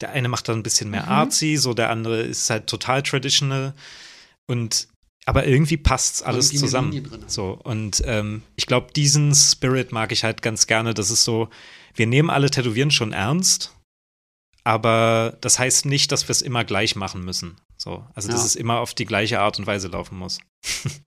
der 0.00 0.10
eine 0.10 0.28
macht 0.28 0.48
dann 0.48 0.58
ein 0.58 0.62
bisschen 0.62 0.90
mehr 0.90 1.04
mhm. 1.04 1.12
artsy, 1.12 1.56
so 1.56 1.74
der 1.74 1.90
andere 1.90 2.22
ist 2.22 2.48
halt 2.50 2.66
total 2.66 3.02
traditional 3.02 3.74
und 4.46 4.88
aber 5.26 5.46
irgendwie 5.46 5.76
passt 5.76 6.24
alles 6.24 6.48
zusammen. 6.54 7.06
So 7.26 7.58
und 7.62 8.02
ähm, 8.06 8.42
ich 8.56 8.66
glaube, 8.66 8.92
diesen 8.96 9.34
Spirit 9.34 9.92
mag 9.92 10.10
ich 10.10 10.24
halt 10.24 10.40
ganz 10.40 10.66
gerne. 10.66 10.94
Das 10.94 11.10
ist 11.10 11.24
so, 11.24 11.50
wir 11.94 12.06
nehmen 12.06 12.30
alle 12.30 12.50
Tätowieren 12.50 12.90
schon 12.90 13.12
ernst, 13.12 13.74
aber 14.64 15.36
das 15.42 15.58
heißt 15.58 15.84
nicht, 15.84 16.12
dass 16.12 16.28
wir 16.28 16.30
es 16.30 16.40
immer 16.40 16.64
gleich 16.64 16.96
machen 16.96 17.26
müssen. 17.26 17.56
So, 17.76 18.06
also 18.14 18.28
ja. 18.28 18.34
dass 18.34 18.44
es 18.44 18.56
immer 18.56 18.78
auf 18.80 18.94
die 18.94 19.04
gleiche 19.04 19.40
Art 19.40 19.58
und 19.58 19.66
Weise 19.66 19.88
laufen 19.88 20.16
muss. 20.16 20.38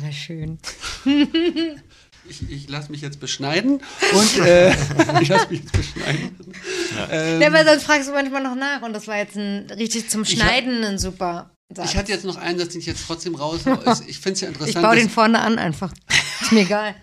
War 0.00 0.12
schön. 0.12 0.58
ich, 2.28 2.50
ich 2.50 2.68
lasse 2.68 2.90
mich 2.90 3.00
jetzt 3.00 3.20
beschneiden 3.20 3.82
und 4.12 4.38
äh, 4.38 4.70
ich 5.20 5.28
lasse 5.28 5.48
mich 5.50 5.60
jetzt 5.60 5.72
beschneiden. 5.72 6.36
Ja. 6.96 7.08
Ähm, 7.10 7.42
ja, 7.42 7.52
weil 7.52 7.66
sonst 7.66 7.84
fragst 7.84 8.08
du 8.08 8.12
manchmal 8.12 8.42
noch 8.42 8.54
nach 8.54 8.82
und 8.82 8.92
das 8.92 9.06
war 9.06 9.16
jetzt 9.18 9.36
ein 9.36 9.70
richtig 9.70 10.08
zum 10.08 10.24
Schneiden 10.24 10.84
ein 10.84 10.98
super 10.98 11.50
Satz. 11.74 11.90
Ich 11.90 11.96
hatte 11.96 12.12
jetzt 12.12 12.24
noch 12.24 12.36
einen 12.36 12.58
Satz, 12.58 12.70
den 12.70 12.80
ich 12.80 12.86
jetzt 12.86 13.04
trotzdem 13.06 13.34
raus. 13.34 13.60
Ich 14.06 14.18
finde 14.18 14.34
es 14.34 14.40
ja 14.40 14.48
interessant. 14.48 14.76
Ich 14.76 14.82
baue 14.82 14.96
den 14.96 15.10
vorne 15.10 15.40
an 15.40 15.58
einfach. 15.58 15.92
Ist 16.40 16.52
mir 16.52 16.60
egal. 16.60 16.94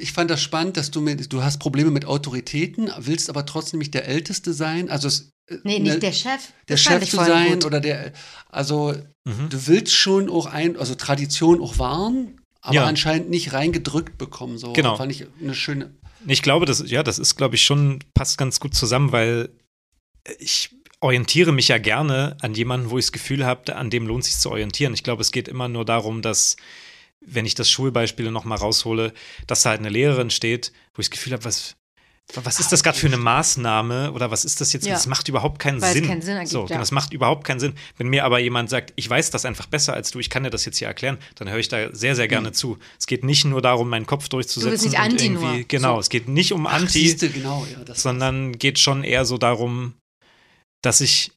Ich 0.00 0.12
fand 0.12 0.30
das 0.30 0.42
spannend, 0.42 0.76
dass 0.76 0.90
du 0.90 1.00
mit, 1.00 1.32
du 1.32 1.42
hast 1.42 1.58
Probleme 1.58 1.90
mit 1.90 2.04
Autoritäten, 2.04 2.90
willst 2.98 3.28
aber 3.28 3.46
trotzdem 3.46 3.78
nicht 3.78 3.94
der 3.94 4.06
Älteste 4.06 4.52
sein. 4.52 4.90
Also 4.90 5.08
es, 5.08 5.32
äh, 5.48 5.56
nee, 5.64 5.78
nicht 5.78 5.94
ne, 5.94 5.98
der 5.98 6.12
Chef. 6.12 6.52
Der 6.68 6.76
Chef 6.76 7.08
zu 7.08 7.16
sein 7.16 7.54
gut. 7.54 7.64
oder 7.64 7.80
der, 7.80 8.12
also 8.48 8.94
mhm. 9.24 9.48
du 9.48 9.66
willst 9.66 9.94
schon 9.94 10.28
auch 10.28 10.46
ein, 10.46 10.76
also 10.76 10.94
Tradition 10.94 11.60
auch 11.60 11.78
wahren, 11.78 12.40
aber 12.60 12.74
ja. 12.74 12.84
anscheinend 12.86 13.30
nicht 13.30 13.52
reingedrückt 13.52 14.18
bekommen. 14.18 14.58
So 14.58 14.72
genau. 14.72 14.96
fand 14.96 15.12
ich 15.12 15.26
eine 15.40 15.54
schöne. 15.54 15.94
Ich 16.26 16.42
glaube, 16.42 16.66
das, 16.66 16.82
ja, 16.90 17.02
das 17.02 17.18
ist, 17.18 17.36
glaube 17.36 17.54
ich, 17.54 17.64
schon, 17.64 18.00
passt 18.14 18.36
ganz 18.36 18.60
gut 18.60 18.74
zusammen, 18.74 19.12
weil 19.12 19.50
ich 20.38 20.70
orientiere 21.00 21.52
mich 21.52 21.68
ja 21.68 21.78
gerne 21.78 22.36
an 22.40 22.54
jemanden, 22.54 22.90
wo 22.90 22.98
ich 22.98 23.06
das 23.06 23.12
Gefühl 23.12 23.46
habe, 23.46 23.74
an 23.74 23.88
dem 23.88 24.06
lohnt 24.06 24.24
sich 24.24 24.36
zu 24.36 24.50
orientieren. 24.50 24.92
Ich 24.92 25.02
glaube, 25.02 25.22
es 25.22 25.32
geht 25.32 25.48
immer 25.48 25.68
nur 25.68 25.86
darum, 25.86 26.20
dass 26.20 26.56
wenn 27.24 27.46
ich 27.46 27.54
das 27.54 27.70
Schulbeispiel 27.70 28.30
noch 28.30 28.44
mal 28.44 28.56
raushole, 28.56 29.12
dass 29.46 29.62
da 29.62 29.70
halt 29.70 29.80
eine 29.80 29.90
Lehrerin 29.90 30.30
steht, 30.30 30.72
wo 30.94 31.00
ich 31.00 31.06
das 31.06 31.10
Gefühl 31.10 31.34
habe, 31.34 31.44
was 31.44 31.76
was 32.36 32.60
ist 32.60 32.70
das 32.70 32.82
gerade 32.82 32.96
für 32.96 33.06
eine 33.06 33.16
Maßnahme 33.16 34.12
oder 34.12 34.30
was 34.30 34.44
ist 34.44 34.60
das 34.60 34.72
jetzt? 34.72 34.86
Ja. 34.86 34.94
Das 34.94 35.06
macht 35.06 35.28
überhaupt 35.28 35.58
keinen 35.58 35.80
Weil 35.80 35.92
Sinn. 35.92 36.04
Es 36.04 36.10
keinen 36.10 36.22
Sinn 36.22 36.34
ergibt, 36.36 36.52
so, 36.52 36.66
ja. 36.66 36.78
Das 36.78 36.92
macht 36.92 37.12
überhaupt 37.12 37.44
keinen 37.44 37.60
Sinn. 37.60 37.74
Wenn 37.96 38.08
mir 38.08 38.24
aber 38.24 38.38
jemand 38.38 38.70
sagt, 38.70 38.92
ich 38.96 39.08
weiß 39.08 39.30
das 39.30 39.44
einfach 39.44 39.66
besser 39.66 39.94
als 39.94 40.10
du, 40.10 40.20
ich 40.20 40.30
kann 40.30 40.44
dir 40.44 40.50
das 40.50 40.64
jetzt 40.64 40.78
hier 40.78 40.88
erklären, 40.88 41.18
dann 41.36 41.48
höre 41.50 41.58
ich 41.58 41.68
da 41.68 41.92
sehr, 41.94 42.14
sehr 42.14 42.28
gerne 42.28 42.48
mhm. 42.48 42.54
zu. 42.54 42.78
Es 42.98 43.06
geht 43.06 43.24
nicht 43.24 43.44
nur 43.44 43.60
darum, 43.62 43.88
meinen 43.88 44.06
Kopf 44.06 44.28
durchzusetzen. 44.28 44.70
Du 44.70 44.70
bist 44.70 44.84
nicht 44.84 44.98
Anti 44.98 45.28
nur. 45.30 45.64
Genau, 45.64 45.94
so. 45.94 46.00
es 46.00 46.08
geht 46.08 46.28
nicht 46.28 46.52
um 46.52 46.66
Anti, 46.66 46.84
Ach, 46.86 46.90
siehste, 46.90 47.30
genau, 47.30 47.66
ja, 47.66 47.94
sondern 47.94 48.52
geht 48.52 48.78
schon 48.78 49.02
eher 49.02 49.24
so 49.24 49.36
darum, 49.36 49.94
dass 50.82 51.00
ich 51.00 51.32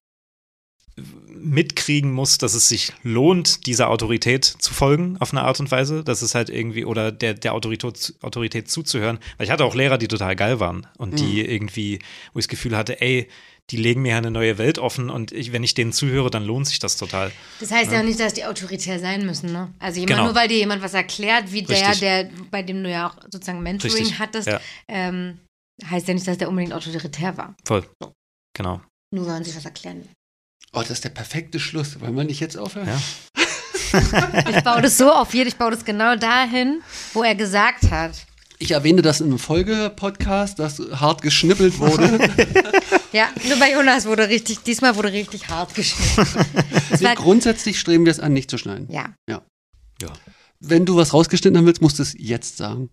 mitkriegen 1.44 2.12
muss, 2.12 2.38
dass 2.38 2.54
es 2.54 2.70
sich 2.70 2.94
lohnt, 3.04 3.66
dieser 3.68 3.90
Autorität 3.90 4.46
zu 4.46 4.74
folgen 4.74 5.18
auf 5.20 5.32
eine 5.32 5.44
Art 5.44 5.60
und 5.60 5.70
Weise, 5.72 6.04
dass 6.04 6.22
es 6.22 6.36
halt 6.36 6.50
irgendwie 6.50 6.86
oder 6.86 7.12
der, 7.12 7.34
der 7.34 7.54
Autorität, 7.54 8.16
Autorität 8.22 8.70
zuzuhören. 8.70 9.20
Weil 9.38 9.46
ich 9.46 9.52
hatte 9.52 9.66
auch 9.66 9.76
Lehrer, 9.76 9.98
die 9.98 10.08
total 10.08 10.36
geil 10.36 10.60
waren 10.60 10.88
und 10.98 11.20
die 11.20 11.44
mhm. 11.44 11.50
irgendwie, 11.50 12.00
wo 12.34 12.40
ich 12.40 12.46
das 12.46 12.50
Gefühl 12.50 12.78
hatte, 12.78 13.02
ey, 13.02 13.28
die 13.70 13.78
legen 13.78 14.02
mir 14.02 14.18
eine 14.18 14.32
neue 14.32 14.58
Welt 14.58 14.78
offen 14.78 15.10
und 15.10 15.32
ich, 15.32 15.54
wenn 15.54 15.64
ich 15.64 15.74
denen 15.74 15.94
zuhöre, 15.94 16.30
dann 16.30 16.44
lohnt 16.44 16.68
sich 16.68 16.80
das 16.80 16.98
total. 16.98 17.32
Das 17.60 17.72
heißt 17.72 17.92
ja, 17.92 18.00
ja 18.00 18.04
nicht, 18.04 18.20
dass 18.20 18.34
die 18.34 18.44
autoritär 18.44 19.00
sein 19.00 19.26
müssen, 19.26 19.54
ne? 19.54 19.74
Also 19.80 20.00
jemand, 20.00 20.18
genau. 20.18 20.26
nur 20.26 20.36
weil 20.36 20.50
dir 20.50 20.58
jemand 20.58 20.82
was 20.82 20.94
erklärt, 20.94 21.52
wie 21.54 21.60
Richtig. 21.60 22.00
der, 22.00 22.26
der, 22.26 22.30
bei 22.52 22.62
dem 22.62 22.84
du 22.84 22.90
ja 22.90 23.08
auch 23.08 23.16
sozusagen 23.32 23.64
Mentoring 23.64 23.96
Richtig. 23.96 24.20
hattest, 24.20 24.48
ja. 24.48 24.60
ähm, 24.90 25.40
heißt 25.90 26.08
ja 26.08 26.14
nicht, 26.14 26.28
dass 26.28 26.38
der 26.38 26.50
unbedingt 26.50 26.74
autoritär 26.74 27.38
war. 27.38 27.56
Voll. 27.64 27.86
So. 28.02 28.12
Genau. 28.54 28.82
Nur 29.14 29.26
weil 29.26 29.34
man 29.34 29.44
sich 29.46 29.56
was 29.56 29.66
erklären 29.66 30.10
Oh, 30.76 30.80
das 30.80 30.90
ist 30.90 31.04
der 31.04 31.10
perfekte 31.10 31.60
Schluss. 31.60 32.00
Wollen 32.02 32.16
wir 32.16 32.24
nicht 32.24 32.40
jetzt 32.40 32.58
aufhören? 32.58 32.88
Ja. 32.88 33.00
ich 34.50 34.64
baue 34.64 34.82
das 34.82 34.98
so 34.98 35.12
auf 35.12 35.32
jeden, 35.36 35.48
ich 35.48 35.56
baue 35.56 35.70
das 35.70 35.86
genau 35.86 36.16
dahin, 36.16 36.82
wo 37.14 37.22
er 37.22 37.36
gesagt 37.36 37.92
hat. 37.92 38.26
Ich 38.58 38.72
erwähne 38.72 39.04
das 39.04 39.22
in 39.22 39.28
einem 39.28 39.38
Folge-Podcast, 39.38 40.58
dass 40.58 40.80
hart 40.80 41.22
geschnippelt 41.22 41.78
wurde. 41.78 42.18
ja, 43.12 43.30
nur 43.48 43.60
bei 43.60 43.74
Jonas 43.74 44.08
wurde 44.08 44.30
richtig, 44.30 44.64
diesmal 44.64 44.96
wurde 44.96 45.12
richtig 45.12 45.48
hart 45.50 45.76
geschnippelt. 45.76 46.48
Nee, 47.00 47.08
grundsätzlich 47.16 47.80
streben 47.80 48.06
wir 48.06 48.12
es 48.12 48.20
an, 48.20 48.34
nicht 48.34 48.50
zu 48.50 48.58
schneiden. 48.58 48.88
Ja. 48.92 49.14
ja. 49.30 49.44
ja. 50.02 50.10
Wenn 50.60 50.88
du 50.88 50.96
was 50.96 51.14
rausgeschnitten 51.14 51.56
haben 51.56 51.68
willst, 51.68 51.84
musst 51.84 52.00
du 52.00 52.04
es 52.04 52.16
jetzt 52.18 52.58
sagen. 52.58 52.90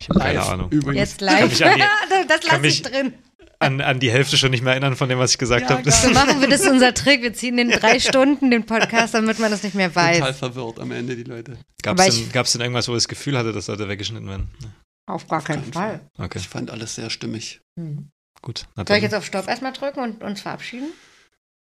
Ich 0.00 0.08
habe 0.08 0.18
keine 0.18 0.42
Ahnung. 0.42 0.70
Übrigens. 0.70 1.10
Jetzt 1.10 1.20
live. 1.20 1.56
das 2.26 2.42
lasse 2.42 2.66
ich 2.66 2.82
drin 2.82 3.14
an, 3.62 3.80
an 3.80 4.00
die 4.00 4.10
Hälfte 4.10 4.36
schon 4.36 4.50
nicht 4.50 4.62
mehr 4.62 4.72
erinnern 4.72 4.96
von 4.96 5.08
dem, 5.08 5.18
was 5.18 5.32
ich 5.32 5.38
gesagt 5.38 5.70
ja, 5.70 5.76
habe. 5.76 5.90
So 5.90 6.10
machen 6.10 6.40
wir 6.40 6.48
das 6.48 6.66
unser 6.66 6.92
Trick. 6.94 7.22
Wir 7.22 7.32
ziehen 7.32 7.56
den 7.56 7.70
drei 7.70 7.98
Stunden 8.00 8.50
den 8.50 8.66
Podcast, 8.66 9.14
damit 9.14 9.38
man 9.38 9.50
das 9.50 9.62
nicht 9.62 9.74
mehr 9.74 9.94
weiß. 9.94 10.18
Total 10.18 10.34
verwirrt 10.34 10.80
am 10.80 10.90
Ende 10.92 11.16
die 11.16 11.24
Leute. 11.24 11.56
Gab 11.82 11.98
es 11.98 12.32
denn, 12.32 12.44
denn, 12.52 12.60
irgendwas, 12.60 12.88
wo 12.88 12.92
ich 12.92 12.98
das 12.98 13.08
Gefühl 13.08 13.38
hatte, 13.38 13.52
dass 13.52 13.68
Leute 13.68 13.88
weggeschnitten 13.88 14.28
werden? 14.28 14.48
Auf 15.06 15.26
gar 15.26 15.42
keinen 15.42 15.64
Fall. 15.72 16.00
Fall. 16.16 16.26
Okay. 16.26 16.38
Ich 16.38 16.48
fand 16.48 16.70
alles 16.70 16.94
sehr 16.94 17.10
stimmig. 17.10 17.60
Mhm. 17.76 18.10
Gut. 18.40 18.66
Soll 18.76 18.96
ich 18.96 19.02
jetzt 19.02 19.14
auf 19.14 19.24
Stopp 19.24 19.48
erstmal 19.48 19.72
drücken 19.72 20.00
und 20.00 20.22
uns 20.22 20.40
verabschieden? 20.40 20.88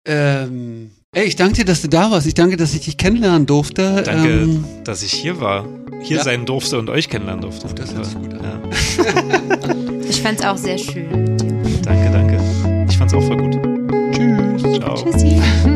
Ähm, 0.07 0.91
ey, 1.12 1.25
ich 1.25 1.36
danke 1.36 1.55
dir, 1.55 1.65
dass 1.65 1.83
du 1.83 1.89
da 1.89 2.11
warst. 2.11 2.27
Ich 2.27 2.35
danke, 2.35 2.57
dass 2.57 2.75
ich 2.75 2.85
dich 2.85 2.97
kennenlernen 2.97 3.47
durfte. 3.47 4.02
Danke, 4.02 4.28
ähm, 4.28 4.65
dass 4.85 5.02
ich 5.02 5.12
hier 5.12 5.41
war, 5.41 5.67
hier 6.02 6.19
ja. 6.19 6.25
sein 6.25 6.47
durfte 6.47 6.78
und 6.78 6.91
euch 6.91 7.09
kennenlernen 7.09 7.43
durfte. 7.43 7.73
Das 7.75 7.94
hört 7.94 8.07
sich 8.07 8.15
gut 8.15 8.35
an. 8.35 8.43
Ja. 8.43 10.01
ich 10.09 10.20
fand 10.20 10.41
es 10.41 10.47
auch 10.47 10.57
sehr 10.57 10.78
schön. 10.78 11.41
Danke, 11.85 12.11
danke. 12.11 12.39
Ich 12.89 12.97
fand's 12.97 13.15
auch 13.15 13.23
voll 13.23 13.36
gut. 13.36 13.59
Tschüss. 14.12 14.78
Ciao. 14.78 14.94
Tschüssi. 14.94 15.41